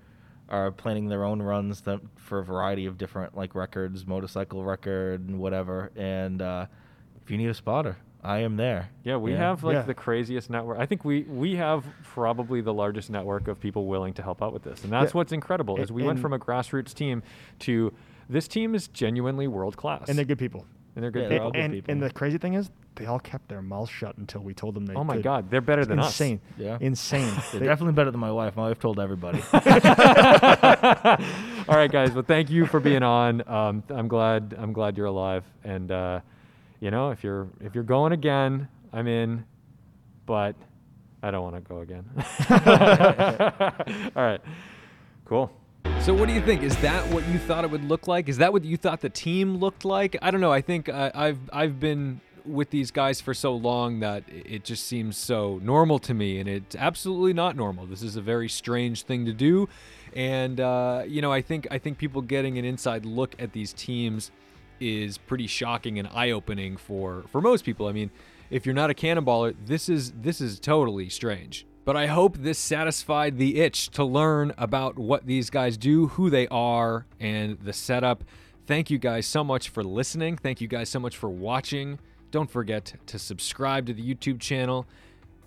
are 0.52 0.70
planning 0.70 1.08
their 1.08 1.24
own 1.24 1.40
runs 1.42 1.80
that, 1.80 2.00
for 2.16 2.38
a 2.38 2.44
variety 2.44 2.86
of 2.86 2.98
different 2.98 3.34
like 3.36 3.54
records, 3.54 4.06
motorcycle 4.06 4.62
record 4.64 5.26
and 5.26 5.38
whatever. 5.40 5.90
And 5.96 6.40
uh, 6.42 6.66
if 7.22 7.30
you 7.30 7.38
need 7.38 7.48
a 7.48 7.54
spotter, 7.54 7.96
I 8.22 8.38
am 8.40 8.56
there. 8.56 8.90
Yeah, 9.02 9.16
we 9.16 9.32
Yeah. 9.32 9.38
have 9.38 9.64
like 9.64 9.74
Yeah. 9.74 9.82
the 9.82 9.94
craziest 9.94 10.50
network. 10.50 10.78
I 10.78 10.86
think 10.86 11.04
we 11.04 11.22
we 11.22 11.56
have 11.56 11.84
probably 12.04 12.60
the 12.60 12.72
largest 12.74 13.10
network 13.10 13.48
of 13.48 13.58
people 13.58 13.86
willing 13.86 14.12
to 14.14 14.22
help 14.22 14.42
out 14.42 14.52
with 14.52 14.62
this, 14.62 14.84
and 14.84 14.92
that's 14.92 15.12
Yeah. 15.12 15.18
what's 15.18 15.32
incredible. 15.32 15.80
Is 15.80 15.90
A- 15.90 15.94
we 15.94 16.02
went 16.04 16.20
from 16.20 16.32
a 16.34 16.38
grassroots 16.38 16.92
team 16.94 17.22
to 17.60 17.92
this 18.28 18.46
team 18.46 18.74
is 18.74 18.86
genuinely 18.88 19.48
world 19.48 19.76
class, 19.76 20.08
And 20.08 20.16
they're 20.16 20.24
good 20.24 20.38
people. 20.38 20.64
And 20.94 21.02
they're 21.02 21.10
good. 21.10 21.22
Yeah, 21.22 21.28
people. 21.28 21.36
they're 21.38 21.42
all 21.44 21.50
good 21.52 21.60
and, 21.62 21.72
people. 21.74 21.92
and 21.92 22.02
the 22.02 22.10
crazy 22.10 22.38
thing 22.38 22.54
is, 22.54 22.70
they 22.96 23.06
all 23.06 23.18
kept 23.18 23.48
their 23.48 23.62
mouths 23.62 23.90
shut 23.90 24.16
until 24.18 24.42
we 24.42 24.52
told 24.54 24.74
them 24.74 24.84
they 24.86 24.94
Oh 24.94 25.02
my 25.04 25.14
could. 25.14 25.22
God, 25.24 25.50
they're 25.50 25.60
better 25.62 25.80
It's 25.82 25.88
than 25.88 25.98
us. 25.98 26.08
insane. 26.08 26.40
Yeah. 26.58 26.76
Insane. 26.80 27.32
They're 27.52 27.60
They- 27.60 27.66
definitely 27.66 27.94
better 27.94 28.10
than 28.10 28.20
my 28.20 28.30
wife. 28.32 28.54
My 28.56 28.68
wife 28.68 28.78
told 28.78 29.00
everybody. 29.00 29.42
All 31.68 31.76
right, 31.76 31.90
guys. 31.90 32.12
Well, 32.12 32.24
thank 32.26 32.50
you 32.50 32.66
for 32.66 32.80
being 32.80 33.02
on. 33.02 33.46
Um, 33.48 33.82
I'm 33.88 34.08
glad. 34.08 34.54
I'm 34.58 34.72
glad 34.72 34.96
you're 34.98 35.06
alive. 35.06 35.44
And 35.64 35.90
uh, 35.90 36.20
you 36.80 36.90
know, 36.90 37.10
if 37.10 37.22
you're 37.24 37.48
if 37.60 37.74
you're 37.74 37.84
going 37.84 38.12
again, 38.12 38.68
I'm 38.92 39.06
in. 39.06 39.44
But 40.26 40.54
I 41.22 41.30
don't 41.30 41.42
want 41.42 41.56
to 41.56 41.60
go 41.62 41.80
again. 41.80 42.04
All 44.14 44.22
right. 44.22 44.40
Cool. 45.24 45.50
So, 46.02 46.12
what 46.12 46.26
do 46.26 46.34
you 46.34 46.40
think? 46.40 46.64
Is 46.64 46.76
that 46.78 47.06
what 47.14 47.24
you 47.28 47.38
thought 47.38 47.62
it 47.62 47.70
would 47.70 47.84
look 47.84 48.08
like? 48.08 48.28
Is 48.28 48.38
that 48.38 48.52
what 48.52 48.64
you 48.64 48.76
thought 48.76 49.02
the 49.02 49.08
team 49.08 49.58
looked 49.58 49.84
like? 49.84 50.16
I 50.20 50.32
don't 50.32 50.40
know. 50.40 50.50
I 50.50 50.60
think 50.60 50.88
uh, 50.88 51.12
I've 51.14 51.38
I've 51.52 51.78
been 51.78 52.20
with 52.44 52.70
these 52.70 52.90
guys 52.90 53.20
for 53.20 53.32
so 53.32 53.54
long 53.54 54.00
that 54.00 54.24
it 54.28 54.64
just 54.64 54.84
seems 54.88 55.16
so 55.16 55.60
normal 55.62 56.00
to 56.00 56.12
me, 56.12 56.40
and 56.40 56.48
it's 56.48 56.74
absolutely 56.74 57.32
not 57.32 57.54
normal. 57.54 57.86
This 57.86 58.02
is 58.02 58.16
a 58.16 58.20
very 58.20 58.48
strange 58.48 59.04
thing 59.04 59.26
to 59.26 59.32
do, 59.32 59.68
and 60.12 60.58
uh, 60.58 61.04
you 61.06 61.22
know, 61.22 61.30
I 61.30 61.40
think 61.40 61.68
I 61.70 61.78
think 61.78 61.98
people 61.98 62.20
getting 62.20 62.58
an 62.58 62.64
inside 62.64 63.06
look 63.06 63.36
at 63.38 63.52
these 63.52 63.72
teams 63.72 64.32
is 64.80 65.18
pretty 65.18 65.46
shocking 65.46 66.00
and 66.00 66.08
eye-opening 66.08 66.78
for 66.78 67.22
for 67.28 67.40
most 67.40 67.64
people. 67.64 67.86
I 67.86 67.92
mean, 67.92 68.10
if 68.50 68.66
you're 68.66 68.74
not 68.74 68.90
a 68.90 68.94
cannonballer, 68.94 69.54
this 69.66 69.88
is 69.88 70.10
this 70.20 70.40
is 70.40 70.58
totally 70.58 71.08
strange. 71.08 71.64
But 71.84 71.96
I 71.96 72.06
hope 72.06 72.38
this 72.38 72.58
satisfied 72.58 73.38
the 73.38 73.60
itch 73.60 73.90
to 73.90 74.04
learn 74.04 74.52
about 74.56 74.98
what 74.98 75.26
these 75.26 75.50
guys 75.50 75.76
do, 75.76 76.08
who 76.08 76.30
they 76.30 76.46
are, 76.48 77.06
and 77.18 77.58
the 77.58 77.72
setup. 77.72 78.22
Thank 78.66 78.88
you 78.88 78.98
guys 78.98 79.26
so 79.26 79.42
much 79.42 79.68
for 79.68 79.82
listening. 79.82 80.36
Thank 80.36 80.60
you 80.60 80.68
guys 80.68 80.88
so 80.88 81.00
much 81.00 81.16
for 81.16 81.28
watching. 81.28 81.98
Don't 82.30 82.50
forget 82.50 82.94
to 83.06 83.18
subscribe 83.18 83.86
to 83.86 83.92
the 83.92 84.02
YouTube 84.02 84.40
channel. 84.40 84.86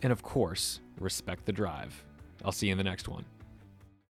And 0.03 0.11
of 0.11 0.23
course, 0.23 0.81
respect 0.99 1.45
the 1.45 1.53
drive. 1.53 2.03
I'll 2.43 2.51
see 2.51 2.67
you 2.67 2.73
in 2.73 2.77
the 2.77 2.83
next 2.83 3.07
one. 3.07 3.25